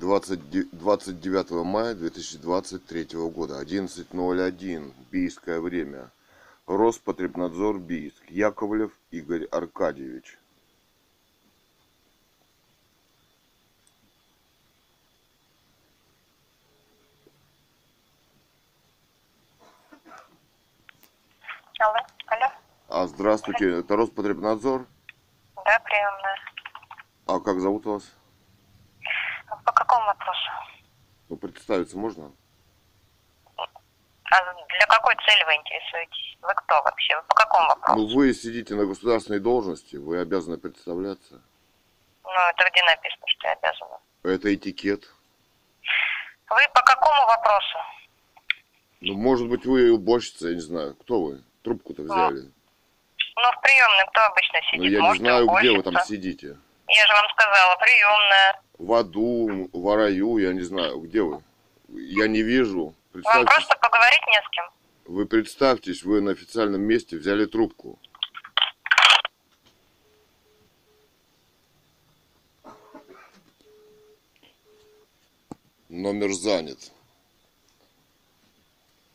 20, 0.00 0.70
29 0.72 1.50
мая 1.64 1.94
2023 1.94 3.04
года, 3.28 3.62
11.01, 3.62 4.94
бийское 5.10 5.60
время. 5.60 6.10
Роспотребнадзор 6.66 7.78
Бийск. 7.78 8.22
Яковлев 8.30 8.92
Игорь 9.10 9.44
Аркадьевич. 9.44 10.38
Алло, 21.78 21.96
алло. 22.26 22.52
А, 22.88 23.06
здравствуйте, 23.06 23.80
это 23.80 23.96
Роспотребнадзор. 23.96 24.86
Да, 25.56 25.78
приемная. 25.80 26.36
А 27.26 27.38
как 27.40 27.60
зовут 27.60 27.84
вас? 27.84 28.10
По 29.64 29.72
какому 29.72 30.06
вопросу? 30.06 30.50
Ну, 31.30 31.36
представиться 31.36 31.96
можно? 31.96 32.32
А 33.56 34.52
для 34.52 34.86
какой 34.86 35.14
цели 35.24 35.44
вы 35.44 35.54
интересуетесь? 35.54 36.36
Вы 36.42 36.52
кто 36.54 36.82
вообще? 36.82 37.16
Вы 37.16 37.22
по 37.22 37.34
какому 37.34 37.68
вопросу? 37.68 38.00
Ну, 38.00 38.14
вы 38.16 38.34
сидите 38.34 38.74
на 38.74 38.84
государственной 38.84 39.38
должности, 39.38 39.96
вы 39.96 40.20
обязаны 40.20 40.58
представляться. 40.58 41.40
Ну, 42.24 42.30
это 42.30 42.68
где 42.70 42.82
написано, 42.82 43.22
что 43.26 43.46
я 43.46 43.52
обязана? 43.52 43.98
Это 44.24 44.54
этикет. 44.54 45.08
Вы 46.48 46.60
по 46.74 46.82
какому 46.82 47.26
вопросу? 47.28 47.78
Ну, 49.00 49.14
может 49.14 49.48
быть, 49.48 49.64
вы 49.64 49.92
уборщица, 49.92 50.48
я 50.48 50.54
не 50.54 50.60
знаю. 50.60 50.96
Кто 50.96 51.22
вы? 51.22 51.44
Трубку-то 51.62 52.02
взяли. 52.02 52.50
Ну, 53.36 53.52
в 53.52 53.60
приемной 53.62 54.06
кто 54.10 54.26
обычно 54.26 54.58
Но 54.58 54.70
сидит? 54.70 54.80
Ну, 54.80 54.84
я 54.84 54.90
не 54.90 55.06
Можете 55.06 55.24
знаю, 55.24 55.46
где 55.46 55.70
вы 55.70 55.82
там 55.84 55.94
сидите. 56.04 56.58
Я 56.88 57.06
же 57.06 57.12
вам 57.12 57.28
сказала, 57.30 57.76
приемная. 57.76 58.62
В 58.80 58.94
аду, 58.94 59.68
в 59.74 59.94
раю, 59.94 60.38
я 60.38 60.54
не 60.54 60.62
знаю, 60.62 61.00
где 61.00 61.20
вы. 61.20 61.42
Я 61.88 62.26
не 62.28 62.40
вижу. 62.40 62.94
Вам 63.12 63.44
просто 63.44 63.76
поговорить 63.76 64.22
не 64.26 64.40
с 64.42 64.48
кем. 64.50 64.64
вы 65.04 65.26
представьтесь, 65.26 66.02
вы 66.02 66.22
на 66.22 66.30
официальном 66.30 66.80
месте 66.80 67.18
взяли 67.18 67.44
трубку. 67.44 67.98
Номер 75.90 76.32
занят. 76.32 76.90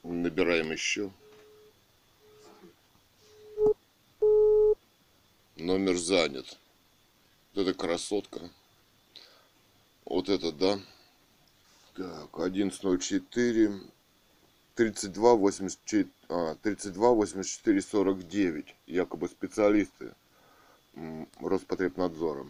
Набираем 0.04 0.72
еще. 0.72 1.10
Номер 5.56 5.96
занят. 5.96 6.60
Вот 7.56 7.64
это 7.64 7.74
красотка. 7.74 8.52
Вот 10.06 10.30
это, 10.30 10.52
да. 10.52 10.78
Так, 11.96 12.32
11.04. 12.34 13.92
32 14.76 15.36
84, 15.36 16.10
а, 16.30 16.56
32 16.56 17.10
84 17.12 17.82
49. 17.82 18.76
Якобы 18.88 19.30
специалисты 19.30 20.14
Роспотребнадзора. 21.40 22.46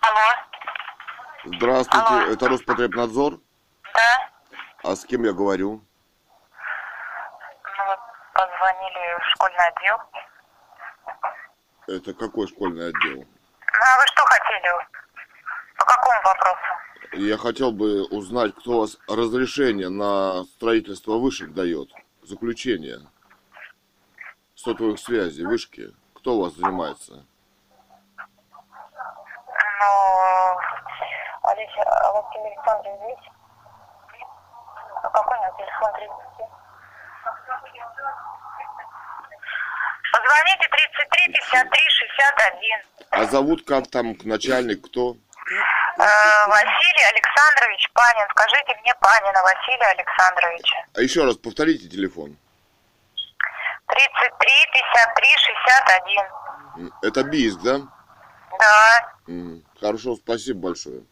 Алло, 0.00 1.56
Здравствуйте, 1.56 2.06
Алло. 2.08 2.32
это 2.32 2.48
Роспотребнадзор. 2.48 3.38
да? 3.94 4.30
А 4.84 4.96
с 4.96 5.04
кем 5.04 5.24
я 5.24 5.32
говорю? 5.32 5.80
Ну, 7.78 7.84
вы 7.86 7.96
позвонили 8.32 9.18
в 9.20 9.27
школьный 9.38 9.68
отдел. 9.68 9.98
Это 11.86 12.14
какой 12.14 12.48
школьный 12.48 12.88
отдел? 12.88 13.18
Ну, 13.18 13.24
а 13.80 13.98
вы 13.98 14.06
что 14.06 14.24
хотели? 14.26 14.70
По 15.76 15.84
какому 15.84 16.22
вопросу? 16.22 16.74
Я 17.12 17.38
хотел 17.38 17.72
бы 17.72 18.04
узнать, 18.08 18.54
кто 18.56 18.72
у 18.72 18.80
вас 18.80 18.98
разрешение 19.06 19.88
на 19.88 20.44
строительство 20.44 21.18
вышек 21.18 21.52
дает. 21.52 21.88
Заключение. 22.22 22.98
Сотовых 24.54 24.98
связей, 24.98 25.46
вышки. 25.46 25.94
Кто 26.14 26.34
у 26.34 26.42
вас 26.42 26.54
занимается? 26.54 27.24
Ну, 29.80 30.58
Олеся, 31.42 31.82
а 31.86 32.10
у 32.10 32.14
вас 32.16 32.34
телефон 32.34 33.08
есть? 33.08 33.30
А 35.02 35.08
какой 35.08 35.38
у 35.38 35.42
него 35.42 35.56
телефон 35.56 35.92
30? 35.94 36.28
Позвоните 40.12 40.68
33 40.68 41.32
53 41.32 41.80
61. 41.90 42.80
А 43.10 43.24
зовут 43.26 43.64
как 43.64 43.88
там 43.90 44.16
начальник 44.24 44.82
кто? 44.86 45.16
Э, 45.98 46.46
Василий 46.48 47.06
Александрович 47.12 47.90
Панин. 47.92 48.26
Скажите 48.30 48.80
мне 48.82 48.94
Панина 49.00 49.42
Василия 49.42 49.90
Александровича. 49.96 50.76
А 50.94 51.00
еще 51.00 51.24
раз 51.24 51.36
повторите 51.36 51.88
телефон. 51.88 52.36
33 53.88 54.48
53 54.72 55.26
61. 56.76 56.86
М, 56.86 56.94
Это 57.02 57.22
Бийск, 57.24 57.60
да? 57.62 57.80
Да. 58.58 59.08
Хорошо, 59.80 60.16
спасибо 60.16 60.60
большое. 60.68 61.02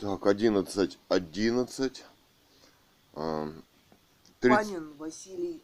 Так, 0.00 0.26
11, 0.26 0.98
11. 1.08 2.04
а, 3.16 3.46
30, 4.40 4.56
Панин 4.58 4.96
Василий 4.98 5.63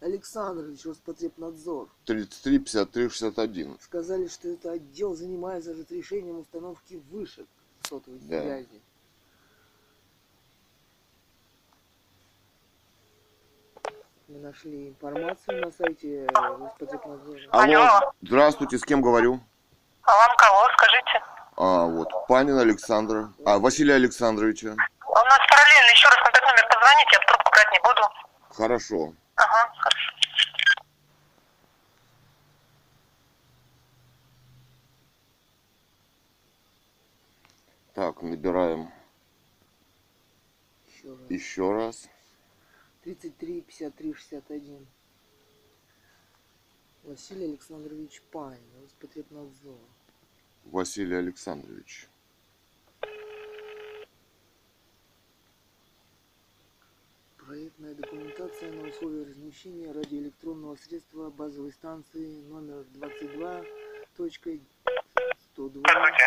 Александрович, 0.00 0.84
Роспотребнадзор. 0.86 1.88
33, 2.04 2.58
53, 2.60 3.08
61. 3.08 3.78
Сказали, 3.80 4.28
что 4.28 4.48
это 4.48 4.72
отдел 4.72 5.14
занимается 5.14 5.70
разрешением 5.72 6.38
установки 6.40 7.02
вышек 7.10 7.46
сотовой 7.82 8.20
Да. 8.20 8.40
связи. 8.42 8.80
Мы 14.28 14.38
нашли 14.40 14.88
информацию 14.88 15.62
на 15.62 15.70
сайте 15.72 16.24
э, 16.26 16.26
Роспотребнадзора. 16.34 17.40
Алло, 17.50 17.80
Алло. 17.82 18.12
здравствуйте, 18.20 18.76
с 18.78 18.84
кем 18.84 19.00
говорю? 19.00 19.40
А 20.02 20.10
вам 20.16 20.36
кого, 20.36 20.68
скажите? 20.76 21.22
А, 21.56 21.86
вот, 21.86 22.08
Панин 22.28 22.58
Александра. 22.58 23.32
А, 23.46 23.58
Василия 23.58 23.94
Александровича. 23.94 24.68
У 24.68 24.72
нас 24.72 25.38
параллельно 25.50 25.90
еще 25.92 26.08
раз 26.08 26.16
на 26.24 26.28
этот 26.28 26.42
номер 26.42 26.68
позвоните, 26.68 27.10
я 27.12 27.20
в 27.20 27.26
трубку 27.26 27.50
брать 27.50 27.72
не 27.72 27.80
буду. 27.80 28.54
Хорошо. 28.54 29.12
Ага, 29.38 29.72
хорошо. 29.78 30.12
Так, 37.94 38.22
набираем 38.22 38.90
Еще 40.86 41.08
раз. 41.14 41.30
еще 41.30 41.72
раз. 41.72 42.08
33 43.02 43.62
53 43.62 44.14
61. 44.14 44.86
Василий 47.04 47.44
Александрович 47.46 48.22
Панин, 48.30 48.60
Роспотребнадзор. 48.82 49.78
Василий 50.64 51.16
Александрович. 51.16 52.08
Проектная 57.48 57.94
документация 57.94 58.70
на 58.72 58.86
условия 58.86 59.24
размещения 59.24 59.90
радиоэлектронного 59.90 60.76
средства 60.76 61.30
базовой 61.30 61.72
станции 61.72 62.42
номер 62.42 62.84
22 62.90 63.62
точка 64.18 64.50
102 65.54 65.80
Здравствуйте. 65.80 66.24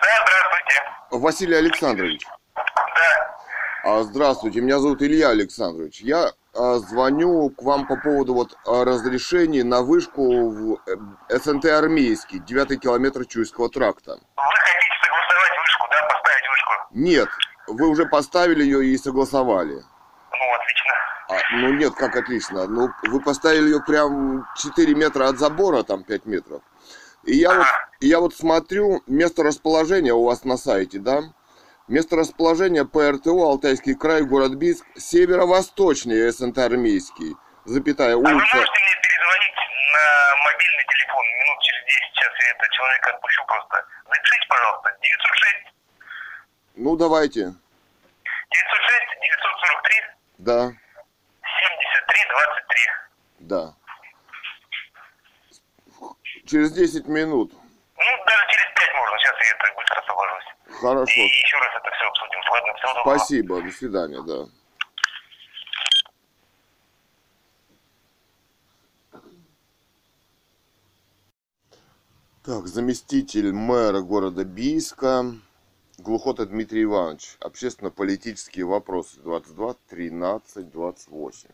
Да, 0.00 0.08
здравствуйте. 0.24 0.82
Василий 1.10 1.54
Александрович. 1.56 2.26
Да. 2.56 3.36
А, 3.84 4.02
Здравствуйте, 4.02 4.62
меня 4.62 4.78
зовут 4.78 5.02
Илья 5.02 5.28
Александрович. 5.28 6.00
Я 6.00 6.32
а, 6.54 6.78
звоню 6.78 7.50
к 7.50 7.62
вам 7.62 7.86
по 7.86 7.96
поводу 7.96 8.32
вот 8.32 8.56
а, 8.64 8.86
разрешений 8.86 9.62
на 9.62 9.82
вышку 9.82 10.48
в 10.48 10.80
э, 10.86 11.38
СНТ 11.38 11.66
Армейский, 11.66 12.38
9 12.38 12.80
километр 12.80 13.26
Чуйского 13.26 13.68
тракта. 13.68 14.12
Вы 14.12 14.42
хотите 14.42 14.94
согласовать 15.04 15.52
вышку, 15.60 15.86
да, 15.90 16.08
поставить 16.08 16.48
вышку? 16.48 16.72
Нет, 16.92 17.28
вы 17.66 17.88
уже 17.88 18.06
поставили 18.06 18.64
ее 18.64 18.86
и 18.86 18.96
согласовали. 18.96 19.84
Ну, 21.52 21.72
нет, 21.72 21.94
как 21.94 22.16
отлично. 22.16 22.66
Ну, 22.66 22.90
вы 23.04 23.20
поставили 23.20 23.64
ее 23.64 23.80
прям 23.82 24.46
4 24.56 24.94
метра 24.94 25.28
от 25.28 25.38
забора, 25.38 25.82
там 25.82 26.04
5 26.04 26.26
метров. 26.26 26.62
И 27.24 27.36
я 27.36 27.52
вот, 27.54 27.66
и 28.00 28.06
я 28.06 28.20
вот 28.20 28.34
смотрю, 28.34 29.02
место 29.06 29.42
расположения 29.42 30.12
у 30.14 30.24
вас 30.24 30.44
на 30.44 30.56
сайте, 30.56 30.98
да? 30.98 31.22
Место 31.88 32.14
расположения 32.16 32.84
ПРТО 32.84 33.30
Алтайский 33.30 33.94
край, 33.96 34.22
город 34.22 34.54
Бийск, 34.54 34.84
северо-восточнее 34.96 36.30
СНТ 36.30 36.58
Армейский, 36.58 37.34
запятая 37.64 38.14
А 38.14 38.16
вы 38.16 38.22
улица. 38.22 38.36
можете 38.36 38.56
мне 38.56 38.94
перезвонить 39.02 39.58
на 39.92 40.04
мобильный 40.44 40.84
телефон 40.86 41.24
минут 41.26 41.58
через 41.62 41.84
10, 41.84 42.00
сейчас 42.14 42.32
я 42.46 42.50
этого 42.54 42.70
человека 42.70 43.10
отпущу 43.10 43.42
просто. 43.46 43.86
Запишите, 44.06 44.46
пожалуйста, 44.48 44.88
906 45.02 45.74
Ну, 46.76 46.96
давайте. 46.96 47.40
906 47.40 47.58
943 49.20 50.02
Да. 50.38 50.72
23 52.30 52.90
Да. 53.40 53.74
Через 56.46 56.72
10 56.72 57.06
минут. 57.06 57.52
Ну, 57.52 58.24
даже 58.26 58.46
через 58.48 58.74
5 58.74 58.94
можно. 58.94 59.18
Сейчас 59.18 59.34
я 59.38 59.56
это 59.56 59.74
быстро 59.76 60.00
освобожусь. 60.00 60.80
Хорошо. 60.80 61.20
И 61.20 61.24
еще 61.24 61.56
раз 61.58 61.70
это 61.76 61.90
все 61.90 62.06
обсудим. 62.08 62.40
Ладно, 62.50 62.74
всего 62.74 62.94
доброго. 62.94 63.18
Спасибо. 63.18 63.62
До 63.62 63.70
свидания, 63.70 64.22
да. 64.22 64.46
Так, 72.42 72.66
заместитель 72.66 73.52
мэра 73.52 74.00
города 74.00 74.44
Бийска, 74.44 75.24
Глухота 76.02 76.46
Дмитрий 76.46 76.84
Иванович. 76.84 77.36
Общественно-политические 77.40 78.64
вопросы 78.64 79.20
22 79.20 79.74
13 79.86 80.70
28. 80.70 81.50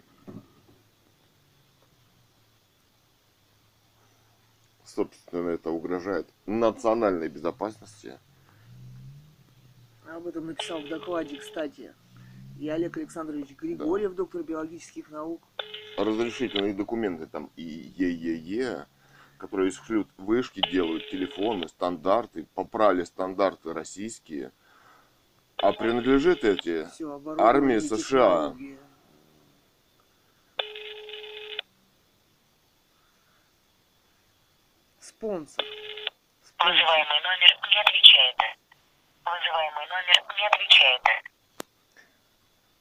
Собственно, 4.84 5.48
это 5.48 5.70
угрожает 5.70 6.28
национальной 6.46 7.28
безопасности. 7.28 8.20
Об 10.08 10.28
этом 10.28 10.46
написал 10.46 10.80
в 10.80 10.88
докладе, 10.88 11.38
кстати, 11.38 11.92
и 12.60 12.68
Олег 12.68 12.98
Александрович 12.98 13.50
Григорьев, 13.56 14.14
доктор 14.14 14.44
биологических 14.44 15.10
наук. 15.10 15.42
разрешительные 15.98 16.72
документы 16.72 17.26
там 17.26 17.50
и 17.56 17.64
ЕЕЕ, 17.64 18.86
которые 19.38 19.70
исключают 19.70 20.08
вышки, 20.16 20.60
делают 20.70 21.08
телефоны, 21.10 21.68
стандарты, 21.68 22.46
попрали 22.54 23.04
стандарты 23.04 23.72
российские. 23.72 24.52
А 25.58 25.72
принадлежит 25.72 26.44
эти 26.44 26.86
Все, 26.90 27.20
Армия 27.38 27.80
США. 27.80 28.54
Спонсор. 34.98 35.64
Спонсор. 36.42 36.74
Вызываемый 36.74 37.20
номер 37.22 37.52
не 37.70 37.80
отвечает. 37.80 38.36
Вызываемый 39.24 39.86
номер 39.88 40.24
не 40.36 40.46
отвечает. 40.46 41.02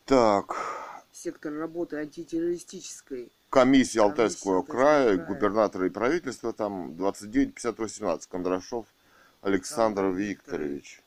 Так, 0.06 0.86
Сектор 1.16 1.54
работы 1.54 1.96
антитеррористической. 1.96 3.31
Комиссия 3.56 4.02
Комиссия 4.02 4.02
Алтайского 4.02 4.63
края, 4.63 5.16
края. 5.16 5.28
губернатор 5.28 5.86
и 5.86 5.90
правительство 5.90 6.52
там 6.52 6.98
29 6.98 7.56
50 7.56 7.80
18 7.80 8.30
Кондрашов 8.30 8.86
Александр 9.42 10.04
Александр 10.04 10.06
Викторович. 10.07 11.02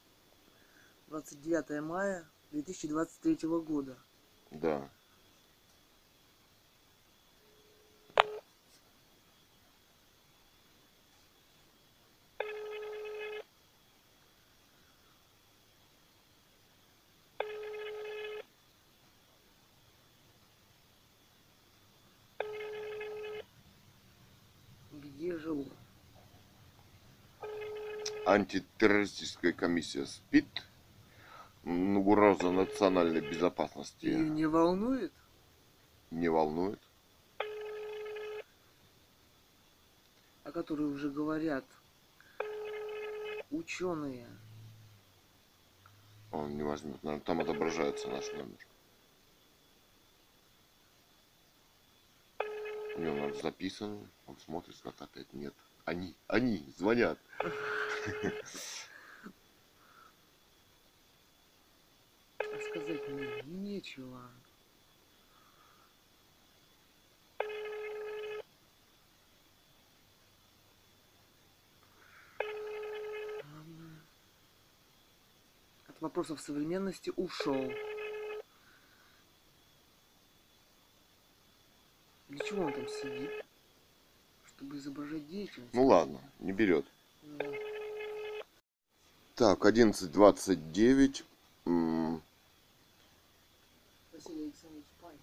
29 1.08 1.82
мая 1.82 2.24
2023 2.52 3.46
года. 3.60 3.98
Да. 4.50 4.88
Где 25.18 25.36
живу? 25.36 25.66
Антитеррористическая 28.28 29.52
комиссия 29.54 30.04
СПИД. 30.04 30.44
М, 31.64 31.96
Угроза 31.96 32.50
национальной 32.50 33.22
безопасности 33.22 34.04
Ее 34.04 34.18
не 34.28 34.44
волнует? 34.46 35.12
не 36.10 36.28
волнует. 36.28 36.78
о 40.44 40.50
которой 40.50 40.86
уже 40.86 41.10
говорят 41.10 41.64
ученые. 43.50 44.26
Он 46.32 46.56
не 46.56 46.62
возьмет, 46.62 47.02
наверное, 47.02 47.24
там 47.24 47.40
отображается 47.40 48.08
наш 48.08 48.32
номер. 48.32 48.56
У 52.96 53.00
него 53.00 53.14
надо 53.16 53.34
записано, 53.42 54.06
он 54.26 54.38
смотрит, 54.38 54.76
как 54.82 55.00
опять 55.02 55.30
нет. 55.34 55.52
Они, 55.84 56.14
они 56.28 56.64
звонят. 56.78 57.18
А 62.38 62.60
сказать 62.70 63.08
мне 63.08 63.42
нечего. 63.44 64.30
От 75.86 76.00
вопросов 76.00 76.40
современности 76.40 77.12
ушел. 77.16 77.70
Для 82.28 82.38
чего 82.44 82.64
он 82.64 82.72
там 82.72 82.88
сидит? 82.88 83.44
Чтобы 84.46 84.76
изображать 84.76 85.26
деятельность. 85.28 85.74
Ну 85.74 85.86
ладно, 85.86 86.20
не 86.38 86.52
берет. 86.52 86.86
Ну, 87.22 87.67
Так, 89.38 89.64
11.29. 89.64 91.22
М, 91.64 92.20
Василий 94.12 94.42
Александрович 94.46 94.86
Панин. 95.00 95.18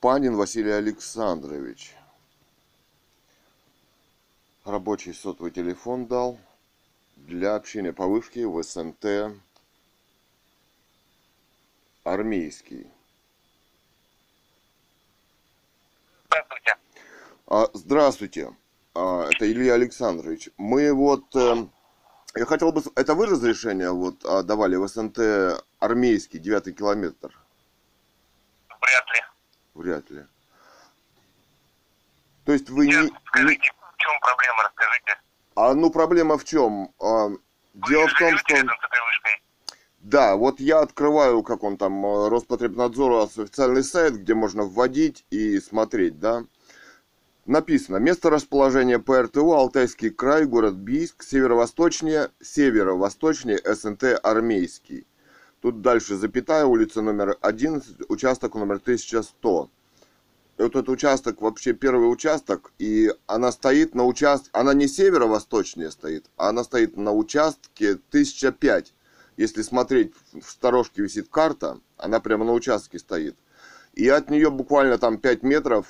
Панин 0.00 0.36
Василий 0.36 0.72
Александрович. 0.72 1.94
Рабочий 4.64 5.14
сотовый 5.14 5.52
телефон 5.52 6.06
дал 6.06 6.36
для 7.14 7.54
общения 7.54 7.92
по 7.92 8.08
вышке 8.08 8.44
в 8.44 8.60
СНТ 8.60 9.38
армейский. 12.02 12.88
Здравствуйте. 16.26 16.76
А, 17.46 17.70
Здравствуйте, 17.72 18.56
А, 18.94 19.28
это 19.30 19.48
Илья 19.48 19.74
Александрович. 19.74 20.50
Мы 20.56 20.92
вот, 20.92 21.36
э, 21.36 21.68
я 22.36 22.46
хотел 22.46 22.72
бы, 22.72 22.82
это 22.96 23.14
вы 23.14 23.26
разрешение 23.26 23.90
вот 23.90 24.24
а, 24.24 24.42
давали 24.42 24.76
в 24.76 24.86
СНТ 24.86 25.64
армейский, 25.78 26.38
девятый 26.38 26.72
километр? 26.72 27.38
Вряд 28.68 29.06
ли. 29.14 29.24
Вряд 29.74 30.10
ли. 30.10 30.26
То 32.44 32.52
есть 32.52 32.68
вы 32.70 32.86
Сейчас 32.86 33.04
не... 33.04 33.16
скажите, 33.26 33.72
в 33.72 33.96
чем 33.96 34.20
проблема, 34.20 34.62
расскажите. 34.64 35.20
А 35.54 35.74
ну 35.74 35.90
проблема 35.90 36.38
в 36.38 36.44
чем? 36.44 36.92
А, 37.00 37.28
Вы 37.28 37.40
Дело 37.88 38.08
в 38.08 38.18
том, 38.18 38.36
что... 38.38 38.56
Да, 40.00 40.36
вот 40.36 40.60
я 40.60 40.80
открываю, 40.80 41.42
как 41.42 41.62
он 41.62 41.78
там, 41.78 42.04
э, 42.04 42.28
Роспотребнадзора 42.28 43.22
официальный 43.22 43.82
сайт, 43.82 44.16
где 44.16 44.34
можно 44.34 44.64
вводить 44.64 45.24
и 45.30 45.58
смотреть, 45.60 46.20
да. 46.20 46.44
Написано, 47.46 47.98
место 47.98 48.30
расположения 48.30 48.98
ПРТУ 48.98 49.52
Алтайский 49.52 50.08
край, 50.08 50.46
город 50.46 50.76
Бийск, 50.76 51.22
северо-восточнее, 51.22 52.30
северо-восточнее 52.40 53.60
СНТ 53.62 54.18
Армейский. 54.22 55.06
Тут 55.60 55.82
дальше 55.82 56.16
запятая, 56.16 56.64
улица 56.64 57.02
номер 57.02 57.36
11, 57.42 58.08
участок 58.08 58.54
номер 58.54 58.76
1100. 58.76 59.70
И 60.56 60.62
вот 60.62 60.70
этот 60.70 60.88
участок, 60.88 61.42
вообще 61.42 61.74
первый 61.74 62.10
участок, 62.10 62.72
и 62.78 63.12
она 63.26 63.52
стоит 63.52 63.94
на 63.94 64.06
участке, 64.06 64.48
она 64.54 64.72
не 64.72 64.88
северо-восточнее 64.88 65.90
стоит, 65.90 66.30
а 66.38 66.48
она 66.48 66.64
стоит 66.64 66.96
на 66.96 67.12
участке 67.12 67.98
1005. 68.08 68.94
Если 69.36 69.60
смотреть, 69.60 70.14
в 70.32 70.50
сторожке 70.50 71.02
висит 71.02 71.28
карта, 71.28 71.78
она 71.98 72.20
прямо 72.20 72.46
на 72.46 72.54
участке 72.54 72.98
стоит. 72.98 73.36
И 73.92 74.08
от 74.08 74.30
нее 74.30 74.50
буквально 74.50 74.96
там 74.96 75.18
5 75.18 75.42
метров 75.42 75.86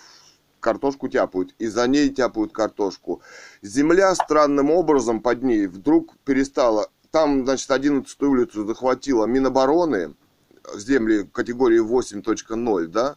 картошку 0.65 1.09
тяпают, 1.09 1.55
и 1.59 1.67
за 1.69 1.87
ней 1.87 2.09
тяпают 2.09 2.53
картошку. 2.53 3.21
Земля 3.63 4.15
странным 4.15 4.71
образом 4.71 5.21
под 5.21 5.43
ней 5.43 5.67
вдруг 5.67 6.17
перестала. 6.25 6.89
Там, 7.11 7.45
значит, 7.45 7.71
11 7.71 8.23
улицу 8.23 8.67
захватила 8.67 9.27
Минобороны, 9.27 10.15
земли 10.75 11.29
категории 11.31 11.81
8.0, 11.81 12.87
да, 12.87 13.17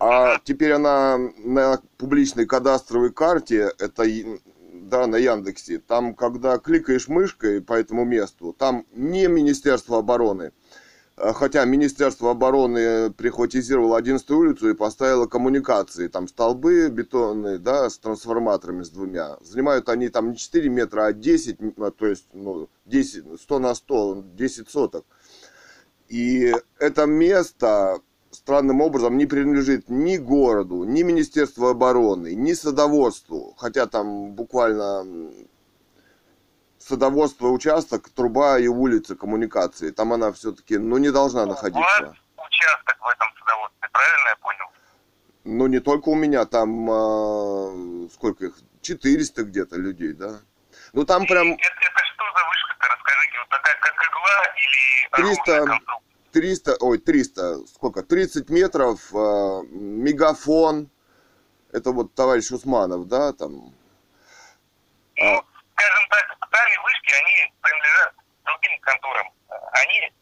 а 0.00 0.38
теперь 0.42 0.72
она 0.72 1.18
на 1.38 1.80
публичной 1.98 2.46
кадастровой 2.46 3.12
карте, 3.12 3.70
это 3.78 4.04
да, 4.72 5.06
на 5.06 5.16
Яндексе, 5.16 5.78
там, 5.78 6.14
когда 6.14 6.58
кликаешь 6.58 7.08
мышкой 7.08 7.60
по 7.60 7.74
этому 7.74 8.04
месту, 8.04 8.54
там 8.58 8.86
не 8.92 9.28
Министерство 9.28 9.98
обороны, 9.98 10.52
хотя 11.16 11.64
Министерство 11.64 12.32
обороны 12.32 13.10
прихватизировало 13.10 13.96
11 13.96 14.28
улицу 14.30 14.70
и 14.70 14.74
поставило 14.74 15.26
коммуникации, 15.26 16.08
там 16.08 16.28
столбы 16.28 16.88
бетонные, 16.88 17.58
да, 17.58 17.88
с 17.88 17.98
трансформаторами 17.98 18.82
с 18.82 18.90
двумя. 18.90 19.36
Занимают 19.40 19.88
они 19.88 20.08
там 20.08 20.30
не 20.30 20.36
4 20.36 20.68
метра, 20.68 21.06
а 21.06 21.12
10, 21.12 21.60
м, 21.60 21.74
а, 21.78 21.90
то 21.90 22.06
есть, 22.06 22.26
ну, 22.32 22.68
10, 22.86 23.40
100 23.40 23.58
на 23.58 23.74
100, 23.74 24.24
10 24.34 24.68
соток. 24.68 25.04
И 26.08 26.52
это 26.78 27.06
место 27.06 28.00
странным 28.30 28.80
образом 28.80 29.16
не 29.16 29.26
принадлежит 29.26 29.88
ни 29.88 30.16
городу, 30.16 30.84
ни 30.84 31.02
Министерству 31.02 31.68
обороны, 31.68 32.34
ни 32.34 32.52
садоводству. 32.52 33.54
Хотя 33.56 33.86
там 33.86 34.32
буквально 34.32 35.04
садоводство 36.88 37.48
участок, 37.48 38.08
труба 38.10 38.58
и 38.58 38.68
улица 38.68 39.16
коммуникации. 39.16 39.90
Там 39.90 40.12
она 40.12 40.32
все-таки, 40.32 40.76
ну, 40.78 40.98
не 40.98 41.10
должна 41.10 41.44
У 41.44 41.46
вас 41.46 41.56
находиться. 41.62 42.16
участок 42.36 42.96
в 43.00 43.08
этом 43.08 43.28
садоводстве, 43.38 43.88
правильно 43.92 44.28
я 44.28 44.36
понял? 44.36 44.66
Ну, 45.44 45.66
не 45.66 45.80
только 45.80 46.08
у 46.10 46.14
меня, 46.14 46.44
там 46.44 46.90
а, 46.90 48.08
сколько 48.12 48.46
их, 48.46 48.54
400 48.82 49.44
где-то 49.44 49.76
людей, 49.76 50.12
да. 50.12 50.40
Ну, 50.92 51.04
там 51.04 51.26
прям 51.26 51.52
Это, 51.52 51.62
это 51.62 52.04
что 52.14 52.24
за 52.24 52.48
вышка-то, 52.48 52.86
расскажите, 52.94 53.38
вот 53.40 53.48
такая 53.48 53.76
как 53.80 53.94
игла 54.10 54.42
или 54.56 55.34
300, 55.34 55.56
оружие 55.56 55.66
конструкция? 55.66 56.04
300, 56.32 56.76
ой, 56.80 56.98
300, 56.98 57.66
сколько, 57.74 58.02
30 58.02 58.50
метров, 58.50 59.00
а, 59.14 59.62
мегафон, 59.70 60.90
это 61.72 61.92
вот 61.92 62.14
товарищ 62.14 62.50
Усманов, 62.50 63.08
да, 63.08 63.32
там, 63.32 63.72
Ну, 65.16 65.38
А. 65.38 65.42
скажем 65.76 66.04
так, 66.10 66.24
сами 66.50 66.76
вышки, 66.82 67.12
они 67.20 67.52
принадлежат 67.62 68.12
другим 68.44 68.80
конторам. 68.80 69.28
Они 69.72 70.12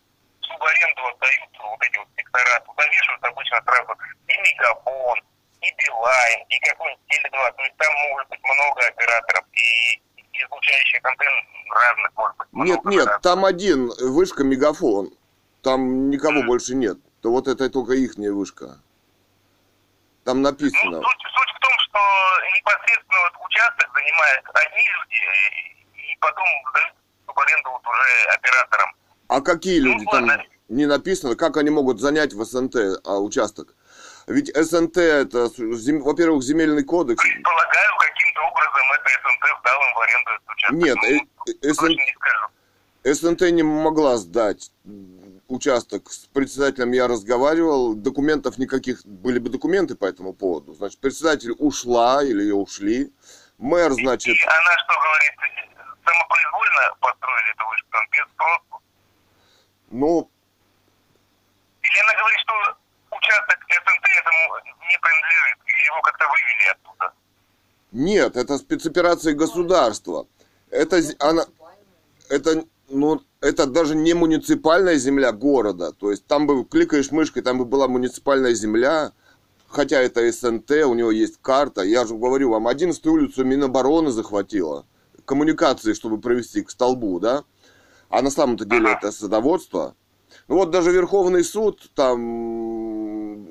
в 0.40 0.44
субаренду 0.46 1.06
отдают 1.06 1.50
вот 1.60 1.82
эти 1.82 1.98
вот 1.98 2.08
сектора, 2.16 2.60
туда 2.60 2.86
вешают 2.88 3.24
обычно 3.24 3.62
сразу 3.64 3.92
и 4.28 4.34
Мегафон, 4.38 5.18
и 5.60 5.68
Билайн, 5.78 6.40
и 6.48 6.58
какой-нибудь 6.60 7.04
Теле2. 7.08 7.52
То 7.56 7.62
есть 7.62 7.76
там 7.76 7.92
может 8.10 8.28
быть 8.28 8.40
много 8.42 8.86
операторов, 8.86 9.44
и 9.52 10.02
излучающих 10.32 11.04
антенн 11.04 11.34
разных 11.70 12.10
может 12.16 12.36
быть 12.36 12.48
Нет, 12.52 12.84
нет, 12.84 13.06
разных. 13.06 13.22
там 13.22 13.44
один 13.44 13.88
вышка 14.00 14.44
мегафон. 14.44 15.10
Там 15.62 16.10
никого 16.10 16.38
Мгм. 16.40 16.46
больше 16.46 16.74
нет. 16.74 16.96
То 17.22 17.30
вот 17.30 17.46
это 17.46 17.70
только 17.70 17.92
ихняя 17.92 18.32
вышка. 18.32 18.80
Там 20.24 20.40
Ну, 20.42 20.50
написано. 20.50 21.02
суть, 21.02 21.22
суть 21.22 21.50
в 21.56 21.58
том, 21.60 21.72
что 21.80 21.98
непосредственно 22.56 23.18
вот 23.24 23.46
участок 23.46 23.90
занимают 23.94 24.44
одни 24.54 24.84
люди, 24.94 26.10
и 26.12 26.16
потом 26.20 26.46
сдают 26.70 26.94
в 27.26 27.40
аренду 27.40 27.70
вот 27.70 27.82
уже 27.86 28.28
операторам. 28.36 28.94
А 29.28 29.40
какие 29.40 29.80
Ну, 29.80 29.86
люди 29.92 30.04
там 30.10 30.28
ладно. 30.28 30.44
не 30.68 30.86
написано? 30.86 31.34
Как 31.34 31.56
они 31.56 31.70
могут 31.70 32.00
занять 32.00 32.34
в 32.34 32.44
СНТ 32.44 33.00
а, 33.04 33.18
участок? 33.18 33.74
Ведь 34.28 34.54
СНТ 34.54 34.96
это, 34.98 35.48
зем- 35.74 36.02
во-первых, 36.02 36.44
земельный 36.44 36.84
кодекс. 36.84 37.20
Предполагаю, 37.22 37.90
каким-то 37.98 38.40
образом 38.42 38.92
это 38.94 39.08
СНТ 39.08 39.60
сдал 39.60 39.80
им 39.82 39.94
в 39.94 40.00
аренду 40.00 40.30
этот 40.30 40.48
участок. 40.50 40.76
Нет, 40.78 40.96
Ну, 40.96 41.02
э- 41.02 41.56
э- 41.62 41.70
СН- 41.72 41.88
не 41.88 42.14
скажу. 42.14 42.46
СНТ 43.04 43.40
не 43.50 43.64
могла 43.64 44.16
сдать 44.18 44.70
участок. 45.52 46.10
С 46.10 46.26
председателем 46.26 46.92
я 46.92 47.06
разговаривал, 47.06 47.94
документов 47.94 48.58
никаких, 48.58 49.04
были 49.04 49.38
бы 49.38 49.50
документы 49.50 49.94
по 49.94 50.06
этому 50.06 50.32
поводу. 50.32 50.74
Значит, 50.74 50.98
председатель 51.00 51.52
ушла 51.58 52.24
или 52.24 52.42
ее 52.42 52.54
ушли. 52.54 53.12
Мэр, 53.58 53.92
значит, 53.92 54.34
И 54.34 54.42
она 54.44 54.72
что 54.84 54.94
говорит, 54.94 55.34
самопроизвольно 56.04 56.96
построили 57.00 57.50
эту 57.52 57.64
вышку, 57.68 57.88
там, 57.92 58.02
без 58.10 58.32
спросу? 58.32 58.82
ну, 59.90 60.30
Или 61.82 61.98
она 62.04 62.18
говорит, 62.18 62.38
что 62.40 62.54
участок 63.10 63.58
СНТ 63.68 64.06
этому 64.20 64.88
не 64.88 64.98
принадлежит, 64.98 65.58
и 65.66 65.86
его 65.86 66.02
как-то 66.02 66.24
вывели 66.28 66.70
оттуда? 66.72 67.12
Нет, 67.92 68.36
это 68.36 68.58
спецоперация 68.58 69.34
государства. 69.34 70.26
Это, 70.70 71.00
она, 71.20 71.44
это, 72.30 72.64
ну, 72.88 73.22
это 73.42 73.66
даже 73.66 73.96
не 73.96 74.14
муниципальная 74.14 74.94
земля 74.94 75.32
города. 75.32 75.92
То 75.92 76.12
есть 76.12 76.24
там 76.26 76.46
бы 76.46 76.64
кликаешь 76.64 77.10
мышкой, 77.10 77.42
там 77.42 77.58
бы 77.58 77.64
была 77.64 77.88
муниципальная 77.88 78.54
земля, 78.54 79.12
хотя 79.68 80.00
это 80.00 80.30
СНТ, 80.30 80.70
у 80.86 80.94
него 80.94 81.10
есть 81.10 81.38
карта. 81.42 81.82
Я 81.82 82.06
же 82.06 82.14
говорю 82.14 82.50
вам, 82.50 82.68
11 82.68 83.04
улицу 83.06 83.44
Минобороны 83.44 84.12
захватила. 84.12 84.86
Коммуникации, 85.24 85.92
чтобы 85.92 86.20
провести 86.20 86.62
к 86.62 86.70
столбу, 86.70 87.18
да? 87.18 87.42
А 88.08 88.22
на 88.22 88.30
самом-то 88.30 88.64
деле 88.64 88.86
Ага. 88.86 88.98
это 88.98 89.12
садоводство. 89.12 89.96
Ну 90.46 90.56
вот 90.56 90.70
даже 90.70 90.92
Верховный 90.92 91.42
суд 91.42 91.90
там, 91.94 93.44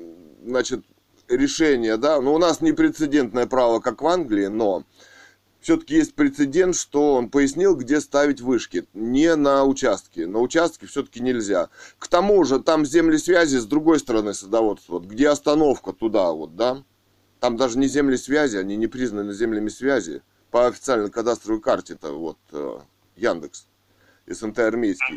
значит, 0.44 0.84
решение, 1.28 1.98
да, 1.98 2.20
но 2.20 2.34
у 2.34 2.38
нас 2.38 2.62
не 2.62 2.72
прецедентное 2.72 3.46
право, 3.46 3.80
как 3.80 4.00
в 4.00 4.06
Англии, 4.06 4.46
но 4.46 4.84
все-таки 5.62 5.94
есть 5.94 6.14
прецедент, 6.14 6.76
что 6.76 7.14
он 7.14 7.30
пояснил, 7.30 7.76
где 7.76 8.00
ставить 8.00 8.40
вышки. 8.40 8.84
Не 8.92 9.36
на 9.36 9.64
участке. 9.64 10.26
На 10.26 10.40
участке 10.40 10.86
все-таки 10.86 11.20
нельзя. 11.20 11.70
К 11.98 12.08
тому 12.08 12.44
же, 12.44 12.60
там 12.60 12.84
земли 12.84 13.16
связи 13.16 13.56
с 13.56 13.64
другой 13.64 14.00
стороны 14.00 14.34
садоводства. 14.34 14.94
Вот, 14.94 15.04
где 15.04 15.28
остановка 15.28 15.92
туда, 15.92 16.32
вот, 16.32 16.56
да? 16.56 16.82
Там 17.40 17.56
даже 17.56 17.78
не 17.78 17.86
земли 17.86 18.16
связи, 18.16 18.56
они 18.56 18.76
не 18.76 18.88
признаны 18.88 19.32
землями 19.32 19.68
связи. 19.68 20.22
По 20.50 20.66
официальной 20.66 21.10
кадастровой 21.10 21.62
карте, 21.62 21.94
это 21.94 22.12
вот 22.12 22.38
э, 22.50 22.78
Яндекс, 23.16 23.66
СНТ 24.26 24.58
армейский. 24.58 25.16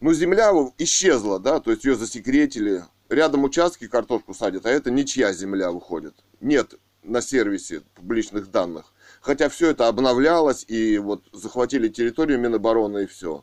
Ну, 0.00 0.12
земля 0.12 0.50
исчезла, 0.78 1.38
да, 1.38 1.60
то 1.60 1.70
есть 1.70 1.84
ее 1.84 1.94
засекретили. 1.94 2.84
Рядом 3.08 3.44
участки 3.44 3.86
картошку 3.86 4.34
садят, 4.34 4.66
а 4.66 4.70
это 4.70 4.90
ничья 4.90 5.32
земля 5.32 5.70
выходит. 5.70 6.14
Нет 6.40 6.74
на 7.04 7.20
сервисе 7.20 7.82
публичных 7.94 8.50
данных. 8.50 8.86
Хотя 9.24 9.48
все 9.48 9.70
это 9.70 9.88
обновлялось, 9.88 10.66
и 10.68 10.98
вот 10.98 11.24
захватили 11.32 11.88
территорию 11.88 12.38
Минобороны, 12.38 13.04
и 13.04 13.06
все. 13.06 13.42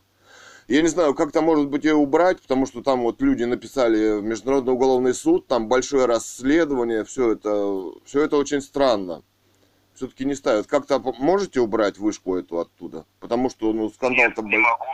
Я 0.68 0.80
не 0.80 0.86
знаю, 0.86 1.12
как 1.12 1.32
там 1.32 1.44
может 1.44 1.68
быть 1.68 1.82
ее 1.82 1.94
убрать, 1.94 2.40
потому 2.40 2.66
что 2.66 2.84
там 2.84 3.02
вот 3.02 3.20
люди 3.20 3.42
написали 3.42 4.20
в 4.20 4.22
Международный 4.22 4.74
уголовный 4.74 5.12
суд, 5.12 5.48
там 5.48 5.66
большое 5.66 6.06
расследование, 6.06 7.04
все 7.04 7.32
это, 7.32 7.50
все 8.04 8.22
это 8.22 8.36
очень 8.36 8.60
странно. 8.60 9.24
Все-таки 9.96 10.24
не 10.24 10.36
ставят. 10.36 10.68
Как-то 10.68 11.00
можете 11.18 11.58
убрать 11.58 11.98
вышку 11.98 12.36
эту 12.36 12.60
оттуда? 12.60 13.04
Потому 13.18 13.50
что, 13.50 13.72
ну, 13.72 13.90
скандал-то 13.90 14.42
Нет, 14.42 14.50
не 14.52 14.56
был. 14.58 14.62
могу. 14.62 14.84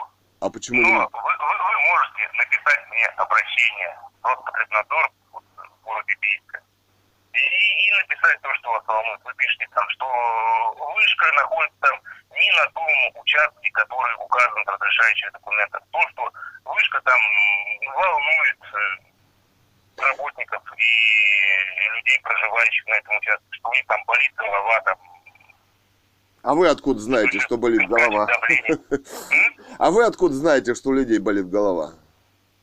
А 0.41 0.49
почему 0.49 0.81
Ну, 0.81 0.89
не 0.89 0.95
вы, 0.95 1.01
вы, 1.01 1.05
вы 1.05 1.75
можете 1.93 2.33
написать 2.39 2.81
мне 2.89 3.07
обращение 3.19 3.99
в 4.23 4.27
Роспотребнадзор 4.27 5.13
вот, 5.33 5.45
в 5.55 5.85
городе 5.85 6.15
Бийска. 6.23 6.63
И, 7.39 7.89
и 7.89 7.93
написать 7.99 8.41
то, 8.41 8.53
что 8.55 8.73
вас 8.73 8.83
волнует. 8.87 9.21
Вы 9.25 9.33
пишете 9.35 9.67
там, 9.75 9.89
что 9.91 10.07
вышка 10.95 11.27
находится 11.33 11.79
там 11.81 12.01
не 12.31 12.51
на 12.59 12.67
том 12.73 12.89
участке, 13.21 13.71
который 13.73 14.15
указан 14.19 14.65
в 14.65 14.69
разрешающих 14.69 15.33
документах. 15.33 15.83
То, 15.93 16.01
что 16.11 16.33
вышка 16.65 17.01
там 17.03 17.19
волнует 17.95 18.59
э, 18.63 20.03
работников 20.03 20.63
и 20.77 21.97
людей, 21.97 22.21
проживающих 22.23 22.87
на 22.87 22.95
этом 22.95 23.17
участке, 23.17 23.47
что 23.51 23.69
у 23.69 23.73
них 23.75 23.87
там 23.87 24.01
болит 24.07 24.33
голова, 24.37 24.81
там 24.81 24.97
А 26.43 26.55
вы 26.55 26.69
откуда 26.69 27.01
знаете, 27.01 27.41
что 27.41 27.57
болит 27.57 27.89
голова? 27.89 28.29
А 29.79 29.91
вы 29.93 30.05
откуда 30.05 30.35
знаете, 30.35 30.75
что 30.75 30.91
у 30.91 30.93
людей 30.93 31.21
болит 31.21 31.49
голова? 31.49 31.93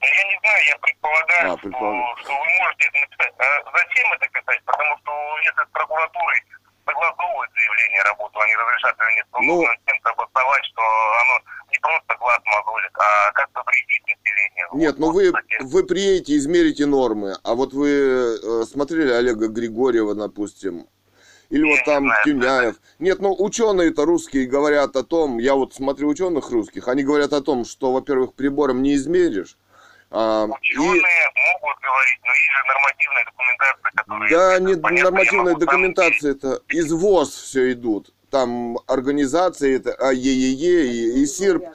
Ну, 0.06 0.14
Я 0.22 0.24
не 0.30 0.38
знаю, 0.40 0.62
я 0.70 0.78
предполагаю, 0.78 1.52
А, 1.54 1.58
предполагаю. 1.58 2.18
Что, 2.18 2.24
что 2.24 2.34
вы 2.38 2.48
можете 2.62 2.84
это 2.90 2.98
написать. 3.02 3.34
А 3.40 3.72
зачем 3.74 4.14
это 4.14 4.26
писать? 4.30 4.62
Потому 4.66 4.92
что 5.02 5.12
если 5.42 5.64
с 5.66 5.72
прокуратурой 5.74 6.40
согласовывают 6.86 7.52
заявление 7.58 8.02
работу, 8.04 8.40
они 8.40 8.54
разрешат 8.56 8.96
или 9.02 9.16
нет, 9.18 9.28
Ну- 9.34 9.42
нужно 9.42 9.74
чем-то 9.88 10.10
обосновать, 10.12 10.66
что 10.66 10.82
оно 10.82 11.36
не 11.72 11.80
просто 11.80 12.12
глаз 12.22 12.40
мозолит, 12.46 12.92
а 12.94 13.32
как-то 13.34 13.64
вредит 13.66 14.02
населению. 14.06 14.68
Нет, 14.74 15.00
ну 15.00 15.08
Вот, 15.08 15.16
вы, 15.16 15.26
кстати. 15.34 15.58
вы 15.62 15.84
приедете, 15.84 16.38
измерите 16.38 16.86
нормы. 16.86 17.34
А 17.44 17.56
вот 17.56 17.74
вы 17.74 17.90
э, 17.90 18.64
смотрели 18.70 19.12
Олега 19.12 19.48
Григорьева, 19.48 20.14
допустим, 20.14 20.86
или 21.50 21.66
Я 21.66 21.72
вот 21.72 21.80
не 21.80 21.86
там 21.86 22.04
знаю, 22.06 22.24
Тюняев. 22.24 22.76
Нет, 23.00 23.20
ну 23.20 23.34
ученые-то 23.34 24.06
русские 24.06 24.46
говорят 24.46 24.96
о 24.96 25.04
том, 25.04 25.40
я 25.40 25.56
вот 25.56 25.74
смотрю 25.74 26.10
ученых 26.10 26.52
русских, 26.52 26.88
они 26.88 27.04
говорят 27.04 27.34
о 27.34 27.42
том, 27.42 27.66
что, 27.66 27.92
во-первых, 27.92 28.36
прибором 28.36 28.84
не 28.84 28.94
измеришь. 28.94 29.58
А, 30.18 30.48
и, 30.48 30.50
Ученые 30.50 31.30
могут 31.52 31.78
говорить, 31.82 32.20
но 32.24 32.32
есть 32.32 32.54
же 32.54 32.64
нормативная 32.68 33.26
документация, 33.26 33.92
которая... 33.96 34.30
да, 34.30 34.60
не 34.60 34.76
понятно, 34.76 35.12
нормативная 35.12 35.56
документация, 35.56 36.32
это 36.32 36.62
из 36.70 36.92
ВОЗ 36.94 37.36
все 37.36 37.74
идут. 37.74 38.14
Там 38.32 38.78
организации, 38.88 39.76
это 39.76 39.94
АЕЕЕ 39.94 40.88
и, 40.88 41.22
и 41.22 41.26
СИРП. 41.26 41.66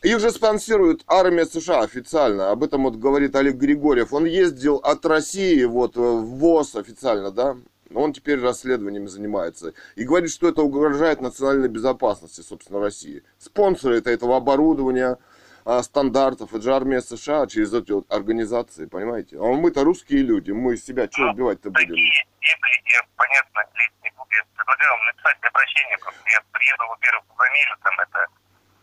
Их 0.00 0.20
же 0.20 0.30
спонсирует 0.30 1.02
армия 1.06 1.44
США 1.44 1.82
официально. 1.82 2.50
Об 2.50 2.64
этом 2.64 2.84
вот 2.84 2.96
говорит 2.96 3.36
Олег 3.36 3.56
Григорьев. 3.56 4.14
Он 4.14 4.24
ездил 4.24 4.76
от 4.76 5.04
России 5.04 5.62
вот 5.64 5.96
э, 5.96 6.00
в 6.00 6.38
ВОЗ 6.38 6.76
официально, 6.76 7.30
да? 7.30 7.56
Он 7.94 8.14
теперь 8.14 8.40
расследованиями 8.40 9.06
занимается. 9.06 9.74
И 9.96 10.04
говорит, 10.04 10.30
что 10.30 10.48
это 10.48 10.62
угрожает 10.62 11.20
национальной 11.20 11.68
безопасности, 11.68 12.40
собственно, 12.40 12.80
России. 12.80 13.22
Спонсоры 13.38 13.98
это 13.98 14.10
этого 14.10 14.36
оборудования, 14.36 15.18
а, 15.64 15.82
стандартов, 15.82 16.52
это 16.54 16.62
же 16.62 16.74
армия 16.74 17.00
США 17.00 17.46
через 17.46 17.72
эти 17.72 17.92
вот 17.92 18.10
организации, 18.12 18.86
понимаете? 18.86 19.36
А 19.38 19.44
мы-то 19.44 19.84
русские 19.84 20.22
люди, 20.22 20.50
мы 20.50 20.76
себя 20.76 21.08
что 21.10 21.30
убивать-то 21.30 21.70
будем? 21.70 21.88
Такие 21.88 22.26
я, 22.40 23.02
понятно, 23.16 23.60
лезть 23.74 23.94
не 24.02 24.10
буду. 24.10 24.28
Я 24.30 24.42
предлагаю 24.56 24.90
вам 24.92 25.06
написать 25.06 25.36
обращение, 25.42 25.98
просто 25.98 26.20
я 26.32 26.40
приеду, 26.52 26.84
во-первых, 26.88 27.24
за 27.38 27.50
месяцем, 27.50 28.00
это... 28.00 28.26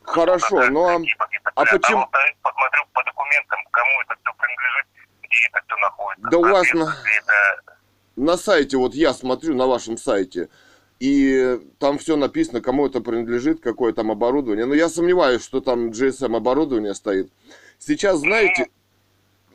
Хорошо, 0.03 0.69
ну 0.71 0.87
а, 0.87 0.99
типа 1.01 1.29
а 1.55 1.65
почему- 1.65 1.99
во-вторых, 1.99 2.35
посмотрю 2.41 2.81
по 2.93 3.03
документам, 3.03 3.59
кому 3.71 4.01
это 4.01 4.15
все 4.23 4.33
принадлежит, 4.33 4.87
где 5.21 5.37
это 5.51 5.61
все 5.67 5.75
находится. 5.77 6.29
Да 6.31 6.37
у 6.37 6.43
вас 6.43 6.73
на- 6.73 6.95
это 7.17 7.75
На 8.15 8.37
сайте, 8.37 8.77
вот 8.77 8.95
я 8.95 9.13
смотрю 9.13 9.55
на 9.55 9.67
вашем 9.67 9.97
сайте, 9.97 10.49
и 10.99 11.59
там 11.77 11.97
все 11.97 12.17
написано, 12.17 12.61
кому 12.61 12.85
это 12.85 12.99
принадлежит, 12.99 13.61
какое 13.61 13.93
там 13.93 14.11
оборудование. 14.11 14.65
Но 14.65 14.73
я 14.73 14.89
сомневаюсь, 14.89 15.43
что 15.43 15.61
там 15.61 15.91
GSM 15.91 16.35
оборудование 16.35 16.93
стоит. 16.93 17.31
Сейчас, 17.77 18.19
знаете, 18.19 18.67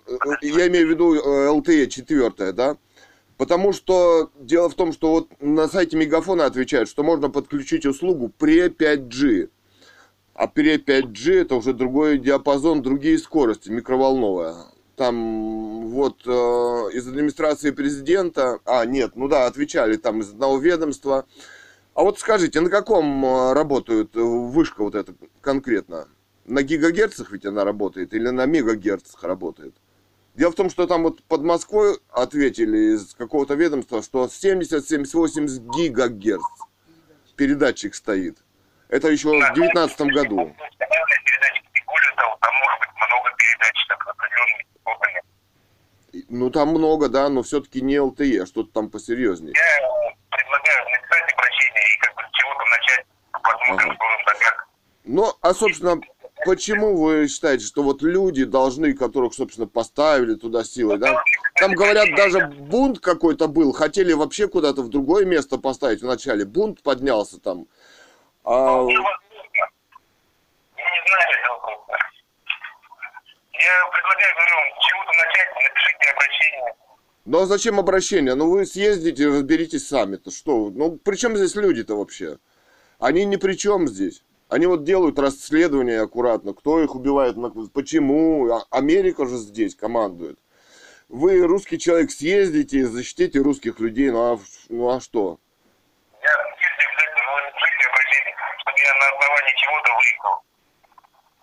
э, 0.07 0.13
я 0.41 0.69
имею 0.69 0.87
в 0.87 0.91
виду 0.91 1.15
э, 1.15 1.49
LTE 1.49 1.87
4, 1.89 2.53
да? 2.53 2.79
Потому 3.37 3.73
что 3.73 4.31
дело 4.39 4.71
в 4.71 4.75
том, 4.75 4.93
что 4.93 5.11
вот 5.11 5.29
на 5.41 5.69
сайте 5.69 5.97
Мегафона 5.97 6.47
отвечают, 6.47 6.89
что 6.89 7.03
можно 7.03 7.29
подключить 7.29 7.85
услугу 7.85 8.33
при 8.39 8.69
5G. 8.69 9.51
А 10.35 10.47
при 10.47 10.79
5G 10.79 11.43
это 11.43 11.57
уже 11.57 11.75
другой 11.75 12.19
диапазон, 12.19 12.81
другие 12.81 13.19
скорости, 13.19 13.69
микроволновая. 13.69 14.67
Там 14.97 15.89
вот 15.89 16.23
э, 16.27 16.31
из 16.31 17.09
администрации 17.09 17.71
президента, 17.71 18.61
а 18.65 18.85
нет, 18.85 19.17
ну 19.17 19.29
да, 19.29 19.47
отвечали 19.47 19.97
там 19.97 20.21
из 20.21 20.31
одного 20.31 20.59
ведомства. 20.59 21.27
А 21.95 22.03
вот 22.03 22.19
скажите, 22.19 22.61
на 22.61 22.71
каком 22.71 23.25
э, 23.25 23.53
работают 23.55 24.15
э, 24.17 24.21
вышка 24.21 24.85
вот 24.85 24.95
эта 24.95 25.15
конкретно? 25.41 26.09
На 26.45 26.63
гигагерцах 26.63 27.33
ведь 27.33 27.47
она 27.47 27.65
работает 27.65 28.15
или 28.15 28.29
на 28.29 28.47
мегагерцах 28.47 29.23
работает? 29.25 29.75
Дело 30.35 30.53
в 30.53 30.57
том, 30.57 30.71
что 30.71 30.87
там 30.87 31.05
вот 31.05 31.23
под 31.25 31.43
Москвой 31.43 31.99
ответили 32.11 32.95
из 32.95 33.15
какого-то 33.15 33.55
ведомства, 33.55 34.03
что 34.03 34.25
70-78 34.25 35.71
гигагерц 35.77 36.43
передатчик 37.37 37.95
стоит. 37.95 38.39
Это 38.89 39.09
еще 39.09 39.29
в 39.29 39.55
2019 39.55 40.01
году. 40.13 40.55
Передатчик 41.95 42.17
Пикулита, 42.17 42.37
там 42.41 42.55
может 42.61 42.81
быть 42.81 42.91
много 42.97 43.31
передатчиков 43.37 44.07
определенными 44.09 44.67
частотами. 44.75 45.23
Ну 46.29 46.51
там 46.51 46.69
много, 46.69 47.09
да, 47.09 47.29
но 47.29 47.43
все-таки 47.43 47.81
не 47.81 47.97
LTE, 47.97 48.43
а 48.43 48.47
что-то 48.47 48.71
там 48.73 48.91
посерьезнее. 48.91 49.55
Я 49.55 50.15
предлагаю 50.31 50.85
написать 50.91 51.33
обращение 51.33 51.83
и 51.83 52.01
как 52.01 52.15
бы 52.17 52.23
с 52.23 52.31
чего-то 52.33 52.65
начать. 52.71 53.07
Посмотрим, 53.33 53.91
Ага. 53.91 53.95
что 53.95 54.25
так 54.27 54.39
как. 54.39 54.69
Ну, 55.05 55.33
а 55.41 55.55
собственно, 55.55 56.01
почему 56.45 56.97
вы 56.97 57.29
считаете, 57.29 57.65
что 57.67 57.83
вот 57.83 58.03
люди 58.03 58.45
должны, 58.45 58.95
которых, 58.95 59.35
собственно, 59.35 59.67
поставили 59.67 60.35
туда 60.35 60.65
силой, 60.65 60.99
да? 60.99 61.23
Там 61.57 61.73
говорят, 61.73 62.09
даже 62.17 62.47
бунт 62.47 63.01
какой-то 63.01 63.49
был, 63.49 63.73
хотели 63.73 64.13
вообще 64.13 64.49
куда-то 64.49 64.83
в 64.83 64.89
другое 64.89 65.25
место 65.25 65.59
поставить 65.59 66.03
вначале. 66.03 66.45
Бунт 66.45 66.83
поднялся 66.83 67.41
там. 67.41 67.67
А, 68.45 68.83
Ну, 68.83 68.89
знаю 71.07 71.31
этого 71.41 71.59
просто. 71.59 71.93
Я 73.53 73.89
предлагаю, 73.93 74.35
говорю, 74.35 74.57
чего-то 74.81 75.13
начать, 75.25 75.49
напишите 75.55 76.11
обращение. 76.11 76.75
ну 77.25 77.41
а 77.41 77.47
зачем 77.47 77.79
обращение? 77.79 78.35
Ну 78.35 78.51
вы 78.51 78.67
съездите, 78.67 79.29
разберитесь 79.29 79.89
сами-то. 79.89 80.31
Что? 80.31 80.65
вы? 80.65 80.71
Ну 80.73 80.97
при 80.99 81.17
чем 81.17 81.37
здесь 81.37 81.55
люди-то 81.55 81.95
вообще? 81.97 82.39
Они 82.99 83.25
ни 83.25 83.37
при 83.37 83.55
чем 83.55 83.89
здесь. 83.89 84.23
Они 84.49 84.67
вот 84.67 84.85
делают 84.85 85.19
расследование 85.19 86.03
аккуратно, 86.03 86.53
кто 86.53 86.83
их 86.83 86.95
убивает, 86.95 87.37
почему. 87.73 88.51
А- 88.53 88.65
Америка 88.71 89.27
же 89.27 89.37
здесь 89.37 89.75
командует. 89.75 90.39
Вы, 91.09 91.47
русский 91.47 91.79
человек, 91.79 92.11
съездите, 92.11 92.87
защитите 92.87 93.39
русских 93.39 93.79
людей, 93.79 94.11
ну 94.11 94.35
а, 94.35 94.39
ну 94.69 94.91
а 94.91 95.01
что? 95.01 95.39
Я 96.23 96.31
обязательно, 96.31 97.23
но 97.27 97.37
напишите 97.45 97.89
обращение, 97.89 98.35
чтобы 98.59 98.79
я 98.79 98.95
на 98.95 99.17
основании 99.17 99.55
чего-то 99.57 99.91
выехал. 99.95 100.45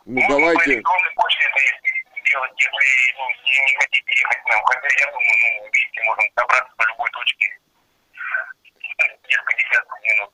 Ну 0.06 0.14
Можно 0.14 0.28
по 0.28 0.34
давайте, 0.34 0.74
электронной 0.74 1.12
почте 1.16 1.46
это 1.46 1.60
если 1.62 2.02
делать, 2.26 2.52
если 2.58 3.14
ну, 3.18 3.26
не, 3.46 3.54
не 3.62 3.76
хотите 3.78 4.12
ехать 4.22 4.42
к 4.42 4.48
нам. 4.50 4.62
Хотя 4.66 4.88
я 5.00 5.06
думаю, 5.12 5.36
ну, 5.42 5.66
видите, 5.66 6.02
можем 6.06 6.26
добраться 6.36 6.74
по 6.78 6.84
любой 6.90 7.10
точке 7.12 7.48
несколько 9.30 9.54
десятков 9.62 10.00
минут. 10.02 10.32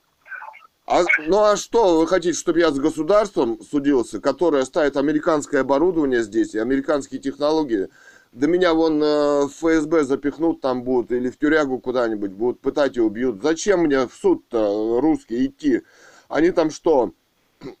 а, 0.86 1.04
ну 1.28 1.44
а 1.44 1.56
что, 1.56 2.00
вы 2.00 2.06
хотите, 2.06 2.38
чтобы 2.38 2.60
я 2.60 2.70
с 2.70 2.78
государством 2.78 3.60
судился, 3.62 4.20
которое 4.20 4.64
ставит 4.64 4.96
американское 4.96 5.60
оборудование 5.60 6.22
здесь 6.22 6.54
и 6.54 6.58
американские 6.58 7.20
технологии? 7.20 7.88
Да 8.32 8.46
меня 8.46 8.72
вон 8.72 9.02
э, 9.02 9.46
в 9.46 9.50
ФСБ 9.50 10.04
запихнут 10.04 10.60
там 10.60 10.82
будут 10.82 11.12
или 11.12 11.30
в 11.30 11.38
тюрягу 11.38 11.78
куда-нибудь, 11.78 12.30
будут 12.30 12.60
пытать 12.60 12.96
и 12.96 13.00
убьют. 13.00 13.42
Зачем 13.42 13.80
мне 13.80 14.06
в 14.06 14.12
суд-то 14.14 15.00
русский 15.00 15.46
идти? 15.46 15.82
Они 16.28 16.50
там 16.50 16.70
что 16.70 17.12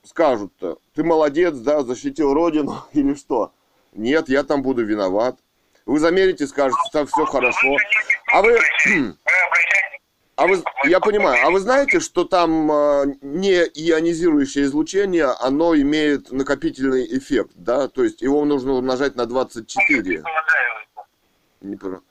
скажут-то? 0.04 0.78
Ты 0.94 1.04
молодец, 1.04 1.56
да, 1.56 1.82
защитил 1.82 2.32
родину 2.34 2.84
или 2.92 3.14
что? 3.14 3.52
Нет, 3.92 4.28
я 4.28 4.42
там 4.44 4.62
буду 4.62 4.84
виноват. 4.84 5.38
Вы 5.86 5.98
замерите, 6.00 6.46
скажете, 6.46 6.80
там 6.92 7.06
все 7.06 7.24
хорошо. 7.24 7.76
А 8.32 8.42
вы, 8.42 8.58
а 10.36 10.46
вы, 10.46 10.62
я 10.84 11.00
понимаю, 11.00 11.46
а 11.46 11.50
вы 11.50 11.60
знаете, 11.60 11.98
что 11.98 12.24
там 12.24 12.70
э, 12.70 13.04
не 13.22 13.54
ионизирующее 13.54 14.64
излучение, 14.66 15.24
оно 15.40 15.74
имеет 15.74 16.30
накопительный 16.30 17.06
эффект, 17.16 17.52
да? 17.54 17.88
То 17.88 18.04
есть 18.04 18.20
его 18.20 18.44
нужно 18.44 18.74
умножать 18.74 19.16
на 19.16 19.24
24. 19.24 20.22
Не 21.62 21.76
про- 21.76 22.02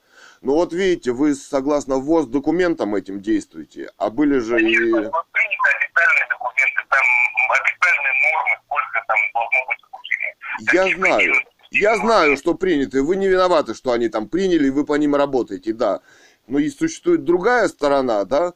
Ну 0.41 0.53
вот 0.55 0.73
видите, 0.73 1.11
вы 1.11 1.35
согласно 1.35 1.97
ВОЗ 1.97 2.27
документам 2.27 2.95
этим 2.95 3.21
действуете, 3.21 3.91
а 3.97 4.09
были 4.09 4.39
же 4.39 4.59
и... 4.59 4.75
Приняты 4.75 4.99
официальные 4.99 6.27
документы, 6.29 6.81
там 6.89 7.05
официальные 8.07 8.33
нормы, 8.33 8.55
сколько 8.65 9.05
там 9.07 9.17
должно 9.33 9.59
быть 9.67 9.77
обучения. 9.91 10.35
Я 10.73 10.83
Такие 10.83 10.97
знаю, 10.97 11.33
я 11.71 11.97
знаю, 11.97 12.37
что 12.37 12.53
приняты. 12.53 13.03
Вы 13.03 13.15
не 13.15 13.27
виноваты, 13.27 13.73
что 13.73 13.91
они 13.91 14.09
там 14.09 14.27
приняли, 14.27 14.67
и 14.67 14.71
вы 14.71 14.85
по 14.85 14.93
ним 14.95 15.15
работаете, 15.15 15.73
да. 15.73 16.01
Но 16.47 16.59
и 16.59 16.69
существует 16.69 17.23
другая 17.23 17.67
сторона, 17.67 18.23
да. 18.25 18.53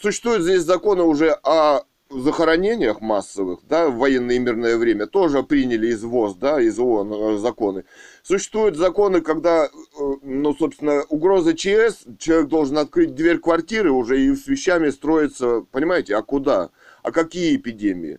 Существуют 0.00 0.42
здесь 0.42 0.62
законы 0.62 1.02
уже 1.02 1.32
о 1.44 1.82
захоронениях 2.10 3.00
массовых, 3.00 3.60
да, 3.68 3.88
в 3.88 3.96
военное 3.96 4.36
и 4.36 4.38
мирное 4.38 4.76
время, 4.76 5.06
тоже 5.06 5.42
приняли 5.42 5.88
из 5.88 6.02
ВОЗ, 6.02 6.34
да, 6.34 6.60
из 6.60 6.78
ООН 6.78 7.12
э, 7.12 7.38
законы. 7.38 7.84
Существуют 8.22 8.76
законы, 8.76 9.22
когда, 9.22 9.64
э, 9.64 9.68
ну, 10.22 10.54
собственно, 10.54 11.04
угроза 11.08 11.54
ЧС, 11.54 12.04
человек 12.18 12.48
должен 12.48 12.78
открыть 12.78 13.14
дверь 13.14 13.38
квартиры 13.38 13.90
уже 13.90 14.20
и 14.20 14.34
с 14.34 14.46
вещами 14.46 14.90
строится, 14.90 15.64
понимаете, 15.70 16.16
а 16.16 16.22
куда? 16.22 16.70
А 17.02 17.12
какие 17.12 17.56
эпидемии? 17.56 18.18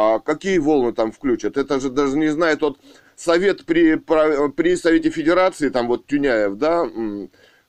А 0.00 0.20
какие 0.20 0.58
волны 0.58 0.92
там 0.92 1.10
включат? 1.10 1.56
Это 1.56 1.80
же 1.80 1.90
даже 1.90 2.16
не 2.16 2.28
знает 2.28 2.60
тот 2.60 2.78
совет 3.16 3.66
при, 3.66 3.96
при 3.96 4.76
Совете 4.76 5.10
Федерации, 5.10 5.70
там 5.70 5.88
вот 5.88 6.06
Тюняев, 6.06 6.54
да, 6.54 6.88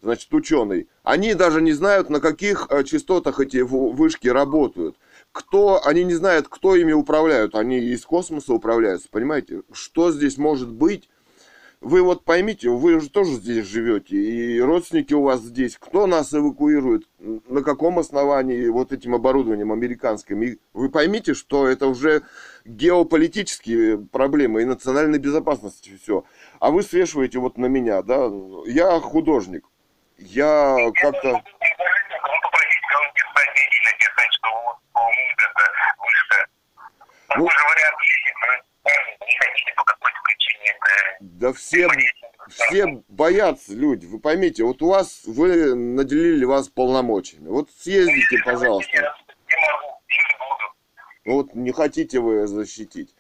значит, 0.03 0.31
ученый. 0.31 0.87
Они 1.01 1.33
даже 1.33 1.59
не 1.59 1.71
знают, 1.71 2.11
на 2.11 2.19
каких 2.19 2.67
э, 2.69 2.83
частотах 2.83 3.39
эти 3.39 3.57
вышки 3.57 4.27
работают. 4.27 4.95
Кто, 5.31 5.81
они 5.83 6.03
не 6.03 6.13
знают, 6.13 6.47
кто 6.49 6.75
ими 6.75 6.91
управляют. 6.91 7.55
Они 7.55 7.79
из 7.79 8.05
космоса 8.05 8.53
управляются, 8.53 9.07
понимаете? 9.09 9.63
Что 9.71 10.11
здесь 10.11 10.37
может 10.37 10.71
быть? 10.71 11.09
Вы 11.81 12.03
вот 12.03 12.25
поймите, 12.25 12.69
вы 12.69 12.99
же 12.99 13.09
тоже 13.09 13.31
здесь 13.35 13.65
живете, 13.65 14.17
и 14.17 14.59
родственники 14.59 15.13
у 15.13 15.21
вас 15.23 15.39
здесь. 15.39 15.77
Кто 15.77 16.07
нас 16.07 16.33
эвакуирует? 16.33 17.03
На 17.19 17.63
каком 17.63 17.99
основании 17.99 18.67
вот 18.67 18.91
этим 18.91 19.15
оборудованием 19.15 19.71
американским? 19.71 20.43
И 20.43 20.57
вы 20.73 20.89
поймите, 20.89 21.33
что 21.33 21.67
это 21.67 21.87
уже 21.87 22.23
геополитические 22.65 23.97
проблемы 23.97 24.61
и 24.61 24.65
национальной 24.65 25.19
безопасности 25.19 25.97
все. 26.03 26.25
А 26.59 26.69
вы 26.69 26.83
свешиваете 26.83 27.39
вот 27.39 27.57
на 27.57 27.67
меня, 27.67 28.01
да? 28.01 28.29
Я 28.65 28.99
художник. 28.99 29.65
Я 30.17 30.75
как-то... 30.95 31.31
Ну, 31.31 31.41
Ну- 37.37 37.45
вариант 37.45 38.01
есть, 38.01 38.25
если 38.25 38.47
вы 38.83 39.25
не 39.27 39.37
хотите 39.37 39.73
по 39.77 39.83
какой-то 39.85 40.19
Да 41.19 41.53
все, 41.53 41.87
все 42.49 43.03
боятся 43.07 43.73
люди. 43.73 44.05
Вы 44.05 44.19
поймите, 44.19 44.63
вот 44.63 44.81
у 44.81 44.87
вас, 44.87 45.21
вы 45.25 45.75
наделили 45.75 46.45
вас 46.45 46.69
полномочиями. 46.69 47.49
Вот 47.49 47.69
съездите, 47.77 48.37
пожалуйста. 48.45 48.91
Не 48.91 49.01
могу, 49.01 50.01
и 50.07 50.13
не 50.13 51.33
буду. 51.33 51.43
Вот 51.43 51.55
не 51.55 51.71
хотите 51.71 52.19
вы 52.19 52.47
защитить. 52.47 53.13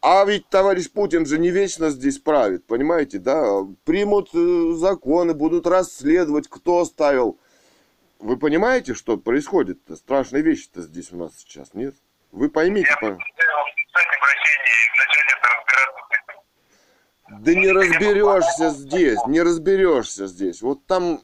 А 0.00 0.24
ведь 0.24 0.48
товарищ 0.48 0.90
Путин 0.90 1.26
же 1.26 1.38
не 1.38 1.50
вечно 1.50 1.90
здесь 1.90 2.18
правит, 2.18 2.64
понимаете, 2.66 3.18
да? 3.18 3.62
Примут 3.84 4.30
э, 4.32 4.72
законы, 4.74 5.34
будут 5.34 5.66
расследовать, 5.66 6.48
кто 6.48 6.84
ставил. 6.84 7.36
Вы 8.20 8.36
понимаете, 8.36 8.94
что 8.94 9.16
происходит-то? 9.16 9.96
Страшные 9.96 10.42
вещи-то 10.42 10.82
здесь 10.82 11.12
у 11.12 11.16
нас 11.16 11.32
сейчас, 11.38 11.74
нет? 11.74 11.94
Вы 12.30 12.48
поймите, 12.48 12.88
Я 12.88 12.96
пожалуйста. 12.96 13.24
предлагаю 13.24 13.56
вам 13.56 13.66
написать 13.66 14.06
обращение 14.16 14.76
и 14.84 14.90
начать 14.98 15.28
это 15.36 15.48
разбираться 15.56 16.02
с 16.06 16.10
этим. 16.14 16.40
Да 17.30 17.54
не 17.54 17.70
разберешься 17.70 18.70
здесь, 18.70 19.18
не 19.26 19.42
разберешься 19.42 20.26
здесь. 20.26 20.62
Вот 20.62 20.84
там 20.86 21.20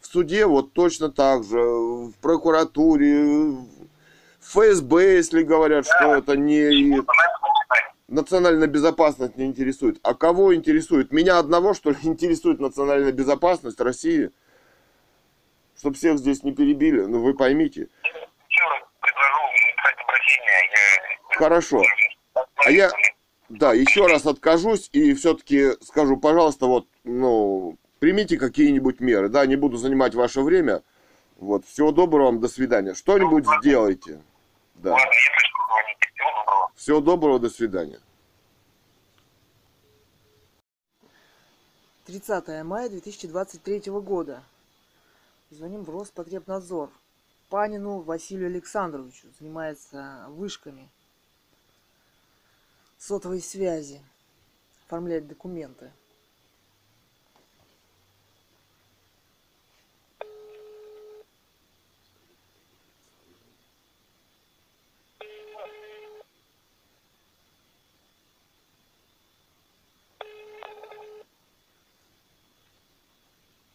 в 0.00 0.06
суде 0.06 0.46
вот 0.46 0.72
точно 0.72 1.10
так 1.10 1.42
же, 1.44 1.58
в 1.58 2.12
прокуратуре, 2.20 3.24
в 3.24 3.66
ФСБ, 4.40 5.16
если 5.16 5.42
говорят, 5.42 5.86
что 5.86 6.14
это 6.14 6.36
не... 6.36 7.02
Национальная 8.08 8.68
безопасность 8.68 9.36
не 9.36 9.46
интересует. 9.46 9.98
А 10.04 10.14
кого 10.14 10.54
интересует? 10.54 11.10
Меня 11.10 11.40
одного, 11.40 11.74
что 11.74 11.90
ли, 11.90 11.96
интересует 12.04 12.60
национальная 12.60 13.10
безопасность 13.10 13.80
России? 13.80 14.30
Чтобы 15.76 15.96
всех 15.96 16.18
здесь 16.18 16.44
не 16.44 16.52
перебили, 16.52 17.00
ну 17.00 17.20
вы 17.20 17.34
поймите. 17.34 17.88
Еще 18.04 18.64
раз 18.70 18.82
предложу 19.00 19.42
написать 19.42 20.04
обращение. 20.04 20.52
Я... 20.70 21.36
Хорошо. 21.36 21.82
А 22.64 22.70
я, 22.70 22.90
да, 23.48 23.72
еще 23.72 24.06
раз 24.06 24.26
откажусь 24.26 24.88
и 24.92 25.14
все-таки 25.14 25.72
скажу, 25.82 26.16
пожалуйста, 26.16 26.66
вот, 26.66 26.88
ну, 27.04 27.76
примите 28.00 28.38
какие-нибудь 28.38 29.00
меры. 29.00 29.28
Да, 29.28 29.46
не 29.46 29.56
буду 29.56 29.76
занимать 29.76 30.14
ваше 30.14 30.40
время. 30.40 30.82
Вот, 31.36 31.64
всего 31.64 31.92
доброго 31.92 32.26
вам, 32.26 32.40
до 32.40 32.48
свидания. 32.48 32.94
Что-нибудь 32.94 33.44
сделайте. 33.60 34.20
Да. 34.74 34.92
Ладно, 34.92 35.06
если 35.06 35.38
что, 35.38 35.58
звоните. 35.68 36.10
Всего 36.14 36.30
доброго. 36.34 36.70
Всего 36.74 37.00
доброго, 37.00 37.38
до 37.38 37.50
свидания. 37.50 38.00
30 42.06 42.64
мая 42.64 42.88
2023 42.88 43.90
года. 44.00 44.42
Звоним 45.50 45.84
в 45.84 45.90
Роспотребнадзор. 45.90 46.90
Панину 47.48 48.00
Василию 48.00 48.48
Александровичу. 48.48 49.28
Занимается 49.38 50.26
вышками 50.30 50.90
сотовой 53.06 53.40
связи. 53.40 54.02
Оформляет 54.84 55.28
документы. 55.28 55.92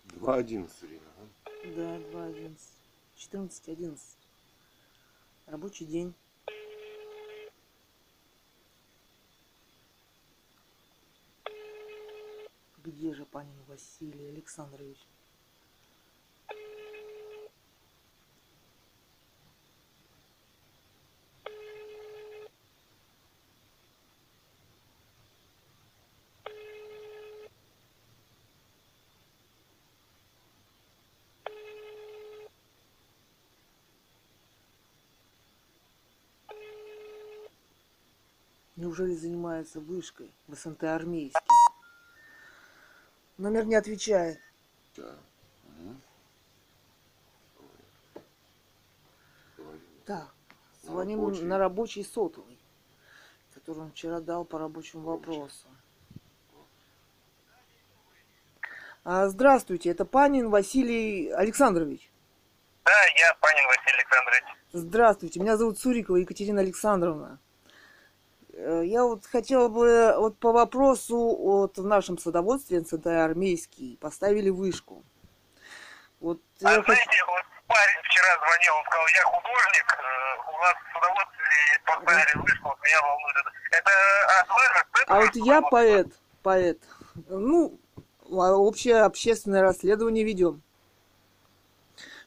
Два 0.04 0.36
одиннадцать 0.36 0.82
время. 0.82 1.02
Да, 1.76 1.98
2.11. 2.20 2.58
14.11. 3.16 3.98
Рабочий 5.48 5.86
день. 5.86 6.14
Где 12.92 13.14
же 13.14 13.26
Панин 13.26 13.56
Василий 13.70 14.28
Александрович? 14.28 14.98
Неужели 38.76 39.16
занимается 39.16 39.80
вышкой 39.80 40.30
в 40.48 40.56
СНТ 40.56 40.84
армейский? 40.84 41.61
Номер 43.42 43.66
не 43.66 43.74
отвечает. 43.74 44.40
Да. 44.96 45.16
Так, 50.06 50.32
На 50.84 50.92
звоним 50.92 51.20
рабочий. 51.22 51.44
на 51.44 51.58
рабочий 51.58 52.04
сотовый, 52.04 52.60
который 53.56 53.80
он 53.80 53.92
вчера 53.94 54.20
дал 54.20 54.46
по 54.46 54.60
рабочему 54.60 55.02
вопросу. 55.06 55.68
А, 59.04 59.28
здравствуйте, 59.28 59.90
это 59.90 60.06
Панин 60.06 60.52
Василий 60.52 61.32
Александрович. 61.32 62.12
Да, 62.86 62.92
я 63.18 63.34
Панин 63.42 63.66
Василий 63.66 63.98
Александрович. 63.98 64.44
Здравствуйте, 64.72 65.40
меня 65.40 65.58
зовут 65.58 65.80
Сурикова 65.80 66.18
Екатерина 66.18 66.62
Александровна. 66.62 67.40
Э, 68.64 68.84
Я 68.86 69.04
вот 69.04 69.26
хотела 69.26 69.68
бы 69.70 70.14
вот 70.18 70.38
по 70.38 70.52
вопросу 70.52 71.18
вот 71.18 71.78
в 71.78 71.86
нашем 71.86 72.18
садоводстве 72.18 72.80
НЦТ 72.80 73.08
армейский 73.08 73.98
поставили 74.00 74.50
вышку. 74.50 75.04
Вот 76.20 76.40
А 76.64 76.72
я 76.74 76.84
знаете, 76.84 77.24
вот 77.28 77.44
парень 77.68 78.02
вчера 78.04 78.38
звонил, 78.38 78.74
он 78.78 78.86
сказал, 78.86 79.08
я 79.08 79.24
художник, 79.24 79.98
э, 79.98 80.52
у 80.54 80.58
вас 80.60 80.76
в 80.76 80.94
садоводстве 80.94 81.46
поставили 81.86 82.38
вышку, 82.38 82.70
вот 82.70 82.78
меня 82.84 83.02
волнует 83.02 83.36
это. 83.38 83.52
Это 83.72 84.42
от 84.42 84.50
вас? 84.50 84.86
А 85.08 85.20
вот 85.22 85.36
я 85.36 85.62
поэт, 85.62 86.08
поэт. 86.44 86.84
Ну, 87.30 87.80
а 88.30 88.54
общее 88.56 89.02
общественное 89.02 89.64
расследование 89.64 90.24
ведем. 90.24 90.62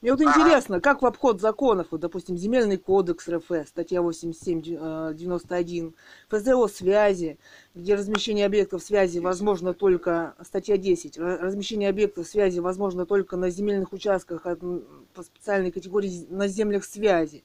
Мне 0.04 0.12
вот 0.12 0.20
интересно, 0.20 0.80
как 0.82 1.00
в 1.00 1.06
обход 1.06 1.40
законов, 1.40 1.86
вот, 1.90 2.02
допустим, 2.02 2.36
Земельный 2.36 2.76
кодекс 2.76 3.26
РФ, 3.26 3.44
статья 3.66 4.00
87-91, 4.00 5.94
ФЗО 6.28 6.66
связи, 6.68 7.38
где 7.74 7.94
размещение 7.94 8.44
объектов 8.44 8.82
связи 8.82 9.18
возможно 9.18 9.72
только, 9.72 10.34
статья 10.42 10.76
10, 10.76 11.16
ра- 11.16 11.38
размещение 11.38 11.88
объектов 11.88 12.26
связи 12.26 12.60
возможно 12.60 13.06
только 13.06 13.38
на 13.38 13.48
земельных 13.48 13.94
участках 13.94 14.42
по 14.42 15.22
специальной 15.22 15.72
категории 15.72 16.26
на 16.28 16.48
землях 16.48 16.84
связи. 16.84 17.42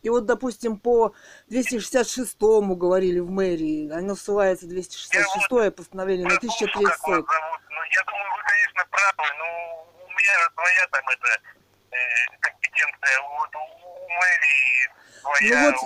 И 0.00 0.08
вот, 0.08 0.24
допустим, 0.24 0.78
по 0.78 1.12
266-му 1.50 2.74
говорили 2.74 3.18
в 3.18 3.28
мэрии, 3.30 3.90
оно 3.90 4.14
ссылается 4.14 4.66
266 4.66 5.74
постановление 5.76 6.24
на 6.26 6.36
Прослушал, 6.36 6.68
как 6.68 6.76
1300. 6.76 6.90
вас 6.90 7.02
зовут. 7.04 7.28
Ну, 7.68 7.76
я 7.92 8.02
думаю, 8.08 8.30
вы, 8.32 8.40
конечно, 8.48 8.82
правы, 8.90 9.28
но 9.40 9.44
у 10.06 10.08
меня 10.08 10.32
своя 10.54 10.86
там 10.90 11.04
это 11.04 11.28
э, 11.28 11.57
компетенция, 12.40 13.20
вот 13.38 13.50
у, 13.54 13.58
у 13.58 14.08
мэрии 14.08 14.90
своя, 15.20 15.60
Ну 15.60 15.72
вот, 15.72 15.76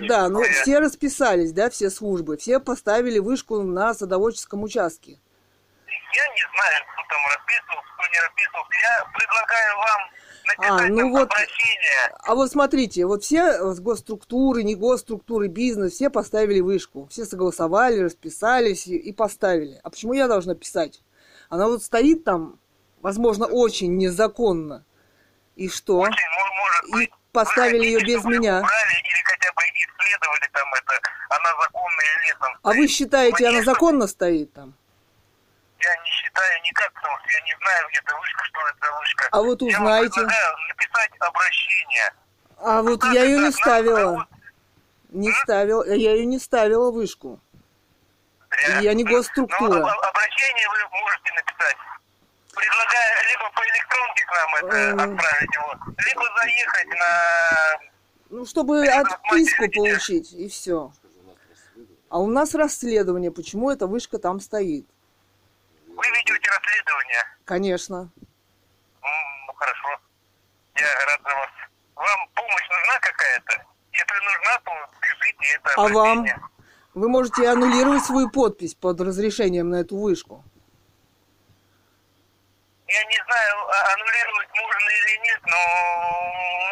у 0.00 0.06
Да, 0.06 0.28
ну 0.28 0.42
все 0.42 0.78
расписались, 0.78 1.52
да, 1.52 1.70
все 1.70 1.90
службы, 1.90 2.36
все 2.36 2.60
поставили 2.60 3.18
вышку 3.18 3.62
на 3.62 3.94
садоводческом 3.94 4.62
участке. 4.62 5.18
Я 6.12 6.26
не 6.34 6.42
знаю, 6.54 6.84
кто 6.92 7.02
там 7.08 7.20
расписывал, 7.28 7.82
кто 7.94 8.06
не 8.12 8.20
расписывал. 8.20 8.64
Я 8.82 9.04
предлагаю 9.14 9.76
вам 9.76 10.10
А, 10.58 10.88
ну 10.88 11.10
вот- 11.10 11.30
обращение. 11.32 12.16
А 12.24 12.34
вот 12.34 12.50
смотрите, 12.50 13.06
вот 13.06 13.22
все 13.22 13.38
э, 13.38 13.74
госструктуры, 13.74 14.62
не 14.64 14.74
госструктуры, 14.74 15.46
бизнес, 15.46 15.92
все 15.92 16.10
поставили 16.10 16.60
вышку. 16.60 17.06
Все 17.10 17.24
согласовали, 17.24 18.00
расписались 18.00 18.86
и, 18.88 18.96
и 18.96 19.12
поставили. 19.12 19.80
А 19.84 19.90
почему 19.90 20.12
я 20.14 20.26
должна 20.26 20.54
писать? 20.56 21.02
Она 21.48 21.68
вот 21.68 21.82
стоит 21.84 22.24
там, 22.24 22.58
возможно, 23.00 23.46
очень 23.46 23.96
незаконно. 23.96 24.84
И 25.60 25.68
что? 25.68 25.98
Очень, 25.98 26.28
мо- 26.38 26.54
может 26.56 26.84
И 26.88 26.92
быть, 26.92 27.10
поставили 27.32 27.78
вы 27.80 27.84
ее 27.84 27.98
хотите, 27.98 28.16
без 28.16 28.24
меня. 28.24 28.56
Убрали 28.60 28.94
или 29.04 29.22
хотя 29.24 29.52
бы 29.52 29.62
исследовали 29.62 30.48
там 30.54 30.74
это, 30.74 30.92
она 31.28 31.50
законная 31.60 32.06
или 32.16 32.24
нет. 32.28 32.38
Там 32.40 32.52
А 32.62 32.68
вы 32.72 32.88
считаете, 32.88 33.44
она 33.44 33.50
Конечно, 33.52 33.72
законно 33.74 34.06
стоит 34.06 34.52
там? 34.54 34.72
Я 35.80 35.96
не 36.02 36.10
считаю 36.10 36.62
никак, 36.62 36.90
потому 36.94 37.14
что 37.18 37.28
я 37.30 37.40
не 37.42 37.54
знаю, 37.60 37.88
где 37.90 37.98
эта 38.00 38.16
вышка, 38.16 38.44
что 38.44 38.60
это 38.68 38.86
за 38.86 38.98
вышка. 38.98 39.28
А 39.32 39.42
вот 39.42 39.60
Я 39.62 39.76
вам 39.78 39.84
узнаете. 39.86 40.14
предлагаю 40.14 40.56
написать 40.68 41.10
обращение. 41.20 42.12
А 42.56 42.82
вот 42.82 43.00
Так, 43.02 43.12
я 43.12 43.24
ее 43.24 43.36
так, 43.36 43.44
не 43.46 43.52
ставила. 43.52 44.26
Не 45.10 45.32
ставила, 45.32 45.84
я 45.92 46.12
ее 46.14 46.24
не 46.24 46.38
ставила 46.38 46.90
вышку. 46.90 47.38
Зря. 48.50 48.78
Я 48.80 48.94
не 48.94 49.04
Ну, 49.04 49.10
госструктура. 49.10 49.76
об- 49.78 50.04
обращение 50.06 50.68
вы 50.68 50.98
можете 51.00 51.32
написать. 51.34 51.76
Предлагаю 52.60 53.28
либо 53.30 53.50
по 53.56 53.62
электронке 53.64 54.24
к 54.24 54.30
нам 54.32 54.54
это 54.56 55.02
отправить 55.04 55.54
его, 55.54 55.74
либо 56.06 56.22
заехать 56.36 56.88
на... 56.88 57.78
Ну, 58.28 58.44
чтобы 58.44 58.86
отписку 58.86 59.70
получить, 59.70 60.32
и 60.34 60.46
все. 60.48 60.92
А 62.10 62.18
у 62.18 62.26
нас 62.26 62.54
расследование, 62.54 63.30
почему 63.30 63.70
эта 63.70 63.86
вышка 63.86 64.18
там 64.18 64.40
стоит. 64.40 64.86
Вы 65.86 66.04
ведете 66.10 66.50
расследование. 66.50 67.24
Конечно. 67.46 68.10
Ну, 69.00 69.52
хорошо. 69.54 69.88
Я 70.74 71.06
рад 71.06 71.20
за 71.22 71.34
вас. 71.34 71.50
Вам 71.96 72.28
помощь 72.34 72.68
нужна 72.68 72.98
какая-то? 73.00 73.64
Если 73.92 74.24
нужна, 74.24 74.58
то 74.64 74.72
пишите 75.00 75.56
это 75.56 75.74
А 75.76 75.88
вам? 75.88 76.26
Вы 76.92 77.08
можете 77.08 77.48
аннулировать 77.48 78.04
свою 78.04 78.28
подпись 78.30 78.74
под 78.74 79.00
разрешением 79.00 79.70
на 79.70 79.76
эту 79.76 79.96
вышку. 79.96 80.44
Я 82.90 83.04
не 83.04 83.16
знаю, 83.22 83.68
а- 83.68 83.92
аннулировать 83.94 84.48
можно 84.50 84.88
или 84.90 85.18
нет, 85.18 85.40
но 85.44 85.56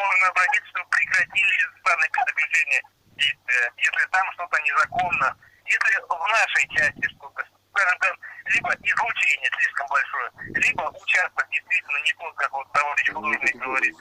можно 0.02 0.26
обратиться, 0.26 0.68
чтобы 0.70 0.90
прекратили 0.90 1.64
данное 1.84 2.08
предоглашение 2.10 2.82
действия. 3.14 3.72
Если 3.76 4.10
там 4.10 4.32
что-то 4.32 4.60
незаконно, 4.62 5.36
если 5.64 6.00
в 6.08 6.28
нашей 6.28 6.68
части 6.74 7.08
что-то 7.14 7.44
скажем 7.72 7.98
так, 8.00 8.14
либо 8.46 8.68
излучение 8.82 9.50
слишком 9.60 9.86
большое, 9.88 10.30
либо 10.54 10.82
участок 11.02 11.46
действительно 11.50 11.98
не 12.04 12.12
тот, 12.14 12.34
как 12.36 12.52
вот 12.52 12.66
товарищ 12.72 13.12
художник 13.12 13.56
говорит. 13.56 13.96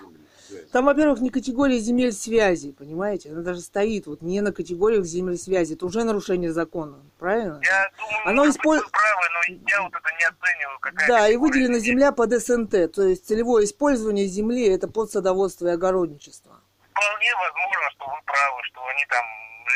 Там, 0.71 0.85
во-первых, 0.85 1.19
не 1.19 1.29
категория 1.29 1.77
земель 1.79 2.13
связи, 2.13 2.71
понимаете? 2.71 3.31
Она 3.31 3.41
даже 3.41 3.59
стоит 3.59 4.07
вот 4.07 4.21
не 4.21 4.39
на 4.39 4.53
категориях 4.53 5.03
земель 5.03 5.37
связи. 5.37 5.73
Это 5.73 5.85
уже 5.85 6.03
нарушение 6.05 6.53
закона, 6.53 6.99
правильно? 7.19 7.59
Я 7.63 7.91
думаю, 7.97 8.27
Оно 8.27 8.45
может 8.45 8.55
исполь- 8.55 8.77
быть, 8.77 8.85
вы 8.85 8.91
правы, 8.91 9.23
но 9.33 9.55
я 9.67 9.81
вот 9.81 9.93
это 9.93 10.09
не 10.17 10.23
оцениваю. 10.23 10.79
Какая 10.79 11.07
Да, 11.07 11.27
и 11.27 11.35
выделена 11.35 11.79
земля 11.79 12.11
под 12.13 12.31
СНТ, 12.31 12.93
то 12.93 13.03
есть 13.03 13.27
целевое 13.27 13.65
использование 13.65 14.25
земли 14.27 14.69
это 14.69 14.87
под 14.87 15.11
садоводство 15.11 15.67
и 15.67 15.71
огородничество. 15.71 16.61
Вполне 16.91 17.35
возможно, 17.35 17.91
что 17.91 18.05
вы 18.05 18.21
правы, 18.25 18.63
что 18.63 18.85
они 18.87 19.05
там 19.09 19.25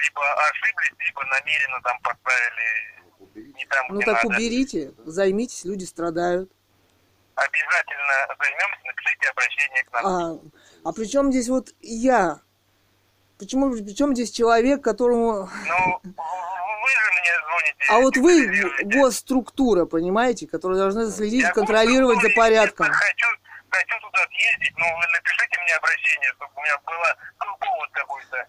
либо 0.01 0.21
ошиблись, 0.49 0.93
либо 1.05 1.21
намеренно 1.25 1.81
там 1.83 1.99
поставили 1.99 3.00
не 3.35 3.65
там, 3.65 3.85
Ну 3.89 3.99
так 4.01 4.23
надо. 4.23 4.27
уберите, 4.27 4.93
займитесь, 5.05 5.65
люди 5.65 5.85
страдают. 5.85 6.51
Обязательно 7.35 8.35
займемся, 8.39 8.81
напишите 8.85 9.29
обращение 9.29 9.83
к 9.83 9.91
нам. 9.93 10.05
А, 10.05 10.89
а 10.89 10.93
при 10.93 11.05
чем 11.05 11.31
здесь 11.31 11.49
вот 11.49 11.69
я? 11.81 12.41
Почему, 13.39 13.71
при 13.71 13.95
чем 13.95 14.13
здесь 14.13 14.31
человек, 14.31 14.83
которому... 14.83 15.49
Ну, 15.67 16.01
вы 16.03 16.89
же 16.89 17.11
мне 17.19 17.31
звоните. 17.47 17.85
А 17.89 17.99
вот 17.99 18.17
вы 18.17 18.83
госструктура, 18.83 19.85
понимаете, 19.85 20.47
которые 20.47 20.77
должны 20.79 21.09
следить, 21.09 21.43
Я 21.43 21.51
контролировать 21.51 22.21
за 22.21 22.29
порядком. 22.35 22.87
Хочу, 22.91 23.27
хочу 23.69 23.99
туда 24.01 24.19
съездить, 24.29 24.77
но 24.77 24.85
вы 24.85 25.07
напишите 25.13 25.59
мне 25.63 25.75
обращение, 25.75 26.29
чтобы 26.33 26.51
у 26.55 26.61
меня 26.61 26.77
было, 26.85 27.17
был 27.39 27.57
повод 27.59 27.89
какой-то. 27.93 28.47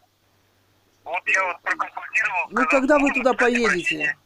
Вот 1.05 1.23
я 1.27 1.45
вот 1.45 1.61
проконсультировал. 1.62 2.49
Ну, 2.51 2.66
когда 2.66 2.99
вы 2.99 3.12
туда 3.12 3.33
поедете? 3.33 3.66
обращение. 3.66 4.16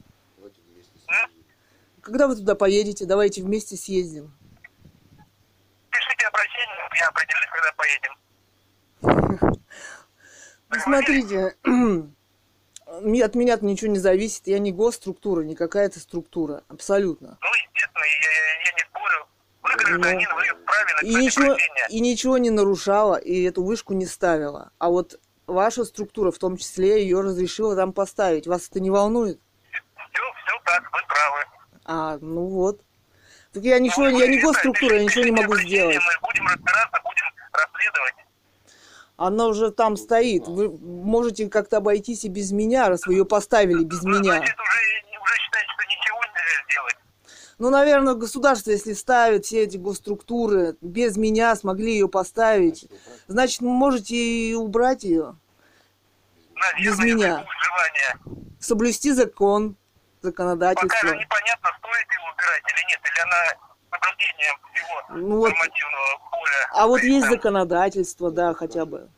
Когда 2.01 2.29
вы 2.29 2.37
туда 2.37 2.55
поедете, 2.55 3.05
давайте 3.05 3.43
вместе 3.43 3.77
съездим. 3.77 4.33
Пишите 5.91 6.27
обращение, 6.29 6.77
я 7.01 7.09
определюсь, 7.09 7.49
когда 7.53 7.73
поедем. 7.77 9.57
Ну, 10.69 10.81
смотрите, 10.81 11.57
от 12.87 13.35
меня 13.35 13.59
ничего 13.61 13.91
не 13.91 13.99
зависит, 13.99 14.47
я 14.47 14.59
не 14.59 14.73
госструктура, 14.73 15.43
не 15.43 15.55
какая-то 15.55 16.01
структура, 16.01 16.65
абсолютно. 16.69 17.39
Ну, 17.41 17.49
естественно, 17.49 18.05
я, 18.05 18.31
я- 18.65 18.73
не 18.73 18.85
спорю. 18.91 19.27
Вы 19.63 19.71
гражданин, 19.77 20.29
вы 20.35 20.43
вправе 20.63 20.95
Ну, 21.03 21.09
И 21.09 21.13
написать 21.13 21.41
ничего, 21.41 21.57
и 21.89 22.01
ничего 22.01 22.39
не 22.39 22.51
нарушала, 22.51 23.17
и 23.17 23.43
эту 23.45 23.63
вышку 23.63 23.95
не 23.95 24.07
ставила. 24.07 24.73
А 24.79 24.91
вот 24.91 25.21
ваша 25.47 25.85
структура, 25.85 26.31
в 26.33 26.39
том 26.39 26.57
числе, 26.57 27.03
ее 27.03 27.21
разрешила 27.21 27.77
там 27.77 27.93
поставить. 27.93 28.47
Вас 28.47 28.69
это 28.69 28.81
не 28.81 28.91
волнует? 28.91 29.41
Так, 30.67 30.83
вы 30.93 30.99
правы. 31.09 31.45
А, 31.85 32.19
ну 32.21 32.47
вот. 32.47 32.81
Так 33.53 33.63
я 33.63 33.79
ничего, 33.79 34.09
Ну, 34.11 34.19
я 34.19 34.27
не 34.27 34.41
госструктура, 34.41 34.97
я 34.97 35.05
ничего 35.05 35.25
не 35.25 35.31
могу 35.31 35.57
сделать. 35.57 35.97
Мы 35.97 36.29
будем 36.29 36.47
разбираться, 36.47 37.01
будем 37.03 37.25
расследовать. 37.53 38.15
Она 39.17 39.47
уже 39.47 39.71
там 39.71 39.97
стоит. 39.97 40.47
Вы 40.47 40.69
можете 40.71 41.49
как-то 41.49 41.79
обойтись 41.79 42.25
и 42.25 42.29
без 42.29 42.53
меня, 42.53 42.89
раз 42.89 43.07
вы 43.07 43.15
ее 43.15 43.25
поставили 43.25 43.83
без 43.83 44.03
Ну, 44.03 44.11
меня. 44.11 44.37
Значит, 44.37 44.57
уже, 44.59 45.23
уже 45.23 45.35
считаете, 45.41 45.69
что 45.73 45.85
ничего 45.85 46.19
нельзя 46.19 46.65
сделать. 46.69 46.97
Ну, 47.59 47.71
наверное, 47.71 48.15
государство, 48.15 48.71
если 48.73 48.93
ставит 48.93 49.47
все 49.47 49.63
эти 49.63 49.79
госструктуры, 49.79 50.77
без 50.83 51.17
меня 51.17 51.57
смогли 51.57 51.93
ее 51.93 52.09
поставить, 52.09 52.91
значит, 53.29 53.61
вы 53.63 53.71
можете 53.71 54.17
и 54.17 54.53
убрать 54.55 55.05
ее. 55.05 55.37
Наверное, 56.55 56.85
Без 56.85 56.99
меня. 56.99 57.47
Соблюсти 58.61 59.13
закон, 59.13 59.77
Пока 60.31 60.45
законодательство. 60.45 61.09
же 61.09 61.17
непонятно, 61.17 61.71
стоит 61.79 62.13
его 62.13 62.27
убирать 62.33 62.63
или 62.73 62.83
нет, 62.89 63.01
или 63.05 63.21
она 63.21 63.43
соблюдением 63.91 64.57
всего 64.73 65.03
Ну 65.11 65.37
вот, 65.39 65.51
нормативного 65.51 66.19
поля. 66.31 66.69
а 66.73 66.87
вот 66.87 67.03
есть 67.03 67.27
там 67.27 67.35
законодательство, 67.35 68.31
да, 68.31 68.55
хотя 68.55 68.85
бы. 68.85 69.09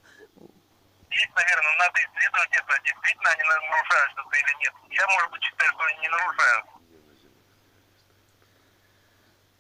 Есть, 1.11 1.35
наверное, 1.35 1.77
надо 1.79 1.99
исследовать 1.99 2.51
это, 2.53 2.83
действительно 2.85 3.31
они 3.31 3.43
нарушают 3.43 4.11
что-то 4.13 4.37
или 4.37 4.55
нет. 4.61 4.73
Я, 4.91 5.07
может 5.09 5.31
быть, 5.31 5.43
считаю, 5.43 5.71
что 5.73 5.85
они 5.85 5.99
не 6.01 6.09
нарушают. 6.09 6.67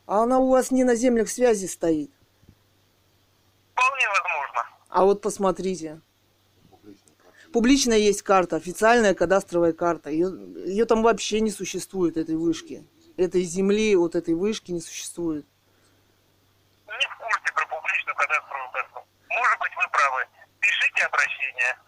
А 0.07 0.23
она 0.23 0.39
у 0.39 0.51
вас 0.51 0.71
не 0.71 0.85
на 0.85 0.95
землях 0.95 1.29
связи 1.29 1.67
стоит. 1.67 2.11
Вполне 3.73 4.09
возможно. 4.09 4.67
А 4.91 5.05
вот 5.05 5.23
посмотрите. 5.23 6.01
Публичная 7.53 7.99
есть 7.99 8.23
карта, 8.23 8.57
официальная 8.57 9.15
кадастровая 9.15 9.73
карта. 9.73 10.11
Ее, 10.11 10.29
ее 10.67 10.85
там 10.85 11.03
вообще 11.03 11.41
не 11.41 11.51
существует, 11.51 12.17
этой 12.17 12.37
вышки. 12.37 12.87
Этой 13.17 13.43
земли, 13.43 13.97
вот 13.97 14.15
этой 14.15 14.35
вышки 14.35 14.71
не 14.71 14.81
существует. 14.81 15.47
Не 16.87 16.93
в 16.93 17.19
курсе 17.19 17.53
про 17.55 17.67
публичную 17.67 18.17
кадастровую 18.17 18.71
карту. 18.73 19.09
Может 19.31 19.59
быть, 19.61 19.71
вы 19.77 19.91
правы. 19.91 20.27
Пишите 20.61 21.07
обращение. 21.07 21.79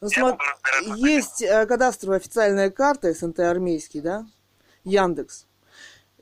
Ну, 0.00 0.08
смо- 0.08 0.98
Есть 0.98 1.42
э, 1.42 1.66
кадастровая 1.66 2.18
официальная 2.18 2.70
карта 2.70 3.12
СНТ 3.14 3.40
армейский, 3.40 4.00
да? 4.00 4.26
Яндекс. 4.84 5.46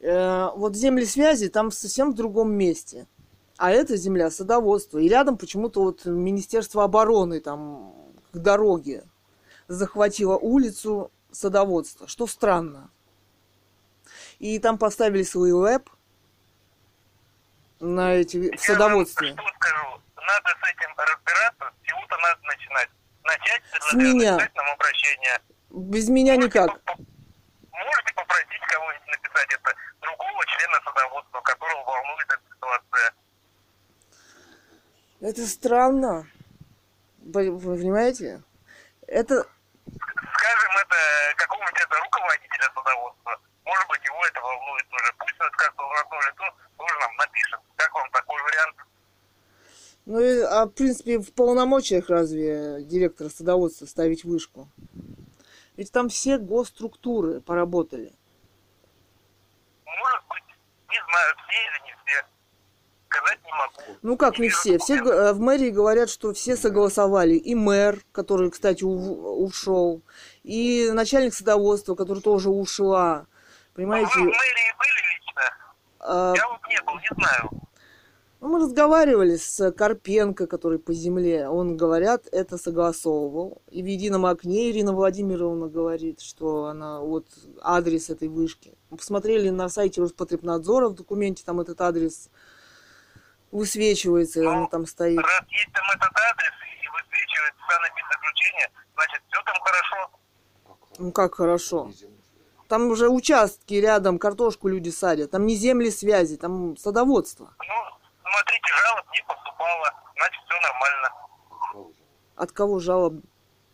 Э, 0.00 0.50
вот 0.54 0.76
земли 0.76 1.06
связи 1.06 1.48
там 1.48 1.70
совсем 1.72 2.12
в 2.12 2.14
другом 2.14 2.52
месте. 2.52 3.06
А 3.56 3.70
это 3.70 3.96
земля 3.96 4.30
садоводства. 4.30 4.98
И 4.98 5.08
рядом 5.08 5.38
почему-то 5.38 5.82
вот 5.82 6.04
Министерство 6.04 6.84
обороны 6.84 7.40
там 7.40 8.03
к 8.34 8.38
дороге 8.38 9.04
захватило 9.68 10.36
улицу 10.36 11.12
садоводства, 11.30 12.08
что 12.08 12.26
странно. 12.26 12.90
И 14.40 14.58
там 14.58 14.76
поставили 14.76 15.22
свой 15.22 15.52
веб 15.52 15.88
на 17.78 18.12
эти 18.14 18.56
в 18.56 18.60
садоводстве. 18.60 19.28
вам 19.34 19.38
что 19.38 19.54
скажу? 19.54 20.00
Надо 20.16 20.48
с 20.60 20.70
этим 20.70 20.90
разбираться, 20.96 21.64
с 21.80 21.86
чего-то 21.86 22.16
надо 22.18 22.40
начинать. 22.42 22.88
Начать 23.22 23.62
С 23.80 23.92
меня. 23.94 24.36
нам 24.36 24.68
обращение. 24.74 25.38
Без 25.70 26.08
меня 26.08 26.36
никак. 26.36 26.68
Можете 26.68 26.84
поп- 26.86 27.06
Можете 27.72 28.14
попросить 28.14 28.60
кого-нибудь 28.68 29.06
написать 29.08 29.48
это 29.50 29.74
другого 30.00 30.44
члена 30.46 30.80
садоводства, 30.84 31.40
которого 31.40 31.84
волнует 31.84 32.26
эта 32.26 32.42
ситуация. 32.54 33.14
Это 35.20 35.46
странно. 35.46 36.26
Вы 37.24 37.58
понимаете? 37.58 38.42
Это 39.06 39.46
Скажем 39.86 40.72
это 40.80 40.96
какому-нибудь 41.36 41.80
это 41.80 41.96
руководителя 42.00 42.70
садоводства. 42.74 43.40
Может 43.64 43.88
быть, 43.88 44.04
его 44.04 44.26
это 44.26 44.40
волнует 44.40 44.88
тоже. 44.88 45.12
Пусть 45.18 45.40
он 45.40 45.50
как 45.52 45.76
должностное 45.76 46.20
лицо 46.20 46.44
тоже 46.76 46.94
нам 47.00 47.16
напишет. 47.16 47.60
Как 47.76 47.94
вам 47.94 48.10
такой 48.10 48.42
вариант? 48.42 48.76
Ну, 50.06 50.46
а 50.48 50.66
в 50.66 50.70
принципе, 50.70 51.18
в 51.18 51.32
полномочиях 51.32 52.10
разве 52.10 52.82
директора 52.82 53.30
садоводства 53.30 53.86
ставить 53.86 54.24
вышку? 54.24 54.68
Ведь 55.76 55.90
там 55.92 56.08
все 56.08 56.38
госструктуры 56.38 57.40
поработали. 57.40 58.12
Может 59.84 60.24
быть, 60.28 60.44
не 60.90 61.00
знаю, 61.08 61.34
все 61.36 61.56
или 61.56 61.86
не 61.86 61.96
все. 62.04 62.26
Сказать 63.16 63.38
не 63.44 63.52
могу. 63.52 63.98
Ну 64.02 64.16
как 64.16 64.38
не 64.38 64.48
все? 64.48 64.78
Все 64.78 65.02
в 65.32 65.38
мэрии 65.40 65.70
говорят, 65.70 66.10
что 66.10 66.32
все 66.32 66.56
согласовали. 66.56 67.34
И 67.34 67.54
мэр, 67.54 68.00
который, 68.12 68.50
кстати, 68.50 68.82
ушел, 68.84 70.02
и 70.42 70.90
начальник 70.92 71.34
садоводства, 71.34 71.94
который 71.94 72.22
тоже 72.22 72.50
ушла. 72.50 73.20
Вы 73.20 73.24
в 73.26 73.74
Понимаете? 73.76 74.18
мэрии 74.18 74.30
были 74.30 75.14
лично? 75.14 75.42
а, 76.00 76.32
Я 76.36 76.48
вот 76.48 76.60
не 76.68 76.80
был, 76.82 76.94
не 76.94 77.08
знаю. 77.24 77.50
ну, 78.40 78.48
мы 78.48 78.58
разговаривали 78.60 79.36
с 79.36 79.70
Карпенко, 79.72 80.46
который 80.46 80.78
по 80.78 80.92
земле. 80.92 81.48
Он, 81.48 81.76
говорят, 81.76 82.26
это 82.30 82.58
согласовывал. 82.58 83.62
И 83.70 83.82
в 83.82 83.86
едином 83.86 84.26
окне 84.26 84.70
Ирина 84.70 84.92
Владимировна 84.92 85.68
говорит, 85.68 86.20
что 86.20 86.66
она 86.66 87.00
вот 87.00 87.26
адрес 87.62 88.10
этой 88.10 88.28
вышки. 88.28 88.74
Мы 88.90 88.96
посмотрели 88.98 89.48
на 89.50 89.68
сайте 89.68 90.00
Роспотребнадзора 90.00 90.88
в 90.88 90.94
документе, 90.94 91.42
там 91.44 91.60
этот 91.60 91.80
адрес 91.80 92.28
высвечивается, 93.54 94.40
она 94.40 94.66
там 94.66 94.84
стоит. 94.86 95.18
Раз 95.18 95.42
есть 95.48 95.72
там 95.72 95.84
этот 95.90 96.10
адрес 96.30 96.52
и 96.82 96.88
высвечивает 96.88 97.54
санэпидзаключение, 97.68 98.70
значит, 98.94 99.22
все 99.30 99.42
там 99.42 99.54
хорошо. 99.62 100.10
Ну 100.98 101.12
как 101.12 101.34
хорошо. 101.36 101.90
Там 102.68 102.86
уже 102.90 103.08
участки 103.08 103.74
рядом, 103.74 104.18
картошку 104.18 104.68
люди 104.68 104.88
садят. 104.90 105.30
Там 105.30 105.46
не 105.46 105.54
земли 105.54 105.90
связи, 105.90 106.36
там 106.36 106.76
садоводство. 106.76 107.54
Ну, 107.60 107.74
смотрите, 108.22 108.72
жалоб 108.84 109.06
не 109.12 109.22
поступало, 109.22 109.90
значит, 110.16 110.42
все 110.48 110.60
нормально. 110.60 111.08
От 112.36 112.52
кого 112.52 112.80
жалоб? 112.80 113.14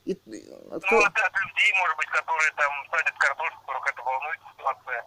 И- 0.04 0.12
от 0.12 0.20
Ну, 0.26 0.88
кого- 0.88 1.04
от 1.04 1.40
людей, 1.40 1.72
может 1.78 1.96
быть, 1.96 2.08
которые 2.08 2.52
там 2.52 2.70
садят 2.90 3.14
картошку, 3.18 3.60
которых 3.60 3.86
это 3.86 4.02
волнует 4.02 4.40
ситуация. 4.52 5.04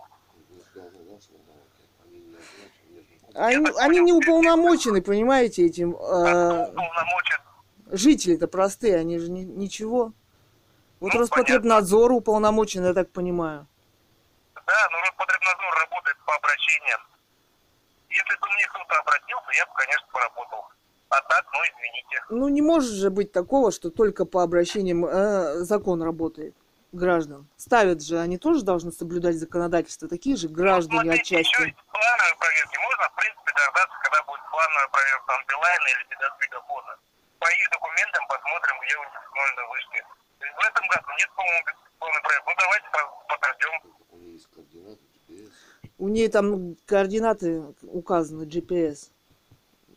Они, 3.35 3.67
они 3.79 3.99
не 3.99 4.13
уполномочены, 4.13 5.01
понимаете, 5.01 5.65
этим. 5.65 5.95
Э, 5.95 6.71
жители-то 7.91 8.47
простые, 8.47 8.97
они 8.97 9.17
же 9.19 9.31
ни- 9.31 9.43
ничего. 9.43 10.13
Вот 10.99 11.13
Ну, 11.13 11.19
Роспотребнадзор 11.19 12.11
уполномочен, 12.11 12.85
я 12.85 12.93
так 12.93 13.11
понимаю. 13.11 13.67
Да, 14.55 14.61
Да, 14.65 14.87
но 14.91 14.99
Роспотребнадзор 15.01 15.73
работает 15.81 16.17
по 16.25 16.35
обращениям. 16.35 16.99
Если 18.09 18.39
бы 18.39 18.47
мне 18.55 18.67
кто-то 18.67 18.99
обратился, 19.01 19.51
я 19.57 19.65
бы, 19.65 19.71
конечно, 19.75 20.07
поработал. 20.13 20.65
А 21.09 21.21
так, 21.21 21.45
ну, 21.51 21.59
извините. 21.59 22.23
Ну, 22.29 22.47
не 22.49 22.61
может 22.61 22.91
же 22.91 23.09
быть 23.09 23.31
такого, 23.31 23.71
что 23.71 23.89
только 23.89 24.25
по 24.25 24.43
обращениям 24.43 25.05
э, 25.05 25.55
закон 25.63 26.01
работает 26.03 26.55
граждан. 27.03 27.47
Ставят 27.57 28.01
же, 28.03 28.19
они 28.19 28.37
тоже 28.37 28.63
должны 28.63 28.91
соблюдать 28.91 29.35
законодательство, 29.35 30.07
такие 30.07 30.35
же 30.37 30.47
граждане 30.47 30.95
Ну, 30.97 31.01
смотрите, 31.03 31.37
отчасти. 31.41 31.61
еще 31.61 31.75
плановые 31.91 32.35
проверки. 32.39 32.77
Можно, 32.77 33.03
в 33.09 33.15
принципе, 33.17 33.51
дождаться, 33.57 33.95
когда 34.03 34.19
будет 34.23 34.41
плановая 34.51 34.87
проверка 34.93 35.29
на 35.33 35.43
Билайна 35.49 35.87
или 35.93 36.03
Медосвидофона. 36.13 36.93
По 37.39 37.47
их 37.49 37.65
документам 37.73 38.23
посмотрим, 38.29 38.75
где 38.85 38.93
у 38.95 39.03
них 39.03 39.13
установлены 39.19 39.63
вышки. 39.73 39.99
То 40.39 40.45
есть 40.45 40.55
В 40.55 40.63
этом 40.69 40.83
году 40.87 41.09
нет, 41.17 41.29
по-моему, 41.35 41.61
плановой 41.99 42.21
проверки. 42.23 42.47
Ну, 42.47 42.55
давайте 42.63 42.87
по- 42.93 43.13
подождем. 43.33 43.73
У 44.13 44.17
нее 44.17 44.33
есть 44.33 44.47
координаты, 44.53 45.01
GPS. 45.27 45.49
У 45.97 46.07
нее 46.07 46.29
там 46.29 46.75
координаты 46.85 47.49
указаны, 47.83 48.43
GPS. 48.45 49.09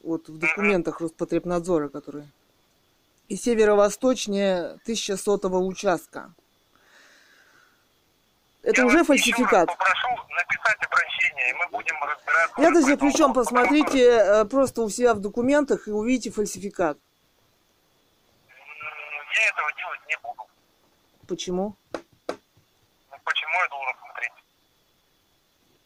Вот 0.02 0.28
в 0.28 0.38
документах 0.38 1.00
Роспотребнадзора, 1.00 1.88
которые. 1.88 2.26
И 3.28 3.37
северо-восточнее 3.37 4.78
1100 4.85 5.48
участка. 5.66 6.32
Это 8.66 8.81
Я 8.81 8.87
уже 8.88 9.05
фальсификат. 9.05 9.68
Попрошу 9.68 10.09
написать 10.09 10.79
обращение, 10.85 11.50
и 11.50 11.52
мы 11.52 11.68
будем 11.70 11.94
разбираться. 12.02 12.55
По 12.57 12.61
этому 12.62 12.98
причем 12.98 13.33
посмотрите 13.33 14.00
э, 14.00 14.44
просто 14.44 14.83
у 14.83 14.90
себя 14.90 15.14
в 15.14 15.20
документах 15.20 15.87
и 15.87 15.92
увидите 15.92 16.33
фальсификат. 16.33 16.98
Я 18.48 19.48
этого 19.48 19.72
делать 19.79 20.00
не 20.09 20.16
буду. 20.20 20.48
Почему? 21.29 21.76
Ну, 21.92 23.16
Почему 23.24 23.52
я 23.52 23.68
должен 23.68 23.94
смотреть? 24.00 24.33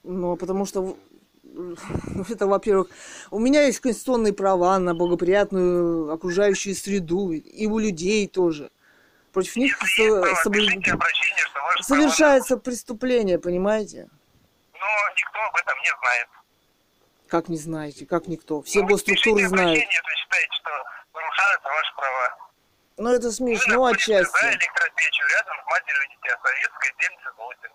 Ну, 0.05 0.37
потому 0.37 0.65
что 0.65 0.97
ну, 1.43 2.25
это, 2.31 2.47
во-первых, 2.47 2.89
у 3.31 3.39
меня 3.39 3.67
есть 3.67 3.81
конституционные 3.81 4.33
права 4.33 4.79
на 4.79 4.95
благоприятную 4.95 6.11
окружающую 6.11 6.75
среду, 6.75 7.33
и 7.33 7.67
у 7.67 7.79
людей 7.79 8.27
тоже. 8.27 8.71
Против 9.33 9.57
них 9.57 9.77
со- 9.79 10.35
соблю- 10.45 10.83
совершается 11.81 12.57
преступление, 12.57 13.39
понимаете? 13.39 14.09
Но 14.75 14.87
никто 15.17 15.41
об 15.41 15.57
этом 15.57 15.79
не 15.79 15.91
знает. 16.01 16.29
Как 17.29 17.49
не 17.49 17.57
знаете, 17.59 18.07
как 18.07 18.27
никто. 18.27 18.61
Все 18.63 18.81
Ну, 18.81 18.89
госструктуры 18.89 19.47
знают. 19.47 19.79
если 19.79 20.15
считаете, 20.17 20.53
что 20.61 20.71
нарушаются 21.15 21.69
ваши 21.69 21.95
права. 21.95 22.37
Ну, 22.97 23.11
это 23.11 23.27
Вы 23.29 23.33
смешно 23.33 23.75
находитесь 23.75 24.07
за 24.07 24.19
отчасти. 24.19 24.47
электропечью 24.47 25.27
рядом 25.29 25.57
с 25.63 25.67
матерью 25.71 26.03
дитя 26.11 26.37
Советской 26.43 26.93
78. 26.99 27.71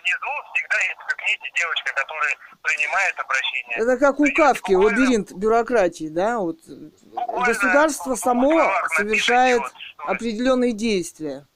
Внизу 0.00 0.30
всегда 0.54 0.76
есть 0.78 1.00
в 1.00 1.06
кабинете 1.06 1.52
девочка, 1.58 1.92
которая 1.94 2.36
принимает 2.62 3.18
обращение. 3.18 3.76
Это 3.76 3.98
как 3.98 4.20
у 4.20 4.26
Кавки, 4.34 4.72
лабиринт 4.72 5.32
бюрократии, 5.32 6.08
да? 6.08 6.38
Вот 6.38 6.58
буквально 6.66 7.46
государство 7.46 8.14
само 8.14 8.72
совершает 8.96 9.60
вот, 9.60 9.72
определенные 9.98 10.72
действия. 10.72 11.46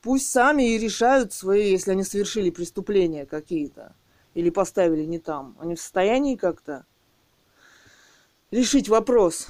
Пусть 0.00 0.30
сами 0.30 0.74
и 0.74 0.78
решают 0.78 1.32
свои, 1.32 1.70
если 1.70 1.90
они 1.90 2.04
совершили 2.04 2.50
преступления 2.50 3.26
какие-то 3.26 3.94
или 4.34 4.50
поставили 4.50 5.04
не 5.04 5.18
там. 5.18 5.56
Они 5.60 5.74
в 5.74 5.80
состоянии 5.80 6.36
как-то 6.36 6.86
решить 8.52 8.88
вопрос, 8.88 9.48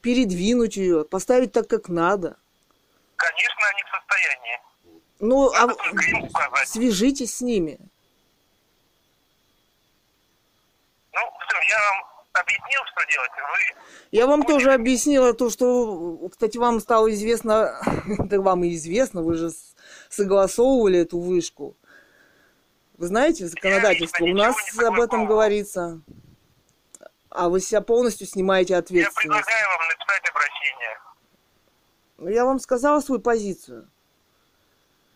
передвинуть 0.00 0.76
ее, 0.76 1.04
поставить 1.04 1.52
так, 1.52 1.68
как 1.68 1.88
надо. 1.88 2.36
Конечно, 3.14 3.62
они 3.72 3.82
в 3.82 3.96
состоянии. 3.96 4.69
Ну, 5.20 5.52
а 5.52 5.68
свяжитесь 6.64 7.36
с 7.36 7.40
ними. 7.42 7.78
Ну, 11.12 11.20
все, 11.20 11.56
я 11.68 11.78
вам 11.78 12.04
объяснил, 12.32 12.80
что 12.90 13.06
делать. 13.12 13.30
Вы 13.36 13.82
Я 14.12 14.26
вам 14.26 14.42
тоже 14.42 14.72
объяснила 14.72 15.34
то, 15.34 15.50
что, 15.50 16.28
кстати, 16.30 16.56
вам 16.56 16.80
стало 16.80 17.12
известно, 17.12 17.80
да 18.18 18.40
вам 18.40 18.64
и 18.64 18.74
известно, 18.74 19.22
вы 19.22 19.34
же 19.34 19.50
согласовывали 20.08 21.00
эту 21.00 21.18
вышку. 21.20 21.76
Вы 22.96 23.06
знаете 23.06 23.46
законодательство? 23.46 24.24
У 24.24 24.28
лично 24.28 24.48
нас 24.48 24.78
об 24.78 25.00
этом 25.00 25.26
говорится. 25.26 26.00
А 27.28 27.48
вы 27.48 27.60
себя 27.60 27.80
полностью 27.80 28.26
снимаете 28.26 28.72
я 28.74 28.78
ответственность. 28.78 29.20
предлагаю 29.20 29.68
вам 29.68 29.88
написать 29.88 30.30
обращение. 30.30 30.98
Ну, 32.18 32.28
Я 32.28 32.44
вам 32.44 32.58
сказала 32.58 33.00
свою 33.00 33.20
позицию. 33.20 33.88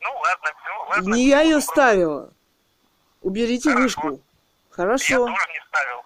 Ну, 0.05 0.11
ладно, 0.19 0.51
все, 0.63 0.89
ладно. 0.91 1.15
Не 1.15 1.27
я 1.29 1.41
ее 1.43 1.61
ставила. 1.61 2.33
Уберите 3.23 3.71
Хорошо. 3.71 3.83
вышку. 4.03 4.11
Я 4.13 4.75
Хорошо. 4.75 5.19
тоже 5.27 5.33
не 5.53 5.61
ставил. 5.69 6.03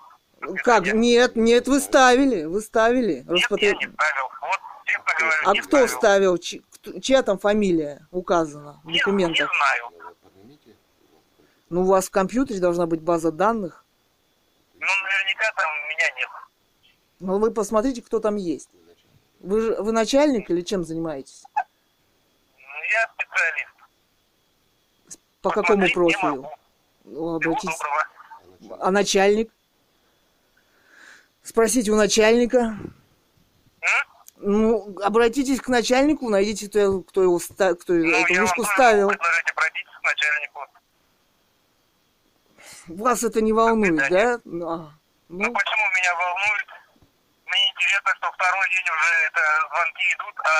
До 0.56 0.62
Как? 0.62 0.86
Нет, 0.94 1.36
нет, 1.36 1.66
вы 1.68 1.80
ставили. 1.80 2.44
Вы 2.44 2.60
ставили. 2.60 3.14
Нет, 3.14 3.26
я 3.26 3.32
Роспотреб- 3.34 3.74
не 3.78 3.92
ставил. 3.92 4.28
Вот, 4.40 4.60
честно 4.84 5.14
говорю, 5.18 5.36
А 5.46 5.52
не 5.52 5.60
кто 5.60 5.86
ставил. 5.88 6.38
ставил? 6.38 7.00
Чья 7.00 7.22
там 7.22 7.38
фамилия 7.38 8.06
указана 8.12 8.80
в 8.84 8.86
Не, 8.86 8.92
не 8.94 8.98
документах? 9.00 9.50
знаю. 9.56 9.90
Надо 9.98 10.14
поднимите. 10.22 10.76
Ну, 11.70 11.80
у 11.82 11.86
вас 11.86 12.06
в 12.06 12.10
компьютере 12.12 12.60
должна 12.60 12.86
быть 12.86 13.00
база 13.02 13.32
данных. 13.32 13.84
Ну, 14.74 14.86
наверняка 14.86 15.52
там 15.56 15.68
меня 15.88 16.10
нет. 16.16 16.28
Ну, 17.18 17.38
вы 17.40 17.50
посмотрите, 17.50 18.00
кто 18.00 18.20
там 18.20 18.36
есть. 18.36 18.70
Вы, 19.40 19.60
же- 19.60 19.74
вы 19.82 19.90
начальник 19.90 20.48
или 20.50 20.60
чем 20.60 20.84
занимаетесь? 20.84 21.42
Ну, 21.56 21.62
Я 22.92 23.10
специалист. 23.14 23.74
По 25.48 25.62
какому 25.62 25.88
профилю? 25.90 26.50
Ну, 27.04 27.34
обратитесь. 27.36 27.78
А 28.80 28.90
начальник? 28.90 29.50
Спросите 31.42 31.90
у 31.90 31.96
начальника. 31.96 32.76
Ну, 34.36 34.94
обратитесь 35.02 35.60
к 35.60 35.68
начальнику, 35.68 36.28
найдите, 36.28 36.68
кто, 36.68 37.00
кто 37.00 37.22
его 37.22 37.38
ста- 37.40 37.74
кто 37.74 37.92
Ну, 37.94 38.08
эту 38.08 38.34
вышку 38.40 38.62
ставил. 38.64 39.08
предложить 39.08 39.50
обратиться 39.50 39.92
к 40.00 40.04
начальнику. 40.04 40.60
Вас 43.02 43.22
это 43.24 43.40
не 43.40 43.52
волнует, 43.52 43.96
да? 43.96 44.04
свидания. 44.06 44.40
Ну, 44.44 44.68
а, 44.68 44.76
Ну, 45.28 45.44
ну, 45.44 45.52
почему 45.52 45.82
меня 45.96 46.14
волнует? 46.14 46.66
Интересно, 47.78 48.10
что 48.18 48.26
второй 48.34 48.66
день 48.74 48.88
уже 48.90 49.10
это 49.30 49.42
звонки 49.70 50.04
идут, 50.18 50.34
а 50.42 50.52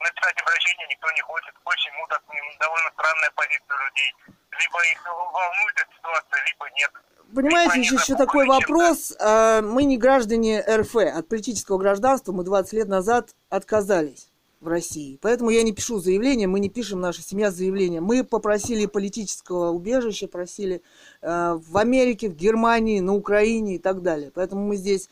написать 0.00 0.36
обращение 0.40 0.86
никто 0.88 1.12
не 1.12 1.20
хочет. 1.20 1.52
Почему 1.60 2.00
так 2.08 2.22
м, 2.24 2.58
довольно 2.58 2.90
странная 2.96 3.30
позиция 3.36 3.76
людей? 3.84 4.10
Либо 4.32 4.78
их 4.88 5.00
волнует 5.04 5.76
эта 5.76 5.92
ситуация, 5.92 6.40
либо 6.48 6.64
нет. 6.80 6.92
Понимаете, 7.34 7.72
они 7.74 7.84
еще, 7.84 8.16
такой 8.16 8.46
вопрос. 8.46 9.12
А, 9.20 9.60
Мы 9.60 9.84
не 9.84 9.98
граждане 9.98 10.64
РФ. 10.64 10.96
От 10.96 11.28
политического 11.28 11.76
гражданства 11.76 12.32
мы 12.32 12.44
20 12.44 12.72
лет 12.72 12.88
назад 12.88 13.34
отказались 13.50 14.30
в 14.60 14.68
России. 14.68 15.18
Поэтому 15.20 15.50
я 15.50 15.62
не 15.62 15.72
пишу 15.72 15.98
заявление, 15.98 16.48
мы 16.48 16.60
не 16.60 16.70
пишем, 16.70 17.00
наша 17.00 17.20
семья 17.20 17.50
заявление. 17.50 18.00
Мы 18.00 18.24
попросили 18.24 18.86
политического 18.86 19.68
убежища, 19.70 20.28
просили 20.28 20.80
э, 21.20 21.58
в 21.58 21.76
Америке, 21.76 22.30
в 22.30 22.34
Германии, 22.34 23.00
на 23.00 23.12
Украине 23.12 23.76
и 23.76 23.78
так 23.78 24.00
далее. 24.00 24.30
Поэтому 24.34 24.66
мы 24.66 24.76
здесь 24.76 25.10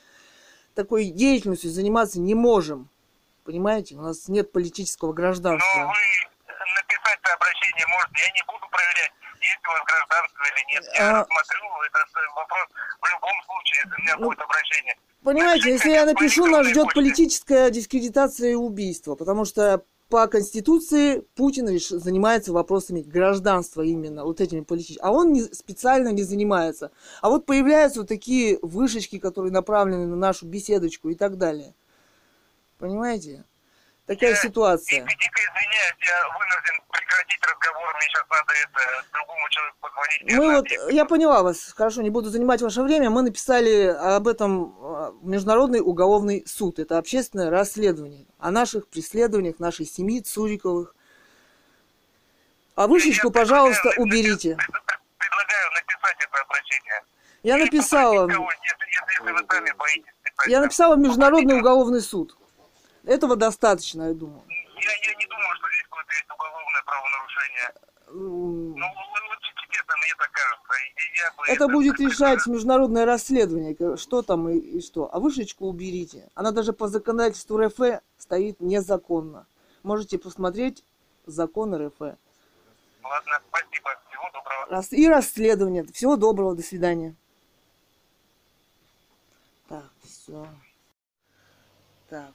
такой 0.75 1.07
деятельностью 1.07 1.71
заниматься 1.71 2.21
не 2.21 2.35
можем. 2.35 2.89
Понимаете, 3.45 3.97
у 3.97 4.03
нас 4.03 4.29
нет 4.29 4.53
политического 4.53 5.09
Но 5.09 5.15
гражданства. 5.15 5.79
вы 5.81 6.55
написать 6.75 7.19
обращение 7.35 7.87
можете, 7.89 8.23
я 8.27 8.33
не 8.33 8.43
буду 8.47 8.67
проверять, 8.71 9.13
есть 9.41 9.59
у 9.67 9.71
вас 9.73 9.83
гражданство 9.85 10.43
или 10.45 10.75
нет. 10.75 10.85
Я 10.95 11.11
А- 11.11 11.13
рассмотрю 11.21 11.63
этот 11.87 12.35
вопрос 12.37 12.69
в 13.01 13.11
любом 13.11 13.43
случае, 13.47 13.83
если 13.85 13.95
у 13.97 14.03
меня 14.03 14.17
Ну, 14.19 14.27
будет 14.27 14.41
обращение. 14.41 14.97
Понимаете, 15.25 15.71
если 15.71 15.91
я 15.91 16.05
напишу, 16.07 16.47
нас 16.47 16.67
ждет 16.67 16.95
политическая 16.95 17.71
дискредитация 17.71 18.51
и 18.51 18.55
убийство, 18.55 19.15
потому 19.15 19.45
что 19.45 19.83
по 20.13 20.27
Конституции 20.27 21.25
Путин 21.35 21.67
занимается 21.79 22.53
вопросами 22.53 23.01
гражданства 23.01 23.81
именно, 23.81 24.27
вот 24.27 24.43
этими 24.43 24.61
политическими. 24.61 25.03
А 25.03 25.11
он 25.11 25.33
не, 25.33 25.41
специально 25.41 26.09
не 26.09 26.23
занимается. 26.23 26.91
А 27.23 27.31
вот 27.31 27.47
появляются 27.47 28.01
вот 28.01 28.09
такие 28.09 28.59
вышечки, 28.61 29.19
которые 29.19 29.53
направлены 29.53 30.07
на 30.07 30.17
нашу 30.17 30.45
беседочку 30.45 31.09
и 31.09 31.15
так 31.15 31.39
далее. 31.39 31.75
Понимаете? 32.77 33.47
Такая 34.15 34.31
Я 34.31 34.37
ситуация. 34.37 35.01
Дико, 35.01 35.11
дико 35.11 35.41
извиняюсь, 35.41 35.95
я 36.01 36.29
вынужден 36.39 36.83
прекратить 36.91 37.41
разговор, 37.43 37.95
мне 37.95 38.09
сейчас 38.09 38.25
надо 38.31 38.53
это 38.63 39.05
другому 39.13 39.49
человеку 39.51 39.77
позвонить. 39.81 40.23
Мы 40.23 40.37
Мне 40.47 40.57
вот, 40.87 40.93
я 40.93 41.05
поняла 41.05 41.43
вас, 41.43 41.73
хорошо, 41.77 42.03
не 42.03 42.11
буду 42.11 42.31
занимать 42.31 42.63
ваше 42.63 42.83
время. 42.83 43.11
Мы 43.11 43.23
написали 43.23 43.87
об 43.87 44.29
этом 44.29 44.75
э, 44.81 45.13
Международный 45.23 45.81
уголовный 45.81 46.45
суд. 46.47 46.79
Это 46.79 46.99
общественное 46.99 47.51
расследование 47.51 48.27
о 48.39 48.51
наших 48.51 48.89
преследованиях 48.89 49.59
нашей 49.59 49.87
семьи 49.87 50.21
Цуриковых. 50.21 50.95
А 52.75 52.87
вышечку, 52.87 53.29
Я 53.29 53.33
пожалуйста, 53.33 53.83
предлагаю 53.91 54.03
уберите. 54.09 54.55
пред- 54.57 54.71
пред- 54.71 55.01
Предлагаю 55.19 55.71
написать 55.73 56.17
это 56.21 56.41
обращение. 56.43 57.03
Я 57.43 57.57
написала, 57.59 58.27
попросить 58.27 58.37
кого, 58.37 58.53
если, 58.53 58.87
если, 58.87 59.25
если 59.25 59.33
вы 59.33 59.47
сами 59.51 59.73
боитесь 59.79 60.13
писать. 60.23 60.47
я 60.49 60.61
написала 60.61 60.97
в 60.97 60.99
Международный 60.99 61.59
уголовный 61.59 62.01
суд. 62.01 62.37
Этого 63.05 63.37
достаточно, 63.37 64.09
я 64.09 64.15
думаю. 64.15 64.43
Я, 64.49 64.91
я 65.11 65.15
не 65.17 65.27
думаю, 65.27 65.57
что 65.57 65.69
здесь 65.69 65.83
какое-то 65.85 66.13
есть 66.13 66.31
уголовное 66.31 66.83
правонарушение. 66.85 67.73
Ну, 68.15 68.77
честно 69.71 69.95
мне 69.97 70.15
так 70.19 70.31
кажется. 70.33 70.73
Я 71.17 71.33
бы 71.33 71.45
Это 71.49 71.69
будет 71.69 72.01
решать 72.01 72.47
международное 72.47 73.05
расследование, 73.07 73.97
что 73.97 74.23
там 74.23 74.49
и, 74.49 74.59
и 74.59 74.81
что. 74.83 75.09
А 75.13 75.19
вышечку 75.19 75.67
уберите. 75.67 76.29
Она 76.35 76.53
даже 76.53 76.73
по 76.73 76.89
законодательству 76.89 77.59
РФ 77.59 78.03
стоит 78.19 78.61
незаконно. 78.61 79.47
Можете 79.83 80.19
посмотреть 80.19 80.85
закон 81.27 81.75
РФ. 81.75 81.99
Ладно, 82.01 83.43
спасибо. 83.49 83.91
Всего 84.09 84.31
доброго. 84.33 84.67
Рас- 84.69 84.93
И 84.93 85.09
расследование. 85.09 85.85
Всего 85.93 86.17
доброго, 86.17 86.55
до 86.55 86.63
свидания. 86.63 87.17
Так, 89.69 89.91
все. 90.05 90.47
Так. 92.09 92.33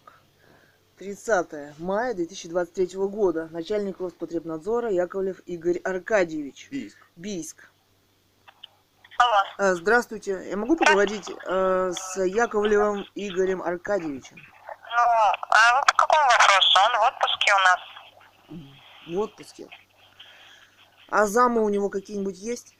30 0.97 1.77
мая 1.79 2.15
2023 2.15 2.97
года. 3.07 3.47
Начальник 3.51 3.99
Роспотребнадзора 3.99 4.91
Яковлев 4.91 5.39
Игорь 5.45 5.77
Аркадьевич. 5.83 6.69
Бийск. 6.71 6.97
Бийск. 7.15 7.69
Алло. 9.19 9.43
А, 9.59 9.75
Здравствуйте. 9.75 10.49
Я 10.49 10.57
могу 10.57 10.75
поговорить 10.75 11.29
э, 11.29 11.91
с 11.93 12.23
Яковлевым 12.23 13.05
Игорем 13.13 13.61
Аркадьевичем? 13.61 14.37
Ну, 14.37 15.03
а 15.49 15.75
вы 15.75 15.81
по 15.87 15.93
какому 15.97 16.25
вопросу? 16.25 16.79
Он 16.85 16.99
в 16.99 17.03
отпуске 17.03 17.53
у 17.53 17.59
нас. 17.59 17.79
В 19.07 19.19
отпуске. 19.19 19.67
А 21.09 21.25
замы 21.27 21.63
у 21.63 21.69
него 21.69 21.89
какие-нибудь 21.89 22.37
есть? 22.39 22.75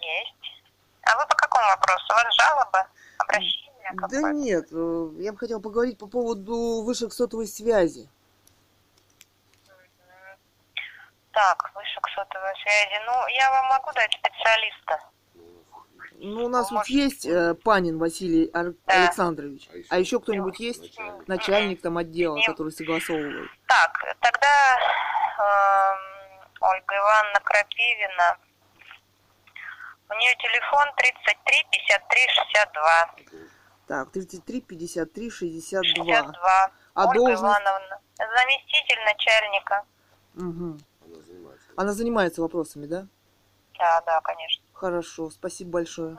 Есть. 0.00 0.62
А 1.02 1.16
вы 1.18 1.26
по 1.28 1.36
какому 1.36 1.66
вопросу? 1.68 2.06
У 2.08 2.14
вас 2.14 2.34
жалоба? 2.36 2.88
Обращение? 3.18 3.69
Да 3.94 4.08
какое? 4.08 4.32
нет, 4.32 4.66
э, 4.72 5.08
я 5.18 5.32
бы 5.32 5.38
хотела 5.38 5.60
поговорить 5.60 5.98
по 5.98 6.06
поводу 6.06 6.82
вышек 6.82 7.12
сотовой 7.12 7.46
связи. 7.46 8.08
Так, 11.32 11.70
вышек 11.74 12.06
сотовой 12.14 12.52
связи. 12.62 13.00
Ну, 13.06 13.26
я 13.28 13.50
вам 13.50 13.66
могу 13.68 13.92
дать 13.92 14.12
специалиста. 14.12 15.00
Ну, 16.22 16.44
у 16.46 16.48
нас 16.48 16.70
вот 16.70 16.86
есть 16.88 17.24
э, 17.24 17.54
Панин 17.54 17.98
Василий 17.98 18.50
Ар- 18.52 18.74
Да. 18.86 19.04
Александрович. 19.04 19.68
А 19.72 19.76
еще? 19.76 19.86
А 19.90 19.98
еще 19.98 20.20
кто-нибудь 20.20 20.58
есть? 20.60 20.98
Начальник. 20.98 21.28
Начальник 21.28 21.82
там 21.82 21.96
отдела, 21.98 22.36
Нет. 22.36 22.46
который 22.46 22.72
согласовывает. 22.72 23.48
Так, 23.66 24.16
тогда 24.20 24.76
эм, 25.38 26.48
Ольга 26.60 26.96
Ивановна 26.96 27.40
Крапивина. 27.42 28.36
У 30.10 30.14
нее 30.14 30.34
телефон 30.36 30.86
33 30.96 31.64
53 31.70 32.28
62. 32.28 33.14
Так, 33.90 34.12
33, 34.12 34.60
53, 34.60 35.30
62. 35.30 35.82
62. 35.82 36.72
А 36.94 37.08
Ольга 37.08 37.14
должность? 37.14 37.42
Ивановна. 37.42 38.00
Заместитель 38.16 39.04
начальника. 39.04 39.84
Мгм. 40.34 40.80
Она 41.04 41.22
занимается. 41.22 41.66
Она 41.74 41.92
занимается 41.92 42.40
вопросами, 42.40 42.86
да? 42.86 43.08
Да, 43.76 44.00
да, 44.06 44.20
конечно. 44.20 44.62
Хорошо, 44.72 45.28
спасибо 45.30 45.70
большое. 45.72 46.18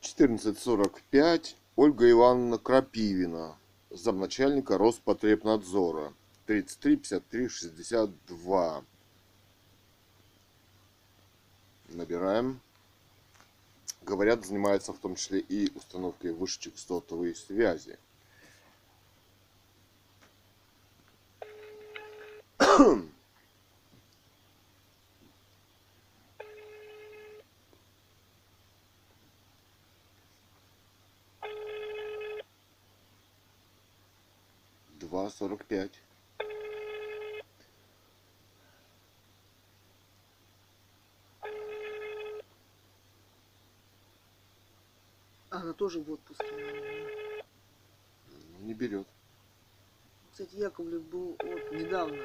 Четырнадцать 0.00 0.58
сорок 0.58 1.02
пять. 1.10 1.54
Ольга 1.76 2.10
Ивановна 2.10 2.56
Крапивина, 2.56 3.58
замначальника 3.90 4.78
Роспотребнадзора. 4.78 6.14
33 6.46 6.96
53 6.96 7.48
62. 7.50 8.84
Набираем. 11.88 12.60
Говорят, 14.02 14.44
занимается 14.44 14.92
в 14.92 14.98
том 14.98 15.16
числе 15.16 15.40
и 15.40 15.70
установкой 15.74 16.32
вышечек 16.32 16.78
сотовой 16.78 17.34
связи. 17.34 17.98
Два 35.00 35.30
сорок 35.30 35.64
пять. 35.64 36.00
Она 45.50 45.67
тоже 45.78 46.00
в 46.00 46.10
отпуске. 46.10 46.44
Ну, 48.58 48.66
Не 48.66 48.74
берет. 48.74 49.06
Кстати, 50.32 50.56
Яковлев 50.56 51.02
был 51.04 51.36
вот 51.42 51.72
недавно 51.72 52.22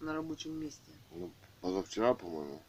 на 0.00 0.14
рабочем 0.14 0.52
месте. 0.58 0.90
Ну, 1.10 1.30
позавчера, 1.60 2.14
по-моему. 2.14 2.62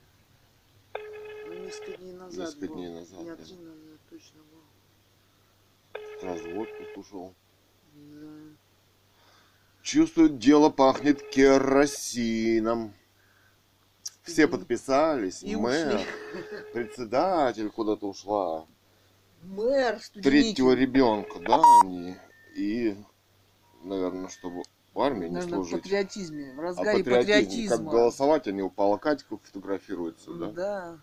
Ну, 1.48 1.54
несколько 1.54 1.98
дней 1.98 2.14
назад 2.14 2.38
Несколько 2.48 2.68
был. 2.68 2.76
дней 2.76 2.90
назад, 2.90 3.20
Дня 3.22 3.36
да. 3.36 3.44
три 3.44 3.56
назад 3.56 4.00
точно 4.10 4.40
был. 4.52 6.20
Сразу 6.20 6.50
в 6.50 6.60
отпуск 6.60 6.98
ушел. 6.98 7.34
Да. 7.94 8.32
Чувствует, 9.84 10.40
дело 10.40 10.70
пахнет 10.70 11.22
керосином. 11.30 12.94
Все 14.24 14.48
подписались. 14.48 15.44
и 15.44 15.56
Мэр, 15.56 15.96
ушли. 15.98 16.06
председатель 16.74 17.70
куда-то 17.70 18.08
ушла. 18.08 18.66
Мэр 19.44 20.00
Третьего 20.22 20.72
ребенка, 20.72 21.40
да, 21.40 21.62
они. 21.84 22.16
И, 22.56 22.96
наверное, 23.84 24.30
чтобы 24.30 24.64
в 24.94 25.00
армии 25.02 25.28
не 25.28 25.34
Наверное, 25.36 25.60
в 25.60 25.66
служить. 25.68 25.84
патриотизме, 25.84 26.54
в 26.54 26.60
А 26.60 26.64
разгаре 26.64 27.00
патриотизм, 27.04 27.28
патриотизма. 27.42 27.78
как 27.78 27.86
голосовать, 27.86 28.48
они 28.48 28.62
у 28.62 28.70
Палакатиков 28.70 29.42
фотографируются, 29.44 30.34
да? 30.34 30.52
Да. 30.52 31.00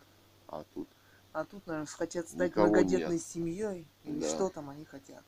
А 0.49 0.65
тут 0.75 0.89
А 1.33 1.45
тут, 1.45 1.67
наверное, 1.67 1.87
хотят 1.87 2.29
стать 2.29 2.51
Никого 2.51 2.67
многодетной 2.69 3.17
нет. 3.17 3.23
семьей. 3.25 3.87
Или 4.05 4.21
Да. 4.21 4.29
что 4.29 4.49
там 4.49 4.71
они 4.71 4.85
хотят. 4.85 5.23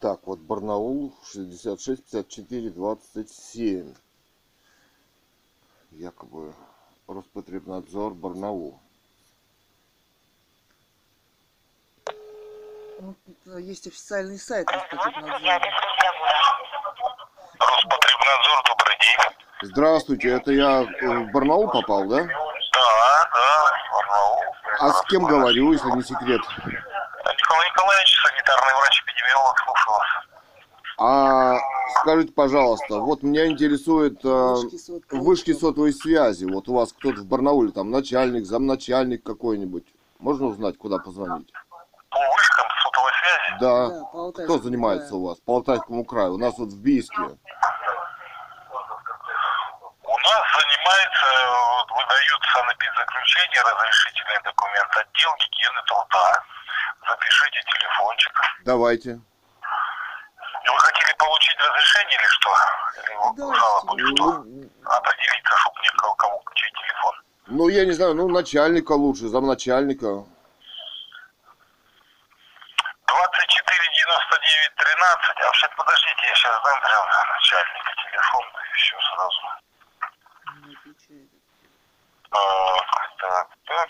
Так, 0.00 0.26
вот 0.26 0.40
Барнаул 0.40 1.14
66 1.24 2.02
54 2.02 2.70
27. 2.70 3.94
Якобы 5.92 6.52
Роспотребнадзор 7.06 8.14
Барнаул. 8.14 8.78
Ну, 13.04 13.14
тут, 13.26 13.36
э, 13.54 13.60
есть 13.60 13.86
официальный 13.86 14.38
сайт 14.38 14.66
Роспотребнадзора. 14.70 15.60
Роспотребнадзор, 17.58 18.62
добрый 18.66 18.96
день. 18.98 19.36
Здравствуйте, 19.60 20.28
это 20.30 20.52
я 20.52 20.80
э, 20.80 21.06
в 21.06 21.30
Барнаул 21.30 21.70
попал, 21.70 22.06
да? 22.06 22.24
Да, 22.24 22.24
да, 22.24 23.72
Барнаул. 23.92 24.40
А 24.80 24.88
с 24.90 25.02
кем 25.10 25.24
говорю, 25.24 25.72
если 25.72 25.90
не 25.90 26.02
секрет? 26.02 26.40
Николай 26.64 27.68
Николаевич, 27.68 28.16
санитарный 28.22 28.74
врач-эпидемиолог, 28.80 29.58
слушаю 29.58 29.92
вас. 29.92 30.08
А 30.96 31.58
скажите, 32.00 32.32
пожалуйста, 32.32 33.00
вот 33.00 33.22
меня 33.22 33.46
интересует 33.48 34.24
э, 34.24 34.54
вышки 35.10 35.52
сотовой 35.52 35.92
связи. 35.92 36.46
Вот 36.46 36.70
у 36.70 36.74
вас 36.74 36.94
кто-то 36.94 37.20
в 37.20 37.26
Барнауле, 37.26 37.70
там 37.70 37.90
начальник, 37.90 38.46
замначальник 38.46 39.22
какой-нибудь. 39.22 39.84
Можно 40.20 40.46
узнать, 40.46 40.78
куда 40.78 40.96
позвонить? 40.96 41.52
По 42.08 42.18
вышкам 42.18 42.66
сотовой 42.84 43.10
связи. 43.20 43.43
Да. 43.60 43.88
Да, 43.88 44.04
по 44.12 44.32
Кто 44.32 44.58
занимается 44.58 45.08
краю. 45.10 45.22
у 45.22 45.28
вас? 45.28 45.38
По 45.40 45.54
Алтайскому 45.56 46.04
краю. 46.04 46.34
У 46.34 46.38
нас 46.38 46.54
вот 46.58 46.68
в 46.70 46.82
Бийске. 46.82 47.16
У 47.20 47.26
нас 50.18 50.42
занимается, 50.56 51.26
вот, 51.48 51.90
выдаются 51.96 52.58
на 52.64 52.74
заключение 52.96 53.60
разрешительный 53.62 54.40
документ 54.44 54.90
отдел 54.96 55.30
гигиены 55.38 55.82
труда. 55.86 56.42
Запишите 57.08 57.60
телефончик. 57.62 58.32
Давайте. 58.64 59.20
Вы 60.66 60.78
хотели 60.78 61.14
получить 61.18 61.56
разрешение 61.60 62.16
или 62.18 62.26
что? 62.28 62.50
Или 62.96 63.36
Да, 63.36 63.54
жалобу? 63.54 63.96
телефон. 63.96 64.14
Что? 64.16 64.96
Определиться, 64.96 65.56
чтобы 65.56 65.76
мне 65.80 65.90
кого, 65.98 66.14
кому 66.14 66.42
чей 66.54 66.70
телефон. 66.70 67.14
Ну, 67.46 67.68
я 67.68 67.84
не 67.84 67.92
знаю, 67.92 68.14
ну, 68.14 68.28
начальника 68.28 68.92
лучше, 68.92 69.28
замначальника. 69.28 70.24
24 73.14 73.90
99 73.94 74.74
13. 74.74 75.40
А 75.40 75.46
вообще, 75.46 75.68
подождите, 75.76 76.26
я 76.26 76.34
сейчас 76.34 76.62
дам 76.64 76.80
прям 76.80 77.06
начальника 77.30 77.92
телефон, 78.10 78.44
и 78.44 78.74
все 78.74 78.96
сразу. 79.14 79.40
Не 80.66 80.74
отвечает. 80.74 81.30
Так, 82.30 83.16
так, 83.20 83.48
так. 83.66 83.88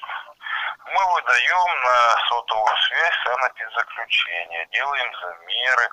Мы 0.93 1.12
выдаем 1.14 1.83
на 1.85 2.27
сотовую 2.29 2.77
связь 2.77 3.14
санэпидзаключение, 3.25 4.66
делаем 4.72 5.14
замеры. 5.22 5.89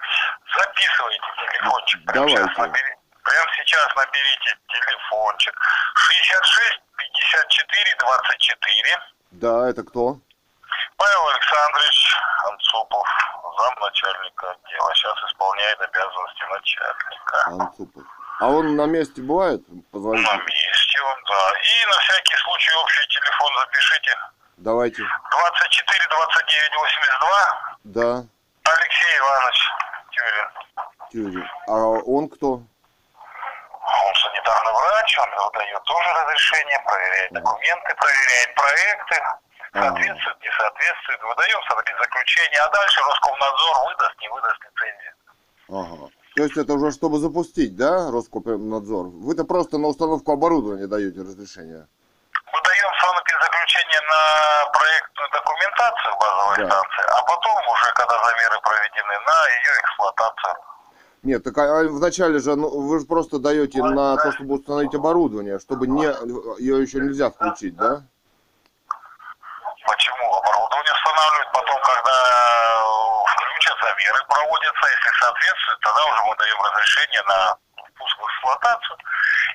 Записывайте 0.57 1.27
телефончик. 1.39 2.05
Прямо 2.07 2.27
Давайте. 2.27 2.43
сейчас, 2.43 2.57
набери- 2.57 2.97
прямо 3.23 3.51
сейчас 3.55 3.95
наберите 3.95 4.57
телефончик. 4.67 5.55
66 5.95 6.81
54 6.97 7.95
24. 7.95 8.99
Да, 9.31 9.69
это 9.69 9.83
кто? 9.83 10.17
Павел 11.01 11.27
Александрович 11.29 12.15
Анцупов, 12.45 13.07
замначальника 13.57 14.51
отдела. 14.51 14.93
Сейчас 14.93 15.17
исполняет 15.31 15.81
обязанности 15.81 16.43
начальника. 16.51 17.37
Анцупов. 17.47 18.03
А 18.39 18.47
он 18.47 18.75
на 18.75 18.85
месте 18.85 19.21
бывает? 19.23 19.61
Позвоните. 19.91 20.31
На 20.31 20.37
месте 20.37 21.01
он, 21.01 21.23
да. 21.27 21.53
И 21.57 21.85
на 21.87 21.97
всякий 22.01 22.35
случай 22.37 22.73
общий 22.83 23.07
телефон 23.07 23.49
запишите. 23.65 24.15
Давайте. 24.57 25.01
24 25.01 26.07
29 26.07 26.75
82 26.75 27.29
Да, 27.83 28.23
Алексей 28.63 29.17
Иванович 29.17 29.59
Тюрин. 30.11 30.49
Тюрин. 31.11 31.49
А 31.67 31.73
он 32.05 32.29
кто? 32.29 32.61
Он 33.81 34.15
санитарный 34.21 34.73
врач, 34.73 35.17
он 35.17 35.29
выдает 35.45 35.83
тоже 35.83 36.09
разрешение, 36.13 36.79
проверяет 36.85 37.31
документы, 37.33 37.95
проверяет 37.95 38.53
проекты, 38.53 39.17
соответствует, 39.73 40.37
не 40.41 40.51
соответствует, 40.57 41.21
выдаем 41.23 41.59
заключение, 41.99 42.59
а 42.59 42.69
дальше 42.69 43.01
Роскомнадзор 43.01 43.75
выдаст, 43.87 44.15
не 44.21 44.29
выдаст 44.29 44.59
лицензию. 44.63 45.13
Ага. 45.69 46.11
То 46.35 46.43
есть 46.43 46.57
это 46.57 46.73
уже 46.73 46.91
чтобы 46.91 47.19
запустить, 47.19 47.75
да, 47.75 48.11
Роскомнадзор? 48.11 49.07
Вы-то 49.07 49.43
просто 49.43 49.77
на 49.77 49.87
установку 49.87 50.31
оборудования 50.31 50.87
даете 50.87 51.21
разрешение. 51.21 51.87
Выдаем 52.51 52.91
заключение 53.41 54.01
на 54.01 54.69
проектную 54.71 55.29
документацию 55.31 56.15
базовой 56.19 56.57
Да. 56.57 56.65
станции, 56.69 57.05
а 57.07 57.21
потом 57.23 57.55
уже, 57.71 57.93
когда 57.93 58.15
замеры 58.23 58.59
проведены, 58.61 59.19
на 59.25 59.47
ее 59.47 59.81
эксплуатацию. 59.81 60.55
Нет, 61.23 61.43
так 61.43 61.57
а 61.57 61.83
вначале 61.83 62.39
же, 62.39 62.55
ну, 62.55 62.69
вы 62.69 62.99
же 62.99 63.05
просто 63.05 63.39
даете 63.39 63.83
на 63.83 64.17
то, 64.17 64.31
чтобы 64.31 64.55
установить 64.55 64.95
оборудование, 64.95 65.59
чтобы 65.59 65.87
не, 65.87 66.05
ее 66.59 66.81
еще 66.81 66.99
нельзя 66.99 67.29
включить, 67.29 67.75
да? 67.75 68.03
Почему? 69.85 70.33
Оборудование 70.35 70.93
устанавливают 70.93 71.51
потом, 71.53 71.79
когда 71.81 72.11
э, 72.11 72.81
включат, 73.33 73.77
замеры 73.81 74.19
проводятся, 74.27 74.85
если 74.87 75.11
соответствует, 75.19 75.79
тогда 75.81 76.05
уже 76.05 76.21
мы 76.23 76.35
даем 76.37 76.61
разрешение 76.61 77.23
на 77.23 77.57
впуск 77.89 78.17
в 78.19 78.25
эксплуатацию. 78.25 78.97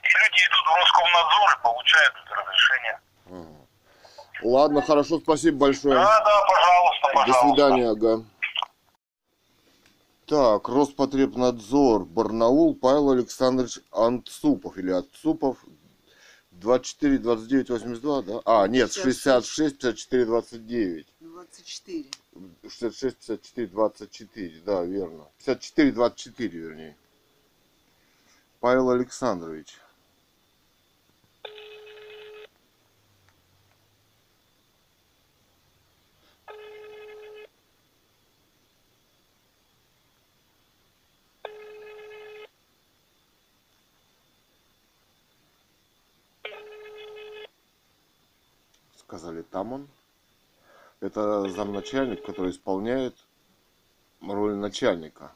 И 0.03 0.09
люди 0.09 0.41
идут 0.47 0.67
в 0.67 0.75
Роскомнадзор 0.77 1.49
и 1.53 1.63
получают 1.63 2.15
это 2.25 2.35
разрешение. 2.35 3.01
Ладно, 4.43 4.83
хорошо, 4.83 5.19
спасибо 5.21 5.59
большое. 5.59 5.95
Да, 5.95 6.21
да, 6.21 6.45
пожалуйста, 6.47 7.07
До 7.07 7.15
пожалуйста. 7.15 7.49
свидания, 7.49 7.91
ага. 7.91 8.25
Так, 10.27 10.69
Роспотребнадзор, 10.69 12.05
Барнаул, 12.05 12.75
Павел 12.75 13.13
Александрович 13.13 13.79
Анцупов 13.93 14.77
или 14.77 14.91
Отцупов, 14.91 15.59
24, 16.67 17.19
29, 17.19 17.71
82, 17.71 18.23
да? 18.23 18.41
А, 18.45 18.67
нет, 18.67 18.93
66, 18.93 19.79
54, 19.79 20.25
29. 20.27 21.07
24. 21.21 22.05
66, 22.69 23.17
54, 23.19 23.67
24, 23.69 24.61
да, 24.67 24.83
верно. 24.83 25.29
54, 25.39 25.93
24, 25.93 26.59
вернее. 26.59 26.97
Павел 28.59 28.91
Александрович. 28.91 29.79
Сказали, 49.07 49.43
там 49.43 49.73
он. 49.73 49.89
Это 50.99 51.49
замначальник, 51.49 52.27
который 52.27 52.51
исполняет 52.51 53.15
роль 54.21 54.55
начальника. 54.55 55.33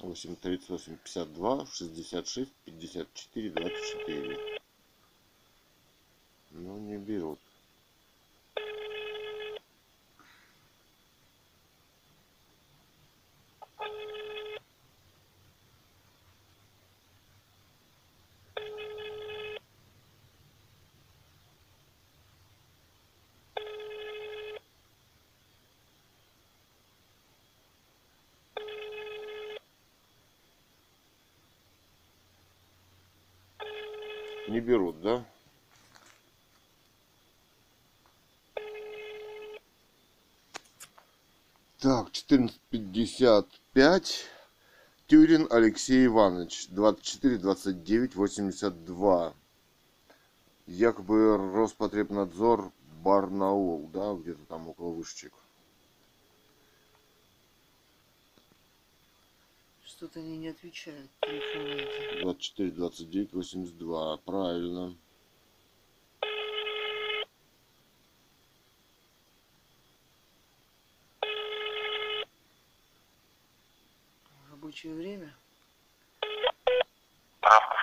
Восемь 0.00 0.34
тридцать 0.34 0.68
восемь 0.70 0.96
пятьдесят 0.96 1.32
два 1.32 1.64
шестьдесят 1.66 2.26
шесть 2.26 2.52
пятьдесят 2.64 3.06
четыре 3.14 3.50
двадцать 3.50 3.84
четыре. 3.84 4.57
Ну 6.60 6.76
не 6.78 6.98
берут. 6.98 7.38
Не 34.48 34.60
берут, 34.60 35.00
да? 35.02 35.24
Так, 41.78 42.10
14.55. 43.18 44.26
Тюрин 45.08 45.48
Алексей 45.50 46.06
Иванович, 46.06 46.68
24, 46.68 47.38
29, 47.38 48.14
82. 48.14 49.34
Якобы 50.66 51.36
Роспотребнадзор 51.36 52.70
Барнаул, 53.02 53.88
да, 53.88 54.14
где-то 54.14 54.44
там 54.44 54.68
около 54.68 54.92
вышечек. 54.92 55.32
Что-то 59.84 60.20
они 60.20 60.36
не 60.36 60.48
отвечают. 60.48 61.10
Телефоны 61.22 62.14
эти. 62.14 62.22
24, 62.22 62.70
29, 62.70 63.32
82. 63.32 64.16
Правильно. 64.18 64.94
Рабочее 74.78 74.94
время. 74.94 75.34
Здравствуйте. 77.40 77.78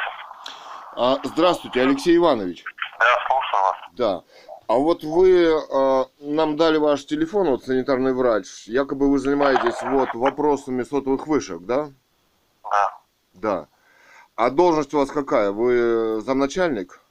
А, 0.95 1.19
здравствуйте, 1.23 1.81
Алексей 1.81 2.15
Иванович. 2.15 2.63
Да, 2.99 3.05
слушаю 3.27 3.63
вас. 3.63 3.75
Да. 3.93 4.23
А 4.67 4.73
вот 4.75 5.03
вы 5.03 5.45
э, 5.45 6.05
нам 6.19 6.55
дали 6.55 6.77
ваш 6.77 7.05
телефон, 7.05 7.49
вот 7.49 7.63
санитарный 7.63 8.13
врач. 8.13 8.67
Якобы 8.67 9.11
вы 9.11 9.19
занимаетесь 9.19 9.81
вот 9.83 10.13
вопросами 10.13 10.83
сотовых 10.83 11.27
вышек, 11.27 11.61
да? 11.61 11.89
Да. 12.63 12.97
Да. 13.33 13.67
А 14.35 14.49
должность 14.49 14.93
у 14.93 14.99
вас 14.99 15.11
какая? 15.11 15.51
Вы 15.51 16.21
замначальник? 16.21 17.01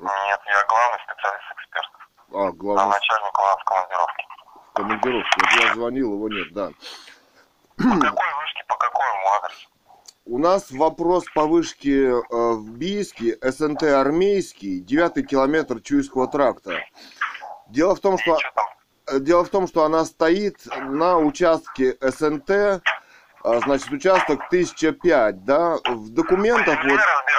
Нет, 0.00 0.40
я 0.46 0.66
главный 0.66 0.98
специалист 1.04 1.44
экспертов. 1.58 2.08
А, 2.32 2.46
А 2.48 2.52
главный 2.52 2.94
начальник 2.94 3.38
у 3.38 3.42
нас 3.42 3.56
в 3.60 3.64
командировке. 3.64 4.24
в 4.54 4.72
командировке. 4.72 5.30
Вот 5.40 5.64
я 5.68 5.74
звонил, 5.74 6.14
его 6.14 6.28
нет, 6.30 6.52
да. 6.52 6.70
По 7.76 7.82
какой 7.82 8.34
вышке, 8.34 8.43
по 8.66 8.76
какому 8.76 9.20
адресу? 9.38 9.68
У 10.26 10.38
нас 10.38 10.70
вопрос 10.70 11.24
по 11.34 11.46
вышке 11.46 12.08
э, 12.08 12.22
в 12.30 12.70
Бийске, 12.70 13.36
СНТ 13.42 13.82
армейский, 13.82 14.80
девятый 14.80 15.22
километр 15.22 15.80
Чуйского 15.80 16.28
тракта. 16.28 16.80
Дело 17.68 17.94
в 17.94 18.00
том, 18.00 18.18
что? 18.18 18.38
Э, 19.06 19.18
Дело 19.20 19.44
в 19.44 19.50
том, 19.50 19.68
что 19.68 19.84
она 19.84 20.04
стоит 20.04 20.58
на 20.66 21.18
участке 21.18 21.96
СНТ, 22.00 22.50
а, 22.50 22.80
значит, 23.60 23.90
участок 23.90 24.40
1005, 24.46 25.44
да, 25.44 25.76
в 25.84 26.10
документах 26.10 26.82
Вы 26.82 26.90
вот... 26.90 27.00
участки, 27.00 27.34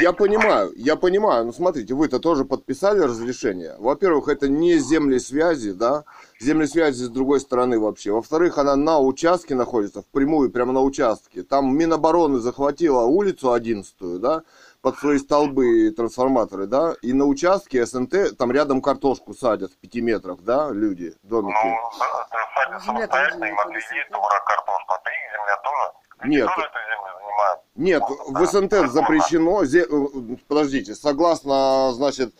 Я 0.00 0.12
понимаю, 0.12 0.72
я 0.76 0.96
понимаю, 0.96 1.46
но 1.46 1.52
смотрите, 1.52 1.94
вы-то 1.94 2.18
тоже 2.18 2.44
подписали 2.44 3.00
разрешение. 3.00 3.76
Во-первых, 3.78 4.28
это 4.28 4.48
не 4.48 4.78
земли 4.78 5.18
связи, 5.18 5.72
да, 5.72 6.04
земли 6.42 6.66
связи 6.66 7.04
с 7.04 7.08
другой 7.08 7.40
стороны 7.40 7.78
вообще. 7.78 8.12
Во-вторых, 8.12 8.58
она 8.58 8.76
на 8.76 8.98
участке 8.98 9.54
находится, 9.54 10.02
впрямую, 10.02 10.50
прямо 10.50 10.72
на 10.72 10.82
участке. 10.82 11.42
Там 11.42 11.76
Минобороны 11.76 12.38
захватила 12.38 13.04
улицу 13.04 13.52
11 13.52 14.20
да, 14.20 14.42
под 14.80 14.98
свои 14.98 15.18
столбы 15.18 15.86
и 15.86 15.90
трансформаторы, 15.90 16.66
да, 16.66 16.94
и 17.02 17.12
на 17.12 17.26
участке 17.26 17.86
СНТ, 17.86 18.36
там 18.36 18.50
рядом 18.52 18.82
картошку 18.82 19.34
садят 19.34 19.72
в 19.72 19.78
пяти 19.78 20.00
метрах, 20.00 20.40
да, 20.40 20.70
люди, 20.70 21.14
домики. 21.22 21.56
Ну, 21.64 21.98
садят 21.98 22.82
самостоятельно, 22.82 23.44
им 23.44 23.56
эту 23.56 24.20
враг 24.20 24.44
картошку. 24.44 24.94
Это 25.00 25.10
их 25.10 25.32
земля 25.32 25.56
тоже? 25.62 26.28
Нет. 26.28 26.46
тоже 26.46 26.66
эту 26.66 26.78
землю 26.88 27.12
занимают? 27.18 27.60
Нет, 27.74 28.02
в 28.28 28.46
СНТ 28.46 28.92
запрещено, 28.92 29.62
э, 29.62 30.36
подождите, 30.48 30.94
согласно, 30.94 31.92
значит, 31.92 32.34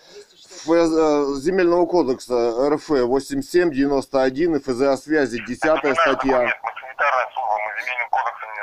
Земельного 0.64 1.86
кодекса 1.86 2.68
РФ 2.70 2.88
8791 2.88 4.56
и 4.56 4.58
ФЗ 4.60 4.80
о 4.82 4.96
связи 4.96 5.42
10 5.44 5.64
Напоминаю, 5.64 5.94
статья. 5.96 6.14
документ, 6.14 6.56
Мы 6.62 6.70
санитарная 6.80 7.26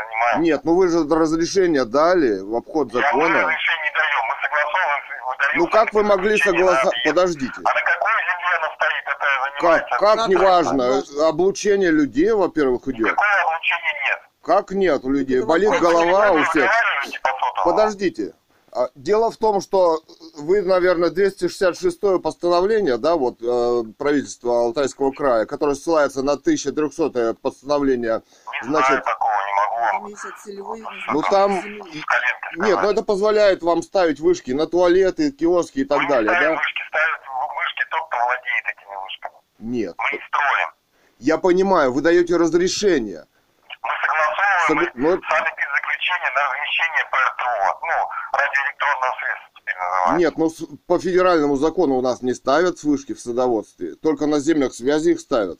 понимаете? 0.09 0.39
Нет, 0.39 0.61
ну 0.63 0.75
вы 0.75 0.87
же 0.87 0.99
разрешение 1.09 1.85
дали 1.85 2.39
в 2.39 2.55
обход 2.55 2.93
Я 2.93 2.99
мы 2.99 3.05
закона. 3.05 3.41
разрешение 3.41 3.83
не 3.83 3.91
даем, 3.97 4.23
мы 4.27 4.35
согласовываем, 4.41 5.03
выдаем 5.27 5.57
Ну 5.59 5.67
как 5.67 5.93
вы 5.93 6.03
могли 6.03 6.37
согласовать? 6.37 6.95
Подождите. 7.05 7.53
А 7.63 7.73
на 7.73 7.81
какой 7.81 8.11
земле 8.29 8.57
она 8.59 8.69
стоит, 8.75 9.03
это 9.05 9.17
Как, 9.19 9.53
занимается? 9.59 9.97
как 9.99 10.17
Как 10.17 10.27
неважно, 10.29 10.87
важно. 10.89 11.27
облучение 11.27 11.91
людей, 11.91 12.31
во-первых, 12.31 12.87
идет. 12.87 12.99
Никакого 13.07 13.27
облучения 13.45 13.93
нет. 14.07 14.19
Как 14.41 14.71
нет 14.71 15.03
у 15.03 15.11
людей? 15.11 15.41
Болит 15.43 15.79
голова 15.79 16.31
у 16.31 16.43
всех. 16.45 16.71
Подождите. 17.63 18.33
А, 18.72 18.89
Дело 18.95 19.32
в 19.32 19.38
том, 19.38 19.61
что 19.61 20.01
вы, 20.38 20.61
наверное, 20.61 21.09
266 21.09 22.22
постановление, 22.22 22.97
да, 22.97 23.15
вот 23.15 23.38
э, 23.41 23.84
правительства 23.97 24.59
Алтайского 24.65 25.11
края, 25.11 25.45
которое 25.45 25.76
ссылается 25.76 26.22
на 26.24 26.34
1300 26.34 27.36
постановление, 27.41 28.22
Не 28.61 28.67
значит, 28.67 28.88
знаю 28.88 29.03
такого, 29.03 29.32
не 29.32 29.99
могу 30.01 30.15
отселевые, 30.15 30.84
ну 31.13 31.22
там, 31.24 31.51
нет, 32.57 32.80
ну 32.82 32.89
это 32.89 33.03
позволяет 33.03 33.63
вам 33.63 33.82
ставить 33.82 34.20
вышки 34.20 34.51
на 34.51 34.67
туалеты, 34.67 35.32
киоски 35.32 35.80
и 35.80 35.86
так 35.86 36.01
Мы 36.01 36.07
далее, 36.09 36.32
да? 36.32 36.49
вышки, 36.51 36.82
ставят 36.89 37.22
вышки 37.55 37.89
тот, 37.89 38.07
кто 38.09 38.17
владеет 38.17 38.65
этими 38.65 38.95
вышками. 39.03 39.34
Нет. 39.59 39.95
Мы 39.97 40.17
не 40.17 40.24
строим. 40.28 40.70
Я 41.20 41.38
понимаю, 41.38 41.91
вы 41.91 42.01
даете 42.01 42.38
разрешение. 42.38 43.26
Мы 43.82 43.89
согласовываем 44.05 44.89
Согла- 44.89 44.91
ну, 44.95 45.22
заключение 46.10 46.32
на 46.36 46.49
размещение 46.49 47.05
ПРТО. 47.12 47.80
Ну, 47.82 48.10
радиоэлектронного 48.34 49.16
средства 49.20 49.49
теперь. 49.55 50.18
Нет, 50.18 50.38
ну 50.38 50.49
по 50.88 50.99
федеральному 50.99 51.55
закону 51.55 51.95
у 51.95 52.01
нас 52.01 52.22
не 52.22 52.34
ставят 52.34 52.84
вышки 52.84 53.14
в 53.14 53.20
садоводстве, 53.20 53.95
только 53.95 54.26
на 54.26 54.39
землях 54.39 54.74
связи 54.74 55.12
их 55.12 55.20
ставят. 55.20 55.60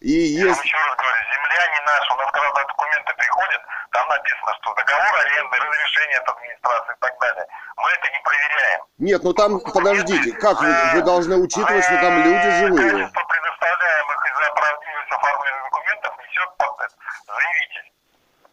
И 0.00 0.12
Я 0.12 0.46
есть... 0.48 0.64
еще 0.64 0.76
раз 0.76 0.96
говорю, 0.96 1.22
земля 1.32 1.64
не 1.74 1.80
наша. 1.86 2.14
У 2.14 2.16
нас 2.16 2.30
когда 2.32 2.64
документы 2.64 3.12
приходят, 3.16 3.60
там 3.92 4.08
написано, 4.08 4.52
что 4.60 4.74
договор 4.74 5.14
аренды, 5.20 5.56
разрешение 5.56 6.18
от 6.18 6.28
администрации 6.28 6.94
и 6.94 7.00
так 7.00 7.18
далее. 7.20 7.46
Мы 7.76 7.88
это 7.90 8.06
не 8.12 8.20
проверяем. 8.24 8.80
Нет, 8.98 9.22
ну 9.24 9.32
там, 9.34 9.60
подождите, 9.60 10.32
как 10.32 10.60
вы, 10.60 10.72
вы 10.94 11.02
должны 11.02 11.36
учитывать, 11.36 11.84
что 11.84 12.00
там 12.00 12.16
люди 12.24 12.50
живые? 12.64 12.92
Качество 12.96 13.24
предоставляемых 13.28 14.18
из-за 14.30 14.52
правдивости 14.52 15.12
оформленных 15.12 15.64
документов 15.64 16.12
несет 16.18 16.56
под- 16.56 16.96
заявитель. 17.28 17.92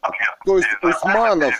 ответственность 0.01 0.36
То 0.47 0.57
есть 0.57 0.69
Усманов, 0.81 1.53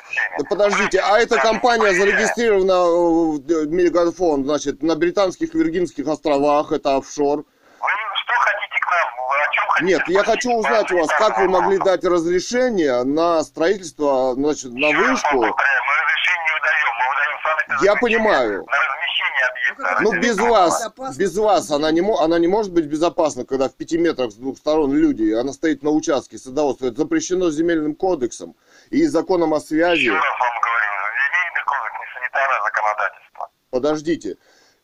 подождите, 0.50 1.02
а 1.02 1.20
эта 1.20 1.36
компания 1.36 1.94
зарегистрирована 1.94 2.72
э, 2.72 3.66
в 3.66 3.68
Мегафон, 3.68 4.46
значит, 4.46 4.82
на 4.82 4.96
британских 4.96 5.54
Виргинских 5.54 6.08
островах, 6.08 6.72
это 6.72 6.96
офшор. 6.96 7.40
Вы 7.40 7.90
что 8.16 8.34
хотите 8.40 8.80
к 8.80 8.90
нам? 8.90 9.08
Вы 9.28 9.44
о 9.44 9.52
чем 9.52 9.64
хотите 9.68 9.94
Нет, 9.94 10.04
я 10.08 10.24
хочу 10.24 10.54
узнать 10.54 10.90
у 10.94 11.00
вас, 11.00 11.10
как 11.18 11.38
вы 11.38 11.50
могли 11.50 11.80
дать 11.80 12.06
разрешение 12.06 13.04
на 13.04 13.44
строительство, 13.44 14.34
значит, 14.36 14.72
на 14.72 14.88
вышку. 14.88 15.36
мы 15.36 15.50
разрешение 15.50 16.46
не 16.46 16.54
выдаем, 16.54 16.90
мы 16.96 17.06
выдаем 17.10 17.38
санэпидразрешение 17.44 17.94
Я 17.94 17.96
понимаю. 17.98 18.66
На 18.66 18.78
размещение 18.88 19.48
объекта. 19.50 19.98
Ну, 20.02 20.22
без 20.22 20.38
вас, 20.38 21.18
без 21.18 21.38
вас 21.38 21.72
она 21.72 21.92
не, 21.92 22.00
мо- 22.00 22.22
она 22.22 22.40
не 22.40 22.48
может 22.48 22.72
быть 22.72 22.86
безопасна, 22.86 23.44
когда 23.44 23.68
в 23.68 23.74
пяти 23.74 23.98
метрах 23.98 24.32
с 24.32 24.36
двух 24.36 24.58
сторон 24.58 24.94
люди, 24.94 25.34
она 25.34 25.52
стоит 25.52 25.84
на 25.84 25.90
участке 25.90 26.38
садоводства. 26.38 26.86
Это 26.88 27.02
запрещено 27.02 27.52
земельным 27.52 27.94
кодексом 27.94 28.56
и 28.90 29.06
законом 29.08 29.54
о 29.54 29.60
связи. 29.60 30.00
Еще 30.02 30.14
раз 30.14 30.24
вам 30.40 30.60
говорю, 30.62 30.92
земельный 31.28 31.64
кодекс, 31.66 32.00
не 32.00 32.20
санитарное 32.20 32.62
законодательство. 32.64 33.50
Подождите. 33.72 34.36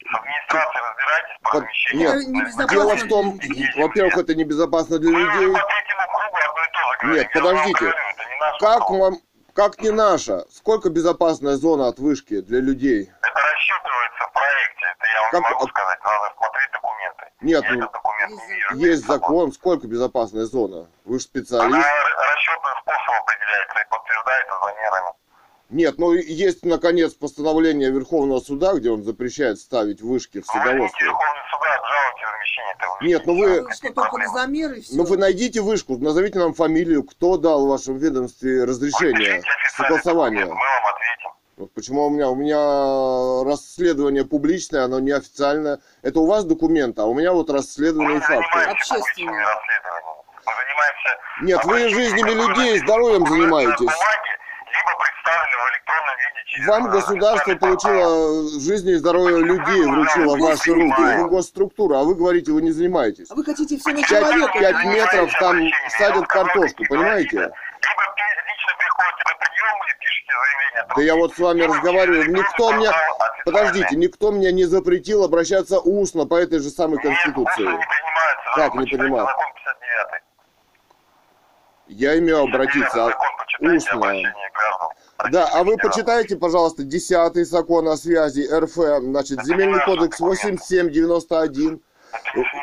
С 0.05 0.15
администрацией 0.15 0.83
разбирайтесь 0.83 1.37
по 1.43 1.49
Под- 1.51 1.61
размещению. 1.63 2.09
Нет, 2.09 2.27
небезопасно 2.27 2.67
дело 2.75 2.95
в 2.95 3.07
том, 3.07 3.39
во-первых, 3.81 4.17
это 4.17 4.35
небезопасно 4.35 4.99
для 4.99 5.11
Мы 5.11 5.19
людей. 5.19 5.53
по 5.53 5.59
третьему 5.67 6.01
кругу 6.11 6.37
одно 6.37 6.63
и 6.63 6.71
то 6.73 6.79
же 6.91 6.97
говорим. 6.99 7.15
Нет, 7.15 7.27
подождите. 7.33 7.79
говорю, 7.79 7.97
не 7.97 8.59
Как 8.59 8.89
вам, 8.89 9.17
как 9.53 9.79
не 9.81 9.91
наша? 9.91 10.43
Сколько 10.51 10.89
безопасная 10.89 11.55
зона 11.55 11.87
от 11.87 11.99
вышки 11.99 12.41
для 12.41 12.59
людей? 12.59 13.11
Это 13.33 13.41
расчетывается 13.41 14.23
в 14.29 14.31
проекте. 14.33 14.85
Это 14.93 15.05
я 15.11 15.21
вам 15.21 15.31
Как- 15.31 15.41
не 15.49 15.53
могу 15.55 15.67
сказать. 15.67 15.99
Надо 16.03 16.33
смотреть 16.37 16.71
документы. 16.71 17.23
Нет, 17.41 17.63
я 17.63 17.71
ну, 17.73 17.79
документ 17.91 18.29
не 18.31 18.37
есть 18.37 18.49
вижу. 18.49 18.75
Есть 18.75 19.07
закон, 19.07 19.51
сколько 19.51 19.87
безопасная 19.87 20.45
зона? 20.45 20.87
Вы 21.05 21.19
же 21.19 21.25
Она 21.25 21.41
специалист. 21.41 21.87
расчетным 21.87 22.73
способом 22.81 23.15
определяется 23.23 23.79
и 23.79 23.89
подтверждается 23.89 24.53
замерами. 24.61 25.07
Нет, 25.69 25.95
ну 25.97 26.13
есть, 26.13 26.63
наконец, 26.63 27.13
постановление 27.13 27.89
Верховного 27.89 28.39
суда, 28.39 28.73
где 28.73 28.91
он 28.91 29.03
запрещает 29.03 29.57
ставить 29.57 30.01
вышки 30.01 30.41
в 30.41 30.45
садоводстве. 30.45 31.05
Верховный 31.07 31.41
суда, 31.49 31.73
обжалуйте 31.73 32.25
размещение 32.31 32.73
этого. 32.77 32.97
Нет, 33.01 33.25
ну 33.25 33.37
вы- 33.39 33.67
А 33.67 33.73
Что, 33.73 33.93
только 33.93 34.17
на 34.19 34.27
замеры 34.27 34.81
все? 34.81 34.95
Ну 34.95 35.03
вы 35.05 35.17
найдите 35.17 35.61
вышку, 35.61 35.97
назовите 35.97 36.37
нам 36.37 36.53
фамилию, 36.53 37.01
кто 37.03 37.37
дал 37.37 37.65
в 37.65 37.69
вашем 37.69 37.97
ведомстве 37.97 38.63
разрешение 38.65 39.41
согласования. 39.75 40.45
Мы 40.45 40.51
вам 40.53 40.85
ответим. 40.93 41.31
Вот 41.63 41.73
почему 41.73 42.05
у 42.07 42.09
меня 42.09 42.27
у 42.29 42.35
меня 42.35 42.59
расследование 43.49 44.25
публичное, 44.25 44.83
оно 44.83 44.99
неофициальное. 44.99 45.79
Это 46.01 46.19
у 46.19 46.25
вас 46.27 46.43
документы, 46.43 47.01
а 47.01 47.05
у 47.05 47.13
меня 47.13 47.31
вот 47.31 47.49
расследование. 47.49 48.15
Мы 48.15 48.21
занимаемся... 48.27 48.85
Нет, 51.41 51.63
вы 51.63 51.87
жизнями 51.87 52.31
людей, 52.31 52.79
здоровьем 52.79 53.25
занимаетесь. 53.25 53.77
Бумаги, 53.79 54.33
либо 54.73 54.91
представлены 54.99 55.55
в 55.55 55.71
электронном 55.71 56.17
виде 56.17 56.41
через... 56.47 56.67
Вам 56.67 56.85
э, 56.85 56.89
государство 56.91 57.55
получило 57.55 58.43
жизни 58.59 58.91
и 58.91 58.95
здоровье 58.95 59.37
людей, 59.39 59.85
вручило 59.85 60.35
в 60.35 60.39
ваши 60.41 60.73
руки. 60.73 61.01
Вы 61.01 61.29
госструктура, 61.29 61.99
а 61.99 62.03
вы 62.03 62.15
говорите, 62.15 62.51
вы 62.51 62.61
не 62.61 62.71
занимаетесь. 62.71 63.31
А 63.31 63.35
вы 63.35 63.43
хотите 63.45 63.77
все 63.77 63.91
на 63.91 63.99
Пять- 63.99 64.07
человека? 64.09 64.51
пять 64.59 64.75
понимаете? 64.75 65.01
метров 65.01 65.31
там 65.39 65.61
садят 65.97 66.27
картошку, 66.27 66.83
понимаете? 66.89 67.37
Либо 67.37 68.03
пи- 68.15 68.41
лично 68.51 68.73
приходите 68.79 69.23
на 69.31 69.35
прием 69.39 69.77
и 69.79 69.93
пишете 69.99 70.03
заявление. 70.03 70.22
Да 70.95 71.01
я 71.01 71.15
вот 71.15 71.33
с 71.33 71.39
вами 71.39 71.61
разговариваю, 71.61 72.31
никто 72.31 72.71
мне... 72.73 72.89
Подождите, 73.45 73.95
никто 73.95 74.31
мне 74.31 74.51
не 74.51 74.63
запретил 74.63 75.23
обращаться 75.23 75.79
устно 75.79 76.25
по 76.25 76.35
этой 76.35 76.59
же 76.59 76.69
самой 76.69 76.97
Нет, 76.97 77.03
Конституции. 77.03 77.63
не 77.63 77.65
принимается. 77.65 78.55
Как 78.55 78.75
не 78.75 78.85
принимают? 78.85 79.29
Закон 79.29 79.45
59. 79.55 80.23
Я 81.87 82.19
имею 82.19 82.43
обратиться 82.43 83.13
устно. 83.59 84.33
Да, 85.31 85.49
а 85.53 85.63
вы 85.63 85.77
почитайте, 85.77 86.35
пожалуйста, 86.35 86.83
10 86.83 87.47
закон 87.47 87.87
о 87.87 87.97
связи 87.97 88.47
РФ, 88.51 88.71
значит, 88.71 89.43
земельный 89.43 89.83
кодекс 89.85 90.19
8791, 90.19 91.81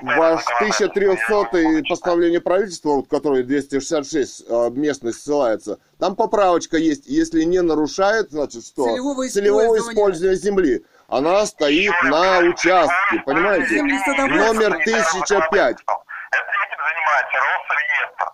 ваш 0.03 0.45
1300 0.61 1.83
постановление 1.89 2.41
правительства, 2.41 2.91
вот, 2.91 3.09
которое 3.09 3.43
266 3.43 4.45
э, 4.49 4.71
местность 4.71 5.23
ссылается, 5.23 5.79
там 5.99 6.17
поправочка 6.17 6.77
есть, 6.77 7.07
если 7.07 7.43
не 7.45 7.63
нарушает, 7.63 8.31
значит, 8.31 8.65
что? 8.65 8.85
Целевого 8.85 9.29
Целевого 9.29 9.79
использования. 9.79 10.37
земли. 10.37 10.85
Она 11.09 11.45
стоит 11.47 11.93
на 12.05 12.39
участке, 12.41 13.23
понимаете? 13.27 13.83
Номер 13.83 14.77
1005. 14.77 15.77
Это 15.77 16.43
этим 16.63 16.79
занимается 16.87 17.37
Росреестр. 17.37 18.33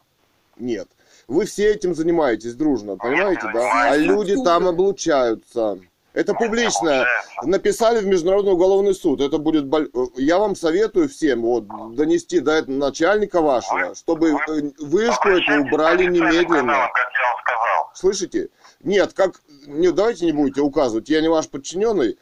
Нет. 0.58 0.88
Вы 1.28 1.46
все 1.46 1.72
этим 1.72 1.94
занимаетесь 1.94 2.54
дружно, 2.54 2.96
понимаете, 2.96 3.50
да? 3.52 3.90
А 3.90 3.96
люди 3.96 4.36
там 4.44 4.68
облучаются. 4.68 5.78
Это 6.16 6.32
публично. 6.32 7.06
Написали 7.42 8.00
в 8.00 8.06
Международный 8.06 8.54
уголовный 8.54 8.94
суд. 8.94 9.20
Это 9.20 9.36
будет... 9.36 9.66
Я 10.16 10.38
вам 10.38 10.56
советую 10.56 11.10
всем 11.10 11.42
вот, 11.42 11.66
донести 11.94 12.40
до 12.40 12.52
этого 12.52 12.74
начальника 12.74 13.42
вашего, 13.42 13.94
чтобы 13.94 14.30
э, 14.30 14.62
вышку 14.78 15.28
эту 15.28 15.60
убрали 15.60 16.04
немедленно. 16.06 16.88
Слышите? 17.92 18.48
Нет, 18.82 19.12
как... 19.12 19.42
Не, 19.66 19.92
давайте 19.92 20.24
не 20.24 20.32
будете 20.32 20.62
указывать. 20.62 21.10
Я 21.10 21.20
не 21.20 21.28
ваш 21.28 21.50
подчиненный. 21.50 22.18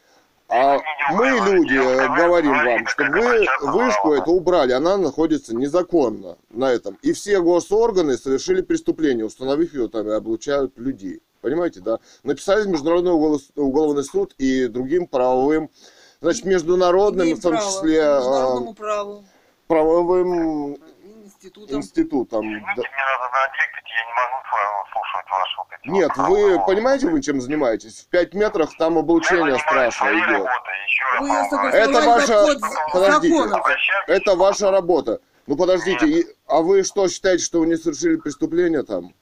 А 0.49 0.79
мы, 1.13 1.27
люди, 1.29 1.77
э, 1.77 2.09
говорим 2.17 2.65
вам, 2.65 2.87
чтобы 2.89 3.13
вы 3.13 3.47
вышку 3.61 4.13
эту 4.13 4.33
убрали. 4.33 4.73
Она 4.73 4.97
находится 4.97 5.55
незаконно 5.55 6.37
на 6.51 6.73
этом. 6.73 6.99
И 7.03 7.13
все 7.13 7.41
госорганы 7.41 8.17
совершили 8.17 8.61
преступление, 8.61 9.25
установив 9.25 9.73
ее 9.73 9.89
там 9.89 10.09
и 10.09 10.13
облучают 10.15 10.77
людей. 10.79 11.23
Понимаете, 11.45 11.81
да? 11.81 11.99
Написали 12.23 12.63
в 12.63 12.69
Международный 12.69 13.11
угол- 13.13 13.39
уголовный 13.57 14.03
суд 14.03 14.33
и 14.39 14.67
другим 14.67 15.07
правовым, 15.07 15.69
значит, 16.23 16.47
международным, 16.47 17.25
Имеем 17.27 17.37
в 17.37 17.43
том 17.43 17.53
право 17.53 17.67
числе 17.71 17.99
э, 17.99 18.15
международному 18.17 18.73
праву, 18.75 19.25
правовым 19.67 20.75
институтам. 21.27 21.77
институтом. 21.77 22.41
Извините, 22.47 22.65
Да. 22.65 22.83
мне 22.83 23.05
надо 23.13 23.31
на 23.35 23.45
объекте, 23.45 23.81
я 23.85 24.05
не 24.07 24.15
могу 24.17 24.39
слушать 24.91 25.27
вот 25.59 25.67
эти 25.79 25.89
Нет, 25.91 26.11
вот 26.17 26.29
вы 26.31 26.67
понимаете, 26.67 27.09
вы 27.11 27.21
чем 27.21 27.43
занимаетесь? 27.43 28.01
В 28.01 28.09
5 28.09 28.33
метрах 28.33 28.71
там 28.79 28.97
облучение 28.97 29.59
страшное 29.59 30.15
идет. 30.15 30.47
раз 31.21 31.75
Это 31.75 32.01
ваша- 32.07 32.47
под 32.47 32.61
подождите. 32.91 33.37
Это 34.07 34.35
ваша 34.35 34.71
работа. 34.71 35.21
Ну 35.47 35.57
подождите, 35.59 36.07
и- 36.07 36.27
а 36.47 36.63
вы 36.63 36.85
что 36.85 37.07
считаете, 37.07 37.45
что 37.45 37.61
вы 37.61 37.67
не 37.67 37.77
совершили 37.77 38.17
преступление 38.17 38.83
там? 38.83 39.13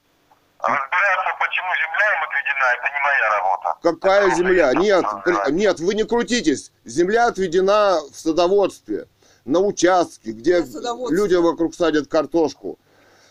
Разбираться, 0.63 1.31
почему 1.41 1.69
земля 1.75 2.07
им 2.15 2.23
отведена, 2.23 2.67
это 2.79 2.89
не 2.93 3.01
моя 3.05 3.31
работа. 3.39 3.79
Какая 3.83 4.27
Это 4.29 4.37
земля? 4.37 4.73
Нет, 4.75 5.05
разбираюсь. 5.05 5.53
нет, 5.53 5.81
вы 5.81 5.95
не 5.95 6.05
крутитесь. 6.05 6.73
Земля 6.85 7.27
отведена 7.27 7.99
в 8.13 8.17
садоводстве, 8.17 9.07
на 9.45 9.59
участке, 9.59 10.31
где 10.31 10.65
люди 11.11 11.35
вокруг 11.35 11.75
садят 11.75 12.07
картошку. 12.09 12.79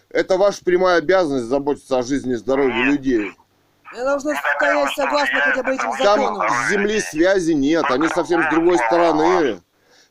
Это 0.09 0.35
ваша 0.37 0.63
прямая 0.65 0.97
обязанность 0.97 1.45
заботиться 1.45 1.97
о 1.99 2.03
жизни 2.03 2.33
и 2.33 2.35
здоровье 2.35 2.83
людей. 2.83 3.31
Я 3.93 4.03
должна 4.03 4.35
стоять 4.35 4.93
согласно 4.95 5.39
хотя 5.39 5.63
бы 5.63 5.73
этим 5.73 5.83
Там 5.83 6.19
законам. 6.21 6.49
с 6.49 6.69
земли 6.69 6.99
связи 6.99 7.51
нет, 7.53 7.85
они 7.89 8.07
совсем 8.09 8.43
с 8.43 8.49
другой 8.49 8.77
стороны. 8.77 9.61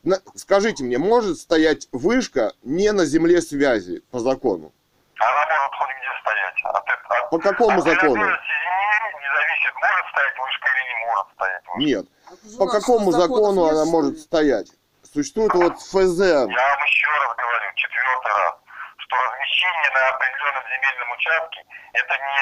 На- 0.02 0.20
скажите 0.34 0.84
мне, 0.84 0.96
может 0.96 1.38
стоять 1.38 1.86
вышка 1.92 2.52
не 2.62 2.92
на 2.92 3.04
земле 3.04 3.42
связи 3.42 4.02
по 4.10 4.20
закону? 4.20 4.72
Она 5.18 5.34
может 5.34 5.74
хоть 5.78 5.88
стоять. 6.20 6.60
От, 6.64 6.88
эт- 6.88 7.06
от- 7.08 7.30
По 7.30 7.38
какому 7.38 7.78
от 7.78 7.84
закону? 7.84 8.12
принадлежности 8.14 8.54
земли 8.64 9.20
не 9.20 9.28
зависит, 9.36 9.74
может 9.74 10.06
стоять 10.12 10.38
вышка 10.38 10.68
или 10.68 10.94
не 11.00 11.06
может 11.06 11.26
стоять 11.34 11.62
вышка. 11.66 11.80
Нет. 11.80 12.04
Уже 12.44 12.58
По 12.58 12.66
какому 12.66 13.12
закону 13.12 13.64
она 13.64 13.84
что 13.84 13.90
может 13.92 14.18
стоять? 14.18 14.68
Существует 15.12 15.52
вот 15.54 15.74
ФЗ. 15.80 16.20
Я 16.20 16.46
вам 16.46 16.82
еще 16.86 17.08
раз 17.18 17.34
говорю, 17.36 17.66
четвертый 17.74 18.32
раз, 18.32 18.54
что 18.98 19.16
размещение 19.16 19.90
на 19.90 20.08
определенном 20.14 20.64
земельном 20.70 21.10
участке 21.12 21.64
это 21.92 22.14
не 22.14 22.38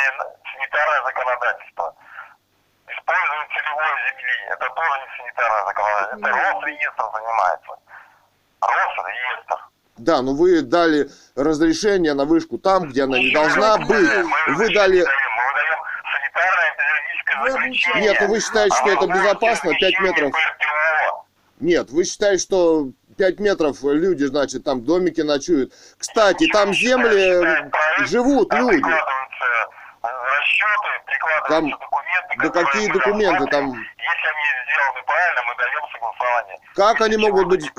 санитарное 0.52 1.02
законодательство. 1.04 1.94
Использование 2.88 3.48
целевой 3.56 3.92
земли, 4.10 4.36
это 4.52 4.68
тоже 4.70 5.00
не 5.00 5.16
санитарное 5.16 5.64
законодательство. 5.64 6.28
Это 6.28 6.36
Росреестр 6.36 7.04
занимается. 7.14 7.72
Росреестр. 8.60 9.67
Да, 9.98 10.22
но 10.22 10.34
вы 10.34 10.62
дали 10.62 11.10
разрешение 11.34 12.14
на 12.14 12.24
вышку 12.24 12.58
там, 12.58 12.88
где 12.88 13.02
она 13.04 13.18
не 13.18 13.32
должна 13.32 13.78
быть. 13.78 14.08
Мы 14.48 14.54
Вы 14.54 14.74
дали... 14.74 15.04
заключение. 17.50 17.54
обучаете. 17.54 18.00
Нет, 18.00 18.16
ну 18.20 18.28
вы 18.28 18.40
считаете, 18.40 18.76
что 18.76 18.90
это 18.90 19.06
безопасно, 19.06 19.72
5 19.78 19.80
размещение 19.80 20.00
метров? 20.00 20.32
Нет, 21.60 21.90
вы 21.90 22.04
считаете, 22.04 22.42
что 22.42 22.90
5 23.16 23.40
метров 23.40 23.82
люди, 23.82 24.24
значит, 24.24 24.64
там 24.64 24.84
домики 24.84 25.20
ночуют. 25.20 25.72
Кстати, 25.98 26.48
там 26.52 26.72
земли 26.72 27.70
живут 28.06 28.52
люди. 28.54 28.82
Расчеты, 30.58 31.04
прикладываются 31.06 31.48
Там- 31.48 31.70
документы. 31.70 32.36
да 32.38 32.64
какие 32.64 32.92
документы 32.92 33.46
там? 33.50 33.64
Если 33.72 34.28
они 34.28 34.44
сделаны 34.66 35.02
правильно, 35.06 35.40
мы 35.46 35.54
даем 35.56 35.82
согласование. 35.92 36.58
Как 36.74 37.00
они 37.00 37.14
Если 37.14 37.30
могут 37.30 37.40
чего-то 37.42 37.56
быть... 37.56 37.74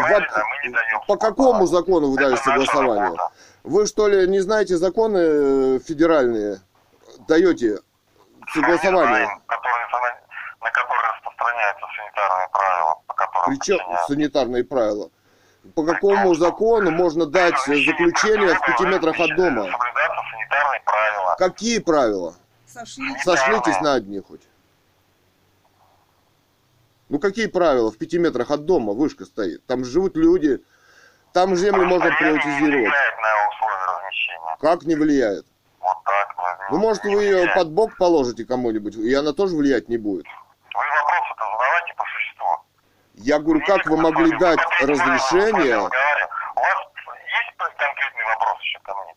даем 0.73 1.01
По 1.07 1.17
какому 1.17 1.65
закону 1.67 2.11
вы 2.11 2.17
дали 2.17 2.35
согласование? 2.35 3.03
работа. 3.03 3.29
Вы 3.63 3.85
что 3.85 4.07
ли 4.07 4.27
не 4.27 4.39
знаете 4.39 4.77
законы 4.77 5.17
э, 5.17 5.79
федеральные? 5.87 6.57
Даете 7.27 7.79
согласование? 8.53 9.25
знаем, 9.25 9.41
которые 9.47 9.87
зана- 9.91 10.19
на 10.61 10.71
которые 10.71 11.03
распространяются 11.13 11.85
санитарные 11.97 12.47
правила, 12.51 12.95
по 13.07 13.49
Причем 13.49 13.79
санитарные 14.07 14.63
правила? 14.63 15.09
По 15.75 15.83
какому 15.83 16.33
закону 16.35 16.91
можно 16.91 17.25
дать 17.25 17.55
заключение 17.65 18.55
в 18.55 18.61
пяти 18.65 18.85
метрах 18.85 19.19
от 19.19 19.35
дома? 19.35 19.63
Соблюдаться 19.69 20.21
санитарные 20.31 20.81
правила. 20.85 21.35
Какие 21.37 21.79
правила? 21.79 22.35
Сошлись. 22.79 23.23
Сошлитесь 23.23 23.81
на 23.81 23.93
одни 23.95 24.19
хоть. 24.21 24.41
Ну 27.09 27.19
какие 27.19 27.47
правила? 27.47 27.91
В 27.91 27.97
пяти 27.97 28.19
метрах 28.19 28.51
от 28.51 28.65
дома 28.65 28.93
вышка 28.93 29.25
стоит. 29.25 29.65
Там 29.65 29.83
живут 29.83 30.15
люди. 30.15 30.63
Там 31.33 31.55
землю 31.55 31.85
можно 31.85 32.09
Расстояние 32.09 32.37
не 32.37 32.41
приватизировать. 32.43 32.93
размещения. 33.97 34.57
Как 34.61 34.83
не 34.83 34.95
влияет? 34.95 35.45
Вот 35.79 35.97
так. 36.03 36.35
ну, 36.71 36.77
Ну, 36.77 36.83
может, 36.83 37.03
не 37.03 37.15
вы 37.15 37.23
ее 37.23 37.51
под 37.53 37.71
бок 37.71 37.97
положите 37.97 38.45
кому-нибудь, 38.45 38.95
и 38.95 39.13
она 39.13 39.33
тоже 39.33 39.55
влиять 39.55 39.89
не 39.89 39.97
будет. 39.97 40.25
Вы 40.25 40.81
вопросы-то 40.81 41.43
задавайте 41.51 41.93
по 41.95 42.03
существу. 42.05 42.47
Я 43.15 43.39
говорю, 43.39 43.65
как 43.65 43.85
вы 43.85 43.97
могли 43.97 44.37
дать 44.37 44.59
разрешение? 44.81 45.77
У 45.77 45.81
вас 45.81 45.91
есть 45.91 47.57
конкретный 47.57 48.25
вопрос 48.25 48.61
еще 48.61 48.79
ко 48.83 48.93
мне? 48.95 49.13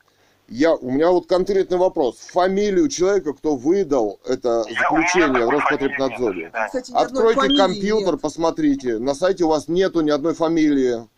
Я, 0.52 0.74
у 0.74 0.90
меня 0.90 1.10
вот 1.10 1.26
конкретный 1.26 1.78
вопрос. 1.78 2.18
Фамилию 2.18 2.90
человека, 2.90 3.32
кто 3.32 3.56
выдал 3.56 4.20
это 4.26 4.66
Я- 4.68 4.80
заключение 4.82 5.46
в 5.46 5.48
Роспотребнадзоре. 5.48 6.42
нет. 6.44 6.52
Кстати, 6.66 6.92
Откройте 6.94 7.56
компьютер, 7.56 8.12
нет. 8.12 8.20
посмотрите. 8.20 8.98
На 8.98 9.14
сайте 9.14 9.44
у 9.44 9.48
вас 9.48 9.68
нету 9.68 10.02
ни 10.02 10.10
одной 10.10 10.34
фамилии. 10.34 11.08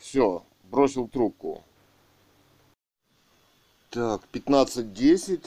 Все, 0.00 0.42
бросил 0.64 1.06
трубку. 1.06 1.62
Так, 3.90 4.22
15.10. 4.32 5.46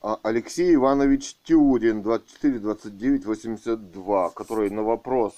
А, 0.00 0.20
Алексей 0.22 0.72
Иванович 0.76 1.34
Тюрин, 1.42 2.02
24-29-82, 2.02 4.30
который 4.34 4.70
на 4.70 4.84
вопрос, 4.84 5.32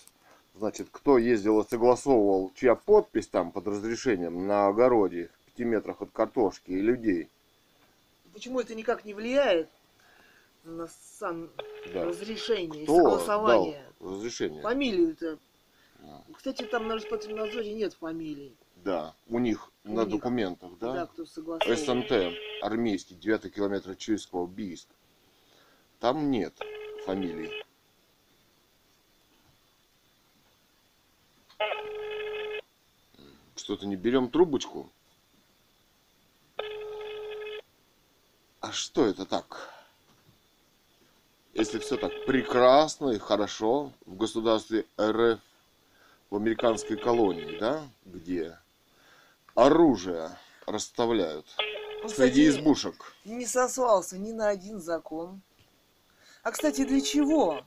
значит, 0.55 0.89
кто 0.91 1.16
ездил 1.16 1.61
и 1.62 1.66
согласовывал, 1.66 2.53
чья 2.55 2.74
подпись 2.74 3.28
там 3.28 3.53
под 3.53 3.68
разрешением 3.68 4.47
на 4.47 4.66
огороде 4.66 5.30
в 5.43 5.43
5 5.43 5.43
метрах 5.63 6.03
от 6.03 6.11
картошки 6.11 6.71
и 6.73 6.81
людей. 6.81 7.29
Почему 8.33 8.59
это 8.61 8.75
никак 8.75 9.05
не 9.05 9.15
влияет 9.15 9.69
на 10.65 10.89
сам 11.19 11.51
Да. 11.93 12.07
разрешение 12.07 12.85
Кто 12.85 12.97
согласование? 12.97 13.85
дал 14.01 14.15
разрешение? 14.17 14.63
Фамилию-то. 14.63 15.39
Кстати, 16.37 16.65
там 16.65 16.89
на 16.89 16.95
Роспотребнадзоре 16.95 17.73
нет 17.73 17.95
фамилий. 17.95 18.55
Да, 18.77 19.15
у 19.29 19.39
них 19.39 19.71
У 19.85 19.95
на 19.95 20.01
них. 20.05 20.11
документах, 20.11 20.71
Да, 20.79 20.93
да? 20.93 21.07
кто 21.07 21.25
согласовал. 21.25 21.77
СНТ, 21.77 22.13
армейский, 22.61 23.15
9 23.15 23.49
километр 23.55 23.95
Чуйского, 23.97 24.47
Бийск. 24.47 24.89
Там 26.01 26.31
нет 26.31 26.53
фамилий. 27.07 27.51
Что-то 33.57 33.87
не 33.87 33.97
берем 33.97 34.29
трубочку? 34.31 34.91
А 38.61 38.64
что 38.75 39.07
это 39.07 39.25
так? 39.25 39.70
Если 41.55 41.79
все 41.79 41.97
так 41.97 42.11
прекрасно 42.27 43.11
и 43.11 43.18
хорошо 43.18 43.93
в 44.07 44.16
государстве 44.16 44.87
РФ, 45.01 45.39
в 46.31 46.37
американской 46.37 46.97
колонии, 46.97 47.59
да, 47.59 47.87
где 48.05 48.59
оружие 49.55 50.37
расставляют 50.66 51.47
Он, 52.03 52.09
среди 52.09 52.49
кстати, 52.49 52.49
избушек. 52.49 53.14
не 53.25 53.47
сослался 53.47 54.18
ни 54.18 54.33
на 54.33 54.49
один 54.49 54.81
закон. 54.81 55.43
А, 56.43 56.51
кстати, 56.51 56.85
для 56.85 57.01
чего 57.01 57.64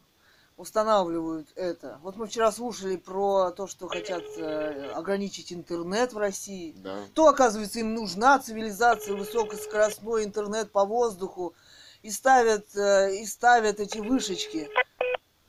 устанавливают 0.57 1.47
это? 1.55 1.99
Вот 2.01 2.17
мы 2.17 2.27
вчера 2.27 2.51
слушали 2.51 2.97
про 2.97 3.51
то, 3.51 3.67
что 3.67 3.87
хотят 3.87 4.23
э, 4.37 4.91
ограничить 4.95 5.53
интернет 5.53 6.13
в 6.13 6.17
России. 6.17 6.73
Да. 6.77 6.97
То, 7.13 7.27
оказывается, 7.27 7.79
им 7.79 7.93
нужна 7.93 8.39
цивилизация, 8.39 9.15
высокоскоростной 9.15 10.25
интернет 10.25 10.71
по 10.71 10.83
воздуху. 10.83 11.53
И 12.01 12.11
ставят, 12.11 12.75
э, 12.75 13.15
и 13.15 13.25
ставят 13.25 13.79
эти 13.79 13.99
вышечки. 13.99 14.69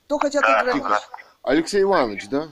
То 0.07 0.19
хотят 0.19 0.45
ограничить. 0.45 0.83
Тихо. 0.83 1.01
Алексей 1.43 1.83
Иванович, 1.83 2.29
да? 2.29 2.49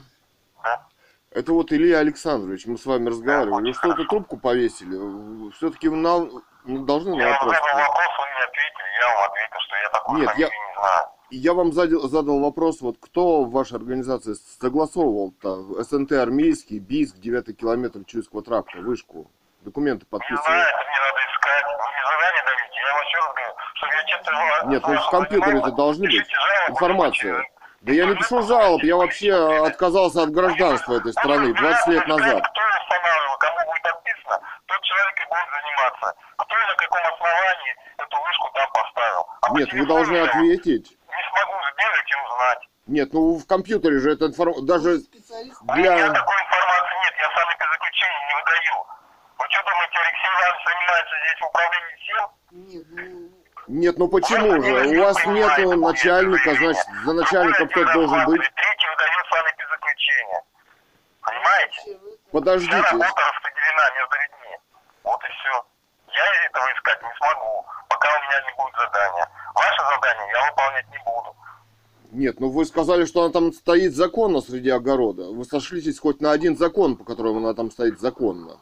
Да. 0.63 0.87
Это 1.31 1.53
вот 1.53 1.71
Илья 1.71 1.99
Александрович, 1.99 2.65
мы 2.65 2.77
с 2.77 2.85
вами 2.85 3.09
разговаривали. 3.09 3.67
Вы 3.67 3.73
что-то 3.73 4.03
трубку 4.05 4.37
повесили? 4.37 5.51
Все-таки 5.51 5.89
нам 5.89 6.43
ну, 6.65 6.85
должны 6.85 7.15
на 7.15 7.29
вопрос. 7.29 7.55
задал 7.55 7.79
вопрос, 7.79 8.07
вы 8.17 8.25
мне 8.25 8.43
ответили, 8.43 8.87
я 8.99 9.15
вам 9.15 9.29
ответил, 9.29 9.59
что 9.59 9.75
я 9.75 9.89
такой 9.89 10.19
Нет, 10.19 10.29
я- 10.37 10.47
не 10.47 10.73
знаю. 10.75 11.16
Я 11.29 11.53
вам 11.53 11.73
задал, 11.73 12.07
задал 12.07 12.39
вопрос, 12.39 12.79
вот 12.79 12.97
кто 13.01 13.43
в 13.43 13.51
вашей 13.51 13.77
организации 13.77 14.35
согласовывал-то 14.61 15.83
СНТ 15.83 16.13
армейский, 16.13 16.79
БИСК, 16.79 17.17
9 17.17 17.57
километр 17.57 18.05
Чуйского 18.05 18.41
тракта, 18.41 18.77
вышку? 18.79 19.29
Документы 19.61 20.05
Не 20.05 20.09
подписывали. 20.09 20.45
знаю, 20.45 20.67
это 20.69 20.77
мне 20.87 20.99
надо 21.03 21.19
искать. 21.27 21.65
Вы 21.67 21.83
мне 21.91 22.03
задание 22.07 22.43
даете, 22.47 22.79
я 22.79 22.93
вам 22.93 23.03
еще 23.03 23.17
раз 23.17 23.27
говорю, 23.35 23.53
чтобы 23.75 23.93
я 23.93 24.03
чем-то... 24.05 24.67
Нет, 24.67 24.83
ну 24.87 24.95
в 24.95 25.09
компьютере-то 25.09 25.71
должны 25.71 26.07
быть 26.07 26.27
информация. 26.69 27.43
Да 27.81 27.91
я 27.93 28.05
не 28.05 28.15
пишу 28.15 28.41
жалоб, 28.43 28.83
я 28.83 28.95
вообще 28.95 29.33
отказался 29.65 30.23
от 30.23 30.31
гражданства 30.31 30.93
этой 30.93 31.11
страны 31.11 31.53
20 31.53 31.87
лет 31.87 32.07
назад. 32.07 32.41
Кто 32.47 32.61
устанавливал, 32.81 33.37
кому 33.39 33.57
будет 33.67 33.85
отписано, 33.85 34.39
тот 34.65 34.81
человек 34.81 35.15
и 35.19 35.25
будет 35.27 35.49
заниматься. 35.59 36.15
Кто 36.37 36.55
и 36.55 36.67
на 36.67 36.75
каком 36.75 37.13
основании 37.13 37.75
эту 37.97 38.17
вышку 38.17 38.49
там 38.53 38.67
поставил. 38.71 39.27
А 39.41 39.53
Нет, 39.59 39.73
вы 39.73 39.85
должны 39.85 40.17
ответить. 40.17 40.96
Смогу 41.29 41.53
сбегать 41.71 42.11
и 42.11 42.15
узнать. 42.25 42.69
Нет, 42.87 43.09
ну 43.13 43.37
в 43.37 43.45
компьютере 43.47 43.99
же 43.99 44.13
эта 44.13 44.27
информация, 44.27 44.65
даже 44.65 44.99
Специалист. 44.99 45.61
У 45.61 45.65
меня 45.75 45.95
для... 45.95 46.13
такой 46.13 46.35
информации 46.35 46.95
нет, 47.03 47.13
я 47.19 47.29
сам 47.35 47.49
это 47.49 47.65
заключение 47.71 48.21
не 48.27 48.33
выдаю. 48.35 48.77
Вы 49.37 49.45
что 49.49 49.63
думаете, 49.63 49.97
Алексей 49.99 50.29
Иванович 50.33 50.61
занимается 50.67 51.15
здесь 51.21 51.41
управлением 51.47 51.97
сил? 52.07 52.23
Нет, 52.51 52.85
ну, 52.89 53.29
Нет, 53.67 53.97
ну 53.97 54.07
почему 54.07 54.63
же? 54.63 54.97
У 54.97 55.03
вас 55.03 55.25
нету 55.25 55.77
начальника, 55.77 56.55
значит, 56.55 56.85
за 57.05 57.13
начальника 57.13 57.67
кто-то 57.67 57.93
должен 57.93 58.25
быть. 58.25 58.41
Третий 58.55 58.87
выдает 58.87 59.25
санэпидзаключение. 59.29 60.41
Понимаете? 61.21 61.77
вообще, 61.77 61.97
вы- 61.97 62.11
Вся 62.11 62.31
Подождите. 62.31 62.75
работа 62.75 63.21
распределена 63.31 63.89
между 63.95 64.15
людьми. 64.15 64.57
Вот 65.03 65.23
и 65.23 65.27
все 65.33 65.65
я 66.17 66.45
этого 66.45 66.65
искать 66.73 67.01
не 67.01 67.13
смогу, 67.17 67.65
пока 67.89 68.09
у 68.09 68.21
меня 68.23 68.41
не 68.41 68.53
будет 68.57 68.75
задания. 68.75 69.29
Ваше 69.53 69.81
задание 69.81 70.29
я 70.31 70.49
выполнять 70.49 70.89
не 70.89 70.97
буду. 70.99 71.35
Нет, 72.11 72.39
ну 72.39 72.49
вы 72.49 72.65
сказали, 72.65 73.05
что 73.05 73.23
она 73.23 73.31
там 73.31 73.53
стоит 73.53 73.93
законно 73.93 74.41
среди 74.41 74.69
огорода. 74.69 75.29
Вы 75.29 75.43
сошлитесь 75.45 75.99
хоть 75.99 76.21
на 76.21 76.31
один 76.31 76.57
закон, 76.57 76.95
по 76.95 77.03
которому 77.03 77.39
она 77.39 77.53
там 77.53 77.69
стоит 77.69 77.99
законно. 77.99 78.57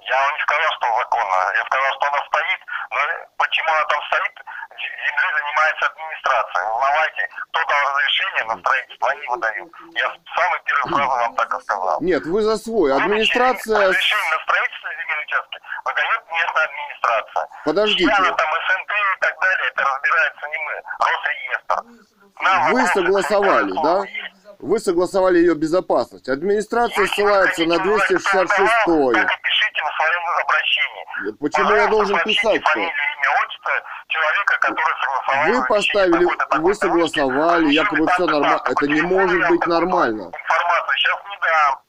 Я 0.00 0.16
вам 0.16 0.34
не 0.34 0.40
сказал, 0.40 0.70
что 0.76 0.86
законно. 0.98 1.36
Я 1.54 1.64
сказал, 1.64 1.92
что 1.96 2.06
она 2.08 2.20
стоит. 2.26 2.60
Но 2.90 2.98
почему 3.36 3.68
она 3.68 3.84
там 3.84 4.00
стоит, 4.08 4.34
занимается 4.78 5.86
администрация. 5.86 6.70
Узнавайте, 6.70 7.28
кто 7.50 7.60
дал 7.66 7.80
разрешение 7.90 8.44
на 8.44 8.58
строительство, 8.58 9.10
они 9.10 9.26
выдают. 9.28 9.72
Я 9.94 10.08
самый 10.36 10.60
первый 10.64 10.88
фразу 10.92 11.08
вам 11.08 11.34
так 11.36 11.54
и 11.54 11.62
сказал. 11.62 12.00
Нет, 12.00 12.26
вы 12.26 12.42
за 12.42 12.56
свой. 12.58 12.92
Администрация... 12.92 13.88
Разрешение 13.88 14.30
на 14.30 14.42
строительство 14.44 14.90
земельной 14.90 15.24
участки 15.24 15.58
выдает 15.84 16.22
местная 16.32 16.64
администрация. 16.64 17.48
Подождите. 17.64 18.04
Чья 18.04 18.32
там 18.32 18.50
СНТ 18.68 18.90
и 18.90 19.20
так 19.20 19.40
далее, 19.40 19.68
это 19.68 19.82
разбирается 19.84 20.48
не 20.48 20.58
мы, 20.58 20.82
Росреестр. 20.98 22.08
Нам 22.40 22.72
Вы 22.72 22.86
согласовали, 22.86 23.72
да? 23.82 24.04
есть. 24.04 24.37
Вы 24.58 24.80
согласовали 24.80 25.38
ее 25.38 25.54
безопасность. 25.54 26.28
Администрация 26.28 27.02
Если 27.02 27.14
ссылается 27.14 27.64
на 27.64 27.76
хотите 27.76 27.90
узнать, 27.90 28.04
кто 28.06 28.18
266 28.18 28.82
отдавал, 28.82 29.12
Так 29.12 29.30
и 29.30 29.42
пишите 29.42 29.80
в 29.82 29.90
своем 29.96 30.22
обращении. 30.42 31.32
Почему 31.38 31.70
я 31.76 31.86
должен 31.86 32.18
писать 32.24 32.62
фамилию, 32.64 32.92
имя, 32.92 33.30
отчество 33.44 33.72
человека, 34.08 34.58
который 34.60 34.94
согласовал. 35.00 35.46
Вы 35.52 35.66
поставили, 35.66 36.26
вы 36.60 36.74
согласовали, 36.74 37.72
якобы 37.72 38.06
все 38.08 38.26
нормально. 38.26 38.62
Это 38.66 38.86
не 38.88 39.02
может 39.02 39.48
быть 39.48 39.66
нормально. 39.66 40.22
Информацию 40.22 40.96
сейчас 40.96 41.18
не 41.30 41.36
дам. 41.40 41.80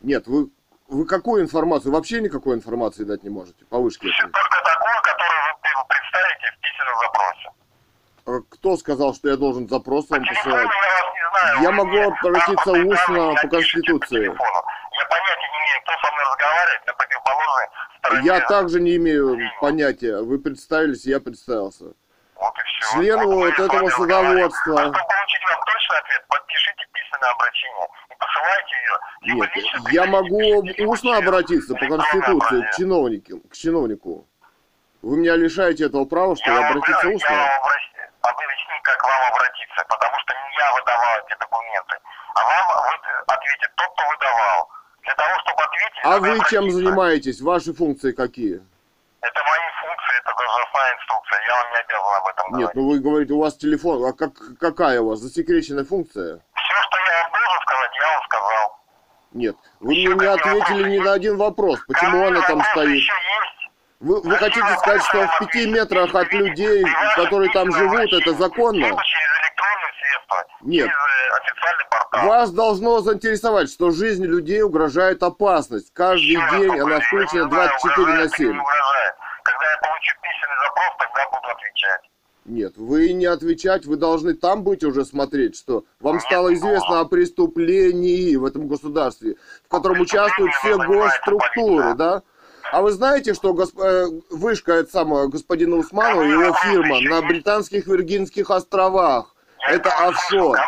Нет, 0.00 0.26
вы, 0.26 0.50
вы 0.88 1.06
какую 1.06 1.42
информацию? 1.44 1.92
Вообще 1.92 2.20
никакой 2.20 2.56
информации 2.56 3.04
дать 3.04 3.22
не 3.22 3.30
можете 3.30 3.64
по 3.66 3.78
вышке. 3.78 4.08
Только 4.08 4.62
такую, 4.64 5.00
которую 5.02 5.42
вы 5.62 5.84
представите 5.88 6.56
в 6.56 6.60
письменном 6.60 6.96
запросе. 6.98 7.50
А 8.26 8.40
Кто 8.48 8.76
сказал, 8.76 9.14
что 9.14 9.28
я 9.28 9.36
должен 9.36 9.68
запрос 9.68 10.08
вам 10.08 10.24
посылать? 10.24 10.68
Я 11.60 11.70
могу 11.72 11.98
обратиться 11.98 12.72
устно 12.72 13.34
по 13.42 13.48
Конституции. 13.48 14.24
Я 14.24 15.04
понятия 15.08 15.48
не 15.52 15.58
имею, 15.60 15.82
кто 15.82 15.92
со 15.92 16.12
мной 16.12 16.24
разговаривает 16.32 16.86
на 16.86 16.92
противоположной 16.94 17.66
стороне. 17.98 18.26
Я 18.26 18.40
также 18.40 18.80
не 18.80 18.96
имею 18.96 19.38
понятия. 19.60 20.22
Вы 20.22 20.38
представились, 20.38 21.04
я 21.04 21.20
представился. 21.20 21.84
Вот 22.36 22.54
и 22.58 22.62
все. 22.62 22.94
Член 22.94 23.26
вот 23.26 23.58
этого 23.58 23.90
садоводства. 23.90 24.78
Чтобы 24.78 24.92
получить 24.92 25.44
вам 25.50 25.60
точный 25.66 25.98
ответ, 25.98 26.24
подпишите 26.28 26.86
письменное 26.92 27.30
обращение 27.30 27.88
и 28.08 28.14
посылайте 28.18 28.74
ее. 28.80 29.34
Нет, 29.34 29.56
лично 29.56 29.82
я 29.90 30.06
могу 30.06 30.90
устно 30.90 31.16
обратиться 31.18 31.74
по 31.74 31.86
Конституции 31.86 32.62
к 32.62 32.76
чиновнику. 32.76 33.40
К 33.50 33.52
чиновнику. 33.52 34.26
Вы 35.02 35.18
меня 35.18 35.36
лишаете 35.36 35.84
этого 35.84 36.06
права, 36.06 36.34
что 36.36 36.50
Я 36.50 36.68
обратиться 36.70 37.08
устно? 37.08 37.34
Я 37.34 37.60
обращ- 38.30 38.44
объясню, 38.44 38.76
как 38.82 39.02
вам 39.04 39.32
обратиться, 39.32 39.84
потому 39.88 40.16
что 40.18 40.34
не 40.34 40.54
я 40.58 40.72
выдавал 40.74 41.12
эти 41.24 41.36
документы, 41.38 41.96
а 42.34 42.40
вам 42.44 42.64
ответит 43.28 43.70
тот, 43.76 43.88
кто 43.94 44.02
выдавал. 44.08 44.70
Для 45.02 45.14
того, 45.14 45.38
чтобы 45.40 45.62
ответить... 45.62 46.00
А 46.04 46.18
вы 46.18 46.26
чем 46.48 46.64
обратиться. 46.64 46.76
занимаетесь? 46.78 47.40
Ваши 47.40 47.72
функции 47.74 48.12
какие? 48.12 48.56
Это 49.20 49.40
мои 49.44 49.66
функции, 49.80 50.18
это 50.20 50.32
должностная 50.36 50.94
инструкция, 50.94 51.40
я 51.46 51.54
вам 51.56 51.70
не 51.72 51.76
обязан 51.78 52.14
об 52.20 52.26
этом 52.28 52.46
Нет, 52.46 52.54
говорить. 52.58 52.74
ну 52.76 52.88
вы 52.90 52.98
говорите, 53.00 53.32
у 53.34 53.40
вас 53.40 53.56
телефон. 53.56 54.04
А 54.04 54.12
как, 54.12 54.32
какая 54.60 55.00
у 55.00 55.08
вас 55.10 55.18
засекреченная 55.20 55.84
функция? 55.84 56.40
Все, 56.54 56.74
что 56.82 56.98
я 56.98 57.22
вам 57.22 57.32
должен 57.32 57.60
сказать, 57.62 57.90
я 57.96 58.08
вам 58.10 58.22
сказал. 58.24 58.80
Нет, 59.32 59.56
вы 59.80 59.92
мне 59.92 60.06
не 60.14 60.26
ответили 60.26 60.90
ни 60.90 60.98
на 60.98 61.12
один 61.12 61.36
вопрос. 61.36 61.80
Почему 61.88 62.20
Ко 62.22 62.28
она 62.28 62.40
там 62.42 62.58
вопросы 62.58 62.70
стоит? 62.70 62.96
еще 62.96 63.12
есть? 63.12 63.63
Вы, 64.04 64.20
вы 64.20 64.36
хотите 64.36 64.66
сказать, 64.80 65.02
что 65.02 65.26
в 65.26 65.38
пяти 65.38 65.66
метрах 65.66 66.14
от 66.14 66.30
людей, 66.30 66.84
которые 67.16 67.50
там 67.52 67.72
живут, 67.72 68.12
это 68.12 68.34
законно? 68.34 68.86
Нет. 70.60 70.90
Вас 72.12 72.50
должно 72.50 73.00
заинтересовать, 73.00 73.70
что 73.70 73.90
жизни 73.90 74.26
людей 74.26 74.62
угрожает 74.62 75.22
опасность. 75.22 75.90
Каждый 75.94 76.36
день 76.36 76.80
она 76.80 77.00
включена 77.00 77.44
не 77.44 77.50
знаю, 77.50 77.70
24 77.80 78.06
на 78.06 78.12
угрожает 78.12 78.30
или 78.30 78.36
7. 78.36 78.52
не 78.52 78.60
угрожает. 78.60 79.14
Когда 79.42 79.70
я 79.70 79.76
получу 79.78 80.16
письменный 80.22 80.60
запрос, 80.64 80.96
тогда 80.98 81.24
буду 81.30 81.52
отвечать. 81.52 82.00
Нет, 82.44 82.72
вы 82.76 83.12
не 83.14 83.26
отвечать, 83.26 83.86
вы 83.86 83.96
должны 83.96 84.34
там 84.34 84.64
быть 84.64 84.84
уже 84.84 85.06
смотреть, 85.06 85.56
что 85.56 85.84
вам 86.00 86.16
Нет, 86.16 86.24
стало 86.24 86.52
известно 86.52 87.00
о 87.00 87.04
преступлении 87.06 88.36
в 88.36 88.44
этом 88.44 88.68
государстве, 88.68 89.36
в 89.64 89.68
котором 89.70 90.00
участвуют 90.00 90.52
все 90.56 90.76
госструктуры, 90.76 91.94
да? 91.94 92.22
А 92.72 92.82
вы 92.82 92.92
знаете, 92.92 93.34
что 93.34 93.52
госп- 93.52 93.78
э, 93.78 94.06
вышка 94.30 94.72
это 94.72 94.90
самого 94.90 95.28
господина 95.28 95.76
Усманова, 95.76 96.22
его 96.22 96.52
фирма 96.54 97.00
на 97.00 97.22
британских 97.22 97.86
Виргинских 97.86 98.50
островах? 98.50 99.34
Это 99.68 99.90
офшор. 99.92 100.58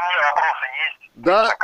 Да? 1.15 1.55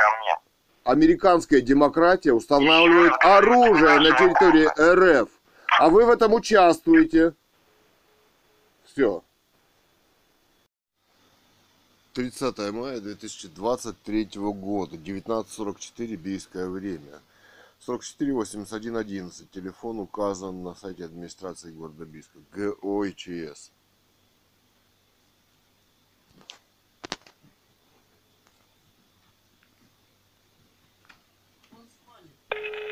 Американская 0.83 1.61
демократия 1.61 2.33
устанавливает 2.33 3.13
оружие 3.21 3.99
на 3.99 4.11
территории 4.17 4.67
РФ, 5.23 5.29
а 5.79 5.89
вы 5.89 6.05
в 6.05 6.09
этом 6.09 6.33
участвуете. 6.33 7.33
Все. 8.85 9.23
30 12.13 12.71
мая 12.73 12.99
2023 12.99 14.29
года, 14.35 14.97
19.44 14.97 16.15
бийское 16.15 16.67
время. 16.67 17.21
448111. 17.85 19.51
Телефон 19.51 19.99
указан 19.99 20.63
на 20.63 20.73
сайте 20.73 21.03
администрации 21.03 21.71
города 21.71 22.05
Бийска. 22.05 22.39
ГОИЧС. 22.53 23.71
Не 32.51 32.82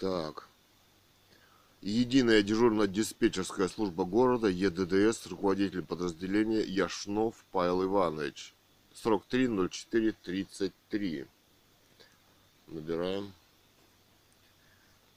Так. 0.00 0.48
Единая 1.82 2.42
дежурно-диспетчерская 2.42 3.68
служба 3.68 4.04
города, 4.06 4.46
ЕДДС, 4.48 5.26
руководитель 5.26 5.82
подразделения 5.82 6.62
Яшнов 6.62 7.44
Павел 7.52 7.84
Иванович. 7.84 8.54
Срок 8.94 9.26
3.04.33. 9.30 11.28
Набираем. 12.68 13.34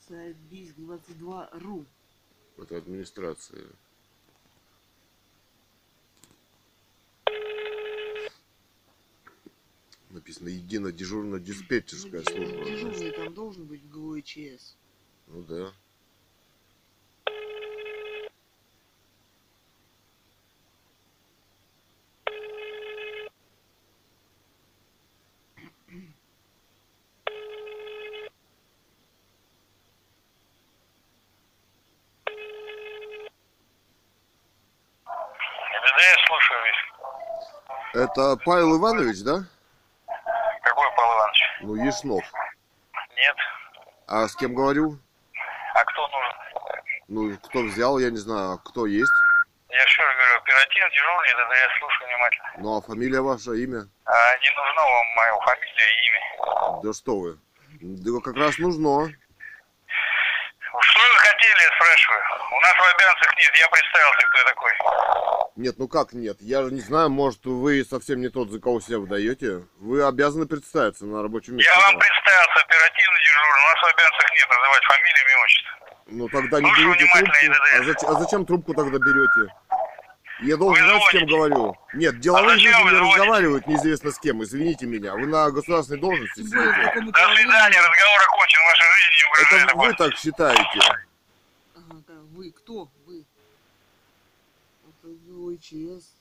Сайт 0.05 0.35
Бийск 0.51 0.75
22.ру. 0.77 1.85
Это 2.57 2.75
администрация. 2.75 3.63
Написано 10.33 10.49
единая 10.49 10.91
дежурно-диспетчерская 10.91 12.23
служба. 12.23 12.65
Дежурный 12.65 13.11
там 13.11 13.33
должен 13.35 13.65
быть 13.65 13.87
ГОИЧС. 13.87 14.75
Ну 15.27 15.43
да. 15.43 15.71
Да, 35.05 36.01
я 36.01 36.15
слушаю 36.25 36.59
весь. 36.63 38.03
Это 38.03 38.37
Павел 38.43 38.77
Иванович, 38.79 39.21
да? 39.21 39.47
Ну, 41.73 41.83
Яшнов. 41.83 42.23
Нет. 43.17 43.35
А 44.07 44.27
с 44.27 44.35
кем 44.35 44.53
говорю? 44.53 44.99
А 45.73 45.83
кто 45.85 46.07
нужен? 46.07 46.33
Ну, 47.07 47.37
кто 47.47 47.63
взял, 47.63 47.97
я 47.97 48.11
не 48.11 48.17
знаю, 48.17 48.51
а 48.51 48.57
кто 48.59 48.85
есть. 48.85 49.11
Я 49.69 49.81
еще 49.81 50.03
раз 50.03 50.15
говорю, 50.15 50.37
оперативный 50.37 50.91
дежурный, 50.91 51.33
да, 51.35 51.49
да, 51.49 51.55
я 51.55 51.69
слушаю 51.79 52.07
внимательно. 52.09 52.51
Ну, 52.59 52.77
а 52.77 52.81
фамилия 52.81 53.21
ваша, 53.21 53.53
имя? 53.53 53.87
А 54.05 54.37
не 54.37 54.49
нужно 54.55 54.81
вам 54.81 55.07
мое 55.15 55.39
фамилия 55.41 55.89
и 55.89 56.07
имя. 56.09 56.21
Да 56.83 56.93
что 56.93 57.19
вы. 57.19 57.39
Да 57.81 58.21
как 58.23 58.35
раз 58.35 58.59
нужно. 58.59 59.09
Что 60.69 60.99
вы 60.99 61.17
хотите 61.17 61.33
хотели, 61.43 61.63
я 61.63 61.71
спрашиваю. 61.75 62.23
У 62.51 62.52
нас 62.63 62.75
в 62.75 62.95
обязанностях 62.95 63.31
нет, 63.37 63.53
я 63.59 63.67
представился, 63.69 64.27
кто 64.27 64.37
я 64.37 64.45
такой. 64.45 64.71
Нет, 65.55 65.75
ну 65.77 65.87
как 65.87 66.13
нет? 66.13 66.37
Я 66.41 66.63
же 66.63 66.71
не 66.71 66.81
знаю, 66.81 67.09
может, 67.09 67.45
вы 67.45 67.85
совсем 67.85 68.21
не 68.21 68.29
тот, 68.29 68.49
за 68.49 68.59
кого 68.59 68.81
себя 68.81 68.99
выдаете. 68.99 69.67
Вы 69.77 70.03
обязаны 70.03 70.47
представиться 70.47 71.05
на 71.05 71.21
рабочем 71.21 71.55
месте. 71.55 71.71
Я 71.71 71.79
вам 71.79 71.99
представился, 71.99 72.59
оперативный 72.65 73.21
дежурный. 73.21 73.61
У 73.63 73.67
нас 73.69 73.79
в 73.81 73.87
обязанностях 73.93 74.31
нет 74.33 74.49
называть 74.49 74.83
фамилию, 74.83 75.23
имя, 75.23 75.43
отчество. 75.43 75.73
Ну 76.07 76.29
тогда 76.29 76.61
не 76.61 76.67
Слушаю 76.67 76.93
берете 76.93 77.05
трубку. 77.13 77.55
А 77.77 77.83
зачем, 77.83 78.09
а 78.09 78.13
зачем 78.19 78.45
трубку 78.45 78.73
тогда 78.73 78.97
берете? 78.97 79.53
Я 80.41 80.57
должен 80.57 80.85
знать, 80.85 81.03
с 81.03 81.09
кем 81.11 81.25
говорю. 81.27 81.77
Нет, 81.93 82.19
деловые 82.19 82.53
А 82.53 82.55
люди 82.55 82.67
не 82.67 82.99
разговаривают 82.99 83.67
неизвестно 83.67 84.11
с 84.11 84.19
кем. 84.19 84.43
Извините 84.43 84.85
меня. 84.85 85.13
Вы 85.13 85.27
на 85.27 85.49
государственной 85.51 85.99
должности 85.99 86.39
сидите. 86.41 86.57
До 86.57 87.35
свидания, 87.35 87.79
разговор 87.79 88.19
окончен, 88.27 88.59
вашей 88.65 88.87
жизни 88.93 89.15
не 89.17 89.25
угрожает 89.29 89.63
Это 89.63 89.77
вы 89.77 89.93
так 89.93 90.17
считаете. 90.17 90.79
Ага, 91.75 92.03
да, 92.07 92.13
вы 92.31 92.51
кто? 92.51 92.89
Вы. 93.05 93.25
Это 94.83 95.07
ОЧС. 95.63 96.11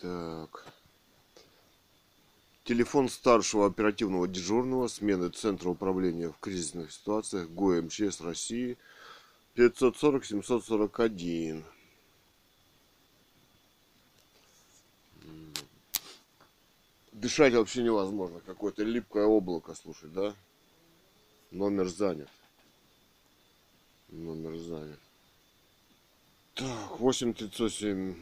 Так. 0.00 0.66
Телефон 2.64 3.08
старшего 3.08 3.66
оперативного 3.66 4.28
дежурного 4.28 4.88
смены 4.88 5.30
Центра 5.30 5.70
управления 5.70 6.30
в 6.30 6.38
кризисных 6.38 6.92
ситуациях 6.92 7.48
ГО 7.50 7.82
МЧС 7.82 8.20
России 8.20 8.76
540-741. 9.54 11.64
М. 15.22 15.54
Дышать 17.12 17.54
вообще 17.54 17.82
невозможно. 17.82 18.40
Какое-то 18.40 18.82
липкое 18.82 19.24
облако, 19.24 19.74
слушай, 19.74 20.10
да? 20.10 20.34
Номер 21.50 21.88
занят. 21.88 22.28
Номер 24.08 24.58
занят. 24.58 25.00
Так, 26.58 26.98
8 26.98 27.34
307 27.34 28.16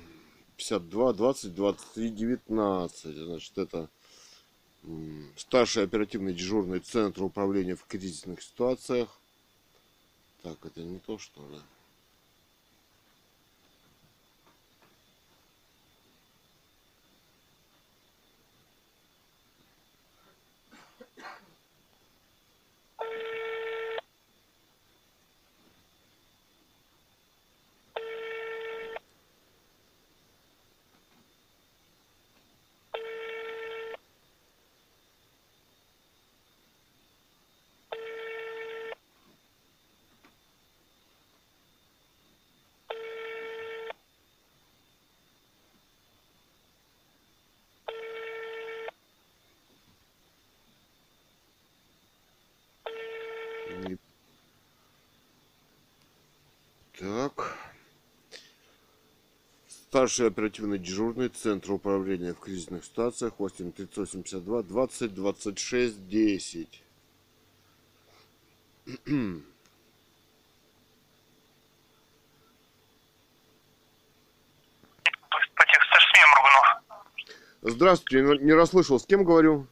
52 0.58 1.12
20 1.14 1.54
23 1.54 2.10
19. 2.10 3.16
Значит, 3.16 3.56
это 3.56 3.88
старший 5.36 5.84
оперативный 5.84 6.34
дежурный 6.34 6.80
центр 6.80 7.22
управления 7.22 7.76
в 7.76 7.86
кризисных 7.86 8.42
ситуациях. 8.42 9.08
Так, 10.42 10.58
это 10.66 10.82
не 10.82 10.98
то, 10.98 11.16
что 11.16 11.40
ли? 11.48 11.56
Не- 11.56 11.75
Так. 56.98 57.58
Старший 59.68 60.28
оперативный 60.28 60.78
дежурный 60.78 61.28
Центр 61.28 61.72
управления 61.72 62.32
в 62.32 62.40
кризисных 62.40 62.84
ситуациях 62.84 63.34
8 63.38 63.72
382 63.72 64.62
20 64.62 65.14
26 65.14 66.08
10. 66.08 66.82
По 68.84 68.92
старшей 75.52 76.10
смене 76.10 76.26
Моргунов. 76.30 76.66
Здравствуйте, 77.62 78.44
не 78.44 78.52
расслышал, 78.54 78.98
с 78.98 79.04
кем 79.04 79.24
говорю? 79.24 79.66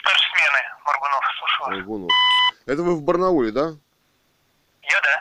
Старшей 0.00 0.30
смены 0.30 0.58
Моргунов, 0.84 1.24
слушаю 1.38 1.60
вас. 1.60 1.78
Аргунов. 1.78 2.10
Это 2.66 2.82
вы 2.82 2.96
в 2.96 3.02
Барнауле, 3.02 3.52
да? 3.52 3.76
Я, 4.82 5.00
да? 5.00 5.19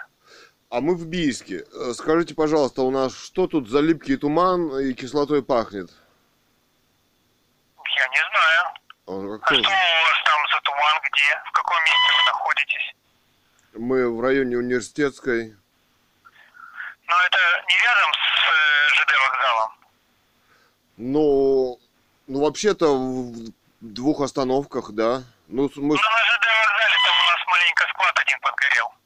А 0.69 0.81
мы 0.81 0.95
в 0.95 1.07
Бийске. 1.07 1.65
Э, 1.73 1.93
Скажите, 1.93 2.35
пожалуйста, 2.35 2.83
у 2.83 2.91
нас 2.91 3.17
что 3.17 3.47
тут 3.47 3.69
за 3.69 3.79
липкий 3.79 4.17
туман 4.17 4.77
и 4.79 4.93
кислотой 4.93 5.43
пахнет? 5.43 5.89
Я 7.97 8.07
не 8.07 8.21
знаю. 8.29 8.61
А 9.07 9.37
как 9.39 9.47
что 9.47 9.59
у 9.59 9.63
вас 9.63 10.19
там 10.25 10.47
за 10.53 10.61
туман, 10.61 11.01
где? 11.09 11.41
В 11.45 11.51
каком 11.53 11.77
месте 11.81 12.09
вы 12.13 12.23
находитесь? 12.27 12.95
Мы 13.73 14.15
в 14.15 14.21
районе 14.21 14.57
университетской. 14.57 15.55
Но 17.07 17.15
это 17.25 17.39
не 17.67 17.75
рядом 17.83 18.13
с 18.13 18.27
э, 18.45 18.93
ЖД 18.93 19.11
вокзалом. 19.27 19.71
Ну, 20.97 21.79
ну 22.27 22.41
вообще-то 22.41 22.95
в 22.95 23.51
двух 23.81 24.21
остановках, 24.21 24.91
да. 24.91 25.23
Ну, 25.47 25.63
мы... 25.77 25.95
Ну, 25.95 25.95
на 25.95 26.23
ЖД 26.25 26.45
вокзале 26.45 26.97
там 27.05 27.15
у 27.17 27.29
нас 27.31 27.47
маленько 27.47 27.87
склад 27.89 28.19
один 28.19 28.39
подгорел. 28.41 28.98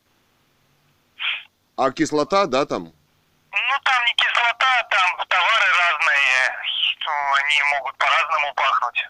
А 1.75 1.91
кислота, 1.91 2.45
да, 2.45 2.65
там? 2.65 2.83
Ну, 2.83 3.75
там 3.83 4.05
не 4.05 4.13
кислота, 4.15 4.87
там 4.89 5.27
товары 5.27 5.65
разные. 5.81 6.63
Ну, 7.05 7.11
Они 7.39 7.75
могут 7.75 7.97
по-разному 7.97 8.53
пахнуть. 8.55 9.09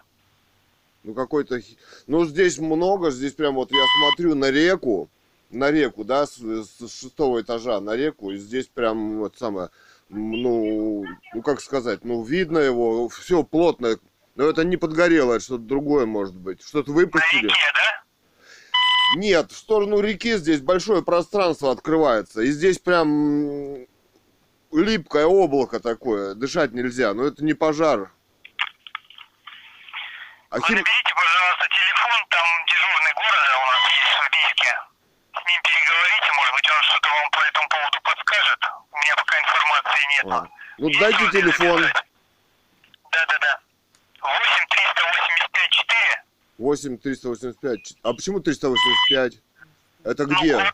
Ну, 1.04 1.14
какой-то... 1.14 1.60
Ну, 2.06 2.24
здесь 2.24 2.58
много, 2.58 3.10
здесь 3.10 3.34
прям 3.34 3.54
вот 3.54 3.70
я 3.70 3.84
смотрю 3.98 4.34
на 4.34 4.50
реку, 4.50 5.10
на 5.50 5.70
реку, 5.70 6.04
да, 6.04 6.26
с, 6.26 6.36
с 6.38 6.78
шестого 7.00 7.42
этажа 7.42 7.78
на 7.80 7.94
реку, 7.94 8.30
и 8.30 8.38
здесь 8.38 8.66
прям 8.68 9.18
вот 9.18 9.36
самое, 9.38 9.68
ну, 10.08 11.04
ну, 11.34 11.42
как 11.42 11.60
сказать, 11.60 12.04
ну, 12.04 12.22
видно 12.22 12.58
его, 12.58 13.08
все 13.10 13.42
плотно, 13.42 13.98
но 14.34 14.44
это 14.44 14.64
не 14.64 14.78
подгорело, 14.78 15.34
это 15.34 15.44
что-то 15.44 15.62
другое 15.64 16.06
может 16.06 16.34
быть. 16.34 16.62
Что-то 16.66 16.90
На 16.90 16.96
выпустили? 16.96 17.42
реке, 17.48 17.72
да? 17.74 18.03
Нет, 19.16 19.52
в 19.52 19.56
сторону 19.56 20.00
реки 20.00 20.36
здесь 20.36 20.60
большое 20.60 21.02
пространство 21.02 21.70
открывается. 21.70 22.40
И 22.42 22.50
здесь 22.50 22.78
прям 22.78 23.86
липкое 24.72 25.26
облако 25.26 25.78
такое. 25.78 26.34
Дышать 26.34 26.72
нельзя. 26.72 27.14
Но 27.14 27.24
это 27.26 27.44
не 27.44 27.54
пожар. 27.54 28.10
А 30.50 30.56
Вы 30.56 30.62
хим- 30.62 30.76
наберите, 30.76 31.12
пожалуйста, 31.14 31.66
телефон, 31.68 32.26
там 32.30 32.46
дежурный 32.66 33.12
города 33.14 33.52
у 33.58 33.66
нас 33.70 33.82
есть 33.90 34.14
в 34.18 34.30
Бийске. 34.34 34.72
С 35.34 35.42
ним 35.46 35.60
переговорите, 35.62 36.28
может 36.38 36.54
быть, 36.54 36.68
он 36.70 36.82
что-то 36.82 37.08
вам 37.10 37.30
по 37.30 37.40
этому 37.44 37.68
поводу 37.68 37.98
подскажет. 38.02 38.60
У 38.90 38.96
меня 38.98 39.14
пока 39.16 39.34
информации 39.40 40.02
нет. 40.14 40.26
А, 40.32 40.48
Ну 40.78 40.88
Есть 40.88 41.00
дайте 41.00 41.30
телефон. 41.30 41.82
Да-да-да. 41.82 43.52
8 44.22 44.66
385 44.70 45.26
4. 45.28 45.33
8 46.58 46.98
385. 46.98 47.82
Ч- 47.82 47.94
А 48.02 48.12
почему 48.12 48.40
385? 48.40 49.40
Это 50.04 50.26
Ну, 50.26 50.34
где? 50.40 50.54
код, 50.54 50.72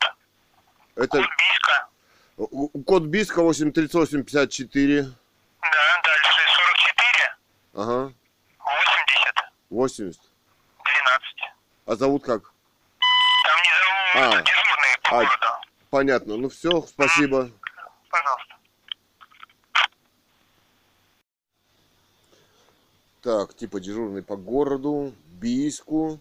Это 0.97 1.09
код 1.09 1.21
Бийска. 1.21 1.89
у- 2.37 2.71
у- 2.79 2.83
код 2.85 3.03
Биска 3.05 3.43
8 3.43 3.73
38 3.73 4.23
54. 4.25 5.03
Да, 5.03 6.01
дальше 6.03 6.41
44, 6.57 7.37
Ага. 7.75 8.13
80, 8.59 9.35
80. 9.71 10.21
12. 10.85 11.55
А 11.87 11.97
зовут 11.97 12.25
как? 12.25 12.43
Там 12.43 13.59
не 13.63 14.23
зовут 14.25 14.35
А. 14.35 14.43
дежурные 14.43 14.99
по 15.03 15.11
А. 15.11 15.25
городу. 15.25 15.47
Понятно. 15.91 16.37
Ну 16.37 16.49
все, 16.49 16.83
спасибо. 16.83 17.51
Пожалуйста. 18.11 18.57
Так, 23.23 23.55
типа 23.55 23.81
дежурный 23.81 24.23
по 24.23 24.37
городу, 24.37 25.13
Бийску. 25.41 26.21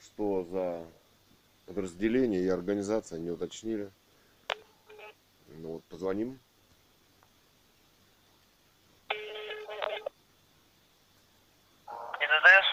Что 0.00 0.44
за 0.44 0.86
подразделение 1.66 2.42
и 2.42 2.48
организация, 2.48 3.18
не 3.18 3.30
уточнили. 3.30 3.90
Ну 5.48 5.72
вот, 5.74 5.84
позвоним. 5.86 6.38
ЕДДС? 12.20 12.66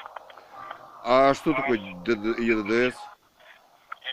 А 1.03 1.33
что 1.33 1.53
такое 1.53 1.79
ДД 2.03 2.37
ЕДДС? 2.39 2.97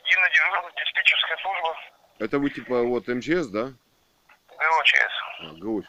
Единая 0.01 0.31
дежурная 0.31 0.73
диспетчерская 0.77 1.37
служба. 1.43 1.77
Это 2.21 2.39
вы 2.39 2.49
типа 2.49 2.83
вот 2.85 3.07
МЧС, 3.07 3.49
да? 3.49 3.75
ГОЧС. 4.49 5.15
А, 5.41 5.53
ГУ. 5.59 5.83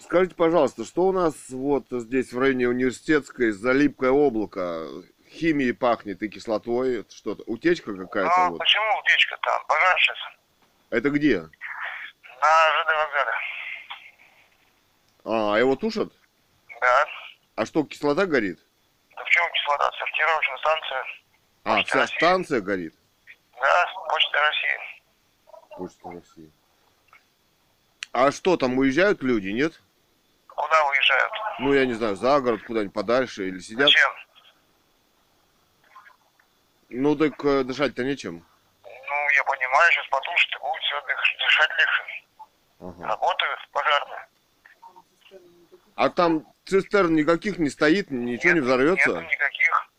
Скажите, 0.00 0.34
пожалуйста, 0.34 0.84
что 0.84 1.04
у 1.04 1.12
нас 1.12 1.34
вот 1.50 1.84
здесь 1.90 2.32
в 2.32 2.38
районе 2.38 2.68
университетской 2.68 3.50
за 3.50 3.72
липкое 3.72 4.10
облако? 4.10 4.86
Химией 5.30 5.72
пахнет 5.72 6.22
и 6.22 6.28
кислотой, 6.28 7.06
что-то, 7.08 7.42
утечка 7.46 7.96
какая-то 7.96 8.30
Ну, 8.36 8.50
вот. 8.50 8.58
почему 8.58 8.98
утечка 9.00 9.38
там? 9.40 9.64
Пожар 9.66 9.98
сейчас. 9.98 10.16
Это 10.90 11.08
где? 11.08 11.40
На 11.40 11.48
ЖД 12.82 12.92
вокзале. 12.98 13.32
А, 15.24 15.58
его 15.58 15.74
тушат? 15.76 16.12
Да. 16.82 17.06
А 17.56 17.64
что, 17.64 17.82
кислота 17.84 18.26
горит? 18.26 18.58
Да 19.16 19.24
в 19.24 19.28
чем 19.30 19.44
кислота? 19.52 19.90
Сортировочная 19.98 20.58
станция. 20.58 21.04
А, 21.64 21.76
Почта 21.76 21.88
вся 21.90 22.00
России. 22.00 22.16
станция 22.16 22.60
горит? 22.60 22.94
Да, 23.58 23.86
Почта 24.10 24.38
России. 24.38 24.78
Почта 25.78 26.10
России. 26.10 26.52
А 28.12 28.30
что, 28.30 28.58
там 28.58 28.76
уезжают 28.76 29.22
люди, 29.22 29.48
нет? 29.48 29.80
Куда 30.46 30.84
выезжают? 30.84 31.32
Ну, 31.60 31.72
я 31.72 31.86
не 31.86 31.94
знаю, 31.94 32.14
за 32.14 32.40
город 32.40 32.62
куда-нибудь 32.66 32.94
подальше 32.94 33.48
или 33.48 33.58
сидят? 33.58 33.88
Зачем? 33.88 34.10
Ну, 36.90 37.16
так 37.16 37.42
э, 37.42 37.64
дышать-то 37.64 38.04
нечем. 38.04 38.44
Ну, 38.84 39.28
я 39.34 39.44
понимаю, 39.44 39.92
сейчас 39.92 40.06
потушит 40.08 40.54
и 40.54 40.58
будет 40.58 40.82
все 40.82 41.02
дышать 41.38 41.70
легче. 41.70 42.24
Ага. 42.80 43.08
Работают 43.08 43.60
пожарные. 43.72 44.26
А 45.94 46.10
там 46.10 46.46
цистерн 46.66 47.14
никаких 47.14 47.58
не 47.58 47.70
стоит, 47.70 48.10
ничего 48.10 48.52
не 48.52 48.60
Нет, 48.60 48.64
взорвется? 48.64 49.08
Нету 49.08 49.22
никаких. 49.22 49.90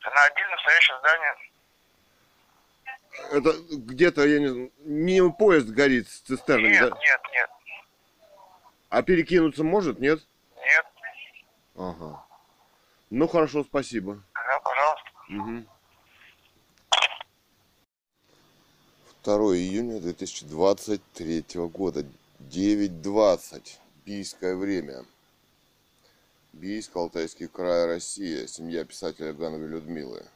Это 0.00 0.14
на 0.14 0.24
отдельно 0.24 0.56
стоящее 0.62 0.98
здание. 0.98 1.34
Это 3.30 3.52
где-то, 3.70 4.26
я 4.26 4.38
не 4.40 4.48
знаю, 4.48 4.72
не 4.78 5.30
поезд 5.30 5.68
горит 5.68 6.08
с 6.08 6.20
цистерной, 6.20 6.70
Нет, 6.70 6.80
да? 6.90 6.96
нет, 6.98 7.20
нет, 7.32 7.50
А 8.88 9.02
перекинуться 9.02 9.64
может, 9.64 9.98
нет? 10.00 10.20
нет. 10.56 10.86
Ага. 11.74 12.24
Ну, 13.10 13.28
хорошо, 13.28 13.64
спасибо. 13.64 14.22
Да, 14.34 14.60
пожалуйста. 14.60 15.10
Мгм. 15.28 15.66
2 19.24 19.34
июня 19.56 20.00
2023 20.00 21.44
года, 21.68 22.04
9.20, 22.40 23.78
бийское 24.04 24.56
время. 24.56 25.04
Бийск, 26.52 26.96
Алтайский 26.96 27.48
край, 27.48 27.86
Россия, 27.86 28.46
семья 28.46 28.84
писателя 28.84 29.32
Гановой 29.32 29.68
Людмилы. 29.68 30.26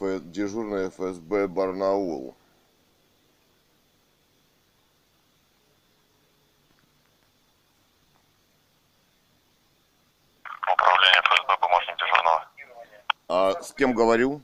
Ф... 0.00 0.22
Дежурная 0.22 0.88
ФСБ 0.90 1.48
Барнаул. 1.48 2.34
Управление 10.72 11.22
ФСБ, 11.22 11.58
помощник 11.60 11.96
дежурного. 11.96 12.48
А 13.28 13.62
с 13.62 13.72
кем 13.72 13.92
говорю? 13.94 14.40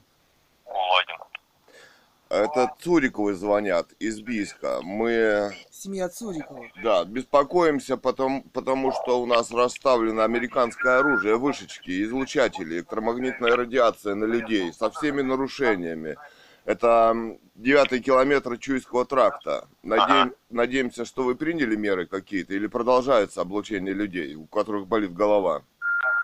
Это 2.45 2.73
Цуриковы 2.81 3.35
звонят 3.35 3.93
из 3.99 4.21
Бийска. 4.21 4.81
Мы 4.83 5.53
Семья 5.71 6.09
Цурикова. 6.09 6.65
Да, 6.83 7.05
беспокоимся, 7.05 7.97
потому, 7.97 8.43
потому 8.53 8.93
что 8.93 9.21
у 9.21 9.27
нас 9.27 9.51
расставлено 9.51 10.23
американское 10.23 10.99
оружие, 10.99 11.37
вышечки, 11.37 12.03
излучатели, 12.05 12.77
электромагнитная 12.77 13.57
радиация 13.57 14.15
на 14.15 14.25
людей 14.25 14.73
со 14.73 14.91
всеми 14.91 15.23
нарушениями. 15.23 16.17
Это 16.65 17.17
девятый 17.55 18.01
километр 18.01 18.59
Чуйского 18.59 19.05
тракта. 19.05 19.67
Надеем- 19.83 20.35
надеемся, 20.51 21.05
что 21.05 21.23
вы 21.23 21.35
приняли 21.35 21.77
меры 21.77 22.07
какие-то 22.07 22.55
или 22.55 22.67
продолжается 22.67 23.41
облучение 23.41 23.95
людей, 23.95 24.35
у 24.35 24.45
которых 24.47 24.87
болит 24.87 25.13
голова. 25.15 25.63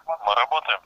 Мы 0.07 0.35
работаем. 0.35 0.81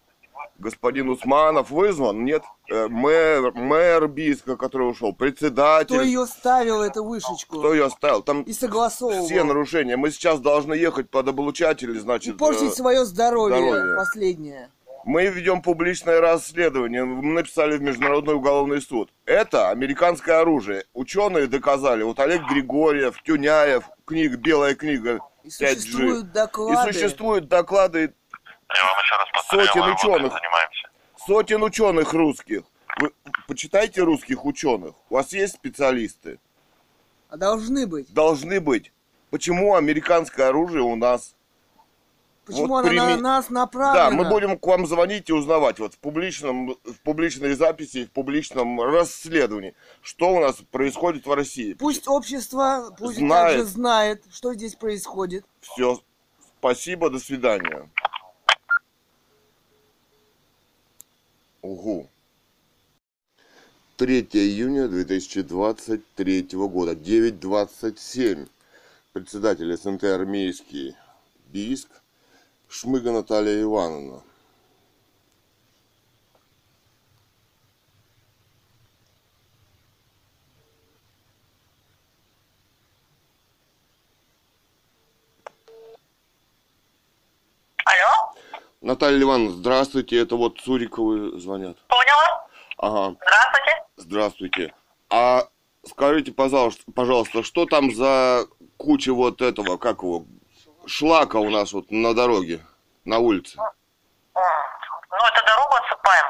Господин 0.59 1.09
Усманов 1.09 1.71
вызван? 1.71 2.25
Нет. 2.25 2.43
Э, 2.71 2.89
Мэр, 2.89 3.53
мэр 3.53 4.09
Бийска, 4.09 4.57
который 4.57 4.91
ушел, 4.91 5.13
председатель. 5.15 5.95
Кто 5.95 6.03
ее 6.03 6.27
ставил, 6.27 6.83
эту 6.83 7.05
вышечку? 7.05 7.59
Кто 7.61 7.73
ее 7.75 7.89
ставил? 7.91 8.23
Там 8.23 8.43
И 8.43 8.53
согласовывал. 8.53 9.25
все 9.25 9.45
нарушения. 9.45 9.97
Мы 9.97 10.11
сейчас 10.11 10.41
должны 10.41 10.75
ехать 10.75 11.11
под 11.11 11.29
облучатели, 11.29 11.97
И 11.97 12.01
значит. 12.01 12.37
портить 12.39 12.73
э, 12.73 12.75
свое 12.75 13.05
здоровье, 13.05 13.57
здоровье. 13.59 13.97
последнее. 13.97 14.71
Мы 15.05 15.27
ведем 15.27 15.63
публичное 15.63 16.21
расследование. 16.21 17.05
Мы 17.05 17.23
написали 17.35 17.77
в 17.79 17.83
Международный 17.83 18.35
уголовный 18.35 18.83
суд. 18.83 19.11
Это 19.25 19.71
американское 19.71 20.41
оружие. 20.41 20.85
Ученые 20.93 21.47
доказали. 21.47 22.03
Вот 22.03 22.19
Олег 22.19 22.43
Григорьев, 22.51 23.23
Тюняев, 23.23 23.85
книга, 24.05 24.37
белая 24.37 24.75
книга 24.75 25.21
И 25.45 25.49
5G. 25.49 25.77
существуют 25.77 26.27
И 26.27 26.31
доклады. 26.33 26.93
существуют 26.93 27.49
доклады 27.49 28.13
Я 28.75 28.85
вам 28.85 28.99
еще 28.99 29.17
раз 29.17 29.29
повторяю, 29.33 29.69
Сотен 29.69 29.81
мы 29.83 29.93
ученых. 29.95 30.33
занимаемся. 30.33 30.89
сотен 31.27 31.63
ученых 31.63 32.13
русских. 32.13 32.63
Вы 33.01 33.13
почитайте 33.47 34.03
русских 34.03 34.45
ученых. 34.45 34.95
У 35.09 35.15
вас 35.15 35.33
есть 35.33 35.55
специалисты? 35.55 36.39
А 37.29 37.37
должны 37.37 37.87
быть. 37.87 38.13
Должны 38.13 38.61
быть. 38.61 38.93
Почему 39.31 39.75
американское 39.77 40.49
оружие 40.49 40.83
у 40.83 40.97
нас? 40.97 41.35
Почему 42.47 42.67
Вот 42.69 42.85
на 42.87 42.89
прими- 42.91 43.21
нас 43.21 43.49
Да, 43.49 43.55
направлена? 43.55 44.11
мы 44.11 44.25
будем 44.31 44.59
к 44.59 44.67
вам 44.67 44.87
звонить 44.87 45.29
и 45.29 45.35
узнавать 45.35 45.79
вот 45.79 45.93
в 45.95 45.99
публичном, 45.99 46.77
в 46.83 46.95
публичной 47.05 47.53
записи, 47.55 48.07
в 48.07 48.11
публичном 48.11 48.81
расследовании, 48.81 49.75
что 50.01 50.31
у 50.35 50.41
нас 50.41 50.57
происходит 50.71 51.27
в 51.27 51.33
России. 51.33 51.75
Пусть 51.75 52.09
общество 52.09 52.95
пусть 52.99 53.19
Знает. 53.19 53.49
также 53.59 53.65
знает, 53.67 54.25
что 54.33 54.55
здесь 54.55 54.77
происходит. 54.77 55.45
Все. 55.61 56.01
Спасибо, 56.59 57.11
до 57.11 57.19
свидания. 57.19 57.91
Угу. 61.63 62.09
3 63.97 64.21
июня 64.33 64.87
2023 64.87 66.43
года, 66.53 66.93
9.27. 66.93 68.49
Председатель 69.13 69.77
СНТ 69.77 70.05
армейский 70.05 70.95
Бийск, 71.49 71.89
Шмыга 72.69 73.11
Наталья 73.11 73.61
Ивановна. 73.61 74.23
Алло, 87.85 88.35
Наталья 88.89 89.21
Ивановна, 89.21 89.51
здравствуйте, 89.51 90.19
это 90.19 90.37
вот 90.37 90.63
Цуриковы 90.63 91.39
звонят. 91.39 91.77
поняла? 91.89 92.47
Ага, 92.79 93.17
Здравствуйте. 93.21 93.85
здравствуйте. 93.97 94.75
А 95.11 95.43
скажите, 95.87 96.33
пожалуйста, 96.33 96.85
пожалуйста, 96.95 97.43
что 97.43 97.67
там 97.67 97.95
за 97.95 98.47
куча 98.79 99.13
вот 99.13 99.43
этого, 99.43 99.77
как 99.77 99.99
его, 100.03 100.25
шлака 100.87 101.37
у 101.37 101.51
нас 101.51 101.75
вот 101.75 101.91
на 101.91 102.15
дороге, 102.15 102.65
на 103.05 103.19
улице? 103.19 103.59
Ну, 103.59 105.19
это 105.19 105.45
дорогу 105.45 105.75
отсыпаем. 105.75 106.27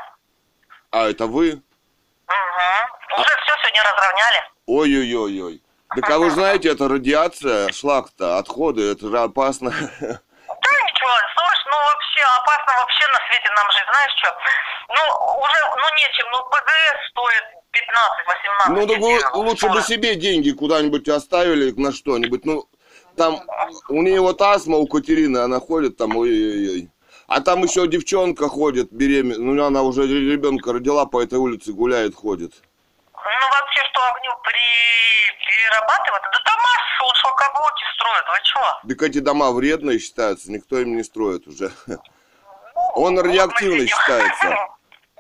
А 0.90 1.08
это 1.08 1.26
вы? 1.28 1.52
Угу. 1.52 3.20
Уже 3.20 3.36
все 3.44 3.52
сегодня 3.62 3.82
разровняли. 3.84 4.50
Ой-ой-ой-ой. 4.66 5.62
Так 5.94 6.10
а 6.10 6.18
вы 6.18 6.30
знаете, 6.32 6.70
это 6.70 6.88
радиация, 6.88 7.70
шлак-то, 7.70 8.38
отходы, 8.38 8.82
это 8.90 9.08
же 9.08 9.16
опасно. 9.20 9.70
Да 10.60 10.70
ничего, 10.70 11.10
слушай, 11.36 11.66
ну 11.70 11.76
вообще 12.18 12.24
опасно 12.40 12.80
вообще 12.80 13.04
на 13.12 13.18
свете 13.26 13.50
нам 13.56 13.70
жить, 13.70 13.86
знаешь 13.90 14.12
что? 14.18 14.36
Ну, 14.88 15.02
уже, 15.42 15.60
ну 15.76 15.86
нечем, 15.96 16.26
ну 16.32 16.38
ПГС 16.50 16.98
стоит 17.10 17.44
15-18 18.66 18.74
Ну, 18.74 18.86
так 18.86 19.34
вы 19.34 19.44
лучше 19.44 19.66
бы 19.66 19.82
40. 19.82 19.86
себе 19.86 20.14
деньги 20.16 20.50
куда-нибудь 20.50 21.08
оставили 21.08 21.72
на 21.72 21.92
что-нибудь. 21.92 22.44
Ну, 22.44 22.68
там 23.16 23.40
у 23.88 24.02
нее 24.02 24.20
вот 24.20 24.40
астма 24.42 24.78
у 24.78 24.86
Катерины, 24.86 25.38
она 25.38 25.60
ходит 25.60 25.96
там, 25.96 26.16
ой-ой-ой. 26.16 26.90
А 27.26 27.40
там 27.40 27.62
еще 27.62 27.86
девчонка 27.86 28.48
ходит 28.48 28.90
беременная, 28.90 29.38
ну 29.38 29.64
она 29.64 29.82
уже 29.82 30.06
ребенка 30.06 30.72
родила, 30.72 31.04
по 31.04 31.22
этой 31.22 31.38
улице 31.38 31.72
гуляет, 31.72 32.14
ходит. 32.14 32.54
Ну 33.24 33.48
вообще, 33.50 33.80
что 33.90 34.00
огню 34.10 34.32
при... 34.42 34.60
перерабатывать, 35.46 36.22
да 36.44 36.52
массу, 36.56 37.04
он 37.04 37.14
шлакоблоки 37.16 37.84
строят, 37.94 38.24
вы 38.28 38.38
чего? 38.44 38.80
Так 38.88 39.02
эти 39.02 39.18
дома 39.18 39.52
вредные 39.52 39.98
считаются, 39.98 40.50
никто 40.50 40.78
им 40.78 40.96
не 40.96 41.02
строит 41.02 41.46
уже. 41.46 41.70
Он 42.94 43.18
радиоактивный 43.18 43.80
Вот 43.80 43.88
считается. 43.88 44.48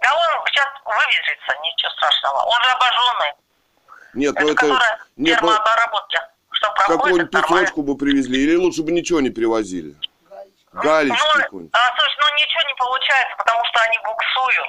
Да 0.00 0.14
он 0.14 0.46
сейчас 0.46 0.68
вывезется, 0.84 1.58
ничего 1.60 1.90
страшного. 1.90 2.36
Он 2.44 2.62
же 2.62 2.70
обожженный. 2.70 3.32
Нет, 4.14 4.34
ну 4.38 4.48
Это, 4.52 4.98
Нет, 5.16 5.40
ну 5.42 5.48
термообработки. 5.48 6.18
Что 6.52 6.70
проходит, 6.72 7.02
какую-нибудь 7.02 7.30
песочку 7.32 7.82
бы 7.82 7.96
привезли, 7.96 8.44
или 8.44 8.54
лучше 8.54 8.82
бы 8.84 8.92
ничего 8.92 9.20
не 9.20 9.30
привозили. 9.30 9.96
Галечки 10.72 11.18
Ну, 11.34 11.42
какой-нибудь. 11.42 11.72
а, 11.74 11.96
слушай, 11.98 12.16
ну 12.20 12.36
ничего 12.36 12.62
не 12.68 12.74
получается, 12.74 13.36
потому 13.38 13.64
что 13.64 13.80
они 13.80 13.98
буксуют. 14.04 14.68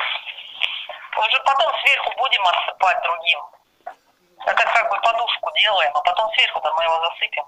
Уже 1.18 1.40
потом 1.46 1.72
сверху 1.82 2.12
будем 2.18 2.44
отсыпать 2.48 2.98
другим. 3.04 3.40
Это 4.46 4.64
как 4.64 4.90
бы 4.90 4.98
подушку 5.02 5.52
сделаем, 5.60 5.92
а 5.96 6.02
потом 6.02 6.32
сверху-то 6.34 6.74
мы 6.74 6.84
его 6.84 7.00
засыпем. 7.10 7.44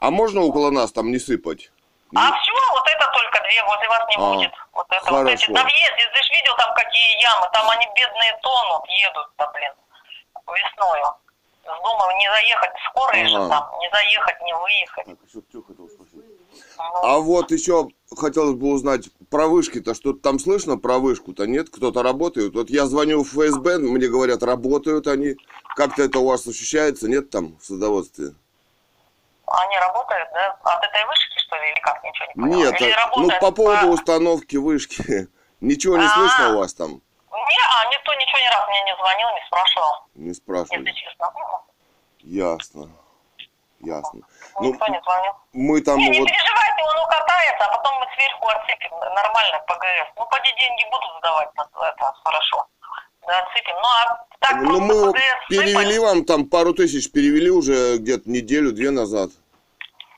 А 0.00 0.10
можно 0.10 0.40
около 0.42 0.70
нас 0.70 0.92
там 0.92 1.10
не 1.10 1.18
сыпать? 1.18 1.70
А 2.14 2.32
все, 2.40 2.52
вот 2.72 2.86
это 2.88 3.10
только 3.12 3.40
две, 3.42 3.62
возле 3.64 3.88
вас 3.88 4.04
не 4.08 4.16
А, 4.16 4.18
будет. 4.20 4.52
Вот 4.72 4.86
это 4.90 5.10
вот 5.12 5.26
эти. 5.28 5.44
хорошо. 5.44 5.52
На 5.52 5.62
въезде, 5.64 6.10
ты 6.14 6.22
же 6.22 6.30
видел 6.32 6.56
там 6.56 6.74
какие 6.74 7.22
ямы, 7.22 7.46
там 7.52 7.68
они 7.70 7.86
бедные 7.94 8.38
тонут, 8.42 8.86
едут, 8.88 9.28
да, 9.38 9.46
блин, 9.52 9.72
весною. 10.46 11.14
Думаю, 11.64 12.16
не 12.16 12.30
заехать, 12.30 12.70
скорые 12.88 13.28
же 13.28 13.36
Ага. 13.36 13.48
там, 13.48 13.78
не 13.80 13.90
заехать, 13.90 14.40
не 14.40 14.54
выехать. 14.54 15.04
Так, 15.04 15.16
еще 15.28 15.62
хотел 15.66 15.88
спросить. 15.88 16.24
Ну, 16.78 17.04
А 17.04 17.18
вот 17.18 17.50
еще 17.50 17.88
хотелось 18.18 18.54
бы 18.56 18.72
узнать 18.72 19.08
про 19.30 19.46
вышки-то, 19.46 19.94
что-то 19.94 20.20
там 20.20 20.38
слышно 20.38 20.76
про 20.78 20.98
вышку-то, 20.98 21.46
нет? 21.46 21.68
Кто-то 21.70 22.02
работает? 22.02 22.54
Вот 22.54 22.70
я 22.70 22.86
звоню 22.86 23.22
в 23.22 23.28
ФСБ, 23.28 23.78
мне 23.78 24.08
говорят, 24.08 24.42
работают 24.42 25.06
они. 25.06 25.36
Как-то 25.76 26.02
это 26.02 26.18
у 26.18 26.26
вас 26.28 26.46
ощущается, 26.46 27.08
нет 27.08 27.30
там 27.30 27.56
в 27.58 27.64
садоводстве? 27.64 28.34
Они 29.46 29.76
работают, 29.78 30.28
да? 30.34 30.58
От 30.62 30.84
этой 30.84 31.06
вышки, 31.06 31.38
что 31.38 31.56
ли, 31.56 31.70
или 31.70 31.80
как? 31.80 32.02
Ничего 32.04 32.26
не 32.26 32.34
поняла. 32.34 32.70
Нет, 32.72 32.80
Или 32.80 32.90
а- 32.90 33.10
ну 33.16 33.28
по 33.40 33.50
поводу 33.52 33.88
установки 33.88 34.56
вышки. 34.56 35.28
Ничего 35.60 35.96
не 35.96 36.04
А. 36.04 36.08
слышно 36.08 36.54
у 36.54 36.58
вас 36.58 36.74
там? 36.74 36.90
Не, 36.90 36.98
а 37.00 37.90
никто 37.90 38.12
ничего 38.14 38.38
ни 38.38 38.54
разу 38.54 38.70
мне 38.70 38.82
не 38.84 38.96
звонил, 38.96 39.28
не 39.34 39.46
спрашивал, 39.46 40.06
Не 40.14 40.28
если 40.28 40.40
спрашивали. 40.42 40.92
честно. 40.92 41.32
Ясно. 42.20 42.90
Ясно. 43.80 44.20
Ну, 44.60 44.72
Никто 44.72 44.86
не 44.88 45.00
звонил. 45.00 45.32
мы 45.52 45.80
там 45.82 45.98
Не, 45.98 46.08
не 46.08 46.20
вот... 46.20 46.28
переживайте, 46.28 46.82
он 46.82 47.04
укатается, 47.04 47.64
а 47.64 47.76
потом 47.76 47.98
мы 48.00 48.06
сверху 48.14 48.48
отсыпем 48.48 48.90
нормально 49.14 49.58
ПГС. 49.66 50.08
Ну, 50.16 50.26
поди 50.26 50.50
деньги 50.58 50.84
будут 50.90 51.10
сдавать, 51.18 51.48
это 51.54 52.14
хорошо. 52.24 52.66
Да, 53.26 53.38
отсыпем. 53.40 53.74
Ну, 53.76 53.88
а 53.88 54.24
так 54.40 54.56
Ну, 54.56 54.80
мы 54.80 55.12
ПГС 55.12 55.46
перевели 55.48 55.94
сыпать. 55.94 56.08
вам 56.08 56.24
там 56.24 56.48
пару 56.48 56.72
тысяч, 56.74 57.10
перевели 57.12 57.50
уже 57.50 57.98
где-то 57.98 58.28
неделю-две 58.28 58.90
назад. 58.90 59.30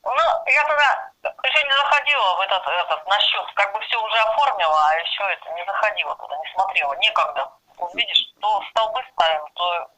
Ну, 0.05 0.25
я 0.47 0.65
тогда 0.65 1.11
еще 1.45 1.63
не 1.67 1.77
заходила 1.77 2.37
в 2.37 2.41
этот, 2.41 2.63
этот, 2.67 3.07
на 3.07 3.19
счет, 3.21 3.45
как 3.55 3.73
бы 3.75 3.81
все 3.81 4.03
уже 4.03 4.19
оформила, 4.19 4.89
а 4.89 4.95
еще 4.97 5.23
это 5.25 5.53
не 5.55 5.65
заходила 5.67 6.17
туда, 6.17 6.37
не 6.37 6.53
смотрела, 6.55 6.95
некогда. 6.97 7.51
Вот 7.77 7.95
видишь, 7.95 8.33
то 8.41 8.63
столбы 8.71 9.01
ставим, 9.13 9.43
то 9.55 9.89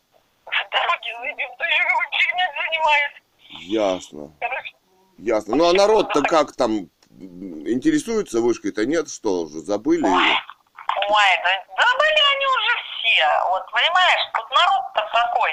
дороги 0.70 1.14
зайдем, 1.20 1.50
то 1.56 1.64
еще 1.64 1.82
какой 1.84 2.06
фигней 2.10 2.46
занимаюсь. 2.58 3.22
Ясно. 3.60 4.32
Ясно. 5.18 5.56
Ну 5.56 5.68
а 5.68 5.72
народ-то 5.72 6.22
как 6.22 6.54
там 6.56 6.88
интересуется 7.10 8.40
вышкой-то 8.40 8.86
нет? 8.86 9.08
Что 9.10 9.42
уже 9.42 9.60
забыли? 9.60 10.04
её? 10.04 10.14
Ой, 10.16 11.30
да, 11.44 11.50
да 11.76 11.86
были 11.98 12.20
они 12.36 12.46
уже 12.46 12.72
все. 12.88 13.28
Вот, 13.50 13.64
понимаешь, 13.70 14.22
тут 14.34 14.50
народ-то 14.50 15.02
такой. 15.12 15.52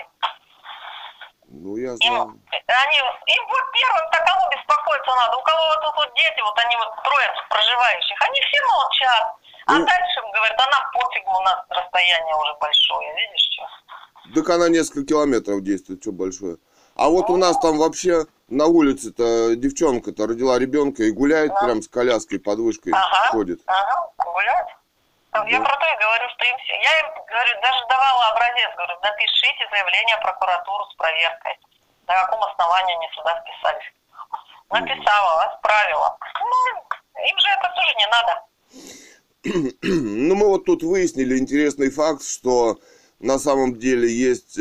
Ну 1.52 1.76
я 1.78 1.92
Им, 1.92 1.98
знаю. 1.98 2.22
они, 2.24 2.98
им 2.98 3.44
вот 3.50 3.64
первым-то 3.74 4.18
кого 4.26 4.50
беспокоиться 4.54 5.12
надо. 5.16 5.38
У 5.38 5.42
кого 5.42 5.60
вот 5.68 5.82
тут 5.86 5.96
вот 5.98 6.14
дети, 6.16 6.42
вот 6.42 6.58
они 6.60 6.76
вот 6.78 6.94
трое 7.04 7.30
проживающих, 7.50 8.18
они 8.22 8.40
все 8.42 8.60
молчат. 8.66 9.26
А 9.66 9.74
Ну. 9.78 9.86
дальше, 9.86 10.22
говорят, 10.34 10.60
а 10.62 10.70
нам 10.72 10.84
пофигу, 10.94 11.30
у 11.32 11.42
нас 11.42 11.60
расстояние 11.70 12.36
уже 12.36 12.54
большое, 12.62 13.14
видишь, 13.16 13.50
что? 13.54 13.68
Так 14.36 14.50
она 14.50 14.70
несколько 14.70 15.06
километров 15.06 15.62
действует, 15.62 16.02
что 16.02 16.12
большое. 16.12 16.58
А 17.00 17.08
вот 17.08 17.30
у 17.30 17.38
нас 17.38 17.58
там 17.60 17.78
вообще 17.78 18.26
на 18.50 18.66
улице-то 18.66 19.56
девчонка-то 19.56 20.28
родила 20.28 20.60
ребенка 20.60 21.04
и 21.04 21.12
гуляет 21.12 21.54
прям 21.56 21.82
с 21.82 21.88
коляской 21.88 22.40
под 22.40 22.60
вышкой 22.60 22.92
Ага. 22.92 23.32
ходит. 23.32 23.62
Ага, 23.68 24.12
гулять. 24.18 24.68
Я 25.48 25.60
Да. 25.60 25.64
про 25.66 25.78
то 25.80 25.86
и 25.86 26.04
говорю, 26.04 26.28
что 26.36 26.44
им 26.44 26.58
все... 26.60 26.74
Я 26.76 27.00
им, 27.00 27.08
говорю, 27.24 27.62
даже 27.62 27.80
давала 27.88 28.26
образец, 28.36 28.70
говорю, 28.76 29.00
напишите 29.02 29.64
заявление 29.72 30.18
в 30.18 30.22
прокуратуру 30.24 30.84
с 30.92 30.96
проверкой. 30.96 31.56
На 32.06 32.14
каком 32.26 32.44
основании 32.44 32.96
они 32.98 33.08
сюда 33.16 33.32
вписались. 33.40 33.90
Написала, 34.70 35.44
отправила. 35.44 36.18
Ну, 36.42 37.24
им 37.24 37.40
же 37.40 37.48
это 37.48 37.74
тоже 37.80 37.96
не 37.96 38.08
надо. 38.12 38.44
Ну, 40.28 40.36
мы 40.36 40.48
вот 40.50 40.66
тут 40.66 40.84
выяснили 40.84 41.38
интересный 41.38 41.92
факт, 41.92 42.24
что 42.26 42.78
на 43.20 43.40
самом 43.40 43.80
деле 43.80 44.10
есть 44.12 44.58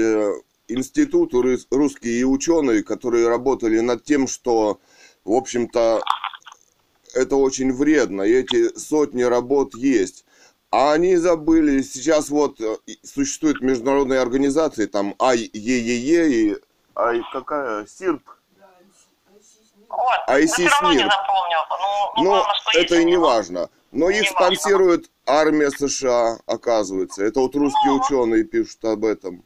институты 0.69 1.37
рус- 1.39 1.67
русские 1.71 2.21
и 2.21 2.25
ученые, 2.25 2.83
которые 2.83 3.29
работали 3.29 3.81
над 3.81 4.05
тем, 4.05 4.29
что, 4.29 4.81
в 5.25 5.33
общем-то, 5.33 6.03
это 7.15 7.37
очень 7.37 7.73
вредно, 7.73 8.23
и 8.23 8.33
эти 8.33 8.77
сотни 8.79 9.23
работ 9.23 9.75
есть. 9.75 10.25
А 10.71 10.93
они 10.93 11.17
забыли, 11.17 11.81
сейчас 11.81 12.29
вот 12.29 12.61
э, 12.61 12.77
и 12.87 12.99
существует 13.03 13.63
международные 13.63 14.21
организации, 14.21 14.85
там 14.85 15.15
АЕЕЕ 15.19 16.29
и 16.31 16.57
ай, 16.95 17.23
какая, 17.33 17.87
СИРП, 17.87 18.23
Вот. 19.89 20.19
А 20.27 20.33
Но 20.33 20.39
если 20.39 20.67
все 20.67 20.69
равно 20.69 20.91
с 20.91 20.97
не 20.97 21.03
мир? 21.05 21.11
запомнил. 21.11 21.59
Ну, 21.71 22.13
ну, 22.17 22.23
Но 22.25 22.31
главное, 22.31 22.85
это 22.85 22.95
и 22.97 23.05
не 23.07 23.17
ну, 23.17 23.23
важно. 23.23 23.71
Но 23.93 24.11
Не 24.11 24.19
их 24.21 24.31
важно. 24.35 24.57
спонсирует 24.59 25.11
армия 25.25 25.71
США, 25.71 26.39
оказывается. 26.45 27.25
Это 27.25 27.41
вот 27.41 27.55
русские 27.57 27.93
Ну. 27.95 28.01
ученые 28.03 28.45
пишут 28.45 28.85
об 28.85 29.07
этом. 29.07 29.45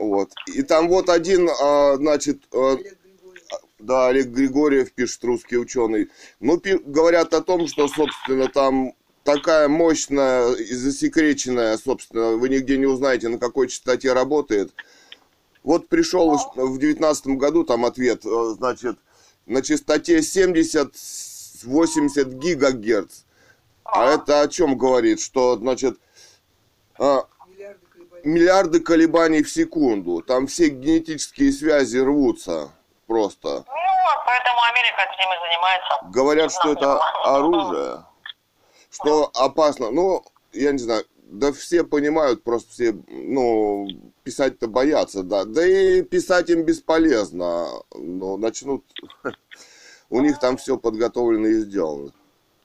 Вот. 0.00 0.20
Вот. 0.20 0.32
И 0.54 0.62
там 0.62 0.88
вот 0.88 1.08
один, 1.08 1.48
а, 1.48 1.96
значит, 1.96 2.42
а, 2.52 2.76
да, 3.78 4.08
Олег 4.08 4.28
Григорьев 4.28 4.92
пишет, 4.92 5.24
русский 5.24 5.58
ученый. 5.58 6.08
Ну, 6.40 6.58
пи- 6.58 6.80
говорят 6.84 7.34
о 7.34 7.42
том, 7.42 7.66
что, 7.66 7.88
собственно, 7.88 8.48
там 8.48 8.92
такая 9.24 9.68
мощная 9.68 10.52
и 10.52 10.74
засекреченная, 10.74 11.76
собственно, 11.76 12.32
вы 12.32 12.48
нигде 12.48 12.78
не 12.78 12.86
узнаете, 12.86 13.28
на 13.28 13.38
какой 13.38 13.68
частоте 13.68 14.12
работает. 14.12 14.72
Вот 15.62 15.88
пришел 15.88 16.38
в 16.56 16.78
девятнадцатом 16.78 17.36
году 17.36 17.64
там 17.64 17.84
ответ, 17.84 18.24
э, 18.24 18.54
значит, 18.56 18.98
на 19.46 19.62
частоте 19.62 20.20
70-80 20.20 22.38
гигагерц. 22.38 23.24
А 23.84 24.14
это 24.14 24.40
о 24.40 24.48
чем 24.48 24.78
говорит? 24.78 25.20
Что, 25.20 25.56
значит, 25.56 25.98
а, 26.98 27.26
миллиарды 28.24 28.80
колебаний 28.80 29.42
в 29.42 29.50
секунду. 29.50 30.22
Там 30.22 30.46
все 30.46 30.68
генетические 30.68 31.52
связи 31.52 31.98
рвутся 31.98 32.70
просто. 33.06 33.48
Ну, 33.48 34.22
поэтому 34.26 34.58
Америка 34.62 35.02
этим 35.02 35.32
и 35.32 35.38
занимается. 35.46 36.12
Говорят, 36.12 36.52
что 36.52 36.72
это 36.72 36.98
оружие, 37.24 38.04
что 38.90 39.30
опасно. 39.34 39.90
Ну, 39.90 40.24
я 40.52 40.72
не 40.72 40.78
знаю, 40.78 41.04
да 41.30 41.52
все 41.52 41.84
понимают, 41.84 42.42
просто 42.42 42.70
все, 42.72 42.96
ну, 43.08 43.86
писать-то 44.24 44.66
боятся, 44.68 45.22
да. 45.22 45.44
Да 45.44 45.66
и 45.66 46.02
писать 46.02 46.50
им 46.50 46.64
бесполезно. 46.64 47.68
Ну, 47.94 48.36
начнут... 48.36 48.84
У 50.10 50.20
них 50.20 50.40
там 50.40 50.56
все 50.56 50.76
подготовлено 50.76 51.46
и 51.46 51.54
сделано. 51.60 52.10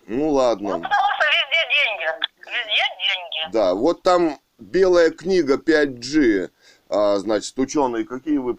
Ну, 0.07 0.17
Ну, 0.17 0.29
ладно. 0.31 0.69
потому 0.69 0.83
что 0.85 1.25
везде 1.25 1.61
деньги. 1.75 2.25
Везде 2.39 2.83
деньги. 2.97 3.53
Да, 3.53 3.73
вот 3.75 4.01
там 4.01 4.39
белая 4.59 5.11
книга 5.11 5.57
5G, 5.57 6.49
а, 6.89 7.17
значит, 7.17 7.57
ученые, 7.57 8.05
какие 8.05 8.37
вы 8.37 8.57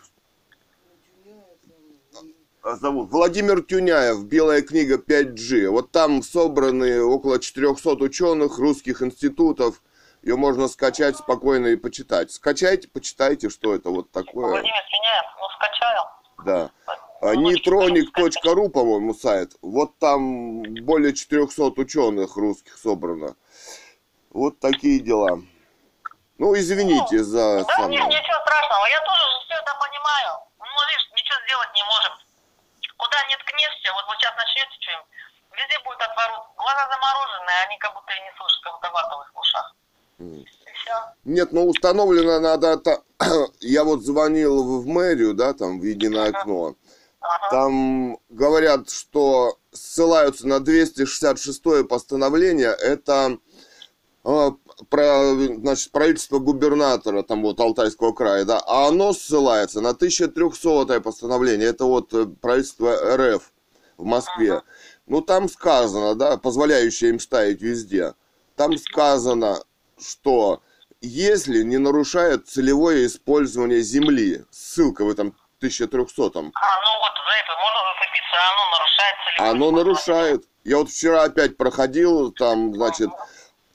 а, 2.63 2.77
зовут? 2.77 3.11
Владимир 3.11 3.63
Тюняев, 3.63 4.25
белая 4.25 4.63
книга 4.63 4.97
5G. 4.97 5.69
Вот 5.69 5.91
там 5.91 6.23
собраны 6.23 7.03
около 7.03 7.39
400 7.39 7.91
ученых 8.03 8.59
русских 8.59 9.03
институтов. 9.03 9.83
Ее 10.23 10.37
можно 10.37 10.67
скачать 10.67 11.17
спокойно 11.17 11.69
и 11.69 11.77
почитать. 11.77 12.33
Скачайте, 12.33 12.89
почитайте, 12.89 13.49
что 13.49 13.75
это 13.75 13.91
вот 13.91 14.11
такое. 14.11 14.49
Владимир 14.49 14.73
Синяев, 14.91 15.25
ну, 15.39 15.47
скачаю. 15.57 16.03
Да. 16.45 16.71
А, 17.21 17.37
Нейтроник.ру, 17.37 18.69
по-моему, 18.69 19.15
сайт. 19.15 19.53
Вот 19.63 19.97
там 19.99 20.63
более 20.85 21.15
400 21.15 21.81
ученых 21.81 22.37
русских 22.37 22.77
собрано. 22.77 23.37
Вот 24.31 24.59
такие 24.59 24.99
дела. 24.99 25.41
Ну, 26.39 26.55
извините 26.55 27.25
за... 27.25 27.65
Да 27.65 27.75
самое. 27.75 27.99
нет, 27.99 28.07
ничего 28.09 28.39
страшного. 28.45 28.85
Я 28.87 29.01
тоже 29.01 29.25
же 29.33 29.39
все 29.47 29.55
это 29.57 29.73
понимаю. 29.81 30.31
Ну, 30.61 30.81
видишь, 30.89 31.09
ничего 31.17 31.39
сделать 31.47 31.73
не 31.75 31.85
можем. 31.85 32.13
Куда 32.97 33.17
не 33.29 33.37
ткнешься, 33.41 33.89
вот 33.97 34.05
вы 34.09 34.15
сейчас 34.21 34.35
начнете 34.37 34.73
что-нибудь, 34.81 35.09
везде 35.57 35.77
будет 35.85 36.01
отворот. 36.01 36.45
Глаза 36.57 36.83
замороженные, 36.93 37.59
они 37.67 37.77
как 37.79 37.95
будто 37.95 38.13
и 38.13 38.21
не 38.21 38.33
слышат, 38.37 38.61
как 38.63 38.73
будто 38.75 38.91
вата 38.93 39.15
в 39.17 39.41
ушах. 39.41 39.67
Все. 40.77 40.97
Нет, 41.25 41.53
ну 41.53 41.67
установлено 41.69 42.41
надо... 42.41 42.67
это- 42.77 43.03
Я 43.61 43.85
вот 43.85 44.03
звонил 44.05 44.81
в 44.81 44.87
мэрию, 44.87 45.35
да, 45.35 45.53
там, 45.55 45.81
в 45.81 45.85
единое 45.85 46.31
окно. 46.31 46.75
Ага. 47.21 47.51
Там 47.51 48.19
говорят, 48.29 48.91
что 48.91 49.59
ссылаются 49.73 50.47
на 50.47 50.61
266 50.61 51.89
постановление. 51.89 52.71
Это 52.71 53.39
э, 54.25 54.51
про, 54.91 55.35
значит, 55.35 55.91
правительство 55.91 56.39
губернатора, 56.39 57.23
там 57.23 57.43
вот 57.43 57.61
Алтайского 57.61 58.13
края, 58.13 58.45
да, 58.45 58.61
а 58.67 58.89
оно 58.89 59.13
ссылается 59.13 59.81
на 59.81 59.91
1300 59.91 61.01
постановление. 61.01 61.69
Это 61.69 61.85
вот 61.85 62.13
э, 62.13 62.27
правительство 62.27 62.95
РФ 63.17 63.43
в 63.97 64.05
Москве. 64.05 64.63
Ну, 65.07 65.21
там 65.23 65.49
сказано, 65.49 66.15
да, 66.15 66.37
позволяющее 66.37 67.11
им 67.11 67.21
ставить 67.21 67.63
везде. 67.63 68.15
Там 68.57 68.77
сказано, 68.77 69.63
что 69.99 70.63
если 71.01 71.63
не 71.63 71.79
нарушает 71.79 72.49
целевое 72.49 73.07
использование 73.07 73.81
земли. 73.81 74.45
Ссылка 74.51 75.05
в 75.05 75.11
этом 75.11 75.29
1300 75.59 76.23
А, 76.25 76.31
ну 76.31 76.43
вот 76.43 76.53
за 76.55 77.33
это 77.39 77.53
можно 77.63 77.81
зацепиться, 77.93 78.37
а 78.37 78.53
оно 78.53 78.65
нарушает 78.71 79.15
целевое 79.25 79.51
Оно 79.51 79.71
нарушает. 79.71 80.45
Я 80.65 80.79
вот 80.79 80.91
вчера 80.91 81.25
опять 81.25 81.57
проходил, 81.57 82.33
там, 82.33 82.75
значит, 82.75 83.11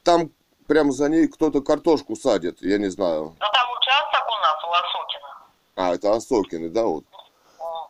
там 0.04 0.32
прям 0.72 0.94
за 0.94 1.10
ней 1.10 1.28
кто-то 1.28 1.62
картошку 1.62 2.16
садит, 2.16 2.62
я 2.62 2.78
не 2.78 2.90
знаю. 2.90 3.36
Ну 3.38 3.46
там 3.54 3.68
участок 3.78 4.24
у 4.26 4.38
нас 4.42 4.64
у 4.64 4.72
Осокина. 4.72 5.38
А, 5.76 5.94
это 5.96 6.14
Осокины, 6.14 6.70
да, 6.70 6.86
вот. 6.86 7.04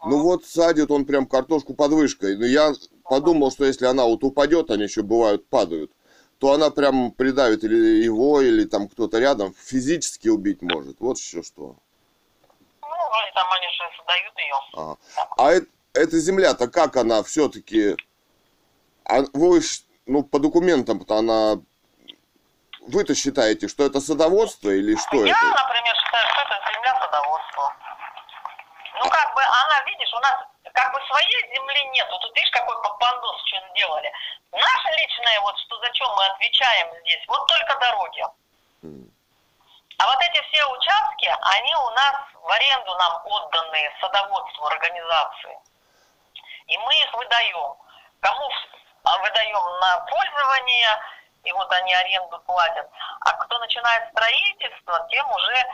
Ну 0.04 0.24
вот 0.24 0.46
садит 0.46 0.90
он 0.90 1.06
прям 1.06 1.28
картошку 1.28 1.76
под 1.76 1.92
вышкой. 1.92 2.38
Но 2.38 2.46
я 2.46 2.74
подумал, 3.04 3.52
что 3.52 3.66
если 3.66 3.86
она 3.86 4.06
вот 4.06 4.24
упадет, 4.24 4.72
они 4.72 4.84
еще 4.86 5.04
бывают 5.04 5.48
падают, 5.48 5.92
то 6.40 6.54
она 6.54 6.72
прям 6.72 7.12
придавит 7.12 7.64
или 7.64 8.04
его, 8.04 8.42
или 8.42 8.66
там 8.66 8.90
кто-то 8.90 9.20
рядом, 9.20 9.54
физически 9.54 10.30
убить 10.30 10.64
может. 10.64 11.00
Вот 11.00 11.20
еще 11.20 11.44
что. 11.44 11.76
Ну, 12.82 12.88
вроде 12.90 13.32
там 13.36 13.48
они 13.58 13.68
же 13.68 13.84
создают 13.96 14.38
ее. 14.40 14.56
А, 14.74 14.98
а 15.38 15.54
эт- 15.54 15.70
эта 15.94 16.18
земля-то 16.18 16.68
как 16.68 16.98
она 16.98 17.22
все-таки... 17.22 17.96
вы, 19.34 19.62
ж- 19.62 19.84
ну, 20.08 20.24
по 20.24 20.40
документам-то 20.40 21.16
она... 21.18 21.62
Вы-то 22.88 23.14
считаете, 23.14 23.68
что 23.68 23.86
это 23.86 24.02
садоводство 24.02 24.70
или 24.70 24.96
что 24.98 25.24
Я, 25.26 25.38
это? 25.38 25.46
например, 25.46 25.96
считаю, 25.96 26.28
что 26.30 26.42
это 26.42 26.74
земля 26.74 27.00
садоводства. 27.00 27.76
Ну, 28.96 29.10
как 29.10 29.34
бы 29.36 29.42
она, 29.42 29.82
видишь, 29.86 30.14
у 30.14 30.20
нас 30.20 30.36
как 30.74 30.92
бы 30.94 31.00
своей 31.08 31.42
земли 31.54 31.84
нету. 31.94 32.18
Тут 32.20 32.36
видишь, 32.36 32.52
какой 32.52 32.76
попандос 32.82 33.38
что 33.46 33.58
сделали. 33.70 34.12
Наше 34.52 34.90
личное, 34.98 35.40
вот 35.42 35.58
что 35.60 35.78
за 35.80 35.92
чем 35.92 36.10
мы 36.16 36.26
отвечаем 36.26 36.88
здесь, 37.02 37.24
вот 37.28 37.46
только 37.48 37.76
дороги. 37.80 38.26
А 39.98 40.06
вот 40.08 40.18
эти 40.20 40.42
все 40.50 40.66
участки, 40.66 41.30
они 41.30 41.76
у 41.76 41.90
нас 41.92 42.16
в 42.34 42.50
аренду 42.50 42.96
нам 42.96 43.22
отданные 43.24 43.94
садоводству 44.02 44.66
организации. 44.66 45.58
И 46.66 46.78
мы 46.78 46.96
их 46.96 47.14
выдаем. 47.14 47.76
Кому 48.22 48.50
а, 49.04 49.18
выдаем 49.20 49.80
на 49.80 50.00
пользование, 50.10 51.02
и 51.44 51.52
вот 51.54 51.72
они 51.72 51.94
аренду 51.94 52.40
платят. 52.46 52.88
А 53.22 53.32
кто 53.44 53.60
начинает 53.60 54.10
строительство, 54.12 55.08
тем 55.10 55.30
уже 55.32 55.66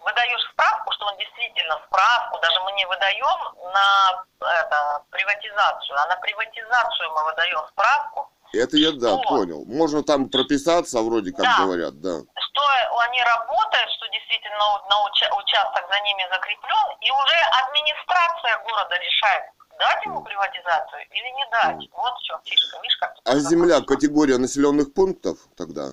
выдаешь 0.00 0.50
справку, 0.52 0.92
что 0.92 1.06
он 1.06 1.16
действительно 1.16 1.80
справку, 1.86 2.38
даже 2.40 2.60
мы 2.60 2.72
не 2.72 2.84
выдаем 2.86 3.72
на 3.72 4.24
это, 4.60 5.02
приватизацию, 5.10 5.98
а 5.98 6.06
на 6.06 6.16
приватизацию 6.16 7.10
мы 7.12 7.24
выдаем 7.24 7.66
справку, 7.68 8.30
Это 8.52 8.76
я, 8.76 8.92
да, 8.92 9.08
Что? 9.18 9.22
понял. 9.28 9.64
Можно 9.66 10.04
там 10.04 10.28
прописаться, 10.30 11.00
вроде 11.02 11.32
как 11.32 11.42
Да. 11.44 11.56
говорят, 11.64 12.00
да. 12.00 12.20
что 12.38 12.62
они 13.00 13.20
работают, 13.22 13.90
что 13.98 14.06
действительно 14.08 14.78
на 14.88 14.96
уча- 15.08 15.32
участок 15.34 15.84
за 15.90 16.00
ними 16.02 16.24
закреплен, 16.30 16.86
и 17.00 17.10
уже 17.10 17.36
администрация 17.66 18.58
города 18.58 18.96
решает, 18.96 19.44
дать 19.78 20.04
ему 20.04 20.22
приватизацию 20.22 21.02
или 21.10 21.30
не 21.30 21.46
дать. 21.50 21.90
Вот 21.92 22.14
в 22.18 22.22
чем 22.22 22.40
фишка. 22.44 23.12
Тут 23.16 23.28
А 23.28 23.38
земля 23.38 23.76
запутано. 23.76 23.96
категория 23.96 24.38
населенных 24.38 24.92
пунктов 24.94 25.38
тогда? 25.56 25.90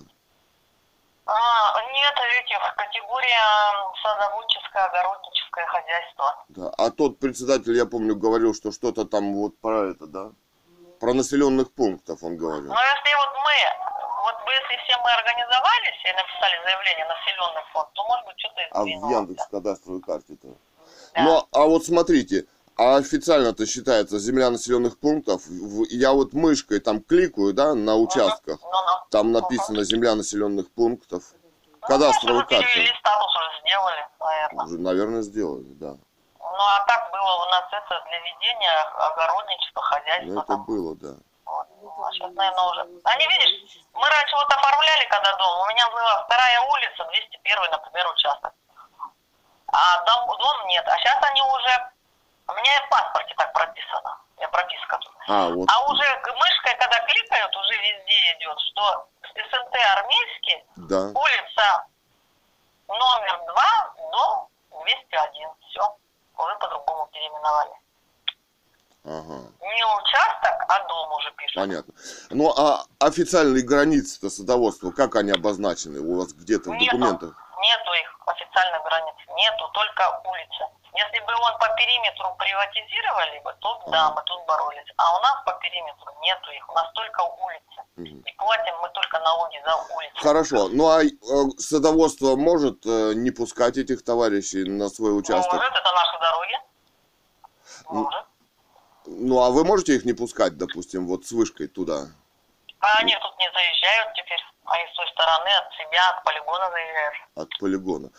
А, 1.25 1.81
нет 1.93 2.13
этих 2.41 2.75
категория 2.75 3.39
садоводческое, 4.03 4.85
огородническое 4.85 5.65
хозяйство. 5.67 6.45
Да. 6.49 6.71
А 6.77 6.91
тот 6.91 7.19
председатель, 7.19 7.75
я 7.77 7.85
помню, 7.85 8.15
говорил, 8.15 8.53
что 8.53 8.71
что-то 8.71 9.05
там 9.05 9.33
вот 9.35 9.57
про 9.59 9.91
это, 9.91 10.07
да? 10.07 10.31
Про 10.99 11.13
населенных 11.13 11.71
пунктов 11.73 12.23
он 12.23 12.37
говорил. 12.37 12.67
Но 12.73 12.79
если 12.81 13.15
вот 13.15 13.29
мы, 13.45 13.53
вот 14.23 14.45
бы 14.45 14.51
если 14.51 14.77
все 14.83 14.97
мы 15.01 15.09
организовались 15.11 15.99
и 16.05 16.13
написали 16.13 16.63
заявление 16.65 17.05
на 17.05 17.15
населенный 17.15 17.63
фонд, 17.73 17.89
то 17.93 18.03
может 18.03 18.25
быть 18.25 18.39
что-то 18.39 18.61
А 18.71 18.83
в 18.83 18.87
изменилось. 18.87 19.11
Яндекс 19.13 19.47
кадастровой 19.47 20.01
карте-то? 20.01 20.47
Да. 21.13 21.21
Ну, 21.23 21.47
а 21.53 21.65
вот 21.65 21.85
смотрите, 21.85 22.45
а 22.81 22.97
официально-то 22.97 23.67
считается 23.67 24.17
земля 24.17 24.49
населенных 24.49 24.99
пунктов. 24.99 25.43
Я 25.91 26.13
вот 26.13 26.33
мышкой 26.33 26.79
там 26.79 26.99
кликаю, 26.99 27.53
да, 27.53 27.75
на 27.75 27.95
участках. 27.95 28.57
Там 29.11 29.31
написано 29.31 29.83
земля 29.83 30.15
населенных 30.15 30.71
пунктов. 30.73 31.23
Ну, 31.89 31.97
мы 31.97 32.45
перевели 32.45 32.87
карта. 32.87 32.99
статус 32.99 33.35
уже 33.35 33.59
сделали, 33.61 34.07
наверное. 34.19 34.65
Уже, 34.65 34.77
наверное, 34.79 35.21
сделали, 35.21 35.73
да. 35.77 35.93
Ну, 36.39 36.63
а 36.75 36.85
так 36.87 37.11
было 37.11 37.31
у 37.45 37.45
нас 37.51 37.65
это 37.71 38.03
для 38.09 38.19
ведения 38.19 38.77
огородничества, 38.97 39.81
хозяйства. 39.81 40.33
Ну, 40.33 40.39
это 40.39 40.47
там. 40.47 40.65
было, 40.65 40.95
да. 40.95 41.13
Вот. 41.45 41.67
Ну, 41.81 42.03
а 42.03 42.11
сейчас, 42.13 42.33
наверное, 42.33 42.65
уже. 42.65 42.81
Они, 43.03 43.27
видишь, 43.27 43.77
мы 43.93 44.09
раньше 44.09 44.35
вот 44.35 44.49
оформляли, 44.49 45.05
когда 45.09 45.37
дом, 45.37 45.61
у 45.61 45.67
меня 45.69 45.89
была 45.89 46.23
вторая 46.25 46.61
улица, 46.61 47.05
201, 47.05 47.71
например, 47.71 48.07
участок. 48.09 48.53
А 49.67 50.03
дом, 50.05 50.25
дом 50.25 50.67
нет. 50.67 50.85
А 50.87 50.97
сейчас 50.97 51.17
они 51.29 51.41
уже... 51.41 51.91
У 52.52 52.53
меня 52.53 52.78
и 52.78 52.86
в 52.86 52.90
паспорте 52.90 53.34
так 53.38 53.53
прописано. 53.53 54.18
Я 54.40 54.48
прописка. 54.49 54.99
А, 55.28 55.49
вот. 55.49 55.69
А 55.72 55.91
уже 55.91 56.03
мышкой, 56.36 56.76
когда 56.80 56.99
кликают, 57.07 57.56
уже 57.56 57.73
везде 57.78 58.19
идет, 58.38 58.57
что 58.60 59.07
СНТ 59.34 59.76
армейский, 59.95 60.65
Да. 60.76 60.99
улица 61.18 61.86
номер 62.88 63.40
2, 63.48 63.95
дом 64.11 64.48
201. 64.84 65.49
Все. 65.69 65.82
Уже 66.38 66.56
по-другому 66.60 67.07
переименовали. 67.14 67.72
Ага. 69.06 69.40
Не 69.61 69.86
участок, 69.86 70.65
а 70.68 70.88
дом 70.88 71.11
уже 71.14 71.32
пишут. 71.32 71.56
Понятно. 71.56 71.94
Ну, 72.32 72.53
а 72.57 72.84
официальные 72.99 73.64
границы-то 73.64 74.30
садоводства, 74.30 74.91
как 74.91 75.15
они 75.15 75.32
обозначены 75.32 75.99
у 75.99 76.18
вас 76.19 76.34
где-то 76.34 76.69
в 76.72 76.73
Нету. 76.73 76.98
документах? 76.98 77.40
Нету 77.61 77.93
их 77.93 78.19
официальных 78.25 78.83
границ. 78.83 79.15
Нету, 79.38 79.69
только 79.73 80.21
улицы. 80.25 80.65
Если 80.93 81.19
бы 81.19 81.33
он 81.33 81.57
по 81.59 81.69
периметру 81.75 82.35
приватизировали 82.38 83.39
бы, 83.39 83.53
то 83.59 83.83
да, 83.88 84.11
мы 84.11 84.21
тут 84.25 84.45
боролись. 84.45 84.88
А 84.97 85.17
у 85.17 85.21
нас 85.21 85.43
по 85.45 85.53
периметру 85.53 86.11
нету 86.21 86.51
их. 86.51 86.69
У 86.69 86.73
нас 86.73 86.91
только 86.93 87.21
улицы. 87.21 87.81
Мгм. 87.95 88.21
И 88.25 88.33
платим 88.33 88.73
мы 88.81 88.89
только 88.89 89.19
налоги 89.19 89.61
за 89.63 89.75
улицы. 89.95 90.15
Хорошо. 90.15 90.67
Ну, 90.69 90.89
а 90.89 91.03
э, 91.03 91.09
садоводство 91.59 92.35
может 92.35 92.85
э, 92.85 93.13
не 93.13 93.31
пускать 93.31 93.77
этих 93.77 94.03
товарищей 94.03 94.65
на 94.65 94.89
свой 94.89 95.17
участок? 95.17 95.53
Может, 95.53 95.71
это 95.71 95.91
наши 95.93 96.19
дороги. 96.19 96.59
Может. 97.89 98.25
Ну, 99.05 99.43
а 99.43 99.49
вы 99.49 99.63
можете 99.63 99.95
их 99.95 100.05
не 100.05 100.13
пускать, 100.13 100.57
допустим, 100.57 101.07
вот 101.07 101.25
с 101.25 101.31
вышкой 101.31 101.67
туда? 101.67 102.07
А 102.79 102.99
они 102.99 103.15
тут 103.15 103.38
не 103.38 103.51
заезжают 103.51 104.13
теперь. 104.15 104.39
Они 104.72 104.84
с 104.91 104.95
той 104.95 105.07
стороны 105.14 105.49
от 105.49 105.73
себя, 105.73 106.10
от 106.11 106.23
полигона 106.23 106.69
заезжают. 106.72 107.15
от 107.35 107.49
полигона. 107.60 108.10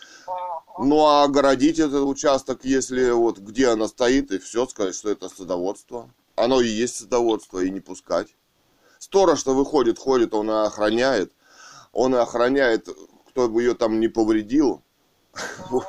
Ну, 0.79 1.07
а 1.07 1.25
огородить 1.25 1.79
этот 1.79 2.03
участок, 2.05 2.61
если 2.65 3.11
вот 3.11 3.39
где 3.39 3.69
она 3.71 3.89
стоит, 3.89 4.31
и 4.31 4.39
все, 4.39 4.67
сказать, 4.67 4.95
что 4.95 5.11
это 5.11 5.29
садоводство. 5.29 6.11
Оно 6.37 6.61
и 6.61 6.67
есть 6.67 6.97
садоводство, 6.97 7.61
и 7.61 7.71
не 7.71 7.81
пускать. 7.81 8.29
Сторож-то 8.99 9.53
выходит, 9.53 9.99
ходит, 9.99 10.35
он 10.35 10.51
и 10.51 10.67
охраняет. 10.67 11.33
Он 11.93 12.15
и 12.15 12.19
охраняет, 12.19 12.87
кто 13.29 13.49
бы 13.49 13.63
ее 13.63 13.75
там 13.75 14.01
не 14.01 14.09
повредил. 14.09 14.83
Ну, 15.71 15.83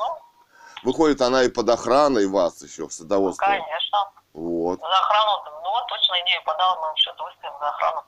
Выходит 0.84 1.22
она 1.22 1.44
и 1.44 1.50
под 1.50 1.70
охраной 1.70 2.28
вас 2.28 2.62
еще 2.62 2.88
в 2.88 2.94
садоводство. 2.94 3.46
конечно. 3.46 4.12
Вот. 4.34 4.80
За 4.80 4.86
охрану, 4.88 5.62
ну 5.64 5.70
вот 5.72 5.88
точно 5.88 6.16
идею 6.26 6.42
подал, 6.44 6.78
мы 6.82 6.98
счет 6.98 7.16
выставим 7.20 7.54
за 7.60 7.70
охрану. 7.70 8.04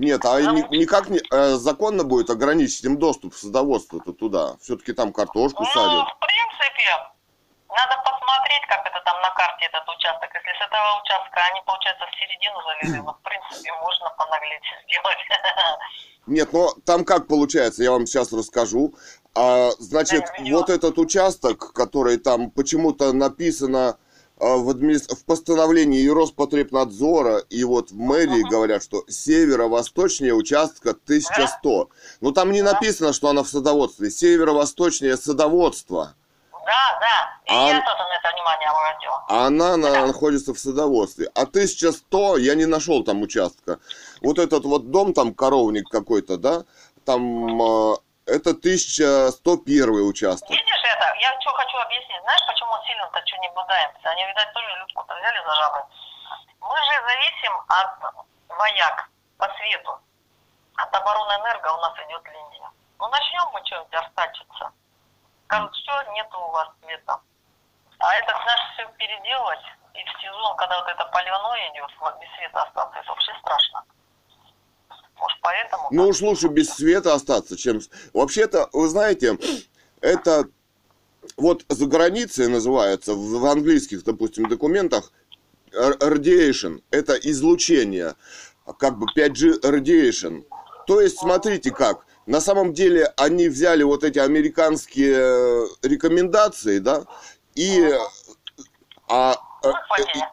Нет, 0.00 0.24
а 0.24 0.40
ни- 0.40 0.64
никак 0.78 1.10
не 1.10 1.20
э, 1.30 1.56
законно 1.56 2.04
будет 2.04 2.30
ограничить 2.30 2.82
им 2.84 2.98
доступ 2.98 3.34
в 3.34 3.38
садоводство-то 3.38 4.12
туда. 4.14 4.56
Все-таки 4.62 4.94
там 4.94 5.12
картошку 5.12 5.62
Ну, 5.62 5.68
садят. 5.68 6.08
в 6.08 6.18
принципе, 6.18 6.88
надо 7.68 7.96
посмотреть, 8.02 8.64
как 8.66 8.80
это 8.86 8.98
там 9.04 9.20
на 9.20 9.28
карте 9.34 9.66
этот 9.66 9.86
участок. 9.86 10.30
Если 10.32 10.52
с 10.58 10.66
этого 10.66 11.02
участка 11.02 11.40
они, 11.52 11.60
получается, 11.66 12.06
в 12.06 12.14
середину 12.18 12.56
залезли, 12.62 13.02
ну, 13.04 13.12
в 13.12 13.20
принципе, 13.20 13.72
можно 13.82 14.08
понаглеть 14.16 14.64
сделать. 14.88 15.18
Нет, 16.26 16.52
но 16.54 16.72
там 16.86 17.04
как 17.04 17.28
получается, 17.28 17.82
я 17.82 17.90
вам 17.92 18.06
сейчас 18.06 18.32
расскажу. 18.32 18.94
А, 19.34 19.68
значит, 19.78 20.24
Да, 20.38 20.44
вот 20.56 20.70
этот 20.70 20.96
участок, 20.98 21.74
который 21.74 22.16
там 22.16 22.50
почему-то 22.50 23.12
написано 23.12 23.90
а, 23.90 23.98
в, 24.40 24.70
администр- 24.70 25.14
в 25.16 25.24
постановлении 25.24 26.06
Роспотребнадзора, 26.08 27.38
и 27.50 27.62
вот 27.64 27.90
в 27.90 27.96
мэрии 27.96 28.42
говорят, 28.48 28.82
что 28.82 29.04
северо-восточнее 29.08 30.34
участка 30.34 30.90
1100. 30.90 31.88
Но 32.20 32.32
там 32.32 32.50
не 32.52 32.62
написано, 32.62 33.12
что 33.12 33.28
она 33.28 33.42
в 33.42 33.48
садоводстве. 33.48 34.10
Северо-восточнее 34.10 35.16
садоводство. 35.16 36.14
Да, 36.52 36.98
да. 37.00 37.52
И 37.52 37.56
А- 37.56 37.68
я 37.68 37.80
тоже 37.80 37.98
на 37.98 38.18
это 38.18 38.34
внимание 38.34 38.68
обратила. 38.68 39.24
А 39.28 39.46
она 39.46 39.76
на- 39.76 40.06
находится 40.06 40.54
в 40.54 40.58
садоводстве. 40.58 41.30
А 41.34 41.44
1100 41.46 42.36
я 42.38 42.54
не 42.54 42.66
нашел 42.66 43.02
там 43.04 43.22
участка. 43.22 43.78
Вот 44.22 44.38
этот 44.38 44.64
вот 44.64 44.90
дом, 44.90 45.12
там 45.14 45.34
коровник 45.34 45.88
какой-то, 45.88 46.36
да, 46.36 46.64
там 47.04 47.60
а, 47.62 47.96
это 48.26 48.54
1101 48.54 50.02
участок. 50.08 50.48
Видишь 50.50 50.64
это? 50.94 51.06
Я 51.20 51.30
что 51.40 51.50
хочу 51.52 51.76
объяснить. 51.78 52.20
Знаешь, 52.22 52.40
сильно-то 53.10 53.26
что 53.26 53.36
не 53.38 53.48
будаемся? 53.50 54.10
Они, 54.10 54.24
видать, 54.24 54.52
тоже 54.52 54.66
людку-то 54.78 55.14
взяли 55.14 55.42
за 55.44 55.54
жабры. 55.54 55.82
Мы 56.60 56.76
же 56.76 57.02
зависим 57.06 57.52
от 57.68 58.14
вояк 58.48 59.08
по 59.38 59.48
свету. 59.54 60.00
От 60.76 60.94
обороны 60.94 61.32
энерго 61.42 61.68
у 61.72 61.80
нас 61.80 61.94
идет 62.06 62.24
линия. 62.26 62.70
Ну, 62.98 63.08
начнем 63.08 63.50
мы 63.52 63.64
что-нибудь 63.66 63.94
артачиться. 63.94 64.72
Скажут, 65.44 65.74
все, 65.74 66.12
нету 66.12 66.38
у 66.38 66.50
вас 66.50 66.68
света. 66.82 67.20
А 67.98 68.14
это, 68.14 68.32
знаешь, 68.42 68.72
все 68.74 68.86
переделать. 68.98 69.64
И 69.94 70.04
в 70.04 70.22
сезон, 70.22 70.56
когда 70.56 70.80
вот 70.80 70.88
это 70.88 71.04
поливное 71.06 71.70
идет, 71.72 71.90
вот 71.98 72.18
без 72.20 72.28
света 72.36 72.62
остаться, 72.62 72.98
это 72.98 73.08
вообще 73.08 73.32
страшно. 73.40 73.84
Может, 75.16 75.40
поэтому... 75.42 75.88
Ну 75.90 76.08
уж 76.08 76.20
лучше 76.20 76.48
без 76.48 76.72
света 76.72 77.14
остаться, 77.14 77.56
чем... 77.56 77.80
Вообще-то, 78.14 78.68
вы 78.72 78.88
знаете, 78.88 79.36
это 80.00 80.44
вот 81.36 81.64
за 81.68 81.86
границей 81.86 82.48
называется, 82.48 83.14
в, 83.14 83.44
английских, 83.46 84.04
допустим, 84.04 84.48
документах, 84.48 85.12
radiation, 85.72 86.82
это 86.90 87.14
излучение, 87.14 88.14
как 88.78 88.98
бы 88.98 89.06
5G 89.16 89.60
radiation. 89.62 90.44
То 90.86 91.00
есть, 91.00 91.18
смотрите 91.18 91.70
как, 91.70 92.04
на 92.26 92.40
самом 92.40 92.72
деле 92.72 93.12
они 93.16 93.48
взяли 93.48 93.82
вот 93.82 94.04
эти 94.04 94.18
американские 94.18 95.16
э, 95.18 95.66
рекомендации, 95.82 96.78
да, 96.78 97.04
и 97.54 97.92
а, 99.08 99.36
э, 99.64 99.68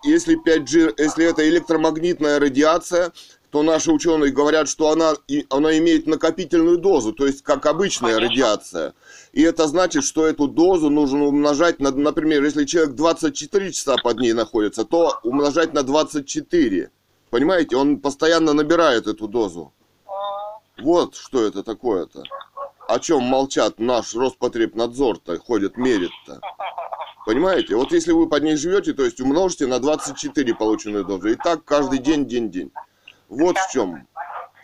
если 0.03 0.37
5G, 0.37 0.95
если 0.97 1.25
это 1.25 1.47
электромагнитная 1.47 2.39
радиация, 2.39 3.11
то 3.49 3.63
наши 3.63 3.91
ученые 3.91 4.31
говорят, 4.31 4.67
что 4.67 4.91
она, 4.91 5.13
она 5.49 5.77
имеет 5.77 6.05
накопительную 6.05 6.77
дозу, 6.77 7.13
то 7.13 7.25
есть 7.25 7.43
как 7.43 7.65
обычная 7.65 8.15
Конечно. 8.15 8.29
радиация. 8.29 8.93
И 9.37 9.43
это 9.43 9.67
значит, 9.67 10.03
что 10.03 10.25
эту 10.25 10.47
дозу 10.47 10.89
нужно 10.89 11.25
умножать 11.25 11.79
на, 11.79 11.91
например, 11.91 12.43
если 12.43 12.65
человек 12.65 12.95
24 12.95 13.71
часа 13.71 13.95
под 14.03 14.17
ней 14.17 14.33
находится, 14.33 14.83
то 14.83 15.19
умножать 15.21 15.73
на 15.73 15.83
24. 15.83 16.89
Понимаете, 17.29 17.75
он 17.75 17.99
постоянно 17.99 18.53
набирает 18.53 19.05
эту 19.05 19.27
дозу. 19.27 19.73
Вот 20.79 21.13
что 21.15 21.45
это 21.45 21.61
такое-то. 21.61 22.23
О 22.87 22.97
чем 22.97 23.25
молчат 23.25 23.77
наш 23.77 24.15
Роспотребнадзор-то 24.15 25.37
ходит, 25.37 25.77
мерит-то. 25.77 26.41
Понимаете? 27.27 27.75
Вот 27.75 27.91
если 27.91 28.13
вы 28.13 28.27
под 28.27 28.41
ней 28.41 28.55
живете, 28.55 28.93
то 28.93 29.03
есть 29.03 29.21
умножьте 29.21 29.67
на 29.67 29.79
24 29.79 30.55
полученную 30.55 31.05
дозу. 31.05 31.27
И 31.27 31.35
так 31.35 31.63
каждый 31.63 31.99
день, 31.99 32.25
день, 32.25 32.49
день. 32.49 32.71
Вот 33.29 33.55
в 33.55 33.71
чем 33.71 34.07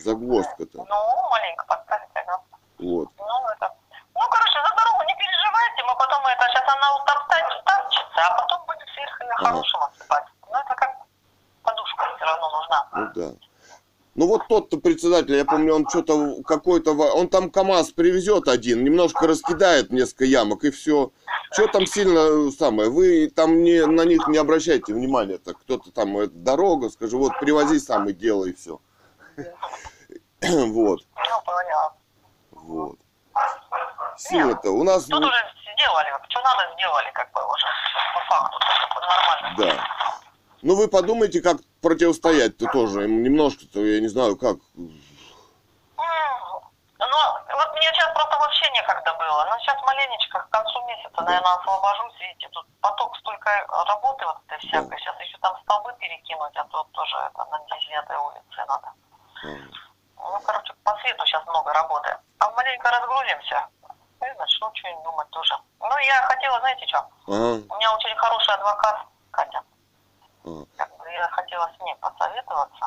загвоздка-то. 0.00 0.78
Ну, 0.78 1.30
маленько 1.30 1.64
подставьте, 1.68 2.18
ага. 2.26 2.42
Вот. 2.80 3.08
Ну, 3.16 3.24
это... 3.54 3.83
Ну, 4.24 4.30
короче, 4.30 4.58
за 4.64 4.70
дорогу 4.74 5.04
не 5.04 5.14
переживайте, 5.20 5.82
мы 5.84 5.94
потом 5.98 6.24
это, 6.24 6.44
сейчас 6.48 6.64
она 6.64 6.96
утоптать, 6.96 7.44
утопчется, 7.60 8.20
а 8.24 8.40
потом 8.40 8.64
будем 8.66 8.88
сверху 8.94 9.22
ее 9.22 9.32
Ага. 9.36 9.48
хорошим 9.50 9.80
отсыпать. 9.82 10.24
Ну, 10.50 10.56
это 10.56 10.74
как 10.74 10.90
подушка 11.62 12.04
все 12.16 12.24
равно 12.24 12.50
нужна. 12.56 12.88
Ну 12.94 13.12
да. 13.14 13.36
Ну 14.14 14.26
вот 14.28 14.48
тот-то 14.48 14.78
председатель, 14.78 15.34
я 15.34 15.44
помню, 15.44 15.74
он 15.74 15.86
что-то 15.90 16.42
какой-то, 16.44 16.92
он 16.92 17.28
там 17.28 17.50
КАМАЗ 17.50 17.90
привезет 17.90 18.48
один, 18.48 18.82
немножко 18.82 19.26
раскидает 19.26 19.90
несколько 19.90 20.24
ямок 20.24 20.64
и 20.64 20.70
все. 20.70 21.10
Что 21.52 21.66
там 21.66 21.84
сильно 21.84 22.48
э, 22.48 22.50
самое, 22.50 22.88
вы 22.88 23.28
там 23.28 23.62
не, 23.62 23.84
на 23.84 24.06
них 24.06 24.26
не 24.28 24.38
обращайте 24.38 24.94
внимания, 24.94 25.36
так 25.36 25.58
кто-то 25.58 25.90
там, 25.90 26.16
э, 26.16 26.28
дорога, 26.28 26.88
скажи, 26.88 27.16
вот 27.18 27.32
привози 27.40 27.78
сам 27.78 28.08
и 28.08 28.14
делай, 28.14 28.54
все. 28.54 28.80
Вот, 30.40 31.00
Ну, 31.14 31.42
поняла. 31.44 31.94
вот. 32.52 32.98
Сила-то 34.16 34.70
у 34.70 34.84
нас, 34.84 35.04
Тут 35.04 35.22
уже 35.24 35.52
сделали, 35.74 36.08
что 36.28 36.40
надо, 36.42 36.72
сделали, 36.74 37.10
как 37.12 37.30
бы 37.32 37.40
уже, 37.44 37.66
по 38.14 38.20
факту, 38.20 38.58
нормально. 39.00 39.54
да. 39.58 39.84
Ну 40.62 40.76
вы 40.76 40.88
подумайте, 40.88 41.42
как 41.42 41.56
противостоять-то 41.82 42.66
тоже, 42.72 43.06
немножко-то, 43.08 43.80
я 43.80 44.00
не 44.00 44.08
знаю, 44.08 44.36
как. 44.36 44.56
Ну, 44.76 44.88
вот 47.58 47.72
мне 47.74 47.88
сейчас 47.92 48.10
просто 48.14 48.36
вообще 48.38 48.70
некогда 48.70 49.12
было. 49.14 49.44
Но 49.50 49.58
сейчас 49.58 49.80
маленечко 49.82 50.40
к 50.40 50.48
концу 50.50 50.82
месяца, 50.86 51.22
наверное, 51.22 51.52
освобожусь. 51.54 52.14
Видите, 52.18 52.48
тут 52.48 52.66
поток 52.80 53.14
столько 53.18 53.50
работы 53.88 54.24
вот 54.24 54.38
этой 54.48 54.58
всякой. 54.66 54.98
Сейчас 54.98 55.20
еще 55.20 55.36
там 55.38 55.54
столбы 55.62 55.92
перекинуть, 55.98 56.56
а 56.56 56.64
то 56.64 56.82
тоже 56.92 57.16
это 57.28 57.44
на 57.50 57.58
9 57.58 58.10
улице 58.24 58.64
надо. 58.66 58.88
Ну, 60.16 60.40
короче, 60.46 60.72
по 60.82 60.96
свету 61.00 61.26
сейчас 61.26 61.44
много 61.46 61.72
работы. 61.74 62.16
А 62.38 62.50
маленько 62.52 62.90
разгрузимся 62.90 63.68
и 64.26 64.38
начну 64.38 64.70
что-нибудь 64.74 65.04
думать 65.04 65.30
тоже. 65.30 65.54
Ну, 65.80 65.98
я 65.98 66.22
хотела, 66.22 66.60
знаете 66.60 66.86
что? 66.86 66.98
Ага, 67.26 67.62
У 67.68 67.76
меня 67.76 67.94
очень 67.94 68.16
хороший 68.16 68.54
адвокат, 68.54 68.96
Катя. 69.30 69.62
ага. 70.44 70.66
Как 70.76 70.96
бы 70.98 71.10
я 71.10 71.28
хотела 71.28 71.70
с 71.76 71.82
ней 71.82 71.94
посоветоваться. 72.00 72.86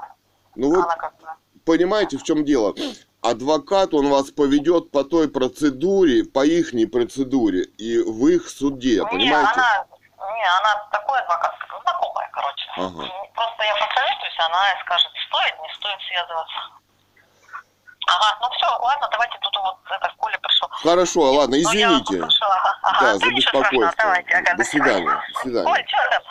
Ну 0.55 0.83
как 0.97 1.15
бы... 1.17 1.27
понимаете, 1.65 2.17
в 2.17 2.23
чем 2.23 2.43
дело? 2.43 2.73
Адвокат, 3.21 3.93
он 3.93 4.09
вас 4.09 4.31
поведет 4.31 4.91
по 4.91 5.03
той 5.03 5.29
процедуре, 5.29 6.23
по 6.23 6.45
ихней 6.45 6.87
процедуре, 6.87 7.63
и 7.63 7.99
в 7.99 8.27
их 8.27 8.47
суде, 8.49 8.99
Не, 9.01 9.05
понимаете? 9.05 9.51
она, 9.53 9.85
не, 10.35 10.45
она 10.59 10.87
такой 10.91 11.19
адвокат, 11.19 11.53
знакомая, 11.81 12.29
короче. 12.31 12.65
Ага. 12.77 13.11
Просто 13.33 13.63
я 13.63 13.73
посоветуюсь, 13.75 14.39
она 14.39 14.63
скажет, 14.85 15.11
стоит, 15.27 15.55
не 15.61 15.73
стоит 15.73 15.99
связываться. 16.07 16.59
Ага, 18.07 18.37
ну 18.41 18.49
все, 18.55 18.65
ладно, 18.81 19.07
давайте 19.11 19.37
тут 19.41 19.55
вот 19.57 19.77
это 19.91 20.13
Коля 20.17 20.37
пришел. 20.41 20.67
Хорошо, 20.71 21.21
ладно, 21.33 21.57
Ну, 21.57 21.63
вас 21.63 21.73
извините. 21.75 22.17
попрошу, 22.17 22.45
ага, 22.45 22.79
ага. 22.83 22.99
Да, 23.01 23.17
за 23.17 23.25
ничего 23.25 23.41
страшного, 23.41 23.85
беспокойство. 23.85 24.03
давайте, 24.03 24.33
ага, 24.35 24.55
До 24.57 24.63
свидания, 24.63 25.23
до 25.33 25.39
свидания. 25.41 25.65
Коль, 25.67 25.87
что 25.87 25.97
там? 26.09 26.23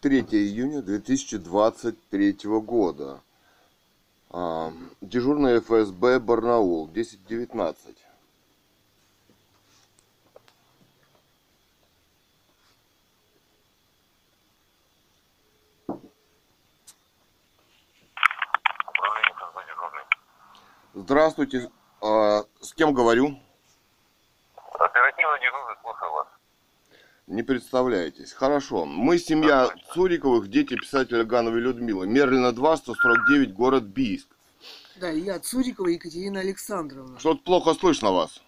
3 0.00 0.20
июня 0.20 0.82
2023 0.82 2.36
года. 2.60 3.20
Дежурная 5.00 5.60
ФСБ 5.60 6.18
Барнаул, 6.18 6.88
10.19. 6.88 7.76
Управление 18.88 19.32
ФСБ 19.34 19.64
дежурный. 19.66 20.04
Здравствуйте, 20.94 21.70
а, 22.02 22.42
с 22.60 22.74
кем 22.74 22.92
говорю? 22.92 23.40
Оперативно 24.78 25.38
дежурный, 25.38 25.74
слушаю 25.80 26.12
вас. 26.12 26.26
Не 27.26 27.42
представляетесь. 27.42 28.34
Хорошо. 28.34 28.84
Мы 28.84 29.18
семья 29.18 29.70
Цуриковых, 29.94 30.48
дети 30.48 30.74
писателя 30.74 31.24
Гановой 31.24 31.60
Людмилы. 31.60 32.06
Мерлина 32.06 32.52
2, 32.52 32.76
149, 32.76 33.54
город 33.54 33.84
Бийск. 33.84 34.28
Да, 34.96 35.08
я 35.08 35.38
Цурикова 35.38 35.88
Екатерина 35.88 36.40
Александровна. 36.40 37.18
Что-то 37.18 37.42
плохо 37.42 37.72
слышно 37.72 38.12
вас. 38.12 38.42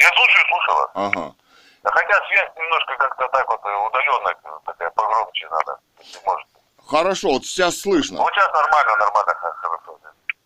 Я 0.00 0.08
слушаю, 0.08 0.44
слушаю 0.48 0.76
вас. 0.76 0.90
Ага. 0.94 1.34
Да 1.82 1.90
Хотя 1.90 2.26
связь 2.28 2.50
немножко 2.56 2.96
как-то 2.98 3.28
так 3.32 3.48
вот 3.48 3.60
удаленно, 3.60 4.60
такая 4.64 4.90
погромче 4.90 5.48
надо, 5.48 5.80
если 5.98 6.20
можете. 6.24 6.50
Хорошо, 6.86 7.28
вот 7.30 7.44
сейчас 7.44 7.78
слышно. 7.78 8.18
Вот 8.18 8.32
сейчас 8.32 8.52
нормально, 8.52 8.96
нормально, 8.96 9.34
хорошо. 9.34 9.98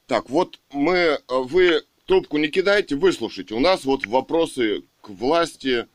Так, 0.06 0.28
вот 0.30 0.58
мы, 0.72 0.94
э, 0.96 1.18
вы 1.28 1.82
трубку 2.06 2.38
не 2.38 2.48
кидайте, 2.48 2.96
выслушайте. 2.96 3.54
У 3.54 3.60
нас 3.60 3.84
вот 3.84 4.06
вопросы 4.06 4.82
к 5.00 5.08
власти. 5.08 5.86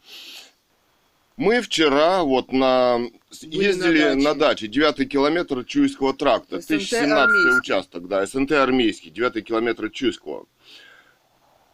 Мы 1.36 1.62
вчера 1.62 2.24
вот 2.24 2.52
на 2.52 3.00
ездили 3.42 4.14
на 4.14 4.16
на, 4.16 4.34
даче. 4.34 4.68
девятый 4.68 5.06
километр 5.06 5.64
Чуйского 5.66 6.14
тракта, 6.16 6.60
СНТ 6.62 6.72
1017 6.72 7.12
армейский. 7.12 7.60
участок, 7.60 8.08
да, 8.08 8.26
СНТ 8.26 8.52
армейский, 8.54 9.12
девятый 9.12 9.44
километр 9.44 9.90
Чуйского. 9.92 10.48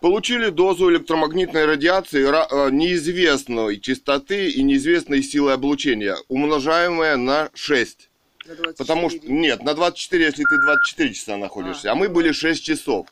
Получили 0.01 0.49
дозу 0.49 0.91
электромагнитной 0.91 1.63
радиации 1.63 2.29
ра- 2.29 2.47
э, 2.51 2.71
неизвестной 2.71 3.79
частоты 3.79 4.49
и 4.49 4.61
неизвестной 4.63 5.23
силы 5.23 5.53
облучения, 5.53 6.17
умножаемая 6.27 7.15
на 7.15 7.49
6. 7.53 8.09
На 8.45 8.55
24. 8.55 8.73
Потому 8.77 9.09
что, 9.09 9.31
нет, 9.31 9.63
на 9.63 9.73
24, 9.73 10.25
если 10.25 10.43
ты 10.43 10.61
24 10.61 11.13
часа 11.13 11.37
находишься, 11.37 11.91
а, 11.91 11.95
мы 11.95 12.09
были 12.09 12.31
6 12.31 12.63
часов. 12.63 13.07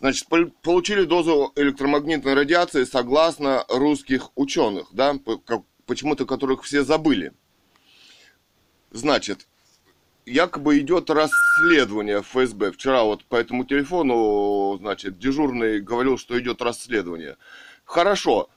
Значит, 0.00 0.28
пол- 0.28 0.50
получили 0.62 1.04
дозу 1.04 1.52
электромагнитной 1.56 2.34
радиации 2.34 2.84
согласно 2.84 3.64
русских 3.68 4.30
ученых, 4.34 4.88
да, 4.92 5.16
почему-то 5.86 6.24
которых 6.26 6.62
все 6.62 6.84
забыли. 6.84 7.32
Значит, 8.92 9.46
якобы 10.24 10.78
идет 10.78 11.10
расследование 11.10 12.22
ФСБ. 12.22 12.72
Вчера 12.72 13.02
вот 13.02 13.24
по 13.24 13.36
этому 13.36 13.64
телефону, 13.64 14.78
значит, 14.78 15.18
дежурный 15.18 15.80
говорил, 15.80 16.16
что 16.18 16.38
идет 16.40 16.62
расследование. 16.62 17.36
Хорошо, 17.84 18.48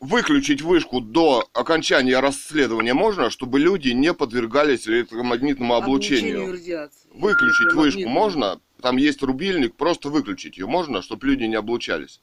выключить 0.00 0.62
вышку 0.62 1.00
до 1.00 1.48
окончания 1.52 2.18
расследования 2.18 2.94
можно, 2.94 3.30
чтобы 3.30 3.60
люди 3.60 3.90
не 3.90 4.12
подвергались 4.14 4.88
электромагнитному 4.88 5.74
облучению? 5.74 6.52
радиации. 6.52 7.08
Выключить 7.12 7.72
вышку 7.74 8.08
можно? 8.08 8.60
Там 8.82 8.96
есть 8.96 9.22
рубильник, 9.22 9.76
просто 9.76 10.08
выключить 10.08 10.56
ее 10.56 10.66
можно, 10.66 11.02
чтобы 11.02 11.26
люди 11.26 11.44
не 11.44 11.56
облучались. 11.56 12.20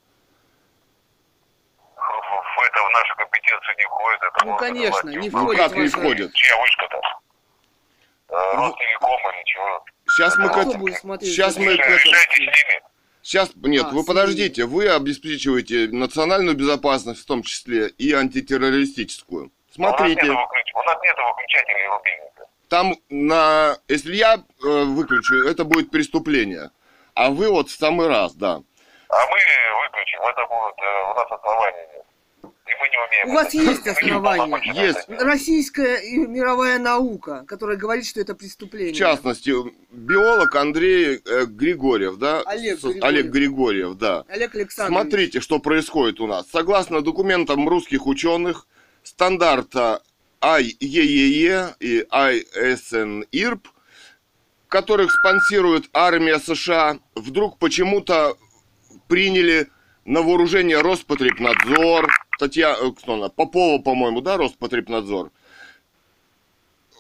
В, 1.95 1.99
в 1.99 2.61
это 2.65 2.79
в 2.79 2.89
нашу 2.91 3.15
компетенцию 3.15 3.75
не 3.77 3.85
входит. 3.85 4.19
Это 4.23 4.45
Ну, 4.45 4.57
конечно, 4.57 5.09
не 5.09 5.29
Ну 5.29 5.37
входит 5.37 5.61
как 5.61 5.71
в 5.71 5.77
не 5.77 5.87
входит? 5.87 6.33
Чья 6.33 6.59
вышка-то? 6.59 7.01
Э, 8.29 8.55
Ростелеком 8.55 9.09
или 9.35 9.43
чего? 9.45 9.85
Сейчас 10.09 10.37
мы 10.37 10.47
к 10.47 10.51
Кто 10.51 10.61
этому... 10.61 10.89
Сейчас 11.21 11.57
мы 11.57 11.77
к 11.77 11.79
этому... 11.79 11.95
Решайте 11.95 12.35
с 12.35 12.39
ними. 12.39 12.81
Сейчас, 13.27 13.51
нет, 13.57 13.87
А, 13.89 13.93
вы 13.93 14.05
подождите, 14.05 14.63
вы 14.63 14.87
обеспечиваете 14.87 15.89
национальную 15.91 16.55
безопасность 16.55 17.19
в 17.19 17.25
том 17.25 17.43
числе 17.43 17.89
и 17.89 18.13
антитеррористическую. 18.13 19.41
У 19.41 19.81
нас, 19.81 19.97
Смотрите, 19.97 20.21
нет 20.21 20.31
выключ- 20.31 20.73
у 20.73 20.83
нас 20.83 20.97
нет 21.03 21.17
выключателей 21.17 21.87
рубильника. 21.87 22.45
там 22.69 22.95
на... 23.09 23.77
Если 23.89 24.15
я 24.15 24.35
э, 24.35 24.83
выключу, 24.85 25.45
это 25.45 25.65
будет 25.65 25.91
преступление. 25.91 26.71
А 27.15 27.29
вы 27.29 27.49
вот 27.49 27.67
в 27.67 27.77
самый 27.77 28.07
раз, 28.07 28.33
да. 28.33 28.61
А 29.09 29.25
мы 29.25 29.39
выключим, 29.83 30.21
это 30.21 30.45
будет, 30.47 30.77
э, 30.79 31.11
у 31.11 31.13
нас 31.13 31.27
мы 31.29 31.96
не 32.97 33.23
умеем. 33.23 33.29
У 33.29 33.33
вас 33.33 33.53
это 33.53 33.63
есть 33.63 33.87
основания? 33.87 34.73
Есть. 34.73 35.05
Российская 35.09 35.97
и 35.97 36.17
мировая 36.17 36.79
наука, 36.79 37.43
которая 37.47 37.77
говорит, 37.77 38.05
что 38.05 38.19
это 38.19 38.35
преступление. 38.35 38.93
В 38.93 38.97
частности, 38.97 39.53
биолог 39.91 40.55
Андрей 40.55 41.21
э, 41.25 41.45
Григорьев, 41.45 42.17
да? 42.17 42.41
Олег 42.45 42.79
С- 42.79 42.83
Григорьев. 42.83 43.03
Олег 43.03 43.25
Григорьев, 43.27 43.93
да. 43.95 44.25
Олег 44.27 44.55
Александрович. 44.55 45.01
Смотрите, 45.01 45.39
что 45.41 45.59
происходит 45.59 46.19
у 46.19 46.27
нас. 46.27 46.47
Согласно 46.51 47.01
документам 47.01 47.67
русских 47.69 48.07
ученых, 48.07 48.67
стандарта 49.03 50.01
IEEE 50.41 51.73
и 51.79 52.05
ISNIRP, 52.11 53.59
которых 54.67 55.11
спонсирует 55.11 55.89
армия 55.93 56.39
США, 56.39 56.99
вдруг 57.15 57.57
почему-то 57.57 58.37
приняли 59.07 59.67
на 60.05 60.21
вооружение 60.21 60.81
Роспотребнадзор, 60.81 62.09
статья, 62.37 62.77
э, 62.79 62.91
кто 62.91 63.15
она, 63.15 63.29
Попова, 63.29 63.81
по-моему, 63.81 64.21
да, 64.21 64.37
Роспотребнадзор. 64.37 65.31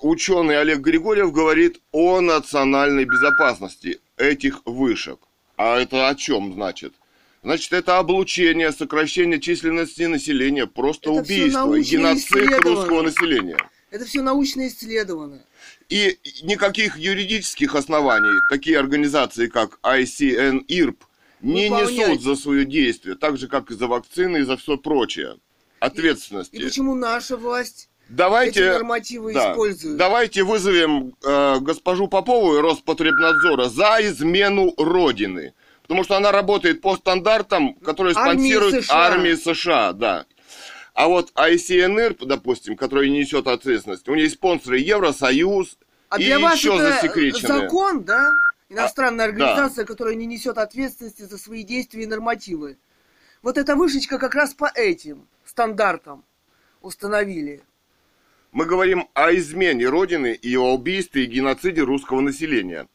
Ученый 0.01 0.59
Олег 0.59 0.79
Григорьев 0.79 1.31
говорит 1.31 1.79
о 1.91 2.21
национальной 2.21 3.05
безопасности 3.05 3.99
этих 4.17 4.61
вышек. 4.65 5.19
А 5.55 5.79
это 5.79 6.07
о 6.09 6.15
чем 6.15 6.53
значит? 6.53 6.93
Значит, 7.43 7.73
это 7.73 7.99
облучение, 7.99 8.71
сокращение 8.71 9.39
численности 9.39 10.03
населения, 10.03 10.67
просто 10.67 11.11
Это 11.11 11.21
убийство, 11.21 11.79
геноцид 11.79 12.59
русского 12.61 13.03
населения. 13.03 13.57
Это 13.89 14.05
все 14.05 14.21
научно 14.21 14.67
исследовано. 14.67 15.43
И 15.87 16.17
никаких 16.43 16.97
юридических 16.97 17.75
оснований 17.75 18.37
такие 18.49 18.77
организации, 18.77 19.47
как 19.47 19.79
ICN-IRP, 19.83 20.97
не 21.41 21.69
Выполнять. 21.69 22.09
несут 22.09 22.21
за 22.23 22.35
свое 22.35 22.65
действие, 22.65 23.15
так 23.15 23.37
же, 23.37 23.47
как 23.47 23.71
и 23.71 23.75
за 23.75 23.87
вакцины 23.87 24.37
и 24.37 24.43
за 24.43 24.57
все 24.57 24.77
прочее. 24.77 25.37
Ответственности. 25.79 26.55
И 26.55 26.63
почему 26.63 26.95
наша 26.95 27.37
власть 27.37 27.89
эти 28.07 28.15
Давайте, 28.15 28.71
нормативы 28.71 29.33
да, 29.33 29.51
использует? 29.51 29.97
давайте 29.97 30.43
вызовем 30.43 31.13
э, 31.23 31.59
госпожу 31.59 32.07
Попову 32.07 32.55
и 32.57 32.61
Роспотребнадзора 32.61 33.65
за 33.69 33.97
измену 34.01 34.73
Родины. 34.77 35.53
Потому 35.83 36.03
что 36.03 36.17
она 36.17 36.31
работает 36.31 36.81
по 36.81 36.95
стандартам, 36.97 37.75
которые 37.75 38.15
Армии 38.15 38.31
спонсирует 38.31 38.85
США. 38.85 38.95
армии 38.95 39.35
США, 39.35 39.93
да. 39.93 40.25
А 40.93 41.07
вот 41.07 41.31
ICNR, 41.35 42.25
допустим, 42.25 42.75
который 42.75 43.09
несет 43.09 43.45
ответственность, 43.47 44.09
у 44.09 44.15
нее 44.15 44.29
спонсоры 44.29 44.79
Евросоюз 44.79 45.77
А 46.09 46.19
и 46.19 46.25
для 46.25 46.39
вас 46.39 46.55
еще 46.57 46.75
это 46.75 46.93
засекреченные. 46.93 47.61
закон, 47.61 48.03
да? 48.03 48.29
Иностранная 48.69 49.25
А, 49.25 49.29
организация, 49.29 49.85
которая 49.85 50.15
не 50.15 50.25
несет 50.25 50.57
ответственности 50.57 51.21
за 51.23 51.37
свои 51.37 51.63
действия 51.63 52.03
и 52.03 52.07
нормативы. 52.07 52.77
Вот 53.41 53.57
эта 53.57 53.75
вышечка 53.75 54.19
как 54.19 54.35
раз 54.35 54.53
по 54.53 54.69
этим 54.73 55.27
стандартам 55.45 56.25
установили. 56.81 57.63
Мы 58.51 58.65
говорим 58.65 59.07
о 59.13 59.33
измене 59.33 59.87
Родины 59.87 60.33
и 60.33 60.55
о 60.57 60.73
убийстве 60.73 61.23
и 61.23 61.27
геноциде 61.27 61.81
русского 61.81 62.19
населения. 62.21 62.87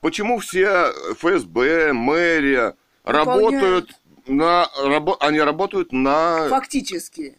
Почему 0.00 0.38
все 0.38 0.92
ФСБ, 1.18 1.92
мэрия 1.92 2.74
работают 3.04 3.90
на, 4.26 4.68
рабо- 4.82 5.16
они 5.20 5.40
работают 5.40 5.92
на 5.92 6.48
Фактически. 6.48 7.36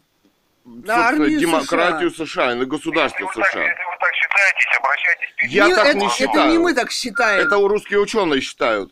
собственно, 0.63 0.95
армию 1.07 1.39
демократию 1.39 2.11
США. 2.11 2.51
и 2.51 2.55
на 2.55 2.65
государство 2.65 3.27
США. 3.33 3.67
Так 4.03 4.13
считаете, 4.15 4.77
обращайтесь 4.79 5.29
в 5.37 5.41
Я 5.51 5.67
Не- 5.67 5.75
так 5.75 5.85
это, 5.87 5.97
не 5.97 6.05
это 6.05 6.15
считаю. 6.15 6.51
не 6.51 6.57
мы 6.57 6.73
так 6.73 6.91
считаем. 6.91 7.39
Это 7.47 7.57
у 7.57 7.67
русские 7.67 7.99
ученые 7.99 8.41
считают. 8.41 8.91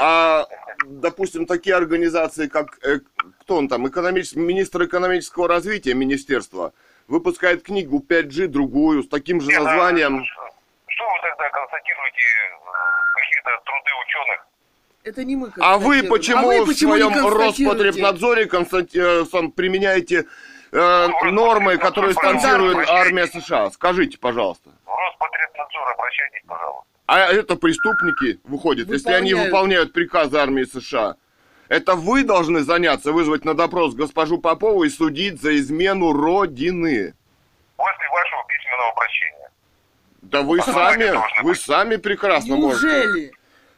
А, 0.00 0.46
допустим, 0.86 1.46
такие 1.46 1.76
организации, 1.76 2.46
как 2.48 2.78
э, 2.82 3.00
кто 3.40 3.56
он 3.56 3.68
там, 3.68 3.86
экономический, 3.88 4.38
министр 4.40 4.84
экономического 4.84 5.48
развития 5.48 5.94
министерства, 5.94 6.72
выпускает 7.08 7.62
книгу 7.62 7.98
5G 8.08 8.46
другую 8.46 9.02
с 9.02 9.08
таким 9.08 9.40
же 9.40 9.48
Нет, 9.48 9.60
а 9.60 9.64
названием. 9.64 10.24
Что 10.24 10.42
что 10.88 11.04
вы 11.04 11.18
тогда 11.28 11.48
констатируете 11.50 12.20
э, 12.20 13.16
какие-то 13.16 13.50
труды 13.64 13.90
ученых? 14.06 14.46
Это 15.04 15.24
не 15.24 15.36
мы 15.36 15.52
А 15.60 15.78
вы 15.78 16.02
почему, 16.04 16.38
А 16.38 16.42
вы 16.42 16.62
в 16.62 16.66
почему 16.66 16.94
не 16.96 17.02
своем? 17.02 17.26
Роспотребнадзоре 17.26 18.46
констати- 18.46 18.96
э, 19.22 19.24
сам 19.26 19.50
применяете 19.50 20.26
э, 20.72 21.08
нормы, 21.30 21.76
которые 21.76 22.14
спонсирует 22.14 22.88
армия 22.88 23.26
США? 23.26 23.70
Скажите, 23.70 24.18
пожалуйста. 24.18 24.70
Роспотребнадзор 24.86 25.92
обращайтесь, 25.94 26.42
пожалуйста. 26.46 26.86
А 27.06 27.18
это 27.20 27.56
преступники, 27.56 28.40
выходят, 28.44 28.88
если 28.88 29.12
они 29.12 29.34
Выполняют. 29.34 29.92
приказы 29.92 30.38
армии 30.38 30.64
США. 30.64 31.16
Это 31.68 31.94
вы 31.94 32.24
должны 32.24 32.60
заняться, 32.60 33.12
вызвать 33.12 33.44
на 33.44 33.54
допрос 33.54 33.94
госпожу 33.94 34.38
Попову 34.38 34.84
и 34.84 34.90
судить 34.90 35.40
за 35.40 35.56
измену 35.56 36.12
Родины. 36.12 37.14
После 37.76 38.08
вашего 38.10 38.44
письменного 38.46 38.90
обращения. 38.92 39.50
Да 40.22 40.42
вы 40.42 40.58
А 40.60 40.62
сами, 40.62 41.42
вы 41.42 41.54
сами 41.54 41.96
прекрасно 41.96 42.56
можете. 42.56 43.32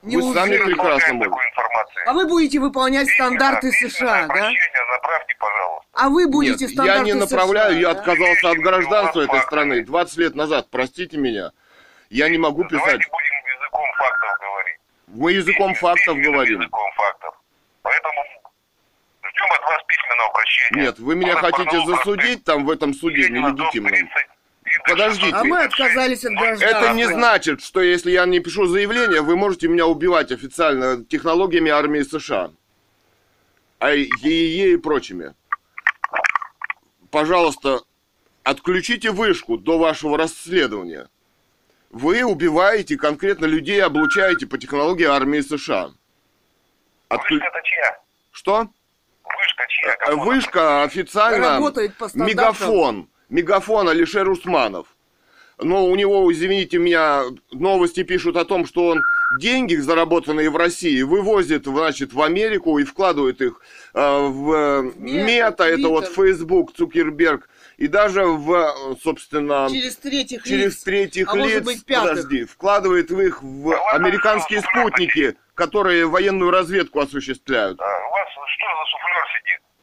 Неужели? 0.04 0.28
Вы 0.28 0.34
сами 0.34 0.56
прекрасно 0.58 1.12
информацию. 1.12 2.04
А 2.06 2.12
вы 2.12 2.26
будете 2.26 2.58
выполнять 2.60 3.06
Письменно- 3.08 3.36
стандарты 3.36 3.72
США, 3.72 4.26
да? 4.26 4.50
направьте, 4.92 5.34
пожалуйста. 5.38 5.88
А 5.94 6.08
вы 6.10 6.28
будете 6.28 6.64
Нет, 6.64 6.72
стандарты 6.74 6.98
я 6.98 7.04
не 7.04 7.20
направляю, 7.20 7.70
США, 7.72 7.80
я 7.80 7.94
да? 7.94 8.00
отказался 8.00 8.50
от 8.50 8.58
гражданства 8.58 9.20
этой 9.22 9.40
страны 9.42 9.82
20 9.84 10.16
лет 10.18 10.34
назад, 10.34 10.68
простите 10.70 11.16
меня. 11.16 11.52
Я 12.10 12.28
не 12.28 12.38
могу 12.38 12.64
писать. 12.64 12.80
Давайте 12.84 13.08
будем 13.10 13.56
языком 13.56 13.86
фактов 13.96 14.38
говорить. 14.40 14.76
Мы 15.08 15.32
языком 15.32 15.72
Письменным- 15.72 15.74
фактов 15.96 16.16
говорим. 16.18 16.60
Языком 16.60 16.92
фактов. 16.96 17.34
Поэтому 17.82 18.14
ждем 19.22 19.52
от 19.52 19.62
вас 19.70 19.82
письменного 19.86 20.30
обращения. 20.30 20.82
Нет, 20.82 20.98
вы 20.98 21.14
меня 21.16 21.34
Город 21.34 21.54
хотите 21.56 21.86
засудить 21.86 22.44
там 22.44 22.64
в 22.66 22.70
этом 22.70 22.92
суде 22.94 23.28
нелегитимном. 23.30 23.90
30, 23.92 24.02
Винтер 24.02 24.26
Подождите. 24.86 25.34
А 25.34 25.44
мы 25.44 25.62
636. 25.62 25.72
отказались 25.80 26.24
от 26.24 26.32
гражданства. 26.32 26.66
Это 26.78 26.92
не 26.94 27.04
значит, 27.06 27.62
что 27.62 27.80
если 27.80 28.10
я 28.10 28.26
не 28.26 28.40
пишу 28.40 28.66
заявление, 28.66 29.22
вы 29.22 29.36
можете 29.36 29.68
меня 29.68 29.86
убивать 29.86 30.30
официально 30.30 31.04
технологиями 31.04 31.70
армии 31.70 32.02
США. 32.02 32.50
А 33.78 33.90
ЕЕ 33.92 34.74
и 34.74 34.76
прочими. 34.76 35.34
Пожалуйста, 37.10 37.80
отключите 38.42 39.10
вышку 39.10 39.56
до 39.56 39.78
вашего 39.78 40.18
расследования. 40.18 41.08
Вы 41.90 42.24
убиваете 42.24 42.96
конкретно 42.96 43.46
людей, 43.46 43.82
облучаете 43.82 44.46
по 44.46 44.58
технологии 44.58 45.04
армии 45.06 45.40
США. 45.40 45.92
Отклю- 47.08 47.38
Вышка-то 47.38 47.60
чья? 47.62 47.98
Что? 48.32 48.58
Вышка 49.22 49.64
чья? 49.68 49.92
Э, 49.92 49.96
Кому 49.98 50.24
Вышка 50.24 50.82
официально 50.82 51.48
Работает 51.50 51.96
по 51.96 52.08
стандартам. 52.08 52.36
мегафон. 52.36 53.08
Мегафон 53.34 53.88
Алишер 53.88 54.30
Усманов. 54.30 54.86
Но 55.58 55.86
у 55.86 55.96
него, 55.96 56.32
извините 56.32 56.78
меня, 56.78 57.24
новости 57.50 58.04
пишут 58.04 58.36
о 58.36 58.44
том, 58.44 58.64
что 58.64 58.86
он 58.86 59.02
деньги, 59.40 59.74
заработанные 59.74 60.50
в 60.50 60.56
России, 60.56 61.02
вывозит, 61.02 61.64
значит, 61.64 62.12
в 62.12 62.22
Америку 62.22 62.78
и 62.78 62.84
вкладывает 62.84 63.40
их 63.40 63.60
э, 63.92 64.00
в 64.00 64.52
э, 64.52 64.82
Мета, 64.98 65.24
мета, 65.24 65.64
это 65.64 65.88
вот. 65.88 66.06
Facebook, 66.06 66.74
Цукерберг, 66.74 67.48
и 67.76 67.88
даже 67.88 68.24
в, 68.24 68.72
собственно, 69.02 69.68
Через 69.68 69.96
третьих 69.96 70.44
через 70.44 70.66
лиц. 70.66 70.82
третьих 70.84 71.28
а 71.32 71.36
лиц, 71.36 71.44
может 71.44 71.64
быть, 71.64 71.84
пятых. 71.84 72.10
подожди, 72.10 72.44
вкладывает 72.44 73.10
в 73.10 73.20
их 73.20 73.42
в 73.42 73.74
американские 73.94 74.60
спутники, 74.60 75.36
которые 75.56 76.06
военную 76.06 76.52
разведку 76.52 77.00
осуществляют. 77.00 77.80
А, 77.80 77.84
у 77.84 78.10
вас 78.12 78.28
что 78.30 78.66
за 78.66 78.84
суфлер 78.90 79.26
сидит? 79.38 79.73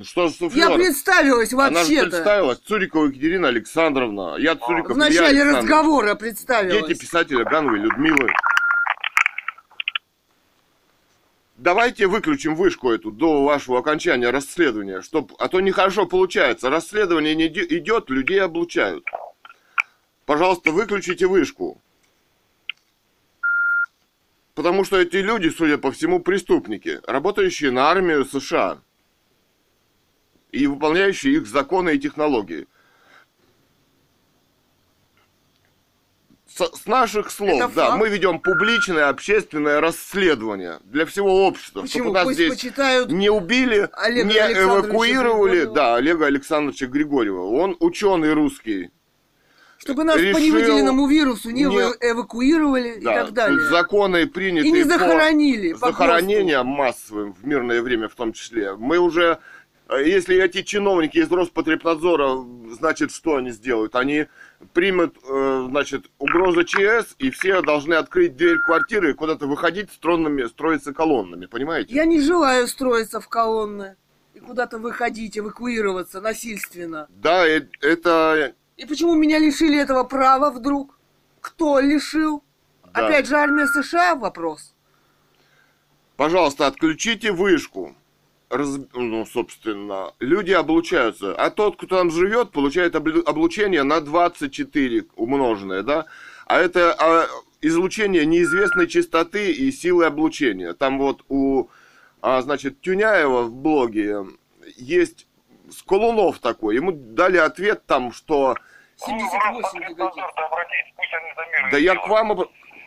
Что 0.00 0.28
за 0.28 0.46
Я 0.46 0.48
суфлер? 0.68 0.74
представилась 0.74 1.52
Она 1.52 1.68
же 1.68 1.74
вообще-то. 1.74 2.10
представилась, 2.10 2.58
Цурикова 2.60 3.06
Екатерина 3.06 3.48
Александровна. 3.48 4.36
Я 4.38 4.56
Цуриков 4.56 4.96
В 4.96 4.98
Илья 4.98 5.08
начале 5.08 5.26
Александрович. 5.42 5.62
разговора 5.62 6.14
представилась. 6.14 6.88
Дети 6.88 6.98
писателя 6.98 7.44
Гановой 7.44 7.80
Людмилы. 7.80 8.30
Давайте 11.58 12.06
выключим 12.06 12.56
вышку 12.56 12.90
эту 12.90 13.10
до 13.12 13.44
вашего 13.44 13.78
окончания 13.78 14.30
расследования, 14.30 15.02
чтоб, 15.02 15.32
а 15.38 15.48
то 15.48 15.60
нехорошо 15.60 16.06
получается. 16.06 16.70
Расследование 16.70 17.34
не 17.34 17.46
идет, 17.46 18.08
людей 18.08 18.40
облучают. 18.42 19.04
Пожалуйста, 20.24 20.72
выключите 20.72 21.26
вышку. 21.26 21.80
Потому 24.54 24.84
что 24.84 24.98
эти 24.98 25.16
люди, 25.16 25.50
судя 25.50 25.76
по 25.78 25.92
всему, 25.92 26.20
преступники, 26.20 27.00
работающие 27.06 27.70
на 27.70 27.90
армию 27.90 28.24
США 28.24 28.80
и 30.52 30.66
выполняющие 30.66 31.34
их 31.34 31.46
законы 31.46 31.94
и 31.96 31.98
технологии. 31.98 32.66
С, 36.46 36.60
с 36.82 36.86
наших 36.86 37.30
слов, 37.30 37.50
Это 37.62 37.68
да, 37.74 37.86
факт. 37.86 37.98
мы 37.98 38.10
ведем 38.10 38.38
публичное 38.38 39.08
общественное 39.08 39.80
расследование 39.80 40.80
для 40.84 41.06
всего 41.06 41.46
общества. 41.46 41.80
Почему? 41.80 42.04
Чтобы 42.04 42.14
нас 42.14 42.24
Пусть 42.24 42.34
здесь 42.36 42.52
почитают 42.52 43.10
не 43.10 43.30
убили, 43.30 43.88
Олега 43.94 44.28
не 44.28 44.34
эвакуировали, 44.34 45.50
Григорьева. 45.60 45.74
да, 45.74 45.96
Олега 45.96 46.26
Александровича 46.26 46.86
Григорьева. 46.86 47.42
Он 47.46 47.74
ученый 47.80 48.34
русский. 48.34 48.90
Чтобы 49.78 50.04
нас 50.04 50.16
решил 50.18 50.34
по 50.34 50.42
невыделенному 50.44 51.08
вирусу 51.08 51.50
не, 51.50 51.64
не- 51.64 51.74
эва- 51.74 51.96
эвакуировали 52.00 52.98
и 52.98 53.00
Да, 53.00 53.24
так 53.24 53.32
далее. 53.32 53.58
законы 53.70 54.26
приняты 54.28 54.68
И 54.68 54.72
не 54.72 54.82
захоронили. 54.84 55.72
по 55.72 55.78
захоронениям 55.88 56.66
массовым 56.66 57.32
в 57.32 57.44
мирное 57.46 57.80
время 57.80 58.08
в 58.10 58.14
том 58.14 58.32
числе. 58.34 58.76
Мы 58.76 58.98
уже, 58.98 59.38
если 59.98 60.36
эти 60.36 60.62
чиновники 60.62 61.18
из 61.18 61.30
Роспотребнадзора, 61.30 62.44
значит, 62.72 63.12
что 63.12 63.36
они 63.36 63.50
сделают? 63.50 63.94
Они 63.96 64.26
примут, 64.72 65.16
э, 65.28 65.66
значит, 65.68 66.10
угрозу 66.18 66.64
ЧС, 66.64 67.14
и 67.18 67.30
все 67.30 67.62
должны 67.62 67.94
открыть 67.94 68.36
дверь 68.36 68.58
квартиры 68.58 69.10
и 69.10 69.14
куда-то 69.14 69.46
выходить 69.46 69.90
стройными, 69.92 70.44
строиться 70.44 70.92
колоннами, 70.92 71.46
понимаете? 71.46 71.94
Я 71.94 72.04
не 72.04 72.20
желаю 72.20 72.68
строиться 72.68 73.20
в 73.20 73.28
колонны 73.28 73.96
и 74.34 74.40
куда-то 74.40 74.78
выходить, 74.78 75.36
эвакуироваться 75.38 76.20
насильственно. 76.20 77.06
Да, 77.10 77.46
э- 77.46 77.68
это 77.80 78.54
И 78.76 78.86
почему 78.86 79.14
меня 79.14 79.38
лишили 79.38 79.78
этого 79.78 80.04
права 80.04 80.50
вдруг? 80.50 80.98
Кто 81.40 81.80
лишил? 81.80 82.44
Да. 82.94 83.06
Опять 83.06 83.26
же 83.26 83.36
армия 83.36 83.66
США 83.66 84.14
вопрос. 84.14 84.74
Пожалуйста, 86.16 86.66
отключите 86.66 87.32
вышку. 87.32 87.96
Раз- 88.52 88.80
ну, 88.92 89.24
собственно, 89.24 90.12
люди 90.20 90.52
облучаются. 90.52 91.34
А 91.34 91.48
тот, 91.50 91.76
кто 91.76 91.96
там 91.96 92.10
живет, 92.10 92.50
получает 92.52 92.94
облучение 92.94 93.82
на 93.82 94.02
24 94.02 95.06
умноженное, 95.16 95.82
да? 95.82 96.04
А 96.46 96.58
это 96.58 96.92
а, 96.98 97.26
излучение 97.62 98.26
неизвестной 98.26 98.88
частоты 98.88 99.52
и 99.52 99.72
силы 99.72 100.04
облучения. 100.04 100.74
Там 100.74 100.98
вот 100.98 101.24
у, 101.30 101.68
а, 102.20 102.42
значит, 102.42 102.82
Тюняева 102.82 103.44
в 103.44 103.52
блоге 103.54 104.26
есть 104.76 105.26
Сколунов 105.70 106.38
такой. 106.38 106.74
Ему 106.74 106.92
дали 106.92 107.38
ответ 107.38 107.86
там, 107.86 108.12
что 108.12 108.54
78 108.96 109.80
Ну, 109.80 109.88
гигагерц. 109.88 110.30
обратитесь, 110.36 110.92
пусть 110.94 111.14
они 111.14 111.32
замеры 111.34 111.70
да 111.70 111.78
я 111.78 111.94
к 111.94 112.06
вам... 112.06 112.38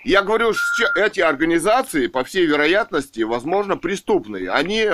Я 0.04 0.22
говорю, 0.22 0.54
что 0.54 0.86
эти 1.00 1.20
организации, 1.20 2.06
по 2.06 2.24
всей 2.24 2.46
вероятности, 2.46 3.22
возможно, 3.22 3.76
преступные. 3.76 4.52
Они 4.52 4.88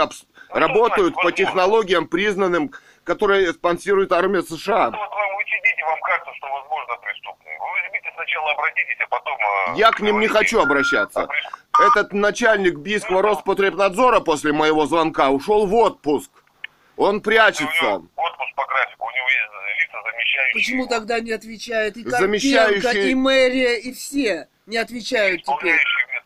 работают 0.54 1.16
по 1.16 1.32
технологиям, 1.32 2.08
признанным, 2.08 2.72
которые 3.04 3.52
спонсирует 3.54 4.12
армия 4.12 4.42
США. 4.44 4.86
Вот 4.92 4.94
вам 4.94 5.36
вы 5.36 5.44
сидите, 5.46 5.84
вам 5.86 6.00
кажется, 6.02 6.32
что 6.38 6.48
возможно 6.48 6.96
преступные. 6.98 7.58
Вы 7.60 7.82
возьмите 7.82 8.12
сначала 8.16 8.52
обратитесь, 8.52 8.98
а 9.00 9.08
потом... 9.08 9.38
э, 9.76 9.78
Я 9.78 9.92
к 9.92 10.00
ним 10.00 10.20
не 10.20 10.28
хочу 10.28 10.60
обращаться. 10.62 11.28
Этот 11.80 12.14
начальник 12.14 12.76
Бийского 12.76 13.22
Роспотребнадзора 13.22 14.20
после 14.20 14.52
моего 14.54 14.86
звонка 14.86 15.30
ушел 15.30 15.66
в 15.66 15.74
отпуск. 15.74 16.30
Он 16.98 17.22
прячется. 17.22 17.94
отпуск 18.16 18.56
по 18.56 18.66
графику, 18.66 19.08
у 19.08 19.12
него 19.12 19.28
есть 19.28 19.88
лица 19.88 19.98
замещающие. 20.04 20.54
Почему 20.54 20.88
тогда 20.88 21.20
не 21.20 21.32
отвечает 21.32 21.98
и 21.98 22.04
Карпенко, 22.04 22.92
и 22.92 23.16
мэрия, 23.16 23.78
и 23.80 23.94
все 23.94 24.48
не 24.68 24.78
отвечают 24.78 25.42
теперь? 25.44 25.80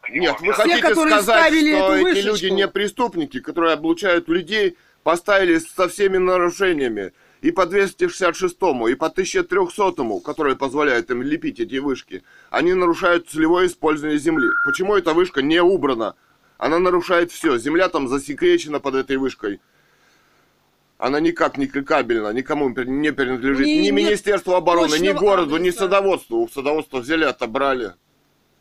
Нет, 0.10 0.36
вы 0.42 0.54
хотите 0.54 0.82
которые 0.82 1.22
сказать, 1.22 1.54
что 1.54 1.96
эту 1.96 2.08
эти 2.08 2.26
люди 2.26 2.48
не 2.48 2.68
преступники, 2.68 3.40
которые 3.40 3.74
облучают 3.74 4.28
людей, 4.28 4.78
поставили 5.04 5.60
со 5.60 5.88
всеми 5.88 6.18
нарушениями 6.18 7.14
и 7.42 7.52
по 7.52 7.66
266 7.66 8.56
и 8.90 8.96
по 8.96 9.08
1300 9.08 10.20
который 10.24 10.56
позволяет 10.56 11.12
им 11.12 11.22
лепить 11.22 11.60
эти 11.60 11.78
вышки, 11.78 12.24
они 12.50 12.74
нарушают 12.74 13.30
целевое 13.30 13.68
использование 13.68 14.18
земли. 14.18 14.48
Почему 14.66 14.96
эта 14.96 15.14
вышка 15.14 15.42
не 15.42 15.62
убрана? 15.62 16.16
Она 16.58 16.80
нарушает 16.80 17.32
все. 17.32 17.58
Земля 17.58 17.90
там 17.90 18.08
засекречена 18.08 18.80
под 18.80 18.96
этой 18.96 19.18
вышкой. 19.18 19.60
Она 20.98 21.20
никак 21.20 21.58
не 21.58 21.68
кликабельна, 21.68 22.30
никому 22.30 22.70
не 22.70 23.12
принадлежит. 23.12 23.66
Не- 23.66 23.82
ни 23.82 23.92
Министерству 23.92 24.54
обороны, 24.54 24.98
ни 24.98 25.12
городу, 25.12 25.58
ни 25.58 25.70
адреса. 25.70 25.80
садоводству. 25.80 26.42
У 26.44 26.48
садоводства 26.50 27.00
взяли, 27.00 27.26
отобрали. 27.26 27.94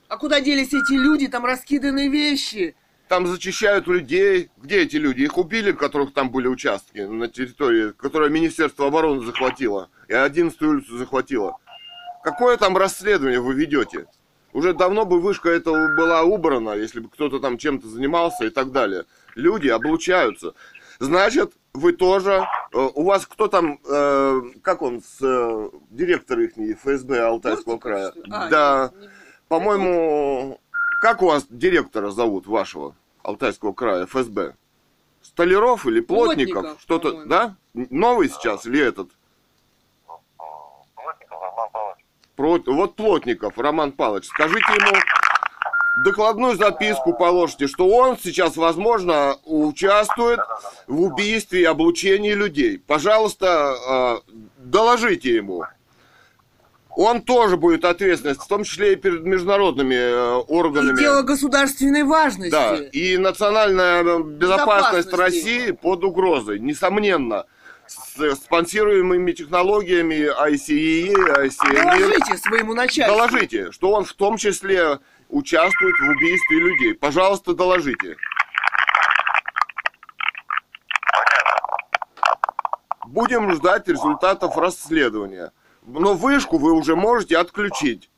А 0.09 0.16
куда 0.16 0.40
делись 0.40 0.68
эти 0.74 0.93
люди? 0.93 1.28
Там 1.28 1.44
раскиданы 1.44 2.09
вещи. 2.09 2.74
Там 3.09 3.26
зачищают 3.26 3.86
людей. 3.86 4.51
Где 4.56 4.82
эти 4.82 4.97
люди? 4.97 5.22
Их 5.22 5.36
убили, 5.39 5.72
у 5.72 5.76
которых 5.76 6.12
там 6.14 6.31
были 6.31 6.48
участки 6.48 7.01
на 7.01 7.28
территории, 7.28 7.93
которое 7.93 8.31
Министерство 8.31 8.86
обороны 8.86 9.24
захватило. 9.24 9.89
И 10.09 10.14
11 10.14 10.60
улицу 10.62 10.98
захватило. 10.98 11.56
Какое 12.22 12.56
там 12.56 12.76
расследование 12.76 13.40
вы 13.40 13.55
ведете? 13.55 14.06
Уже 14.52 14.72
давно 14.72 15.05
бы 15.05 15.20
вышка 15.20 15.51
эта 15.51 15.70
была 15.72 16.22
убрана, 16.22 16.70
если 16.74 17.01
бы 17.01 17.09
кто-то 17.09 17.40
там 17.40 17.59
чем-то 17.59 17.89
занимался 17.89 18.44
и 18.44 18.51
так 18.51 18.70
далее. 18.72 19.05
Люди 19.35 19.68
облучаются. 19.68 20.55
Значит, 21.01 21.52
вы 21.72 21.93
тоже... 21.93 22.47
э, 22.72 22.89
У 22.94 23.02
вас 23.02 23.26
кто 23.26 23.48
там, 23.48 23.81
э, 23.85 24.40
как 24.62 24.81
он, 24.82 25.02
с, 25.02 25.18
э, 25.20 25.70
директор 25.90 26.39
их 26.39 26.52
ФСБ 26.78 27.18
Алтайского 27.20 27.78
края? 27.78 28.12
А, 28.31 28.48
да. 28.48 28.93
не- 28.94 29.01
не- 29.06 29.09
По-моему, 29.48 30.60
как 31.00 31.22
у 31.22 31.26
вас 31.26 31.46
директора 31.48 32.10
зовут 32.10 32.46
вашего 32.46 32.94
Алтайского 33.22 33.72
края 33.72 34.06
ФСБ? 34.06 34.54
Столяров 35.22 35.86
или 35.86 36.00
Плотников? 36.00 36.62
Плотников, 36.62 36.80
Что-то, 36.82 37.24
да? 37.24 37.56
Новый 37.74 38.28
сейчас 38.28 38.66
или 38.66 38.80
этот? 38.80 39.10
Плотников 40.96 41.40
Роман 41.40 41.68
Павлович. 41.72 42.04
Про- 42.36 42.72
Вот 42.74 42.96
Плотников, 42.96 43.58
Роман 43.58 43.92
Павлович, 43.92 44.26
скажите 44.26 44.72
ему, 44.72 44.96
докладную 46.04 46.56
записку 46.56 47.12
положите, 47.14 47.68
что 47.68 47.88
он 47.88 48.18
сейчас, 48.18 48.56
возможно, 48.56 49.36
участвует 49.44 50.40
в 50.86 51.00
убийстве 51.02 51.62
и 51.62 51.64
облучении 51.64 52.32
людей. 52.32 52.78
Пожалуйста, 52.78 54.20
э, 54.28 54.32
доложите 54.58 55.34
ему. 55.36 55.64
Он 56.96 57.22
тоже 57.22 57.56
будет 57.56 57.84
ответственность, 57.84 58.40
в 58.40 58.46
том 58.46 58.62
числе 58.62 58.92
и 58.92 58.96
перед 58.96 59.24
международными 59.24 59.94
э, 59.94 60.42
И 60.42 60.52
органами. 60.52 60.96
дело 60.98 61.22
государственной 61.22 62.04
важности. 62.04 62.50
Да, 62.50 62.76
и 62.76 63.16
национальная 63.16 64.04
э, 64.04 64.22
безопасность. 64.22 65.12
России 65.12 65.72
под 65.72 66.04
угрозой, 66.04 66.60
несомненно, 66.60 67.46
с 67.86 68.36
спонсируемыми 68.36 69.32
технологиями 69.32 70.30
ICEE, 70.52 71.12
ICMIR. 71.46 71.98
Доложите 71.98 72.36
своему 72.38 72.74
начальству. 72.74 73.16
Доложите, 73.16 73.72
что 73.72 73.90
он 73.92 74.04
в 74.04 74.12
том 74.12 74.36
числе 74.36 75.00
участвует 75.28 75.96
в 75.98 76.08
убийстве 76.10 76.58
людей. 76.60 76.94
Пожалуйста, 76.94 77.54
доложите. 77.54 78.16
Будем 83.06 83.52
ждать 83.52 83.88
результатов 83.88 84.56
расследования. 84.56 85.52
Но 85.85 86.15
вышку 86.15 86.59
вы 86.59 86.73
уже 86.73 86.97
можете 86.97 87.36
отключить. 87.39 88.11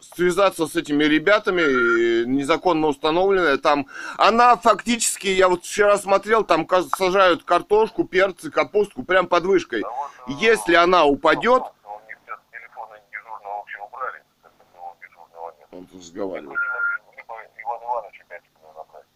Связаться 0.00 0.66
с 0.66 0.76
этими 0.76 1.04
ребятами, 1.04 1.62
э, 1.62 2.24
незаконно 2.26 2.88
установленная, 2.88 3.56
там, 3.58 3.86
она 4.18 4.56
фактически, 4.56 5.26
я 5.28 5.48
вот 5.48 5.64
вчера 5.64 5.98
смотрел, 5.98 6.44
там 6.44 6.66
сажают 6.96 7.42
картошку, 7.44 8.04
перцы, 8.04 8.50
капустку 8.50 9.02
прям 9.02 9.26
под 9.26 9.44
вышкой. 9.44 9.84
Если 10.28 10.74
она 10.74 11.04
упадет, 11.06 11.62
У 11.84 12.00
них 12.08 12.18
сейчас 12.24 12.38
телефоны 12.52 13.00
дежурного 13.10 13.56
вообще 13.58 13.78
убрали. 13.80 14.22
как 14.42 14.52
такого 14.58 14.96
дежурного 15.00 15.54
нет. 15.58 15.68
он 15.72 15.86
тут 15.86 16.00
разговаривает. 16.00 16.58
Либо 17.16 17.34
Иван 17.62 17.82
Иванович 17.82 18.20
опять 18.26 18.42
туда 18.54 18.72
набрать. 18.76 19.06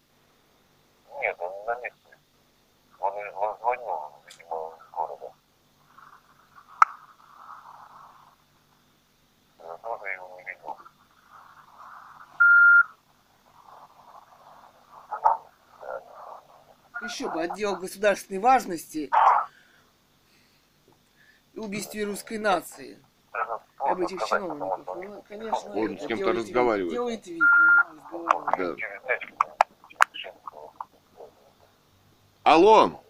Нет, 1.21 1.35
он 1.39 1.51
на 1.65 1.75
месте. 1.81 2.17
Он, 2.99 3.13
он 3.37 3.57
звонил, 3.59 3.97
видимо, 4.27 4.73
из 4.77 4.91
города. 4.91 5.31
Я 9.59 9.77
тоже 9.77 10.05
его 10.13 10.37
не 10.37 10.43
видел. 10.51 10.77
Еще 17.03 17.29
бы 17.29 17.41
отдел 17.41 17.75
государственной 17.77 18.39
важности 18.39 19.09
и 21.53 21.59
убийстве 21.59 22.05
русской 22.05 22.37
нации. 22.37 22.99
Об 23.77 23.99
этих 24.01 24.23
чиновников. 24.25 24.97
Ну, 24.97 25.23
конечно, 25.27 25.71
Он 25.73 25.97
с 25.97 26.05
кем-то 26.05 26.31
разговаривает. 26.33 26.93
Делает 26.93 27.25
вид. 27.25 27.41
Да. 28.57 28.75
Алло! 32.43 33.01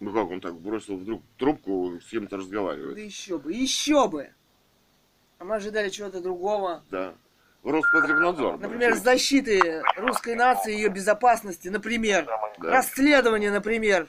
Ну 0.00 0.12
как 0.12 0.28
он 0.30 0.40
так 0.40 0.54
бросил 0.54 0.96
вдруг 0.96 1.22
трубку, 1.38 1.98
с 2.00 2.10
кем-то 2.10 2.36
Да 2.36 2.42
разговаривает? 2.42 2.98
еще 2.98 3.38
бы, 3.38 3.52
еще 3.52 4.08
бы. 4.08 4.30
А 5.38 5.44
мы 5.44 5.56
ожидали 5.56 5.88
чего-то 5.88 6.20
другого. 6.20 6.82
Да. 6.90 7.14
В 7.64 7.70
Роспотребнадзор. 7.70 8.58
Например, 8.58 8.94
защиты 8.94 9.82
русской 9.96 10.34
нации 10.34 10.74
и 10.74 10.76
ее 10.76 10.90
безопасности, 10.90 11.68
например. 11.68 12.26
Да. 12.58 12.70
Расследование, 12.70 13.50
например. 13.50 14.06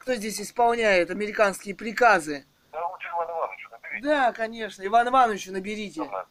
Кто 0.00 0.14
здесь 0.14 0.40
исполняет 0.40 1.10
американские 1.10 1.74
приказы? 1.74 2.46
Да 2.72 2.86
лучше 2.86 3.08
Иван 3.08 3.28
Иванович, 3.28 3.68
наберите. 3.70 4.08
Да, 4.08 4.32
конечно. 4.32 4.86
Иван 4.86 5.08
Ивановича 5.08 5.52
наберите. 5.52 6.00
Э. 6.00 6.24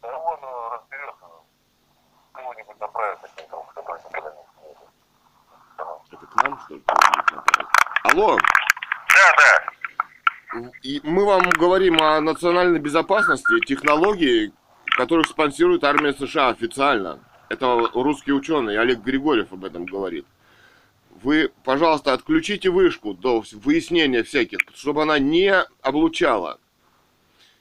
Да 0.00 0.16
он 0.16 0.38
э, 0.42 0.74
разберется. 0.74 1.26
Кого-нибудь 2.32 2.80
направит 2.80 3.18
никогда 3.36 4.30
не. 4.30 6.16
Это 6.16 6.26
к 6.26 6.42
нам, 6.42 6.58
что 6.60 6.74
ли? 6.74 6.82
Алло, 8.04 8.38
Да, 8.38 9.34
да. 9.36 9.65
И 10.82 11.00
мы 11.02 11.24
вам 11.24 11.42
говорим 11.50 12.00
о 12.00 12.20
национальной 12.20 12.78
безопасности, 12.78 13.60
технологии, 13.66 14.52
которых 14.96 15.26
спонсирует 15.28 15.84
армия 15.84 16.12
США 16.12 16.48
официально. 16.48 17.20
Это 17.48 17.90
русский 17.94 18.32
ученый 18.32 18.78
Олег 18.78 19.00
Григорьев 19.00 19.52
об 19.52 19.64
этом 19.64 19.84
говорит. 19.84 20.26
Вы, 21.22 21.50
пожалуйста, 21.64 22.12
отключите 22.12 22.70
вышку 22.70 23.14
до 23.14 23.42
выяснения 23.52 24.22
всяких, 24.22 24.58
чтобы 24.74 25.02
она 25.02 25.18
не 25.18 25.52
облучала. 25.82 26.58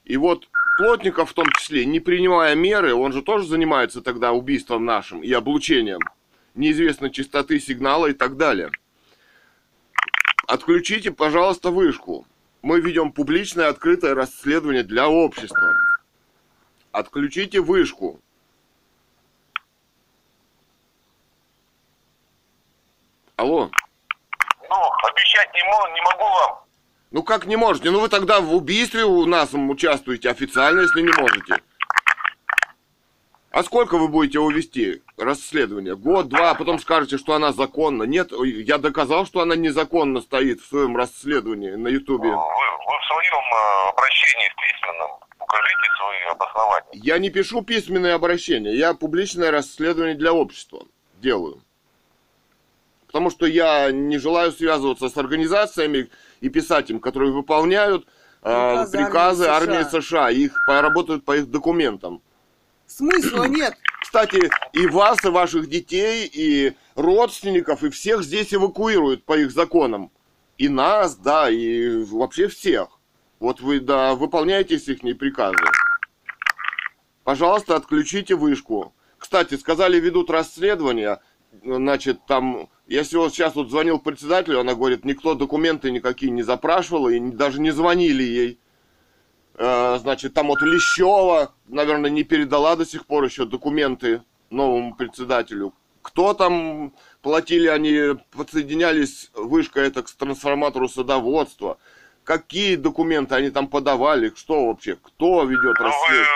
И 0.03 0.17
вот 0.17 0.47
Плотников 0.77 1.31
в 1.31 1.33
том 1.33 1.49
числе, 1.57 1.85
не 1.85 2.01
принимая 2.01 2.53
меры, 2.53 2.93
он 2.93 3.13
же 3.13 3.21
тоже 3.21 3.47
занимается 3.47 4.01
тогда 4.01 4.33
убийством 4.33 4.83
нашим 4.83 5.23
и 5.23 5.31
облучением 5.31 6.01
неизвестной 6.53 7.11
частоты 7.11 7.61
сигнала 7.61 8.07
и 8.07 8.13
так 8.13 8.35
далее. 8.35 8.71
Отключите, 10.47 11.11
пожалуйста, 11.11 11.71
вышку. 11.71 12.27
Мы 12.65 12.79
ведем 12.79 13.11
публичное 13.11 13.67
открытое 13.67 14.15
расследование 14.15 14.81
для 14.81 15.07
общества. 15.07 15.75
Отключите 16.91 17.59
вышку. 17.59 18.19
Алло. 23.35 23.69
Ну, 24.67 24.75
обещать 25.07 25.53
не, 25.53 25.63
мо- 25.63 25.89
не 25.93 26.01
могу 26.01 26.23
вам. 26.23 26.63
Ну 27.11 27.21
как 27.21 27.45
не 27.45 27.55
можете? 27.55 27.91
Ну 27.91 27.99
вы 27.99 28.09
тогда 28.09 28.41
в 28.41 28.51
убийстве 28.51 29.03
у 29.03 29.27
нас 29.27 29.53
участвуете 29.53 30.31
официально, 30.31 30.81
если 30.81 31.01
не 31.03 31.11
можете. 31.21 31.61
А 33.55 33.63
сколько 33.63 33.97
вы 33.97 34.09
будете 34.09 34.37
увести 34.37 35.01
расследование? 35.15 35.95
Год, 35.95 36.27
два, 36.27 36.51
а 36.51 36.55
потом 36.55 36.77
скажете, 36.77 37.17
что 37.17 37.35
она 37.35 37.53
законна. 37.53 38.03
Нет, 38.03 38.33
я 38.43 38.77
доказал, 38.77 39.25
что 39.25 39.39
она 39.39 39.55
незаконно 39.55 40.19
стоит 40.19 40.59
в 40.59 40.67
своем 40.67 40.97
расследовании 40.97 41.71
на 41.71 41.87
Ютубе. 41.87 42.27
Вы, 42.27 42.35
вы 42.35 42.35
в 42.35 43.05
своем 43.07 43.33
э, 43.33 43.89
обращении 43.91 44.49
в 44.49 44.55
письменном 44.57 45.11
укажите 45.39 45.89
свои 45.97 46.31
обоснования. 46.31 46.89
Я 47.01 47.17
не 47.17 47.29
пишу 47.29 47.61
письменные 47.61 48.15
обращения, 48.15 48.75
я 48.75 48.93
публичное 48.93 49.51
расследование 49.51 50.15
для 50.15 50.33
общества 50.33 50.83
делаю. 51.21 51.61
Потому 53.07 53.29
что 53.29 53.45
я 53.45 53.89
не 53.89 54.17
желаю 54.17 54.51
связываться 54.51 55.07
с 55.07 55.15
организациями 55.15 56.09
и 56.41 56.49
писать 56.49 56.89
им, 56.89 56.99
которые 56.99 57.31
выполняют 57.31 58.05
э, 58.05 58.05
Приказы 58.41 58.97
приказы 58.97 59.45
армии 59.45 59.75
армии 59.75 59.89
США. 59.89 60.01
США, 60.01 60.31
и 60.31 60.39
их 60.41 60.61
поработают 60.67 61.23
по 61.23 61.37
их 61.37 61.49
документам. 61.49 62.21
Смысла 62.95 63.43
нет. 63.47 63.75
Кстати, 64.01 64.49
и 64.71 64.87
вас, 64.87 65.23
и 65.25 65.29
ваших 65.29 65.67
детей, 65.67 66.29
и 66.31 66.73
родственников, 66.95 67.83
и 67.83 67.89
всех 67.89 68.23
здесь 68.23 68.53
эвакуируют 68.53 69.25
по 69.25 69.37
их 69.37 69.51
законам. 69.51 70.11
И 70.57 70.69
нас, 70.69 71.17
да, 71.17 71.49
и 71.49 72.03
вообще 72.05 72.47
всех. 72.47 72.99
Вот 73.39 73.59
вы, 73.59 73.81
да, 73.81 74.15
выполняете 74.15 74.75
их 74.75 75.17
приказы. 75.17 75.57
Пожалуйста, 77.25 77.75
отключите 77.75 78.35
вышку. 78.35 78.93
Кстати, 79.17 79.55
сказали, 79.55 79.99
ведут 79.99 80.29
расследование. 80.29 81.19
Значит, 81.63 82.25
там, 82.27 82.69
я 82.87 83.03
сегодня 83.03 83.33
сейчас 83.33 83.55
вот 83.55 83.69
звонил 83.69 83.99
председателю, 83.99 84.61
она 84.61 84.75
говорит, 84.75 85.03
никто 85.03 85.33
документы 85.33 85.91
никакие 85.91 86.31
не 86.31 86.43
запрашивал, 86.43 87.09
и 87.09 87.19
даже 87.19 87.59
не 87.59 87.71
звонили 87.71 88.23
ей. 88.23 88.59
Э, 89.57 89.97
Значит, 89.99 90.33
там 90.33 90.47
вот 90.47 90.61
Лещева, 90.61 91.53
наверное, 91.67 92.09
не 92.09 92.23
передала 92.23 92.75
до 92.75 92.85
сих 92.85 93.05
пор 93.05 93.23
еще 93.23 93.45
документы 93.45 94.21
новому 94.49 94.95
председателю. 94.95 95.73
Кто 96.01 96.33
там 96.33 96.93
платили, 97.21 97.67
они 97.67 98.19
подсоединялись, 98.35 99.31
вышка 99.33 99.81
это 99.81 100.03
к 100.03 100.11
трансформатору 100.11 100.87
садоводства. 100.87 101.77
Какие 102.23 102.75
документы 102.75 103.35
они 103.35 103.49
там 103.49 103.67
подавали, 103.67 104.31
что 104.35 104.67
вообще, 104.67 104.95
кто 104.97 105.43
ведет 105.43 105.77
Ну, 105.79 105.85
расследование? 105.85 106.27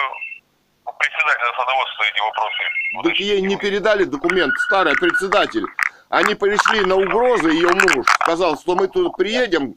председателя 0.98 1.52
садоводства 1.58 2.04
эти 2.12 2.20
вопросы. 2.22 2.58
Так 2.94 3.00
уточните. 3.06 3.34
ей 3.34 3.42
не 3.42 3.56
передали 3.58 4.04
документ, 4.06 4.54
старый 4.66 4.94
председатель. 4.96 5.64
Они 6.10 6.34
пришли 6.34 6.82
на 6.84 6.96
угрозы, 6.96 7.50
ее 7.52 7.70
муж 7.70 8.06
сказал, 8.24 8.58
что 8.58 8.76
мы 8.76 8.88
тут 8.88 9.16
приедем, 9.16 9.76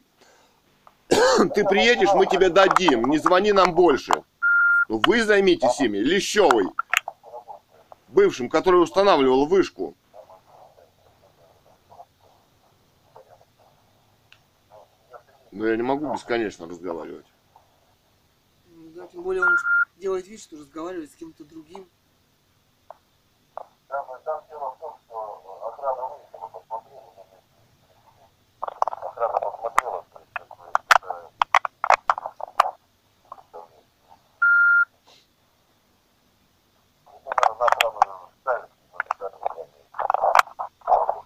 ты 1.55 1.63
приедешь, 1.65 2.13
мы 2.13 2.25
тебе 2.25 2.49
дадим, 2.49 3.05
не 3.09 3.17
звони 3.17 3.51
нам 3.51 3.73
больше. 3.73 4.23
Ну, 4.89 5.01
Вы 5.05 5.23
займитесь 5.23 5.79
ими, 5.79 5.97
Лещевой, 5.97 6.65
бывшим, 8.09 8.49
который 8.49 8.81
устанавливал 8.81 9.45
вышку. 9.45 9.95
Но 15.51 15.67
я 15.67 15.75
не 15.75 15.83
могу 15.83 16.11
бесконечно 16.13 16.67
разговаривать. 16.67 17.25
Ну 18.65 18.89
Да, 18.95 19.07
тем 19.07 19.21
более 19.21 19.43
он 19.43 19.55
делает 19.97 20.27
вид, 20.27 20.41
что 20.41 20.57
разговаривает 20.57 21.11
с 21.11 21.15
кем-то 21.15 21.43
другим. 21.45 21.87
Там, 23.87 24.05
там 24.25 24.43
дело 24.49 24.71
в 24.75 24.79
том, 24.79 24.97
что 25.05 25.67
охрана 25.67 26.15
выехала, 26.15 26.47
посмотрела. 26.49 27.13
Охрана 28.89 29.39
посмотрела, 29.39 30.05
то 30.11 30.19
есть, 30.19 30.31
как 30.33 30.47
бы, 30.47 30.63
это, 30.73 31.29
ну, 37.05 37.21
на- 37.25 37.55
на 37.59 37.65
охрану 37.65 38.29
ставят, 38.41 38.69
на 38.91 38.97
охрану 38.97 39.37
охрану. 40.79 41.25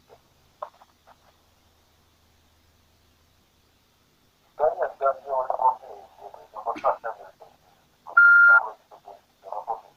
Да 4.57 4.75
нет, 4.75 4.91
там 4.99 5.15
дело 5.23 5.43
не 5.47 5.55
в 5.55 5.61
этом. 5.73 6.41
Это 6.43 6.61
поставь 6.65 6.99
камеру. 7.01 7.25
Там 8.05 8.63
вроде 8.63 8.79
как 8.89 9.01
бы 9.03 9.11
работает. 9.55 9.93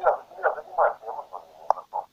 Я, 0.00 0.10
я 0.42 0.54
занимаюсь, 0.54 0.96
я 1.04 1.12
вызвал 1.12 1.42
его. 1.42 2.06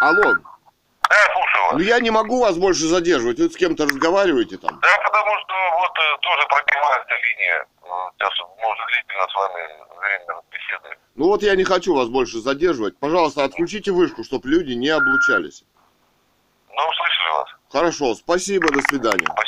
Алло, 0.00 0.22
Да, 0.22 1.16
я 1.16 1.32
слушаю 1.34 1.62
вас. 1.64 1.72
ну 1.74 1.78
я 1.80 2.00
не 2.00 2.10
могу 2.10 2.40
вас 2.40 2.56
больше 2.58 2.86
задерживать, 2.86 3.38
вы 3.38 3.48
с 3.50 3.56
кем-то 3.56 3.84
разговариваете 3.84 4.58
там. 4.58 4.78
Да, 4.80 4.98
потому 5.04 5.30
что 5.40 5.54
вот 5.78 5.92
э, 5.98 6.18
тоже 6.20 6.46
пробивается 6.48 7.14
линия. 7.14 7.66
Э, 7.82 7.86
Сейчас 8.18 8.32
мы 8.40 8.72
уже 8.72 8.86
длительно 8.86 9.26
с 9.28 9.34
вами 9.34 9.62
время 9.98 10.34
беседуем. 10.50 10.98
Ну 11.14 11.26
вот 11.26 11.42
я 11.42 11.56
не 11.56 11.64
хочу 11.64 11.94
вас 11.94 12.08
больше 12.08 12.38
задерживать. 12.40 12.98
Пожалуйста, 12.98 13.44
отключите 13.44 13.90
вышку, 13.92 14.22
чтобы 14.24 14.48
люди 14.48 14.72
не 14.72 14.88
облучались. 14.90 15.64
Ну, 16.68 16.82
услышали 16.88 17.28
вас. 17.38 17.48
Хорошо, 17.72 18.14
спасибо, 18.14 18.68
до 18.70 18.82
свидания. 18.82 19.24
Спасибо. 19.24 19.45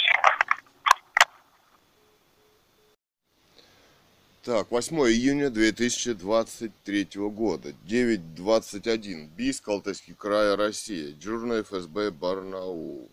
Так, 4.43 4.70
8 4.70 4.97
июня 5.09 5.51
2023 5.51 7.09
года, 7.31 7.70
9.21, 7.86 9.27
Бийск, 9.36 9.69
Алтайский 9.69 10.15
край, 10.15 10.55
Россия, 10.55 11.12
дежурный 11.12 11.62
ФСБ 11.62 12.10
Барнаул. 12.12 13.10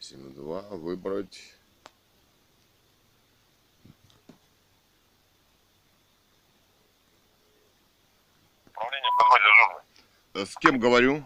7.2, 0.00 0.76
выбрать. 0.78 1.38
Управление 8.74 9.10
ФСБ 9.18 9.38
дежурный. 9.38 9.82
Э, 10.34 10.46
С 10.46 10.56
кем 10.56 10.78
говорю? 10.78 11.24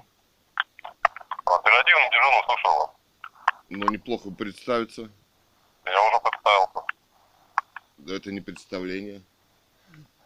Оперативный 1.44 2.10
дежурный 2.10 2.42
слушал. 2.46 2.94
Ну, 3.70 3.86
неплохо 3.88 4.30
представиться. 4.30 5.10
Я 5.84 6.02
уже 6.08 6.20
представился. 6.20 6.83
Да 8.06 8.16
Это 8.16 8.30
не 8.32 8.40
представление. 8.40 9.22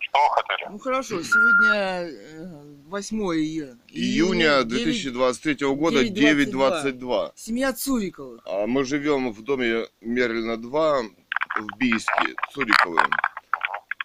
Что 0.01 0.19
вы 0.19 0.35
хотели? 0.35 0.73
Ну 0.73 0.79
хорошо, 0.79 1.23
сегодня 1.23 2.09
э, 2.09 2.65
8 2.87 3.17
июня. 3.19 3.79
Июня 3.89 4.65
9 4.65 4.69
2023 4.69 5.67
года, 5.75 6.05
9:22. 6.05 6.93
9.22. 6.93 7.33
Семья 7.37 7.73
Цуриковых. 7.73 8.43
А 8.47 8.67
мы 8.67 8.85
живем 8.85 9.33
в 9.33 9.43
доме 9.43 9.87
Мерлина 10.01 10.57
2 10.57 11.03
в 11.03 11.79
Бийске, 11.79 12.35
Цуриковы. 12.53 13.01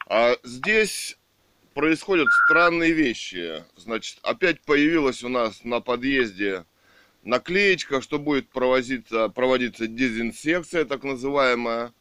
А 0.07 0.35
здесь 0.43 1.17
происходят 1.73 2.27
странные 2.45 2.91
вещи. 2.91 3.63
Значит, 3.75 4.19
опять 4.21 4.61
появилась 4.61 5.23
у 5.23 5.29
нас 5.29 5.63
на 5.63 5.79
подъезде 5.79 6.65
наклеечка, 7.23 8.01
что 8.01 8.19
будет 8.19 8.49
проводиться, 8.49 9.29
проводиться 9.29 9.87
дезинсекция, 9.87 10.85
так 10.85 11.03
называемая. 11.03 11.93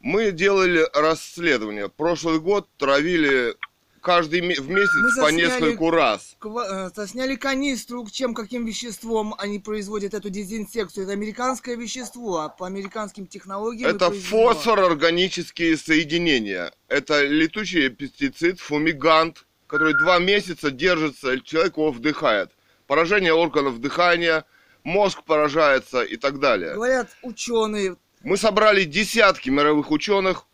Мы 0.00 0.32
делали 0.32 0.86
расследование. 0.94 1.88
Прошлый 1.88 2.40
год 2.40 2.66
травили 2.78 3.54
каждый 4.00 4.40
в 4.40 4.68
месяц 4.70 4.90
Мы 4.94 5.08
по 5.22 5.28
засняли- 5.28 5.36
нескольку 5.46 5.90
раз. 5.90 6.36
Ква- 6.40 6.90
э, 6.96 7.06
Сняли 7.06 7.36
канистру, 7.36 8.08
чем, 8.10 8.32
каким 8.32 8.64
веществом 8.64 9.34
они 9.36 9.58
производят 9.58 10.14
эту 10.14 10.30
дезинсекцию. 10.30 11.04
Это 11.04 11.12
американское 11.12 11.76
вещество, 11.76 12.38
а 12.38 12.48
по 12.48 12.66
американским 12.66 13.26
технологиям... 13.26 13.90
Это 13.90 14.08
произведено. 14.08 14.54
фосфор-органические 14.54 15.76
соединения. 15.76 16.72
Это 16.88 17.22
летучий 17.26 17.90
пестицид, 17.90 18.58
фумигант, 18.58 19.44
который 19.66 19.92
два 19.92 20.18
месяца 20.18 20.70
держится, 20.70 21.38
человек 21.40 21.76
его 21.76 21.90
вдыхает. 21.92 22.50
Поражение 22.86 23.34
органов 23.34 23.80
дыхания, 23.80 24.44
мозг 24.82 25.22
поражается 25.24 26.02
и 26.02 26.16
так 26.16 26.40
далее. 26.40 26.74
Говорят 26.74 27.10
ученые, 27.22 27.96
Мы 28.22 28.36
собрали 28.36 28.84
десятки 28.84 29.48
мировых 29.48 29.90
ученых, 29.90 30.46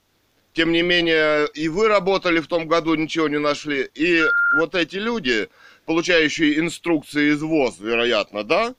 тем 0.52 0.70
не 0.70 0.82
менее, 0.82 1.48
и 1.48 1.68
вы 1.68 1.88
работали 1.88 2.38
в 2.40 2.46
том 2.46 2.68
году, 2.68 2.94
ничего 2.94 3.28
не 3.28 3.38
нашли. 3.38 3.90
И 3.94 4.22
вот 4.56 4.74
эти 4.74 4.96
люди, 4.96 5.48
получающие 5.84 6.60
инструкции 6.60 7.32
из 7.32 7.42
ВОЗ, 7.42 7.78
вероятно, 7.80 8.44
да, 8.44 8.74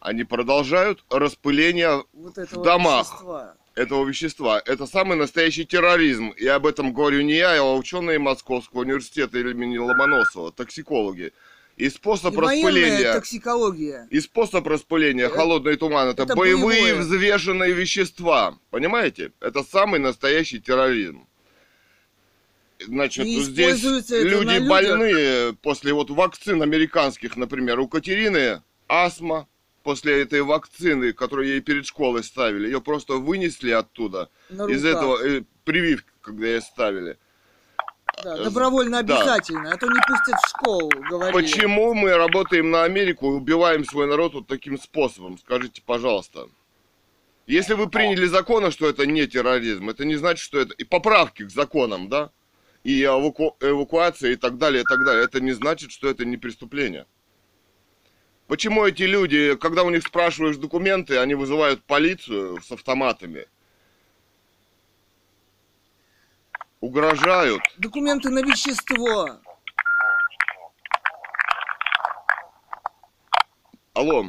они 0.00 0.24
продолжают 0.24 1.04
распыление 1.10 2.04
вот 2.12 2.36
этого 2.36 2.64
домах. 2.64 3.06
вещества. 3.06 3.54
этого 3.76 4.04
вещества. 4.04 4.62
Это 4.66 4.86
самый 4.86 5.16
настоящий 5.16 5.64
терроризм. 5.64 6.30
И 6.30 6.46
об 6.46 6.66
этом 6.66 6.92
говорю 6.92 7.22
не 7.22 7.36
я, 7.36 7.58
а 7.58 7.74
ученые 7.74 8.18
Московского 8.18 8.80
университета 8.80 9.38
имени 9.38 9.78
Ломоносова, 9.78 10.52
токсикологи. 10.52 11.32
И 11.76 11.88
способ 11.88 12.34
И 12.34 12.40
распыления... 12.40 13.12
токсикология. 13.14 14.06
И 14.10 14.20
способ 14.20 14.66
распыления 14.66 15.26
Это- 15.26 15.34
холодный 15.34 15.76
туман 15.76 16.08
это, 16.08 16.22
это 16.22 16.36
боевые 16.36 16.82
боевое. 16.94 17.02
взвешенные 17.02 17.72
вещества. 17.72 18.56
Понимаете? 18.70 19.32
Это 19.40 19.62
самый 19.64 19.98
настоящий 19.98 20.60
терроризм. 20.60 21.26
Значит, 22.78 23.26
И 23.26 23.40
здесь 23.40 23.82
люди 23.82 24.68
больные 24.68 25.54
после 25.54 25.92
вот 25.92 26.10
вакцин 26.10 26.62
американских, 26.62 27.36
например, 27.36 27.80
у 27.80 27.88
Катерины 27.88 28.62
астма. 28.88 29.48
После 29.82 30.22
этой 30.22 30.40
вакцины, 30.40 31.12
которую 31.12 31.46
ей 31.48 31.60
перед 31.60 31.84
школой 31.84 32.24
ставили, 32.24 32.64
ее 32.64 32.80
просто 32.80 33.14
вынесли 33.14 33.70
оттуда. 33.70 34.30
На 34.48 34.66
Из 34.66 34.82
руках. 34.82 34.96
этого 34.96 35.22
э, 35.22 35.42
прививки, 35.64 36.08
когда 36.22 36.46
ей 36.46 36.62
ставили. 36.62 37.18
Да, 38.22 38.36
э, 38.36 38.44
добровольно 38.44 39.02
да. 39.02 39.16
обязательно, 39.16 39.72
а 39.72 39.76
то 39.76 39.86
не 39.86 40.00
пустят 40.06 40.36
в 40.40 40.48
школу, 40.48 40.90
говорили. 41.10 41.32
Почему 41.32 41.94
мы 41.94 42.14
работаем 42.16 42.70
на 42.70 42.84
Америку 42.84 43.32
и 43.32 43.36
убиваем 43.36 43.84
свой 43.84 44.06
народ 44.06 44.34
вот 44.34 44.46
таким 44.46 44.78
способом? 44.78 45.38
Скажите, 45.38 45.82
пожалуйста. 45.84 46.48
Если 47.46 47.74
вы 47.74 47.88
приняли 47.88 48.26
законы, 48.26 48.70
что 48.70 48.88
это 48.88 49.06
не 49.06 49.26
терроризм, 49.26 49.90
это 49.90 50.04
не 50.04 50.14
значит, 50.14 50.42
что 50.42 50.60
это... 50.60 50.72
И 50.74 50.84
поправки 50.84 51.44
к 51.44 51.50
законам, 51.50 52.08
да? 52.08 52.30
И 52.84 53.02
эваку- 53.02 53.56
эвакуация 53.60 54.32
и 54.32 54.36
так 54.36 54.56
далее, 54.56 54.82
и 54.82 54.84
так 54.84 55.04
далее. 55.04 55.24
Это 55.24 55.40
не 55.40 55.52
значит, 55.52 55.90
что 55.90 56.08
это 56.08 56.24
не 56.24 56.36
преступление. 56.36 57.06
Почему 58.46 58.84
эти 58.84 59.02
люди, 59.02 59.56
когда 59.56 59.82
у 59.82 59.90
них 59.90 60.02
спрашиваешь 60.06 60.56
документы, 60.56 61.18
они 61.18 61.34
вызывают 61.34 61.82
полицию 61.84 62.60
с 62.62 62.72
автоматами? 62.72 63.46
Угрожают. 66.84 67.62
Документы 67.78 68.28
на 68.28 68.40
вещество. 68.40 69.40
Алло, 73.94 74.26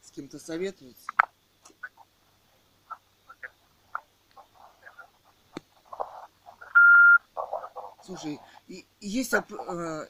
С 0.00 0.10
кем-то 0.10 0.40
советуются. 0.40 1.06
Слушай, 8.02 8.40
есть 9.00 9.34
э, 9.34 9.42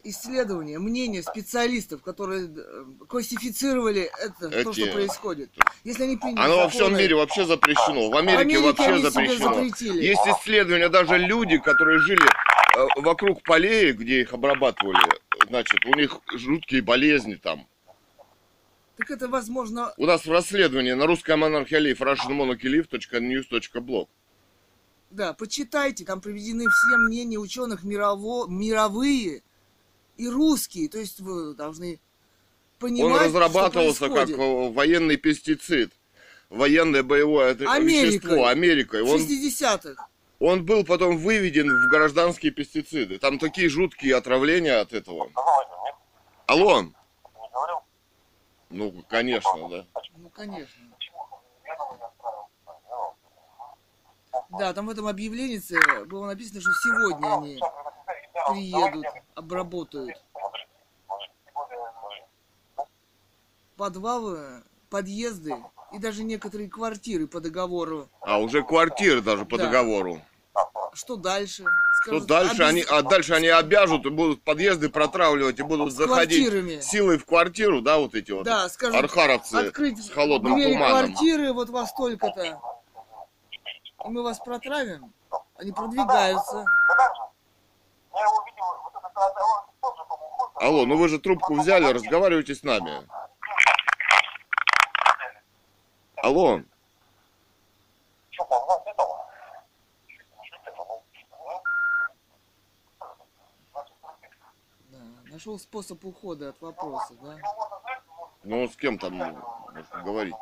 исследования, 0.05 0.79
мнения 0.79 1.23
специалистов, 1.23 2.03
которые 2.03 2.47
э, 2.47 2.85
классифицировали 3.09 4.09
это, 4.23 4.49
то, 4.49 4.71
Эти- 4.71 4.85
что 4.85 4.93
происходит. 4.93 5.51
Если 5.83 6.05
они 6.05 6.17
приняли 6.17 6.39
Оно 6.45 6.57
во 6.59 6.69
всем 6.69 6.87
законы- 6.87 6.99
мире 7.03 7.17
вообще 7.17 7.45
запрещено. 7.45 8.11
В 8.11 8.17
Америке, 8.17 8.43
Америке 8.43 8.61
вообще 8.61 8.99
запрещено. 8.99 9.55
запретили. 9.55 10.03
Есть 10.05 10.23
исследования, 10.27 10.89
даже 10.89 11.19
люди, 11.19 11.59
которые 11.59 11.99
жили 11.99 12.23
э, 12.77 12.87
вокруг 13.01 13.43
полей, 13.43 13.93
где 13.93 14.21
их 14.21 14.33
обрабатывали, 14.33 14.99
значит, 15.49 15.85
у 15.87 15.95
них 15.97 16.21
жуткие 16.35 16.83
болезни 16.83 17.35
там. 17.35 17.67
Так 18.97 19.11
это 19.11 19.27
возможно 19.27 19.93
У 19.97 20.07
нас 20.07 20.25
в 20.25 20.31
расследовании 20.31 20.93
на 20.93 21.07
русском 21.07 21.41
монархии 21.41 21.75
Алиев 21.75 22.01
russianmonarchylife.news.blog. 22.01 24.07
Да, 25.15 25.33
почитайте, 25.33 26.05
там 26.05 26.21
приведены 26.21 26.65
все 26.69 26.97
мнения 26.97 27.39
ученых 27.39 27.85
мирово, 27.85 28.49
мировые 28.49 29.43
и 30.17 30.29
русские. 30.29 30.89
То 30.89 30.99
есть 30.99 31.21
вы 31.21 31.55
должны 31.55 32.01
понимать, 32.81 33.13
Он 33.13 33.27
разрабатывался 33.27 34.07
что 34.07 34.15
как 34.15 34.29
военный 34.75 35.17
пестицид. 35.17 35.93
Военное 36.51 37.05
боевое 37.05 37.53
Америкой. 37.53 38.07
вещество 38.07 38.47
Америкой. 38.47 39.03
В 39.05 39.11
Он, 39.11 39.21
60-х. 39.21 40.09
он 40.41 40.67
был 40.67 40.85
потом 40.85 41.17
выведен 41.17 41.69
в 41.69 41.91
гражданские 41.91 42.51
пестициды. 42.51 43.19
Там 43.19 43.39
такие 43.39 43.69
жуткие 43.69 44.17
отравления 44.17 44.81
от 44.81 44.93
этого. 44.93 45.31
Алло. 46.47 46.83
Не 46.83 46.91
говорил? 47.53 47.77
Ну, 48.71 49.05
конечно, 49.09 49.69
да. 49.71 49.87
Ну, 50.17 50.29
конечно. 50.31 50.94
Да, 54.59 54.73
там 54.73 54.87
в 54.87 54.91
этом 54.91 55.07
объявлении 55.07 55.61
было 56.07 56.27
написано, 56.27 56.61
что 56.61 56.71
сегодня 56.73 57.35
они 57.35 57.61
приедут, 58.49 59.07
обработают. 59.35 60.17
Подвалы, 63.77 64.63
подъезды 64.89 65.57
и 65.93 65.99
даже 65.99 66.23
некоторые 66.23 66.69
квартиры 66.69 67.27
по 67.27 67.41
договору. 67.41 68.09
А, 68.21 68.39
уже 68.39 68.63
квартиры 68.63 69.21
даже 69.21 69.45
по 69.45 69.59
Да. 69.59 69.65
договору. 69.67 70.21
Что 70.93 71.17
дальше? 71.17 71.65
Что 72.03 72.21
Скажут, 72.21 72.29
дальше 72.29 72.63
обез- 72.63 72.69
они, 72.69 72.83
а 72.89 73.03
дальше 73.03 73.35
они 73.35 73.49
обяжут 73.49 74.07
и 74.07 74.11
будут 74.11 74.43
подъезды 74.43 74.89
протравливать 74.89 75.59
и 75.59 75.63
будут 75.63 75.93
С 75.93 75.97
заходить 75.97 76.45
квартирами. 76.47 76.81
силой 76.81 77.19
в 77.19 77.25
квартиру, 77.25 77.81
да, 77.81 77.99
вот 77.99 78.15
эти 78.15 78.31
вот 78.31 78.45
Да, 78.45 78.69
скажут, 78.69 79.01
архаровцы 79.01 79.55
открыть 79.57 80.05
с 80.05 80.11
холодным 80.11 80.53
туманом. 80.55 81.07
квартиры 81.07 81.53
вот 81.53 81.71
во 81.71 81.87
столько-то. 81.87 82.61
Мы 84.05 84.23
вас 84.23 84.39
протравим. 84.39 85.13
Они 85.57 85.73
продвигаются. 85.73 86.65
Алло, 90.57 90.87
ну 90.87 90.97
вы 90.97 91.09
же 91.09 91.19
трубку 91.19 91.55
взяли, 91.55 91.91
разговаривайте 91.93 92.55
с 92.55 92.63
нами. 92.63 93.09
Алло? 96.17 96.61
Да, 104.91 104.99
нашел 105.31 105.59
способ 105.59 106.05
ухода 106.05 106.51
от 106.51 106.61
вопроса, 106.61 107.15
да? 107.23 107.37
ну 108.43 108.69
с 108.69 108.77
кем 108.77 108.99
там 108.99 109.15
может, 109.15 109.89
говорить? 110.05 110.35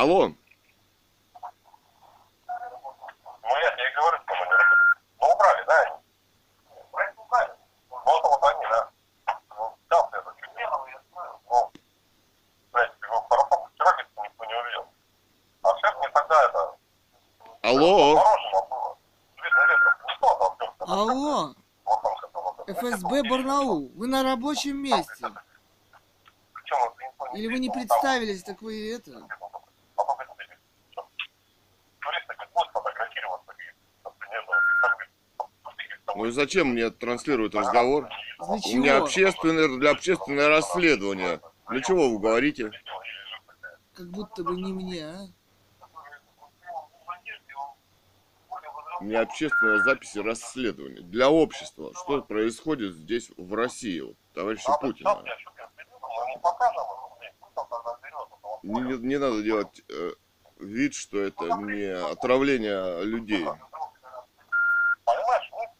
Алло, 0.00 0.28
Ну, 3.42 3.56
я 3.56 3.70
тебе 3.72 3.90
говорю, 3.94 4.16
что 4.24 4.34
мы 4.34 4.46
не 4.46 4.52
работаем. 4.56 4.96
Ну, 5.20 5.26
убрали, 5.28 5.64
да, 5.66 5.80
они? 5.82 5.92
Убрали, 6.88 7.12
убрали. 7.18 7.52
Вот, 7.90 8.22
вот 8.24 8.42
они, 8.44 8.64
да. 8.70 8.90
Ну, 9.58 9.76
дал 9.90 10.10
ты 10.10 10.16
это 10.16 10.34
чуть 10.40 10.48
Ну, 11.50 11.70
блядь, 12.72 12.92
его 13.02 13.20
хорошо, 13.28 13.68
вчера, 13.74 13.92
говорит, 13.92 14.08
никто 14.16 14.44
не 14.46 14.54
увидел. 14.54 14.88
А 15.64 15.68
шеф 15.76 15.94
мне 15.98 16.08
тогда 16.08 16.44
это, 16.44 16.60
алло. 17.60 18.24
Ну, 20.18 20.94
Алло. 20.94 21.54
ФСБ 22.68 23.22
Барнаул, 23.28 23.92
вы 23.96 24.06
на 24.06 24.22
рабочем 24.22 24.78
месте. 24.78 25.26
Или 27.34 27.48
вы 27.48 27.58
не 27.58 27.68
представились, 27.68 28.42
так 28.44 28.62
вы 28.62 28.94
это... 28.94 29.28
Ну 36.30 36.34
зачем 36.34 36.68
мне 36.68 36.90
транслируют 36.90 37.56
разговор? 37.56 38.08
Для 38.38 38.60
чего? 38.60 38.72
У 38.72 38.76
меня 38.76 38.98
общественное, 38.98 39.78
для 39.80 39.90
общественное 39.90 40.48
расследование. 40.48 41.40
Для 41.68 41.80
чего 41.80 42.08
вы 42.08 42.20
говорите? 42.20 42.70
Как 43.94 44.08
будто 44.10 44.44
бы 44.44 44.54
не 44.54 44.72
мне, 44.72 45.06
а? 45.06 45.26
У 49.00 49.04
меня 49.04 49.22
общественная 49.22 49.82
запись 49.82 50.14
расследования 50.14 51.00
для 51.00 51.30
общества. 51.30 51.92
Что 51.94 52.22
происходит 52.22 52.94
здесь, 52.94 53.32
в 53.36 53.52
России, 53.52 53.98
вот, 53.98 54.14
товарища 54.32 54.70
Путина? 54.80 55.24
Не, 58.62 58.98
не 58.98 59.18
надо 59.18 59.42
делать 59.42 59.82
э, 59.88 60.12
вид, 60.60 60.94
что 60.94 61.18
это 61.18 61.56
не 61.56 61.92
отравление 61.92 63.02
людей 63.02 63.48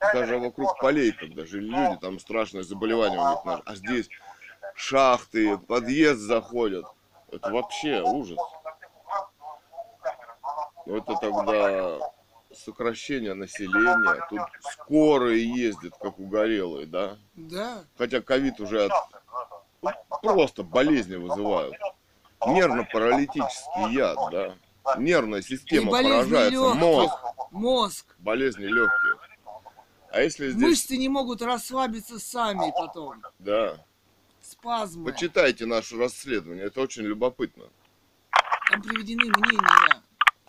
даже 0.00 0.38
вокруг 0.38 0.78
полей, 0.78 1.12
когда 1.12 1.44
жили 1.44 1.66
люди, 1.68 1.98
там 2.00 2.18
страшное 2.18 2.62
заболевание 2.62 3.20
у 3.20 3.28
них. 3.28 3.62
А 3.64 3.74
здесь 3.74 4.08
шахты, 4.74 5.58
подъезд 5.58 6.20
заходят. 6.20 6.86
Это 7.30 7.50
вообще 7.50 8.02
ужас. 8.02 8.38
Ну, 10.86 10.96
это 10.96 11.14
тогда 11.20 11.98
сокращение 12.52 13.34
населения. 13.34 14.26
Тут 14.28 14.40
скорые 14.72 15.48
ездят, 15.48 15.94
как 16.00 16.18
угорелые, 16.18 16.86
да? 16.86 17.18
Да. 17.34 17.84
Хотя 17.96 18.20
ковид 18.20 18.58
уже 18.60 18.86
от... 18.86 18.92
Ну, 19.82 19.90
просто 20.22 20.62
болезни 20.62 21.16
вызывают. 21.16 21.74
Нервно-паралитический 22.46 23.92
яд, 23.94 24.18
да? 24.32 24.54
Нервная 24.96 25.42
система 25.42 25.92
поражается. 25.92 26.50
Легких. 26.50 26.74
Мозг. 26.74 27.18
Мозг. 27.50 28.16
Болезни 28.18 28.64
легкие. 28.64 29.09
А 30.10 30.20
если 30.20 30.50
здесь... 30.50 30.62
Мышцы 30.62 30.96
не 30.96 31.08
могут 31.08 31.40
расслабиться 31.40 32.18
сами 32.18 32.72
потом. 32.76 33.22
Да. 33.38 33.84
Спазмы. 34.42 35.12
Почитайте 35.12 35.66
наше 35.66 35.96
расследование, 35.96 36.66
это 36.66 36.80
очень 36.80 37.02
любопытно. 37.02 37.64
Там 38.70 38.82
приведены 38.82 39.24
мнения, 39.24 40.02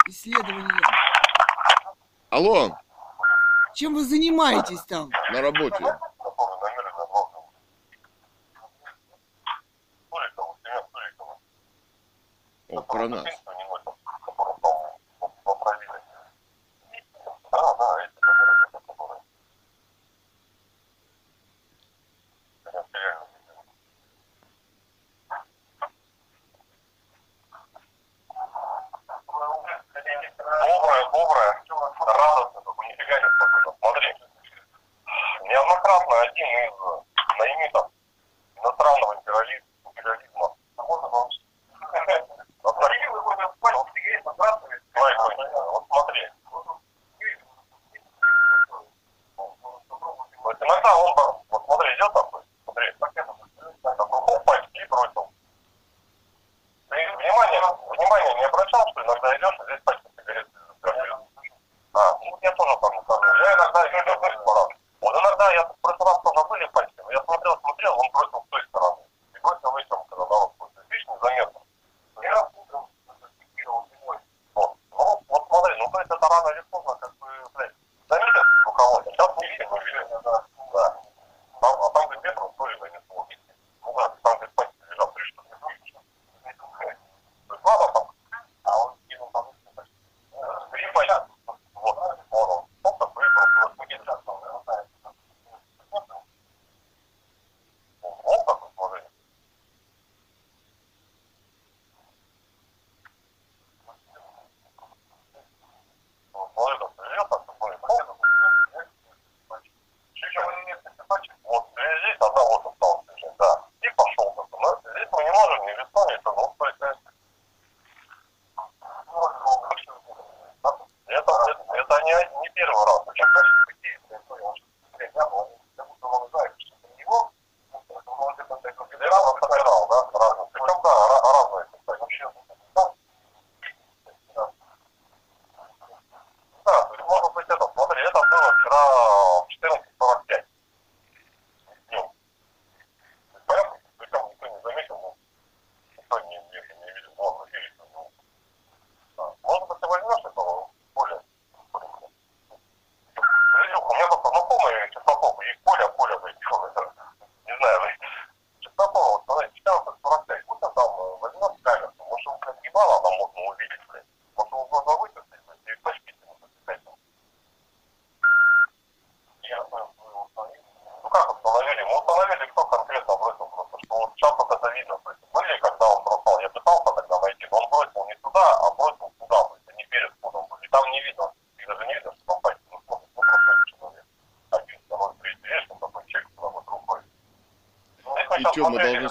исследования. 0.07 0.81
Алло. 2.29 2.75
Чем 3.75 3.93
вы 3.93 4.03
занимаетесь 4.03 4.81
там? 4.85 5.11
На 5.31 5.41
работе. 5.41 5.97
О, 12.69 12.81
про 12.81 13.07
нас. 13.09 13.25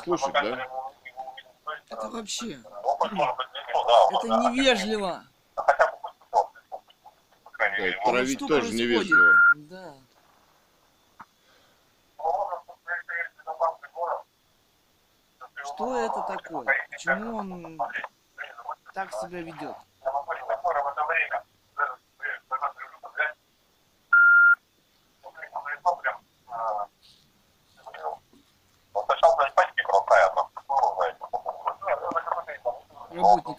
слушать, 0.03 0.33
да? 0.33 0.67
Это 1.89 2.09
вообще... 2.09 2.61
Это 4.11 4.29
невежливо. 4.29 5.25
Да, 7.59 7.93
травить 8.05 8.39
тоже 8.39 8.73
невежливо. 8.73 9.35
Да. 9.57 9.95
Что 15.65 15.97
это 15.97 16.23
такое? 16.23 16.67
Почему 16.91 17.37
он 17.37 17.79
так 18.95 19.13
себя 19.13 19.43
ведет? 19.43 19.77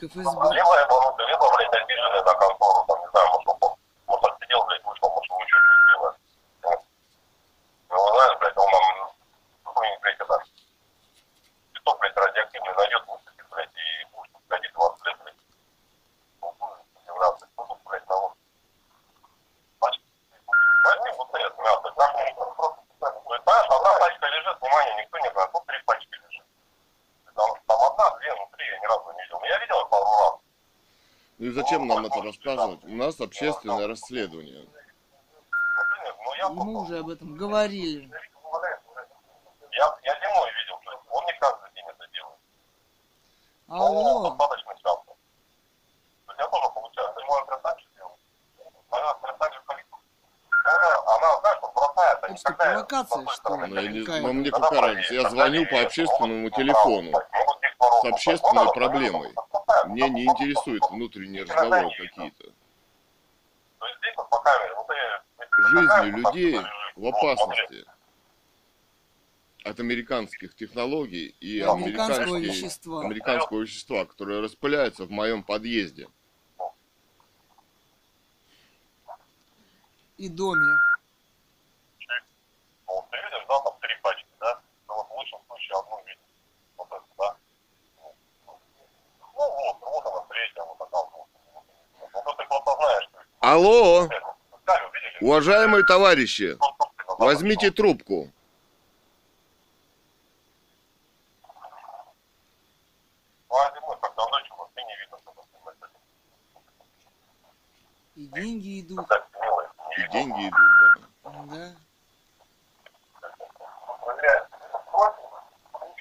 сотрудников 0.02 0.46
СБ. 0.46 0.56
Либо, 0.56 0.72
либо, 0.80 1.16
либо 1.28 1.46
блядь, 1.58 1.74
обижены 1.74 2.24
до. 2.24 2.61
Рассказывать? 32.32 32.84
У 32.84 32.96
нас 32.96 33.20
общественное 33.20 33.88
расследование. 33.88 34.68
Ну, 36.44 36.52
И 36.52 36.54
мы 36.54 36.82
уже 36.82 37.00
об 37.00 37.10
этом 37.10 37.36
говорили. 37.36 38.10
я, 39.72 39.96
я 40.04 40.16
зимой 40.20 40.50
видел, 40.52 40.80
то 40.84 40.92
есть 40.92 41.04
он 41.12 41.26
не 41.26 41.34
каждый 41.40 41.74
день 41.76 41.86
это 41.88 42.08
делает. 42.14 42.40
Ну, 43.68 43.76
Алло, 43.76 44.30
достаточно 44.30 44.74
часто. 44.76 45.06
То 45.06 46.32
есть 46.34 46.40
я 46.40 46.48
тоже 46.48 46.70
получаю, 46.74 47.14
зимой 47.20 47.42
я 47.48 47.58
так 47.58 47.80
же 47.80 47.86
делал. 47.96 48.18
Моя 48.90 49.14
так 49.40 49.54
же. 49.54 49.60
Она, 50.64 51.16
она, 51.16 51.40
знаешь, 51.40 51.60
вот 51.62 51.74
бросает, 51.74 52.20
а 52.24 52.28
Это 52.28 52.54
провокация, 52.54 53.26
что 53.28 53.56
ли? 53.56 53.68
Ну, 53.68 53.82
не- 53.82 54.06
Какая? 54.06 54.22
ну, 54.22 54.34
мне 54.34 54.52
какая 54.52 54.82
разница? 54.82 55.14
Я 55.14 55.30
звоню 55.30 55.66
по 55.70 55.82
общественному 55.82 56.50
телефону 56.52 57.12
с 58.02 58.06
общественной 58.06 58.72
проблемой. 58.74 59.34
Мне 59.86 60.10
не 60.10 60.26
интересуют 60.26 60.84
внутренние 60.90 61.44
разговоры 61.44 61.90
какие-то. 61.98 62.44
И- 62.48 62.52
Жизни 65.72 66.12
людей 66.20 66.60
в 66.96 67.06
опасности 67.06 67.86
от 69.64 69.80
американских 69.80 70.56
технологий 70.56 71.36
и 71.40 71.60
Американского 71.62 72.36
американских- 72.38 72.64
вещества. 72.64 73.02
американского 73.02 73.60
вещества, 73.62 74.06
которое 74.06 74.42
распыляется 74.42 75.06
в 75.06 75.12
моем 75.12 75.44
подъезде. 75.44 76.08
И 80.18 80.30
доме. 80.30 80.62
Вот 82.88 83.10
ты 83.10 83.18
видишь, 83.18 83.46
да, 83.48 83.60
там 83.62 83.74
три 83.82 83.96
пачки, 84.02 84.28
да? 84.40 84.62
Ну 84.88 84.96
вот 84.96 85.08
в 85.10 85.12
лучшем 85.14 85.40
случае 85.48 85.78
одну 85.80 85.98
видишь. 86.06 86.20
Вот 86.78 86.88
это, 86.92 87.04
да? 87.18 87.36
Ну 88.46 88.54
вот, 89.36 89.78
вот 89.82 90.06
она 90.06 90.22
третья, 90.30 90.64
вот 90.64 90.78
такая 90.78 91.04
вот. 91.04 91.28
Вот 92.26 92.38
ты 92.38 92.44
просто 92.48 92.72
знаешь, 92.78 93.04
что 93.10 93.20
Алло, 93.52 94.08
уважаемые 95.20 95.84
товарищи, 95.84 96.58
возьмите 97.20 97.70
трубку. 97.70 98.32
И 108.16 108.26
деньги 108.28 108.80
идут. 108.80 109.06
И 109.98 110.12
деньги 110.14 110.48
идут, 110.48 110.60
да. 111.20 111.44
Да. 111.52 111.76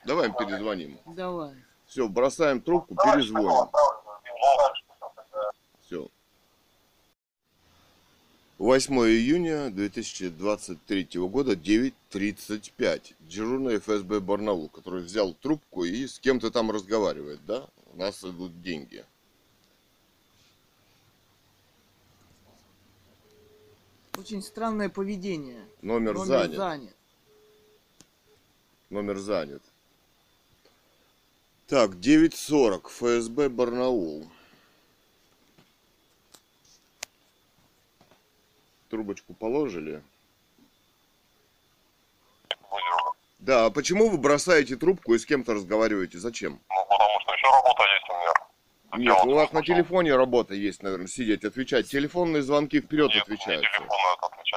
Давай 0.05 0.27
им 0.29 0.35
перезвоним. 0.35 1.01
Давай. 1.05 1.57
Все, 1.89 2.09
бросаем 2.09 2.61
трубку, 2.61 2.95
перезвоним. 2.95 3.49
такого 3.49 3.65
оставлю, 3.65 4.21
ну, 4.25 4.57
дальше, 4.57 4.85
тогда. 5.01 5.51
Все. 5.81 6.11
8 8.71 8.95
июня 8.95 9.69
2023 9.71 11.09
года, 11.27 11.55
9.35. 11.55 13.15
Дежурный 13.19 13.79
ФСБ 13.81 14.21
Барнаул, 14.21 14.69
который 14.69 15.03
взял 15.03 15.35
трубку 15.35 15.83
и 15.83 16.07
с 16.07 16.21
кем-то 16.21 16.53
там 16.53 16.71
разговаривает, 16.71 17.45
да? 17.47 17.67
У 17.93 17.97
нас 17.97 18.23
идут 18.23 18.63
деньги. 18.63 19.05
Очень 24.17 24.41
странное 24.41 24.89
поведение. 24.89 25.65
Номер, 25.83 26.15
Номер 26.15 26.27
занят. 26.27 26.57
занят. 26.57 26.97
Номер 28.89 29.19
занят. 29.19 29.63
Так, 31.67 31.97
9.40. 31.97 32.87
ФСБ 32.89 33.49
Барнаул. 33.49 34.29
Трубочку 38.91 39.35
положили. 39.35 40.03
Будем. 42.69 43.15
Да, 43.39 43.67
а 43.67 43.71
почему 43.71 44.09
вы 44.09 44.19
бросаете 44.19 44.75
трубку 44.77 45.15
и 45.15 45.19
с 45.19 45.25
кем-то 45.25 45.55
разговариваете? 45.55 46.19
Зачем? 46.19 46.61
Ну, 46.69 46.77
потому 46.89 47.21
что 47.21 47.33
еще 47.33 47.47
работа 47.47 47.83
есть 47.95 48.09
у 48.09 48.13
меня. 48.13 49.11
Нет, 49.15 49.25
Я 49.25 49.31
у 49.33 49.35
вас 49.37 49.53
на 49.53 49.63
телефоне 49.63 50.17
работа 50.17 50.55
есть, 50.55 50.83
наверное, 50.83 51.07
сидеть, 51.07 51.45
отвечать. 51.45 51.89
Телефонные 51.89 52.43
звонки 52.43 52.81
вперед 52.81 53.11
Нет, 53.15 53.23
это 53.29 53.33
отвечать 53.35 53.63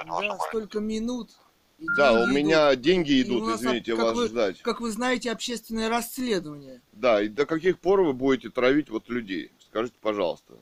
Да, 0.07 0.38
столько 0.49 0.80
минут. 0.80 1.30
и 1.77 1.85
Да, 1.95 2.14
у 2.14 2.26
деньги 2.26 2.35
меня 2.35 2.73
идут. 2.73 2.81
деньги 2.84 3.22
идут, 3.22 3.47
нас, 3.47 3.60
извините, 3.61 3.95
как 3.95 4.03
вас 4.05 4.15
вы- 4.15 4.27
ждать. 4.30 4.61
Как 4.64 4.81
вы 4.81 4.89
знаете, 4.89 5.31
общественное 5.31 5.89
расследование. 5.89 6.81
Да, 6.91 7.22
и 7.22 7.27
до 7.27 7.45
каких 7.45 7.80
пор 7.80 8.01
вы 8.01 8.14
будете 8.14 8.49
травить 8.49 8.89
вот 8.89 9.07
людей? 9.10 9.51
Скажите, 9.69 9.95
пожалуйста. 10.01 10.55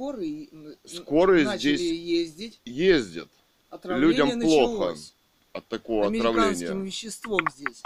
Скорые, 0.00 0.48
Скорые 0.86 1.44
начали 1.44 1.76
здесь 1.76 1.98
ездить. 2.00 2.60
ездят 2.64 3.28
Отравление 3.68 4.08
людям 4.24 4.40
плохо 4.40 4.72
началось. 4.72 5.14
от 5.52 5.68
такого 5.68 6.06
Американским 6.06 6.40
отравления. 6.40 6.84
веществом 6.86 7.40
здесь. 7.50 7.82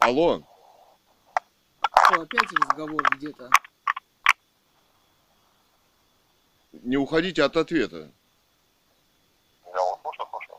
Алло, 0.00 0.42
Что, 2.04 2.20
опять 2.22 2.52
разговор 2.52 3.02
где-то? 3.16 3.50
не 6.82 6.96
уходите 6.96 7.42
от 7.42 7.56
ответа. 7.56 8.10
Я 9.66 9.80
вот 9.80 10.00
слушаю, 10.02 10.28
слушаю. 10.30 10.58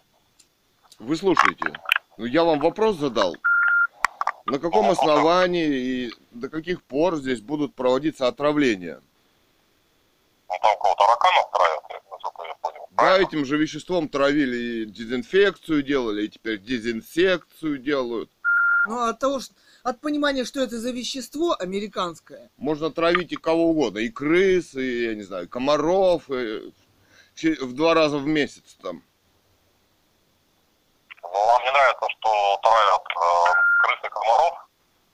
Вы 1.00 1.16
слушаете. 1.16 1.80
Ну, 2.18 2.26
я 2.26 2.44
вам 2.44 2.60
вопрос 2.60 2.98
задал. 2.98 3.36
На 4.50 4.60
каком 4.60 4.90
основании 4.90 5.68
и 5.68 6.14
до 6.32 6.50
каких 6.50 6.82
пор 6.84 7.18
здесь 7.18 7.42
будут 7.42 7.76
проводиться 7.76 8.28
отравления? 8.28 9.02
Ну 10.50 10.56
там 10.62 10.78
кого 10.80 10.96
тараканов 10.96 11.52
травят, 11.52 11.84
насколько 12.12 12.44
я 12.48 12.56
понял. 12.56 12.88
Да, 12.92 13.20
этим 13.20 13.46
же 13.46 13.58
веществом 13.58 14.10
травили 14.10 14.58
и 14.58 14.86
дезинфекцию 14.86 15.84
делали, 15.84 16.24
и 16.26 16.30
теперь 16.30 16.60
дезинсекцию 16.60 17.78
делают. 17.78 18.32
Ну, 18.88 19.08
от 19.08 19.20
того, 19.20 19.40
что, 19.40 19.54
от 19.84 20.02
понимания, 20.02 20.46
что 20.46 20.62
это 20.62 20.80
за 20.80 20.92
вещество 20.92 21.56
американское, 21.60 22.50
Можно 22.58 22.90
травить 22.90 23.32
и 23.32 23.36
кого 23.36 23.70
угодно, 23.70 24.00
и 24.00 24.10
крыс, 24.10 24.74
и, 24.74 25.06
я 25.06 25.16
не 25.16 25.24
знаю, 25.24 25.48
комаров, 25.48 26.30
и 26.32 26.74
в 27.62 27.74
два 27.74 27.94
раза 27.94 28.18
в 28.18 28.26
месяц 28.26 28.78
там. 28.82 29.04
Но 31.22 31.30
Ну, 31.30 31.46
вам 31.46 31.64
не 31.64 31.72
нравится, 31.72 32.08
что 32.18 32.60
травят 32.64 33.04
э, 33.16 33.59
и 34.04 34.10
комаров, 34.10 34.70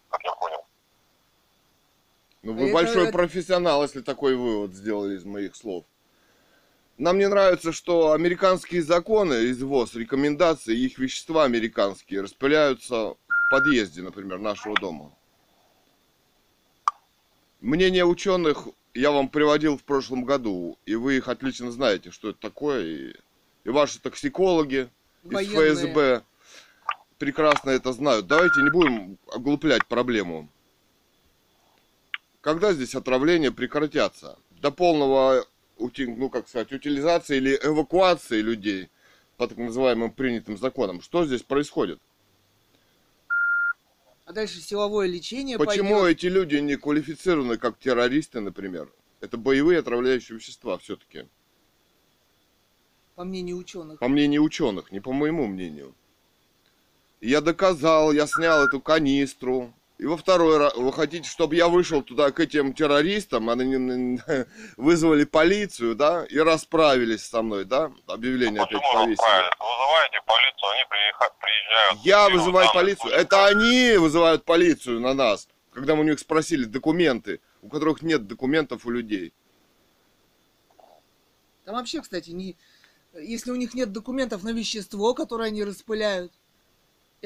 как 0.10 0.24
я 0.24 0.32
понял. 0.34 0.66
Ну, 2.44 2.54
вы 2.54 2.66
Это- 2.66 2.74
большой 2.74 3.04
это- 3.04 3.12
профессионал, 3.12 3.82
если 3.84 4.02
такой 4.02 4.36
вывод 4.36 4.74
сделали 4.74 5.16
из 5.16 5.26
моих 5.26 5.56
слов. 5.56 5.86
Нам 6.98 7.18
не 7.18 7.28
нравится, 7.28 7.74
что 7.74 8.14
американские 8.14 8.82
законы, 8.82 9.50
извоз, 9.52 9.96
рекомендации, 9.96 10.78
их 10.78 10.98
вещества 10.98 11.44
американские 11.44 12.22
распыляются 12.22 12.96
в 12.96 13.18
подъезде, 13.52 14.02
например, 14.02 14.40
нашего 14.40 14.76
дома. 14.80 15.12
Мнение 17.60 18.06
ученых 18.06 18.68
я 18.94 19.12
вам 19.12 19.28
приводил 19.28 19.78
в 19.78 19.84
прошлом 19.84 20.24
году, 20.24 20.78
и 20.86 20.96
вы 20.96 21.18
их 21.18 21.28
отлично 21.28 21.72
знаете, 21.72 22.12
что 22.12 22.30
это 22.30 22.40
такое. 22.40 22.84
И, 22.86 23.14
и 23.66 23.70
ваши 23.70 24.00
токсикологи 24.00 24.90
из 25.24 25.32
военные. 25.32 25.74
ФСБ 25.74 26.24
прекрасно 27.18 27.72
это 27.72 27.94
знают. 27.94 28.28
Давайте 28.28 28.62
не 28.62 28.70
будем 28.72 29.18
оглуплять 29.32 29.86
проблему. 29.88 30.50
Когда 32.42 32.74
здесь 32.74 32.96
отравления 32.96 33.52
прекратятся? 33.52 34.38
До 34.52 34.72
полного, 34.72 35.46
ну 35.80 36.30
как 36.30 36.48
сказать, 36.48 36.72
утилизации 36.72 37.38
или 37.38 37.60
эвакуации 37.62 38.42
людей 38.42 38.90
по 39.38 39.48
так 39.48 39.58
называемым 39.58 40.12
принятым 40.12 40.58
законам. 40.58 41.02
Что 41.02 41.26
здесь 41.26 41.42
происходит? 41.42 42.00
А 44.26 44.34
дальше 44.34 44.60
силовое 44.60 45.08
лечение 45.08 45.58
Почему 45.58 46.02
пойдет. 46.02 46.18
эти 46.18 46.26
люди 46.28 46.56
не 46.56 46.78
квалифицированы 46.78 47.58
как 47.58 47.78
террористы, 47.78 48.40
например? 48.40 48.92
Это 49.22 49.38
боевые 49.38 49.80
отравляющие 49.80 50.38
вещества 50.38 50.78
все-таки. 50.78 51.28
По 53.16 53.24
мнению 53.24 53.58
ученых. 53.58 54.00
По 54.00 54.08
мнению 54.08 54.44
ученых, 54.44 54.92
не 54.92 55.00
по 55.00 55.14
моему 55.14 55.46
мнению. 55.48 55.94
Я 57.22 57.42
доказал, 57.42 58.12
я 58.12 58.28
снял 58.28 58.66
эту 58.66 58.82
канистру. 58.82 59.74
И 59.98 60.06
во 60.06 60.18
второй 60.18 60.58
раз, 60.58 60.76
вы 60.76 60.92
хотите, 60.92 61.30
чтобы 61.30 61.56
я 61.56 61.70
вышел 61.70 62.02
туда 62.02 62.32
к 62.32 62.42
этим 62.42 62.74
террористам, 62.74 63.50
они 63.50 64.20
вызвали 64.78 65.24
полицию, 65.24 65.96
да, 65.96 66.26
и 66.26 66.38
расправились 66.38 67.24
со 67.24 67.42
мной, 67.42 67.64
да, 67.64 67.92
объявление 68.06 68.62
опять 68.62 68.82
Почему 68.82 69.00
вы 69.00 69.06
повесили. 69.06 69.26
Вызываете 69.58 70.22
полицию, 70.26 70.70
они 70.70 70.84
приезжают. 71.40 72.06
Я 72.06 72.30
вызываю 72.30 72.74
полицию. 72.74 73.10
случай. 73.10 73.16
Это 73.16 73.46
они 73.46 73.98
вызывают 73.98 74.44
полицию 74.44 75.00
на 75.00 75.14
нас, 75.14 75.48
когда 75.72 75.96
мы 75.96 76.02
у 76.02 76.04
них 76.06 76.20
спросили 76.20 76.66
документы, 76.66 77.40
у 77.62 77.70
которых 77.70 78.02
нет 78.02 78.28
документов 78.28 78.86
у 78.86 78.90
людей. 78.90 79.34
Там 81.64 81.76
вообще, 81.76 82.02
кстати, 82.02 82.32
не... 82.32 82.58
если 83.14 83.52
у 83.52 83.56
них 83.56 83.74
нет 83.74 83.94
документов 83.94 84.44
на 84.44 84.50
вещество, 84.50 85.14
которое 85.14 85.48
они 85.48 85.64
распыляют, 85.64 86.34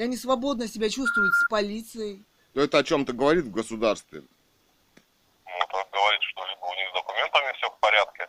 и 0.00 0.02
они 0.02 0.16
свободно 0.16 0.66
себя 0.66 0.88
чувствуют 0.88 1.34
с 1.34 1.48
полицией. 1.50 2.24
То 2.54 2.62
это 2.62 2.78
о 2.78 2.82
чем-то 2.82 3.12
говорит 3.12 3.44
в 3.44 3.50
государстве. 3.50 4.22
Ну, 4.22 5.52
это 5.58 5.88
говорит, 5.92 6.22
что 6.22 6.40
либо 6.46 6.64
у 6.64 6.74
них 6.74 6.88
с 6.88 6.94
документами 6.94 7.52
все 7.58 7.68
в 7.68 7.78
порядке, 7.80 8.28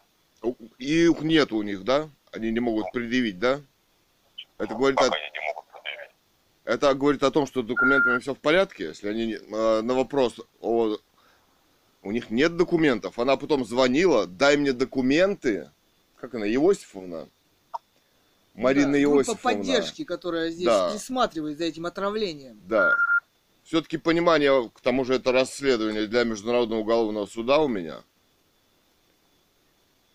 И 0.79 1.05
их 1.05 1.21
нет 1.21 1.53
у 1.53 1.61
них, 1.61 1.85
да? 1.85 2.09
Они 2.33 2.51
не 2.51 2.59
могут 2.59 2.91
предъявить, 2.91 3.39
да? 3.39 3.61
Это 4.57 4.73
ну, 4.73 4.79
говорит 4.79 4.99
о, 4.99 5.05
они 5.05 5.31
не 5.33 5.47
могут 5.47 5.65
предъявить. 5.71 6.11
это 6.65 6.93
говорит 6.93 7.23
о 7.23 7.31
том, 7.31 7.47
что 7.47 7.61
с 7.61 7.65
документами 7.65 8.19
все 8.19 8.35
в 8.35 8.39
порядке, 8.39 8.87
если 8.87 9.07
они 9.07 9.35
э, 9.35 9.81
на 9.81 9.93
вопрос 9.93 10.41
о 10.59 10.97
у 12.03 12.11
них 12.11 12.31
нет 12.31 12.57
документов, 12.57 13.17
она 13.17 13.37
потом 13.37 13.63
звонила, 13.63 14.27
дай 14.27 14.57
мне 14.57 14.73
документы. 14.73 15.71
Как 16.19 16.35
она, 16.35 16.47
Иосифовна? 16.49 17.29
Марина 18.53 18.91
Да, 18.93 18.99
группа 18.99 19.17
Иосифовна. 19.19 19.57
поддержки, 19.57 20.03
которая 20.03 20.49
здесь 20.49 20.65
Да. 20.65 20.91
присматривает 20.91 21.57
за 21.57 21.65
этим 21.65 21.85
отравлением. 21.85 22.59
Да. 22.67 22.93
Все-таки 23.63 23.97
понимание, 23.97 24.69
к 24.69 24.81
тому 24.81 25.05
же 25.05 25.15
это 25.15 25.31
расследование 25.31 26.07
для 26.07 26.23
Международного 26.23 26.79
уголовного 26.81 27.25
суда 27.27 27.59
у 27.59 27.67
меня. 27.67 28.03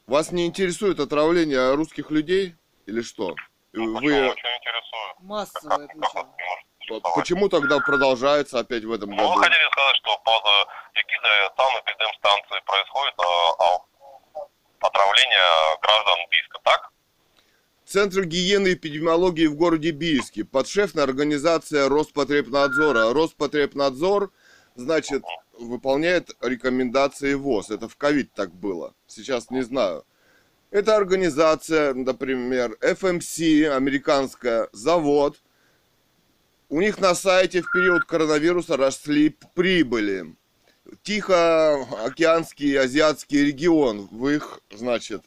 Вас 0.07 0.31
не 0.33 0.47
интересует 0.47 1.01
отравление 1.01 1.75
русских 1.75 2.11
людей 2.11 2.55
или 2.87 3.01
что? 3.03 3.35
Ну, 3.73 3.87
Вы 3.95 4.01
почему 4.01 4.29
очень 4.29 4.49
интересует? 4.49 5.21
Массовое 5.21 5.89
причем. 5.89 7.03
почему 7.15 7.49
тогда 7.49 7.79
продолжается 7.81 8.59
опять 8.61 8.85
в 8.85 8.93
этом 8.93 9.11
Ну, 9.11 9.17
году? 9.17 9.35
вы 9.35 9.43
хотели 9.43 9.71
сказать, 9.73 9.97
что 9.97 10.19
под 10.25 10.45
э, 10.45 11.01
эгидой 11.01 11.51
САН 11.57 11.83
эпидемстанции 11.83 12.61
происходит 12.65 13.15
э, 13.19 13.25
а, 13.59 14.87
отравление 14.87 15.79
граждан 15.83 16.19
Бийска, 16.31 16.59
так? 16.63 16.91
Центр 17.87 18.25
гигиены 18.25 18.69
и 18.69 18.75
эпидемиологии 18.75 19.47
в 19.47 19.55
городе 19.55 19.93
Бийске, 19.93 20.45
подшефная 20.45 21.05
организация 21.05 21.89
Роспотребнадзора. 21.89 23.13
Роспотребнадзор, 23.13 24.33
значит, 24.75 25.23
выполняет 25.57 26.37
рекомендации 26.41 27.35
ВОЗ. 27.35 27.71
Это 27.71 27.89
в 27.89 27.97
ковид 27.97 28.33
так 28.35 28.53
было. 28.53 28.93
Сейчас 29.07 29.51
не 29.51 29.63
знаю. 29.63 30.05
Это 30.73 30.97
организация, 30.97 31.95
например, 31.95 32.77
FMC, 32.81 33.69
американская, 33.69 34.69
завод. 34.73 35.41
У 36.69 36.81
них 36.81 36.99
на 36.99 37.15
сайте 37.15 37.63
в 37.63 37.71
период 37.73 38.05
коронавируса 38.05 38.77
росли 38.77 39.37
прибыли. 39.55 40.35
Тихоокеанский 41.05 42.81
азиатский 42.81 43.45
регион 43.45 44.09
в 44.11 44.29
их, 44.29 44.61
значит, 44.73 45.23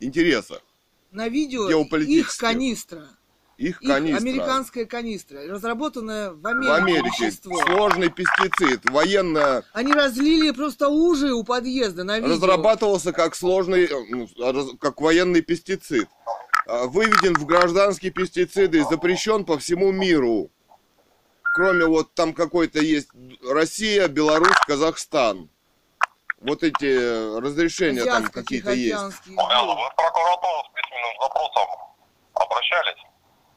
интересах. 0.00 0.62
На 1.10 1.28
видео 1.28 1.68
их 1.68 2.36
канистра. 2.36 3.08
Их 3.56 3.82
Их 3.82 3.88
канистра. 3.88 4.22
американская 4.22 4.84
канистра, 4.86 5.40
разработанная 5.46 6.30
в 6.32 6.46
Америке. 6.46 6.70
В 6.70 6.74
Америке 6.74 7.08
вещество. 7.24 7.60
сложный 7.66 8.08
пестицид, 8.08 8.88
военная, 8.90 9.64
Они 9.74 9.92
разлили 9.92 10.50
просто 10.50 10.88
лужи 10.88 11.32
у 11.34 11.44
подъезда 11.44 12.04
на 12.04 12.18
видео. 12.20 12.34
разрабатывался 12.34 13.12
как 13.12 13.34
сложный, 13.34 13.88
ну, 14.08 14.76
как 14.78 15.00
военный 15.02 15.42
пестицид. 15.42 16.08
А, 16.66 16.86
Выведен 16.86 17.34
в 17.34 17.44
гражданские 17.44 18.12
пестициды 18.12 18.78
и 18.78 18.84
запрещен 18.88 19.44
по 19.44 19.58
всему 19.58 19.92
миру. 19.92 20.50
Кроме 21.54 21.84
вот 21.84 22.14
там 22.14 22.32
какой-то 22.32 22.80
есть 22.80 23.08
Россия, 23.46 24.08
Беларусь, 24.08 24.56
Казахстан. 24.66 25.50
Вот 26.40 26.62
эти 26.62 26.86
э, 26.86 27.38
разрешения 27.38 28.04
там 28.04 28.28
какие-то 28.28 28.70
есть. 28.72 28.92
Регион. 28.92 29.08
вы 29.10 29.88
в 29.88 29.94
прокуратуру 29.94 30.64
с 30.64 30.74
письменным 30.74 31.20
запросом 31.20 31.68
обращались? 32.34 33.02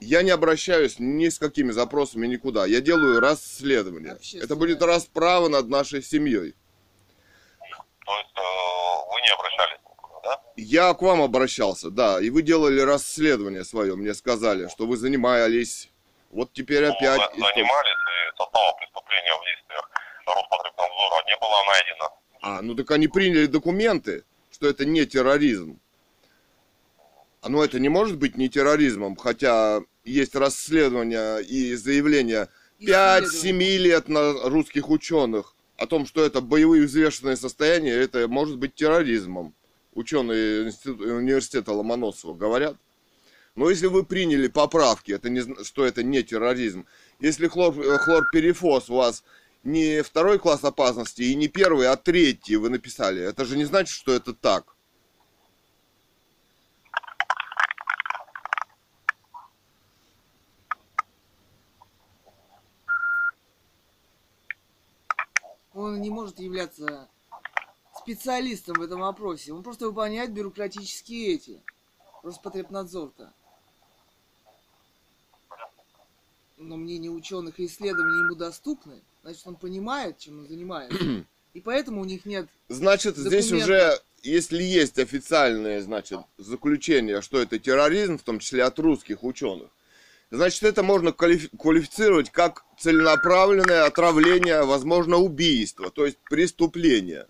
Я 0.02 0.22
не 0.22 0.32
обращаюсь 0.32 1.00
ни 1.00 1.30
с 1.30 1.40
какими 1.40 1.72
запросами 1.72 2.28
никуда. 2.28 2.66
Я 2.66 2.82
делаю 2.82 3.22
расследование. 3.22 4.18
Это 4.42 4.56
будет 4.58 4.82
расправа 4.82 5.48
над 5.48 5.70
нашей 5.70 6.04
семьей. 6.04 6.56
То 8.06 8.18
есть 8.18 8.36
э, 8.36 9.12
вы 9.14 9.22
не 9.22 9.30
обращались 9.30 9.80
да? 10.24 10.42
Я 10.56 10.94
к 10.94 11.02
вам 11.02 11.22
обращался, 11.22 11.90
да, 11.90 12.20
и 12.20 12.30
вы 12.30 12.42
делали 12.42 12.80
расследование 12.80 13.64
свое, 13.64 13.96
мне 13.96 14.14
сказали, 14.14 14.68
что 14.70 14.86
вы 14.88 14.98
занимались. 14.98 15.90
Вот 16.32 16.54
теперь 16.54 16.86
Ну, 16.88 16.94
опять. 16.94 17.20
за- 17.20 17.32
занимались, 17.36 18.02
и 18.10 18.38
состава 18.38 18.74
преступления 18.74 19.34
в 19.38 19.46
действиях 19.46 19.90
Роспотребнадзора 20.26 21.26
не 21.28 21.38
было 21.38 21.64
найдено. 21.68 22.23
А, 22.44 22.62
ну 22.62 22.76
так 22.76 22.92
они 22.92 23.08
приняли 23.08 23.46
документы, 23.46 24.26
что 24.52 24.68
это 24.68 24.84
не 24.84 25.06
терроризм. 25.06 25.80
А 27.42 27.48
ну 27.48 27.64
это 27.64 27.80
не 27.80 27.88
может 27.88 28.18
быть 28.18 28.36
не 28.36 28.50
терроризмом, 28.50 29.16
хотя 29.16 29.82
есть 30.04 30.36
расследования 30.36 31.38
и 31.38 31.74
заявления 31.76 32.50
5-7 32.82 33.24
Исследования. 33.24 33.78
лет 33.78 34.10
на 34.10 34.34
русских 34.50 34.90
ученых 34.90 35.56
о 35.78 35.88
том, 35.88 36.06
что 36.06 36.22
это 36.26 36.42
боевые 36.42 36.86
взвешенные 36.86 37.38
состояния, 37.38 37.94
это 37.94 38.28
может 38.28 38.58
быть 38.58 38.76
терроризмом. 38.76 39.56
Ученые 39.94 40.70
университета 40.86 41.72
Ломоносова 41.72 42.34
говорят. 42.34 42.76
Но 43.56 43.70
если 43.70 43.88
вы 43.88 44.04
приняли 44.04 44.48
поправки, 44.48 45.14
это 45.14 45.30
не, 45.30 45.64
что 45.64 45.86
это 45.86 46.04
не 46.04 46.24
терроризм. 46.24 46.88
Если 47.22 47.48
хлор, 47.48 47.74
хлорперифос 47.74 48.90
у 48.90 48.96
вас 48.96 49.24
не 49.64 50.04
второй 50.04 50.40
класс 50.40 50.64
опасности 50.64 51.22
и 51.22 51.36
не 51.36 51.48
первый, 51.48 51.88
а 51.88 51.96
третий 51.96 52.58
вы 52.58 52.70
написали, 52.70 53.22
это 53.22 53.46
же 53.46 53.58
не 53.58 53.66
значит, 53.66 53.96
что 53.96 54.14
это 54.14 54.34
так. 54.34 54.76
Он 65.74 66.00
не 66.02 66.12
может 66.12 66.40
являться 66.40 67.10
специалистом 67.98 68.76
в 68.76 68.82
этом 68.82 69.00
вопросе. 69.00 69.54
Он 69.54 69.64
просто 69.64 69.88
выполняет 69.88 70.32
бюрократические 70.32 71.34
эти. 71.34 71.64
Роспотребнадзор-то. 72.22 73.34
Но 76.58 76.78
мнение 76.78 77.10
ученых 77.10 77.60
и 77.60 77.66
исследований 77.66 78.20
ему 78.20 78.36
доступны. 78.36 79.02
Значит, 79.24 79.48
он 79.48 79.56
понимает, 79.56 80.18
чем 80.18 80.40
он 80.40 80.48
занимается. 80.48 80.98
И 81.54 81.62
поэтому 81.62 82.02
у 82.02 82.06
них 82.06 82.26
нет... 82.26 82.48
Значит, 82.68 83.16
здесь 83.16 83.46
Документы. 83.46 83.74
уже, 83.74 84.00
если 84.22 84.62
есть 84.62 85.00
официальное, 85.00 85.82
значит, 85.82 86.20
заключение, 86.38 87.22
что 87.22 87.40
это 87.40 87.58
терроризм, 87.58 88.18
в 88.18 88.24
том 88.24 88.40
числе 88.40 88.64
от 88.64 88.78
русских 88.80 89.24
ученых, 89.24 89.70
значит, 90.30 90.64
это 90.64 90.84
можно 90.84 91.10
квалифи- 91.10 91.56
квалифицировать 91.58 92.32
как 92.32 92.66
целенаправленное 92.78 93.86
отравление, 93.86 94.64
возможно, 94.64 95.18
убийство, 95.18 95.90
то 95.90 96.06
есть 96.06 96.18
преступление. 96.30 97.28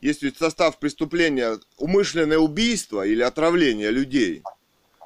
Есть 0.00 0.22
ведь 0.22 0.38
состав 0.38 0.78
преступления 0.78 1.58
умышленное 1.76 2.38
убийство 2.38 3.04
или 3.04 3.20
отравление 3.20 3.90
людей. 3.90 4.42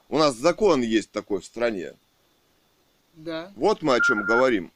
У 0.09 0.19
нас 0.19 0.37
закон 0.37 0.83
есть 0.83 1.11
такой 1.11 1.41
в 1.41 1.45
стране. 1.45 1.95
Да. 3.15 3.51
Вот 3.57 3.83
мы 3.83 3.97
о 3.97 4.01
чем 4.01 4.23
говорим. 4.25 4.71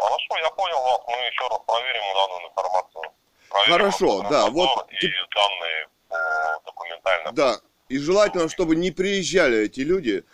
Хорошо, 0.00 0.38
я 0.38 0.50
понял 0.50 0.80
вас. 0.80 1.00
Мы 1.08 1.14
еще 1.48 1.56
раз 1.56 1.60
проверим 1.66 2.02
данную 2.14 2.50
информацию. 2.50 3.02
Проверим 3.50 3.72
Хорошо, 3.72 4.26
да, 4.30 4.50
вот 4.50 4.86
И 4.92 4.96
тип- 5.00 5.10
данные 5.34 5.88
по 6.08 6.62
документально. 6.66 7.32
Да, 7.32 7.60
и 7.88 7.98
желательно, 7.98 8.48
чтобы 8.48 8.76
не 8.76 8.90
приезжали 8.90 9.58
эти 9.60 9.80
люди. 9.80 10.24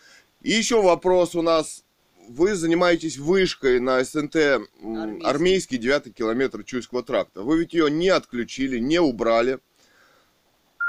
И 0.42 0.50
еще 0.50 0.82
вопрос 0.82 1.34
у 1.34 1.42
нас. 1.42 1.84
Вы 2.28 2.54
занимаетесь 2.54 3.18
вышкой 3.18 3.80
на 3.80 4.02
СНТ 4.02 4.34
Армейский. 4.36 5.26
армейский 5.26 5.76
9 5.76 6.14
километр 6.14 6.64
Чуйского 6.64 7.02
тракта. 7.02 7.42
Вы 7.42 7.58
ведь 7.58 7.74
ее 7.74 7.90
не 7.90 8.08
отключили, 8.08 8.78
не 8.78 8.98
убрали. 8.98 9.58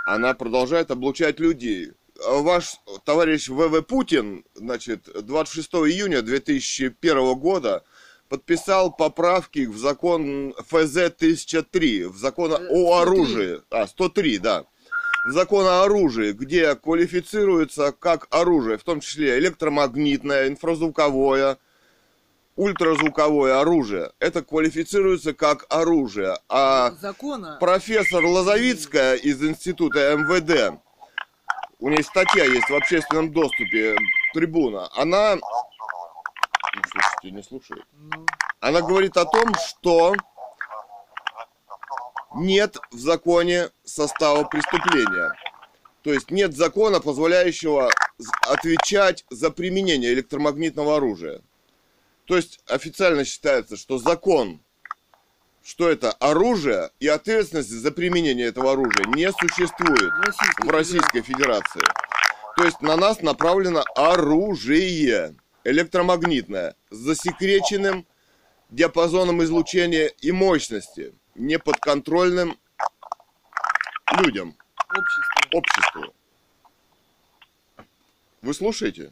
Она 0.07 0.33
продолжает 0.33 0.91
облучать 0.91 1.39
людей. 1.41 1.91
Ваш 2.25 2.77
товарищ 3.03 3.49
ВВ 3.49 3.81
Путин, 3.85 4.45
значит, 4.53 5.09
26 5.25 5.73
июня 5.89 6.21
2001 6.21 7.35
года 7.35 7.83
подписал 8.29 8.91
поправки 8.91 9.65
в 9.65 9.77
закон 9.77 10.53
ФЗ-1003, 10.69 12.07
в 12.09 12.17
закон 12.17 12.51
Э, 12.53 12.55
о 12.55 13.01
103. 13.01 13.01
оружии. 13.01 13.61
А, 13.69 13.87
103, 13.87 14.37
да. 14.39 14.65
В 15.27 15.31
закон 15.31 15.65
о 15.65 15.83
оружии, 15.83 16.33
где 16.33 16.75
квалифицируется 16.75 17.91
как 17.91 18.27
оружие, 18.29 18.77
в 18.77 18.83
том 18.83 18.99
числе 18.99 19.39
электромагнитное, 19.39 20.47
инфразвуковое, 20.47 21.57
ультразвуковое 22.55 23.59
оружие. 23.59 24.11
Это 24.19 24.43
квалифицируется 24.43 25.33
как 25.33 25.65
оружие. 25.69 26.37
А 26.47 26.91
Закона... 27.01 27.57
профессор 27.59 28.23
Лозовицкая 28.23 29.15
из 29.15 29.43
института 29.43 30.15
МВД, 30.15 30.79
у 31.79 31.89
нее 31.89 32.03
статья 32.03 32.45
есть 32.45 32.69
в 32.69 32.75
общественном 32.75 33.31
доступе, 33.31 33.95
трибуна, 34.33 34.89
она 34.95 35.37
Ну, 36.75 36.81
слушайте, 36.91 37.31
не 37.31 37.43
слушает. 37.43 37.85
Она 38.59 38.81
говорит 38.81 39.15
о 39.17 39.25
том, 39.25 39.53
что 39.55 40.13
нет 42.35 42.77
в 42.91 42.99
законе 42.99 43.69
состава 43.83 44.43
преступления. 44.43 45.31
То 46.03 46.13
есть 46.13 46.29
нет 46.29 46.55
закона, 46.55 46.99
позволяющего 46.99 47.89
отвечать 48.41 49.25
за 49.29 49.49
применение 49.51 50.13
электромагнитного 50.13 50.97
оружия. 50.97 51.41
То 52.25 52.35
есть 52.35 52.59
официально 52.67 53.23
считается, 53.25 53.77
что 53.77 53.97
закон, 53.97 54.59
что 55.63 55.89
это 55.89 56.11
оружие 56.11 56.91
и 56.99 57.07
ответственность 57.07 57.69
за 57.69 57.91
применение 57.91 58.47
этого 58.47 58.73
оружия 58.73 59.05
не 59.07 59.31
существует 59.31 60.11
Российской 60.25 60.67
в 60.67 60.69
Российской 60.69 61.21
Федерации. 61.21 61.81
То 62.57 62.63
есть 62.63 62.81
на 62.81 62.97
нас 62.97 63.21
направлено 63.21 63.83
оружие 63.95 65.35
электромагнитное 65.65 66.75
с 66.89 66.95
засекреченным 66.95 68.07
диапазоном 68.69 69.43
излучения 69.43 70.07
и 70.07 70.31
мощности, 70.31 71.13
неподконтрольным 71.35 72.57
людям, 74.11 74.55
Общество. 74.97 75.57
обществу. 75.57 76.15
Вы 78.41 78.53
слушаете? 78.53 79.11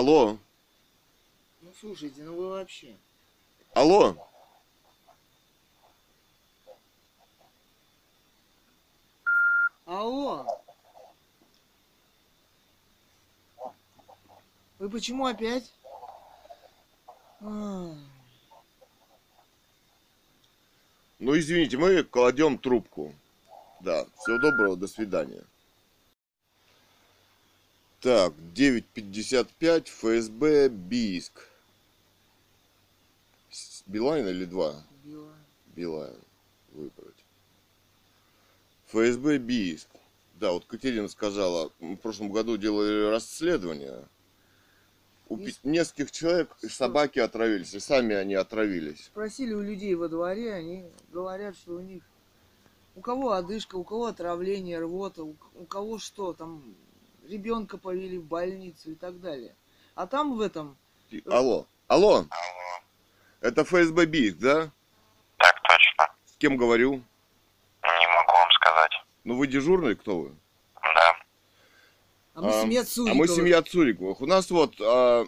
Алло, 0.00 0.38
Ну, 1.60 1.70
слушайте, 1.78 2.22
ну 2.22 2.34
вы 2.34 2.48
вообще. 2.48 2.96
алло. 3.74 4.16
Алло. 9.84 10.46
Вы 14.78 14.88
почему 14.88 15.26
опять? 15.26 15.70
А, 17.42 17.94
Ну, 21.18 21.38
извините, 21.38 21.76
мы 21.76 22.04
кладем 22.04 22.56
трубку. 22.56 23.14
Да, 23.80 24.06
всего 24.16 24.38
доброго, 24.38 24.78
до 24.78 24.86
свидания. 24.88 25.44
Так, 28.00 28.32
9.55, 28.54 29.88
ФСБ, 29.88 30.68
Бийск. 30.70 31.32
С- 33.50 33.82
Билайн 33.86 34.26
или 34.28 34.46
2? 34.46 34.74
Билайн. 35.04 35.34
Билайн 35.76 36.16
выбрать. 36.72 37.24
ФСБ, 38.86 39.38
Бийск. 39.38 39.88
Да, 40.36 40.52
вот 40.52 40.64
Катерина 40.64 41.08
сказала, 41.08 41.70
мы 41.78 41.96
в 41.96 42.00
прошлом 42.00 42.30
году 42.32 42.56
делали 42.56 43.10
расследование. 43.10 44.06
У 45.28 45.36
Есть- 45.36 45.62
нескольких 45.62 46.10
человек 46.10 46.56
Что? 46.58 46.70
собаки 46.70 47.18
отравились, 47.18 47.74
и 47.74 47.80
сами 47.80 48.14
они 48.16 48.34
отравились. 48.34 49.04
Спросили 49.04 49.52
у 49.52 49.60
людей 49.60 49.94
во 49.94 50.08
дворе, 50.08 50.54
они 50.54 50.86
говорят, 51.12 51.54
что 51.54 51.74
у 51.74 51.80
них 51.80 52.02
у 52.96 53.02
кого 53.02 53.32
одышка, 53.32 53.76
у 53.76 53.84
кого 53.84 54.06
отравление, 54.06 54.78
рвота, 54.80 55.22
у, 55.22 55.36
у 55.54 55.64
кого 55.66 55.98
что, 55.98 56.32
там 56.32 56.74
ребенка 57.34 57.78
повели 57.78 58.18
в 58.18 58.24
больницу 58.24 58.90
и 58.90 58.94
так 58.94 59.20
далее. 59.20 59.54
А 59.94 60.06
там 60.06 60.36
в 60.36 60.40
этом 60.40 60.76
Алло, 61.26 61.66
алло, 61.88 62.16
Алло. 62.18 62.26
это 63.40 63.64
ФСБ 63.64 64.06
Бийск, 64.06 64.38
да? 64.38 64.70
Так 65.38 65.54
точно. 65.62 66.14
С 66.26 66.36
кем 66.36 66.56
говорю? 66.56 66.92
Не 67.82 68.06
могу 68.16 68.32
вам 68.32 68.50
сказать. 68.52 68.90
Ну 69.24 69.36
вы 69.36 69.46
дежурный, 69.46 69.96
кто 69.96 70.18
вы? 70.20 70.34
Да. 70.82 71.16
А 72.34 72.42
мы 72.42 72.48
А, 72.50 72.62
семья 72.62 72.80
А 72.82 72.84
Цуриковых. 72.84 73.16
мы 73.18 73.28
семья 73.28 73.62
Цуриковых. 73.62 74.20
У 74.20 74.26
нас 74.26 74.50
вот 74.50 74.74
а, 74.80 75.26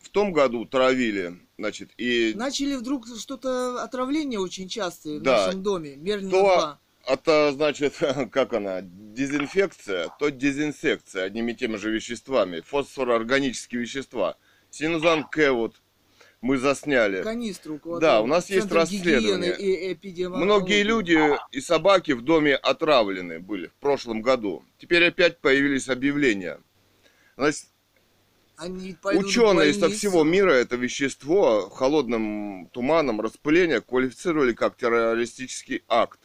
в 0.00 0.08
том 0.10 0.32
году 0.32 0.64
травили, 0.66 1.38
значит, 1.58 1.90
и 1.96 2.32
Начали 2.36 2.74
вдруг 2.76 3.06
что-то 3.18 3.82
отравление 3.82 4.38
очень 4.40 4.68
частое 4.68 5.18
в 5.18 5.22
Да. 5.22 5.46
нашем 5.46 5.62
доме. 5.62 5.96
Мерлина 5.96 6.30
То- 6.30 6.40
2. 6.42 6.78
Это, 7.06 7.52
значит, 7.52 7.94
как 8.32 8.52
она, 8.52 8.80
дезинфекция, 8.82 10.08
то 10.18 10.30
дезинсекция 10.30 11.24
одними 11.24 11.52
и 11.52 11.54
теми 11.54 11.76
же 11.76 11.90
веществами, 11.90 12.60
фосфороорганические 12.60 13.82
вещества. 13.82 14.36
Синузан 14.70 15.24
К 15.24 15.52
вот 15.52 15.74
мы 16.42 16.58
засняли. 16.58 17.22
Канистру. 17.22 17.80
Да, 18.00 18.20
у 18.20 18.26
нас 18.26 18.50
есть 18.50 18.70
расследование. 18.70 19.56
и. 19.56 20.26
Многие 20.26 20.82
люди 20.82 21.18
и 21.52 21.60
собаки 21.60 22.12
в 22.12 22.22
доме 22.22 22.56
отравлены 22.56 23.38
были 23.38 23.68
в 23.68 23.74
прошлом 23.74 24.22
году. 24.22 24.64
Теперь 24.78 25.06
опять 25.06 25.38
появились 25.38 25.88
объявления. 25.88 26.58
Значит, 27.36 27.66
Они 28.56 28.96
Ученые 29.04 29.72
со 29.72 29.88
всего 29.88 30.24
мира 30.24 30.52
это 30.52 30.76
вещество 30.76 31.68
холодным 31.70 32.68
туманом 32.72 33.20
распыления 33.20 33.80
квалифицировали 33.80 34.52
как 34.52 34.76
террористический 34.76 35.82
акт. 35.88 36.20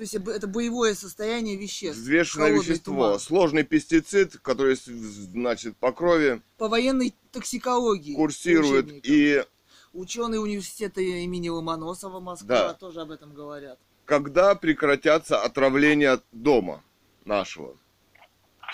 То 0.00 0.04
есть 0.04 0.14
это 0.14 0.46
боевое 0.46 0.94
состояние 0.94 1.56
веществ. 1.56 2.00
Взвешенное 2.00 2.52
вещество, 2.52 2.94
туман. 2.94 3.20
сложный 3.20 3.64
пестицид, 3.64 4.38
который 4.38 4.74
значит 4.74 5.76
по 5.76 5.92
крови 5.92 6.40
По 6.56 6.68
военной 6.68 7.14
токсикологии. 7.32 8.14
курсирует 8.14 9.06
и 9.06 9.44
Ученые 9.92 10.40
университета 10.40 11.02
имени 11.02 11.50
Ломоносова 11.50 12.18
Москва 12.18 12.48
Да. 12.48 12.72
тоже 12.72 13.02
об 13.02 13.10
этом 13.10 13.34
говорят. 13.34 13.78
когда 14.06 14.54
прекратятся 14.54 15.42
отравления 15.42 16.18
дома 16.32 16.82
нашего. 17.26 17.76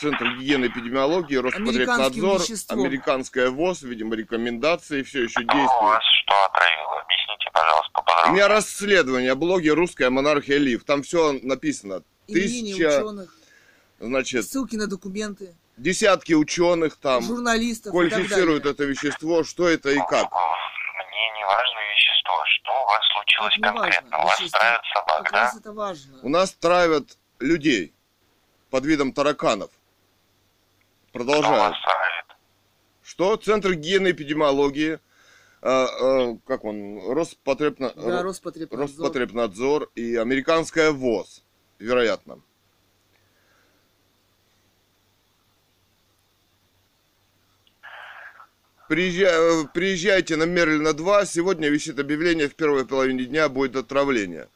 Центр 0.01 0.27
гигиены 0.37 0.67
и 0.67 0.69
эпидемиологии, 0.69 1.37
Роспотребнадзор, 1.37 2.43
американская 2.71 3.51
ВОЗ, 3.51 3.83
видимо, 3.83 4.15
рекомендации 4.15 5.03
все 5.03 5.25
еще 5.25 5.41
У 5.41 5.43
действуют. 5.45 5.71
вас 5.83 6.03
что 6.23 6.45
отравило? 6.45 7.01
Объясните, 7.01 7.51
пожалуйста, 7.53 7.91
У 7.91 7.93
поподробнее. 7.95 8.35
меня 8.35 8.49
расследование 8.49 9.33
о 9.33 9.37
блоге 9.37 9.73
«Русская 9.73 10.11
монархия 10.11 10.59
Лив». 10.59 10.85
Там 10.85 11.03
все 11.03 11.33
написано. 11.43 12.03
Имени 12.27 12.73
Тысяча, 12.75 12.99
ученых, 13.05 13.35
значит, 14.01 14.45
ссылки 14.51 14.77
на 14.77 14.87
документы, 14.87 15.55
десятки 15.77 16.33
ученых 16.35 16.97
там 16.97 17.23
журналистов 17.23 17.93
квалифицируют 17.93 18.67
это 18.67 18.85
вещество, 18.85 19.45
что 19.45 19.69
это 19.69 19.91
и 19.91 19.97
как. 19.99 20.11
Мне 20.31 21.39
не 21.39 21.45
важно 21.47 21.79
вещество. 21.95 22.35
Что 22.61 22.73
у 22.83 22.87
вас 22.87 23.01
случилось 23.13 23.57
не 23.57 23.63
конкретно? 23.63 24.11
важно, 24.11 24.19
У 24.19 24.27
вас 24.29 24.41
вещество. 24.41 24.59
травят 24.59 24.81
собак, 24.93 25.23
Как 25.23 25.33
да? 25.33 25.41
раз 25.43 25.57
это 25.57 25.73
важно. 25.73 26.19
У 26.23 26.29
нас 26.29 26.53
травят 26.53 27.17
людей 27.39 27.95
под 28.71 28.85
видом 28.85 29.13
тараканов. 29.13 29.71
Травит? 31.25 32.27
Что? 33.03 33.37
Центр 33.37 33.73
гигиены 33.75 34.09
и 34.09 34.13
эпидемиологии, 34.13 34.99
а, 35.63 35.87
а, 35.87 36.39
как 36.47 36.65
он, 36.65 36.99
Роспотребна- 37.13 37.93
Да, 37.95 38.21
Ро- 38.21 38.23
Роспотребнадзор. 38.23 38.79
Роспотребнадзор 38.81 39.91
и 39.95 40.17
американская 40.17 40.91
ВОЗ, 40.93 41.43
вероятно. 41.79 42.41
Приезжай- 48.89 49.67
приезжайте 49.75 50.37
на 50.37 50.45
Мерлина 50.45 50.93
2. 50.93 51.27
Сегодня 51.27 51.69
висит 51.69 51.99
объявление, 51.99 52.49
в 52.49 52.55
первой 52.55 52.87
половине 52.87 53.25
дня 53.25 53.49
будет 53.49 53.75
отравление. 53.75 54.49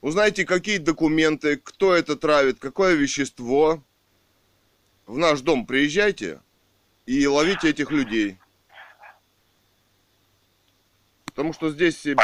Узнайте, 0.00 0.46
какие 0.46 0.78
документы, 0.78 1.56
кто 1.62 1.94
это 1.94 2.16
травит, 2.16 2.58
какое 2.58 2.94
вещество. 2.94 3.82
В 5.10 5.18
наш 5.18 5.40
дом 5.40 5.66
приезжайте 5.66 6.40
и 7.04 7.26
ловите 7.26 7.70
этих 7.70 7.90
людей. 7.90 8.38
Потому 11.24 11.52
что 11.52 11.70
здесь 11.70 12.04
видом 12.04 12.20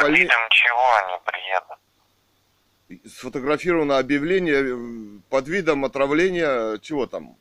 чего 0.51 0.97
они 1.03 1.21
приедут? 1.27 3.13
сфотографировано 3.13 3.99
объявление 3.99 4.63
э, 4.63 5.21
под 5.29 5.49
видом 5.49 5.85
отравления, 5.85 6.79
чего 6.79 7.09
там? 7.09 7.37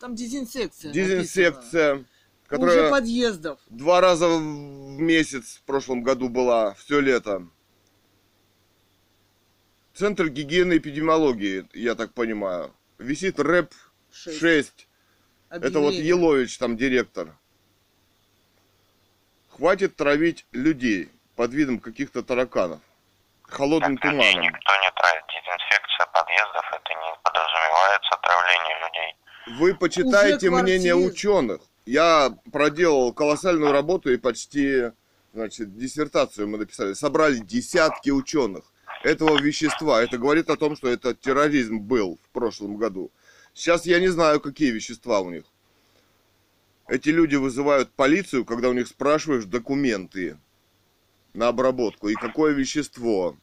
Там 0.00 0.14
дезинсекция. 0.14 0.88
написано. 0.88 0.92
Дезинсекция, 0.94 1.94
Уже 1.96 2.06
которая 2.46 2.90
подъездов. 2.90 3.60
два 3.68 4.00
раза 4.00 4.26
в 4.26 4.40
месяц 4.40 5.58
в 5.58 5.62
прошлом 5.64 6.02
году 6.02 6.30
была, 6.30 6.72
все 6.76 6.98
лето. 7.00 7.46
Центр 9.92 10.28
гигиены 10.30 10.72
и 10.72 10.78
эпидемиологии, 10.78 11.68
я 11.74 11.94
так 11.94 12.14
понимаю. 12.14 12.74
Висит 13.02 13.38
рэп 13.40 13.72
Шесть. 14.12 14.40
6. 14.40 14.88
Это 15.50 15.80
вот. 15.80 15.92
Елович, 15.94 16.56
там 16.58 16.76
директор. 16.76 17.36
Хватит 19.50 19.96
травить 19.96 20.46
людей 20.52 21.10
под 21.36 21.52
видом 21.52 21.78
каких-то 21.78 22.22
тараканов. 22.22 22.80
Холодным 23.42 23.98
Так, 23.98 24.10
туманом. 24.12 24.40
никто 24.42 24.72
не 24.82 24.90
травит. 24.92 25.24
Дезинфекция 25.28 26.06
подъездов, 26.12 26.64
это 26.72 26.90
не 26.94 27.14
подразумевается 27.22 28.14
отравление 28.14 28.76
людей. 28.80 29.58
Вы 29.58 29.74
почитайте 29.74 30.48
Уже 30.48 30.62
мнение 30.62 30.92
квартир- 30.94 31.12
ученых. 31.12 31.60
Я 31.84 32.30
проделал 32.52 33.12
колоссальную 33.12 33.72
работу 33.72 34.10
и 34.10 34.16
почти, 34.16 34.92
значит, 35.34 35.76
диссертацию 35.76 36.48
мы 36.48 36.58
написали. 36.58 36.94
Собрали 36.94 37.38
десятки 37.38 38.10
ученых 38.10 38.71
этого 39.02 39.40
вещества. 39.40 40.02
Это 40.02 40.18
говорит 40.18 40.50
о 40.50 40.56
том, 40.56 40.76
что 40.76 40.88
это 40.88 41.14
терроризм 41.14 41.78
был 41.80 42.18
в 42.24 42.28
прошлом 42.30 42.76
году. 42.76 43.10
Сейчас 43.54 43.86
я 43.86 44.00
не 44.00 44.08
знаю, 44.08 44.40
какие 44.40 44.70
вещества 44.70 45.20
у 45.20 45.30
них. 45.30 45.44
Эти 46.88 47.10
люди 47.10 47.36
вызывают 47.36 47.92
полицию, 47.92 48.44
когда 48.44 48.68
у 48.68 48.72
них 48.72 48.88
спрашиваешь 48.88 49.44
документы 49.44 50.38
на 51.32 51.48
обработку 51.48 52.08
и 52.08 52.14
какое 52.14 52.52
вещество. 52.52 53.36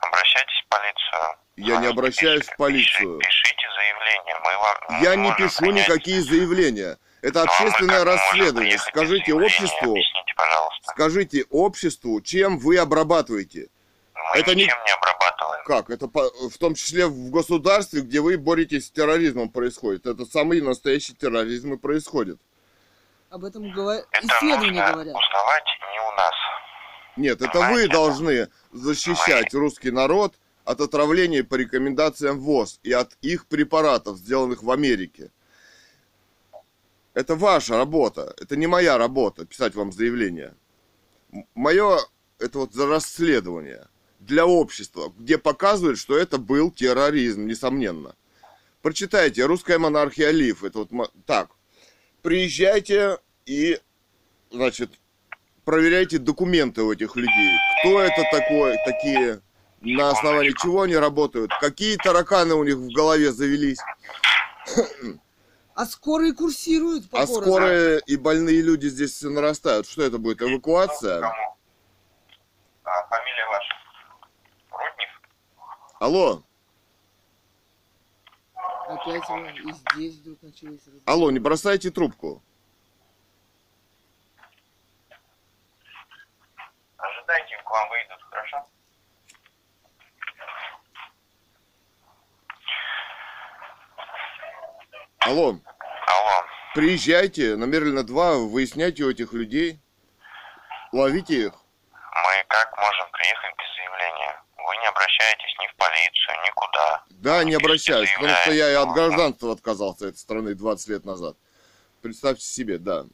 Обращайтесь 0.00 0.64
в 0.64 0.68
полицию. 0.68 1.38
Я 1.56 1.76
не 1.80 1.86
обращаюсь 1.86 2.46
в 2.46 2.56
полицию. 2.56 3.18
Пишите, 3.18 3.28
пишите 3.28 3.66
заявление. 3.76 4.36
Мы 4.44 4.58
вам 4.58 5.02
Я 5.02 5.16
не 5.16 5.34
пишу 5.36 5.58
принять. 5.60 5.88
никакие 5.88 6.22
заявления. 6.22 6.98
Это 7.20 7.42
общественное 7.42 8.04
расследование. 8.04 8.78
Скажите 8.78 9.32
обществу, 9.32 9.92
Объясните, 9.92 10.21
пожалуйста. 10.44 10.90
скажите 10.92 11.44
обществу, 11.50 12.20
чем 12.20 12.58
вы 12.58 12.78
обрабатываете. 12.78 13.68
Мы 14.34 14.40
это 14.40 14.54
не- 14.54 14.64
ничем 14.64 14.76
не 14.86 14.92
обрабатываем. 14.92 15.64
Как? 15.64 15.90
Это 15.90 16.08
по- 16.08 16.30
в 16.48 16.56
том 16.58 16.74
числе 16.74 17.06
в 17.06 17.30
государстве, 17.30 18.02
где 18.02 18.20
вы 18.20 18.36
боретесь 18.38 18.86
с 18.86 18.90
терроризмом 18.90 19.48
происходит. 19.50 20.06
Это 20.06 20.24
самый 20.26 20.60
настоящий 20.60 21.14
терроризм 21.14 21.74
и 21.74 21.76
происходит. 21.76 22.38
Об 23.30 23.44
этом 23.44 23.72
говорят 23.72 24.06
Это 24.12 24.26
исследования 24.26 24.80
нужно 24.80 24.92
говорят. 24.92 25.16
узнавать 25.16 25.64
не 25.92 26.00
у 26.00 26.12
нас. 26.16 26.34
Нет, 27.16 27.42
это 27.42 27.60
вы 27.72 27.88
должны 27.88 28.48
защищать 28.72 29.52
русский 29.54 29.90
народ 29.90 30.34
от 30.64 30.80
отравления 30.80 31.42
по 31.42 31.56
рекомендациям 31.56 32.38
ВОЗ 32.40 32.78
и 32.82 32.92
от 32.92 33.14
их 33.22 33.46
препаратов, 33.46 34.18
сделанных 34.18 34.62
в 34.62 34.70
Америке. 34.70 35.30
Это 37.14 37.34
ваша 37.34 37.76
работа, 37.76 38.34
это 38.40 38.56
не 38.56 38.66
моя 38.66 38.96
работа, 38.96 39.44
писать 39.44 39.74
вам 39.74 39.92
заявление. 39.92 40.54
Мое, 41.54 41.98
это 42.38 42.58
вот 42.58 42.72
за 42.72 42.86
расследование 42.86 43.86
для 44.18 44.46
общества, 44.46 45.12
где 45.18 45.36
показывают, 45.36 45.98
что 45.98 46.16
это 46.16 46.38
был 46.38 46.70
терроризм, 46.70 47.46
несомненно. 47.46 48.14
Прочитайте 48.80 49.44
«Русская 49.44 49.78
монархия 49.78 50.30
Лив». 50.30 50.64
Это 50.64 50.78
вот 50.78 51.12
так. 51.26 51.50
Приезжайте 52.22 53.18
и, 53.46 53.78
значит, 54.50 54.90
проверяйте 55.64 56.18
документы 56.18 56.82
у 56.82 56.92
этих 56.92 57.16
людей. 57.16 57.52
Кто 57.80 58.00
это 58.00 58.22
такой, 58.32 58.76
такие, 58.86 59.40
на 59.80 60.10
основании 60.10 60.54
чего 60.62 60.82
они 60.82 60.96
работают, 60.96 61.52
какие 61.60 61.96
тараканы 61.96 62.54
у 62.54 62.64
них 62.64 62.76
в 62.76 62.92
голове 62.92 63.32
завелись. 63.32 63.78
А 65.74 65.86
скорые 65.86 66.34
курсируют 66.34 67.08
по 67.08 67.22
А 67.22 67.26
городу. 67.26 67.46
скорые 67.50 68.00
и 68.06 68.16
больные 68.16 68.60
люди 68.60 68.88
здесь 68.88 69.12
все 69.14 69.30
нарастают. 69.30 69.86
Что 69.86 70.02
это 70.02 70.18
будет, 70.18 70.42
эвакуация? 70.42 71.20
Кому? 71.20 71.56
А, 72.84 73.06
фамилия 73.06 73.46
ваша? 73.48 73.74
Руднев? 74.70 75.20
Алло, 75.98 76.42
Опять 78.88 79.28
вы 79.30 79.48
и 79.70 79.72
здесь 79.72 80.16
вдруг 80.16 80.42
начались. 80.42 80.80
алло, 81.06 81.30
не 81.30 81.38
бросайте 81.38 81.90
трубку. 81.90 82.42
Ожидайте, 86.98 87.56
к 87.64 87.70
вам 87.70 87.88
выйдут, 87.88 88.22
хорошо? 88.28 88.66
Алло, 95.24 95.50
Алло. 95.50 96.44
приезжайте 96.74 97.54
на 97.54 97.64
Мерлина 97.64 98.02
2, 98.02 98.38
выясняйте 98.38 99.04
у 99.04 99.10
этих 99.10 99.32
людей, 99.32 99.78
ловите 100.90 101.46
их. 101.46 101.52
Мы 101.92 102.44
как 102.48 102.76
можем 102.76 103.06
приехать 103.12 103.54
без 103.56 103.76
заявления? 103.76 104.42
Вы 104.56 104.76
не 104.82 104.88
обращаетесь 104.88 105.54
ни 105.60 105.66
в 105.68 105.76
полицию, 105.76 106.36
никуда. 106.44 107.04
Да, 107.10 107.44
не 107.44 107.54
обращаюсь, 107.54 108.12
потому 108.14 108.34
что 108.34 108.52
я 108.52 108.72
и 108.72 108.74
от 108.74 108.88
гражданства 108.94 109.52
отказался 109.52 110.08
этой 110.08 110.18
страны 110.18 110.54
20 110.56 110.88
лет 110.88 111.04
назад. 111.04 111.36
Представьте 112.00 112.44
себе, 112.44 112.78
да. 112.78 113.04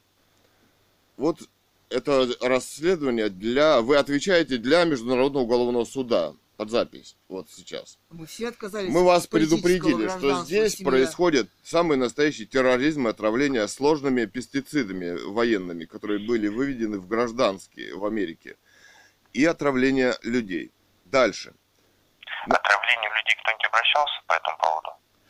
Вот 1.18 1.40
это 1.90 2.26
расследование 2.40 3.28
для... 3.28 3.82
Вы 3.82 3.98
отвечаете 3.98 4.56
для 4.56 4.84
Международного 4.84 5.42
уголовного 5.42 5.84
суда 5.84 6.32
под 6.58 6.70
запись, 6.70 7.16
вот 7.28 7.48
сейчас. 7.48 7.98
Мы 8.10 8.26
все 8.26 8.48
отказались 8.48 8.92
Мы 8.92 9.04
вас 9.04 9.28
предупредили, 9.28 10.08
что 10.08 10.42
здесь 10.44 10.74
семья. 10.74 10.90
происходит 10.90 11.48
самый 11.62 11.96
настоящий 11.96 12.46
терроризм 12.46 13.06
и 13.06 13.10
отравление 13.12 13.68
сложными 13.68 14.24
пестицидами 14.24 15.16
военными, 15.30 15.84
которые 15.84 16.18
были 16.26 16.48
выведены 16.48 16.98
в 16.98 17.06
гражданские 17.06 17.94
в 17.94 18.04
Америке, 18.04 18.56
и 19.32 19.44
отравление 19.44 20.16
людей. 20.24 20.72
Дальше. 21.04 21.54
Отравление 22.46 23.08
людей 23.16 23.36
кто-нибудь 23.40 23.66
обращался 23.68 24.20
по 24.26 24.32
этому 24.32 24.58
поводу? 24.58 24.88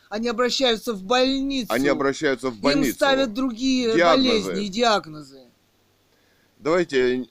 Они 0.09 0.28
обращаются 0.28 0.94
в 0.94 1.02
больницу. 1.05 1.70
Они 1.70 1.88
обращаются 1.88 2.48
в 2.48 2.55
Им 2.55 2.60
больницу. 2.62 2.94
ставят 2.94 3.34
другие 3.34 3.94
Диагнозы. 3.94 4.30
болезни 4.30 4.64
и 4.64 4.68
диагнозы. 4.70 5.40
Давайте, 6.56 7.26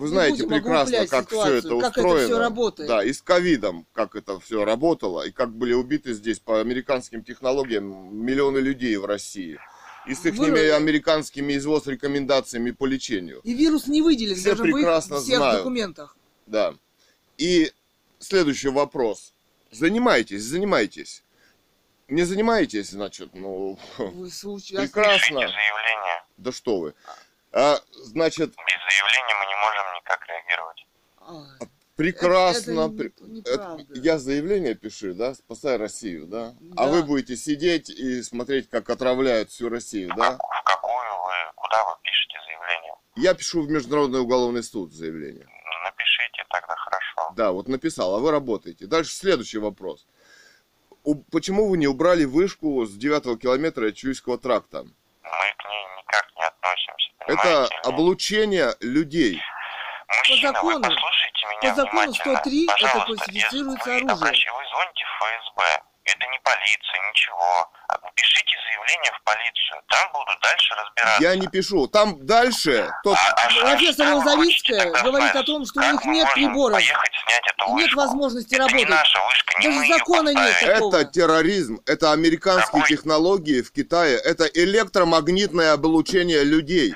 вы 0.00 0.08
знаете 0.08 0.46
прекрасно, 0.46 1.06
как 1.06 1.28
все 1.28 1.54
это 1.54 1.68
как 1.68 1.92
это 1.92 2.00
устроено. 2.00 2.26
всё 2.26 2.38
работает. 2.38 2.88
Да, 2.88 3.04
и 3.04 3.12
с 3.12 3.22
ковидом, 3.22 3.86
как 3.92 4.16
это 4.16 4.40
все 4.40 4.64
работало, 4.64 5.26
и 5.26 5.30
как 5.30 5.50
были 5.52 5.72
убиты 5.74 6.12
здесь 6.14 6.38
по 6.38 6.60
американским 6.60 7.22
технологиям 7.22 8.16
миллионы 8.16 8.58
людей 8.58 8.96
в 8.96 9.04
России. 9.04 9.58
И 10.06 10.14
с 10.14 10.24
их 10.24 10.36
Вы- 10.36 10.72
американскими 10.72 11.56
извоз 11.58 11.86
рекомендациями 11.86 12.70
по 12.70 12.86
лечению. 12.86 13.40
И 13.44 13.52
вирус 13.52 13.86
не 13.86 14.00
выделен 14.02 14.34
Все 14.34 14.50
даже 14.50 14.62
в 14.62 14.66
их 14.66 14.74
прекрасно 14.74 15.20
всех 15.20 15.36
знают. 15.36 15.58
документах. 15.58 16.16
Да. 16.46 16.74
И 17.36 17.70
следующий 18.18 18.68
вопрос. 18.70 19.34
Занимайтесь, 19.70 20.42
занимайтесь. 20.42 21.22
Не 22.08 22.24
занимаетесь, 22.24 22.90
значит, 22.90 23.28
ну, 23.34 23.78
Вы 23.98 24.30
случай- 24.32 24.76
прекрасно. 24.76 25.20
Заявление. 25.40 26.24
Да 26.38 26.50
что 26.50 26.78
вы. 26.80 26.94
А, 27.52 27.78
значит, 27.92 28.50
Без 28.50 28.56
заявления 28.56 29.34
мы 29.40 29.46
не 29.46 29.56
можем 29.56 29.94
никак 29.96 30.26
реагировать. 30.28 30.86
А, 31.18 31.64
прекрасно. 31.96 32.80
Это- 32.94 33.04
это 33.06 33.24
не- 33.24 33.40
это- 33.40 33.78
я 33.98 34.18
заявление 34.18 34.74
пишу, 34.74 35.14
да, 35.14 35.34
спасай 35.34 35.76
Россию, 35.76 36.26
да? 36.26 36.54
А 36.76 36.86
Да. 36.86 36.92
вы 36.92 37.02
будете 37.02 37.36
сидеть 37.36 37.90
и 37.90 38.22
смотреть, 38.22 38.70
как 38.70 38.88
отравляют 38.90 39.50
всю 39.50 39.68
Россию, 39.68 40.12
да? 40.16 40.32
В 40.36 40.62
какую 40.64 40.94
вы, 40.94 41.32
куда 41.56 41.84
вы 41.84 41.92
пишете 42.02 42.38
заявление? 42.46 42.94
Я 43.16 43.34
пишу 43.34 43.62
в 43.62 43.68
Международный 43.70 44.20
уголовный 44.20 44.62
суд 44.62 44.92
заявление. 44.92 45.46
Напишите, 45.84 46.44
тогда 46.50 46.76
хорошо. 46.76 47.32
Да, 47.34 47.50
вот 47.52 47.66
написал, 47.68 48.14
а 48.14 48.18
вы 48.20 48.30
работаете. 48.30 48.86
Дальше 48.86 49.12
следующий 49.12 49.58
вопрос. 49.58 50.06
У- 51.02 51.16
почему 51.16 51.68
вы 51.68 51.78
не 51.78 51.86
убрали 51.88 52.24
вышку 52.24 52.84
с 52.86 52.92
9 52.92 53.36
километра 53.36 53.90
Чуйского 53.90 54.38
тракта? 54.38 54.82
Мы 54.84 55.54
к 55.56 55.64
ней 55.68 55.84
никак 55.98 56.26
не 56.36 56.44
относимся. 56.44 57.09
Это 57.26 57.68
облучение 57.84 58.74
людей. 58.80 59.40
Мужчина, 60.08 60.52
закону- 60.52 60.76
вы 60.76 60.82
послушайте 60.82 61.46
меня 61.46 61.70
по 61.70 61.76
закону 61.76 62.00
внимательно. 62.00 62.36
103 62.36 62.68
это 62.80 63.00
классифицируется 63.06 63.84
оружием. 63.90 64.08
обращ- 64.10 64.46
Вы 64.50 64.62
звоните 64.70 65.04
в 65.04 65.22
ФСБ. 65.22 65.82
Это 66.04 66.26
не 66.26 66.38
полиция, 66.42 67.10
ничего. 67.10 67.70
А 67.88 67.98
Пишите 68.16 68.56
заявление 68.66 69.12
в 69.12 69.22
полицию. 69.22 69.82
Там 69.88 70.12
будут 70.12 70.40
дальше 70.42 70.74
разбираться. 70.74 71.22
Я 71.22 71.36
не 71.36 71.46
пишу. 71.46 71.86
Там 71.86 72.26
дальше 72.26 72.90
тот... 73.04 73.16
А- 73.16 73.30
а 73.30 73.34
Профессор 73.60 74.06
хотите 74.06 74.74
тогда 74.78 75.02
говорит 75.02 75.30
знать? 75.30 75.36
о 75.36 75.42
том, 75.44 75.64
что 75.66 75.80
у 75.80 75.92
них 75.92 76.04
нет 76.06 76.28
приборов. 76.34 76.80
И 76.80 77.72
нет 77.72 77.92
возможности 77.94 78.54
Это 78.54 78.64
работать. 78.64 78.88
не 78.88 78.90
наша 78.94 79.18
вышка, 79.28 79.60
не 79.60 79.68
Даже 79.68 79.88
закона 79.92 80.28
нет 80.30 80.58
такого. 80.60 80.96
Это 80.96 81.04
терроризм, 81.10 81.80
это 81.86 82.12
американские 82.12 82.82
Какой? 82.82 82.88
технологии 82.96 83.62
в 83.62 83.70
Китае, 83.72 84.16
это 84.18 84.46
электромагнитное 84.46 85.72
облучение 85.74 86.42
людей. 86.42 86.94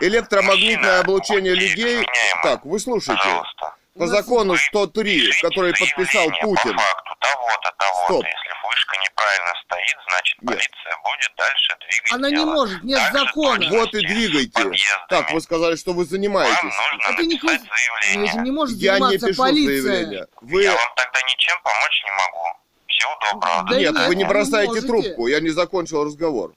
Электромагнитное 0.00 1.00
облучение 1.00 1.54
людей... 1.54 2.06
Так, 2.42 2.64
вы 2.64 2.78
слушайте. 2.80 3.20
Пожалуйста. 3.22 3.74
По 3.98 4.06
закону 4.06 4.52
Вы 4.54 4.58
103, 4.58 5.20
пишите 5.26 5.46
который 5.46 5.72
подписал 5.72 6.26
Путин. 6.40 6.72
По 6.76 6.80
факту 6.82 7.14
того-то, 7.20 7.72
того-то. 7.76 8.04
Стоп. 8.06 8.24
Если 8.24 8.68
вышка 8.68 8.96
неправильно 9.04 9.52
стоит, 9.64 9.96
значит 10.08 10.36
Нет. 10.42 10.48
полиция 10.56 10.96
будет 11.04 11.32
дальше 11.36 11.76
двигать 11.78 12.12
Она 12.12 12.28
не 12.30 12.36
дело. 12.36 12.52
может, 12.54 12.82
нет 12.84 13.00
же 13.02 13.12
закона. 13.12 13.68
Вот 13.70 13.94
и 13.94 14.06
двигайте. 14.06 14.50
подъездами. 14.52 15.06
Так, 15.10 15.30
вы 15.32 15.40
сказали, 15.42 15.76
что 15.76 15.90
вы 15.92 16.04
Вам 16.04 16.06
занимаетесь. 16.06 16.62
нужно 16.62 17.12
Это 17.12 17.22
не 17.22 17.34
написать 17.34 17.60
класс- 17.60 17.78
заявление. 18.00 18.30
Этим 18.32 18.44
не 18.44 18.50
может 18.50 18.76
Я 18.78 18.98
не 18.98 19.18
пишу 19.18 19.36
полиция. 19.42 19.82
заявление. 19.82 20.26
Вы... 20.40 20.62
Я 20.62 20.70
вам 20.72 20.92
тогда 20.96 21.20
ничем 21.28 21.56
помочь 21.62 22.02
не 22.04 22.10
могу. 22.12 22.46
Всего 22.88 23.18
доброго. 23.30 23.66
Да 23.68 23.78
Нет, 23.78 23.92
нет, 23.94 24.08
вы 24.08 24.14
не 24.16 24.24
вы 24.24 24.30
бросайте 24.30 24.68
можете. 24.68 24.86
трубку, 24.88 25.26
я 25.26 25.40
не 25.40 25.50
закончил 25.50 26.04
разговор. 26.04 26.54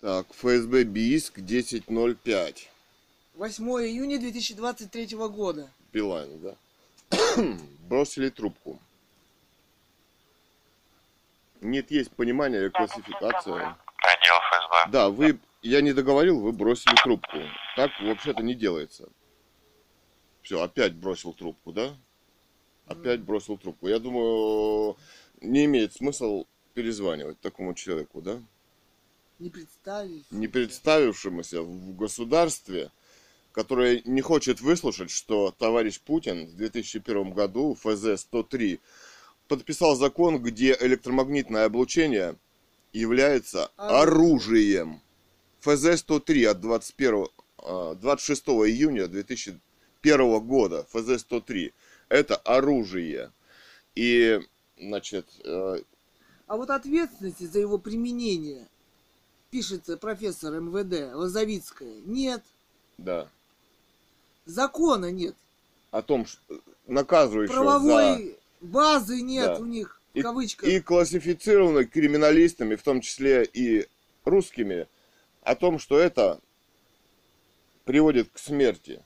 Так, 0.00 0.28
ФСБ 0.32 0.84
Бийск 0.84 1.38
10.05. 1.38 2.68
8 3.34 3.64
июня 3.64 4.20
2023 4.20 5.16
года. 5.16 5.68
Билайн, 5.92 6.40
да? 6.40 6.56
Бросили 7.88 8.28
трубку. 8.28 8.78
Нет, 11.60 11.90
есть 11.90 12.12
понимание 12.12 12.66
и 12.66 12.70
классификация. 12.70 13.76
Отдел 13.96 14.36
ФСБ. 14.50 14.90
Да, 14.92 15.08
вы, 15.08 15.40
я 15.62 15.80
не 15.80 15.92
договорил, 15.92 16.38
вы 16.40 16.52
бросили 16.52 16.94
трубку. 17.02 17.38
Так 17.74 17.90
вообще-то 18.00 18.44
не 18.44 18.54
делается. 18.54 19.08
Все, 20.42 20.62
опять 20.62 20.94
бросил 20.94 21.32
трубку, 21.32 21.72
да? 21.72 21.96
Опять 22.86 23.20
бросил 23.20 23.58
трубку. 23.58 23.88
Я 23.88 23.98
думаю, 23.98 24.96
не 25.40 25.64
имеет 25.64 25.92
смысл 25.92 26.46
перезванивать 26.74 27.40
такому 27.40 27.74
человеку, 27.74 28.22
да? 28.22 28.40
Не 29.38 29.50
представить. 29.50 30.30
Не 30.32 30.48
представившемуся 30.48 31.62
в 31.62 31.96
государстве, 31.96 32.90
которое 33.52 34.02
не 34.04 34.20
хочет 34.20 34.60
выслушать, 34.60 35.10
что 35.10 35.54
товарищ 35.56 36.00
Путин 36.00 36.46
в 36.46 36.56
2001 36.56 37.30
году, 37.30 37.76
ФЗ-103, 37.80 38.80
подписал 39.46 39.94
закон, 39.94 40.42
где 40.42 40.76
электромагнитное 40.80 41.66
облучение 41.66 42.36
является 42.92 43.66
оружием. 43.76 45.00
ФЗ-103 45.60 46.44
от 46.46 46.60
21, 46.60 47.26
а, 47.58 47.94
26 47.94 48.48
июня 48.66 49.06
2001 49.06 50.40
года, 50.40 50.86
ФЗ-103, 50.92 51.72
это 52.08 52.36
оружие. 52.36 53.32
И, 53.94 54.40
значит, 54.78 55.26
э, 55.44 55.82
А 56.46 56.56
вот 56.56 56.70
ответственности 56.70 57.44
за 57.44 57.60
его 57.60 57.78
применение 57.78 58.66
пишется 59.50 59.96
профессор 59.96 60.60
МВД 60.60 61.14
Лозовицкая. 61.14 62.00
Нет. 62.04 62.42
да, 62.96 63.28
Закона 64.44 65.10
нет. 65.10 65.34
о 65.90 66.02
том, 66.02 66.26
что 66.26 66.40
наказывающего 66.86 67.54
за... 67.54 67.62
Правовой 67.62 68.38
базы 68.60 69.20
нет 69.20 69.46
Да. 69.46 69.58
у 69.58 69.66
них. 69.66 70.00
В 70.14 70.18
И, 70.18 70.22
кавычках. 70.22 70.68
и 70.68 70.80
классифицировано 70.80 71.84
криминалистами, 71.84 72.74
в 72.76 72.82
том 72.82 73.00
числе 73.02 73.44
и 73.44 73.86
русскими, 74.24 74.88
о 75.42 75.54
том, 75.54 75.78
что 75.78 75.98
это 75.98 76.40
приводит 77.84 78.30
к 78.30 78.38
смерти, 78.38 79.02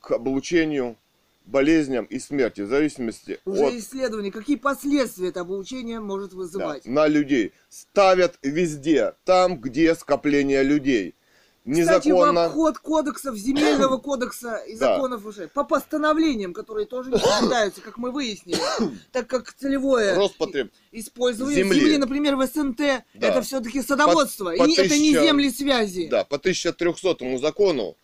к 0.00 0.12
облучению, 0.12 0.96
болезням 1.44 2.04
и 2.06 2.18
смерти, 2.18 2.62
в 2.62 2.68
зависимости 2.68 3.38
Уже 3.44 3.66
от 3.66 3.74
исследования, 3.74 4.30
какие 4.32 4.56
последствия 4.56 5.28
это 5.28 5.40
обучение 5.40 6.00
может 6.00 6.30
да, 6.30 6.36
вызывать. 6.36 6.86
на 6.86 7.06
людей. 7.06 7.52
Ставят 7.68 8.38
везде, 8.42 9.14
там, 9.24 9.58
где 9.58 9.94
скопление 9.94 10.62
людей. 10.62 11.14
Кстати, 11.66 12.08
в 12.08 12.12
Незаконно. 12.12 12.44
обход 12.44 12.78
кодексов, 12.78 13.36
земельного 13.36 13.96
кодекса 14.08 14.56
и 14.56 14.76
Да. 14.76 14.96
законов 14.96 15.24
уже, 15.24 15.48
по 15.48 15.64
постановлениям, 15.64 16.52
которые 16.52 16.84
тоже 16.86 17.10
не 17.10 17.18
соблюдаются, 17.18 17.80
как 17.80 17.96
мы 17.96 18.10
выяснили, 18.10 18.58
так 19.12 19.26
как 19.28 19.50
целевое 19.54 20.14
Роспотреб. 20.14 20.70
использование 20.92 21.62
земли. 21.64 21.80
земли, 21.80 21.96
например, 21.96 22.36
в 22.36 22.46
СНТ, 22.46 22.80
это 23.14 23.40
все-таки 23.40 23.80
садоводство, 23.80 24.50
По- 24.50 24.58
по 24.58 24.64
и 24.64 24.68
не- 24.68 24.74
это 24.74 24.82
не 24.98 25.12
тысяча- 25.12 25.22
земли 25.26 25.50
связи. 25.50 26.08
Да, 26.10 26.24
по 26.24 26.38
1300 26.38 27.38
закону 27.38 27.96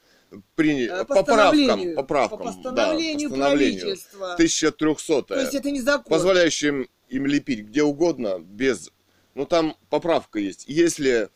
приняли 0.54 0.86
Э, 0.88 1.04
поправкам, 1.04 1.24
постановлению, 1.26 1.96
поправкам, 1.96 2.38
по 2.38 2.44
да, 2.44 2.52
постановлению 2.52 3.30
постановлению. 3.30 3.80
правительства. 3.80 4.32
1300 4.34 5.22
То 5.22 5.40
есть 5.40 5.54
это 5.54 5.70
не 5.70 5.80
закон. 5.80 6.04
позволяющим 6.10 6.88
им 7.08 7.26
лепить 7.26 7.60
где 7.66 7.82
угодно, 7.82 8.38
без... 8.38 8.90
Ну, 9.34 9.46
там 9.46 9.76
поправка 9.88 10.38
есть. 10.38 10.64
Если 10.68 11.28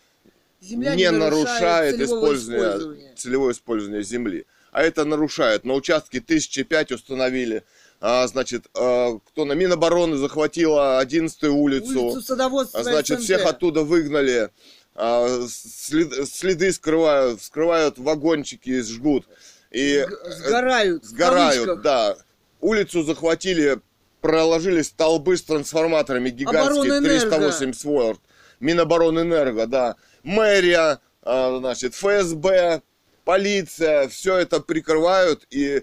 Земля 0.60 0.94
не 0.94 1.10
нарушает 1.10 1.96
целевого 1.96 2.16
использование, 2.18 2.68
использования. 2.68 3.14
целевое 3.16 3.52
использование 3.52 4.02
земли. 4.02 4.46
А 4.72 4.82
это 4.82 5.04
нарушает. 5.04 5.64
На 5.64 5.74
участке 5.74 6.18
1005 6.18 6.92
установили. 6.92 7.62
А, 8.00 8.26
значит, 8.26 8.66
а, 8.74 9.18
кто 9.24 9.44
на 9.44 9.52
Минобороны 9.52 10.16
захватила 10.16 10.98
11 10.98 11.44
улицу. 11.44 12.06
Улицу 12.06 12.22
садоводства 12.22 12.80
А, 12.80 12.82
значит, 12.82 13.18
СНТ. 13.18 13.24
всех 13.24 13.46
оттуда 13.46 13.82
выгнали. 13.84 14.50
А, 14.94 15.46
след- 15.48 16.28
следы 16.28 16.72
скрывают, 16.72 17.40
вскрывают 17.40 17.98
вагончики, 17.98 18.80
жгут. 18.82 19.26
И 19.70 19.98
Сг- 20.06 20.30
сгорают. 20.30 21.04
сгорают, 21.04 21.82
да. 21.82 22.16
Улицу 22.60 23.02
захватили, 23.02 23.80
проложили 24.20 24.82
столбы 24.82 25.36
с 25.36 25.42
трансформаторами 25.42 26.30
гигантские, 26.30 26.92
Оборонэнерго. 26.94 27.28
380 27.30 27.84
вольт. 27.84 28.20
Миноборонэнерго, 28.60 29.66
да. 29.66 29.96
Мэрия, 30.22 31.00
а, 31.22 31.58
значит, 31.58 31.94
ФСБ, 31.94 32.82
полиция, 33.24 34.08
все 34.08 34.36
это 34.38 34.60
прикрывают 34.60 35.46
и 35.50 35.82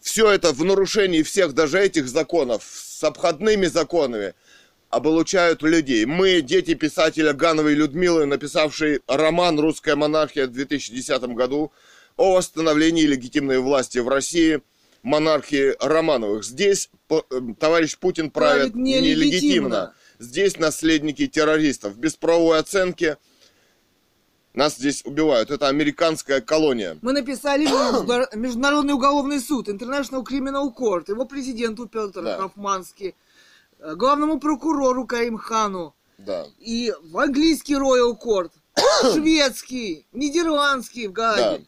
все 0.00 0.30
это 0.30 0.52
в 0.52 0.64
нарушении 0.64 1.22
всех 1.22 1.54
даже 1.54 1.80
этих 1.80 2.08
законов, 2.08 2.62
с 2.64 3.02
обходными 3.04 3.66
законами, 3.66 4.34
облучают 4.92 5.62
людей. 5.62 6.04
Мы, 6.04 6.42
дети 6.42 6.74
писателя 6.74 7.32
Гановой 7.32 7.74
Людмилы, 7.74 8.26
написавшей 8.26 9.00
роман 9.08 9.58
«Русская 9.58 9.96
монархия» 9.96 10.46
в 10.46 10.52
2010 10.52 11.22
году 11.34 11.72
о 12.18 12.34
восстановлении 12.34 13.04
легитимной 13.04 13.58
власти 13.58 13.98
в 13.98 14.08
России, 14.08 14.60
монархии 15.02 15.74
Романовых. 15.80 16.44
Здесь 16.44 16.90
э, 17.08 17.20
товарищ 17.58 17.96
Путин 17.98 18.30
правит 18.30 18.72
Правит 18.72 18.74
нелегитимно. 18.74 19.08
нелегитимно. 19.24 19.94
Здесь 20.18 20.58
наследники 20.58 21.26
террористов. 21.26 21.96
Без 21.96 22.14
правовой 22.16 22.58
оценки 22.58 23.16
нас 24.52 24.76
здесь 24.76 25.02
убивают. 25.06 25.50
Это 25.50 25.68
американская 25.68 26.42
колония. 26.42 26.98
Мы 27.00 27.14
написали 27.14 27.64
между- 27.64 28.36
Международный 28.36 28.92
уголовный 28.92 29.40
суд, 29.40 29.68
International 29.70 30.22
Criminal 30.22 30.68
Court, 30.78 31.04
его 31.08 31.24
президенту 31.24 31.86
Петру 31.86 32.22
Да. 32.22 32.36
Хофмански, 32.36 33.04
э, 33.04 33.12
главному 33.82 34.38
прокурору 34.40 35.06
Карим 35.06 35.36
Хану, 35.38 35.94
Да. 36.18 36.46
и 36.58 36.92
в 37.02 37.18
английский 37.18 37.74
Royal 37.74 38.16
Court, 38.18 38.50
шведский, 39.12 40.06
нидерландский 40.12 41.08
в 41.08 41.12
да. 41.12 41.34
Гааге, 41.36 41.66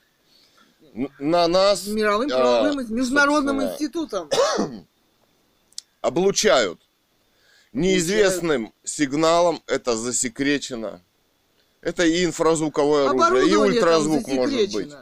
Н- 0.95 1.11
На 1.19 1.49
нас 1.49 1.87
мировым 1.89 2.31
а, 2.33 2.37
правовым, 2.37 2.95
международным 2.95 3.61
собственно, 3.61 3.73
институтом. 3.73 4.31
облучают 6.01 6.81
неизвестным 7.73 8.73
сигналом, 8.85 9.63
это 9.67 9.97
засекречено. 9.97 11.01
Это 11.81 12.05
и 12.07 12.25
инфразвуковое 12.25 13.11
оружие, 13.11 13.51
и 13.51 13.57
ультразвук 13.57 14.27
может 14.29 14.73
быть. 14.73 14.93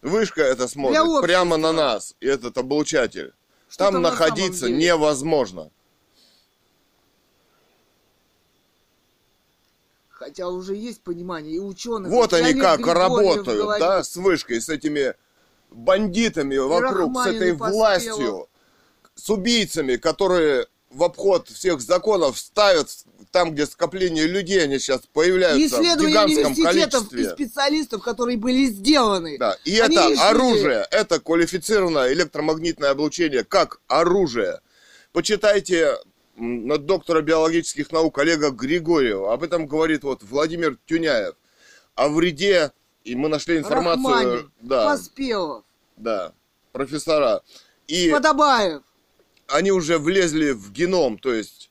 Вышка 0.00 0.42
это 0.42 0.66
смотрит 0.66 1.22
прямо 1.22 1.56
на 1.56 1.72
нас, 1.72 2.16
и 2.20 2.26
этот 2.26 2.58
облучатель. 2.58 3.32
Там 3.76 3.92
там 3.94 4.02
находиться 4.02 4.68
невозможно. 4.68 5.70
Хотя 10.22 10.48
уже 10.48 10.76
есть 10.76 11.02
понимание 11.02 11.56
и 11.56 11.58
ученых. 11.58 12.08
Вот 12.12 12.32
и 12.32 12.36
они 12.36 12.60
как 12.60 12.86
работают, 12.86 13.80
да, 13.80 14.04
с 14.04 14.14
вышкой, 14.14 14.60
с 14.60 14.68
этими 14.68 15.14
бандитами 15.70 16.56
вокруг, 16.58 17.16
с 17.24 17.26
этой 17.26 17.52
властью, 17.52 18.48
с 19.16 19.28
убийцами, 19.30 19.96
которые 19.96 20.68
в 20.90 21.02
обход 21.02 21.48
всех 21.48 21.80
законов 21.80 22.38
ставят 22.38 22.88
там, 23.32 23.52
где 23.52 23.66
скопление 23.66 24.28
людей, 24.28 24.62
они 24.62 24.78
сейчас 24.78 25.00
появляются 25.12 25.78
в 25.78 25.80
исследования 25.80 26.10
гигантском 26.12 26.52
университетов 26.52 27.02
и 27.04 27.08
количестве. 27.08 27.30
специалистов, 27.46 28.02
которые 28.04 28.36
были 28.38 28.66
сделаны. 28.66 29.38
Да, 29.38 29.56
и 29.64 29.80
Они 29.80 29.96
это 29.96 30.06
решили- 30.08 30.20
оружие, 30.20 30.86
это 30.92 31.18
квалифицированное 31.18 32.12
электромагнитное 32.12 32.90
облучение 32.90 33.42
как 33.42 33.80
оружие. 33.88 34.60
Почитайте 35.12 35.96
на 36.36 36.78
доктора 36.78 37.20
биологических 37.22 37.90
наук 37.92 38.18
Олега 38.18 38.50
Григорьева, 38.50 39.32
об 39.32 39.42
этом 39.42 39.66
говорит 39.66 40.02
вот 40.04 40.22
Владимир 40.22 40.78
Тюняев. 40.86 41.34
О 41.94 42.08
вреде, 42.08 42.72
и 43.04 43.14
мы 43.14 43.28
нашли 43.28 43.58
информацию, 43.58 44.04
Рахманин, 44.14 44.52
да, 44.60 44.86
Поспелов, 44.86 45.64
да, 45.96 46.32
профессора. 46.72 47.42
И 47.86 48.10
Подобаев. 48.10 48.82
они 49.48 49.72
уже 49.72 49.98
влезли 49.98 50.52
в 50.52 50.72
геном, 50.72 51.18
то 51.18 51.32
есть 51.34 51.70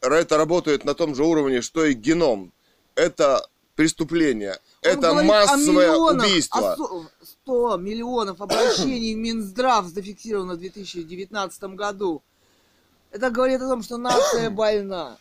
это 0.00 0.36
работает 0.36 0.84
на 0.84 0.94
том 0.94 1.14
же 1.14 1.24
уровне, 1.24 1.62
что 1.62 1.84
и 1.84 1.94
геном. 1.94 2.52
Это 2.96 3.46
преступление, 3.76 4.58
Он 4.84 4.90
это 4.90 5.14
массовое 5.14 5.88
миллионах, 5.90 6.26
убийство. 6.26 6.72
о 6.72 6.76
со- 6.76 7.10
100 7.44 7.76
миллионов 7.76 8.40
обращений 8.40 9.14
в 9.14 9.18
Минздрав 9.18 9.86
зафиксировано 9.86 10.54
в 10.54 10.58
2019 10.58 11.74
году. 11.76 12.22
Это 13.14 13.30
говорит 13.30 13.62
о 13.62 13.68
том, 13.68 13.82
что 13.82 13.96
нация 13.96 14.50
больна. 14.62 15.16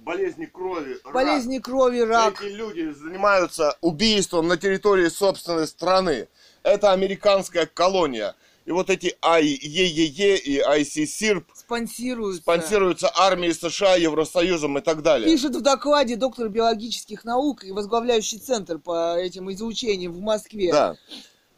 Болезни 0.00 0.46
крови. 0.46 0.98
Болезни 1.12 1.58
крови, 1.58 2.00
рак. 2.00 2.42
Эти 2.42 2.52
люди 2.52 2.90
занимаются 2.90 3.76
убийством 3.80 4.48
на 4.48 4.56
территории 4.56 5.08
собственной 5.08 5.68
страны. 5.68 6.28
Это 6.64 6.92
американская 6.92 7.66
колония. 7.66 8.34
И 8.64 8.72
вот 8.72 8.90
эти 8.90 9.16
АИЕЕ 9.20 10.38
и 10.38 10.60
ICCIRP 10.60 11.44
Спонсируются. 11.54 12.42
спонсируются 12.42 13.12
армией 13.16 13.52
США, 13.52 13.94
Евросоюзом 13.94 14.78
и 14.78 14.80
так 14.80 15.02
далее. 15.02 15.30
Пишет 15.30 15.54
в 15.54 15.60
докладе 15.60 16.16
доктор 16.16 16.48
биологических 16.48 17.24
наук 17.24 17.62
и 17.62 17.70
возглавляющий 17.70 18.38
центр 18.38 18.80
по 18.80 19.16
этим 19.16 19.52
изучениям 19.52 20.12
в 20.12 20.20
Москве. 20.20 20.72
Да. 20.72 20.96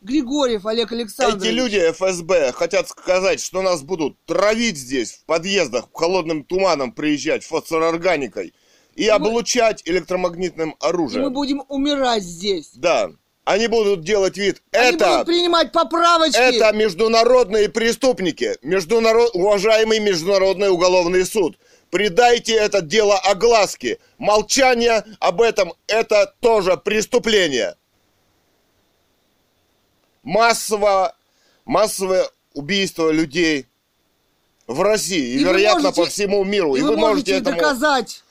Григорьев 0.03 0.66
Олег 0.66 0.93
Александрович. 0.93 1.43
Эти 1.45 1.53
люди 1.55 1.91
ФСБ 1.93 2.53
хотят 2.53 2.89
сказать, 2.89 3.41
что 3.41 3.62
нас 3.62 3.83
будут 3.83 4.16
травить 4.27 4.77
здесь, 4.77 5.12
в 5.12 5.25
подъездах, 5.25 5.87
холодным 5.93 6.45
туманом 6.45 6.93
приезжать, 6.93 7.45
фосфорорганикой 7.45 8.55
и 8.95 9.07
мы- 9.07 9.11
облучать 9.11 9.83
электромагнитным 9.85 10.70
И 10.70 10.73
мы 10.81 10.89
оружием. 10.89 11.33
будем 11.33 11.62
умирать 11.69 12.23
здесь. 12.23 12.70
Да. 12.75 13.11
Они 13.45 13.66
будут 13.66 14.05
делать 14.05 14.37
вид. 14.37 14.62
Они 14.73 14.89
это, 14.97 15.11
будут 15.11 15.27
принимать 15.27 15.73
поправочки. 15.73 16.37
это 16.37 16.70
международные 16.73 17.70
преступники. 17.70 18.57
Международ... 18.62 19.31
Уважаемый 19.35 20.01
Международный 20.01 20.69
уголовный 20.69 21.25
суд. 21.25 21.59
Придайте 21.91 22.53
это 22.53 22.83
дело 22.83 23.16
огласке. 23.19 23.99
Молчание 24.19 25.03
об 25.20 25.41
этом– 25.41 25.73
это 25.87 26.35
тоже 26.41 26.77
преступление. 26.77 27.77
Массово, 30.33 31.17
массовое 31.65 32.29
убийство 32.53 33.11
людей 33.11 33.67
в 34.67 34.83
России 34.83 35.33
и, 35.33 35.39
И 35.39 35.45
вероятно, 35.45 35.85
можете- 35.85 36.03
по 36.03 36.07
всему 36.07 36.45
миру. 36.45 36.75
И 36.77 36.81
И, 36.81 36.83
вы, 36.83 36.97
можете 36.99 37.07
можете 37.09 37.33
этому 37.39 37.57
доказать. 37.57 38.25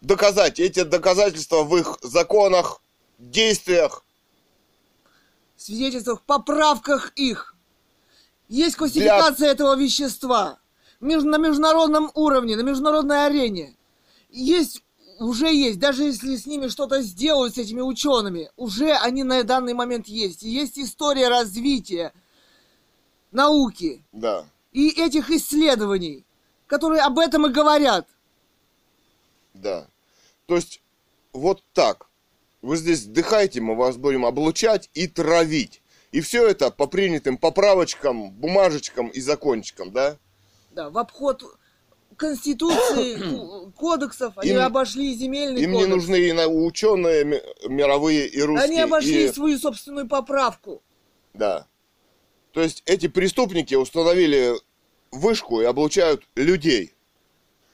доказать. 0.00 0.58
Эти 0.58 0.84
доказательства 0.84 1.62
в 1.64 1.76
их 1.76 1.98
законах, 2.00 2.80
действиях. 3.18 4.02
свидетельствах, 5.58 6.22
поправках 6.22 7.12
их. 7.14 7.54
Есть 8.48 8.76
классификация 8.76 9.50
этого 9.50 9.76
вещества 9.76 10.58
на 11.00 11.36
международном 11.38 12.10
уровне, 12.14 12.56
на 12.56 12.62
международной 12.62 13.26
арене. 13.26 13.74
Есть, 14.30 14.82
уже 15.18 15.52
есть, 15.52 15.78
даже 15.78 16.04
если 16.04 16.36
с 16.36 16.46
ними 16.46 16.68
что-то 16.68 17.02
сделают, 17.02 17.54
с 17.54 17.58
этими 17.58 17.80
учеными, 17.80 18.50
уже 18.56 18.92
они 18.92 19.22
на 19.22 19.42
данный 19.42 19.74
момент 19.74 20.08
есть. 20.08 20.42
И 20.42 20.48
есть 20.48 20.78
история 20.78 21.28
развития 21.28 22.12
науки 23.30 24.04
Да. 24.12 24.46
и 24.72 24.90
этих 24.90 25.30
исследований, 25.30 26.24
которые 26.66 27.02
об 27.02 27.18
этом 27.18 27.46
и 27.46 27.52
говорят. 27.52 28.08
Да. 29.54 29.88
То 30.46 30.56
есть, 30.56 30.82
вот 31.32 31.62
так. 31.72 32.08
Вы 32.62 32.76
здесь 32.76 33.02
вдыхаете, 33.04 33.60
мы 33.60 33.76
вас 33.76 33.96
будем 33.96 34.24
облучать 34.24 34.88
и 34.94 35.06
травить. 35.06 35.82
И 36.12 36.20
все 36.20 36.46
это 36.46 36.70
по 36.70 36.86
принятым 36.86 37.36
поправочкам, 37.36 38.30
бумажечкам 38.30 39.08
и 39.08 39.20
закончикам, 39.20 39.92
да? 39.92 40.16
Да, 40.70 40.88
в 40.90 40.98
обход 40.98 41.42
Конституции, 42.16 43.70
кодексов, 43.76 44.36
они 44.38 44.50
Им- 44.50 44.60
обошли 44.60 45.14
земельный 45.14 45.62
Им 45.62 45.72
не 45.72 45.78
кодекс. 45.84 45.94
нужны 45.94 46.16
и 46.16 46.32
ученые 46.32 47.24
ми- 47.24 47.42
мировые 47.68 48.26
и 48.26 48.40
русские. 48.42 48.64
Они 48.64 48.80
обошли 48.80 49.24
и- 49.26 49.32
свою 49.32 49.58
собственную 49.58 50.08
поправку. 50.08 50.82
Да. 51.32 51.66
То 52.52 52.62
есть 52.62 52.82
эти 52.86 53.08
преступники 53.08 53.74
установили 53.74 54.54
вышку 55.10 55.60
и 55.60 55.64
облучают 55.64 56.22
людей. 56.36 56.94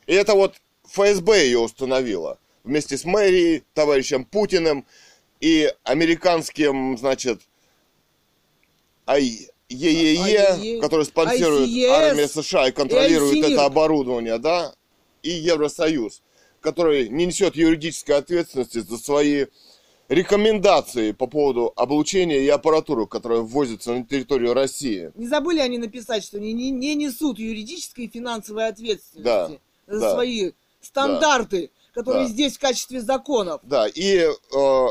И 0.06 0.14
это 0.14 0.34
вот 0.34 0.56
ФСБ 0.88 1.44
ее 1.44 1.58
установила. 1.58 2.38
Вместе 2.64 2.96
с 2.98 3.04
мэрией, 3.04 3.64
товарищем 3.74 4.24
Путиным 4.24 4.86
и 5.40 5.72
американским, 5.84 6.98
значит, 6.98 7.40
АИ- 9.06 9.48
ЕЕЕ, 9.70 10.80
который 10.80 11.06
спонсирует 11.06 11.68
ICS, 11.68 11.88
армия 11.88 12.28
США 12.28 12.68
и 12.68 12.72
контролирует 12.72 13.36
ICIRC. 13.36 13.52
это 13.52 13.64
оборудование, 13.64 14.38
да, 14.38 14.74
и 15.22 15.30
Евросоюз, 15.30 16.22
который 16.60 17.08
не 17.08 17.26
несет 17.26 17.56
юридической 17.56 18.12
ответственности 18.12 18.78
за 18.80 18.98
свои 18.98 19.46
рекомендации 20.08 21.12
по 21.12 21.26
поводу 21.28 21.72
облучения 21.76 22.40
и 22.40 22.48
аппаратуры, 22.48 23.06
которая 23.06 23.40
ввозится 23.40 23.92
на 23.94 24.04
территорию 24.04 24.54
России. 24.54 25.12
Не 25.14 25.28
забыли 25.28 25.60
они 25.60 25.78
написать, 25.78 26.24
что 26.24 26.38
они 26.38 26.52
не, 26.52 26.70
не 26.70 26.96
несут 26.96 27.38
юридической 27.38 28.06
и 28.06 28.10
финансовой 28.10 28.66
ответственности 28.66 29.22
Да, 29.24 29.50
за 29.86 30.00
да. 30.00 30.14
свои 30.14 30.50
стандарты, 30.80 31.70
которые 31.94 32.26
Да. 32.26 32.32
здесь 32.32 32.56
в 32.56 32.60
качестве 32.60 33.00
законов. 33.00 33.60
Да, 33.62 33.86
и 33.86 34.26
э, 34.26 34.86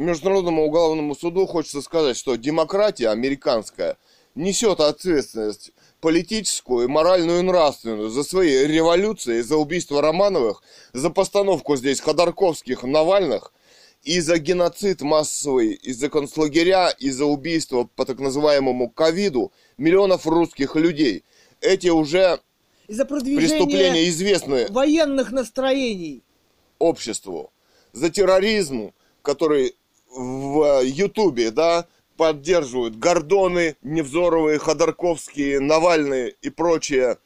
Международному 0.00 0.64
уголовному 0.64 1.14
суду 1.14 1.46
хочется 1.46 1.82
сказать, 1.82 2.16
что 2.16 2.36
демократия 2.36 3.10
американская 3.10 3.98
несет 4.34 4.80
ответственность 4.80 5.72
политическую, 6.00 6.88
моральную 6.88 7.40
и 7.40 7.42
нравственную 7.42 8.08
за 8.08 8.22
свои 8.22 8.66
революции, 8.66 9.42
за 9.42 9.56
убийство 9.56 10.00
Романовых, 10.00 10.62
за 10.94 11.10
постановку 11.10 11.76
здесь 11.76 12.00
Ходорковских, 12.00 12.82
Навальных, 12.82 13.52
и 14.02 14.20
за 14.20 14.38
геноцид 14.38 15.02
массовый, 15.02 15.72
и 15.72 15.92
за 15.92 16.08
концлагеря, 16.08 16.88
и 16.88 17.10
за 17.10 17.26
убийство 17.26 17.84
по 17.84 18.06
так 18.06 18.18
называемому 18.20 18.88
ковиду 18.88 19.52
миллионов 19.76 20.26
русских 20.26 20.76
людей. 20.76 21.24
Эти 21.60 21.88
уже 21.88 22.40
И 22.88 22.94
за 22.94 23.04
преступления 23.04 24.08
известны 24.08 24.66
военных 24.70 25.30
настроений. 25.30 26.24
обществу, 26.78 27.52
за 27.92 28.08
терроризм, 28.08 28.94
который 29.20 29.74
в 30.10 30.82
Ютубе, 30.82 31.50
да, 31.50 31.86
поддерживают 32.16 32.96
Гордоны, 32.96 33.76
Невзоровые, 33.82 34.58
Ходорковские, 34.58 35.60
Навальные 35.60 36.34
и 36.42 36.50
прочие, 36.50 37.16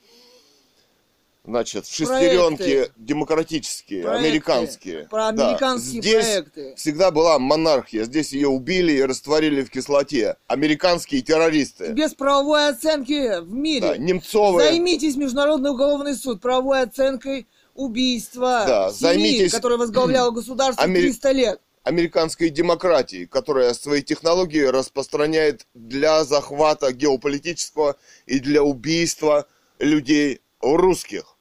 значит, 1.45 1.87
шестеренки 1.87 2.63
Проекты. 2.63 2.93
демократические, 2.97 4.03
Проекты. 4.05 4.27
американские. 4.29 5.09
Про 5.11 5.33
Да. 5.33 5.49
американские 5.49 6.01
Здесь 6.03 6.25
проекты. 6.25 6.75
всегда 6.77 7.11
была 7.11 7.39
монархия, 7.39 8.05
здесь 8.05 8.33
ее 8.33 8.49
убили 8.49 8.93
и 8.93 9.03
растворили 9.03 9.63
в 9.63 9.71
кислоте. 9.71 10.37
Американские 10.47 11.23
террористы. 11.23 11.89
Без 11.93 12.15
правовой 12.15 12.69
оценки 12.69 13.41
в 13.41 13.53
мире. 13.53 13.81
Да, 13.81 13.97
Немцовы. 13.97 14.63
Займитесь 14.63 15.17
Международный 15.17 15.71
уголовный 15.71 16.15
суд 16.15 16.41
правовой 16.41 16.83
оценкой 16.83 17.47
убийства 17.75 18.65
Да, 18.67 18.91
семьи, 18.91 19.01
займитесь 19.01 19.53
которое 19.53 19.77
возглавляло 19.79 20.31
государство 20.31 20.83
Амери- 20.85 21.03
300 21.11 21.33
лет. 21.33 21.61
Американской 21.85 22.49
демократии, 22.49 23.27
которая 23.27 23.73
свои 23.75 24.03
технологии 24.03 24.63
распространяет 24.63 25.67
для 25.75 26.25
захвата 26.25 26.93
геополитического 26.93 27.97
и 28.27 28.41
для 28.41 28.63
убийства 28.63 29.47
людей 29.79 30.41
русских. 30.61 31.37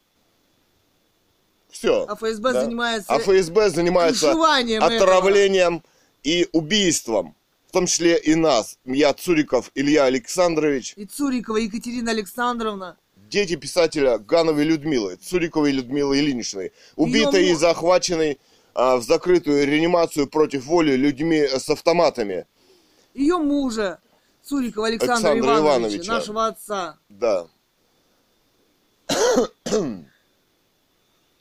Все. 1.70 2.06
А 2.08 2.16
ФСБ 2.16 2.54
занимается 2.54 3.12
А 3.12 3.20
ФСБ 3.20 3.70
занимается 3.70 4.32
отравлением 4.32 5.82
и 6.24 6.48
убийством. 6.52 7.36
В 7.68 7.72
том 7.72 7.88
числе 7.88 8.20
и 8.20 8.36
нас. 8.36 8.78
Я 8.86 9.14
Цуриков 9.14 9.72
Илья 9.74 10.06
Александрович. 10.06 10.94
И 10.96 11.06
Цурикова 11.06 11.58
Екатерина 11.58 12.12
Александровна. 12.12 12.98
Дети 13.16 13.56
писателя 13.56 14.20
Гановой 14.20 14.66
Людмилы, 14.66 15.16
Цуриковой 15.16 15.72
Людмилы 15.72 16.20
Ильиничной, 16.20 16.72
убитой 16.96 17.46
Её 17.46 17.54
и 17.54 17.56
захваченной 17.56 18.38
в 18.74 19.02
закрытую 19.02 19.66
реанимацию 19.68 20.28
против 20.28 20.66
воли 20.66 20.94
людьми 20.96 21.42
с 21.42 21.70
автоматами. 21.70 22.46
Ее 23.14 23.38
мужа 23.38 24.00
Цурикова 24.44 24.88
Александра, 24.88 25.32
Александра 25.32 25.60
Ивановича, 25.60 25.96
Ивановича. 25.96 26.14
нашего 26.14 26.48
отца. 26.48 26.98
Да. 27.10 27.48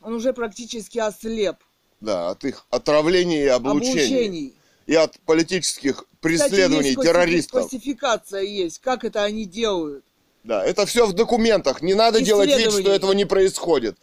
Он 0.03 0.15
уже 0.15 0.33
практически 0.33 0.99
ослеп. 0.99 1.57
Да, 2.01 2.31
от 2.31 2.45
их 2.45 2.67
отравлений 2.71 3.45
и 3.45 3.47
облучений. 3.47 3.93
Облучений. 4.03 4.55
И 4.87 4.95
от 4.97 5.19
политических 5.21 5.95
Кстати, 5.99 6.09
преследований 6.21 6.95
класси- 6.95 7.05
террористов. 7.07 7.61
классификация 7.63 8.43
есть, 8.43 8.81
как 8.81 9.05
это 9.05 9.23
они 9.23 9.45
делают. 9.45 10.05
Да, 10.43 10.65
это 10.65 10.87
все 10.87 11.07
в 11.07 11.13
документах. 11.13 11.83
Не 11.83 11.95
надо 11.95 12.21
делать 12.21 12.51
вид, 12.51 12.73
что 12.73 12.91
этого 12.91 13.13
не 13.13 13.25
происходит. 13.25 13.97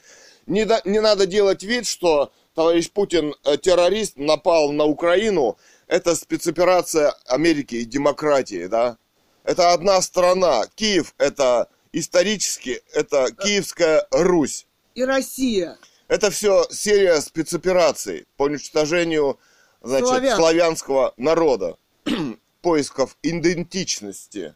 Не, 0.47 0.63
да- 0.65 0.81
не 0.85 1.01
надо 1.01 1.25
делать 1.27 1.63
вид, 1.63 1.85
что 1.85 2.31
товарищ 2.59 2.91
Путин 2.91 3.33
э, 3.45 3.57
террорист 3.57 4.17
напал 4.17 4.73
на 4.73 4.83
Украину. 4.83 5.57
Это 5.87 6.13
спецоперация 6.13 7.15
Америки 7.25 7.75
и 7.75 7.85
демократии, 7.85 8.67
да? 8.67 8.97
Это 9.45 9.71
одна 9.71 10.01
страна. 10.01 10.65
Киев 10.75 11.15
это 11.17 11.69
исторически, 11.93 12.81
это 12.93 13.31
Киевская 13.31 14.05
Русь. 14.11 14.67
И 14.93 15.05
Россия. 15.05 15.77
Это 16.09 16.31
все 16.31 16.67
серия 16.69 17.21
спецопераций 17.21 18.27
по 18.35 18.43
уничтожению 18.43 19.39
значит, 19.81 20.09
Славян. 20.09 20.37
славянского 20.37 21.13
народа, 21.15 21.77
поисков 22.61 23.15
идентичности. 23.23 24.53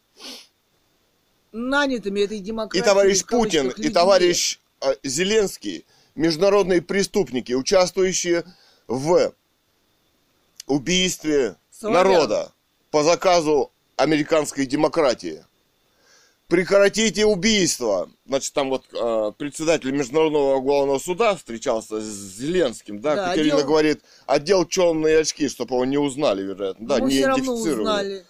Нанятыми 1.53 2.19
этой 2.19 2.39
демократией. 2.39 2.83
И 2.83 2.85
товарищ 2.85 3.23
Путин, 3.23 3.69
и 3.69 3.87
товарищ 3.87 4.59
э, 4.81 4.93
Зеленский, 5.03 5.85
международные 6.15 6.81
преступники, 6.81 7.53
участвующие 7.53 8.43
в 8.87 9.33
убийстве 10.67 11.55
Славян. 11.71 12.03
народа 12.03 12.53
по 12.91 13.03
заказу 13.03 13.71
американской 13.95 14.65
демократии. 14.65 15.45
Прекратите 16.47 17.25
убийство. 17.25 18.11
Значит, 18.27 18.53
там 18.53 18.69
вот 18.69 18.85
э, 18.93 19.31
председатель 19.37 19.91
Международного 19.91 20.55
уголовного 20.55 20.99
суда 20.99 21.35
встречался 21.35 21.99
с 21.99 22.03
Зеленским, 22.05 22.99
да? 23.01 23.15
Да, 23.15 23.29
Катерина 23.29 23.55
отдел- 23.57 23.67
говорит, 23.67 24.01
отдел 24.27 24.65
черные 24.65 25.19
очки, 25.19 25.47
чтобы 25.49 25.75
его 25.75 25.85
не 25.85 25.97
узнали, 25.97 26.43
вероятно. 26.43 26.87
Да, 26.87 26.97
Мы 26.99 27.09
не 27.09 27.21
идентифицировали. 27.21 28.25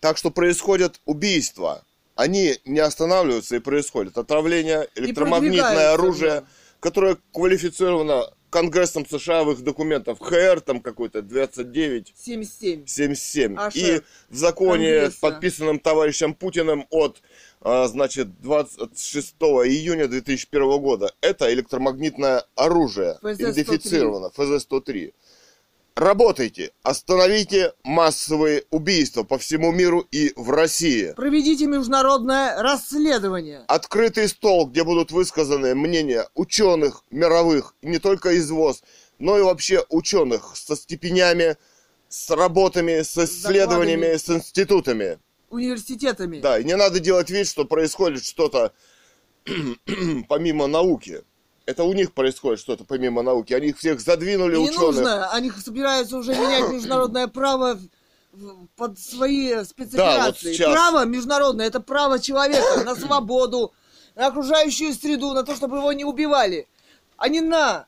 Так 0.00 0.16
что 0.18 0.30
происходят 0.30 1.00
убийства. 1.04 1.84
Они 2.20 2.54
не 2.66 2.80
останавливаются 2.80 3.56
и 3.56 3.60
происходят. 3.60 4.18
Отравление, 4.18 4.86
электромагнитное 4.94 5.94
оружие, 5.94 6.42
да. 6.42 6.46
которое 6.78 7.16
квалифицировано 7.32 8.24
Конгрессом 8.50 9.06
США 9.06 9.42
в 9.42 9.52
их 9.52 9.62
документах. 9.62 10.18
ХР 10.20 10.60
там 10.60 10.80
какой-то 10.80 11.22
29 11.22 12.12
77. 12.14 12.84
77. 12.84 13.56
А 13.56 13.70
И 13.72 14.02
в 14.28 14.36
законе, 14.36 14.92
Конгресса? 14.92 15.20
подписанном 15.20 15.78
товарищем 15.78 16.34
Путиным 16.34 16.86
от, 16.90 17.22
а, 17.62 17.88
значит, 17.88 18.38
26 18.42 19.34
июня 19.64 20.06
2001 20.06 20.78
года, 20.78 21.14
это 21.22 21.50
электромагнитное 21.50 22.44
оружие, 22.54 23.18
ФЗ-103. 23.22 23.34
идентифицировано, 23.52 24.30
ФЗ-103. 24.36 25.14
Работайте, 25.96 26.72
остановите 26.82 27.74
массовые 27.84 28.64
убийства 28.70 29.22
по 29.22 29.38
всему 29.38 29.72
миру 29.72 30.06
и 30.10 30.32
в 30.36 30.50
России. 30.50 31.12
Проведите 31.16 31.66
международное 31.66 32.62
расследование. 32.62 33.64
Открытый 33.68 34.28
стол, 34.28 34.66
где 34.66 34.84
будут 34.84 35.10
высказаны 35.10 35.74
мнения 35.74 36.28
ученых 36.34 37.04
мировых, 37.10 37.74
и 37.82 37.88
не 37.88 37.98
только 37.98 38.30
из 38.30 38.50
ВОЗ, 38.50 38.82
но 39.18 39.38
и 39.38 39.42
вообще 39.42 39.84
ученых 39.90 40.52
со 40.54 40.76
степенями, 40.76 41.56
с 42.08 42.30
работами, 42.30 43.02
с 43.02 43.18
исследованиями, 43.18 44.16
с 44.16 44.30
институтами. 44.30 45.18
Университетами. 45.50 46.40
Да, 46.40 46.58
и 46.58 46.64
не 46.64 46.76
надо 46.76 47.00
делать 47.00 47.30
вид, 47.30 47.46
что 47.46 47.64
происходит 47.64 48.24
что-то 48.24 48.72
помимо 50.28 50.66
науки. 50.66 51.22
Это 51.66 51.84
у 51.84 51.92
них 51.92 52.12
происходит 52.12 52.58
что-то 52.60 52.84
помимо 52.84 53.22
науки. 53.22 53.52
Они 53.52 53.68
их 53.68 53.78
всех 53.78 54.00
задвинули, 54.00 54.56
не 54.56 54.64
ученых. 54.64 54.80
нужно, 54.80 55.30
они 55.30 55.50
собираются 55.50 56.16
уже 56.16 56.32
менять 56.34 56.68
международное 56.72 57.26
право 57.28 57.78
под 58.76 58.98
свои 58.98 59.62
спецоперации. 59.64 60.52
сейчас. 60.52 60.72
Право 60.72 61.04
международное 61.04 61.66
это 61.66 61.80
право 61.80 62.18
человека 62.18 62.84
на 62.84 62.94
свободу, 62.96 63.72
на 64.14 64.26
окружающую 64.28 64.92
среду, 64.94 65.32
на 65.32 65.42
то, 65.44 65.54
чтобы 65.54 65.78
его 65.78 65.92
не 65.92 66.04
убивали, 66.04 66.66
а 67.16 67.28
не 67.28 67.40
на 67.40 67.86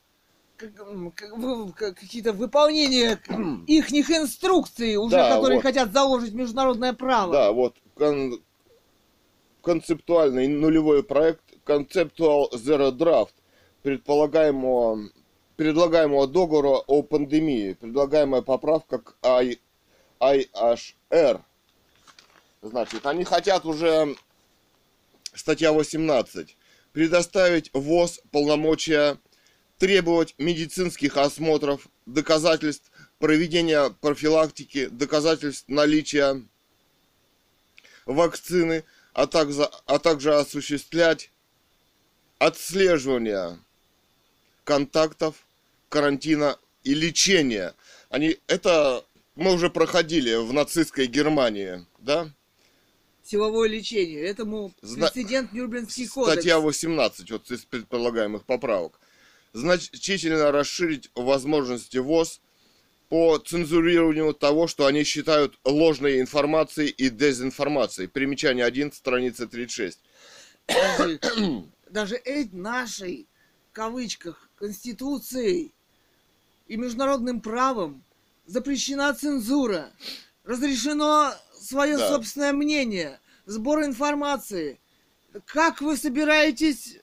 какие-то 1.76 2.32
выполнения 2.32 3.20
ихних 3.66 4.10
инструкций, 4.10 4.96
уже 4.96 5.16
Да, 5.16 5.34
которые 5.36 5.56
вот. 5.56 5.62
хотят 5.62 5.92
заложить 5.92 6.34
международное 6.34 6.92
право. 6.92 7.32
Да, 7.32 7.52
вот 7.52 7.76
кон- 7.96 8.40
концептуальный 9.62 10.46
нулевой 10.48 11.02
проект 11.02 11.40
Conceptual 11.66 12.50
Zero 12.52 12.90
Draft 12.90 13.32
предполагаемого, 13.82 15.10
предлагаемого 15.56 16.26
договора 16.26 16.82
о 16.86 17.02
пандемии, 17.02 17.74
предлагаемая 17.74 18.42
поправка 18.42 18.98
к 18.98 19.16
I, 19.22 19.58
IHR. 20.20 21.40
Значит, 22.62 23.06
они 23.06 23.24
хотят 23.24 23.64
уже, 23.64 24.14
статья 25.34 25.72
18, 25.72 26.56
предоставить 26.92 27.70
ВОЗ 27.72 28.20
полномочия 28.30 29.18
требовать 29.78 30.34
медицинских 30.38 31.16
осмотров, 31.16 31.88
доказательств 32.06 32.90
проведения 33.18 33.90
профилактики, 34.00 34.86
доказательств 34.86 35.68
наличия 35.68 36.40
вакцины, 38.06 38.84
а 39.12 39.26
также, 39.26 39.68
а 39.86 39.98
также 39.98 40.34
осуществлять 40.34 41.32
отслеживание 42.38 43.58
контактов, 44.64 45.46
карантина 45.88 46.58
и 46.84 46.94
лечения. 46.94 47.74
Они, 48.10 48.38
это 48.46 49.04
мы 49.34 49.52
уже 49.54 49.70
проходили 49.70 50.34
в 50.34 50.52
нацистской 50.52 51.06
Германии, 51.06 51.86
да? 51.98 52.30
Силовое 53.24 53.68
лечение. 53.68 54.20
Этому 54.22 54.72
Зна- 54.82 55.08
прецедент 55.08 55.52
Нюрнбергский 55.52 56.08
кодекс. 56.08 56.32
Статья 56.32 56.58
18, 56.58 57.30
вот 57.30 57.50
из 57.50 57.64
предполагаемых 57.64 58.44
поправок. 58.44 59.00
Значительно 59.52 60.50
расширить 60.50 61.10
возможности 61.14 61.98
ВОЗ 61.98 62.40
по 63.08 63.38
цензурированию 63.38 64.32
того, 64.32 64.66
что 64.66 64.86
они 64.86 65.04
считают 65.04 65.58
ложной 65.64 66.20
информацией 66.20 66.88
и 66.88 67.10
дезинформацией. 67.10 68.08
Примечание 68.08 68.64
1, 68.64 68.92
страница 68.92 69.46
36. 69.46 70.00
даже, 70.68 71.20
даже 71.90 72.14
этой 72.16 72.48
нашей, 72.52 73.28
в 73.70 73.72
кавычках, 73.74 74.48
конституцией 74.62 75.74
и 76.68 76.76
международным 76.76 77.40
правом 77.40 78.04
запрещена 78.46 79.12
цензура. 79.12 79.90
Разрешено 80.44 81.32
свое 81.60 81.96
Да. 81.96 82.08
собственное 82.08 82.52
мнение, 82.52 83.18
сбор 83.44 83.84
информации. 83.84 84.78
Как 85.46 85.80
вы 85.82 85.96
собираетесь... 85.96 86.98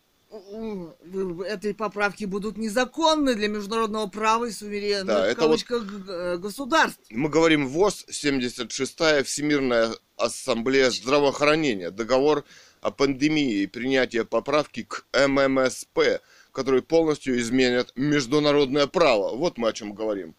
Этой 1.48 1.74
поправки 1.74 2.26
будут 2.26 2.56
незаконны 2.56 3.34
для 3.34 3.48
международного 3.48 4.06
права 4.06 4.46
и 4.46 4.52
суверенных 4.52 5.08
Да, 5.08 5.26
это 5.28 5.42
вот- 5.42 5.64
кавычках 5.64 5.84
г- 5.88 6.38
государств. 6.38 7.02
Мы 7.10 7.30
говорим 7.30 7.68
ВОЗ, 7.68 8.06
76-я 8.12 9.24
Всемирная 9.24 9.90
Ассамблея 10.18 10.92
здравоохранения, 10.92 11.90
договор 11.90 12.46
о 12.82 12.92
пандемии 12.92 13.64
и 13.64 13.66
принятие 13.66 14.24
поправки 14.24 14.84
к 14.84 15.04
ММСП, 15.14 16.22
которые 16.60 16.82
полностью 16.82 17.40
изменят 17.40 17.94
международное 17.96 18.86
право. 18.86 19.34
Вот 19.34 19.58
мы 19.58 19.70
о 19.70 19.72
чем 19.72 19.94
говорим. 19.94 20.36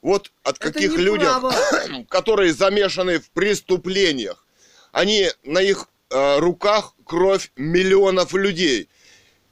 Вот 0.00 0.32
от 0.42 0.56
Это 0.56 0.72
каких 0.72 0.94
право. 0.94 1.54
которые 2.08 2.54
замешаны 2.54 3.18
в 3.18 3.30
преступлениях. 3.32 4.46
Они 4.92 5.28
на 5.44 5.60
их 5.60 5.88
э, 6.08 6.38
руках 6.38 6.94
кровь 7.04 7.52
миллионов 7.56 8.32
людей. 8.32 8.88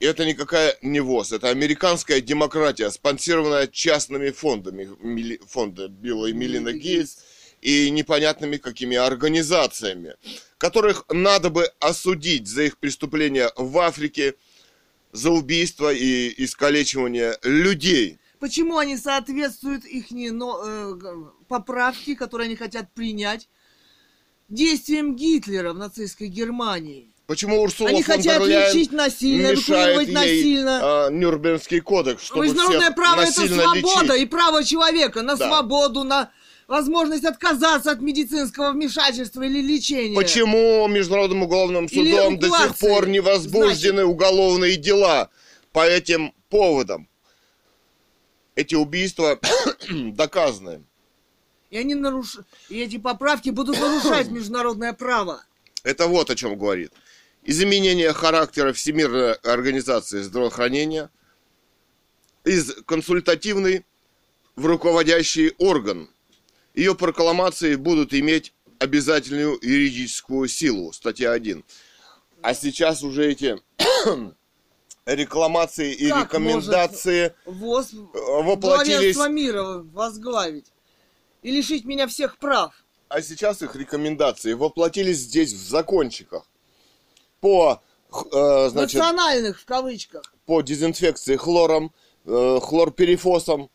И 0.01 0.07
это 0.07 0.25
никакая 0.25 0.79
не 0.81 1.01
ВОЗ, 1.01 1.33
это 1.33 1.51
американская 1.51 2.23
демократия, 2.23 2.91
спонсированная 2.91 3.67
частными 3.67 4.31
фондами, 4.31 4.89
Мили- 5.03 5.41
фонда 5.47 5.89
Билла 5.89 6.29
и 6.29 6.33
Мелина 6.33 6.73
Гейтс 6.73 7.19
и 7.61 7.91
непонятными 7.91 8.57
какими 8.57 8.97
организациями, 8.97 10.15
которых 10.57 11.05
надо 11.11 11.51
бы 11.51 11.71
осудить 11.79 12.47
за 12.47 12.63
их 12.63 12.79
преступления 12.79 13.53
в 13.57 13.77
Африке, 13.79 14.35
за 15.13 15.31
убийство 15.31 15.93
и 15.93 16.33
искалечивание 16.45 17.39
людей. 17.43 18.19
Почему 18.39 18.79
они 18.79 18.97
соответствуют 18.97 19.85
их 19.85 20.07
поправки, 21.49 22.15
которые 22.15 22.47
они 22.47 22.57
хотят 22.57 22.93
принять, 22.93 23.49
действиям 24.49 25.17
Гитлера 25.17 25.73
в 25.73 25.79
нацистской 25.79 26.29
Германии? 26.29 27.13
Почему 27.27 27.61
Урсула 27.61 27.89
они 27.91 28.03
фон 28.05 28.17
хотят 28.19 28.39
дер 28.39 28.47
Ляйен 28.49 28.77
лечить 28.77 28.93
насильно, 28.93 29.51
мешает 29.51 30.07
ей 30.07 30.15
насильно. 30.15 31.07
а, 31.07 31.11
Нюрнбергский 31.11 31.81
кодекс, 31.81 32.23
чтобы 32.25 32.45
Международное 32.45 32.93
право 32.93 33.23
это 33.23 33.33
свобода 33.49 34.13
лечить? 34.15 34.23
и 34.23 34.27
право 34.27 34.63
человека 34.63 35.23
на 35.23 35.35
Да. 35.35 35.49
свободу, 35.49 36.05
на 36.05 36.31
возможность 36.67 37.25
отказаться 37.25 37.93
от 37.93 38.01
медицинского 38.01 38.73
вмешательства 38.73 39.43
или 39.43 39.61
лечения. 39.61 40.15
Почему 40.17 40.87
Международным 40.89 41.43
уголовным 41.43 41.89
судом 41.89 42.39
до 42.39 42.49
сих 42.49 42.77
пор 42.79 43.09
не 43.09 43.21
возбуждены 43.21 44.05
уголовные 44.05 44.77
дела 44.77 45.31
по 45.73 45.87
этим 45.87 46.33
поводам? 46.49 47.09
Эти 48.55 48.75
убийства 48.75 49.39
доказаны. 49.91 50.83
И 51.71 51.79
они 51.79 51.95
наруш... 51.95 52.39
и 52.69 52.81
эти 52.81 52.97
поправки 52.97 53.51
будут 53.51 53.79
нарушать 53.79 54.29
международное 54.31 54.93
право. 54.93 55.45
Это 55.83 56.07
вот 56.07 56.31
о 56.31 56.35
чем 56.35 56.57
говорит. 56.57 56.93
Изменение 57.45 58.13
характера 58.13 58.73
Всемирной 58.73 59.35
организации 59.35 60.21
здравоохранения 60.23 61.11
из 62.45 62.73
консультативный 62.87 63.85
в 64.57 64.67
руководящий 64.67 65.53
орган. 65.59 66.09
Ее 66.77 66.95
прокламации 66.95 67.75
будут 67.75 68.13
иметь 68.13 68.53
обязательную 68.79 69.59
юридическую 69.63 70.47
силу. 70.47 70.93
Статья 70.93 71.33
1. 71.33 71.65
А 72.43 72.55
сейчас 72.55 73.03
уже 73.03 73.33
эти 73.33 73.59
рекламации 75.07 75.95
и 75.95 76.11
Как 76.11 76.25
рекомендации 76.25 77.35
ВОЗ 77.47 77.93
воплотились 78.13 79.17
главенство 79.17 79.29
мира 79.31 79.65
возглавить 79.93 80.71
и 81.43 81.51
лишить 81.51 81.87
меня 81.87 82.07
всех 82.07 82.37
прав. 82.37 82.75
а 83.09 83.23
сейчас 83.23 83.63
их 83.63 83.75
рекомендации 83.75 84.53
воплотились 84.53 85.19
здесь 85.19 85.55
в 85.55 85.69
закончиках. 85.69 86.47
По, 87.41 87.81
э, 88.13 88.69
значит, 88.71 88.95
Национальных 88.95 89.61
в 89.61 89.65
кавычках. 89.65 90.23
по 90.45 90.61
дезинфекции 90.61 91.37
хлором, 91.37 91.95
э, 92.27 92.59
хлорперифосом, 92.61 93.71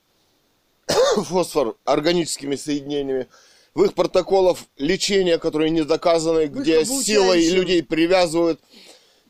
фосфор 1.24 1.78
органическими 1.86 2.56
соединениями, 2.56 3.28
в 3.74 3.84
их 3.84 3.94
протоколах 3.94 4.58
лечения, 4.78 5.38
которые 5.38 5.70
не 5.70 5.84
доказаны, 5.84 6.48
где 6.48 6.84
силой 6.86 7.48
людей 7.50 7.84
привязывают 7.84 8.60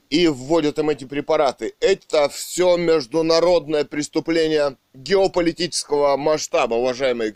и 0.10 0.28
вводят 0.28 0.80
им 0.80 0.90
эти 0.90 1.06
препараты. 1.06 1.74
Это 1.80 2.28
все 2.30 2.76
международное 2.78 3.86
преступление 3.86 4.78
геополитического 4.94 6.18
масштаба, 6.18 6.76
уважаемые 6.76 7.36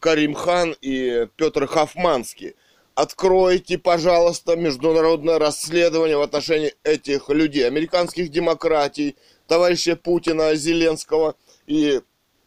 Каримхан 0.00 0.76
и 0.80 1.28
Петр 1.36 1.66
Хафманский. 1.66 2.56
Откройте, 2.94 3.78
пожалуйста, 3.78 4.56
международное 4.56 5.38
расследование 5.38 6.18
в 6.18 6.22
отношении 6.22 6.74
этих 6.82 7.30
людей, 7.30 7.66
американских 7.66 8.30
демократий, 8.30 9.16
товарища 9.46 9.96
Путина, 9.96 10.54
Зеленского 10.54 11.36
и 11.66 12.02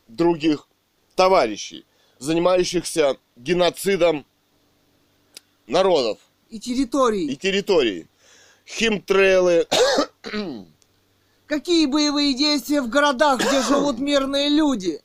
других 0.08 0.68
товарищей, 1.16 1.86
занимающихся 2.20 3.18
геноцидом 3.36 4.26
народов 5.68 6.20
И 6.50 6.60
территории. 6.60 7.32
и 7.32 7.36
территорий. 7.36 8.08
Химтрейлы, 8.66 9.68
Какие 11.48 11.86
боевые 11.86 12.34
действия 12.34 12.82
в 12.82 12.90
городах, 12.90 13.42
где 13.42 13.62
живут 13.68 14.00
мирные 14.00 14.50
люди? 14.50 15.02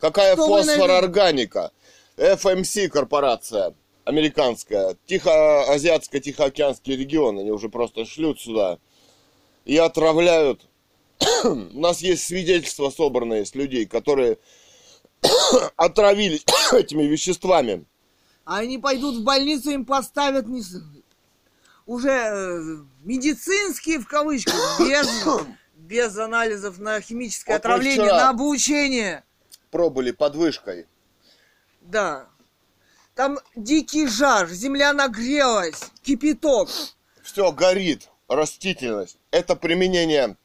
какая 0.00 0.34
Что 0.34 0.46
фосфорорганика, 0.46 1.72
FMC 2.16 2.88
корпорация 2.88 3.74
американская, 4.04 4.96
Тихо, 5.06 5.72
Азиатско-Тихоокеанский 5.72 6.96
регион, 6.96 7.38
они 7.38 7.50
уже 7.50 7.68
просто 7.68 8.04
шлют 8.04 8.40
сюда 8.40 8.78
и 9.64 9.76
отравляют. 9.76 10.62
У 11.44 11.80
нас 11.80 12.00
есть 12.00 12.24
свидетельства 12.24 12.90
собранные 12.90 13.44
с 13.44 13.54
людей, 13.54 13.86
которые 13.86 14.38
отравились 15.76 16.44
этими 16.72 17.04
веществами. 17.04 17.84
А 18.44 18.58
Они 18.58 18.78
пойдут 18.78 19.16
в 19.16 19.22
больницу, 19.22 19.70
им 19.70 19.84
поставят 19.84 20.46
не 20.46 20.62
уже 21.86 22.10
э, 22.10 22.76
медицинские 23.02 23.98
в 23.98 24.06
кавычках, 24.06 24.54
без, 24.80 25.08
без 25.74 26.16
анализов 26.18 26.78
на 26.78 27.00
химическое 27.00 27.54
Вот 27.54 27.58
отравление, 27.58 28.12
на 28.12 28.30
обучение. 28.30 29.24
Пробыли 29.70 30.12
под 30.12 30.36
вышкой. 30.36 30.86
Да. 31.80 32.28
Там 33.14 33.38
дикий 33.56 34.06
жар, 34.06 34.48
земля 34.48 34.92
нагрелась, 34.92 35.90
кипяток. 36.02 36.68
Все 37.22 37.50
горит, 37.52 38.08
растительность. 38.28 39.18
Это 39.30 39.56
применение... 39.56 40.36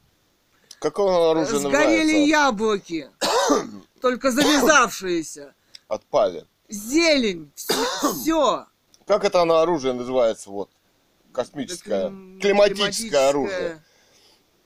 Какого 0.80 1.32
оружия 1.32 1.58
Сгорели 1.58 1.72
называется? 1.72 2.16
яблоки, 2.16 3.10
только 4.06 4.30
завязавшиеся. 4.30 5.56
Отпали. 5.88 6.46
Зелень, 6.70 7.52
все. 7.56 8.68
Как 9.08 9.26
это 9.26 9.42
оно 9.42 9.58
оружие 9.58 9.96
называется? 9.96 10.52
Вот. 10.52 10.70
Космическое. 11.32 12.10
Климатическое 12.40 13.30
оружие. 13.30 13.84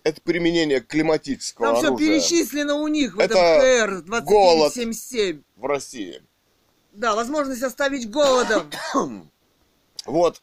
Это 0.03 0.19
применение 0.22 0.82
климатического 0.82 1.68
Там 1.68 1.76
все 1.77 1.88
оружия 1.88 2.08
перечислено 2.09 2.76
у 2.76 2.88
них 2.90 3.16
в 3.16 3.19
Это 3.19 3.38
этом 3.38 4.01
КР 4.01 4.22
голод. 4.24 4.74
2177. 4.74 5.43
в 5.56 5.66
России. 5.66 6.22
Да, 6.92 7.16
возможность 7.16 7.64
оставить 7.64 8.09
голодом. 8.09 8.69
Вот. 10.06 10.42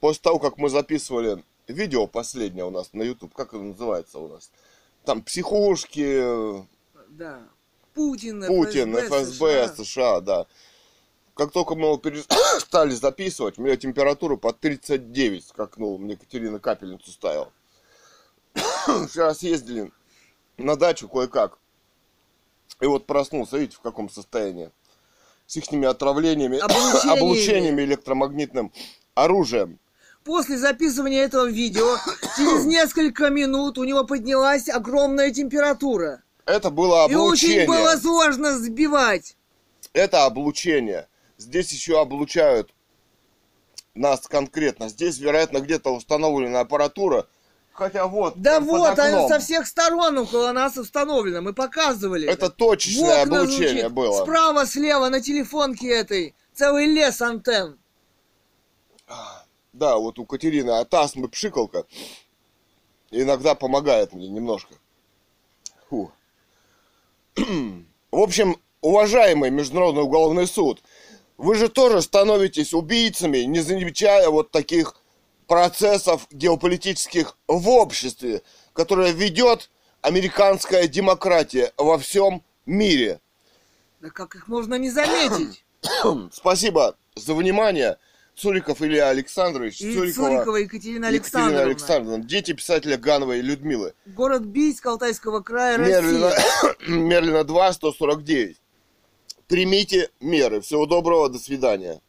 После 0.00 0.22
того, 0.22 0.38
как 0.38 0.56
мы 0.58 0.70
записывали 0.70 1.44
видео 1.66 2.06
последнее 2.06 2.64
у 2.64 2.70
нас 2.70 2.92
на 2.92 3.02
YouTube, 3.02 3.34
как 3.34 3.52
оно 3.52 3.64
называется 3.64 4.18
у 4.20 4.28
нас? 4.28 4.50
Там 5.04 5.22
психушки, 5.22 6.64
Да. 7.08 7.42
Путин, 7.94 8.44
Путин, 8.46 8.96
ФСБ, 8.96 9.68
США. 9.68 9.74
США, 9.76 10.20
да. 10.20 10.46
Как 11.34 11.52
только 11.52 11.74
мы 11.74 11.86
его 11.86 11.96
перестали 11.96 12.90
записывать, 12.94 13.58
у 13.58 13.62
меня 13.62 13.76
температура 13.76 14.36
под 14.36 14.60
39 14.60 15.46
скакнула. 15.46 15.98
Мне 15.98 16.16
Катерина 16.16 16.58
капельницу 16.58 17.10
ставила. 17.10 17.52
Вчера 19.08 19.34
съездили 19.34 19.92
на 20.58 20.76
дачу 20.76 21.08
кое-как. 21.08 21.58
И 22.80 22.86
вот 22.86 23.06
проснулся, 23.06 23.56
видите, 23.58 23.76
в 23.76 23.80
каком 23.80 24.10
состоянии. 24.10 24.70
С 25.46 25.56
их 25.56 25.64
отравлениями, 25.84 26.58
Облучениями. 26.62 27.18
облучениями 27.18 27.82
электромагнитным 27.82 28.72
оружием. 29.14 29.78
После 30.24 30.56
записывания 30.56 31.22
этого 31.22 31.46
видео, 31.50 31.96
через 32.36 32.64
несколько 32.64 33.28
минут 33.28 33.76
у 33.76 33.84
него 33.84 34.04
поднялась 34.04 34.68
огромная 34.70 35.30
температура. 35.30 36.23
Это 36.46 36.70
было 36.70 37.08
И 37.08 37.14
очень 37.14 37.60
облучение. 37.62 37.66
было 37.66 37.96
сложно 37.96 38.58
сбивать. 38.58 39.36
Это 39.92 40.24
облучение. 40.24 41.08
Здесь 41.38 41.72
еще 41.72 42.00
облучают 42.00 42.74
нас 43.94 44.26
конкретно. 44.26 44.88
Здесь, 44.88 45.18
вероятно, 45.18 45.60
где-то 45.60 45.90
установлена 45.94 46.60
аппаратура. 46.60 47.26
Хотя 47.72 48.06
вот. 48.06 48.36
Да 48.36 48.60
вот, 48.60 48.98
она 48.98 49.28
со 49.28 49.40
всех 49.40 49.66
сторон 49.66 50.18
около 50.18 50.52
нас 50.52 50.76
установлена. 50.76 51.40
Мы 51.40 51.52
показывали. 51.52 52.28
Это 52.28 52.50
точечное 52.50 53.22
облучение 53.22 53.68
звучит. 53.68 53.92
было. 53.92 54.22
Справа, 54.22 54.66
слева, 54.66 55.08
на 55.08 55.20
телефонке 55.20 55.88
этой. 55.88 56.34
Целый 56.54 56.86
лес 56.86 57.20
антенн. 57.20 57.78
Да, 59.72 59.96
вот 59.96 60.20
у 60.20 60.24
Катерины 60.24 60.70
от 60.70 60.94
астмы 60.94 61.28
пшикалка. 61.28 61.84
Иногда 63.10 63.56
помогает 63.56 64.12
мне 64.12 64.28
немножко. 64.28 64.74
Фу. 65.90 66.12
В 67.36 68.18
общем, 68.18 68.56
уважаемый 68.80 69.50
Международный 69.50 70.02
уголовный 70.02 70.46
суд, 70.46 70.82
вы 71.36 71.56
же 71.56 71.68
тоже 71.68 72.00
становитесь 72.00 72.72
убийцами, 72.72 73.38
не 73.38 73.60
замечая 73.60 74.28
вот 74.30 74.50
таких 74.50 74.94
процессов 75.46 76.26
геополитических 76.30 77.36
в 77.48 77.68
обществе, 77.68 78.42
которое 78.72 79.12
ведет 79.12 79.70
американская 80.00 80.86
демократия 80.86 81.72
во 81.76 81.98
всем 81.98 82.42
мире. 82.66 83.20
Да 84.00 84.10
как 84.10 84.36
их 84.36 84.48
можно 84.48 84.76
не 84.76 84.90
заметить? 84.90 85.64
Спасибо 86.32 86.96
за 87.16 87.34
внимание. 87.34 87.98
Цуриков 88.36 88.82
Илья 88.82 89.10
Александрович, 89.10 89.80
И 89.80 89.94
Цурикова, 89.94 90.28
Цурикова 90.28 90.56
Екатерина 90.56 91.06
Екатерина 91.06 91.08
Александровна. 91.08 91.62
Александровна, 91.62 92.24
дети 92.24 92.52
писателя 92.52 92.96
Гановой 92.96 93.40
Людмилы. 93.40 93.94
Город 94.06 94.44
Бийск 94.44 94.84
Алтайского 94.86 95.40
края, 95.40 95.78
Мерлина, 95.78 96.30
Россия. 96.30 96.76
Мерлина 96.88 97.44
2, 97.44 97.72
149. 97.72 98.60
Примите 99.46 100.10
меры. 100.20 100.60
Всего 100.60 100.86
доброго, 100.86 101.28
до 101.28 101.38
свидания. 101.38 102.00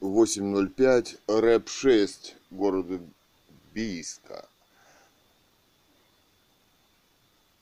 8.05, 0.00 1.18
рэп 1.26 1.68
6, 1.68 2.36
города 2.50 3.00
Бийска. 3.74 4.48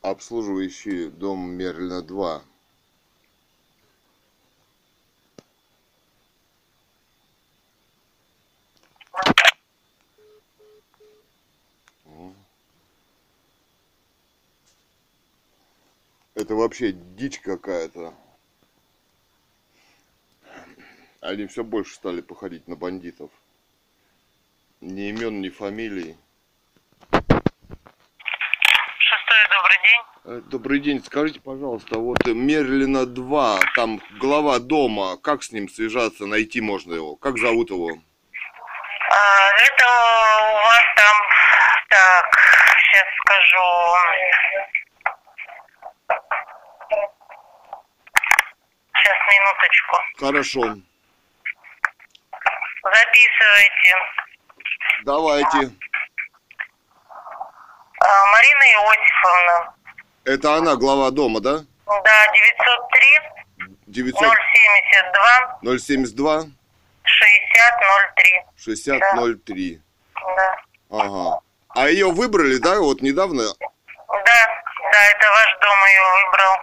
Обслуживающий 0.02 1.08
дом 1.08 1.50
Мерлина 1.50 2.02
2. 2.02 2.42
Это 16.38 16.54
вообще 16.54 16.92
дичь 16.92 17.40
какая-то. 17.40 18.14
Они 21.20 21.46
все 21.46 21.64
больше 21.64 21.94
стали 21.96 22.20
походить 22.20 22.68
на 22.68 22.76
бандитов. 22.76 23.32
Ни 24.80 25.08
имен, 25.08 25.40
ни 25.40 25.48
фамилий. 25.48 26.16
Шестой, 28.98 29.42
добрый 29.50 29.78
день. 29.82 30.02
Э, 30.24 30.40
Добрый 30.48 30.78
день, 30.80 31.02
скажите, 31.04 31.40
пожалуйста, 31.40 31.98
вот 31.98 32.24
Мерлина 32.24 33.04
2, 33.04 33.60
там 33.74 34.00
глава 34.20 34.60
дома, 34.60 35.16
как 35.16 35.42
с 35.42 35.50
ним 35.50 35.68
связаться, 35.68 36.26
найти 36.26 36.60
можно 36.60 36.94
его? 36.94 37.16
Как 37.16 37.36
зовут 37.38 37.70
его? 37.70 37.98
А, 39.18 39.50
это 39.50 39.84
у 39.84 40.54
вас 40.64 40.84
там, 40.94 41.16
так, 41.88 42.26
сейчас 42.84 43.06
скажу. 43.24 43.68
Сейчас, 48.94 49.16
минуточку. 49.32 49.96
Хорошо, 50.20 50.60
Записывайте. 52.84 53.94
давайте. 55.04 55.58
А, 58.00 58.26
Марина 58.32 58.64
Иосифовна. 58.72 59.74
Это 60.24 60.54
она, 60.54 60.76
глава 60.76 61.10
дома, 61.10 61.40
да? 61.40 61.58
Да, 61.86 62.26
903 62.32 63.68
900 63.88 64.20
072 65.62 65.78
072 65.78 66.57
6003. 67.08 68.44
6003. 68.56 69.80
Да. 70.36 70.56
Ага. 70.90 71.40
А 71.70 71.88
ее 71.88 72.10
выбрали, 72.10 72.58
да, 72.58 72.80
вот 72.80 73.02
недавно? 73.02 73.42
Да, 73.42 74.62
да, 74.92 75.04
это 75.10 75.30
ваш 75.30 75.58
дом 75.60 75.78
ее 75.86 76.02
выбрал. 76.24 76.54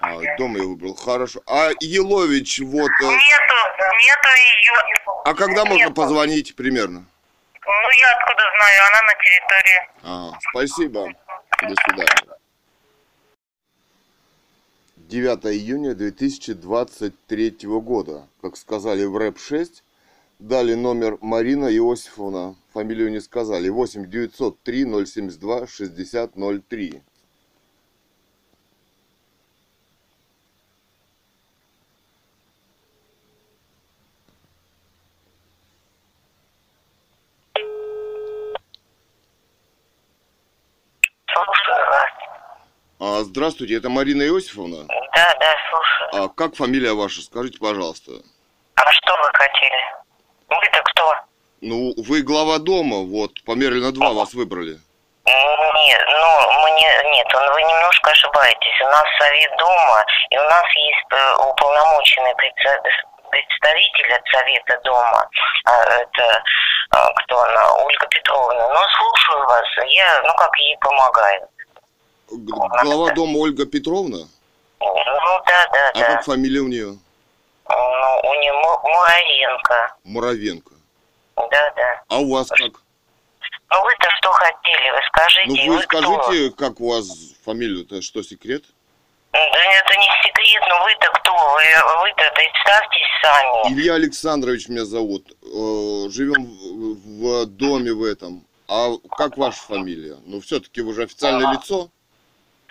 А, 0.00 0.36
дом 0.38 0.56
ее 0.56 0.66
выбрал, 0.68 0.94
хорошо. 0.94 1.40
А 1.46 1.70
Елович, 1.80 2.60
вот... 2.60 2.90
э, 3.02 3.04
Нету, 3.04 3.54
нету 3.78 4.28
ее. 4.28 5.12
А 5.24 5.34
когда 5.34 5.64
можно 5.64 5.84
Нету. 5.84 5.94
позвонить 5.94 6.54
примерно? 6.56 7.04
Ну, 7.66 7.90
я 7.98 8.12
откуда 8.12 8.42
знаю, 8.56 8.82
она 8.92 9.02
на 9.02 9.14
территории. 9.14 9.88
Ага, 10.02 10.38
спасибо. 10.50 11.08
До 11.62 11.74
свидания. 11.82 12.34
9 14.96 15.44
июня 15.46 15.94
2023 15.94 17.56
года. 17.64 18.26
Как 18.42 18.56
сказали 18.56 19.04
в 19.04 19.16
рэп-6, 19.16 19.82
дали 20.38 20.74
номер 20.74 21.18
Марина 21.20 21.66
Иосифовна, 21.66 22.56
фамилию 22.72 23.10
не 23.10 23.20
сказали, 23.20 23.68
8 23.68 24.10
903 24.10 25.06
072 25.06 25.66
60 25.66 26.32
03. 26.68 27.02
Слушаю 41.32 41.86
вас. 41.90 42.10
А, 43.00 43.24
здравствуйте, 43.24 43.74
это 43.74 43.88
Марина 43.88 44.22
Иосифовна. 44.22 44.86
Да, 44.86 45.34
да, 45.40 45.54
слушаю. 45.70 46.24
А 46.24 46.28
как 46.28 46.54
фамилия 46.54 46.92
ваша? 46.92 47.22
Скажите, 47.22 47.58
пожалуйста. 47.58 48.12
А 48.76 48.92
что 48.92 49.16
вы 49.16 49.30
хотели? 49.34 50.03
Вы-то 50.48 50.82
кто? 50.82 51.14
Ну, 51.60 51.94
вы 51.96 52.22
глава 52.22 52.58
дома, 52.58 52.98
вот, 53.04 53.42
по 53.44 53.52
Мерлина 53.52 53.92
2 53.92 54.12
вас 54.12 54.34
выбрали. 54.34 54.78
Нет, 55.26 56.00
ну, 56.06 56.52
мы 56.62 56.70
не, 56.72 57.16
нет, 57.16 57.26
вы 57.32 57.62
немножко 57.62 58.10
ошибаетесь. 58.10 58.80
У 58.80 58.84
нас 58.84 59.04
совет 59.18 59.50
дома, 59.58 60.04
и 60.30 60.38
у 60.38 60.42
нас 60.42 60.64
есть 60.76 61.06
э, 61.10 61.36
уполномоченный 61.50 62.34
представитель 63.30 64.12
от 64.14 64.22
совета 64.28 64.80
дома. 64.84 65.28
А, 65.64 65.82
это 66.00 66.42
а, 66.90 67.12
кто 67.12 67.40
она? 67.42 67.74
Ольга 67.84 68.06
Петровна. 68.06 68.68
Ну, 68.68 68.80
слушаю 68.98 69.46
вас. 69.46 69.66
Я, 69.88 70.22
ну, 70.22 70.34
как 70.36 70.56
ей 70.58 70.76
помогаю. 70.78 71.48
Глава 72.30 73.10
дома 73.12 73.38
Ольга 73.38 73.66
Петровна? 73.66 74.18
Ну, 74.80 75.42
да, 75.46 75.68
да, 75.72 75.90
А 75.94 75.98
да. 75.98 76.06
как 76.06 76.24
фамилия 76.24 76.60
у 76.60 76.68
нее? 76.68 76.98
Ну, 77.68 78.20
у 78.30 78.34
нее 78.40 78.52
Муравенко. 78.52 79.96
Муравенко. 80.04 80.74
Да, 81.36 81.70
да. 81.76 82.02
А 82.08 82.18
у 82.18 82.30
вас 82.32 82.48
как? 82.48 82.72
Ну, 83.70 83.82
вы-то 83.82 84.10
что 84.18 84.30
хотели? 84.32 84.90
Вы 84.90 85.00
скажите, 85.08 85.48
Ну, 85.66 85.72
вы 85.72 85.76
вы 85.78 85.82
кто? 85.86 86.00
скажите, 86.22 86.54
как 86.56 86.80
у 86.80 86.90
вас 86.90 87.06
фамилию-то, 87.44 88.02
что, 88.02 88.22
секрет? 88.22 88.62
Да 89.32 89.40
это 89.40 89.96
не 89.96 90.08
секрет, 90.22 90.62
но 90.68 90.82
вы-то 90.84 91.10
кто? 91.10 91.32
Вы, 91.32 91.62
вы-то 92.02 92.30
представьтесь 92.34 93.08
сами. 93.22 93.72
Илья 93.74 93.94
Александрович 93.94 94.68
меня 94.68 94.84
зовут. 94.84 95.26
Э, 95.42 96.08
Живем 96.10 96.44
в, 96.44 97.42
в 97.42 97.46
доме 97.46 97.92
в 97.92 98.04
этом. 98.04 98.46
А 98.68 98.90
как 99.16 99.36
ваша 99.36 99.60
фамилия? 99.60 100.16
Ну, 100.24 100.40
все-таки 100.40 100.82
вы 100.82 100.94
же 100.94 101.02
официальное 101.02 101.52
лицо. 101.52 101.88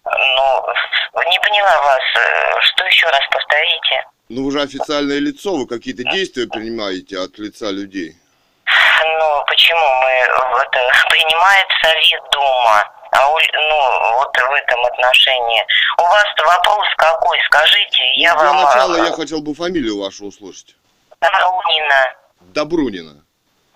Ну, 0.05 1.29
не 1.29 1.39
поняла 1.39 1.81
вас. 1.83 2.01
Э, 2.15 2.61
Что 2.61 2.85
еще 2.85 3.07
раз 3.07 3.21
повторите? 3.29 4.05
Ну, 4.33 4.43
вы 4.45 4.51
же 4.51 4.61
официальное 4.61 5.19
лицо, 5.19 5.55
вы 5.55 5.67
какие-то 5.67 6.03
действия 6.11 6.47
принимаете 6.47 7.19
от 7.19 7.37
лица 7.37 7.69
людей. 7.69 8.17
Ну, 8.65 9.43
почему 9.45 9.79
мы 10.01 10.09
это 10.09 10.79
принимает 11.11 11.67
совет 11.83 12.23
дома? 12.31 12.81
А 13.11 13.29
у- 13.31 13.37
ну, 13.37 14.15
вот 14.17 14.35
в 14.35 14.51
этом 14.53 14.85
отношении. 14.85 15.63
У 15.99 16.01
вас-то 16.01 16.45
вопрос 16.45 16.87
какой? 16.97 17.37
Скажите, 17.45 18.13
я 18.15 18.33
Ну, 18.33 18.39
Для 18.39 18.49
вам... 18.53 18.63
начала 18.63 18.95
э, 18.97 19.05
я 19.05 19.11
хотел 19.11 19.41
бы 19.41 19.53
фамилию 19.53 19.99
вашу 20.01 20.25
услышать. 20.25 20.75
Дарунина. 21.21 22.15
Добрунина. 22.41 23.23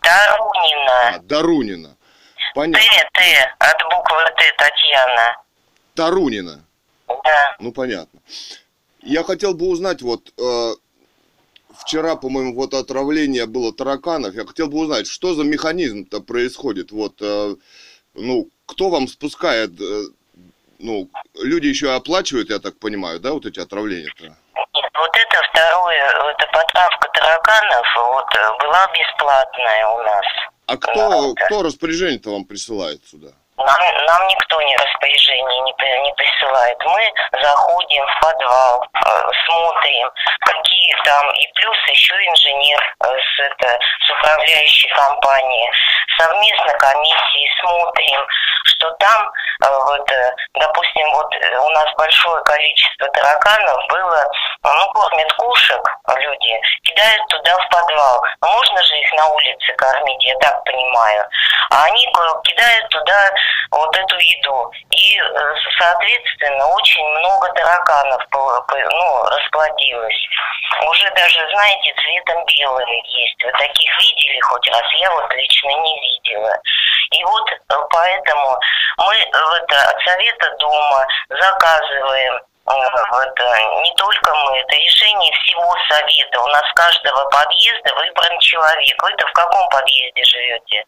Дарунина. 0.02 1.08
А, 1.10 1.20
Дарунина. 1.20 1.96
Понятно. 2.56 2.80
Т, 2.80 3.10
Т, 3.14 3.56
от 3.60 3.84
буквы 3.92 4.24
Т, 4.38 4.54
Татьяна. 4.58 5.38
Тарунина. 5.96 6.66
Да. 7.08 7.56
Ну, 7.60 7.72
понятно. 7.72 8.20
Я 9.02 9.24
хотел 9.24 9.54
бы 9.54 9.68
узнать, 9.68 10.02
вот, 10.02 10.34
э, 10.38 10.74
вчера, 11.78 12.16
по-моему, 12.16 12.56
вот 12.56 12.74
отравление 12.74 13.46
было 13.46 13.74
тараканов. 13.74 14.34
Я 14.34 14.46
хотел 14.46 14.68
бы 14.68 14.80
узнать, 14.80 15.08
что 15.08 15.34
за 15.34 15.44
механизм-то 15.44 16.22
происходит? 16.22 16.92
Вот, 16.92 17.22
э, 17.22 17.56
ну, 18.14 18.50
кто 18.66 18.90
вам 18.90 19.08
спускает, 19.08 19.72
э, 19.80 20.04
ну, 20.80 21.10
люди 21.36 21.68
еще 21.68 21.94
оплачивают, 21.94 22.50
я 22.50 22.60
так 22.60 22.78
понимаю, 22.80 23.20
да, 23.20 23.34
вот 23.34 23.46
эти 23.46 23.60
отравления-то? 23.60 24.24
Нет, 24.24 24.36
вот 24.94 25.16
это 25.16 25.42
второе, 25.52 26.32
это 26.32 26.48
потравка 26.52 27.10
тараканов, 27.14 27.88
вот, 27.96 28.36
э, 28.36 28.64
была 28.64 28.88
бесплатная 28.94 29.88
у 29.88 30.04
нас. 30.04 30.26
А 30.66 30.78
кто, 30.78 31.34
кто 31.34 31.64
распоряжение-то 31.64 32.32
вам 32.32 32.46
присылает 32.46 33.02
сюда? 33.06 33.30
Нам, 33.58 34.06
нам 34.06 34.28
никто 34.28 34.62
не 34.62 34.76
распоряжение 34.76 35.62
не, 35.62 36.04
не 36.04 36.14
присылает. 36.14 36.78
Мы 36.86 37.14
заходим 37.42 38.06
в 38.06 38.20
подвал, 38.22 38.84
э, 38.84 39.32
смотрим, 39.46 40.12
какие 40.42 40.96
там, 41.04 41.30
и 41.32 41.48
плюс 41.56 41.78
еще 41.88 42.14
инженер 42.14 42.96
э, 43.04 43.18
с, 43.18 43.40
это, 43.40 43.80
с 44.06 44.10
управляющей 44.12 44.90
компанией. 44.90 45.72
Совместно 46.20 46.74
комиссии 46.78 47.52
смотрим, 47.60 48.28
что 48.78 48.92
там, 49.00 49.32
э, 49.64 49.68
вот, 49.70 50.12
э, 50.12 50.36
допустим, 50.54 51.12
вот 51.14 51.34
э, 51.36 51.58
у 51.58 51.70
нас 51.72 51.86
большое 51.98 52.44
количество 52.44 53.08
тараканов 53.10 53.88
было, 53.90 54.32
ну, 54.64 54.92
кормят 54.94 55.34
кошек 55.34 55.82
люди, 56.16 56.62
кидают 56.84 57.28
туда 57.28 57.58
в 57.58 57.70
подвал. 57.70 58.24
Ну, 58.42 58.48
Можно 58.50 58.84
же 58.84 58.98
их 58.98 59.12
на 59.14 59.28
улице 59.30 59.74
кормить, 59.74 60.26
я 60.26 60.36
так 60.40 60.64
понимаю. 60.64 61.26
А 61.72 61.86
они 61.86 62.06
кидают 62.44 62.90
туда 62.90 63.32
вот 63.72 63.96
эту 63.98 64.18
еду. 64.18 64.72
И, 64.92 65.22
соответственно, 65.78 66.68
очень 66.68 67.06
много 67.06 67.52
тараканов 67.54 68.24
ну, 68.32 69.24
расплодилось. 69.24 70.28
Уже 70.88 71.10
даже, 71.12 71.50
знаете, 71.50 71.94
цветом 72.04 72.46
белые 72.46 73.02
есть. 73.06 73.44
Вы 73.44 73.52
таких 73.52 73.98
видели 74.00 74.40
хоть 74.42 74.68
раз? 74.70 74.94
Я 75.00 75.12
вот 75.12 75.34
лично 75.34 75.70
не 75.70 76.00
видела. 76.00 76.54
И 77.12 77.24
вот 77.24 77.50
поэтому 77.90 78.60
мы 78.98 79.14
э, 79.14 79.28
это, 79.28 79.84
от 79.90 80.02
совета 80.02 80.56
дома 80.60 81.08
заказываем 81.30 82.36
э, 82.36 82.72
это 82.72 83.82
не 83.84 83.94
только 83.96 84.34
мы, 84.34 84.58
это 84.58 84.76
решение 84.76 85.32
всего 85.34 85.76
совета. 85.90 86.42
У 86.42 86.48
нас 86.48 86.64
каждого 86.76 87.30
подъезда 87.30 87.94
выбран 87.96 88.40
человек. 88.40 89.04
Вы-то 89.04 89.28
в 89.28 89.34
каком 89.34 89.70
подъезде 89.70 90.24
живете? 90.24 90.84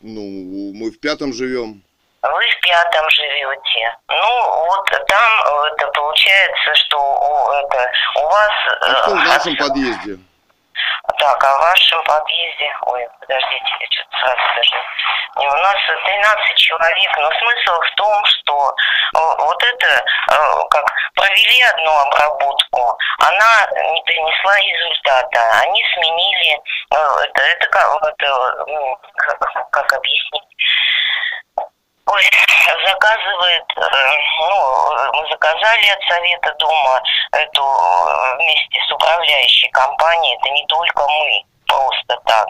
Ну, 0.00 0.72
мы 0.74 0.90
в 0.90 0.98
пятом 1.00 1.32
живем. 1.32 1.82
Вы 2.22 2.50
в 2.50 2.60
пятом 2.60 3.10
живете. 3.10 3.96
Ну, 4.08 4.66
вот 4.66 4.88
там 5.08 5.32
э, 5.40 5.74
это 5.74 5.86
получается, 5.88 6.74
что 6.74 6.98
у, 6.98 7.52
это, 7.52 7.92
у 8.16 8.26
вас... 8.26 8.52
А 8.80 8.90
э, 8.90 9.02
кто 9.02 9.10
в 9.10 9.24
нашем 9.24 9.56
подъезде? 9.56 10.18
Так, 11.18 11.44
а 11.44 11.56
в 11.56 11.60
вашем 11.60 12.02
подъезде... 12.04 12.72
Ой, 12.82 13.06
подождите, 13.20 13.70
я 13.80 13.86
что-то 13.90 14.16
сразу 14.18 14.42
даже... 14.56 14.76
Не, 15.36 15.46
У 15.48 15.56
нас 15.56 15.76
13 16.04 16.56
человек, 16.56 17.16
но 17.18 17.30
смысл 17.30 17.80
в 17.80 17.94
том, 17.96 18.24
что 18.24 18.70
э, 18.70 18.72
вот 19.38 19.62
это, 19.62 19.86
э, 19.86 20.02
как 20.70 20.84
провели 21.14 21.62
одну 21.62 21.90
обработку, 21.92 22.98
она 23.18 23.66
не 23.92 24.02
принесла 24.02 24.56
результата. 24.58 25.40
Они 25.62 25.84
сменили... 25.94 26.58
э, 26.94 26.96
Это, 27.24 27.42
это 27.42 27.66
как, 27.70 27.88
как 29.70 29.92
объяснить? 29.92 30.42
Ой, 32.06 32.22
заказывает, 32.86 33.64
э, 33.76 33.80
ну, 34.40 35.20
мы 35.20 35.28
заказали 35.30 35.88
от 35.88 36.02
Совета 36.08 36.54
Дома 36.58 37.02
эту 37.32 37.62
э, 37.62 38.36
вместе 38.36 38.80
с 38.88 38.92
управляющей 38.92 39.70
компанией, 39.70 40.36
это 40.36 40.50
не 40.50 40.66
только 40.66 41.06
мы, 41.06 41.44
просто 41.66 42.20
так, 42.26 42.46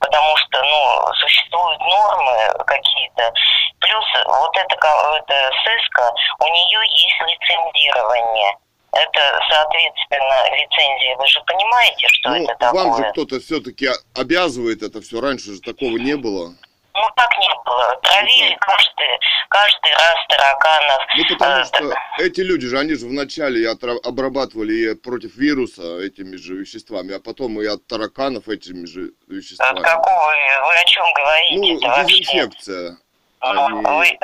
потому 0.00 0.36
что, 0.38 0.62
ну, 0.62 1.14
существуют 1.14 1.80
нормы 1.80 2.64
какие-то, 2.66 3.32
плюс 3.80 4.04
вот 4.24 4.56
эта, 4.56 4.74
эта 4.74 5.50
СЭСКа, 5.64 6.10
у 6.40 6.48
нее 6.48 6.80
есть 6.88 7.20
лицензирование. 7.20 8.56
Это, 8.96 9.40
соответственно, 9.50 10.56
лицензия. 10.56 11.16
Вы 11.16 11.26
же 11.26 11.40
понимаете, 11.42 12.06
что 12.08 12.30
Ну, 12.30 12.44
это 12.44 12.54
такое? 12.54 12.84
вам 12.84 12.96
же 12.96 13.10
кто-то 13.10 13.40
все-таки 13.40 13.88
обязывает 14.14 14.82
это 14.82 15.00
все. 15.00 15.20
Раньше 15.20 15.54
же 15.54 15.60
такого 15.60 15.98
не 15.98 16.16
было. 16.16 16.54
Ну, 16.94 17.02
так 17.16 17.36
не 17.38 17.48
было. 17.64 17.96
Травили 18.02 18.56
каждый, 18.60 19.18
каждый 19.48 19.92
раз 19.92 20.14
тараканов. 20.28 21.02
Ну, 21.16 21.24
потому 21.30 21.60
Э, 21.60 21.64
что 21.64 21.94
эти 22.18 22.40
люди 22.40 22.66
же, 22.68 22.78
они 22.78 22.94
же 22.94 23.06
вначале 23.06 23.62
и 23.62 23.66
отра- 23.66 23.98
обрабатывали 24.04 24.94
против 24.94 25.34
вируса 25.36 25.82
этими 26.00 26.36
же 26.36 26.54
веществами, 26.54 27.14
а 27.14 27.20
потом 27.20 27.60
и 27.60 27.66
от 27.66 27.84
тараканов 27.88 28.48
этими 28.48 28.86
же 28.86 29.10
От 29.26 29.28
веществами. 29.28 29.80
какого 29.80 30.26
вы, 30.28 30.74
о 30.80 30.84
чем 30.84 31.04
говорите? 31.14 31.54
Ну, 31.56 31.88
вообще? 31.88 32.04
дезинфекция. 32.18 32.96
Ну, 33.42 33.66
Они- 33.66 33.84
вы- 33.84 34.18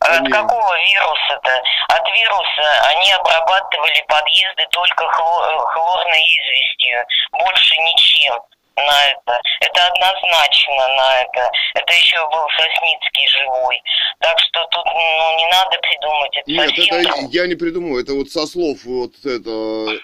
от 0.00 0.10
они- 0.20 0.30
какого 0.30 0.76
вируса-то? 0.92 1.62
От 1.88 2.06
вируса 2.12 2.88
они 2.90 3.12
обрабатывали 3.12 4.04
подъезды 4.08 4.66
только 4.72 5.04
хло- 5.04 5.58
хлорной 5.72 6.20
известью, 6.20 7.04
больше 7.32 7.76
ничем. 7.78 8.40
На 8.86 9.06
это. 9.06 9.40
Это 9.60 9.86
однозначно 9.86 10.88
на 10.96 11.20
это. 11.22 11.50
Это 11.74 11.92
еще 11.92 12.18
был 12.30 12.46
Сосницкий 12.56 13.28
живой. 13.28 13.82
Так 14.20 14.38
что 14.38 14.64
тут 14.70 14.84
ну, 14.86 15.36
не 15.38 15.46
надо 15.50 15.78
придумать. 15.80 16.36
Это 16.36 16.50
Нет, 16.50 16.78
это 16.78 17.02
друг- 17.02 17.32
я 17.32 17.46
не 17.46 17.54
придумаю, 17.54 18.02
это 18.02 18.14
вот 18.14 18.30
со 18.30 18.46
слов 18.46 18.84
вот 18.84 19.14
это 19.24 19.98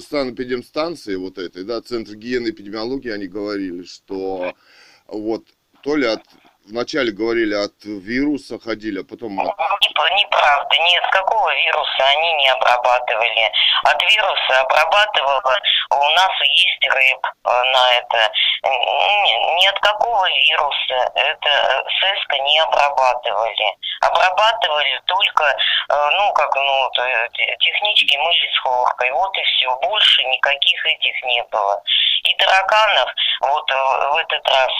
санэпидемстанции 0.00 1.16
вот 1.16 1.38
этой, 1.38 1.64
да, 1.64 1.80
Центр 1.80 2.14
гигиены 2.14 2.48
и 2.48 2.50
эпидемиологии, 2.50 3.10
они 3.10 3.26
говорили, 3.26 3.84
что 3.84 4.54
вот 5.06 5.44
то 5.82 5.96
ли 5.96 6.06
от 6.06 6.22
вначале 6.66 7.12
говорили 7.12 7.54
от 7.54 7.84
вируса 7.84 8.58
ходили, 8.58 9.00
а 9.00 9.04
потом 9.04 9.40
от 9.40 9.46
Не- 9.46 10.24
Неправда, 10.24 10.76
ни 10.78 10.96
от 10.96 11.10
какого 11.10 11.54
вируса 11.54 12.04
они 12.16 12.32
не 12.34 12.48
обрабатывали. 12.48 13.52
От 13.84 14.02
вируса 14.02 14.60
обрабатывала, 14.60 15.42
у 15.90 16.10
нас 16.10 16.30
есть 16.42 16.86
рэп 16.86 17.26
э, 17.26 17.62
на 17.72 17.92
это. 17.94 18.32
Ни 18.64 19.66
от 19.66 19.78
какого 19.80 20.26
вируса 20.28 21.12
это 21.14 21.48
э, 21.48 21.82
СЭСКО 22.00 22.38
не 22.38 22.58
обрабатывали. 22.60 23.76
Обрабатывали 24.02 25.00
только, 25.06 25.44
э, 25.44 26.10
ну, 26.12 26.32
как, 26.32 26.54
ну, 26.54 26.90
технички 27.58 28.16
мыли 28.18 28.50
с 28.54 28.58
хлоркой. 28.62 29.10
Вот 29.12 29.36
и 29.36 29.42
все. 29.42 29.74
Больше 29.82 30.24
никаких 30.24 30.86
этих 30.86 31.22
не 31.24 31.42
было. 31.50 31.82
И 32.24 32.34
тараканов 32.36 33.10
вот 33.40 33.70
в 33.70 34.16
этот 34.16 34.48
раз 34.48 34.72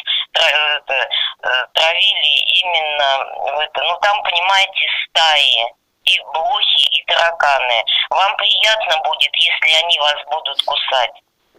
травили 1.74 2.32
именно 2.62 3.56
в 3.56 3.58
это, 3.60 3.82
ну 3.82 3.98
там, 4.00 4.22
понимаете, 4.22 4.80
стаи 5.10 5.74
и 6.04 6.20
блохи, 6.32 7.00
и 7.00 7.04
тараканы. 7.06 7.82
Вам 8.10 8.36
приятно 8.36 8.96
будет, 9.04 9.30
если 9.34 9.84
они 9.84 9.98
вас 9.98 10.16
будут 10.30 10.62
кусать. 10.62 11.10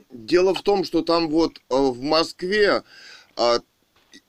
Дело 0.09 0.53
в 0.55 0.61
том, 0.61 0.83
что 0.85 1.01
там 1.01 1.29
вот 1.29 1.57
э, 1.57 1.59
в 1.69 2.01
Москве 2.01 2.83
а, 3.37 3.55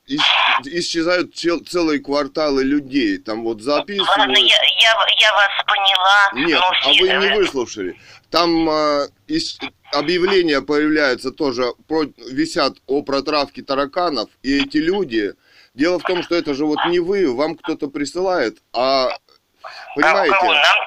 ис- 0.09 0.63
исчезают 0.65 1.35
цел- 1.35 1.63
целые 1.63 1.99
кварталы 1.99 2.63
людей. 2.63 3.19
Там 3.19 3.43
вот 3.43 3.61
Ладно, 3.61 3.73
записывают. 3.85 4.37
я, 4.39 4.57
я, 4.79 4.95
я 5.19 5.33
вас 5.33 5.49
поняла, 5.65 6.31
Нет, 6.33 6.59
но 6.59 6.67
а 6.67 6.87
вы 6.93 7.27
не 7.27 7.35
выслушали. 7.37 7.99
Там 8.31 8.67
э, 8.69 9.07
ис- 9.27 9.59
объявления 9.93 10.61
появляются 10.61 11.31
тоже, 11.31 11.71
про- 11.87 12.11
висят 12.31 12.73
о 12.87 13.03
протравке 13.03 13.61
тараканов, 13.61 14.29
и 14.41 14.63
эти 14.63 14.77
люди... 14.77 15.33
Дело 15.77 15.99
в 15.99 16.03
том, 16.03 16.23
что 16.23 16.33
это 16.33 16.55
же 16.55 16.65
вот 16.65 16.79
не 16.87 16.99
вы, 16.99 17.31
вам 17.31 17.55
кто-то 17.55 17.87
присылает, 17.87 18.57
а... 18.73 19.09
А 19.09 19.69
Понимаете? 19.95 20.35
у 20.35 20.39
кого? 20.39 20.53
Нам, 20.53 20.77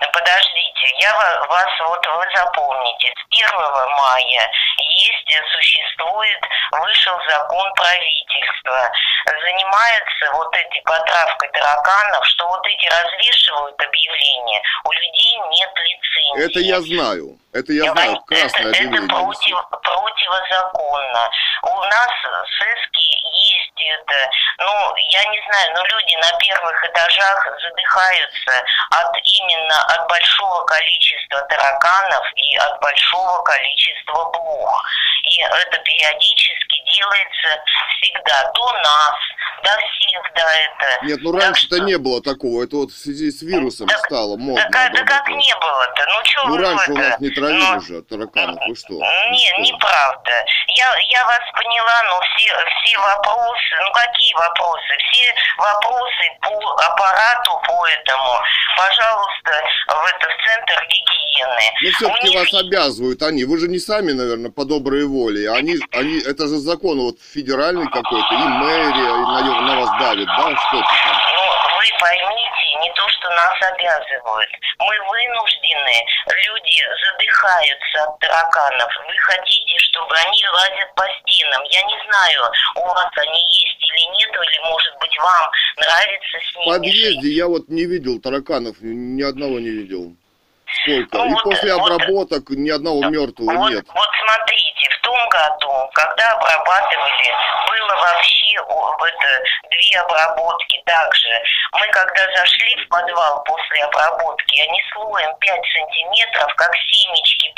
подождите, 0.81 0.95
я 1.01 1.15
ва- 1.15 1.47
вас 1.49 1.67
вот 1.89 2.07
вы 2.07 2.27
запомните, 2.35 3.09
с 3.09 3.25
1 3.31 3.89
мая 4.01 4.51
есть, 4.79 5.43
существует, 5.53 6.41
вышел 6.73 7.19
закон 7.29 7.73
правительства, 7.75 8.91
занимаются 9.27 10.31
вот 10.33 10.55
эти 10.57 10.81
потравкой 10.83 11.49
тараканов, 11.51 12.27
что 12.27 12.49
вот 12.49 12.67
эти 12.67 12.87
развешивают 12.89 13.81
объявления, 13.83 14.63
у 14.85 14.93
людей 14.93 15.39
нет 15.51 15.71
лицензии. 15.77 16.45
Это 16.47 16.61
я 16.61 16.81
знаю. 16.81 17.37
Это 17.53 17.73
я 17.73 17.93
знаю. 17.93 18.13
пон- 18.13 18.25
Красное 18.27 18.71
это, 18.71 18.79
это 18.79 19.07
против, 19.09 19.57
противозаконно. 19.83 21.31
У 21.63 21.81
нас 21.85 22.11
СЭСКи 22.59 23.11
есть 23.33 23.73
это, 23.77 24.31
ну, 24.59 24.95
я 24.97 25.25
не 25.25 25.41
знаю, 25.49 25.73
но 25.75 25.85
люди 25.85 26.15
на 26.17 26.39
первых 26.39 26.85
этажах 26.85 27.45
задыхаются 27.61 28.65
от 28.91 29.17
именно 29.25 29.83
от 29.95 30.09
большого 30.09 30.65
количества 30.71 31.41
тараканов 31.49 32.25
и 32.37 32.57
от 32.57 32.81
большого 32.81 33.43
количества 33.43 34.25
блох. 34.31 34.85
И 35.25 35.43
это 35.43 35.79
периодически 35.83 36.77
делается 36.97 37.63
всегда 38.01 38.51
до 38.53 38.73
нас, 38.79 39.15
до 39.63 39.71
всех, 39.71 40.23
до 40.35 40.43
это. 40.43 41.05
Нет, 41.07 41.19
ну 41.23 41.33
Так 41.33 41.43
раньше-то 41.43 41.77
что- 41.77 41.85
не 41.85 41.99
было 41.99 42.23
такого. 42.23 42.65
Это 42.65 42.77
вот 42.77 42.91
в 42.91 42.97
связи 42.97 43.31
с 43.31 43.43
вирусом 43.43 43.89
Так- 43.89 43.99
стало 44.07 44.37
модно. 44.37 44.63
Да, 44.71 44.71
как- 44.71 44.93
да 44.95 45.05
как 45.05 45.29
не 45.29 45.55
было-то? 45.57 46.07
Ну 46.09 46.25
что 46.25 46.47
Ну 46.47 46.57
вы 46.57 46.63
раньше 46.63 46.91
у 46.93 46.95
это? 46.99 47.09
нас 47.11 47.21
не 47.21 47.31
травили 47.31 47.75
Ну, 47.75 47.81
же 47.81 48.03
тараканов. 48.03 48.59
Вы 48.67 48.75
что? 48.77 48.95
Не, 49.31 49.49
что? 49.49 49.61
неправда. 49.61 50.33
Я, 50.69 50.89
я 51.11 51.25
вас 51.27 51.41
поняла, 51.55 52.03
но 52.09 52.21
все, 52.23 52.55
все 52.81 52.99
вопросы, 52.99 53.75
ну 53.83 53.93
какие 53.93 54.35
вопросы? 54.35 54.93
Все 55.11 55.35
вопросы 55.59 56.25
по 56.41 56.57
аппарату, 56.87 57.61
по 57.67 57.87
этому, 57.87 58.33
пожалуйста, 58.77 59.53
в 59.89 60.05
это 60.07 60.29
в 60.31 60.47
центр 60.47 60.60
гигиены. 60.67 61.67
Ну 61.83 61.89
У 61.89 61.93
все-таки 61.93 62.29
них 62.29 62.35
вас 62.39 62.55
обязывают 62.55 63.23
они. 63.23 63.45
Вы 63.45 63.59
же 63.59 63.69
не 63.69 63.79
сами, 63.79 64.13
наверное, 64.13 64.51
по 64.51 64.65
доброй 64.65 65.07
воле. 65.07 65.51
Они, 65.51 65.77
они, 65.93 66.21
это 66.21 66.47
же 66.49 66.57
закон 66.57 67.01
вот 67.01 67.17
федеральный 67.21 67.87
какой-то, 67.87 68.35
и 68.35 68.49
мэрия 68.49 69.11
и 69.11 69.25
на, 69.25 69.61
на 69.63 69.81
вас 69.81 69.91
давит, 70.01 70.27
да, 70.27 70.57
что-то 70.57 70.93
там. 71.05 71.17
Ну, 71.35 71.43
вы 71.79 71.85
поймите, 72.01 72.71
не 72.81 72.93
то, 72.95 73.09
что 73.09 73.31
нас 73.31 73.55
обязывают. 73.73 74.51
Мы 74.79 74.95
вынуждены, 75.09 75.97
люди 76.29 76.83
задыхаются 77.05 78.05
от 78.05 78.19
тараканов. 78.19 78.91
Вы 79.07 79.17
хотите, 79.19 79.79
чтобы 79.79 80.15
они 80.17 80.49
лазят 80.53 80.95
по 80.95 81.05
стенам. 81.21 81.63
Я 81.65 81.83
не 81.83 81.97
знаю, 82.07 82.53
у 82.77 82.87
вас 82.87 83.11
они 83.17 83.41
есть 83.41 83.81
или 83.93 84.05
нет, 84.17 84.31
или, 84.31 84.59
может 84.71 84.95
быть, 85.01 85.17
вам 85.19 85.51
нравится 85.77 86.37
с 86.39 86.55
В 86.55 86.59
ними 86.59 86.71
подъезде 86.71 87.29
я 87.29 87.47
вот 87.47 87.69
не 87.69 87.85
видел 87.85 88.21
тараканов, 88.21 88.77
ни 88.81 89.23
одного 89.23 89.59
не 89.59 89.71
видел. 89.71 90.17
Сколько? 90.83 91.19
Ну, 91.19 91.27
И 91.27 91.33
вот- 91.35 91.43
после 91.45 91.75
вот- 91.75 91.91
обработок 91.93 92.51
ни 92.51 92.71
одного 92.71 93.05
мертвого 93.09 93.53
Вот, 93.53 93.71
нет. 93.71 93.85
вот 93.93 94.09
смотрите, 94.23 94.89
в 94.91 95.01
том 95.03 95.29
году, 95.29 95.91
когда 95.95 96.31
обрабатывали, 96.33 97.35
было 97.69 97.97
вообще 98.01 98.40
в 98.59 99.03
это, 99.03 99.45
две 99.71 100.01
обработки 100.01 100.83
также. 100.87 101.43
Мы 101.73 101.87
когда 101.89 102.25
зашли 102.37 102.77
в 102.85 102.89
подвал 102.89 103.43
после 103.45 103.85
обработки, 103.85 104.61
они 104.61 104.83
слоем 104.93 105.35
5 105.39 105.61
сантиметров, 105.75 106.55
как 106.57 106.75
семечки 106.77 107.53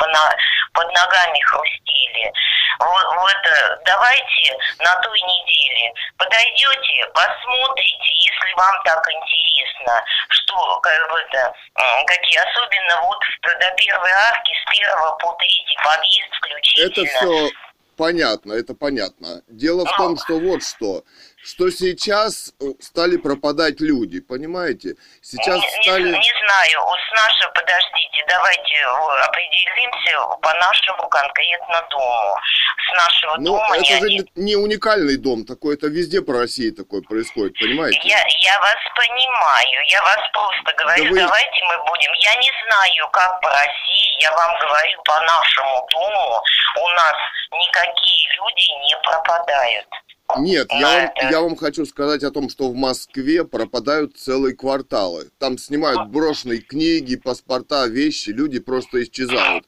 под 0.72 0.92
ногами 0.92 1.40
хрустели. 1.40 2.32
Вот, 2.78 3.14
это, 3.28 3.80
давайте 3.84 4.56
на 4.78 4.94
той 4.96 5.20
неделе 5.20 5.92
подойдете, 6.18 7.06
посмотрите, 7.14 8.12
если 8.14 8.52
вам 8.56 8.82
так 8.84 9.06
интересно, 9.08 10.04
что 10.28 10.80
как 10.80 11.10
бы 11.10 11.20
это, 11.20 11.54
какие, 12.06 12.38
особенно 12.38 13.00
вот 13.02 13.22
в- 13.24 13.58
до 13.58 13.70
первой 13.72 14.10
арки 14.10 14.52
с 14.54 14.70
первого 14.70 15.12
по 15.18 15.32
третий 15.34 15.76
подъезд 15.84 16.34
включительно. 16.34 16.90
Это 16.90 17.04
все 17.16 17.50
понятно, 17.96 18.52
это 18.52 18.74
понятно. 18.74 19.42
Дело 19.48 19.84
в 19.84 19.96
том, 19.96 20.16
что 20.16 20.38
вот 20.38 20.62
что, 20.62 21.04
что 21.44 21.70
сейчас 21.70 22.52
э, 22.60 22.64
стали 22.80 23.16
пропадать 23.16 23.80
люди, 23.80 24.20
понимаете? 24.20 24.94
Сейчас 25.20 25.56
не, 25.56 25.82
стали... 25.82 26.08
не 26.08 26.32
знаю, 26.44 26.78
с 26.86 27.12
нашего, 27.12 27.50
подождите, 27.50 28.24
давайте 28.28 28.74
э, 28.74 29.24
определимся 29.26 30.18
по 30.40 30.54
нашему 30.54 31.08
конкретно 31.08 31.86
дому. 31.90 32.36
С 32.88 32.96
нашего 32.96 33.36
Ну, 33.38 33.44
дома 33.56 33.76
это 33.76 33.84
же 33.84 33.94
один- 33.96 34.28
не, 34.36 34.42
не 34.44 34.56
уникальный 34.56 35.16
дом 35.16 35.44
такой, 35.44 35.74
это 35.74 35.88
везде 35.88 36.22
по 36.22 36.32
России 36.32 36.70
такое 36.70 37.02
происходит, 37.02 37.58
понимаете? 37.58 37.98
Я, 38.04 38.18
я 38.18 38.60
вас 38.60 38.78
понимаю, 38.94 39.78
я 39.88 40.02
вас 40.02 40.20
просто 40.32 40.76
говорю, 40.76 41.04
Да 41.04 41.10
вы- 41.10 41.20
давайте 41.20 41.64
мы 41.64 41.76
будем. 41.86 42.12
Я 42.20 42.34
не 42.36 42.50
знаю, 42.66 43.08
как 43.12 43.40
по 43.40 43.48
России, 43.50 44.22
я 44.22 44.30
вам 44.32 44.58
говорю 44.60 45.02
по 45.04 45.18
нашему 45.20 45.86
дому, 45.90 46.42
у 46.76 46.88
нас 46.90 47.16
никакие 47.50 48.28
люди 48.36 48.68
не 48.86 48.96
пропадают. 49.02 49.88
Нет, 50.38 50.68
я 50.70 50.80
вам, 50.80 51.12
это- 51.16 51.30
я 51.30 51.40
вам 51.40 51.56
хочу 51.56 51.86
сказать 51.86 52.22
о 52.24 52.30
том, 52.30 52.48
что 52.48 52.68
в 52.70 52.74
Москве 52.74 53.44
пропадают 53.44 54.16
целые 54.16 54.54
кварталы. 54.56 55.30
Там 55.38 55.58
снимают 55.58 55.98
брошенные 56.08 56.60
книги, 56.60 57.16
паспорта, 57.16 57.86
вещи, 57.86 58.30
люди 58.30 58.58
просто 58.58 59.02
исчезают. 59.02 59.66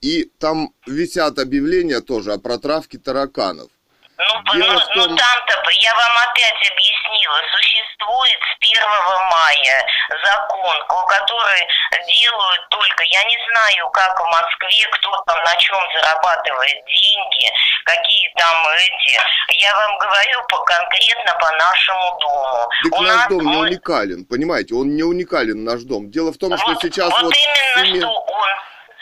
И 0.00 0.30
там 0.38 0.72
висят 0.86 1.38
объявления 1.38 2.00
тоже 2.00 2.32
о 2.32 2.38
протравке 2.38 2.98
тараканов. 2.98 3.70
Ну, 4.18 4.42
Дело 4.52 4.72
ну, 4.72 4.80
в 4.80 4.96
ну, 4.96 5.06
том- 5.06 5.16
там-то, 5.16 5.70
я 5.78 5.94
вам 5.94 6.12
опять 6.26 6.58
объяснила, 6.72 7.38
существует 7.54 8.38
с 8.42 8.54
1 8.58 8.82
мая 9.30 9.86
закон, 10.24 10.76
ко- 10.88 11.06
который 11.06 11.62
делают 12.04 12.68
только, 12.68 13.04
я 13.04 13.22
не 13.22 13.38
знаю, 13.48 13.88
как 13.90 14.18
в 14.18 14.24
Москве, 14.26 14.88
кто 14.90 15.22
там 15.24 15.38
на 15.44 15.54
чем 15.56 15.78
зарабатывает 15.94 16.84
деньги, 16.86 17.46
какие 17.84 18.32
там 18.36 18.56
эти. 18.74 19.20
Я 19.60 19.72
вам 19.76 19.98
говорю 19.98 20.42
по, 20.48 20.58
конкретно 20.64 21.32
по 21.38 21.50
нашему 21.52 22.18
дому. 22.18 22.68
Так 22.82 22.92
У 22.98 23.02
наш 23.02 23.16
нас 23.16 23.28
дом 23.28 23.46
не 23.46 23.56
уникален, 23.56 24.24
понимаете? 24.24 24.74
Он 24.74 24.96
не 24.96 25.04
уникален, 25.04 25.62
наш 25.62 25.82
дом. 25.82 26.10
Дело 26.10 26.32
в 26.32 26.38
том, 26.38 26.58
что 26.58 26.72
вот, 26.72 26.82
сейчас 26.82 27.10
вот 27.10 27.22
вот... 27.22 27.34
именно, 27.36 27.84
всеми- 27.84 28.00
что 28.00 28.10
он... 28.10 28.48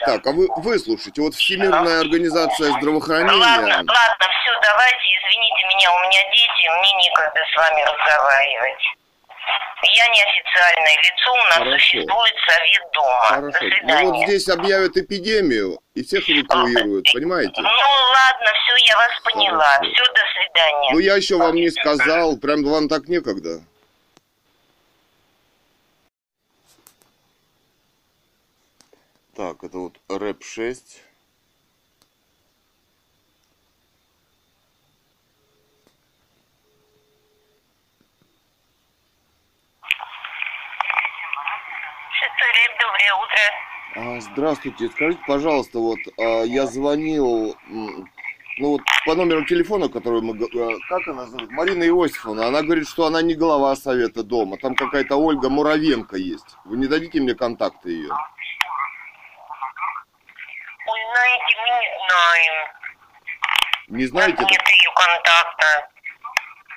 Так, 0.04 0.26
а 0.26 0.32
вы 0.32 0.48
выслушайте, 0.56 1.22
вот 1.22 1.34
Всемирная 1.34 2.00
организация 2.00 2.70
здравоохранения... 2.72 3.40
Ладно, 3.40 3.66
ладно, 3.66 4.26
все, 4.28 4.52
давайте, 4.60 5.06
извините 5.16 5.66
меня, 5.68 5.90
у 5.94 5.98
меня 6.04 6.22
дети, 6.30 6.68
мне 6.78 6.92
некогда 7.02 7.40
с 7.40 7.56
вами 7.56 7.80
разговаривать. 7.82 8.84
Я 9.82 10.08
не 10.08 10.22
официальное 10.22 10.96
лицо, 10.98 11.32
у 11.32 11.36
нас 11.36 11.54
Хорошо. 11.54 11.78
существует 11.78 12.34
совет 12.46 12.82
дома. 12.92 13.20
До 13.20 13.26
Хорошо. 13.26 13.58
Ну 13.62 13.70
свидания. 13.70 14.04
вот 14.04 14.26
здесь 14.26 14.48
объявят 14.48 14.96
эпидемию, 14.96 15.78
и 15.94 16.02
всех 16.02 16.28
эвакуируют, 16.28 17.06
понимаете? 17.12 17.60
Ну 17.60 17.68
ладно, 17.68 18.52
все, 18.64 18.86
я 18.88 18.96
вас 18.96 19.20
поняла. 19.22 19.64
Хорошо. 19.64 19.92
Все, 19.92 20.12
до 20.12 20.20
свидания. 20.34 20.92
Ну 20.92 20.98
я 20.98 21.16
еще 21.16 21.36
вам 21.36 21.54
не 21.54 21.70
сказал, 21.70 22.36
прям 22.36 22.64
вам 22.64 22.88
так 22.88 23.08
некогда. 23.08 23.60
Так, 29.36 29.62
это 29.64 29.76
вот 29.76 30.00
рэп 30.08 30.42
6. 30.42 31.02
Шестой 42.12 42.48
доброе 42.80 43.12
утро. 43.14 44.16
А, 44.16 44.20
Здравствуйте, 44.22 44.88
скажите, 44.88 45.20
пожалуйста, 45.26 45.80
вот 45.80 45.98
а, 46.18 46.44
я 46.44 46.64
звонил, 46.66 47.54
ну 47.68 48.06
вот 48.58 48.80
по 49.04 49.14
номеру 49.14 49.44
телефона, 49.44 49.90
который 49.90 50.22
мы, 50.22 50.32
а, 50.32 50.78
как 50.88 51.08
она 51.08 51.26
зовут, 51.26 51.50
Марина 51.50 51.84
Иосифовна, 51.84 52.46
она 52.46 52.62
говорит, 52.62 52.88
что 52.88 53.04
она 53.04 53.20
не 53.20 53.34
глава 53.34 53.76
совета 53.76 54.22
дома, 54.22 54.56
там 54.56 54.74
какая-то 54.74 55.16
Ольга 55.16 55.50
Муравенко 55.50 56.16
есть. 56.16 56.56
Вы 56.64 56.78
не 56.78 56.86
дадите 56.86 57.20
мне 57.20 57.34
контакты 57.34 57.90
ее? 57.90 58.14
Ой, 60.86 61.00
знаете, 61.12 61.56
мы 61.60 61.68
не 61.68 61.88
знаем. 62.06 62.54
Не 63.88 64.06
знаете? 64.06 64.42
Нет 64.42 64.68
ее 64.68 64.90
контакта. 64.94 65.88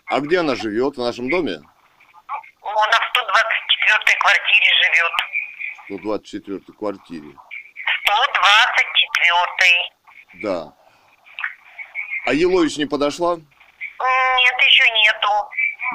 А 0.08 0.20
где 0.20 0.40
она 0.40 0.56
живет? 0.56 0.96
В 0.96 1.00
нашем 1.00 1.30
доме? 1.30 1.56
Она 1.56 3.00
в 3.00 3.10
124 3.10 4.18
квартире 4.20 4.70
живет. 4.84 5.12
В 5.78 5.86
124 5.86 6.78
квартире. 6.78 7.36
124. 8.04 9.92
Да. 10.42 10.74
А 12.26 12.34
Елович 12.34 12.78
не 12.78 12.86
подошла? 12.86 13.36
Нет, 13.36 14.56
еще 14.68 14.90
нету. 14.92 15.50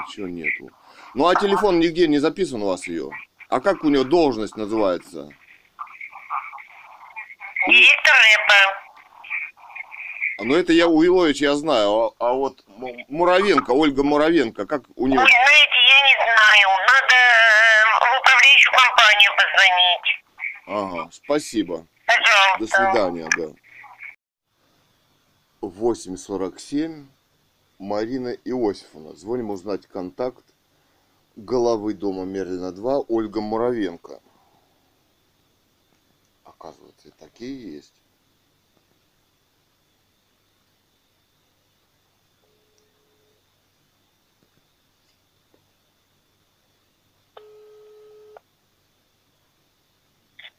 Ничего 0.07 0.29
нету. 0.29 0.71
Ну 1.15 1.27
а 1.27 1.35
телефон 1.35 1.81
нигде 1.81 2.07
не 2.09 2.19
записан 2.19 2.63
у 2.63 2.69
вас 2.69 2.87
ее? 2.87 3.11
А 3.49 3.61
как 3.61 3.85
у 3.85 3.89
нее 3.89 4.05
должность 4.05 4.57
называется? 4.57 5.29
Директор 7.67 8.13
рэпа. 8.13 8.81
Ну 10.45 10.55
это 10.57 10.73
я 10.73 10.87
у 10.89 11.03
Иловича 11.05 11.45
я 11.47 11.55
знаю, 11.55 11.89
а, 11.91 12.11
а 12.19 12.33
вот 12.33 12.63
Му- 12.67 13.05
Муравенко, 13.09 13.71
Ольга 13.71 14.03
Муравенко, 14.03 14.67
как 14.67 14.83
у 14.97 15.07
нее? 15.07 15.19
Ой, 15.21 15.27
знаете, 15.31 15.79
я 15.89 16.01
не 16.09 16.15
знаю. 16.17 16.69
Надо 16.81 17.15
э, 17.15 17.85
в 17.93 18.21
управляющую 18.21 18.73
компанию 18.73 19.31
позвонить. 19.37 20.09
Ага, 20.67 21.11
спасибо. 21.13 21.87
Пожалуйста. 22.07 22.59
До 22.59 22.67
свидания, 22.67 23.29
да. 23.37 23.47
8.47. 25.63 27.07
Марина 27.79 28.29
Иосифовна. 28.45 29.15
Звоним 29.17 29.51
узнать 29.51 29.87
контакт 29.87 30.45
главы 31.37 31.95
дома 31.95 32.25
Мерлина 32.25 32.73
2 32.73 33.05
Ольга 33.09 33.41
Муравенко. 33.41 34.21
Оказывается, 36.65 37.09
и 37.09 37.11
такие 37.11 37.75
есть. 37.75 37.93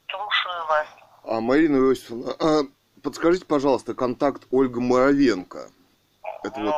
Слушаю 0.08 0.68
вас. 0.68 0.88
А, 1.24 1.42
Марина 1.42 1.78
Иосифовна, 1.78 2.36
а, 2.40 2.62
подскажите, 3.02 3.48
пожалуйста, 3.48 3.96
контакт 3.96 4.46
Ольга 4.52 4.80
Муравенко. 4.80 5.72
Это 6.44 6.62
вот 6.62 6.76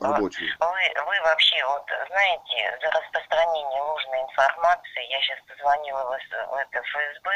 Но 0.00 0.12
рабочий. 0.12 0.46
вы, 0.60 1.02
вы 1.06 1.20
вообще, 1.22 1.64
вот, 1.66 1.84
знаете, 2.08 2.78
за 2.82 2.90
распространение 2.90 3.82
ложной 3.82 4.20
информации, 4.22 5.10
я 5.10 5.20
сейчас 5.22 5.38
позвонила 5.48 6.02
в, 6.04 6.10
в 6.10 6.54
это 6.54 6.82
ФСБ, 6.82 7.30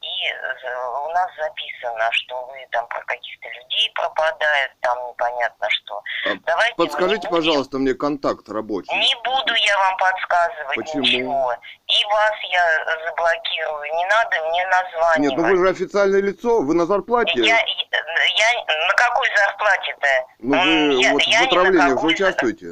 и 0.00 0.34
за- 0.62 0.88
у 1.06 1.08
нас 1.10 1.30
записано, 1.38 2.08
что 2.12 2.46
вы 2.46 2.66
там 2.72 2.86
про 2.88 3.00
каких-то 3.04 3.48
людей 3.48 3.92
пропадает, 3.94 4.72
там 4.80 4.98
непонятно 5.08 5.68
что. 5.70 6.02
А 6.26 6.34
Давайте 6.46 6.74
Подскажите, 6.74 7.28
будем- 7.28 7.30
пожалуйста, 7.30 7.78
мне 7.78 7.94
контакт 7.94 8.48
рабочий. 8.48 8.92
Не 8.94 9.14
буду 9.22 9.54
я 9.54 9.78
вам 9.78 9.96
подсказывать 9.98 10.76
Почему? 10.76 11.02
ничего. 11.02 11.54
И 11.86 12.04
вас 12.06 12.32
я 12.50 12.84
заблокирую. 13.06 13.94
Не 13.94 14.04
надо 14.06 14.48
мне 14.48 14.66
названивать. 14.66 15.18
Нет, 15.18 15.32
ну 15.36 15.44
вы 15.44 15.56
же 15.56 15.68
официальное 15.70 16.20
лицо, 16.22 16.60
вы 16.62 16.74
на 16.74 16.86
зарплате. 16.86 17.32
Я, 17.40 17.56
я 17.58 18.86
на 18.86 18.94
какой 18.94 19.28
зарплате-то? 19.36 20.08
Ну 20.40 20.60
вы 20.60 21.02
я- 21.02 21.12
вот 21.12 21.22
я 21.22 21.40
в 21.40 21.46
отравлениях 21.46 21.99
же 22.00 22.06
участвуете? 22.06 22.66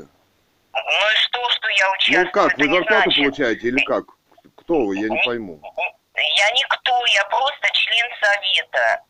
Ну 0.75 0.81
и 0.81 1.17
что, 1.17 1.51
что 1.51 1.69
я 1.69 1.91
участвую? 1.93 2.25
Ну 2.25 2.31
как, 2.31 2.59
вы 2.59 2.65
зарплату 2.65 3.03
значит. 3.11 3.25
получаете 3.25 3.69
или 3.69 3.85
как? 3.85 4.05
Кто 4.57 4.87
вы, 4.87 4.97
я 4.97 5.09
не 5.09 5.21
пойму. 5.25 5.61
Я 6.37 6.51
никто, 6.51 7.07
я 7.15 7.25
просто 7.27 7.69
член 7.73 8.07
совета. 8.21 9.03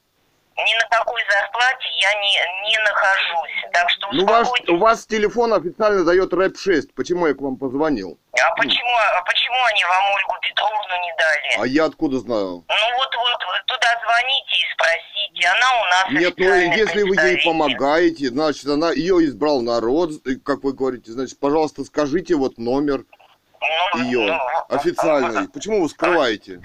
Ни 0.58 0.74
на 0.74 0.88
какой 0.90 1.22
зарплате 1.30 1.88
я 2.00 2.12
не, 2.20 2.70
не 2.70 2.78
нахожусь. 2.78 3.72
Так 3.72 3.88
что 3.90 4.08
Ну 4.12 4.26
ваш, 4.26 4.48
у 4.66 4.76
вас 4.78 5.06
телефон 5.06 5.54
официально 5.54 6.04
дает 6.04 6.32
рэп 6.32 6.58
6. 6.58 6.94
Почему 6.94 7.28
я 7.28 7.34
к 7.34 7.40
вам 7.40 7.56
позвонил? 7.56 8.18
А 8.32 8.50
почему, 8.56 8.90
а 8.96 9.22
почему 9.22 9.56
они 9.70 9.84
вам 9.84 10.14
Ольгу 10.14 10.34
Петровну 10.42 11.02
не 11.02 11.14
дали? 11.16 11.62
А 11.62 11.66
я 11.66 11.84
откуда 11.84 12.18
знаю? 12.18 12.64
Ну 12.68 12.96
вот, 12.96 13.14
вот, 13.14 13.66
туда 13.66 13.86
звоните 14.02 14.52
и 14.52 14.66
спросите. 14.74 15.48
Она 15.48 15.80
у 15.80 15.84
нас 15.84 16.22
Нет, 16.22 16.34
ну 16.36 16.76
если 16.76 17.02
вы 17.02 17.14
ей 17.14 17.44
помогаете, 17.44 18.28
значит, 18.28 18.66
она 18.66 18.90
ее 18.90 19.24
избрал 19.26 19.60
народ, 19.62 20.10
как 20.44 20.64
вы 20.64 20.72
говорите, 20.72 21.12
значит, 21.12 21.38
пожалуйста, 21.38 21.84
скажите 21.84 22.34
вот 22.34 22.58
номер 22.58 23.04
Ну, 23.94 24.02
ее 24.02 24.32
ну, 24.32 24.76
официальный. 24.76 25.48
Почему 25.48 25.82
вы 25.82 25.88
скрываете? 25.88 26.62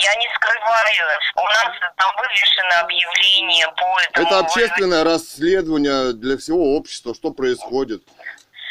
Я 0.00 0.14
не 0.16 0.28
скрываю. 0.34 1.18
У 1.36 1.44
нас 1.44 1.92
там 1.96 2.16
вывешено 2.16 2.80
объявление 2.80 3.68
по 3.76 4.00
этому. 4.00 4.26
Это 4.26 4.38
общественное 4.38 5.04
расследование 5.04 6.12
для 6.12 6.36
всего 6.38 6.76
общества, 6.76 7.14
что 7.14 7.30
происходит. 7.30 8.02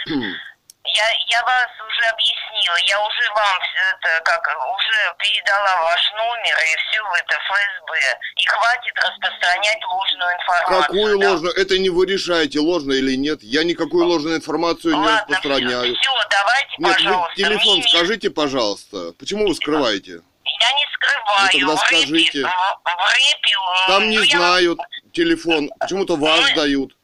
Я, 0.07 1.09
я 1.27 1.43
вас 1.43 1.67
уже 1.81 2.09
объяснила. 2.09 2.77
Я 2.87 3.01
уже 3.01 3.29
вам 3.33 3.59
это 4.05 4.21
как 4.23 4.41
уже 4.47 5.15
передала 5.19 5.81
ваш 5.83 6.13
номер 6.13 6.55
и 6.55 6.77
все 6.77 7.01
в 7.03 7.13
это 7.13 7.35
ФСБ. 7.35 8.19
И 8.37 8.45
хватит 8.45 8.93
распространять 8.95 9.83
ложную 9.83 10.31
информацию. 10.33 10.81
Какую 10.81 11.19
да. 11.19 11.29
ложную? 11.29 11.53
Это 11.55 11.77
не 11.79 11.89
вы 11.89 12.05
решаете, 12.05 12.59
ложно 12.59 12.93
или 12.93 13.15
нет. 13.15 13.41
Я 13.41 13.63
никакую 13.63 14.05
ложную 14.05 14.37
информацию 14.37 14.93
не 14.93 14.99
Ладно, 14.99 15.35
распространяю. 15.35 15.95
Все, 15.95 16.11
давайте, 16.29 16.75
Нет, 16.77 16.95
пожалуйста. 16.95 17.29
вы 17.29 17.43
телефон 17.43 17.83
скажите, 17.83 18.29
пожалуйста. 18.29 19.13
Почему 19.19 19.47
вы 19.47 19.55
скрываете? 19.55 20.21
Я 20.65 20.71
не 20.73 20.85
скрываю. 20.93 21.67
Ну, 21.67 21.75
тогда 21.75 21.85
скажите. 21.85 22.41
В, 22.41 22.87
рэпе, 22.87 23.55
Там 23.87 24.09
не 24.09 24.17
ну, 24.17 24.23
я- 24.23 24.37
знают 24.37 24.79
телефон. 25.13 25.69
Почему-то 25.79 26.15
вас 26.15 26.41
Ну, 26.49 26.55
дают. 26.55 26.95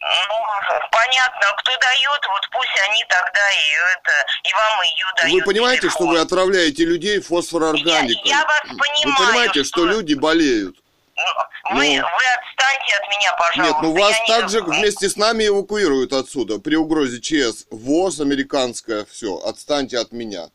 Ну, 0.00 0.88
понятно, 0.90 1.46
кто 1.58 1.70
дает, 1.78 2.20
вот 2.28 2.48
пусть 2.52 2.80
они 2.88 3.04
тогда 3.08 3.50
и 3.50 3.92
это, 3.92 4.12
и 4.44 4.52
вам 4.54 4.82
ее 4.82 5.06
дают. 5.20 5.34
Вы 5.34 5.42
понимаете, 5.42 5.88
что 5.90 5.98
телефон. 5.98 6.14
вы 6.14 6.20
отравляете 6.20 6.84
людей 6.84 7.20
фосфорорганикой? 7.20 8.20
Я- 8.24 8.38
я 8.38 8.44
вас 8.44 8.60
Вы 8.64 8.76
понимаю, 8.78 9.16
понимаете, 9.18 9.64
что 9.64 9.78
что- 9.80 9.86
люди 9.86 10.14
болеют? 10.14 10.76
Ну, 11.16 11.76
Вы, 11.76 11.98
Ну. 11.98 12.02
вы 12.02 12.24
отстаньте 12.38 12.96
от 12.96 13.08
меня, 13.10 13.32
пожалуйста. 13.32 13.62
Нет, 13.62 13.82
ну 13.82 13.92
вас 14.00 14.12
я 14.12 14.20
не- 14.20 14.26
также 14.40 14.62
вместе 14.62 15.08
с 15.10 15.16
нами 15.16 15.48
эвакуируют 15.48 16.12
отсюда 16.12 16.58
при 16.60 16.76
угрозе 16.76 17.20
ЧС. 17.20 17.66
ВОЗ 17.70 18.20
американская, 18.20 19.04
все, 19.04 19.36
отстаньте 19.44 19.98
от 19.98 20.12
меня. 20.12 20.48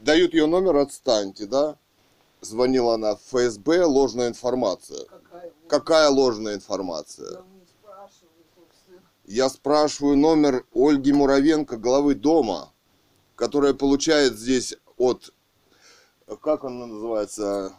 Дают 0.00 0.34
ее 0.34 0.46
номер, 0.46 0.76
отстаньте, 0.76 1.46
да? 1.46 1.78
Звонила 2.40 2.94
она 2.94 3.16
в 3.16 3.20
ФСБ, 3.22 3.84
ложная 3.84 4.28
информация. 4.28 5.04
Какая? 5.06 5.52
Какая 5.68 6.08
ложная 6.10 6.54
информация? 6.54 7.42
Я 9.24 9.48
спрашиваю, 9.48 10.16
номер 10.16 10.64
Ольги 10.72 11.12
Муравенко, 11.12 11.76
главы 11.78 12.14
дома, 12.14 12.72
которая 13.34 13.74
получает 13.74 14.38
здесь 14.38 14.76
от, 14.96 15.34
как 16.40 16.62
он 16.62 16.78
называется, 16.78 17.74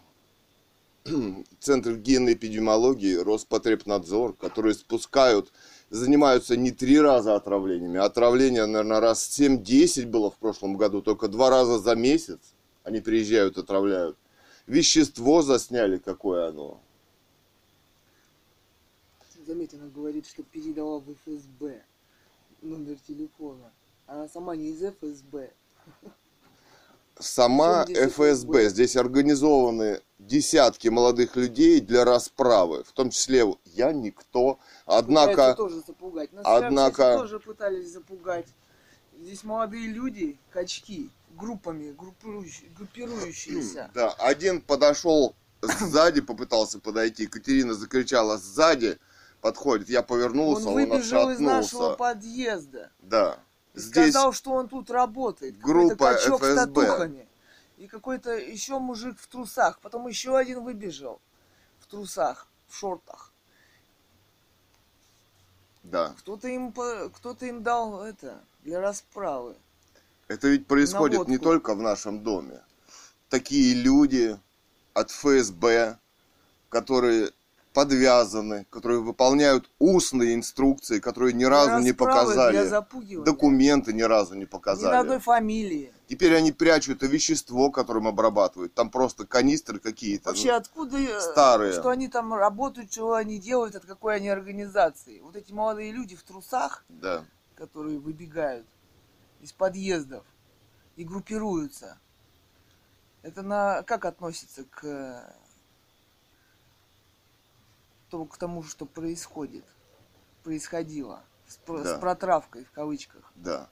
Центр 1.60 1.96
генной 1.96 2.34
эпидемиологии, 2.34 3.16
Роспотребнадзор, 3.16 4.34
которые 4.34 4.74
спускают, 4.74 5.54
занимаются 5.90 6.58
не 6.58 6.72
три 6.72 7.00
раза 7.00 7.36
отравлениями, 7.36 8.00
отравление, 8.00 8.66
наверное, 8.66 9.00
раз 9.00 9.40
7-10 9.40 10.06
было 10.08 10.30
в 10.30 10.38
прошлом 10.38 10.78
году, 10.78 11.02
только 11.02 11.28
два 11.28 11.50
раза 11.50 11.80
за 11.80 11.96
месяц 11.96 12.40
они 12.84 13.02
приезжают, 13.02 13.58
отравляют. 13.58 14.18
Вещество 14.66 15.42
засняли, 15.42 15.98
какое 15.98 16.50
оно. 16.50 16.82
Заметь, 19.46 19.74
она 19.74 19.88
говорит, 19.88 20.26
что 20.26 20.44
передала 20.44 21.00
в 21.00 21.14
ФСБ 21.14 21.82
номер 22.62 22.98
телефона. 23.08 23.72
Она 24.06 24.28
сама 24.28 24.56
не 24.56 24.70
из 24.70 24.82
ФСБ. 24.82 25.52
Сама 27.20 27.86
ФСБ. 27.86 28.70
Здесь 28.70 28.96
организованы 28.96 30.02
десятки 30.20 30.88
молодых 30.88 31.36
людей 31.36 31.80
для 31.80 32.06
расправы, 32.06 32.84
в 32.84 32.92
том 32.92 33.10
числе 33.10 33.46
я 33.66 33.92
никто. 33.92 34.60
Однако, 34.86 35.54
тоже 35.56 35.82
запугать. 35.86 36.34
Нас 36.34 36.44
однако- 36.46 37.18
тоже 37.18 37.40
пытались 37.40 37.92
запугать. 37.92 38.48
Здесь 39.20 39.44
молодые 39.44 39.88
люди, 39.88 40.38
качки, 40.52 41.10
группами, 41.36 41.92
группирующие- 41.92 42.70
группирующиеся. 42.78 43.90
да, 43.94 44.12
один 44.20 44.62
подошел 44.62 45.36
сзади, 45.62 46.22
попытался 46.22 46.80
подойти, 46.80 47.24
Екатерина 47.24 47.74
закричала 47.74 48.38
сзади, 48.38 48.98
подходит, 49.42 49.90
я 49.90 50.02
Он 50.02 50.06
повернулся, 50.06 50.68
он, 50.70 50.76
выбежал 50.76 51.30
из 51.32 51.40
нашего 51.40 51.94
отшатнулся. 51.94 51.98
подъезда. 51.98 52.92
Да. 53.00 53.40
Здесь 53.78 54.12
сказал, 54.12 54.34
что 54.34 54.52
он 54.52 54.68
тут 54.68 54.90
работает. 54.90 55.60
группа 55.60 56.14
качок 56.14 56.44
с 56.44 56.48
ФСБ. 56.48 56.56
татухами. 56.56 57.28
И 57.78 57.88
какой-то 57.88 58.32
еще 58.32 58.80
мужик 58.80 59.20
в 59.20 59.28
трусах. 59.28 59.80
Потом 59.80 60.08
еще 60.08 60.36
один 60.36 60.64
выбежал 60.64 61.22
в 61.80 61.86
трусах, 61.86 62.48
в 62.68 62.76
шортах. 62.76 63.32
Да. 65.84 66.14
Кто-то 66.20 66.48
им, 66.48 66.72
кто-то 66.72 67.46
им 67.46 67.64
дал 67.64 68.04
это 68.04 68.44
для 68.64 68.82
расправы. 68.82 69.56
Это 70.28 70.48
ведь 70.50 70.68
происходит 70.68 71.28
не 71.28 71.36
Наводку. 71.36 71.44
только 71.44 71.76
в 71.76 71.82
нашем 71.82 72.24
доме. 72.24 72.62
Такие 73.30 73.74
люди 73.76 74.38
от 74.94 75.12
ФСБ, 75.12 75.98
которые 76.70 77.32
подвязаны, 77.78 78.66
которые 78.72 79.02
выполняют 79.02 79.70
устные 79.78 80.34
инструкции, 80.34 80.98
которые 81.00 81.34
ни 81.34 81.44
разу 81.44 81.78
не 81.78 81.94
показали, 81.94 82.68
документы 83.24 83.94
ни 83.94 84.02
разу 84.02 84.34
не 84.34 84.40
Ни 84.40 84.44
на 84.46 84.48
одной 84.48 84.50
показали. 84.50 85.20
фамилии. 85.20 85.94
Теперь 86.08 86.36
они 86.36 86.52
прячут 86.52 86.98
это 86.98 87.06
вещество, 87.06 87.70
которым 87.70 88.08
обрабатывают. 88.08 88.74
Там 88.74 88.90
просто 88.90 89.28
канистры 89.28 89.78
какие-то. 89.78 90.30
Вообще 90.30 90.54
откуда, 90.54 90.98
э, 90.98 91.20
старые. 91.22 91.72
что 91.74 91.90
они 91.90 92.08
там 92.08 92.34
работают, 92.34 92.92
что 92.92 93.14
они 93.14 93.38
делают, 93.38 93.76
от 93.76 93.86
какой 93.86 94.16
они 94.16 94.30
организации. 94.30 95.20
Вот 95.20 95.36
эти 95.36 95.52
молодые 95.54 95.92
люди 95.92 96.16
в 96.16 96.24
трусах, 96.24 96.84
Да. 96.90 97.26
которые 97.54 98.00
выбегают 98.00 98.66
из 99.40 99.52
подъездов 99.54 100.24
и 100.96 101.04
группируются. 101.04 102.00
Это 103.22 103.44
на 103.44 103.84
как 103.84 104.06
относится 104.06 104.64
к, 104.64 104.84
э, 104.84 105.32
к 108.10 108.38
тому, 108.38 108.64
что 108.64 108.86
происходит, 108.86 109.66
происходило 110.44 111.22
с, 111.48 111.58
про- 111.58 111.80
Да. 111.84 111.98
с 111.98 112.00
протравкой 112.00 112.66
в 112.66 112.72
кавычках. 112.72 113.32
Да. 113.36 113.70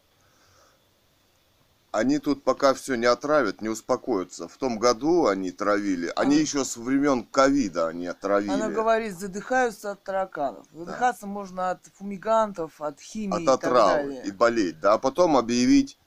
Они 1.91 2.19
тут 2.19 2.43
пока 2.43 2.73
все 2.73 2.95
не 2.95 3.05
отравят, 3.05 3.61
не 3.61 3.69
успокоятся. 3.69 4.49
В 4.49 4.57
том 4.57 4.77
году 4.79 5.27
они 5.27 5.51
травили. 5.51 6.11
Они 6.17 6.35
А. 6.35 6.39
еще 6.39 6.65
со 6.65 6.81
времен 6.81 7.23
ковида 7.23 7.87
они 7.87 8.05
отравили. 8.07 8.49
Она 8.51 8.67
говорит, 8.69 9.17
задыхаются 9.17 9.91
от 9.91 10.03
тараканов. 10.03 10.65
Задыхаться 10.73 11.25
можно 11.25 11.71
от 11.71 11.85
фумигантов, 11.93 12.81
от 12.81 12.99
химии 12.99 13.35
от 13.35 13.41
и 13.43 13.47
отравы 13.47 14.03
далее. 14.09 14.25
и 14.25 14.31
болеть, 14.31 14.79
да, 14.81 14.93
а 14.93 14.97
потом 14.97 15.37
объявить 15.37 15.97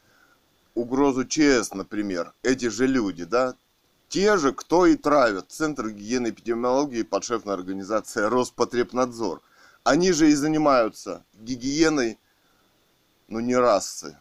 угрозу 0.74 1.24
ЧС, 1.24 1.72
например, 1.72 2.34
эти 2.42 2.68
же 2.68 2.86
люди, 2.86 3.24
да, 3.24 3.54
те 4.08 4.36
же, 4.38 4.52
кто 4.52 4.86
и 4.86 4.96
травят 4.96 5.50
Центр 5.50 5.90
гигиены 5.90 6.28
и 6.28 6.30
эпидемиологии, 6.30 7.02
подшефная 7.02 7.54
организация 7.54 8.28
Роспотребнадзор. 8.28 9.42
Они 9.84 10.12
же 10.12 10.30
и 10.30 10.34
занимаются 10.34 11.24
гигиеной, 11.34 12.18
ну, 13.28 13.40
не 13.40 13.56
расы, 13.56 14.18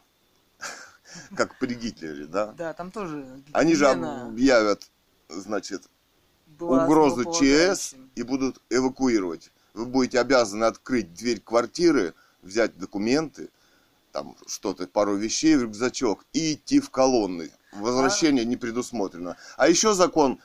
как 1.35 1.57
при 1.59 1.73
Гитлере, 1.73 2.25
да. 2.25 2.53
Да, 2.57 2.73
там 2.73 2.91
тоже 2.91 3.25
Они 3.53 3.75
же 3.75 3.85
гигиена 3.85 4.27
объявят, 4.27 4.89
значит, 5.29 5.89
угрозу 6.59 7.31
ЧС 7.31 7.95
и 8.15 8.23
будут 8.23 8.61
эвакуировать. 8.69 9.51
Вы 9.73 9.85
будете 9.85 10.19
обязаны 10.19 10.65
открыть 10.65 11.13
дверь 11.13 11.39
квартиры, 11.39 12.13
взять 12.41 12.77
документы, 12.77 13.49
там 14.11 14.35
что-то, 14.47 14.87
пару 14.87 15.15
вещей 15.15 15.55
в 15.55 15.63
рюкзачок 15.63 16.25
и 16.33 16.53
идти 16.53 16.79
в 16.79 16.89
колонны. 16.89 17.51
Возвращение 17.73 18.45
не 18.45 18.57
предусмотрено. 18.57 19.37
А 19.57 19.67
еще 19.67 19.93
закон, 19.93 20.39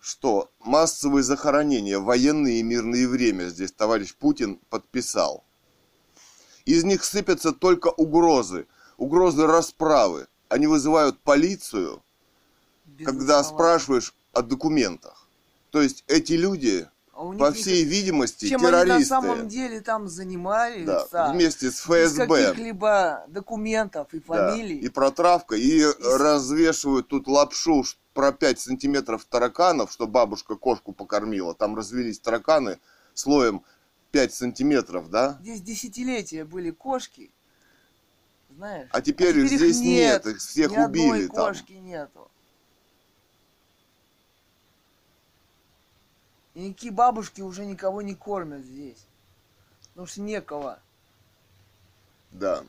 что 0.00 0.50
массовые 0.60 1.22
захоронения 1.22 1.98
в 1.98 2.04
военное 2.04 2.52
и 2.52 2.62
мирное 2.62 3.06
время 3.06 3.44
здесь 3.44 3.72
товарищ 3.72 4.14
Путин 4.14 4.56
подписал. 4.70 5.44
Из 6.64 6.84
них 6.84 7.04
сыпятся 7.04 7.52
только 7.52 7.88
угрозы, 7.88 8.66
угрозы 8.96 9.46
расправы. 9.46 10.26
Они 10.48 10.66
вызывают 10.66 11.18
полицию, 11.20 12.02
Без 12.84 13.06
когда 13.06 13.38
основания. 13.38 13.56
спрашиваешь 13.56 14.14
о 14.32 14.42
документах. 14.42 15.28
То 15.70 15.82
есть 15.82 16.04
эти 16.08 16.32
люди, 16.32 16.88
А 17.18 17.22
у 17.24 17.32
них 17.32 17.40
по 17.40 17.46
никак- 17.46 17.56
всей 17.56 17.82
видимости, 17.82 18.48
чем 18.48 18.60
террористы. 18.60 18.90
они 18.92 19.00
на 19.00 19.04
самом 19.04 19.48
деле 19.48 19.80
там 19.80 20.06
занимались, 20.06 20.86
да, 20.86 21.32
вместе 21.32 21.68
с 21.72 21.84
без 21.88 22.12
ФСБ. 22.12 22.26
каких-либо 22.28 23.24
документов 23.26 24.06
и 24.14 24.20
Да, 24.20 24.24
фамилий. 24.52 24.78
и 24.78 24.88
протравка, 24.88 25.56
и, 25.56 25.82
развешивают 26.00 27.08
тут 27.08 27.26
лапшу 27.26 27.82
про 28.14 28.30
5 28.30 28.60
сантиметров 28.60 29.24
тараканов, 29.24 29.90
что 29.90 30.06
бабушка 30.06 30.54
кошку 30.54 30.92
покормила. 30.92 31.56
Там 31.56 31.74
развелись 31.74 32.20
тараканы 32.20 32.78
слоем 33.14 33.64
5 34.12 34.32
сантиметров, 34.32 35.10
да? 35.10 35.38
Здесь 35.40 35.60
десятилетия 35.60 36.44
были 36.44 36.70
кошки, 36.70 37.32
знаешь. 38.56 38.88
А 38.92 39.00
теперь, 39.00 39.36
их 39.40 39.50
здесь 39.50 39.80
нет, 39.80 40.24
их 40.24 40.38
всех 40.38 40.70
ни 40.70 40.76
одной 40.76 41.08
убили 41.10 41.26
там. 41.26 41.48
кошки 41.48 41.72
нету. 41.72 42.30
И 46.58 46.60
никакие 46.60 46.90
бабушки 46.92 47.40
уже 47.40 47.64
никого 47.64 48.02
не 48.02 48.16
кормят 48.16 48.62
здесь. 48.62 49.06
Потому 49.90 50.08
что 50.08 50.20
некого. 50.22 50.80
Да. 52.32 52.64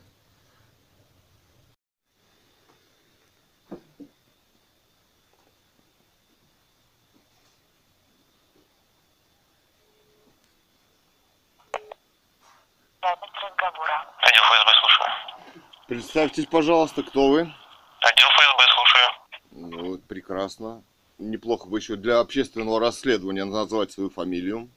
Отдел 13.00 14.44
ФСБ, 14.44 14.70
слушаю. 14.80 15.62
Представьтесь, 15.88 16.46
пожалуйста, 16.46 17.02
кто 17.02 17.28
вы? 17.30 17.40
Отдел 17.40 18.28
ФСБ, 18.28 18.62
слушаю. 18.72 19.10
Ну, 19.50 19.94
это 19.96 20.06
прекрасно. 20.06 20.84
Неплохо 21.20 21.68
бы 21.68 21.78
еще 21.78 21.96
для 21.96 22.18
общественного 22.18 22.80
расследования 22.80 23.44
назвать 23.44 23.92
свою 23.92 24.08
фамилию. 24.08 24.70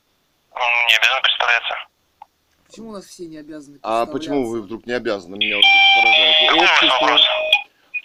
Не 0.54 0.98
обязан 0.98 1.22
представляться. 1.22 1.74
Почему 2.68 2.90
у 2.90 2.92
нас 2.92 3.06
все 3.06 3.26
не 3.28 3.38
обязаны 3.38 3.80
А 3.82 4.06
почему 4.06 4.50
вы 4.50 4.62
вдруг 4.62 4.86
не 4.86 4.92
обязаны? 4.92 5.38
Меня 5.38 5.56
вот 5.56 5.64
поражает. 5.96 6.36
Какой 6.50 6.58
у 6.58 6.62
вас 6.62 7.22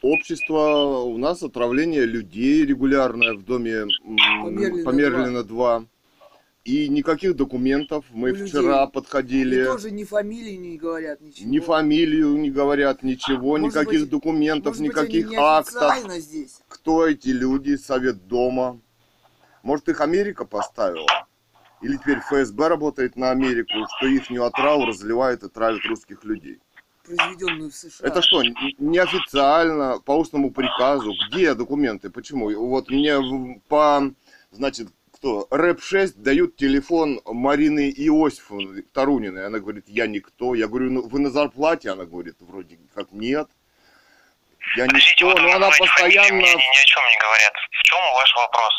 Общество, 0.02 0.08
общество, 0.08 0.58
у 1.00 1.18
нас 1.18 1.42
отравление 1.42 2.05
людей 2.05 2.65
регулярное 2.65 3.34
в 3.34 3.44
доме 3.44 3.73
м, 3.73 3.89
Померлина 4.44 4.84
Померлина 4.84 5.42
2. 5.42 5.84
И 6.65 6.89
никаких 6.89 7.35
документов. 7.35 8.05
Мы 8.11 8.31
У 8.31 8.35
людей. 8.35 8.49
вчера 8.49 8.85
И 8.85 8.93
подходили. 8.93 9.65
тоже 9.65 9.91
ни 9.91 10.05
фамилии 10.05 10.57
не 10.57 10.77
говорят, 10.77 11.20
ничего. 11.20 11.49
Ни 11.49 11.59
фамилию 11.61 12.37
не 12.37 12.51
говорят, 12.51 13.03
ничего, 13.03 13.57
Может 13.57 13.75
никаких 13.77 14.01
быть, 14.03 14.11
документов, 14.11 14.73
быть, 14.78 14.89
никаких 14.89 15.27
они 15.28 15.37
актов. 15.37 16.12
здесь. 16.19 16.61
Кто 16.69 17.07
эти 17.07 17.28
люди, 17.28 17.77
Совет 17.77 18.27
Дома? 18.27 18.81
Может, 19.62 19.89
их 19.89 20.01
Америка 20.01 20.45
поставила? 20.45 21.07
Или 21.81 21.97
теперь 21.97 22.19
ФСБ 22.19 22.69
работает 22.69 23.17
на 23.17 23.31
Америку, 23.31 23.73
что 23.97 24.07
их 24.07 24.31
отраву 24.43 24.87
разливает 24.87 25.45
и 25.45 25.49
травит 25.49 25.85
русских 25.87 26.25
людей? 26.25 26.59
произведенную 27.09 27.70
в 27.70 27.75
США. 27.75 28.07
Это 28.07 28.23
что, 28.23 28.43
неофициально, 28.78 29.99
по 30.05 30.12
устному 30.12 30.51
приказу? 30.51 31.12
Где 31.28 31.55
документы? 31.55 32.11
Почему? 32.11 32.51
Вот 32.69 32.91
мне 32.91 33.19
по, 33.69 34.12
значит, 34.51 34.89
кто? 35.18 35.48
РЭП-6 35.50 36.14
дают 36.16 36.56
телефон 36.56 37.20
Марины 37.24 37.90
Иосифовны 37.90 38.82
Таруниной. 38.82 39.47
Она 39.47 39.58
говорит, 39.58 39.84
я 39.88 40.06
никто. 40.06 40.55
Я 40.55 40.68
говорю, 40.68 40.90
ну, 40.90 41.08
вы 41.08 41.18
на 41.18 41.30
зарплате? 41.30 41.90
Она 41.90 42.05
говорит, 42.05 42.36
вроде 42.38 42.78
как 42.94 43.10
нет. 43.12 43.48
Я 44.76 44.86
Подождите, 44.86 45.24
никто, 45.24 45.28
вы 45.28 45.40
но 45.40 45.56
она 45.56 45.70
постоянно... 45.70 46.34
мне 46.34 46.44
ни 46.44 46.82
о 46.82 46.84
чем 46.84 47.02
не 47.02 47.18
говорят. 47.20 47.52
В 47.70 47.82
чем 47.82 47.98
ваш 48.14 48.34
вопрос? 48.36 48.74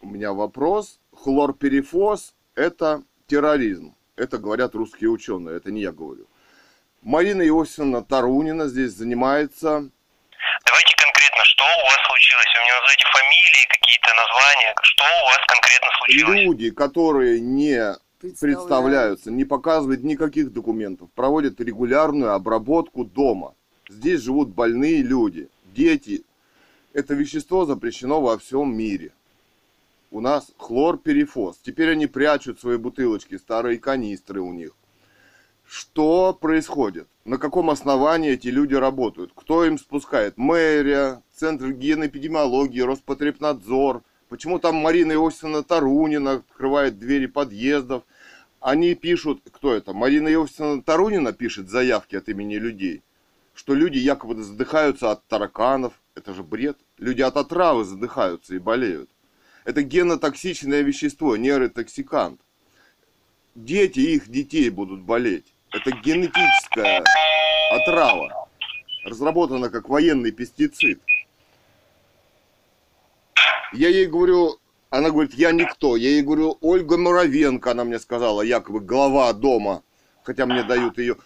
У 0.00 0.06
меня 0.06 0.32
вопрос. 0.32 1.00
Хлорперифоз– 1.12 2.34
это 2.54 3.02
терроризм. 3.26 3.94
Это 4.16 4.38
говорят 4.38 4.74
русские 4.74 5.10
ученые, 5.10 5.58
это 5.58 5.70
не 5.70 5.82
я 5.82 5.92
говорю. 5.92 6.26
Марина 7.02 7.42
Иосифовна 7.42 8.02
Тарунина 8.02 8.68
здесь 8.68 8.92
занимается 8.92 9.90
Давайте 10.64 10.94
конкретно, 10.96 11.44
что 11.44 11.64
у 11.64 11.84
вас 11.84 11.98
случилось? 12.06 12.46
Вы 12.54 12.60
мне 12.62 12.72
назовете 12.72 13.04
фамилии, 13.12 13.66
какие-то 13.68 14.10
названия. 14.14 14.74
Что 14.82 15.04
у 15.04 15.26
вас 15.26 15.40
конкретно 15.46 15.88
случилось? 15.98 16.36
люди, 16.36 16.70
которые 16.70 17.40
не 17.40 17.96
Представляют. 18.20 18.40
представляются, 18.40 19.30
не 19.30 19.44
показывают 19.44 20.02
никаких 20.02 20.52
документов, 20.52 21.10
проводят 21.14 21.60
регулярную 21.60 22.32
обработку 22.32 23.04
дома. 23.04 23.54
Здесь 23.88 24.20
живут 24.22 24.48
больные 24.48 25.02
люди, 25.02 25.48
дети. 25.64 26.24
Это 26.92 27.14
вещество 27.14 27.66
запрещено 27.66 28.20
во 28.20 28.38
всем 28.38 28.74
мире. 28.74 29.12
У 30.10 30.20
нас 30.20 30.50
хлорперифос. 30.56 31.58
Теперь 31.58 31.90
они 31.90 32.06
прячут 32.06 32.60
свои 32.60 32.78
бутылочки, 32.78 33.36
старые 33.36 33.78
канистры 33.78 34.40
у 34.40 34.52
них. 34.52 34.75
Что 35.68 36.32
происходит? 36.32 37.08
На 37.24 37.38
каком 37.38 37.70
основании 37.70 38.32
эти 38.32 38.48
люди 38.48 38.74
работают? 38.74 39.32
Кто 39.34 39.64
им 39.64 39.78
спускает? 39.78 40.38
Мэрия, 40.38 41.22
Центр 41.34 41.72
гигиены 41.72 42.08
Роспотребнадзор. 42.84 44.02
Почему 44.28 44.60
там 44.60 44.76
Марина 44.76 45.12
Иосифовна 45.12 45.64
Тарунина 45.64 46.32
открывает 46.34 46.98
двери 46.98 47.26
подъездов? 47.26 48.04
Они 48.60 48.94
пишут, 48.94 49.42
кто 49.50 49.74
это? 49.74 49.92
Марина 49.92 50.28
Иосифовна 50.28 50.82
Тарунина 50.82 51.32
пишет 51.32 51.68
заявки 51.68 52.14
от 52.14 52.28
имени 52.28 52.56
людей, 52.56 53.02
что 53.52 53.74
люди 53.74 53.98
якобы 53.98 54.40
задыхаются 54.42 55.10
от 55.10 55.26
тараканов. 55.26 55.94
Это 56.14 56.32
же 56.32 56.44
бред. 56.44 56.78
Люди 56.98 57.22
от 57.22 57.36
отравы 57.36 57.84
задыхаются 57.84 58.54
и 58.54 58.58
болеют. 58.58 59.10
Это 59.64 59.82
генотоксичное 59.82 60.82
вещество, 60.82 61.36
нейротоксикант. 61.36 62.40
Дети 63.56 63.98
их 63.98 64.28
детей 64.28 64.70
будут 64.70 65.02
болеть. 65.02 65.55
Это 65.76 65.90
генетическая 65.90 67.04
отрава. 67.70 68.48
Разработана 69.04 69.68
как 69.68 69.90
военный 69.90 70.32
пестицид. 70.32 71.02
Я 73.74 73.88
ей 73.90 74.06
говорю, 74.06 74.58
она 74.88 75.10
говорит, 75.10 75.34
я 75.34 75.52
никто. 75.52 75.96
Я 75.96 76.08
ей 76.08 76.22
говорю, 76.22 76.56
Ольга 76.62 76.96
Муравенко, 76.96 77.72
она 77.72 77.84
мне 77.84 77.98
сказала, 77.98 78.40
якобы 78.40 78.80
глава 78.80 79.30
дома, 79.34 79.82
хотя 80.22 80.46
мне 80.46 80.62
дают 80.62 80.96
ее. 80.96 81.16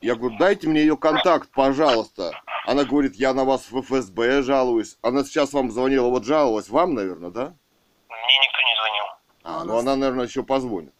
Я 0.00 0.14
говорю, 0.14 0.38
дайте 0.38 0.68
мне 0.68 0.82
ее 0.82 0.96
контакт, 0.96 1.50
пожалуйста. 1.50 2.30
Она 2.64 2.84
говорит, 2.84 3.16
я 3.16 3.34
на 3.34 3.44
вас 3.44 3.66
в 3.70 3.82
ФСБ 3.82 4.42
жалуюсь. 4.42 4.98
Она 5.02 5.24
сейчас 5.24 5.52
вам 5.52 5.72
звонила, 5.72 6.08
вот 6.08 6.24
жаловалась 6.24 6.68
вам, 6.68 6.94
наверное, 6.94 7.30
да? 7.30 7.54
Мне 8.08 8.38
никто 8.44 8.60
не 8.62 8.76
звонил. 8.78 9.04
А, 9.42 9.64
ну 9.64 9.78
она, 9.78 9.96
наверное, 9.96 10.26
еще 10.26 10.44
позвонит. 10.44 10.92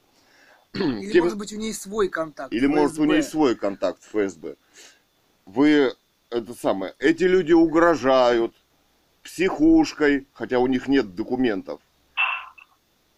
Или, 0.77 1.13
Тем- 1.13 1.25
может 1.25 1.39
быть, 1.39 1.53
у 1.53 1.57
нее 1.57 1.73
свой 1.75 2.09
контакт. 2.09 2.53
Или 2.53 2.67
может 2.67 2.99
у 2.99 3.05
нее 3.05 3.21
ФСБ. 3.21 3.31
свой 3.31 3.57
контакт 3.57 4.03
в 4.03 4.09
ФСБ. 4.09 4.57
Вы 5.45 5.95
это 6.31 6.55
самое. 6.55 6.95
Эти 6.99 7.25
люди 7.25 7.53
угрожают 7.53 8.55
психушкой, 9.23 10.27
хотя 10.33 10.59
у 10.59 10.67
них 10.67 10.89
нет 10.89 11.15
документов. 11.15 11.81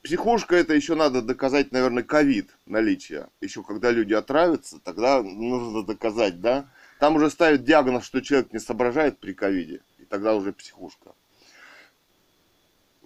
Психушка 0.03 0.57
это 0.57 0.75
еще 0.75 0.95
надо 0.95 1.20
доказать, 1.23 1.73
наверное, 1.73 2.03
ковид 2.03 2.51
наличие. 2.67 3.28
Еще 3.41 3.62
когда 3.62 3.91
люди 3.91 4.15
отравятся, 4.15 4.78
тогда 4.83 5.23
нужно 5.23 5.83
доказать, 5.83 6.41
да? 6.41 6.70
Там 6.99 7.17
уже 7.17 7.31
ставят 7.31 7.65
диагноз, 7.65 8.05
что 8.05 8.20
человек 8.20 8.53
не 8.53 8.59
соображает 8.59 9.19
при 9.19 9.33
ковиде, 9.35 9.83
и 9.99 10.05
тогда 10.05 10.35
уже 10.35 10.53
психушка. 10.53 11.12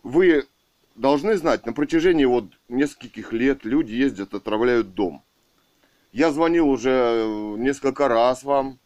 Вы 0.03 0.47
должны 0.95 1.37
знать, 1.37 1.67
на 1.67 1.73
протяжении 1.73 2.25
вот 2.25 2.47
нескольких 2.69 3.33
лет 3.33 3.65
люди 3.65 3.93
ездят, 3.93 4.35
отравляют 4.35 4.95
дом. 4.95 5.23
Я 6.13 6.31
звонил 6.31 6.69
уже 6.69 6.91
э, 6.91 7.55
несколько 7.59 8.09
раз 8.09 8.43
вам. 8.43 8.79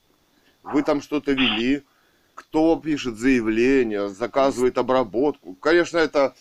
Вы 0.62 0.82
там 0.82 1.00
что-то 1.00 1.32
вели. 1.32 1.82
Кто 2.34 2.76
пишет 2.76 3.16
заявление, 3.16 4.08
заказывает 4.08 4.78
обработку. 4.78 5.54
Конечно, 5.54 5.98
это, 5.98 6.36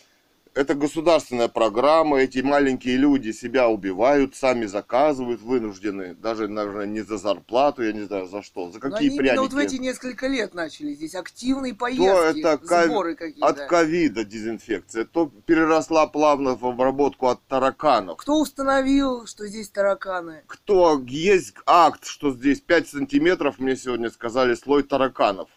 это 0.56 0.74
государственная 0.74 1.50
программа. 1.50 2.20
Эти 2.20 2.40
маленькие 2.40 2.96
люди 2.96 3.32
себя 3.32 3.68
убивают, 3.68 4.36
сами 4.36 4.66
заказывают, 4.66 5.42
вынуждены. 5.42 6.16
Даже, 6.16 6.48
наверное, 6.48 6.86
не 6.86 7.02
за 7.02 7.18
зарплату, 7.18 7.84
я 7.84 7.92
не 7.92 8.04
знаю 8.04 8.26
за 8.28 8.42
что. 8.42 8.72
За 8.72 8.80
какие 8.80 9.10
они 9.10 9.18
пряники. 9.18 9.34
именно 9.34 9.42
вот 9.42 9.54
в 9.54 9.58
эти 9.58 9.76
несколько 9.76 10.28
лет 10.28 10.54
начали 10.54 10.94
здесь 10.94 11.14
активные 11.14 11.76
поездки, 11.76 12.40
это 12.40 12.58
ка- 12.58 12.86
сборы 12.86 13.16
какие-то. 13.16 13.46
От 13.46 13.60
ковида 13.68 14.24
дезинфекция, 14.24 15.04
то 15.04 15.28
переросла 15.46 16.08
плавно 16.08 16.56
в 16.56 16.66
обработку 16.66 17.28
от 17.28 17.46
тараканов. 17.48 18.18
Кто 18.18 18.40
установил, 18.40 19.28
что 19.28 19.46
здесь 19.48 19.70
тараканы? 19.70 20.44
кто 20.48 21.02
есть 21.06 21.56
акт, 21.66 22.06
что 22.06 22.32
здесь 22.32 22.62
5 22.62 22.88
сантиметров, 22.88 23.60
мне 23.60 23.76
сегодня 23.76 24.10
сказали, 24.10 24.56
слой 24.56 24.84
тараканов. 24.84 25.50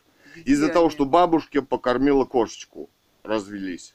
Из-за 0.44 0.68
того, 0.68 0.90
что 0.90 1.04
бабушка 1.04 1.62
покормила 1.62 2.24
кошечку, 2.24 2.90
развелись. 3.22 3.94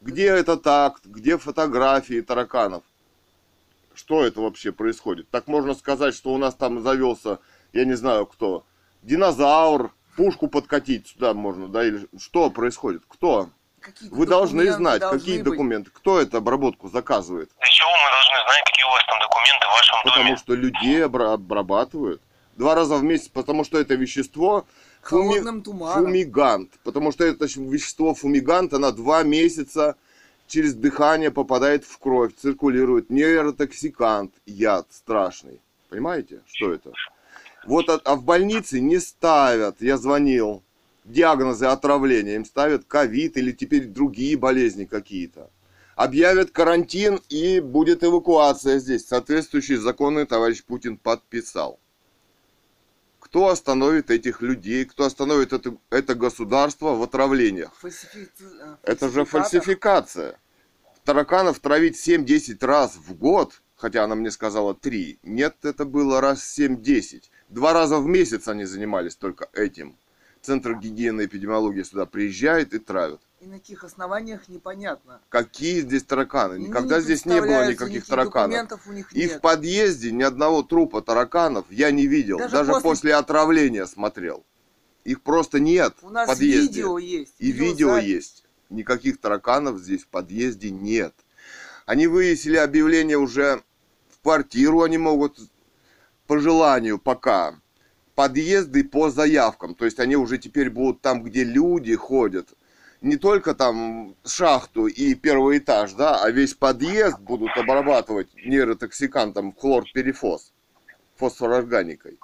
Где 0.00 0.26
этот 0.28 0.66
акт? 0.66 1.04
Где 1.06 1.38
фотографии 1.38 2.20
тараканов? 2.20 2.82
Что 3.94 4.24
это 4.24 4.40
вообще 4.40 4.70
происходит? 4.70 5.28
Так 5.30 5.48
можно 5.48 5.74
сказать, 5.74 6.14
что 6.14 6.30
у 6.32 6.38
нас 6.38 6.54
там 6.54 6.80
завелся, 6.82 7.40
я 7.72 7.84
не 7.84 7.94
знаю 7.94 8.26
кто, 8.26 8.64
динозавр, 9.02 9.92
пушку 10.16 10.46
подкатить 10.46 11.08
сюда 11.08 11.34
можно, 11.34 11.66
да, 11.68 11.84
или 11.84 12.06
что 12.18 12.48
происходит? 12.50 13.02
Кто? 13.08 13.50
Какие-то 13.80 14.14
Вы 14.14 14.26
должны 14.26 14.70
знать, 14.72 15.00
должны 15.00 15.18
какие 15.18 15.42
быть. 15.42 15.44
документы, 15.52 15.90
кто 15.92 16.20
это 16.20 16.38
обработку 16.38 16.88
заказывает. 16.88 17.50
Для 17.58 17.68
чего 17.68 17.88
мы 17.90 18.10
должны 18.10 18.44
знать, 18.44 18.62
какие 18.66 18.84
у 18.84 18.90
вас 18.90 19.04
там 19.06 19.20
документы 19.20 19.66
в 19.66 19.70
вашем 19.70 19.98
Потому 20.04 20.24
доме? 20.24 20.36
что 20.36 20.54
людей 20.54 21.02
обра- 21.04 21.32
обрабатывают 21.34 22.22
два 22.56 22.74
раза 22.76 22.96
в 22.96 23.02
месяц, 23.02 23.28
потому 23.28 23.64
что 23.64 23.78
это 23.78 23.94
вещество 23.94 24.64
Холодным 25.02 25.62
туманом. 25.62 26.04
фумигант. 26.04 26.70
Потому 26.84 27.12
что 27.12 27.24
это 27.24 27.46
вещество 27.46 28.14
фумигант, 28.14 28.74
она 28.74 28.90
два 28.92 29.22
месяца 29.22 29.96
через 30.46 30.74
дыхание 30.74 31.30
попадает 31.30 31.84
в 31.84 31.98
кровь, 31.98 32.32
циркулирует. 32.36 33.10
Нейротоксикант, 33.10 34.34
яд 34.46 34.86
страшный. 34.90 35.60
Понимаете, 35.88 36.40
что 36.46 36.72
это? 36.72 36.92
Вот, 37.66 37.88
а, 37.88 38.00
а 38.04 38.16
в 38.16 38.24
больнице 38.24 38.80
не 38.80 38.98
ставят, 38.98 39.80
я 39.80 39.98
звонил, 39.98 40.62
диагнозы 41.04 41.66
отравления, 41.66 42.36
им 42.36 42.44
ставят 42.44 42.84
ковид 42.84 43.36
или 43.36 43.52
теперь 43.52 43.86
другие 43.86 44.36
болезни 44.36 44.84
какие-то. 44.84 45.50
Объявят 45.96 46.52
карантин 46.52 47.20
и 47.28 47.60
будет 47.60 48.04
эвакуация 48.04 48.78
здесь. 48.78 49.06
Соответствующие 49.06 49.78
законы 49.78 50.26
товарищ 50.26 50.62
Путин 50.62 50.96
подписал. 50.96 51.80
Кто 53.28 53.48
остановит 53.48 54.10
этих 54.10 54.40
людей? 54.40 54.86
Кто 54.86 55.04
остановит 55.04 55.52
это, 55.52 55.76
это 55.90 56.14
государство 56.14 56.94
в 56.94 57.02
отравлениях? 57.02 57.70
Фальсифи- 57.82 58.30
Это 58.82 59.10
же 59.10 59.26
фальсификация. 59.26 60.40
Тараканов 61.04 61.58
травить 61.60 61.96
7-10 61.98 62.64
раз 62.64 62.96
в 62.96 63.14
год, 63.14 63.60
хотя 63.76 64.04
она 64.04 64.14
мне 64.14 64.30
сказала 64.30 64.74
3. 64.74 65.18
Нет, 65.22 65.56
это 65.62 65.84
было 65.84 66.22
раз 66.22 66.42
7-10. 66.42 67.30
Два 67.50 67.74
раза 67.74 67.98
в 67.98 68.06
месяц 68.06 68.48
они 68.48 68.64
занимались 68.64 69.14
только 69.16 69.50
этим. 69.52 69.98
Центр 70.40 70.74
гигиены 70.74 71.22
и 71.22 71.26
эпидемиологии 71.26 71.82
сюда 71.82 72.06
приезжает 72.06 72.72
и 72.72 72.78
травят. 72.78 73.20
И 73.40 73.46
на 73.46 73.58
каких 73.58 73.84
основаниях 73.84 74.48
непонятно. 74.48 75.20
Какие 75.28 75.80
здесь 75.82 76.02
тараканы? 76.02 76.58
Никогда 76.58 76.96
не 76.96 77.02
здесь 77.04 77.24
не 77.24 77.40
было 77.40 77.70
никаких 77.70 78.04
тараканов. 78.04 78.86
у 78.88 78.92
них 78.92 79.12
И 79.14 79.20
нет. 79.26 79.32
в 79.34 79.40
подъезде 79.40 80.10
ни 80.10 80.24
одного 80.24 80.62
трупа 80.64 81.02
тараканов 81.02 81.66
я 81.70 81.92
не 81.92 82.08
видел. 82.08 82.38
Даже 82.38 82.52
Даже, 82.52 82.72
после- 82.72 82.82
после... 82.90 83.14
отравления 83.14 83.86
смотрел. 83.86 84.44
Их 85.04 85.22
просто 85.22 85.60
нет 85.60 85.94
У 86.02 86.10
нас 86.10 86.26
в 86.28 86.32
подъезде. 86.32 86.60
видео 86.80 86.98
есть. 86.98 87.34
И 87.38 87.52
видео 87.52 87.68
видеозапись. 87.96 88.08
есть. 88.08 88.44
Никаких 88.70 89.20
тараканов 89.20 89.78
здесь 89.78 90.02
в 90.02 90.08
подъезде 90.08 90.70
нет. 90.70 91.14
Они 91.86 92.08
вывесили 92.08 92.56
объявление 92.56 93.18
уже 93.18 93.62
в 94.10 94.20
квартиру, 94.20 94.82
они 94.82 94.98
могут 94.98 95.38
по 96.26 96.38
желанию 96.40 96.98
пока. 96.98 97.54
Подъезды 98.16 98.82
по 98.82 99.10
заявкам. 99.10 99.76
То 99.76 99.84
есть 99.84 100.00
они 100.00 100.16
уже 100.16 100.38
теперь 100.38 100.70
будут 100.70 101.00
там, 101.00 101.22
где 101.22 101.44
люди 101.44 101.94
ходят. 101.94 102.48
Не 103.00 103.16
только 103.16 103.54
там 103.54 104.16
шахту 104.24 104.86
и 104.86 105.14
первый 105.14 105.58
этаж, 105.58 105.92
да, 105.92 106.20
а 106.20 106.30
весь 106.30 106.54
подъезд 106.54 107.20
будут 107.20 107.56
обрабатывать 107.56 108.28
нейротоксикантом 108.34 109.54
хлорперифос, 109.54 110.52
фосфорорганикой. 111.16 112.18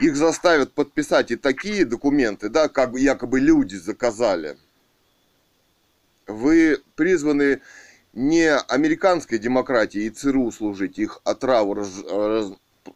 Их 0.00 0.14
заставят 0.14 0.72
подписать 0.72 1.32
и 1.32 1.36
такие 1.36 1.84
документы, 1.84 2.48
да, 2.48 2.68
как 2.68 2.92
бы 2.92 3.00
якобы 3.00 3.40
люди 3.40 3.74
заказали. 3.74 4.56
Вы 6.28 6.80
призваны 6.94 7.60
не 8.12 8.54
американской 8.54 9.38
демократии 9.38 10.02
и 10.02 10.10
ЦРУ 10.10 10.52
служить, 10.52 10.98
их 11.00 11.20
отраву 11.24 11.74
раз- 11.74 12.04
раз- 12.08 12.52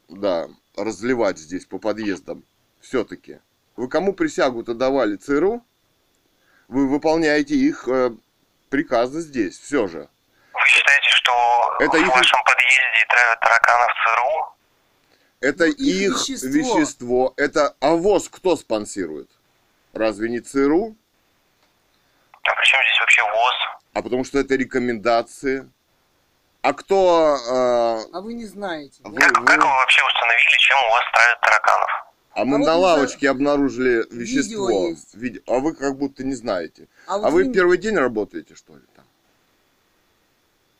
да, 0.08 0.48
разливать 0.76 1.38
здесь 1.38 1.66
по 1.66 1.78
подъездам. 1.78 2.44
Все-таки. 2.80 3.40
Вы 3.74 3.88
кому 3.88 4.12
присягу-то 4.12 4.74
давали 4.74 5.16
ЦРУ? 5.16 5.64
Вы 6.72 6.88
выполняете 6.88 7.54
их 7.54 7.86
э, 7.86 8.12
приказы 8.70 9.20
здесь, 9.20 9.58
все 9.58 9.86
же. 9.88 10.08
Вы 10.54 10.60
считаете, 10.68 11.08
что 11.10 11.32
Это 11.80 11.98
в 11.98 12.00
их- 12.00 12.08
вашем 12.08 12.40
подъезде 12.44 13.06
травят 13.10 13.40
тараканов 13.40 13.92
ЦРУ? 14.02 14.54
Это 15.40 15.66
Ну, 15.66 15.72
их 15.72 16.12
вещество. 16.28 16.48
вещество. 16.48 17.34
Это 17.36 17.76
АВОЗ 17.80 18.30
кто 18.30 18.56
спонсирует? 18.56 19.28
Разве 19.92 20.30
не 20.30 20.40
ЦРУ? 20.40 20.96
А 22.42 22.54
при 22.54 22.64
чем 22.64 22.80
здесь 22.84 23.00
вообще 23.00 23.22
ВОЗ? 23.22 23.54
А 23.92 24.00
потому 24.02 24.24
что 24.24 24.38
это 24.38 24.54
рекомендации. 24.54 25.68
А 26.62 26.72
кто... 26.72 27.36
э, 27.36 28.16
А 28.16 28.20
вы 28.22 28.32
не 28.32 28.46
знаете. 28.46 29.02
А 29.04 29.10
вы- 29.10 29.16
Как, 29.20 29.30
как 29.34 29.58
вы 29.58 29.68
вообще 29.68 30.02
установили, 30.06 30.56
чем 30.58 30.78
у 30.78 30.90
вас 30.92 31.04
травят 31.12 31.40
тараканов? 31.42 31.90
А 32.34 32.44
мы 32.44 32.58
вот 32.58 32.66
на 32.66 32.74
не 32.74 32.80
лавочке 32.80 33.28
обнаружили 33.30 34.06
вещество. 34.10 34.70
есть. 34.88 35.14
Виде- 35.14 35.42
А 35.46 35.58
вы 35.58 35.74
как 35.74 35.96
будто 35.96 36.24
не 36.24 36.34
знаете. 36.34 36.88
А, 37.06 37.18
вот 37.18 37.26
А 37.26 37.30
вы 37.30 37.44
вы- 37.44 37.52
первый 37.52 37.76
день 37.78 37.96
работаете, 37.96 38.54
что 38.54 38.74
ли, 38.74 38.82
там? 38.96 39.04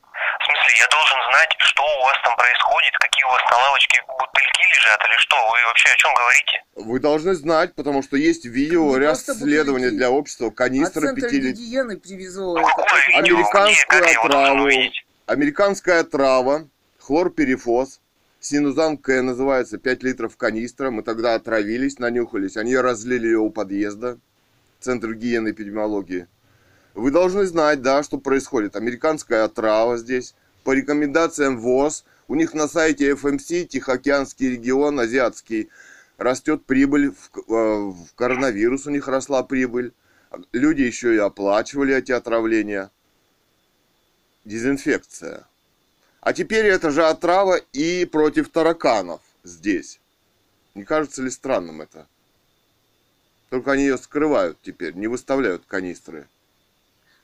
В 0.02 0.44
смысле, 0.44 0.72
я 0.80 0.88
должен 0.88 1.18
знать, 1.30 1.50
что 1.58 1.82
у 1.82 2.02
вас 2.04 2.16
там 2.24 2.36
происходит, 2.36 2.92
какие 2.98 3.24
у 3.24 3.28
вас 3.28 3.42
на 3.50 3.56
лавочке 3.68 4.02
бутыльки 4.08 4.62
лежат 4.74 5.00
или 5.08 5.16
что? 5.18 5.36
Вы 5.36 5.66
вообще 5.68 5.88
о 5.90 5.96
чем 5.96 6.14
говорите? 6.14 6.64
Вы 6.74 7.00
должны 7.00 7.34
знать, 7.34 7.74
потому 7.74 8.02
что 8.02 8.16
есть 8.16 8.44
видео, 8.46 8.92
Не 8.96 8.98
ряд 9.00 9.18
исследований 9.18 9.90
для 9.90 10.10
общества, 10.10 10.50
центра 10.50 11.12
5 11.14 11.32
лит- 11.32 11.56
гигиены 11.56 11.98
привезло 11.98 12.54
Ну, 12.58 12.66
это. 12.66 12.76
какое 12.76 13.00
это 13.02 13.20
видео? 13.20 13.36
Американскую 13.36 14.02
Где? 14.02 14.18
Отраву. 14.18 14.68
Американская 15.26 16.04
трава, 16.04 16.64
хлорперифос, 16.98 18.00
синузан 18.42 18.98
К 18.98 19.22
называется, 19.22 19.78
5 19.78 20.02
литров 20.02 20.36
канистра. 20.36 20.90
Мы 20.90 21.02
тогда 21.02 21.34
отравились, 21.34 21.98
нанюхались. 21.98 22.58
Они 22.58 22.76
разлили 22.76 23.26
ее 23.26 23.38
у 23.38 23.50
подъезда, 23.50 24.18
Центр 24.80 25.14
гигиены 25.14 25.48
и 25.48 25.52
эпидемиологии. 25.52 26.26
Вы 26.94 27.10
должны 27.10 27.46
знать, 27.46 27.80
да, 27.80 28.02
что 28.02 28.18
происходит. 28.18 28.76
Американская 28.76 29.44
отрава 29.44 29.96
здесь. 29.96 30.34
По 30.64 30.72
рекомендациям 30.72 31.58
ВОЗ, 31.58 32.04
у 32.28 32.34
них 32.34 32.52
на 32.52 32.68
сайте 32.68 33.12
FMC, 33.12 33.64
Тихоокеанский 33.64 34.50
регион, 34.50 35.00
азиатский, 35.00 35.70
растет 36.18 36.64
прибыль, 36.66 37.10
в, 37.10 37.38
э, 37.38 37.42
в 37.48 38.14
коронавирус 38.14 38.86
у 38.86 38.90
них 38.90 39.08
росла 39.08 39.42
прибыль. 39.42 39.92
Люди 40.52 40.82
еще 40.82 41.14
и 41.14 41.18
оплачивали 41.18 41.94
эти 41.94 42.12
отравления. 42.12 42.90
Дезинфекция. 44.44 45.46
А 46.22 46.32
теперь 46.32 46.66
это 46.66 46.90
же 46.92 47.04
отрава 47.04 47.56
и 47.72 48.04
против 48.04 48.48
тараканов 48.48 49.20
здесь. 49.42 49.98
Не 50.76 50.84
кажется 50.84 51.20
ли 51.20 51.30
странным 51.30 51.82
это? 51.82 52.06
Только 53.50 53.72
они 53.72 53.82
ее 53.82 53.98
скрывают 53.98 54.56
теперь, 54.62 54.94
не 54.94 55.08
выставляют 55.08 55.64
канистры. 55.66 56.28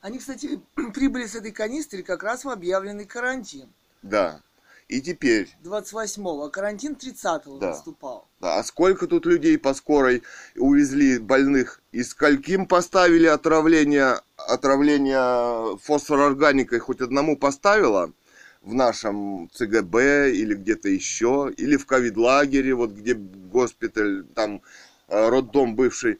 Они, 0.01 0.19
кстати, 0.19 0.59
прибыли 0.93 1.25
с 1.27 1.35
этой 1.35 1.53
канистры 1.53 2.03
как 2.03 2.23
раз 2.23 2.43
в 2.43 2.49
объявленный 2.49 3.05
карантин. 3.05 3.69
Да. 4.01 4.41
И 4.89 5.01
теперь, 5.01 5.49
28-го, 5.63 6.43
а 6.43 6.49
карантин 6.49 6.93
30-го 6.93 7.57
Да. 7.57 7.69
наступал. 7.69 8.27
да, 8.41 8.57
а 8.57 8.63
сколько 8.65 9.07
тут 9.07 9.25
людей 9.25 9.57
по 9.57 9.73
скорой 9.75 10.23
увезли 10.57 11.19
больных 11.19 11.81
и 11.93 12.03
скольким 12.03 12.65
поставили 12.65 13.27
отравление, 13.27 14.19
отравление 14.35 15.77
фосфорорганикой, 15.77 16.79
хоть 16.79 16.99
одному 17.01 17.37
поставила 17.37 18.11
в 18.61 18.73
нашем 18.73 19.49
ЦГБ 19.53 20.31
или 20.33 20.53
где-то 20.53 20.89
еще, 20.89 21.51
или 21.55 21.77
в 21.77 21.85
ковид-лагере, 21.85 22.73
вот 22.75 22.91
где 22.91 23.13
госпиталь, 23.13 24.25
там 24.35 24.61
э, 25.07 25.29
роддом 25.29 25.75
бывший. 25.75 26.19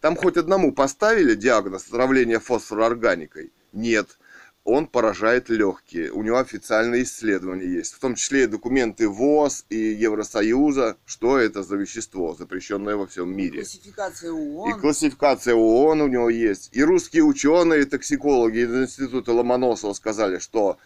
Там 0.00 0.16
хоть 0.16 0.36
одному 0.36 0.72
поставили 0.72 1.34
диагноз 1.34 1.86
отравления 1.88 2.38
фосфорорганикой? 2.38 3.52
Нет. 3.72 4.18
Он 4.64 4.88
поражает 4.88 5.48
легкие. 5.48 6.10
У 6.10 6.24
него 6.24 6.38
официальные 6.38 7.04
исследования 7.04 7.66
есть. 7.66 7.92
В 7.94 8.00
том 8.00 8.16
числе 8.16 8.44
и 8.44 8.46
документы 8.46 9.08
ВОЗ 9.08 9.64
и 9.68 9.76
Евросоюза, 9.76 10.96
что 11.04 11.38
это 11.38 11.62
за 11.62 11.76
вещество, 11.76 12.34
запрещенное 12.34 12.96
во 12.96 13.06
всем 13.06 13.34
мире. 13.34 13.60
Классификация 13.60 14.30
И 14.30 14.32
ООН. 14.32 14.80
классификация 14.80 15.54
ООН 15.54 16.00
у 16.00 16.08
него 16.08 16.30
есть. 16.30 16.70
И 16.72 16.82
русские 16.82 17.22
ученые, 17.22 17.84
токсикологи 17.84 18.58
из 18.58 18.74
института 18.74 19.32
Ломоносова 19.32 19.92
сказали, 19.92 20.40
что 20.40 20.78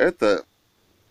это 0.00 0.46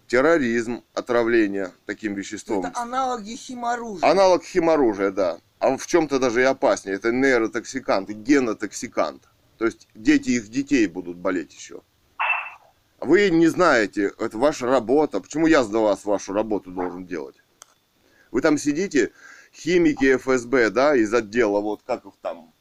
терроризм, 0.07 0.83
отравление 0.95 1.71
таким 1.85 2.15
веществом. 2.15 2.65
Это 2.65 2.79
аналоги 2.79 3.35
химоружия. 3.35 4.09
Аналог 4.09 4.43
химоружия, 4.43 5.11
да. 5.11 5.39
А 5.59 5.77
в 5.77 5.85
чем-то 5.85 6.19
даже 6.19 6.41
и 6.41 6.45
опаснее. 6.45 6.95
Это 6.95 7.11
нейротоксикант 7.11 8.09
генотоксикант. 8.09 9.29
То 9.57 9.65
есть 9.65 9.87
дети 9.93 10.31
их 10.31 10.49
детей 10.49 10.87
будут 10.87 11.17
болеть 11.17 11.53
еще. 11.53 11.81
Вы 12.99 13.29
не 13.29 13.47
знаете, 13.47 14.11
это 14.17 14.37
ваша 14.37 14.65
работа. 14.65 15.19
Почему 15.19 15.45
я 15.47 15.63
за 15.63 15.77
вас 15.77 16.05
вашу 16.05 16.33
работу 16.33 16.71
должен 16.71 17.05
делать? 17.05 17.35
Вы 18.31 18.41
там 18.41 18.57
сидите, 18.57 19.11
химики 19.53 20.17
ФСБ, 20.17 20.71
да, 20.71 20.95
из 20.95 21.13
отдела, 21.13 21.59
вот 21.59 21.83
как 21.83 22.05
их 22.05 22.13
там, 22.21 22.53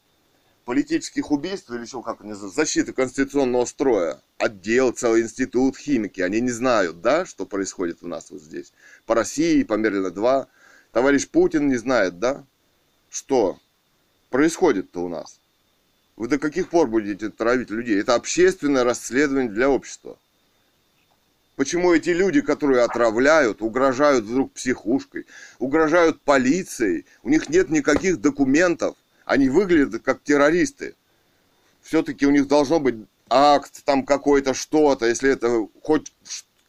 политических 0.68 1.30
убийств 1.30 1.70
или 1.70 1.80
еще 1.80 2.02
как 2.02 2.20
они 2.20 2.34
защиты 2.34 2.92
конституционного 2.92 3.64
строя. 3.64 4.20
Отдел, 4.36 4.92
целый 4.92 5.22
институт, 5.22 5.78
химики. 5.78 6.20
Они 6.20 6.42
не 6.42 6.50
знают, 6.50 7.00
да, 7.00 7.24
что 7.24 7.46
происходит 7.46 8.02
у 8.02 8.06
нас 8.06 8.30
вот 8.30 8.42
здесь. 8.42 8.74
По 9.06 9.14
России, 9.14 9.62
по 9.62 9.78
Мерлина-2. 9.78 10.46
Товарищ 10.92 11.26
Путин 11.26 11.68
не 11.68 11.76
знает, 11.76 12.18
да, 12.18 12.44
что 13.08 13.58
происходит-то 14.28 15.02
у 15.02 15.08
нас. 15.08 15.40
Вы 16.16 16.28
до 16.28 16.38
каких 16.38 16.68
пор 16.68 16.88
будете 16.88 17.30
травить 17.30 17.70
людей? 17.70 17.98
Это 17.98 18.14
общественное 18.14 18.84
расследование 18.84 19.50
для 19.50 19.70
общества. 19.70 20.18
Почему 21.56 21.94
эти 21.94 22.10
люди, 22.10 22.42
которые 22.42 22.82
отравляют, 22.82 23.62
угрожают 23.62 24.26
вдруг 24.26 24.52
психушкой, 24.52 25.24
угрожают 25.58 26.20
полицией, 26.20 27.06
у 27.22 27.30
них 27.30 27.48
нет 27.48 27.70
никаких 27.70 28.20
документов, 28.20 28.96
они 29.28 29.50
выглядят 29.50 30.02
как 30.02 30.22
террористы. 30.22 30.96
Все-таки 31.82 32.26
у 32.26 32.30
них 32.30 32.48
должно 32.48 32.80
быть 32.80 32.96
акт, 33.28 33.84
там 33.84 34.06
какой-то 34.06 34.54
что-то, 34.54 35.06
если 35.06 35.30
это 35.30 35.68
хоть 35.82 36.14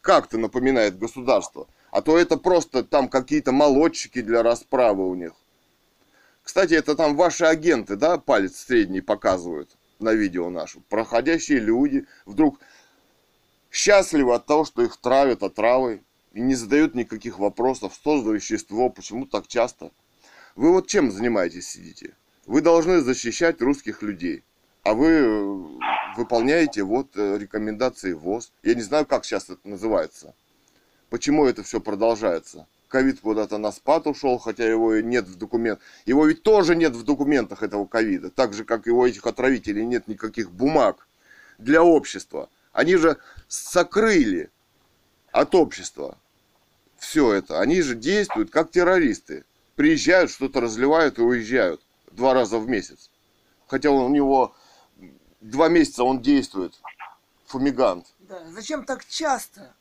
как-то 0.02 0.36
напоминает 0.36 0.98
государство. 0.98 1.66
А 1.90 2.02
то 2.02 2.18
это 2.18 2.36
просто 2.36 2.84
там 2.84 3.08
какие-то 3.08 3.52
молодчики 3.52 4.20
для 4.20 4.42
расправы 4.42 5.08
у 5.08 5.14
них. 5.14 5.32
Кстати, 6.42 6.74
это 6.74 6.94
там 6.94 7.16
ваши 7.16 7.46
агенты, 7.46 7.96
да, 7.96 8.18
палец 8.18 8.56
средний 8.56 9.00
показывают 9.00 9.70
на 9.98 10.12
видео 10.12 10.50
нашу. 10.50 10.82
Проходящие 10.90 11.60
люди 11.60 12.06
вдруг 12.26 12.60
счастливы 13.70 14.34
от 14.34 14.44
того, 14.44 14.66
что 14.66 14.82
их 14.82 14.98
травят 14.98 15.42
отравой 15.42 16.02
и 16.34 16.40
не 16.40 16.54
задают 16.54 16.94
никаких 16.94 17.38
вопросов, 17.38 17.94
что 17.94 18.20
за 18.22 18.32
вещество, 18.32 18.90
почему 18.90 19.24
так 19.24 19.48
часто. 19.48 19.92
Вы 20.56 20.72
вот 20.72 20.88
чем 20.88 21.10
занимаетесь 21.10 21.68
сидите? 21.68 22.14
Вы 22.50 22.62
должны 22.62 23.00
защищать 23.00 23.62
русских 23.62 24.02
людей, 24.02 24.42
а 24.82 24.94
вы 24.94 25.06
э, 25.06 25.54
выполняете 26.16 26.82
вот 26.82 27.16
э, 27.16 27.38
рекомендации 27.38 28.12
ВОЗ. 28.12 28.50
Я 28.64 28.74
не 28.74 28.82
знаю, 28.82 29.06
как 29.06 29.24
сейчас 29.24 29.50
это 29.50 29.60
называется. 29.62 30.34
Почему 31.10 31.46
это 31.46 31.62
все 31.62 31.80
продолжается? 31.80 32.66
Ковид 32.88 33.20
куда-то 33.20 33.58
на 33.58 33.70
спад 33.70 34.08
ушел, 34.08 34.38
хотя 34.38 34.68
его 34.68 34.96
и 34.96 35.02
нет 35.04 35.28
в 35.28 35.36
документах. 35.36 35.84
Его 36.06 36.26
ведь 36.26 36.42
тоже 36.42 36.74
нет 36.74 36.96
в 36.96 37.04
документах 37.04 37.62
этого 37.62 37.86
ковида. 37.86 38.30
Так 38.30 38.52
же, 38.52 38.64
как 38.64 38.88
и 38.88 38.90
у 38.90 39.06
этих 39.06 39.24
отравителей 39.28 39.86
нет 39.86 40.08
никаких 40.08 40.50
бумаг 40.50 41.06
для 41.58 41.84
общества. 41.84 42.48
Они 42.72 42.96
же 42.96 43.18
сокрыли 43.46 44.50
от 45.30 45.54
общества 45.54 46.18
все 46.98 47.32
это. 47.32 47.60
Они 47.60 47.80
же 47.80 47.94
действуют 47.94 48.50
как 48.50 48.72
террористы. 48.72 49.44
Приезжают, 49.76 50.32
что-то 50.32 50.60
разливают 50.60 51.20
и 51.20 51.22
уезжают 51.22 51.80
два 52.10 52.34
раза 52.34 52.58
в 52.58 52.68
месяц. 52.68 53.10
Хотя 53.66 53.90
у 53.90 54.08
него 54.08 54.54
два 55.40 55.68
месяца 55.68 56.04
он 56.04 56.20
действует. 56.20 56.80
Фумигант. 57.46 58.06
Да. 58.20 58.44
Зачем 58.50 58.84
так 58.84 59.04
часто? 59.04 59.74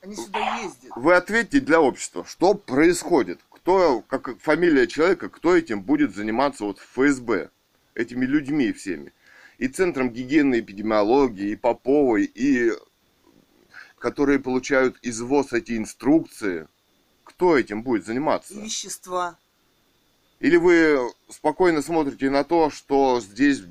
Они 0.00 0.16
сюда 0.16 0.58
ездят. 0.58 0.90
Вы 0.96 1.14
ответьте 1.14 1.60
для 1.60 1.80
общества, 1.80 2.24
что 2.24 2.54
происходит? 2.54 3.40
Кто, 3.50 4.02
как 4.02 4.36
фамилия 4.40 4.88
человека, 4.88 5.28
кто 5.28 5.54
этим 5.54 5.82
будет 5.82 6.14
заниматься 6.14 6.64
вот 6.64 6.80
в 6.80 6.82
ФСБ? 6.82 7.50
Этими 7.94 8.24
людьми 8.24 8.72
всеми. 8.72 9.12
И 9.58 9.68
Центром 9.68 10.10
гигиены 10.10 10.56
и 10.56 10.60
эпидемиологии, 10.60 11.50
и 11.50 11.56
Поповой, 11.56 12.24
и 12.24 12.72
которые 13.98 14.40
получают 14.40 14.98
из 15.02 15.20
ВОЗ 15.20 15.52
эти 15.52 15.76
инструкции. 15.76 16.66
Кто 17.22 17.56
этим 17.56 17.84
будет 17.84 18.04
заниматься? 18.04 18.54
И 18.54 18.62
вещества. 18.62 19.38
Или 20.42 20.56
вы 20.56 20.98
спокойно 21.28 21.82
смотрите 21.82 22.28
на 22.28 22.42
то, 22.42 22.68
что 22.68 23.20
здесь 23.20 23.62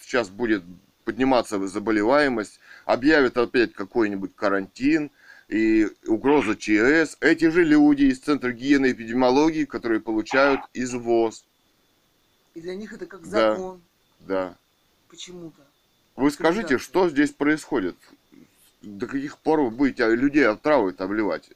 сейчас 0.00 0.30
будет 0.30 0.64
подниматься 1.04 1.64
заболеваемость, 1.66 2.58
объявят 2.86 3.36
опять 3.36 3.74
какой-нибудь 3.74 4.34
карантин 4.34 5.10
и 5.48 5.86
угроза 6.06 6.56
ЧС. 6.56 7.18
Эти 7.20 7.50
же 7.50 7.64
люди 7.64 8.04
из 8.04 8.20
Центра 8.20 8.50
гигиены 8.50 8.86
и 8.86 8.92
эпидемиологии, 8.92 9.66
которые 9.66 10.00
получают 10.00 10.62
из 10.72 10.94
ВОЗ. 10.94 11.44
И 12.54 12.62
для 12.62 12.74
них 12.76 12.94
это 12.94 13.04
как 13.04 13.20
Да. 13.28 13.54
закон. 13.54 13.82
Да. 14.20 14.56
Почему-то. 15.10 15.60
Вы 16.16 16.30
скажите, 16.30 16.78
что 16.78 17.10
здесь 17.10 17.30
происходит? 17.30 17.96
До 18.80 19.06
каких 19.06 19.36
пор 19.36 19.60
вы 19.60 19.70
будете 19.70 20.08
людей 20.14 20.46
отравой 20.46 20.94
обливать? 20.96 21.50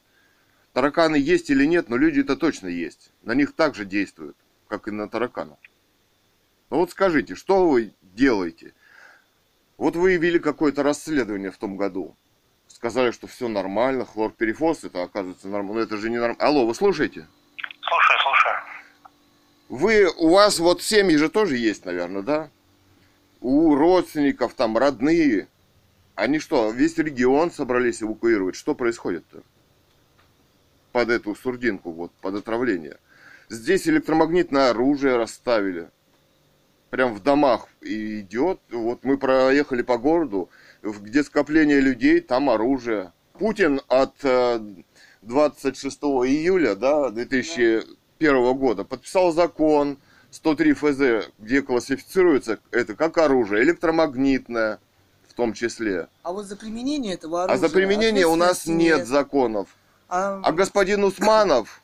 Тараканы 0.73 1.15
есть 1.15 1.49
или 1.49 1.65
нет, 1.65 1.89
но 1.89 1.97
люди 1.97 2.19
это 2.19 2.35
точно 2.35 2.67
есть. 2.67 3.09
На 3.29 3.33
них 3.35 3.53
также 3.53 3.85
действуют, 3.85 4.35
как 4.67 4.87
и 4.87 4.91
на 4.91 5.07
тараканов. 5.07 5.59
Ну 6.71 6.77
вот 6.77 6.89
скажите, 6.89 7.35
что 7.35 7.69
вы 7.69 7.93
делаете? 8.01 8.73
Вот 9.77 9.95
вы 9.95 10.17
вели 10.17 10.39
какое-то 10.39 10.81
расследование 10.81 11.51
в 11.51 11.57
том 11.59 11.77
году. 11.77 12.17
Сказали, 12.67 13.11
что 13.11 13.27
все 13.27 13.47
нормально, 13.47 14.03
хлорперифоз, 14.03 14.83
это 14.83 15.03
оказывается 15.03 15.47
нормально. 15.47 15.75
Но 15.75 15.79
это 15.81 15.97
же 15.97 16.09
не 16.09 16.17
нормально. 16.17 16.43
Алло, 16.43 16.65
вы 16.65 16.73
слушаете? 16.73 17.27
Слушаю, 17.87 18.19
слушаю. 18.19 18.55
Вы, 19.69 20.11
у 20.17 20.29
вас 20.29 20.57
вот 20.57 20.81
семьи 20.81 21.15
же 21.15 21.29
тоже 21.29 21.57
есть, 21.57 21.85
наверное, 21.85 22.23
да? 22.23 22.49
У 23.41 23.75
родственников, 23.75 24.55
там, 24.55 24.75
родные. 24.75 25.47
Они 26.15 26.39
что, 26.39 26.71
весь 26.71 26.97
регион 26.97 27.51
собрались 27.51 28.01
эвакуировать? 28.01 28.55
Что 28.55 28.73
происходит-то? 28.73 29.43
Под 30.93 31.09
эту 31.11 31.35
сурдинку, 31.35 31.91
вот, 31.91 32.11
под 32.21 32.33
отравление. 32.33 32.97
Здесь 33.49 33.87
электромагнитное 33.87 34.69
оружие 34.69 35.17
расставили. 35.17 35.89
Прям 36.91 37.15
в 37.15 37.23
домах 37.23 37.67
идет. 37.81 38.59
Вот 38.71 39.03
мы 39.03 39.17
проехали 39.17 39.81
по 39.81 39.97
городу, 39.97 40.49
где 40.83 41.23
скопление 41.23 41.79
людей, 41.79 42.19
там 42.19 42.49
оружие. 42.49 43.11
Путин 43.33 43.81
от 43.87 44.13
э, 44.23 44.59
26 45.23 45.97
июля 46.01 46.75
да, 46.75 47.09
2001 47.09 48.53
года 48.57 48.83
подписал 48.83 49.31
закон 49.31 49.97
103 50.29 50.73
ФЗ, 50.73 51.31
где 51.39 51.61
классифицируется 51.63 52.59
это 52.71 52.95
как 52.95 53.17
оружие 53.17 53.63
электромагнитное 53.63 54.79
в 55.27 55.33
том 55.33 55.53
числе. 55.53 56.07
А 56.21 56.33
вот 56.33 56.45
за 56.45 56.55
применение 56.55 57.13
этого 57.15 57.41
А 57.41 57.43
оружия... 57.45 57.67
за 57.67 57.73
применение 57.73 58.27
у 58.27 58.35
нас 58.35 58.61
ответственности 58.61 58.83
нет 58.83 59.07
законов. 59.07 59.69
А, 60.07 60.41
А 60.43 60.51
господин 60.51 61.03
Усманов 61.03 61.81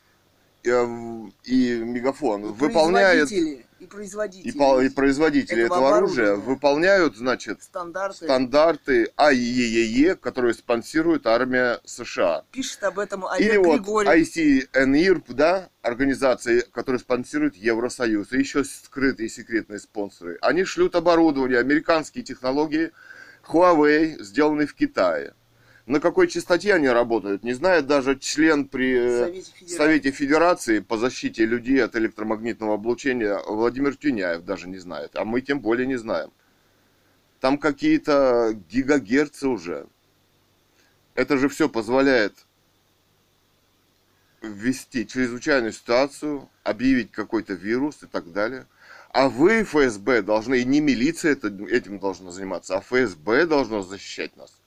э, 0.66 1.30
и 1.44 1.78
Мегафон 1.78 2.52
выполняют 2.52 3.28
производители 3.28 3.66
и 3.78 3.84
и, 3.86 3.88
производители 3.88 4.58
пол- 4.58 4.80
и 4.80 4.88
производители 4.88 5.64
этого 5.64 5.76
этого, 5.76 5.96
оружия 5.96 6.34
выполняют, 6.34 7.16
значит, 7.16 7.62
стандарты. 7.62 8.24
стандарты 8.24 9.12
АИЕЕ, 9.16 10.16
которые 10.16 10.54
спонсирует 10.54 11.26
армия 11.26 11.80
США. 11.84 12.44
Пишет 12.52 12.82
об 12.84 12.98
этом 12.98 13.26
Олег 13.26 13.48
Или 13.48 13.56
вот 13.58 13.80
Григорьев. 13.80 14.12
ICNIRP, 14.12 15.34
да, 15.34 15.68
организации, 15.82 16.64
которая 16.72 16.98
спонсирует 16.98 17.56
Евросоюз, 17.56 18.32
и 18.32 18.38
еще 18.38 18.64
скрытые 18.64 19.28
секретные 19.28 19.78
спонсоры. 19.78 20.38
Они 20.40 20.64
шлют 20.64 20.94
оборудование, 20.96 21.58
американские 21.58 22.24
технологии, 22.24 22.92
Huawei, 23.46 24.16
сделанные 24.22 24.66
в 24.66 24.74
Китае. 24.74 25.34
На 25.86 26.00
какой 26.00 26.26
частоте 26.26 26.74
они 26.74 26.88
работают, 26.88 27.44
не 27.44 27.52
знает 27.52 27.86
даже 27.86 28.18
член 28.18 28.66
при 28.66 28.92
э, 28.92 29.18
Совете 29.18 29.40
Федерации. 29.52 29.76
Совете 29.76 30.10
Федерации 30.10 30.78
по 30.80 30.98
защите 30.98 31.46
людей 31.46 31.82
от 31.82 31.94
электромагнитного 31.94 32.74
облучения 32.74 33.38
Владимир 33.46 33.96
Тюняев 33.96 34.44
даже 34.44 34.68
не 34.68 34.78
знает, 34.78 35.14
а 35.14 35.24
мы 35.24 35.42
тем 35.42 35.60
более 35.60 35.86
не 35.86 35.94
знаем. 35.94 36.32
Там 37.38 37.56
какие-то 37.56 38.58
гигагерцы 38.68 39.46
уже. 39.46 39.86
Это 41.14 41.38
же 41.38 41.48
все 41.48 41.68
позволяет 41.68 42.34
ввести 44.42 45.06
чрезвычайную 45.06 45.72
ситуацию, 45.72 46.48
объявить 46.64 47.12
какой-то 47.12 47.54
вирус 47.54 48.02
и 48.02 48.06
так 48.06 48.32
далее. 48.32 48.66
А 49.12 49.28
вы, 49.28 49.62
ФСБ, 49.62 50.22
должны, 50.22 50.58
и 50.58 50.64
не 50.64 50.80
милиция 50.80 51.34
этим 51.34 52.00
должна 52.00 52.32
заниматься, 52.32 52.76
а 52.76 52.80
ФСБ 52.80 53.46
должно 53.46 53.82
защищать 53.82 54.36
нас. 54.36 54.60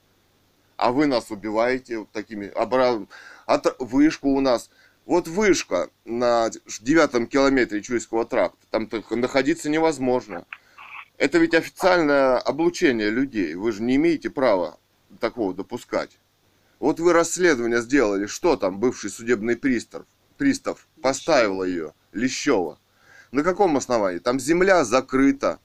А 0.79 0.93
вы 0.93 1.07
нас 1.07 1.29
убиваете 1.29 1.99
вот 1.99 2.11
такими... 2.11 2.45
обра- 2.55 3.05
от- 3.45 3.75
вышку 3.79 4.29
у 4.29 4.39
нас... 4.39 4.69
Вот 5.05 5.27
вышка 5.27 5.89
на 6.05 6.49
девятом 6.81 7.27
километре 7.27 7.81
Чуйского 7.81 8.23
тракта. 8.23 8.65
Там 8.69 8.87
только 8.87 9.17
находиться 9.17 9.69
невозможно. 9.69 10.45
Это 11.17 11.37
ведь 11.37 11.53
официальное 11.53 12.37
облучение 12.37 13.09
людей. 13.09 13.55
Вы 13.55 13.73
же 13.73 13.81
не 13.81 13.97
имеете 13.97 14.29
права 14.29 14.77
такого 15.19 15.53
допускать. 15.53 16.17
Вот 16.79 17.01
вы 17.01 17.11
расследование 17.11 17.81
сделали, 17.81 18.25
что 18.25 18.55
там 18.55 18.79
бывший 18.79 19.09
судебный 19.09 19.57
пристав, 19.57 20.05
пристав 20.37 20.87
поставил 21.01 21.63
ее, 21.65 21.93
Лещева. 22.13 22.79
На 23.31 23.43
каком 23.43 23.75
основании? 23.75 24.19
Там 24.19 24.39
земля 24.39 24.85
закрыта. 24.85 25.59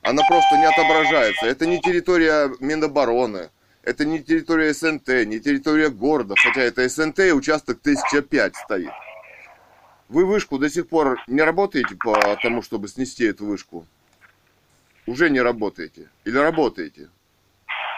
Она 0.00 0.22
просто 0.26 0.56
не 0.56 0.64
отображается. 0.64 1.44
Это 1.44 1.66
не 1.66 1.78
территория 1.78 2.50
Минобороны. 2.60 3.50
Это 3.88 4.04
не 4.04 4.22
территория 4.22 4.74
СНТ, 4.74 5.08
не 5.24 5.40
территория 5.40 5.88
города. 5.88 6.34
Хотя 6.36 6.60
это 6.60 6.86
СНТ 6.86 7.20
и 7.20 7.32
участок 7.32 7.78
1005 7.80 8.54
стоит. 8.54 8.92
Вы 10.10 10.26
вышку 10.26 10.58
до 10.58 10.68
сих 10.68 10.90
пор 10.90 11.18
не 11.26 11.40
работаете 11.40 11.96
по 11.96 12.36
тому, 12.42 12.60
чтобы 12.60 12.88
снести 12.88 13.24
эту 13.24 13.46
вышку? 13.46 13.86
Уже 15.06 15.30
не 15.30 15.40
работаете? 15.40 16.10
Или 16.26 16.36
работаете? 16.36 17.08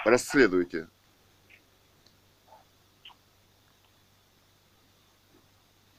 Расследуйте. 0.05 0.87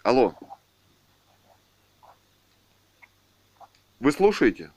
Алло. 0.03 0.33
Вы 3.99 4.13
слушаете? 4.13 4.71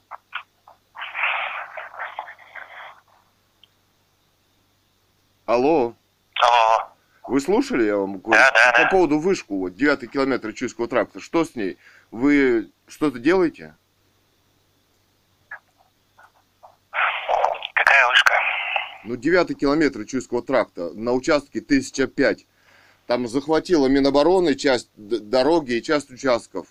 Алло. 5.45 5.95
Алло. 6.41 6.89
Вы 7.27 7.39
слушали, 7.39 7.83
я 7.83 7.97
вам 7.97 8.17
говорю? 8.17 8.41
Да, 8.41 8.51
да, 8.51 8.71
По 8.71 8.83
да. 8.83 8.89
поводу 8.89 9.19
вышку, 9.19 9.57
вот, 9.59 9.75
девятый 9.75 10.09
километр 10.09 10.53
Чуйского 10.53 10.87
тракта. 10.87 11.19
Что 11.19 11.45
с 11.45 11.55
ней? 11.55 11.77
Вы 12.11 12.71
что-то 12.87 13.19
делаете? 13.19 13.75
Какая 17.73 18.07
вышка? 18.07 18.33
Ну, 19.05 19.15
девятый 19.15 19.55
километр 19.55 20.05
Чуйского 20.05 20.41
тракта 20.41 20.91
на 20.93 21.13
участке 21.13 21.59
1005. 21.59 22.45
Там 23.07 23.27
захватила 23.27 23.87
Минобороны 23.87 24.55
часть 24.55 24.89
дороги 24.95 25.73
и 25.73 25.83
часть 25.83 26.09
участков 26.09 26.67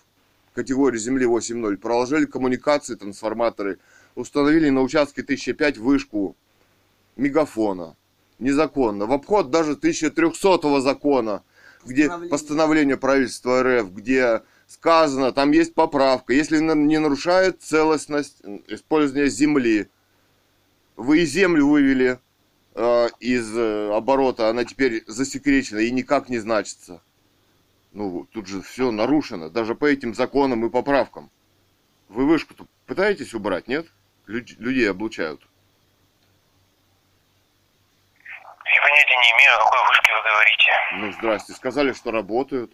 категории 0.53 0.97
земли 0.97 1.25
8.0. 1.25 1.77
Проложили 1.77 2.25
коммуникации, 2.25 2.95
трансформаторы. 2.95 3.79
Установили 4.15 4.69
на 4.69 4.81
участке 4.81 5.21
1005 5.21 5.77
вышку 5.77 6.35
мегафона. 7.15 7.95
Незаконно. 8.39 9.05
В 9.05 9.13
обход 9.13 9.49
даже 9.49 9.71
1300 9.73 10.81
закона, 10.81 11.43
где 11.85 12.09
Постановление. 12.29 12.97
правительства 12.97 13.63
РФ, 13.63 13.91
где 13.93 14.41
сказано, 14.67 15.31
там 15.31 15.51
есть 15.51 15.73
поправка, 15.73 16.33
если 16.33 16.57
не 16.59 16.99
нарушает 16.99 17.61
целостность 17.61 18.41
использования 18.67 19.29
земли. 19.29 19.89
Вы 20.97 21.19
и 21.21 21.25
землю 21.25 21.67
вывели 21.67 22.19
э, 22.73 23.07
из 23.19 23.55
э, 23.55 23.93
оборота, 23.95 24.49
она 24.49 24.65
теперь 24.65 25.03
засекречена 25.07 25.79
и 25.79 25.91
никак 25.91 26.29
не 26.29 26.39
значится. 26.39 27.01
Ну, 27.93 28.27
тут 28.31 28.47
же 28.47 28.61
все 28.61 28.91
нарушено, 28.91 29.49
даже 29.49 29.75
по 29.75 29.85
этим 29.85 30.13
законам 30.15 30.65
и 30.65 30.69
поправкам. 30.69 31.29
Вы 32.09 32.25
вышку-то 32.25 32.65
пытаетесь 32.85 33.33
убрать, 33.33 33.67
нет? 33.67 33.85
Люд- 34.27 34.57
людей 34.59 34.89
облучают. 34.89 35.41
Я 38.77 38.81
понятия 38.95 39.17
не 39.17 39.37
имею, 39.37 39.55
о 39.55 39.63
какой 39.65 39.87
вышке 39.87 40.13
вы 40.13 40.21
говорите. 40.23 40.71
Ну, 40.93 41.11
здрасте, 41.13 41.53
сказали, 41.53 41.93
что 41.93 42.11
работают. 42.11 42.71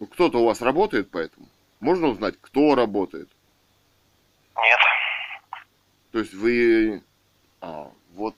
Ну, 0.00 0.06
кто-то 0.06 0.38
у 0.38 0.46
вас 0.46 0.60
работает 0.60 1.10
поэтому? 1.10 1.46
Можно 1.80 2.08
узнать, 2.08 2.34
кто 2.40 2.74
работает? 2.74 3.28
Нет. 4.56 4.78
То 6.10 6.18
есть 6.18 6.34
вы... 6.34 7.02
А, 7.60 7.90
вот. 8.14 8.34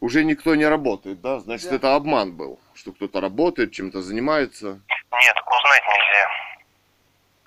Уже 0.00 0.24
никто 0.24 0.54
не 0.54 0.66
работает, 0.66 1.20
да? 1.20 1.40
Значит, 1.40 1.70
Да. 1.70 1.76
это 1.76 1.94
обман 1.96 2.36
был, 2.36 2.58
что 2.74 2.92
кто-то 2.92 3.20
работает, 3.20 3.72
чем-то 3.72 4.00
занимается. 4.00 4.80
Нет, 5.12 5.36
узнать 5.46 5.82
нельзя. 5.86 6.30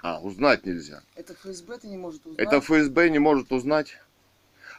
А, 0.03 0.19
узнать 0.19 0.65
нельзя. 0.65 1.01
Это 1.15 1.33
ФСБ-то 1.33 1.87
не 1.87 1.97
может 1.97 2.25
узнать. 2.25 2.39
Это 2.39 2.59
ФСБ 2.61 3.09
не 3.09 3.19
может 3.19 3.51
узнать. 3.51 3.97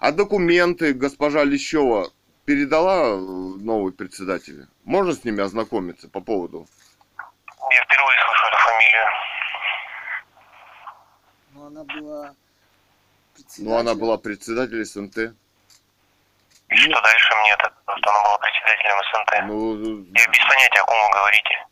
А 0.02 0.10
документы 0.10 0.94
госпожа 0.94 1.44
Лещева 1.44 2.10
передала 2.44 3.10
э, 3.10 3.16
новой 3.16 3.92
председателю? 3.92 4.66
Можно 4.82 5.12
с 5.12 5.22
ними 5.22 5.40
ознакомиться 5.40 6.08
по 6.08 6.20
поводу? 6.20 6.66
Я 7.16 7.84
впервые 7.84 8.18
слышу 8.26 8.46
эту 8.48 8.58
фамилию. 8.66 9.06
Но 11.54 11.66
она 11.66 11.84
была 11.84 12.34
Ну, 13.58 13.76
она 13.76 13.94
была 13.94 14.18
председателем 14.18 14.84
СНТ. 14.84 15.18
И 15.18 16.74
что 16.74 17.00
дальше 17.00 17.34
мне 17.40 17.52
это? 17.52 17.72
Что 17.84 18.10
она 18.10 18.22
была 18.24 18.38
председателем 18.38 18.98
СНТ. 19.12 19.46
Ну, 19.46 19.98
Я 20.18 20.26
без 20.32 20.38
понятия, 20.40 20.80
о 20.80 20.84
ком 20.84 20.96
вы 20.98 21.12
говорите. 21.12 21.66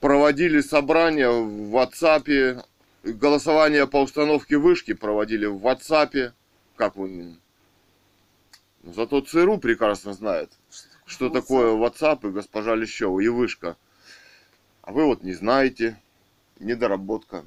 проводили 0.00 0.60
собрания 0.60 1.28
в 1.30 1.72
WhatsApp, 1.76 2.64
голосование 3.04 3.86
по 3.86 4.02
установке 4.02 4.56
вышки 4.56 4.92
проводили 4.92 5.46
в 5.46 5.64
WhatsApp. 5.64 6.32
Как 6.76 6.96
вы... 6.96 7.36
Ну, 8.84 8.92
Зато 8.92 9.22
ЦРУ 9.22 9.58
прекрасно 9.58 10.12
знает, 10.12 10.52
что 11.06 11.30
такое 11.30 11.72
WhatsApp 11.72 12.28
и 12.28 12.32
госпожа 12.32 12.74
Лещева, 12.74 13.18
и 13.20 13.28
вышка. 13.28 13.78
А 14.82 14.92
вы 14.92 15.06
вот 15.06 15.22
не 15.22 15.32
знаете, 15.32 15.98
недоработка. 16.60 17.46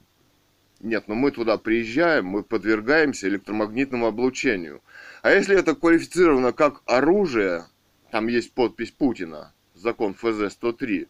Нет, 0.79 1.07
но 1.07 1.13
мы 1.13 1.29
туда 1.29 1.59
приезжаем, 1.59 2.25
мы 2.25 2.41
подвергаемся 2.41 3.27
электромагнитному 3.27 4.07
облучению. 4.07 4.81
А 5.21 5.31
если 5.31 5.55
это 5.55 5.75
квалифицировано 5.75 6.53
как 6.53 6.81
оружие, 6.85 7.65
там 8.09 8.27
есть 8.27 8.53
подпись 8.53 8.91
Путина, 8.91 9.53
закон 9.75 10.15
ФЗ-103, 10.19 11.07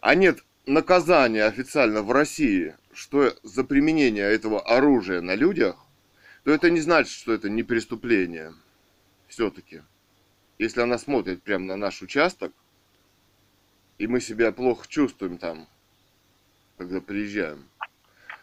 а 0.00 0.14
нет 0.14 0.42
наказания 0.64 1.44
официально 1.44 2.00
в 2.00 2.12
России, 2.12 2.74
что 2.94 3.34
за 3.42 3.62
применение 3.62 4.24
этого 4.24 4.60
оружия 4.60 5.20
на 5.20 5.34
людях, 5.34 5.76
то 6.44 6.50
это 6.50 6.70
не 6.70 6.80
значит, 6.80 7.12
что 7.12 7.34
это 7.34 7.50
не 7.50 7.62
преступление. 7.62 8.54
Все-таки. 9.28 9.82
Если 10.58 10.80
она 10.80 10.98
смотрит 10.98 11.42
прямо 11.42 11.66
на 11.66 11.76
наш 11.76 12.02
участок, 12.02 12.52
и 13.98 14.06
мы 14.06 14.20
себя 14.20 14.52
плохо 14.52 14.86
чувствуем 14.88 15.38
там, 15.38 15.68
когда 16.78 17.00
приезжаем, 17.00 17.64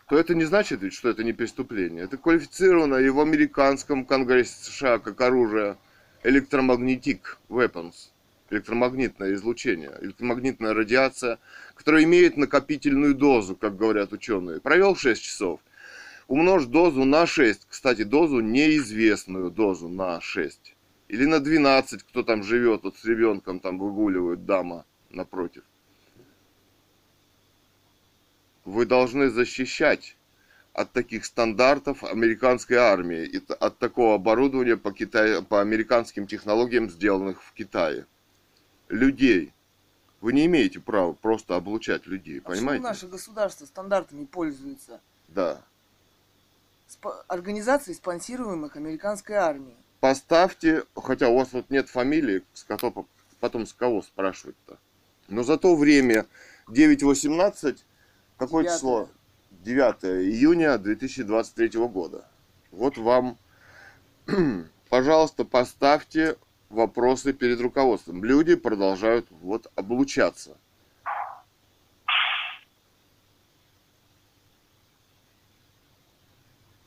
то 0.10 0.18
это 0.18 0.36
не 0.36 0.44
значит, 0.44 0.82
ведь, 0.82 0.94
что 0.94 1.10
это 1.10 1.24
не 1.24 1.34
преступление. 1.34 2.04
Это 2.04 2.18
квалифицировано 2.18 2.96
и 2.96 3.10
в 3.10 3.20
американском 3.20 4.06
конгрессе 4.06 4.64
США 4.64 5.00
как 5.00 5.20
оружие 5.22 5.78
электромагнетик 6.24 7.38
weapons, 7.50 8.10
электромагнитное 8.50 9.34
излучение, 9.34 9.92
электромагнитная 10.02 10.74
радиация, 10.74 11.40
которая 11.76 12.04
имеет 12.04 12.38
накопительную 12.38 13.16
дозу, 13.16 13.56
как 13.56 13.76
говорят 13.76 14.14
ученые. 14.14 14.60
Провел 14.60 14.96
6 14.96 15.22
часов, 15.22 15.60
умножь 16.28 16.66
дозу 16.66 17.06
на 17.06 17.26
6, 17.26 17.68
кстати, 17.70 18.04
дозу 18.04 18.40
неизвестную 18.40 19.52
дозу 19.52 19.88
на 19.88 20.22
6. 20.22 20.73
Или 21.14 21.26
на 21.26 21.40
12, 21.40 22.02
кто 22.02 22.24
там 22.24 22.42
живет, 22.42 22.82
вот 22.82 22.98
с 22.98 23.06
ребенком 23.06 23.60
там 23.60 23.78
выгуливают 23.78 24.48
дама 24.48 24.84
напротив. 25.12 25.62
Вы 28.66 28.88
должны 28.88 29.30
защищать 29.30 30.18
от 30.74 30.92
таких 30.92 31.26
стандартов 31.26 32.04
американской 32.04 32.78
армии 32.78 33.26
и 33.28 33.40
от 33.60 33.78
такого 33.78 34.16
оборудования 34.16 34.76
по, 34.76 34.92
Китаю, 34.92 35.44
по 35.44 35.62
американским 35.62 36.26
технологиям, 36.26 36.90
сделанных 36.90 37.44
в 37.44 37.54
Китае. 37.54 38.08
Людей. 38.90 39.54
Вы 40.20 40.34
не 40.34 40.48
имеете 40.48 40.80
права 40.80 41.14
просто 41.14 41.56
облучать 41.56 42.08
людей, 42.08 42.40
А 42.40 42.50
понимаете? 42.50 42.82
почему 42.82 42.88
наше 42.88 43.08
государство 43.08 43.68
стандартами 43.68 44.26
пользуется? 44.26 45.00
Да. 45.28 45.62
Спо- 46.90 47.24
Организации, 47.28 47.94
спонсируемых 47.94 48.78
американской 48.78 49.36
армией. 49.36 49.78
Поставьте, 50.04 50.84
хотя 50.98 51.30
у 51.30 51.38
вас 51.38 51.54
вот 51.54 51.70
нет 51.70 51.88
фамилии, 51.88 52.44
с 52.54 52.66
кого, 52.66 53.08
потом 53.40 53.66
с 53.66 53.72
кого 53.72 54.02
спрашивать-то. 54.02 54.78
Но 55.30 55.44
за 55.44 55.58
то 55.58 55.78
время 55.78 56.26
9.18, 56.68 57.78
какое 58.36 58.64
Девятое. 58.64 58.78
число? 58.78 59.10
9 59.52 60.04
июня 60.26 60.78
2023 60.78 61.80
года. 61.88 62.28
Вот 62.72 62.98
вам, 62.98 63.38
пожалуйста, 64.90 65.46
поставьте 65.46 66.36
вопросы 66.68 67.32
перед 67.32 67.62
руководством. 67.62 68.26
Люди 68.26 68.56
продолжают 68.56 69.28
вот 69.30 69.72
облучаться. 69.78 70.58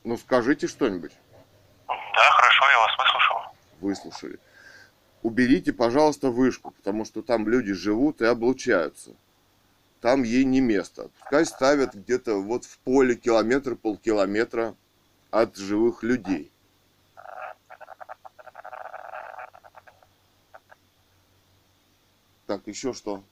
Ну 0.03 0.17
скажите 0.17 0.67
что-нибудь. 0.67 1.13
Да, 2.17 2.31
хорошо, 2.31 2.69
я 2.71 2.79
вас 2.79 2.97
выслушал. 2.97 3.37
Выслушали. 3.87 4.39
Уберите, 5.23 5.73
пожалуйста, 5.73 6.29
вышку, 6.29 6.71
потому 6.71 7.05
что 7.05 7.21
там 7.21 7.47
люди 7.47 7.73
живут 7.73 8.21
и 8.21 8.25
облучаются. 8.25 9.11
Там 10.01 10.23
ей 10.23 10.43
не 10.43 10.61
место. 10.61 11.09
Пускай 11.19 11.45
ставят 11.45 11.95
где-то 11.95 12.35
вот 12.35 12.65
в 12.65 12.77
поле 12.79 13.15
километр, 13.15 13.75
полкилометра 13.75 14.75
от 15.31 15.55
живых 15.55 16.03
людей. 16.03 16.51
Так, 22.45 22.61
еще 22.67 22.93
что? 22.93 23.23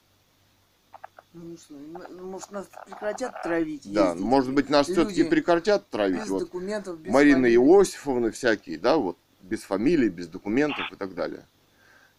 Ну 1.33 1.57
что, 1.57 1.73
ну, 2.09 2.31
может 2.31 2.51
нас 2.51 2.65
прекратят 2.85 3.43
травить? 3.43 3.91
Да, 3.93 4.11
ездить? 4.11 4.25
может 4.25 4.53
быть, 4.53 4.69
нас 4.69 4.87
все-таки 4.87 5.25
прекратят 5.25 5.89
травить. 5.89 6.21
Без 6.21 6.29
Вот 6.29 6.39
документов, 6.39 6.97
без 6.97 7.11
Марины 7.11 7.49
фамилии. 7.49 7.57
Иосифовны 7.57 8.31
всякие, 8.31 8.79
да, 8.79 8.95
вот 8.95 9.17
без 9.45 9.63
фамилий, 9.63 10.09
без 10.09 10.27
документов 10.27 10.91
и 10.91 10.95
так 10.95 11.13
далее. 11.13 11.45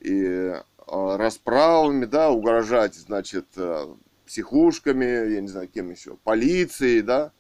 И 0.00 0.22
э, 0.24 0.62
расправами, 0.86 2.05
да, 2.05 2.30
угрожать, 2.30 2.94
значит, 2.94 3.46
э, 3.56 3.86
психушками, 4.26 5.05
я 5.34 5.40
не 5.40 5.48
знаю, 5.48 5.68
кем 5.68 5.90
еще, 5.90 6.16
полицией, 6.24 7.02
да, 7.02 7.32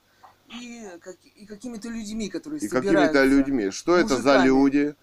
И, 0.60 0.84
как- 1.00 1.16
и 1.34 1.44
какими-то 1.46 1.88
людьми, 1.88 2.28
которые 2.28 2.60
и 2.60 2.68
какими-то 2.68 3.24
людьми. 3.24 3.70
Что 3.70 3.96
это 3.96 4.16
за 4.16 4.34
мужиками. 4.38 4.46
люди, 4.46 4.94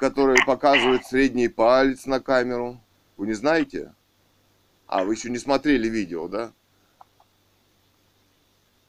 которые 0.00 0.44
показывают 0.44 1.04
средний 1.06 1.48
палец 1.48 2.06
на 2.06 2.20
камеру? 2.20 2.80
Вы 3.16 3.28
не 3.28 3.34
знаете? 3.34 3.94
А, 4.86 5.04
вы 5.04 5.14
еще 5.14 5.30
не 5.30 5.38
смотрели 5.38 5.88
видео, 5.88 6.28
да? 6.28 6.52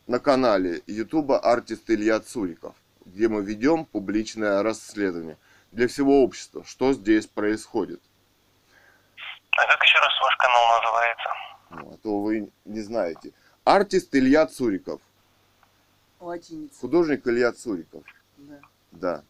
На 0.08 0.18
канале 0.20 0.82
Ютуба 0.88 1.40
артист 1.40 1.90
Илья 1.92 2.20
Цуриков, 2.20 2.76
где 3.10 3.28
мы 3.28 3.42
ведем 3.44 3.86
публичное 3.86 4.62
расследование 4.64 5.38
для 5.72 5.88
всего 5.88 6.24
общества, 6.24 6.64
что 6.66 6.94
здесь 6.94 7.26
происходит. 7.28 8.02
А 9.52 9.68
как 9.68 9.84
еще 9.84 9.98
раз 10.00 10.14
ваш 10.22 10.36
канал 10.38 10.62
называется? 10.80 11.30
Ну, 11.72 11.94
а 11.94 11.98
то 11.98 12.22
вы 12.22 12.52
не 12.66 12.82
знаете. 12.82 13.34
Артист 13.64 14.16
Илья 14.16 14.46
Цуриков, 14.48 15.02
Латиница. 16.20 16.80
художник 16.80 17.28
Илья 17.28 17.52
Цуриков, 17.52 18.04
Да. 18.38 18.60
да. 18.92 19.24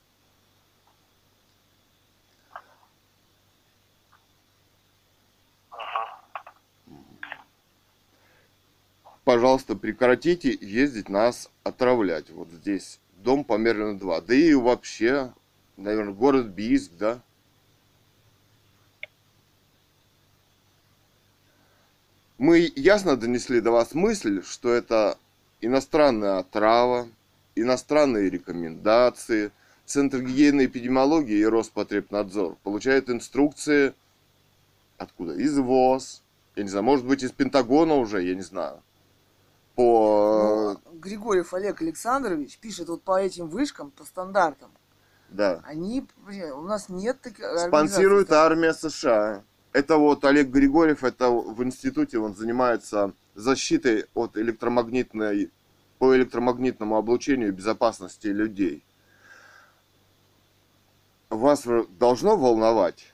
пожалуйста, 9.23 9.75
прекратите 9.75 10.57
ездить 10.59 11.09
нас 11.09 11.49
отравлять. 11.63 12.29
Вот 12.29 12.49
здесь 12.49 12.99
дом 13.23 13.43
Померлина 13.43 13.97
2. 13.97 14.21
Да 14.21 14.33
и 14.33 14.53
вообще, 14.53 15.33
наверное, 15.77 16.13
город 16.13 16.47
Бийск, 16.47 16.91
да? 16.97 17.21
Мы 22.37 22.71
ясно 22.75 23.17
донесли 23.17 23.59
до 23.59 23.71
вас 23.71 23.93
мысль, 23.93 24.41
что 24.43 24.71
это 24.71 25.17
иностранная 25.61 26.39
отрава, 26.39 27.07
иностранные 27.55 28.29
рекомендации, 28.29 29.51
Центр 29.85 30.21
гигиены 30.21 30.61
и 30.61 30.65
эпидемиологии 30.67 31.37
и 31.37 31.45
Роспотребнадзор 31.45 32.57
получают 32.63 33.09
инструкции 33.09 33.93
откуда? 34.99 35.33
Из 35.33 35.57
ВОЗ, 35.57 36.21
я 36.55 36.63
не 36.63 36.69
знаю, 36.69 36.83
может 36.83 37.05
быть 37.05 37.23
из 37.23 37.31
Пентагона 37.31 37.95
уже, 37.95 38.21
я 38.21 38.35
не 38.35 38.41
знаю. 38.41 38.81
По... 39.79 40.77
Ну, 40.83 40.99
Григорьев 40.99 41.53
Олег 41.53 41.81
Александрович 41.81 42.57
пишет 42.57 42.89
вот 42.89 43.01
по 43.01 43.17
этим 43.17 43.47
вышкам, 43.47 43.91
по 43.91 44.03
стандартам. 44.03 44.71
Да. 45.29 45.61
Они, 45.63 46.05
блин, 46.17 46.51
у 46.51 46.63
нас 46.63 46.89
нет 46.89 47.21
таких 47.21 47.45
Спонсирует 47.57 48.29
армия 48.33 48.73
США. 48.73 49.41
Это 49.71 49.95
вот 49.95 50.25
Олег 50.25 50.49
Григорьев, 50.49 51.05
это 51.05 51.29
в 51.29 51.63
институте 51.63 52.19
он 52.19 52.35
занимается 52.35 53.13
защитой 53.35 54.03
от 54.15 54.35
электромагнитной, 54.35 55.49
по 55.97 56.13
электромагнитному 56.13 56.97
облучению 56.97 57.53
безопасности 57.53 58.27
людей. 58.27 58.83
Вас 61.29 61.65
должно 61.97 62.35
волновать 62.35 63.13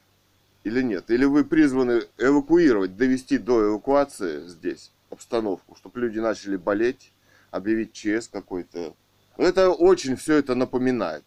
или 0.63 0.81
нет? 0.81 1.11
Или 1.11 1.25
вы 1.25 1.43
призваны 1.43 2.05
эвакуировать, 2.17 2.97
довести 2.97 3.37
до 3.37 3.67
эвакуации 3.67 4.47
здесь 4.47 4.91
обстановку, 5.09 5.75
чтобы 5.75 5.99
люди 5.99 6.19
начали 6.19 6.57
болеть, 6.57 7.11
объявить 7.51 7.93
ЧС 7.93 8.27
какой-то. 8.27 8.95
Это 9.37 9.69
очень 9.71 10.15
все 10.15 10.35
это 10.35 10.55
напоминает. 10.55 11.23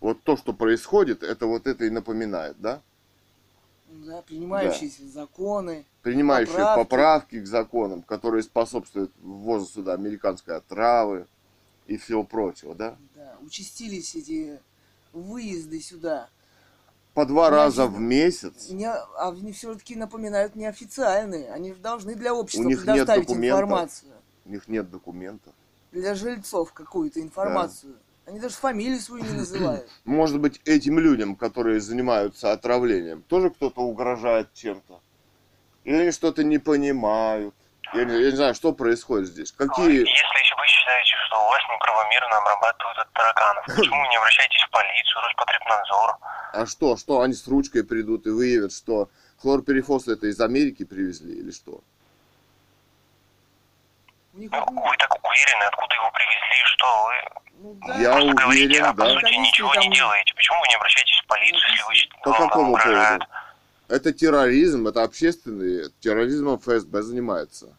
Вот 0.00 0.22
то, 0.22 0.36
что 0.36 0.52
происходит, 0.52 1.22
это 1.22 1.46
вот 1.46 1.66
это 1.66 1.84
и 1.84 1.90
напоминает, 1.90 2.56
да? 2.58 2.80
Да, 3.88 4.22
принимающиеся 4.22 5.06
законы. 5.06 5.84
Принимающие 6.02 6.56
Поправки. 6.56 6.82
поправки. 6.82 7.40
к 7.40 7.46
законам, 7.46 8.02
которые 8.02 8.42
способствуют 8.42 9.12
ввозу 9.20 9.66
сюда 9.66 9.92
американской 9.92 10.56
отравы 10.56 11.26
и 11.86 11.96
всего 11.98 12.24
прочего, 12.24 12.74
да? 12.74 12.96
Да, 13.14 13.36
участились 13.42 14.14
эти 14.14 14.58
выезды 15.12 15.80
сюда. 15.80 16.30
По 17.14 17.26
два 17.26 17.50
Неожиданно. 17.50 17.64
раза 17.64 17.86
в 17.86 18.00
месяц. 18.00 18.70
Не, 18.70 18.90
а 18.90 19.28
они 19.28 19.52
все-таки 19.52 19.96
напоминают 19.96 20.56
неофициальные. 20.56 21.52
Они 21.52 21.74
же 21.74 21.78
должны 21.80 22.14
для 22.14 22.34
общества 22.34 22.64
У 22.64 22.68
них 22.68 22.78
нет 22.78 22.86
предоставить 22.86 23.26
документов. 23.28 23.60
информацию. 23.60 24.12
У 24.46 24.50
них 24.50 24.68
нет 24.68 24.90
документов. 24.90 25.52
Для 25.92 26.14
жильцов 26.14 26.72
какую-то 26.72 27.20
информацию. 27.20 27.96
Они 28.24 28.40
даже 28.40 28.54
фамилию 28.54 28.98
свою 29.00 29.24
не 29.24 29.32
называют. 29.32 29.88
Может 30.04 30.40
быть, 30.40 30.60
этим 30.64 30.98
людям, 30.98 31.36
которые 31.36 31.80
занимаются 31.80 32.52
отравлением, 32.52 33.22
тоже 33.22 33.50
кто-то 33.50 33.80
угрожает 33.82 34.52
чем-то? 34.54 35.00
Или 35.84 35.96
они 35.96 36.10
что-то 36.12 36.44
не 36.44 36.58
понимают? 36.58 37.54
Я 37.94 38.04
не, 38.04 38.14
я 38.22 38.30
не 38.30 38.36
знаю, 38.36 38.54
что 38.54 38.72
происходит 38.72 39.28
здесь. 39.28 39.52
Какие... 39.52 40.00
Если 40.00 40.04
вы 40.06 40.66
считаете, 40.66 41.11
что 41.32 41.44
у 41.44 41.48
вас 41.48 41.60
неправомерно 41.72 42.36
обрабатывают 42.36 42.98
от 42.98 43.12
тараканов, 43.12 43.64
почему 43.76 44.00
вы 44.00 44.08
не 44.08 44.16
обращаетесь 44.16 44.62
в 44.62 44.70
полицию, 44.70 45.22
Роспотребнадзор? 45.22 46.16
А 46.52 46.66
что, 46.66 46.96
что, 46.96 47.20
они 47.22 47.34
с 47.34 47.48
ручкой 47.48 47.84
придут 47.84 48.26
и 48.26 48.30
выявят, 48.30 48.72
что 48.72 49.08
хлорперифос 49.40 50.08
это 50.08 50.26
из 50.26 50.40
Америки 50.40 50.84
привезли 50.84 51.34
или 51.34 51.50
что? 51.50 51.80
Ну, 54.34 54.42
вы 54.42 54.96
так 54.98 55.14
уверены, 55.24 55.64
откуда 55.64 55.94
его 55.94 56.10
привезли, 56.12 56.64
что 56.64 57.04
вы 57.04 57.42
ну, 57.62 57.78
да. 57.86 57.94
Я 57.96 58.12
просто 58.12 58.34
говорите, 58.34 58.66
уверен, 58.66 58.84
а 58.84 58.92
по 58.92 59.04
да. 59.04 59.10
сути 59.10 59.22
Конечно, 59.22 59.42
ничего 59.42 59.74
не 59.76 59.90
делаете. 59.90 60.34
Почему 60.34 60.60
вы 60.60 60.68
не 60.68 60.74
обращаетесь 60.74 61.22
в 61.22 61.26
полицию, 61.26 61.70
если 61.70 61.84
вы 61.84 61.94
считаете, 61.94 62.24
По 62.24 62.32
какому 62.32 62.76
поводу? 62.76 63.26
Это 63.88 64.12
терроризм, 64.12 64.88
это 64.88 65.02
общественный, 65.02 65.90
терроризмом 66.00 66.58
ФСБ 66.58 67.02
занимается. 67.02 67.76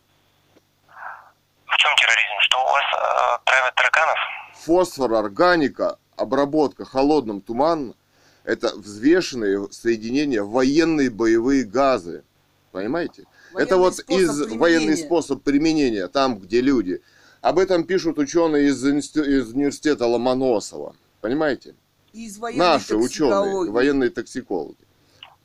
В 1.73 1.77
чем 1.77 1.91
терроризм? 1.95 2.35
Что 2.41 2.57
у 2.59 2.65
вас 2.65 2.83
э, 2.93 3.45
травят 3.45 3.75
тараканов? 3.75 4.17
Фосфор, 4.65 5.13
органика, 5.13 5.97
обработка 6.15 6.85
холодным 6.85 7.41
туманом– 7.41 7.95
это 8.43 8.75
взвешенные 8.75 9.67
соединения 9.71 10.43
военные 10.43 11.09
боевые 11.09 11.63
газы. 11.63 12.23
Понимаете? 12.71 13.25
это 13.55 13.77
Военный 13.77 13.77
вот 13.77 13.95
способ 13.95 14.19
из 14.19 14.29
применения. 14.37 14.59
военный 14.59 14.97
способ 14.97 15.43
применения, 15.43 16.07
там, 16.07 16.39
где 16.39 16.61
люди. 16.61 17.01
Об 17.41 17.59
этом 17.59 17.83
пишут 17.83 18.17
ученые 18.17 18.69
из, 18.69 18.83
институ- 18.85 19.23
из 19.23 19.51
университета 19.53 20.07
Ломоносова. 20.07 20.95
Понимаете? 21.21 21.75
Из 22.13 22.37
Наши 22.37 22.95
ученые, 22.95 23.69
военные 23.71 24.09
токсикологи. 24.09 24.77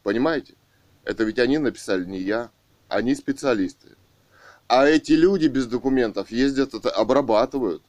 Понимаете? 0.02 0.54
Это 1.04 1.24
ведь 1.24 1.38
они 1.38 1.58
написали, 1.58 2.04
не 2.04 2.18
я. 2.18 2.50
Они 2.88 3.14
специалисты. 3.14 3.88
А 4.68 4.86
эти 4.86 5.12
люди 5.12 5.46
без 5.46 5.66
документов 5.66 6.30
ездят, 6.30 6.74
это 6.74 6.90
обрабатывают. 6.90 7.82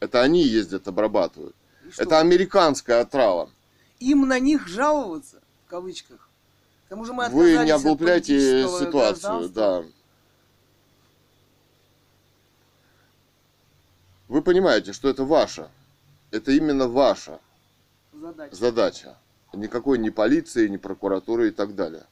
Это 0.00 0.22
они 0.22 0.42
ездят, 0.42 0.88
обрабатывают. 0.88 1.54
Это 1.98 2.20
американская 2.20 3.02
отрава. 3.02 3.50
Им 4.00 4.26
на 4.26 4.38
них 4.38 4.66
жаловаться, 4.66 5.42
в 5.66 5.70
кавычках. 5.70 6.28
К 6.86 6.88
тому 6.88 7.04
же 7.04 7.12
мы 7.12 7.28
Вы 7.28 7.64
не 7.64 7.70
облупляйте 7.70 8.66
ситуацию, 8.66 9.50
да. 9.50 9.84
Вы 14.28 14.40
понимаете, 14.40 14.94
что 14.94 15.10
это 15.10 15.24
ваша. 15.24 15.70
Это 16.30 16.50
именно 16.50 16.88
ваша 16.88 17.40
Задача. 18.12 18.56
задача. 18.56 19.18
Никакой 19.52 19.98
ни 19.98 20.08
полиции, 20.08 20.66
ни 20.66 20.78
прокуратуры 20.78 21.48
и 21.48 21.50
так 21.50 21.74
далее. 21.74 22.06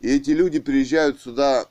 И 0.00 0.08
эти 0.14 0.30
люди 0.30 0.60
приезжают 0.60 1.20
сюда 1.20 1.66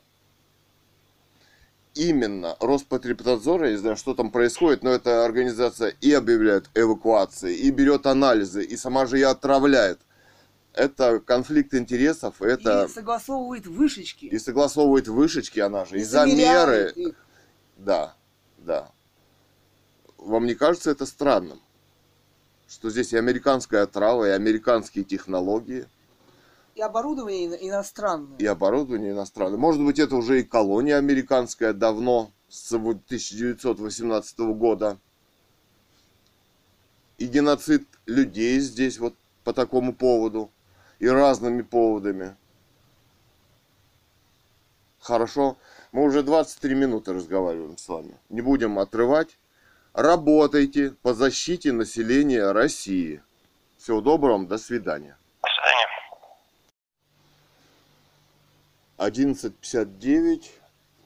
именно 1.95 2.55
Роспотребнадзор, 2.59 3.65
я 3.65 3.71
не 3.71 3.77
знаю, 3.77 3.97
что 3.97 4.13
там 4.13 4.31
происходит, 4.31 4.83
но 4.83 4.91
эта 4.91 5.25
организация 5.25 5.93
и 6.01 6.11
объявляет 6.13 6.69
эвакуации, 6.75 7.55
и 7.55 7.71
берет 7.71 8.05
анализы, 8.05 8.63
и 8.63 8.77
сама 8.77 9.05
же 9.05 9.19
и 9.19 9.23
отравляет. 9.23 9.99
Это 10.73 11.19
конфликт 11.19 11.73
интересов, 11.73 12.41
это 12.41 12.85
И 12.85 12.93
согласовывает 12.93 13.65
вышечки. 13.67 14.25
и 14.25 14.39
согласовывает 14.39 15.07
вышечки 15.07 15.59
она 15.59 15.85
же, 15.85 15.97
и, 15.97 16.01
и 16.01 16.03
замеры. 16.03 16.93
их. 16.95 17.15
Да, 17.77 18.15
да. 18.57 18.91
Вам 20.17 20.45
не 20.45 20.53
кажется 20.53 20.91
это 20.91 21.05
странным? 21.05 21.59
Что 22.67 22.89
здесь 22.91 23.13
и 23.13 23.17
американская 23.17 23.83
отрава, 23.83 24.25
и 24.27 24.31
американские 24.31 25.03
технологии, 25.03 25.87
И 26.79 26.81
оборудование 26.81 27.45
ино- 27.47 27.55
иностранное. 27.55 28.37
и 28.37 28.45
оборудование 28.45 29.11
иностранное. 29.11 29.57
Может 29.57 29.83
быть, 29.83 29.99
это 29.99 30.15
уже 30.15 30.39
и 30.39 30.43
колония 30.43 30.97
американская 30.97 31.73
давно, 31.73 32.31
с 32.47 32.71
вот 32.71 33.05
1918 33.05 34.53
года. 34.53 34.97
И 37.17 37.25
геноцид 37.25 37.85
людей 38.05 38.59
здесь 38.61 38.97
вот 38.97 39.13
по 39.43 39.51
такому 39.51 39.93
поводу. 39.93 40.51
И 40.99 41.07
разными 41.09 41.63
поводами. 41.63 42.37
Хорошо. 44.99 45.57
Мы 45.91 46.03
уже 46.05 46.23
23 46.23 46.75
минуты 46.75 47.11
разговариваем 47.11 47.77
с 47.77 47.89
вами. 47.89 48.17
Не 48.29 48.39
будем 48.39 48.79
отрывать. 48.79 49.37
Работайте 49.91 50.91
по 51.01 51.13
защите 51.13 51.73
населения 51.73 52.53
России. 52.53 53.21
Всего 53.77 53.99
доброго. 53.99 54.47
До 54.47 54.57
свидания. 54.57 55.17
11.59, 58.99 60.49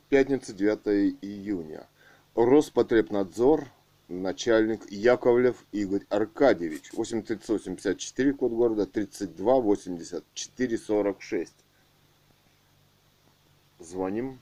пятница, 0.09 0.51
9 0.53 1.15
июня. 1.21 1.85
Роспотребнадзор, 2.33 3.65
начальник 4.07 4.89
Яковлев 4.89 5.57
Игорь 5.71 6.01
Аркадьевич, 6.09 6.91
8384, 6.93 8.33
код 8.33 8.51
города, 8.51 8.87
32 8.87 9.59
84 9.59 10.77
46. 10.79 11.53
Звоним. 13.77 14.39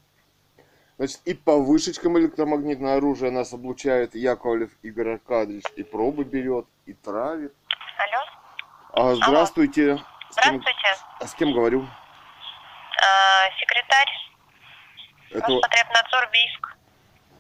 Значит, 0.98 1.20
и 1.26 1.34
по 1.34 1.58
вышечкам 1.58 2.18
электромагнитное 2.20 2.96
оружие 2.96 3.32
нас 3.32 3.52
облучает 3.54 4.16
Яковлев 4.16 4.72
Игорь 4.82 5.10
Аркадьевич, 5.16 5.66
и 5.76 5.84
пробы 5.84 6.24
берет, 6.24 6.68
и 6.86 6.94
травит. 6.94 7.54
Алло, 8.94 9.12
А, 9.12 9.16
здравствуйте. 9.16 9.98
С 10.30 10.36
кем, 10.36 10.62
здравствуйте. 10.62 10.88
а 11.20 11.28
с 11.28 11.34
кем 11.34 11.52
говорю? 11.54 11.86
А, 13.02 13.50
секретарь 13.60 14.08
Это, 15.32 15.48
Роспотребнадзор 15.48 16.30
Бийск. 16.32 16.78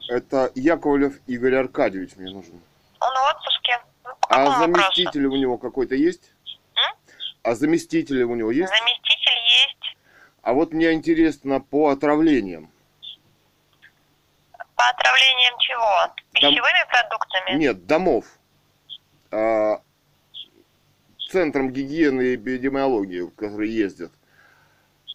это 0.09 0.51
Яковлев 0.55 1.19
Игорь 1.27 1.55
Аркадьевич 1.55 2.15
мне 2.15 2.31
нужен. 2.31 2.59
Он 2.99 3.09
в 3.13 3.35
отпуске. 3.35 3.79
Ну, 4.03 4.11
А 4.29 4.45
вопросу? 4.45 4.59
заместитель 4.61 5.25
у 5.27 5.35
него 5.35 5.57
какой-то 5.57 5.95
есть? 5.95 6.31
А 7.43 7.55
заместитель 7.55 8.21
у 8.23 8.35
него 8.35 8.51
есть? 8.51 8.69
Заместитель 8.69 9.39
есть. 9.67 9.97
А 10.43 10.53
вот 10.53 10.73
мне 10.73 10.93
интересно 10.93 11.59
по 11.59 11.89
отравлениям. 11.89 12.71
По 14.75 14.87
отравлениям 14.89 15.57
чего? 15.59 16.15
Пищевыми 16.33 16.89
продуктами? 16.89 17.57
Нет, 17.57 17.85
домов. 17.85 18.25
А, 19.31 19.81
центром 21.29 21.71
гигиены 21.71 22.21
и 22.21 22.35
эпидемиологии, 22.35 23.27
которые 23.29 23.75
ездят. 23.75 24.11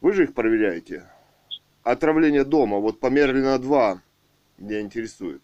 Вы 0.00 0.12
же 0.12 0.24
их 0.24 0.34
проверяете? 0.34 1.08
Отравление 1.82 2.44
дома, 2.44 2.78
вот 2.78 3.00
по 3.00 3.06
Мерлина-2 3.06 3.98
меня 4.58 4.80
интересует. 4.80 5.42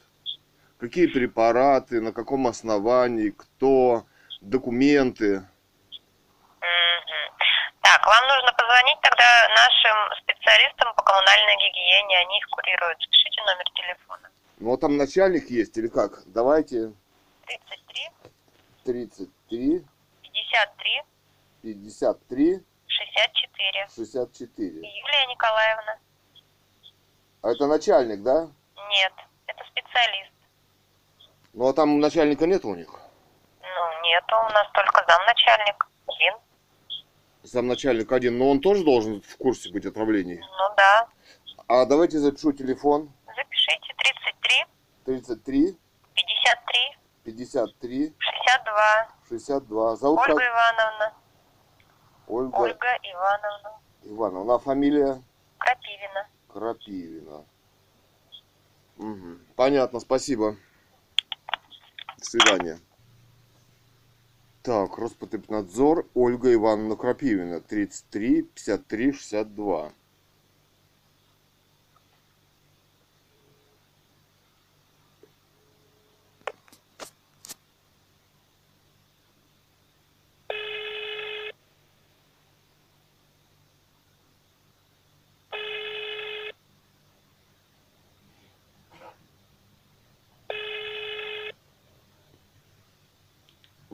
Какие 0.79 1.07
препараты, 1.07 2.01
на 2.01 2.13
каком 2.13 2.47
основании, 2.47 3.31
кто, 3.31 4.05
документы. 4.41 5.47
Так, 7.81 8.07
вам 8.07 8.29
нужно 8.29 8.53
позвонить 8.53 8.99
тогда 9.01 9.25
нашим 9.57 9.97
специалистам 10.23 10.95
по 10.97 11.03
коммунальной 11.03 11.57
гигиене, 11.57 12.19
они 12.19 12.39
их 12.39 12.47
курируют. 12.51 12.99
Запишите 13.01 13.43
номер 13.43 13.65
телефона. 13.75 14.31
Ну, 14.59 14.71
вот 14.71 14.81
там 14.81 14.97
начальник 14.97 15.51
есть 15.51 15.77
или 15.79 15.89
как? 15.89 16.23
Давайте 16.27 16.93
33 17.47 18.11
33 18.85 19.85
53 20.23 21.03
53 21.63 22.61
64. 23.07 23.89
64. 23.95 24.69
Юлия 24.69 25.27
Николаевна. 25.31 25.99
А 27.43 27.51
это 27.51 27.67
начальник, 27.67 28.23
да? 28.23 28.49
Нет, 28.89 29.13
это 29.47 29.65
специалист. 29.65 30.33
Ну 31.55 31.69
а 31.69 31.73
там 31.73 32.01
начальника 32.01 32.47
нет 32.47 32.65
у 32.65 32.75
них. 32.75 32.89
Ну, 33.61 34.03
нету, 34.03 34.37
у 34.37 34.53
нас 34.53 34.67
только 34.73 35.05
замначальник. 35.09 35.87
Один. 36.07 36.35
Замначальник 37.43 38.13
один, 38.13 38.39
но 38.39 38.51
он 38.51 38.61
тоже 38.61 38.85
должен 38.85 39.23
в 39.23 39.37
курсе 39.37 39.71
быть 39.71 39.85
отравлений. 39.87 40.39
Ну 40.41 40.75
да. 40.77 41.09
А 41.67 41.85
давайте 41.87 42.19
запишу 42.19 42.53
телефон. 42.53 43.13
Запишите 43.27 43.95
33 43.97 44.67
33 45.05 45.79
53 46.15 46.97
53 47.25 48.15
62. 48.19 49.09
62. 49.29 49.97
Зовут 49.97 50.21
Ольга 50.21 50.35
как? 50.35 50.49
Ивановна. 50.49 51.15
Ольга 52.33 52.57
Ольга 52.57 52.99
Ивановна. 53.03 53.79
Ивановна. 54.05 54.59
Фамилия 54.59 55.23
Крапивина. 55.59 56.27
Крапивина. 56.49 57.45
Мгм. 58.97 59.41
Понятно, 59.55 60.01
спасибо. 60.01 60.57
До 62.17 62.25
свидания. 62.25 62.81
Так, 64.63 64.97
Роспотребнадзор, 64.97 66.07
Ольга 66.15 66.55
Ивановна 66.55 66.97
Крапивина, 66.97 67.61
33 67.61 68.43
53 68.43 69.13
62. 69.13 69.93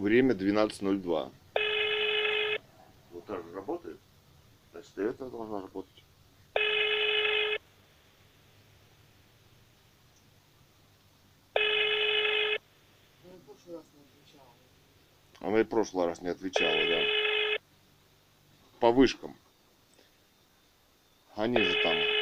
Время 0.09 0.33
12.02. 0.33 1.31
Вот 3.13 3.27
так 3.27 3.45
же 3.45 3.53
работает? 3.53 3.99
Значит, 4.73 4.97
и 4.97 5.03
это 5.03 5.29
должна 5.29 5.61
работать. 5.61 6.03
Она 15.41 15.61
и 15.61 15.65
в 15.65 15.69
прошлый 15.69 16.07
раз 16.07 16.23
не 16.23 16.29
отвечала, 16.29 16.73
да. 16.73 17.59
По 18.81 18.91
вышкам. 18.91 19.37
Они 21.37 21.61
же 21.61 21.83
там. 21.83 22.18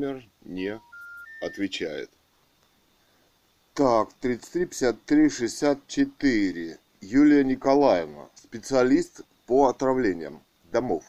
Номер 0.00 0.24
не 0.46 0.80
отвечает. 1.42 2.10
Так, 3.74 4.14
33, 4.20 4.64
53, 4.64 5.28
64. 5.28 6.78
Юлия 7.02 7.44
Николаевна, 7.44 8.30
специалист 8.34 9.20
по 9.46 9.68
отравлениям 9.68 10.42
домов. 10.72 11.04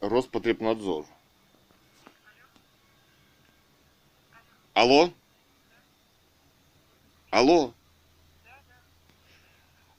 Роспотребнадзор. 0.00 1.06
Алло? 4.74 5.10
Алло? 7.30 7.74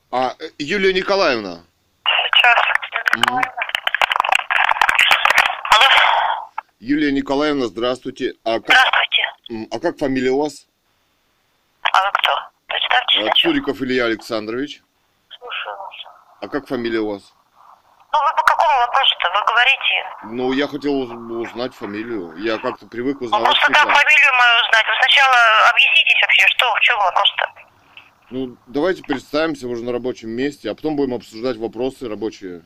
А, 0.10 0.38
э, 0.40 0.50
Юлия 0.60 0.94
Николаевна, 0.94 1.66
Сейчас. 2.06 2.56
Мгм. 3.18 3.42
Алло, 5.76 5.88
Юлия 6.86 7.12
Николаевна, 7.12 7.66
здравствуйте. 7.66 8.36
А 8.44 8.60
как, 8.60 8.66
здравствуйте. 8.66 9.68
а 9.72 9.80
как 9.80 9.98
фамилия 9.98 10.30
у 10.30 10.42
вас? 10.44 10.68
А 11.82 12.04
вы 12.06 12.12
кто? 12.14 12.32
Представьте 12.68 13.28
А. 13.28 13.34
Цуриков 13.34 13.82
Илья 13.82 14.06
Александрович. 14.06 14.84
Слушаю 15.36 15.78
вас. 15.78 15.94
А 16.42 16.48
как 16.48 16.68
фамилия 16.68 17.00
у 17.00 17.10
вас? 17.10 17.34
Ну, 18.14 18.20
вы 18.20 18.36
по 18.38 18.44
какому 18.44 18.78
вопросу-то? 18.82 19.30
Вы 19.34 19.46
говорите. 19.48 19.96
Ну, 20.26 20.54
я 20.54 20.68
хотел 20.68 20.94
уз- 20.94 21.48
узнать 21.50 21.74
фамилию. 21.74 22.36
Я 22.38 22.60
как-то 22.60 22.86
привык 22.86 23.18
Ну, 23.20 23.26
узнавать 23.26 23.48
просто 23.48 23.66
как 23.74 23.82
фамилию 23.86 24.32
мою 24.38 24.56
узнать? 24.68 24.86
Вы 24.86 24.94
сначала 25.00 25.70
объяснитесь 25.72 26.22
вообще, 26.22 26.48
что, 26.50 26.72
в 26.76 26.80
чем 26.82 27.00
вопрос-то? 27.00 27.54
Ну, 28.30 28.58
давайте 28.68 29.02
представимся 29.02 29.68
уже 29.68 29.84
на 29.84 29.92
рабочем 29.92 30.30
месте, 30.30 30.70
а 30.70 30.76
потом 30.76 30.98
будем 30.98 31.16
обсуждать 31.16 31.58
вопросы 31.58 32.08
рабочие. 32.08 32.62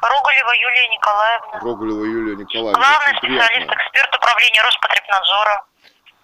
Роголева 0.00 0.52
Юлия 0.60 0.88
Николаевна. 0.88 1.58
Роголева 1.60 2.04
Юлия 2.04 2.36
Николаевна. 2.36 2.72
Главный 2.78 3.12
Очень 3.12 3.18
специалист, 3.18 3.52
приятно. 3.52 3.74
эксперт 3.74 4.14
управления 4.16 4.62
Роспотребнадзора. 4.62 5.64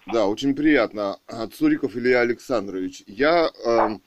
Да, 0.07 0.25
очень 0.27 0.55
приятно. 0.55 1.17
Цуриков 1.57 1.95
Илья 1.95 2.21
Александрович. 2.21 3.01
Я, 3.07 3.49
эм, 3.65 4.01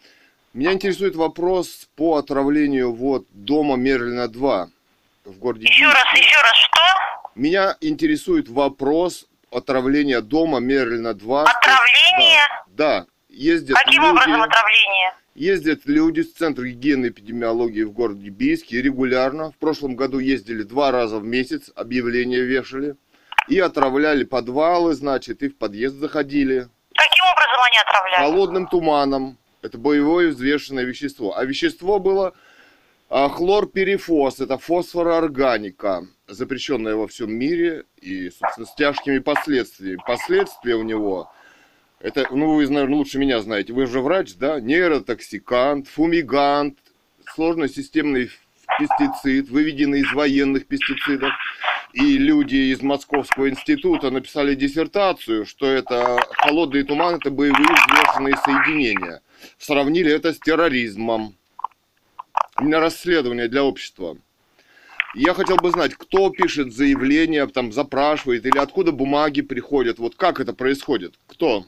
меня 0.55 0.73
интересует 0.73 1.17
вопрос 1.17 1.89
по 1.97 2.17
отравлению 2.17 2.95
вот 2.95 3.25
дома 3.31 3.77
Мерлина 3.77 4.29
2 4.29 4.69
в 5.25 5.39
городе 5.39 5.67
Еще 5.67 5.85
раз, 5.87 5.95
Бийске. 6.13 6.21
еще 6.29 6.41
раз, 6.41 6.57
что? 6.57 6.81
Меня 7.35 7.77
интересует 7.81 8.49
вопрос 8.49 9.27
отравления 9.53 10.21
дома 10.21 10.59
Мерлина 10.61 11.15
2. 11.15 11.43
Отравление? 11.43 12.41
Да, 12.69 13.01
да. 13.01 13.07
Ездят 13.29 13.77
Каким 13.79 14.03
люди, 14.03 14.11
образом 14.13 14.43
отравление? 14.43 14.88
Ездят 15.39 15.87
люди 15.87 16.23
с 16.23 16.33
Центра 16.33 16.65
гигиены 16.65 17.07
и 17.07 17.09
эпидемиологии 17.11 17.83
в 17.83 17.93
городе 17.93 18.29
Бийске 18.29 18.83
регулярно. 18.83 19.53
В 19.53 19.57
прошлом 19.57 19.95
году 19.95 20.19
ездили 20.19 20.63
два 20.63 20.91
раза 20.91 21.19
в 21.19 21.25
месяц, 21.25 21.71
объявления 21.75 22.41
вешали. 22.41 22.97
И 23.49 23.59
отравляли 23.59 24.25
подвалы, 24.25 24.95
значит, 24.95 25.43
и 25.43 25.49
в 25.49 25.57
подъезд 25.57 25.97
заходили. 25.97 26.69
Каким 26.95 27.25
образом 27.33 27.63
они 27.67 27.79
отравляют? 27.79 28.31
Холодным 28.31 28.67
туманом. 28.67 29.39
Это 29.63 29.79
боевое 29.79 30.29
взвешенное 30.29 30.85
вещество. 30.85 31.37
А 31.37 31.45
вещество 31.45 31.99
было 31.99 32.35
а, 33.09 33.29
хлорперифос. 33.29 34.41
Это 34.41 34.59
фосфороорганика, 34.59 36.07
запрещенная 36.27 36.97
во 36.97 37.07
всем 37.07 37.33
мире 37.33 37.85
и, 37.97 38.29
собственно, 38.31 38.67
с 38.67 38.75
тяжкими 38.75 39.19
последствиями. 39.19 40.01
Последствия 40.07 40.75
у 40.75 40.83
него, 40.83 41.33
это, 42.01 42.29
ну, 42.31 42.55
вы, 42.55 42.69
наверное, 42.69 42.97
лучше 42.97 43.19
меня 43.19 43.41
знаете. 43.41 43.73
Вы 43.73 43.87
же 43.87 44.01
врач, 44.01 44.35
да? 44.37 44.61
Нейротоксикант, 44.61 45.89
фумигант, 45.89 46.79
сложно-системный 47.35 48.31
пестицид, 48.79 49.49
выведенный 49.51 50.01
из 50.01 50.13
военных 50.13 50.67
пестицидов. 50.67 51.33
И 51.93 52.19
люди 52.19 52.73
из 52.73 52.83
Московского 52.83 53.49
института 53.49 54.11
написали 54.11 54.55
диссертацию, 54.55 55.47
что 55.47 55.67
это 55.67 56.21
холодный 56.37 56.85
туман, 56.85 57.17
это 57.17 57.31
боевые 57.31 57.67
взвешенные 57.67 58.37
соединения. 58.37 59.23
Сравнили 59.59 60.13
это 60.13 60.33
с 60.33 60.39
терроризмом. 60.39 61.35
Меня 62.61 62.79
расследование 62.81 63.49
для 63.49 63.65
общества. 63.65 64.17
Я 65.15 65.33
хотел 65.33 65.57
бы 65.57 65.71
знать, 65.71 65.95
кто 65.95 66.29
пишет 66.31 66.75
заявление, 66.75 67.47
там 67.47 67.73
запрашивает, 67.73 68.45
или 68.45 68.59
откуда 68.59 68.93
бумаги 68.93 69.41
приходят. 69.41 69.99
Вот 69.99 70.15
как 70.15 70.39
это 70.39 70.53
происходит? 70.53 71.15
Кто? 71.27 71.65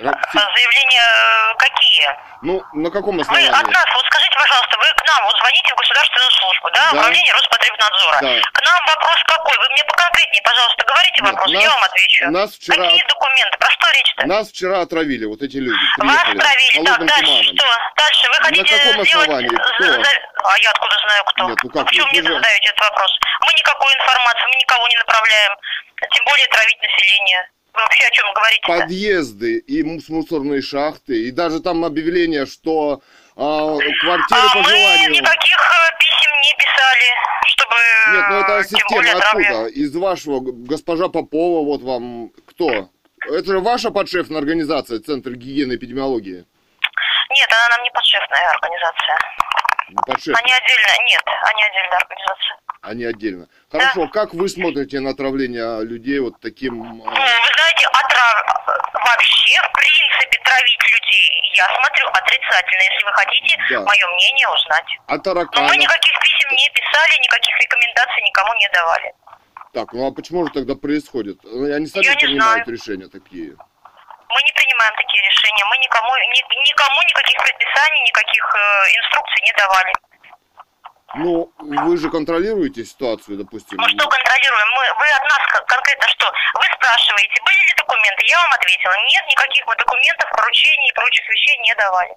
Ра- 0.00 0.12
А 0.12 0.38
Заявления 0.56 1.02
э, 1.04 1.54
какие? 1.58 2.16
Ну, 2.42 2.62
на 2.72 2.90
каком 2.90 3.16
Вы 3.16 3.22
основании? 3.22 3.48
от 3.48 3.66
нас, 3.68 3.86
вот 3.94 4.04
скажите, 4.06 4.34
пожалуйста, 4.36 4.76
вы 4.78 4.84
к 4.96 5.06
нам 5.06 5.24
вот 5.24 5.36
звоните 5.38 5.74
в 5.74 5.76
государственную 5.76 6.30
службу, 6.30 6.70
да, 6.72 6.90
Да. 6.92 6.98
управление 6.98 7.32
Роспотребнадзора. 7.34 8.18
Да. 8.20 8.50
К 8.52 8.64
нам 8.64 8.80
вопрос 8.86 9.18
какой? 9.26 9.56
Вы 9.58 9.68
мне 9.72 9.84
поконкретнее, 9.84 10.42
пожалуйста, 10.42 10.84
говорите 10.86 11.20
Нет, 11.20 11.30
вопрос, 11.32 11.52
нас- 11.52 11.62
я 11.62 11.70
вам 11.70 11.84
отвечу. 11.84 12.30
нас 12.30 12.50
вчера- 12.56 12.84
Какие 12.84 13.04
документы? 13.06 13.58
Про 13.58 13.70
что 13.70 13.86
речь-то? 13.92 14.26
Нас 14.26 14.48
вчера 14.48 14.80
отравили 14.80 15.24
вот 15.26 15.42
эти 15.42 15.56
люди. 15.56 15.84
Вас 15.98 16.22
Приехали 16.24 16.38
травили. 16.40 16.72
Так, 16.72 16.86
холодным 16.86 17.06
дальше 17.08 17.24
туманом. 17.24 17.56
что? 17.56 17.66
Дальше 17.96 18.24
вы 18.30 18.36
На 18.38 18.44
хотите 18.44 18.76
каком 18.78 19.04
сделать... 19.04 19.28
основании? 19.28 19.48
Кто? 19.56 19.84
за- 19.84 20.02
за- 20.04 20.20
А 20.40 20.56
я 20.58 20.70
откуда 20.70 20.96
знаю, 21.04 21.24
кто? 21.24 21.48
Нет, 21.50 21.58
ну 21.62 21.68
как 21.70 21.86
Почему 21.86 22.06
вы? 22.06 22.10
мне 22.12 22.22
Вы 22.22 22.28
же- 22.28 22.34
задаете 22.40 22.68
этот 22.70 22.80
вопрос? 22.80 23.10
Мы 23.44 23.52
никакой 23.52 23.92
информации, 23.94 24.46
мы 24.48 24.56
никого 24.56 24.88
не 24.88 24.96
направляем. 24.96 25.52
Тем 26.00 26.24
более 26.24 26.46
травить 26.48 26.80
население. 26.80 27.44
Вообще 27.72 28.04
о 28.06 28.10
чем 28.10 28.32
говорите 28.34 28.62
Подъезды 28.66 29.58
и 29.58 29.82
му- 29.82 30.00
мусорные 30.08 30.62
шахты, 30.62 31.28
и 31.28 31.30
даже 31.30 31.60
там 31.60 31.84
объявление, 31.84 32.46
что 32.46 33.02
а, 33.36 33.76
квартиры 34.00 34.40
А 34.40 34.52
по 34.52 34.58
мы 34.58 34.64
желанию. 34.68 35.10
никаких 35.12 35.56
э, 35.56 35.98
писем 35.98 36.32
не 36.42 36.54
писали, 36.58 37.06
чтобы... 37.46 37.76
Нет, 38.12 38.24
ну 38.30 38.40
это 38.40 38.52
э, 38.58 38.64
система 38.64 39.18
откуда? 39.18 39.66
Из 39.68 39.94
вашего, 39.96 40.40
госпожа 40.40 41.08
Попова, 41.08 41.64
вот 41.64 41.82
вам 41.82 42.30
кто? 42.48 42.90
Это 43.26 43.44
же 43.44 43.60
ваша 43.60 43.90
подшефная 43.90 44.38
организация, 44.38 44.98
Центр 45.00 45.30
гигиены 45.32 45.72
и 45.72 45.76
эпидемиологии. 45.76 46.44
Нет, 47.30 47.48
она 47.52 47.76
нам 47.76 47.82
не 47.84 47.90
подшефная 47.90 48.50
организация. 48.50 49.18
Не 49.90 49.96
подшефная, 50.06 50.42
Они 50.42 50.52
отдельно, 50.52 51.04
нет, 51.06 51.22
они 51.52 51.62
отдельная 51.64 51.98
организация. 51.98 52.56
Они 52.82 53.04
отдельно. 53.04 53.46
Хорошо, 53.70 54.08
как 54.08 54.32
вы 54.34 54.48
смотрите 54.48 55.00
на 55.00 55.10
отравление 55.10 55.84
людей 55.84 56.18
вот 56.20 56.40
таким... 56.40 56.78
Ну, 56.80 57.04
а, 57.06 57.10
вы 57.10 57.16
знаете, 57.16 57.86
отрав... 57.92 58.44
вообще, 58.94 59.60
в 59.60 59.72
принципе, 59.72 60.38
травить 60.44 60.80
людей, 60.88 61.30
я 61.56 61.66
смотрю 61.76 62.06
отрицательно, 62.08 62.82
если 62.82 63.04
вы 63.04 63.12
хотите 63.12 63.58
Да. 63.70 63.80
мое 63.84 64.06
мнение 64.16 64.48
узнать. 64.48 64.86
а 65.06 65.12
Но 65.12 65.16
мы 65.16 65.22
тараканов? 65.22 65.76
никаких 65.76 66.12
писем 66.20 66.50
не 66.56 66.68
писали, 66.70 67.22
никаких 67.22 67.54
рекомендаций 67.60 68.22
никому 68.22 68.54
не 68.54 68.68
давали. 68.70 69.12
Так, 69.72 69.92
ну 69.92 70.06
а 70.08 70.10
почему 70.10 70.46
же 70.46 70.52
тогда 70.52 70.74
происходит? 70.74 71.38
Ну, 71.44 71.72
Они 71.72 71.86
сами 71.86 72.04
Я 72.04 72.14
не 72.14 72.16
принимают 72.26 72.64
знаю. 72.64 72.76
решения 72.78 73.08
такие. 73.08 73.54
Мы 74.30 74.38
не 74.46 74.52
принимаем 74.54 74.94
такие 74.96 75.22
решения, 75.26 75.64
мы 75.68 75.76
никому, 75.78 76.10
ни- 76.16 76.70
никому 76.70 76.98
никаких 77.02 77.36
предписаний, 77.44 78.00
никаких 78.08 78.44
э, 78.54 78.58
инструкций 78.98 79.42
не 79.44 79.52
давали. 79.58 79.92
Ну, 81.14 81.52
вы 81.58 81.96
же 81.96 82.08
контролируете 82.10 82.84
ситуацию, 82.84 83.36
допустим. 83.38 83.78
Мы 83.78 83.88
что 83.88 84.06
контролируем? 84.08 84.68
Мы, 84.76 84.82
вы 84.98 85.06
от 85.10 85.22
нас 85.24 85.42
кон- 85.52 85.66
конкретно 85.66 86.06
что? 86.08 86.26
Вы 86.54 86.64
спрашиваете, 86.76 87.42
были 87.44 87.56
ли 87.66 87.74
документы? 87.76 88.22
Я 88.28 88.38
вам 88.38 88.52
ответила, 88.52 88.92
нет, 89.10 89.24
никаких 89.28 89.66
мы 89.66 89.76
документов, 89.76 90.30
поручений 90.30 90.88
и 90.88 90.92
прочих 90.94 91.28
вещей 91.28 91.58
не 91.62 91.74
давали. 91.74 92.14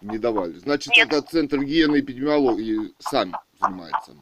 Не 0.00 0.18
давали. 0.18 0.52
Значит, 0.52 0.96
Нет. 0.96 1.08
это 1.12 1.20
Центр 1.22 1.58
гигиены 1.58 1.96
и 1.96 2.00
эпидемиологии 2.00 2.94
сам 3.00 3.36
занимается. 3.60 4.12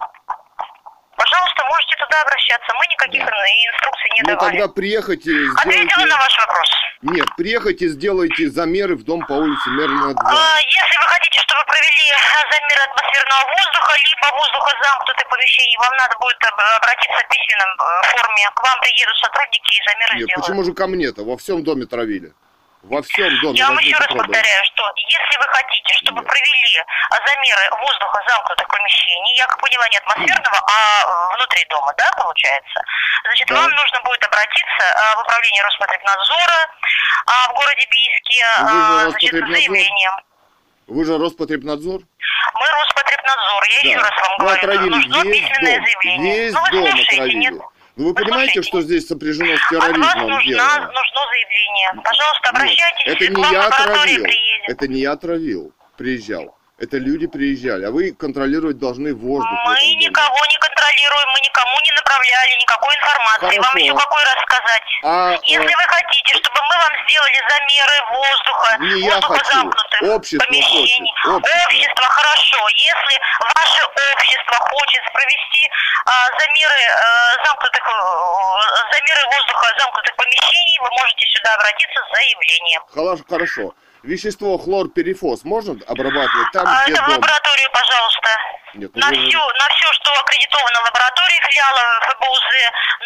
Пожалуйста, 1.18 1.66
можете 1.66 1.94
туда 1.98 2.22
обращаться. 2.22 2.70
Мы 2.78 2.86
никаких 2.86 3.22
инструкций 3.22 4.10
не 4.14 4.22
ну, 4.22 4.28
давали. 4.38 4.50
тогда 4.58 4.68
приехайте, 4.72 5.30
Ответила 5.58 5.84
сделайте... 5.84 6.14
на 6.14 6.16
ваш 6.16 6.38
вопрос. 6.38 6.68
Нет, 7.02 7.26
приехайте, 7.36 7.88
сделайте 7.88 8.48
замеры 8.50 8.94
в 8.94 9.02
дом 9.04 9.26
по 9.26 9.34
улице 9.34 9.68
Мерлина 9.70 10.14
2. 10.14 10.22
А, 10.30 10.58
если 10.62 10.96
вы 11.02 11.06
хотите, 11.10 11.38
чтобы 11.42 11.62
провели 11.66 12.06
замеры 12.50 12.82
атмосферного 12.86 13.42
воздуха, 13.50 13.92
либо 13.98 14.26
воздуха 14.38 14.70
замкнутых 14.82 15.26
помещений, 15.28 15.76
вам 15.78 15.94
надо 15.98 16.14
будет 16.18 16.38
об- 16.46 16.60
обратиться 16.78 17.18
в 17.18 17.28
письменном 17.28 17.70
э, 17.74 18.02
форме. 18.14 18.42
К 18.54 18.62
вам 18.62 18.78
приедут 18.80 19.16
сотрудники 19.18 19.70
и 19.74 19.82
замеры 19.86 20.14
Нет, 20.14 20.24
сделают. 20.26 20.46
почему 20.46 20.64
же 20.64 20.72
ко 20.74 20.86
мне-то? 20.86 21.22
Во 21.26 21.36
всем 21.36 21.62
доме 21.62 21.86
травили. 21.86 22.32
Во 22.82 23.02
всем 23.02 23.28
доме. 23.40 23.58
Я 23.58 23.68
вам 23.68 23.78
еще 23.78 23.96
раз 23.96 24.06
пробы. 24.06 24.24
повторяю, 24.24 24.64
что 24.64 24.82
если 24.96 25.38
вы 25.38 25.44
хотите, 25.52 25.92
чтобы 25.94 26.20
Нет. 26.20 26.28
провели 26.30 26.84
а, 27.10 27.16
замеры 27.26 27.70
воздуха 27.82 28.22
замкнутых 28.28 28.68
помещений, 28.68 29.36
я 29.36 29.46
как 29.46 29.58
поняла, 29.60 29.88
не 29.88 29.96
атмосферного, 29.98 30.58
а 30.62 31.02
э, 31.04 31.34
внутри 31.36 31.64
дома, 31.70 31.92
да, 31.98 32.08
получается, 32.16 32.80
значит, 33.26 33.48
Да. 33.48 33.54
вам 33.56 33.70
нужно 33.70 34.00
будет 34.04 34.22
обратиться 34.24 34.84
а, 34.94 35.16
в 35.16 35.20
управление 35.22 35.62
Роспотребнадзора 35.64 36.60
а, 37.26 37.48
в 37.50 37.54
городе 37.54 37.86
Бийске 37.90 38.46
значит, 39.10 39.30
с 39.30 39.48
заявлением. 39.52 40.12
Вы 40.86 41.04
же 41.04 41.18
Роспотребнадзор? 41.18 42.00
Мы 42.54 42.66
Роспотребнадзор, 42.80 43.64
я 43.68 43.78
еще 43.80 43.96
Да. 43.98 44.02
раз 44.08 44.20
вам 44.22 44.38
Вы 44.38 44.44
говорю, 44.44 44.58
отравили 44.58 44.88
нужно 44.94 45.22
весь 45.24 45.40
письменное 45.42 45.76
дом. 45.76 45.84
заявление. 45.84 46.36
Весь 46.38 46.54
ну, 46.54 46.60
вы 46.62 46.70
дом 46.70 46.80
слушаете, 46.86 47.12
отравили. 47.16 47.36
нет? 47.36 47.54
Ну, 47.98 48.04
Вы 48.08 48.14
понимаете, 48.14 48.62
что 48.62 48.80
здесь 48.80 49.08
сопряжено 49.08 49.56
с 49.56 49.60
От 49.62 49.68
терроризмом 49.70 50.28
нужна, 50.30 50.42
дело? 50.44 50.86
нужно 50.86 51.20
заявление. 51.30 52.02
Пожалуйста, 52.04 52.40
Нет, 52.44 52.54
обращайтесь, 52.54 53.02
это 53.06 53.26
к 53.26 53.36
не 53.36 53.52
я 53.52 53.66
отравил. 53.66 54.22
приедет. 54.22 54.68
Это 54.68 54.88
не 54.88 55.00
я 55.00 55.12
отравил, 55.12 55.72
приезжал. 55.96 56.57
Это 56.78 56.96
люди 56.96 57.26
приезжали, 57.26 57.84
а 57.86 57.90
вы 57.90 58.14
контролировать 58.14 58.78
должны 58.78 59.10
воздух. 59.12 59.50
Мы 59.66 59.82
никого 59.98 60.38
не 60.46 60.58
контролируем, 60.62 61.28
мы 61.34 61.40
никому 61.42 61.74
не 61.82 61.90
направляли 61.98 62.54
никакой 62.54 62.94
информации. 62.94 63.58
Вам 63.58 63.66
Хорошо. 63.66 63.78
еще 63.82 63.94
какой 63.98 64.22
раз 64.22 64.38
сказать? 64.46 64.86
А, 65.02 65.34
Если 65.42 65.66
э, 65.66 65.74
вы 65.74 65.84
хотите, 65.90 66.30
чтобы 66.38 66.60
мы 66.62 66.74
вам 66.78 66.92
сделали 67.02 67.38
замеры 67.50 67.96
воздуха, 68.14 68.68
Не 68.78 69.00
я 69.02 69.10
воздуха 69.10 69.38
хочу. 69.42 69.58
замкнутых 69.58 70.02
Общество 70.06 70.46
помещений, 70.46 71.12
хочет. 71.18 71.34
Общество. 71.34 71.66
общество 71.66 72.06
хорошо. 72.14 72.60
Если 72.70 73.14
ваше 73.42 73.82
общество 74.14 74.56
хочет 74.70 75.02
провести 75.10 75.62
а, 76.06 76.10
замеры 76.38 76.78
э, 76.78 77.42
замкнутых 77.42 77.82
э, 77.82 78.94
замеры 78.94 79.22
воздуха 79.34 79.66
замкнутых 79.82 80.14
помещений, 80.14 80.78
вы 80.78 80.90
можете 80.94 81.26
сюда 81.34 81.54
обратиться 81.58 81.98
с 82.06 82.08
заявлением. 82.14 82.82
Хорошо, 82.94 83.24
хорошо. 83.26 83.74
Вещество 84.02 84.58
хлорперифос 84.58 85.44
можно 85.44 85.72
обрабатывать 85.86 86.52
там, 86.52 86.66
А, 86.66 86.84
где 86.84 86.92
это 86.92 87.02
в 87.02 87.06
дом? 87.06 87.14
лабораторию, 87.16 87.68
пожалуйста. 87.72 88.28
Нет, 88.74 88.90
ну 88.94 89.00
На 89.00 89.08
вы 89.08 89.14
же- 89.16 89.28
все, 89.28 89.38
на 89.38 89.68
все, 89.74 89.92
что 89.92 90.10
аккредитовано 90.20 90.80
в 90.80 90.84
лаборатории 90.84 91.40
филиала 91.50 92.00
ФБУЗ, 92.12 92.40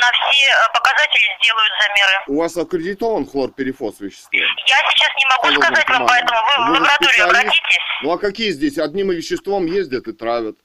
на 0.01 0.11
все 0.13 0.47
э, 0.51 0.69
показатели 0.75 1.37
сделают 1.41 1.73
замеры. 1.81 2.13
У 2.27 2.39
вас 2.41 2.57
аккредитован 2.57 3.27
хлорперифос 3.27 4.01
вещество? 4.01 4.29
Я 4.33 4.47
сейчас 4.91 5.11
не 5.17 5.25
могу 5.31 5.43
Холодным 5.43 5.63
сказать 5.63 5.89
вам, 5.89 6.07
поэтому 6.07 6.41
вы 6.41 6.53
в 6.53 6.59
Вы 6.69 6.75
же 6.77 6.81
лабораторию 6.83 7.25
обратитесь. 7.25 7.79
Ну 8.03 8.13
а 8.13 8.19
какие 8.19 8.51
здесь? 8.51 8.79
Одним 8.79 9.11
веществом 9.11 9.67
ездят 9.67 10.09
и 10.09 10.13
травят. 10.13 10.57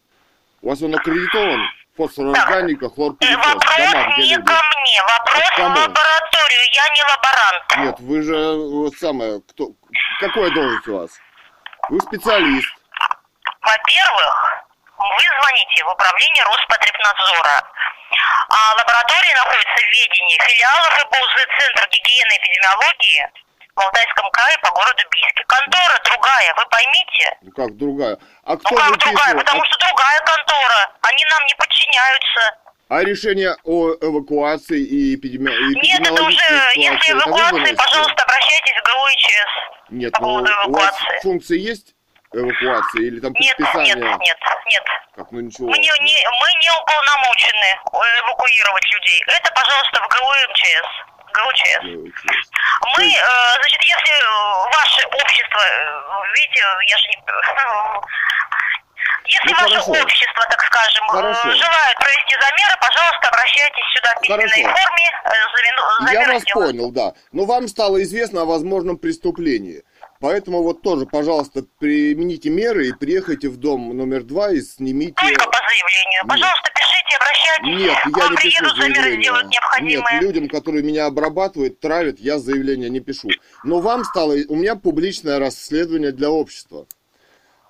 У 0.61 0.69
вас 0.69 0.81
он 0.81 0.95
аккредитован? 0.95 1.61
Фосфорорганика, 1.97 2.85
Э, 2.85 2.89
хлорперифос. 2.89 3.45
Вопрос 3.45 3.77
Дома, 3.77 4.17
не 4.17 4.23
люди. 4.35 4.45
ко 4.45 4.53
мне, 4.53 5.01
вопрос 5.03 5.49
в 5.57 5.59
лабораторию, 5.59 6.63
я 6.73 6.85
не 6.93 7.03
лаборант. 7.11 7.63
Нет, 7.77 7.99
вы 7.99 8.21
же 8.21 8.55
вот 8.55 8.93
самое, 8.95 9.41
кто, 9.49 9.71
какой 10.19 10.51
должность 10.53 10.87
у 10.87 10.97
вас? 10.99 11.11
Вы 11.89 11.99
специалист. 12.01 12.67
Во-первых, 13.61 14.63
вы 14.97 15.23
звоните 15.41 15.83
в 15.83 15.89
управление 15.89 16.43
Роспотребнадзора. 16.45 17.63
А 18.49 18.75
лаборатория 18.77 19.35
находится 19.35 19.75
в 19.75 19.91
ведении 19.91 20.37
филиала 20.39 20.89
ФБУЗ 21.01 21.33
Центр 21.59 21.87
гигиены 21.89 22.33
и 22.33 22.37
эпидемиологии 22.37 23.29
в 23.77 23.79
Алтайском 23.79 24.29
крае 24.31 24.57
по 24.63 24.71
городу 24.71 25.03
Бийске. 25.11 25.43
Контора 25.47 25.99
другая, 26.03 26.53
вы 26.57 26.65
поймите. 26.65 27.37
Ну 27.41 27.51
как 27.51 27.77
другая? 27.77 28.17
А 28.43 28.51
Ну 28.53 28.57
кто 28.57 28.75
как 28.75 28.87
другая? 28.97 29.13
выписывал? 29.13 29.39
Потому 29.39 29.63
что 29.65 29.77
другая 29.87 30.19
контора. 30.21 30.91
Они 31.01 31.23
нам 31.29 31.45
не 31.45 31.53
подчиняются. 31.55 32.57
А, 32.89 32.97
а 32.97 33.03
решение 33.03 33.55
о 33.63 33.93
эвакуации 34.01 34.79
и 34.81 35.15
эпидеми... 35.15 35.49
Нет, 35.83 35.99
это 36.07 36.23
уже, 36.23 36.37
если 36.75 36.95
ситуации, 36.97 37.11
эвакуация, 37.11 37.51
выносите? 37.51 37.75
пожалуйста, 37.77 38.23
обращайтесь 38.23 38.73
в 38.79 38.83
ГРУ 38.85 39.07
и 39.07 39.15
ЧС. 39.17 39.51
Нет, 39.89 40.13
по 40.13 40.19
ну 40.21 40.27
поводу 40.27 40.51
у 40.67 40.71
вас 40.71 40.95
эвакуации. 40.95 41.19
функции 41.21 41.59
есть 41.59 41.95
эвакуации 42.33 43.07
или 43.07 43.19
там 43.19 43.33
Нет, 43.33 43.55
предписание? 43.57 43.95
нет, 43.95 44.19
нет, 44.19 44.37
нет. 44.71 44.83
Как, 45.15 45.31
ну 45.31 45.39
ничего. 45.41 45.67
Мы 45.67 45.77
не, 45.79 45.87
не- 45.87 46.25
мы 46.39 46.49
не 46.63 46.69
уполномочены 46.79 47.69
эвакуировать 47.91 48.87
людей. 48.93 49.23
Это, 49.35 49.51
пожалуйста, 49.53 50.01
в 50.03 50.07
ГУ 50.07 50.33
и 50.33 50.47
МЧС. 50.51 50.87
ГУ 51.43 51.53
ЧС. 51.53 51.67
Эвакуировать. 51.83 52.13
Мы, 52.97 53.03
э, 53.05 53.55
значит, 53.59 53.81
если 53.83 54.13
э, 54.13 54.71
ваше 54.73 55.01
общество, 55.07 55.59
э, 55.59 56.33
видите, 56.35 56.61
я 56.87 56.97
же 56.97 57.07
не... 57.09 57.17
Если 59.29 59.49
Ну, 59.49 59.55
ваше 59.55 59.75
хорошо. 59.81 59.91
общество, 60.03 60.45
так 60.49 60.61
скажем, 60.61 61.03
э, 61.05 61.09
Хорошо. 61.11 61.51
желает 61.51 61.97
провести 61.97 62.35
замеры, 62.39 62.75
пожалуйста, 62.79 63.27
обращайтесь 63.27 63.83
сюда 63.93 64.13
в 64.15 64.21
письменной 64.21 64.63
Хорошо. 64.63 64.87
форме. 64.87 65.07
э, 65.25 65.29
замину- 65.57 66.11
Я 66.13 66.33
вас 66.33 66.43
понял, 66.45 66.91
да. 66.91 67.13
Но 67.33 67.45
вам 67.45 67.67
стало 67.67 68.01
известно 68.03 68.41
о 68.43 68.45
возможном 68.45 68.97
преступлении. 68.97 69.83
Поэтому 70.21 70.63
вот 70.63 70.81
тоже, 70.81 71.05
пожалуйста, 71.05 71.61
примените 71.79 72.49
меры 72.49 72.87
и 72.87 72.93
приехайте 72.93 73.49
в 73.49 73.57
дом 73.57 73.95
номер 73.95 74.23
два 74.23 74.49
и 74.51 74.61
снимите... 74.61 75.13
Только 75.13 75.45
по 75.45 75.57
заявлению. 75.59 76.21
Нет. 76.23 76.27
Пожалуйста, 76.29 76.71
пишите, 76.73 76.96
обращайтесь. 77.15 77.79
Нет, 77.79 77.97
я 78.05 78.23
вам 78.23 78.31
не 78.31 78.37
пишу 78.37 78.75
заявление. 78.75 79.31
Нет, 79.81 80.03
людям, 80.21 80.49
которые 80.49 80.83
меня 80.83 81.05
обрабатывают, 81.05 81.79
травят, 81.79 82.19
я 82.19 82.39
заявление 82.39 82.89
не 82.89 82.99
пишу. 82.99 83.29
Но 83.63 83.79
вам 83.79 84.03
стало... 84.03 84.33
У 84.49 84.55
меня 84.55 84.75
публичное 84.75 85.39
расследование 85.39 86.11
для 86.11 86.29
общества. 86.29 86.87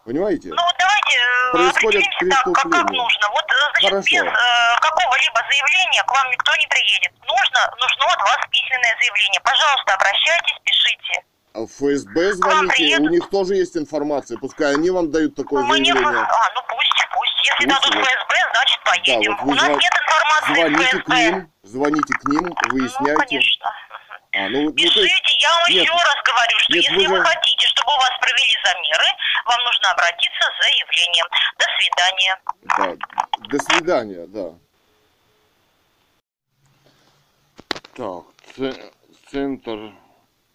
Понимаете? 0.07 0.47
Ну 0.49 0.63
давайте 0.79 1.15
э, 1.19 1.51
Происходят 1.51 1.99
определимся 1.99 2.43
так, 2.45 2.53
как, 2.55 2.71
как 2.71 2.89
нужно. 2.91 3.27
Вот, 3.27 3.43
э, 3.43 3.55
значит, 3.75 3.89
Хорошо. 3.91 4.07
без 4.07 4.23
э, 4.23 4.79
какого-либо 4.79 5.39
заявления 5.51 6.03
к 6.07 6.11
вам 6.15 6.31
никто 6.31 6.55
не 6.55 6.67
приедет. 6.67 7.11
Нужно, 7.27 7.59
нужно 7.75 8.05
от 8.07 8.21
вас 8.23 8.39
письменное 8.49 8.95
заявление. 9.03 9.41
Пожалуйста, 9.43 9.93
обращайтесь, 9.99 10.55
пишите. 10.63 11.27
А 11.57 11.61
в 11.61 11.67
ФСБ 11.71 12.33
звоните, 12.33 12.75
приедут. 12.75 13.07
у 13.07 13.09
них 13.09 13.29
тоже 13.31 13.55
есть 13.55 13.75
информация. 13.77 14.37
Пускай 14.37 14.75
они 14.75 14.91
вам 14.91 15.09
дают 15.11 15.33
такое 15.33 15.63
не... 15.63 15.85
заявление. 15.85 16.21
А, 16.21 16.51
ну 16.53 16.61
пусть, 16.69 17.07
пусть. 17.11 17.33
Если 17.49 17.65
Пусть 17.65 17.81
дадут 17.81 17.95
вот. 17.95 18.05
ФСБ, 18.05 18.35
значит 18.53 18.83
поедем. 18.85 19.35
вот 19.37 19.41
вы 19.41 19.51
У 19.51 19.55
нас 19.55 19.67
нет 19.69 19.93
информации 20.03 20.53
Звоните 20.53 20.97
ФСБ. 20.97 21.01
к 21.01 21.07
ним, 21.09 21.51
звоните 21.63 22.13
к 22.13 22.23
ним, 22.29 22.43
Ну, 22.45 22.55
выясняйте. 22.77 23.25
конечно. 23.27 23.73
А, 24.33 24.49
ну, 24.49 24.61
ну, 24.65 24.71
то 24.71 24.81
есть- 24.83 24.93
Пишите, 24.93 25.33
я 25.41 25.49
вам 25.51 25.69
Нет. 25.69 25.83
еще 25.83 25.93
раз 25.93 26.17
говорю, 26.29 26.57
что 26.59 26.73
Нет, 26.73 26.83
если 26.83 27.07
вы 27.07 27.17
вы 27.17 27.25
хотите, 27.25 27.67
чтобы 27.69 27.89
у 27.91 27.97
вас 27.97 28.11
провели 28.21 28.57
замеры, 28.63 29.09
вам 29.47 29.59
нужно 29.65 29.91
обратиться 29.91 30.43
с 30.45 30.55
заявлением. 30.61 31.25
До 31.57 31.65
свидания. 31.73 32.33
Да. 32.61 32.87
До 33.49 33.59
свидания, 33.65 34.25
да. 34.27 34.53
Так, 37.95 38.25
центр 39.31 39.91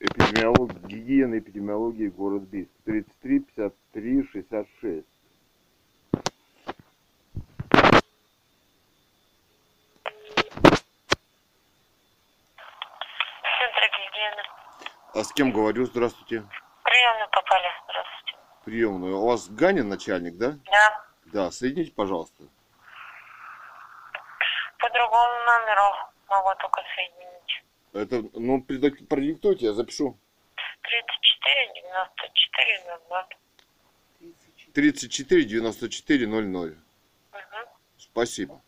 эпидемиологии, 0.03 0.87
гигиены 0.87 1.39
эпидемиологии 1.39 2.09
город 2.09 2.43
Бийск. 2.43 2.71
33 2.85 3.41
53 3.41 4.29
66. 4.33 5.07
Центр 13.59 13.83
гигиены. 13.97 14.43
А 15.15 15.25
с 15.25 15.33
кем 15.33 15.53
говорю? 15.53 15.87
Здравствуйте. 15.87 16.43
Приемно 16.83 17.29
попали. 17.31 17.69
Здравствуйте. 17.85 18.37
Приемную. 18.65 19.19
У 19.19 19.27
вас 19.27 19.49
Ганин 19.49 19.89
начальник, 19.89 20.37
да? 20.37 20.53
Да. 20.65 21.05
Да, 21.27 21.51
соедините, 21.51 21.93
пожалуйста. 21.93 22.43
По 24.79 24.91
другому 24.91 25.33
номеру 25.47 25.95
могу 26.29 26.55
только 26.61 26.83
соединить. 26.95 27.22
Это, 27.93 28.25
ну, 28.33 28.63
продиктуйте, 28.63 29.67
я 29.67 29.75
запишу. 29.75 30.17
34 30.83 31.73
94 31.83 32.85
00. 33.09 33.27
34 34.73 35.45
94 35.45 36.27
00. 36.27 36.71
Угу. 36.71 36.79
Спасибо. 37.99 38.63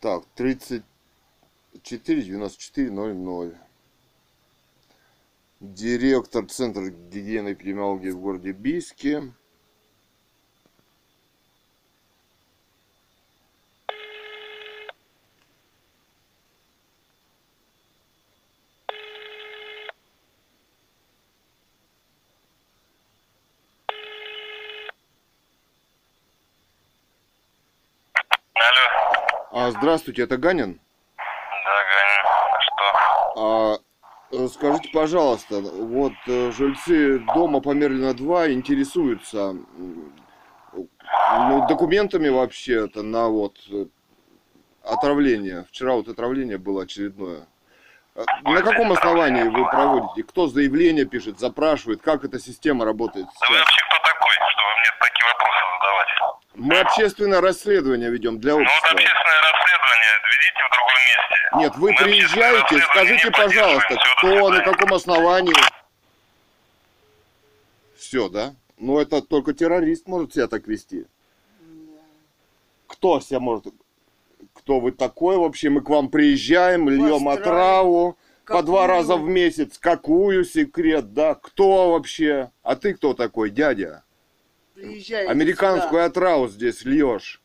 Так, 0.00 0.26
34 0.34 2.22
94 2.22 2.90
00. 2.90 3.58
Директор 5.60 6.46
Центра 6.46 6.90
гигиены 6.90 7.48
и 7.48 7.52
эпидемиологии 7.54 8.10
в 8.10 8.20
городе 8.20 8.52
Бийске. 8.52 9.32
Алло. 28.54 29.68
А, 29.68 29.70
здравствуйте, 29.86 30.22
это 30.22 30.36
Ганин? 30.36 30.80
Да, 31.16 31.24
Ганин. 31.92 32.24
А 32.52 32.60
что? 32.60 32.82
А, 33.36 33.78
Э, 34.32 34.48
Скажите, 34.48 34.88
пожалуйста, 34.92 35.60
вот 35.60 36.12
э, 36.26 36.50
жильцы 36.50 37.20
дома 37.34 37.60
Померлина 37.60 38.12
2 38.12 38.50
интересуются 38.50 39.54
ну, 40.72 41.66
документами 41.68 42.28
вообще-то 42.28 43.04
на 43.04 43.28
вот 43.28 43.58
э, 43.70 43.86
отравление. 44.82 45.64
Вчера 45.68 45.94
вот 45.94 46.08
отравление 46.08 46.58
было 46.58 46.82
очередное. 46.82 47.46
На 48.42 48.62
каком 48.62 48.90
основании 48.90 49.44
вы 49.44 49.64
проводите? 49.70 50.24
Кто 50.24 50.48
заявление 50.48 51.04
пишет, 51.04 51.38
запрашивает? 51.38 52.02
Как 52.02 52.24
эта 52.24 52.40
система 52.40 52.84
работает 52.84 53.26
Да 53.26 53.46
вы 53.48 53.58
вообще 53.58 53.82
кто 53.88 53.96
такой, 54.02 54.32
чтобы 54.50 54.70
мне 54.80 54.90
такие 55.00 55.26
вопросы 55.28 55.60
задавать? 55.78 56.25
Мы 56.56 56.78
общественное 56.80 57.40
расследование 57.40 58.10
ведем 58.10 58.40
для 58.40 58.52
Ну 58.52 58.58
вот 58.60 58.66
общества. 58.66 58.88
общественное 58.92 59.40
расследование 59.52 60.12
ведите 60.32 60.62
в 60.64 60.72
другом 60.72 60.96
месте. 61.12 61.58
Нет, 61.58 61.76
вы 61.76 61.92
Мы 61.92 61.96
приезжаете, 61.98 62.86
скажите, 62.90 63.30
пожалуйста, 63.30 63.96
кто, 64.16 64.50
на 64.50 64.60
каком 64.62 64.94
основании? 64.94 65.54
Все, 67.98 68.28
да? 68.28 68.54
Ну, 68.78 68.98
это 68.98 69.20
только 69.20 69.52
террорист 69.52 70.06
может 70.06 70.32
себя 70.32 70.48
так 70.48 70.66
вести. 70.66 71.06
Кто 72.86 73.20
себя 73.20 73.40
может... 73.40 73.66
Кто 74.54 74.80
вы 74.80 74.92
такой 74.92 75.36
вообще? 75.36 75.68
Мы 75.68 75.82
к 75.82 75.90
вам 75.90 76.08
приезжаем, 76.08 76.88
льем 76.88 77.28
отраву 77.28 78.16
по 78.46 78.62
два 78.62 78.82
Какую? 78.82 78.86
раза 78.86 79.16
в 79.16 79.24
месяц. 79.28 79.76
Какую 79.78 80.44
секрет, 80.44 81.12
да? 81.12 81.34
Кто 81.34 81.92
вообще? 81.92 82.50
А 82.62 82.76
ты 82.76 82.94
кто 82.94 83.12
такой, 83.12 83.50
дядя? 83.50 84.02
Приезжаете 84.76 85.30
Американскую 85.30 85.88
сюда 85.90 86.04
отраву 86.04 86.48
здесь 86.48 86.84
льешь. 86.84 87.40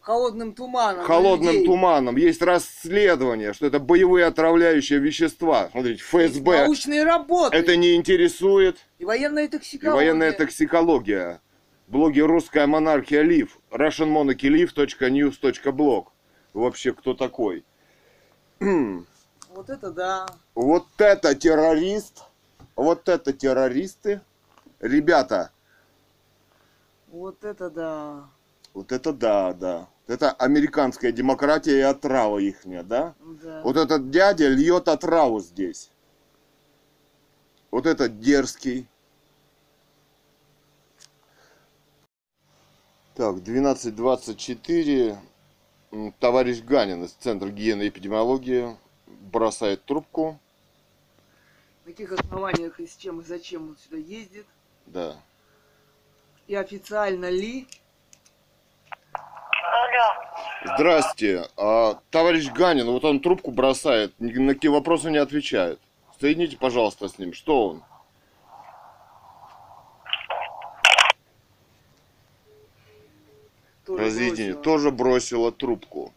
холодным 0.00 0.52
туманом. 0.52 1.04
холодным 1.06 1.52
людей. 1.54 1.64
туманом. 1.66 2.16
Есть 2.16 2.42
расследование, 2.42 3.54
что 3.54 3.66
это 3.66 3.78
боевые 3.78 4.26
отравляющие 4.26 4.98
вещества. 4.98 5.70
Смотрите, 5.72 6.02
ФСБ 6.02 6.64
Научные 6.64 7.04
работы. 7.04 7.56
это 7.56 7.74
не 7.76 7.94
интересует. 7.96 8.76
И 8.98 9.06
военная 9.06 9.44
И 9.44 9.48
токсикология. 9.48 9.96
военная 9.96 10.32
токсикология. 10.32 11.40
Блоги 11.86 12.20
«Русская 12.20 12.66
монархия 12.66 13.22
Лив», 13.22 13.58
russianmonarchylive.news.blog. 13.70 16.04
Вообще, 16.52 16.92
кто 16.92 17.14
такой? 17.14 17.64
Вот 18.60 19.70
это 19.70 19.90
да. 19.90 20.26
Вот 20.54 20.84
это 20.98 21.34
террорист. 21.34 22.24
Вот 22.76 23.08
это 23.08 23.32
террористы. 23.32 24.20
Ребята, 24.80 25.50
Вот 27.10 27.44
это 27.44 27.70
да. 27.70 28.30
вот 28.72 28.92
это 28.92 29.12
да, 29.12 29.52
да. 29.52 29.88
Это 30.06 30.30
американская 30.32 31.12
демократия 31.12 31.78
и 31.78 31.82
отрава 31.82 32.38
ихняя, 32.38 32.82
да? 32.82 33.14
Да. 33.42 33.62
Вот 33.62 33.76
этот 33.76 34.10
дядя 34.10 34.48
льет 34.48 34.88
отраву 34.88 35.40
здесь. 35.40 35.90
Вот 37.70 37.86
этот 37.86 38.20
дерзкий. 38.20 38.88
Так, 43.14 43.36
12.24. 43.36 45.18
М, 45.92 46.12
Товарищ 46.20 46.62
Ганин 46.62 47.04
из 47.04 47.12
Центра 47.12 47.48
гигиены 47.48 47.82
и 47.82 47.88
эпидемиологии 47.88 48.76
бросает 49.06 49.84
трубку. 49.84 50.38
На 51.84 51.92
каких 51.92 52.12
основаниях 52.12 52.78
и 52.78 52.86
с 52.86 52.96
чем 52.96 53.20
и 53.20 53.24
зачем 53.24 53.70
он 53.70 53.76
сюда 53.76 53.96
ездит. 53.96 54.46
Да. 54.86 55.16
И 56.50 56.54
официально 56.56 57.30
ли. 57.30 57.68
Алло. 59.12 60.74
Здрасте. 60.74 61.46
А, 61.56 62.00
товарищ 62.10 62.50
Ганин, 62.50 62.90
вот 62.90 63.04
он 63.04 63.20
трубку 63.20 63.52
бросает, 63.52 64.12
ни 64.18 64.32
на 64.32 64.54
какие 64.54 64.68
вопросы 64.72 65.12
не 65.12 65.18
отвечает. 65.18 65.78
Соедините, 66.18 66.56
пожалуйста, 66.56 67.06
с 67.06 67.20
ним. 67.20 67.34
Что 67.34 67.68
он? 67.68 67.84
Тоже 73.86 74.04
Разъединение. 74.06 74.54
бросила. 74.54 74.62
Тоже 74.64 74.90
бросила 74.90 75.52
трубку. 75.52 76.12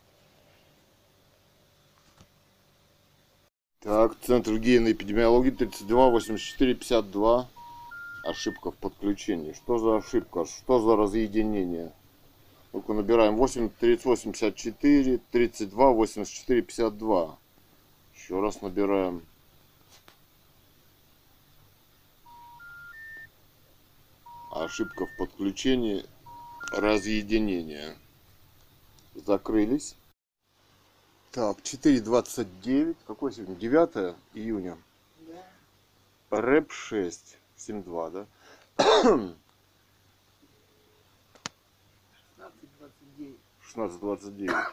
Так, 3.81 4.15
Центр 4.21 4.53
гигиены 4.53 4.87
и 4.87 4.93
эпидемиологии 4.93 5.51
32 5.51 6.09
84 6.09 6.73
52. 6.73 7.52
Ошибка 8.23 8.71
в 8.71 8.77
подключении. 8.77 9.51
Что 9.51 9.77
за 9.77 9.97
ошибка? 9.97 10.45
Что 10.45 10.79
за 10.79 10.95
разъединение? 10.95 11.91
Ну-ка 12.71 12.93
набираем 12.93 13.35
8 13.35 13.69
38 13.69 14.31
54 14.31 15.17
32 15.29 15.91
84 15.91 16.61
52. 16.61 17.37
Еще 18.15 18.39
раз 18.39 18.61
набираем. 18.61 19.25
Ошибка 24.51 25.05
в 25.05 25.17
подключении 25.17 26.05
разъединения. 26.71 27.97
Закрылись. 29.15 29.97
Так, 31.31 31.57
4.29. 31.57 32.95
Какое 33.05 33.33
сегодня? 33.33 33.55
9 33.55 34.15
июня. 34.33 34.77
Да. 35.27 36.41
Рэп 36.41 36.71
6. 36.71 37.37
7.2, 37.63 38.11
да? 38.11 38.25
16-29. 38.77 39.35
16.29. 43.73 44.65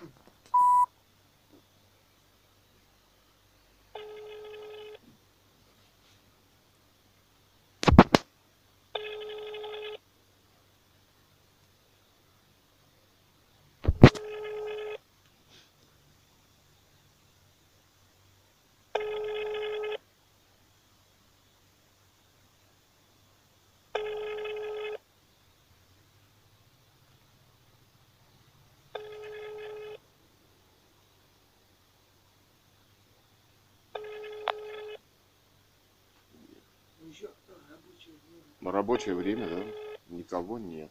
время. 38.61 38.73
Рабочее 38.73 39.15
время, 39.15 39.49
да? 39.49 39.63
Никого 40.09 40.59
нет. 40.59 40.91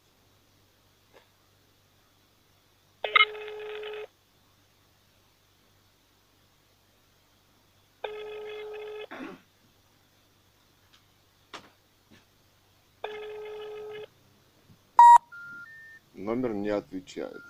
Номер 16.14 16.54
не 16.54 16.70
отвечает. 16.70 17.42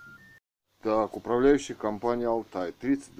Так, 0.82 1.16
управляющая 1.16 1.74
компания 1.74 2.26
Алтай 2.28 2.72
30 2.72 3.14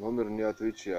Номер 0.00 0.30
не 0.30 0.40
отвечает. 0.40 0.96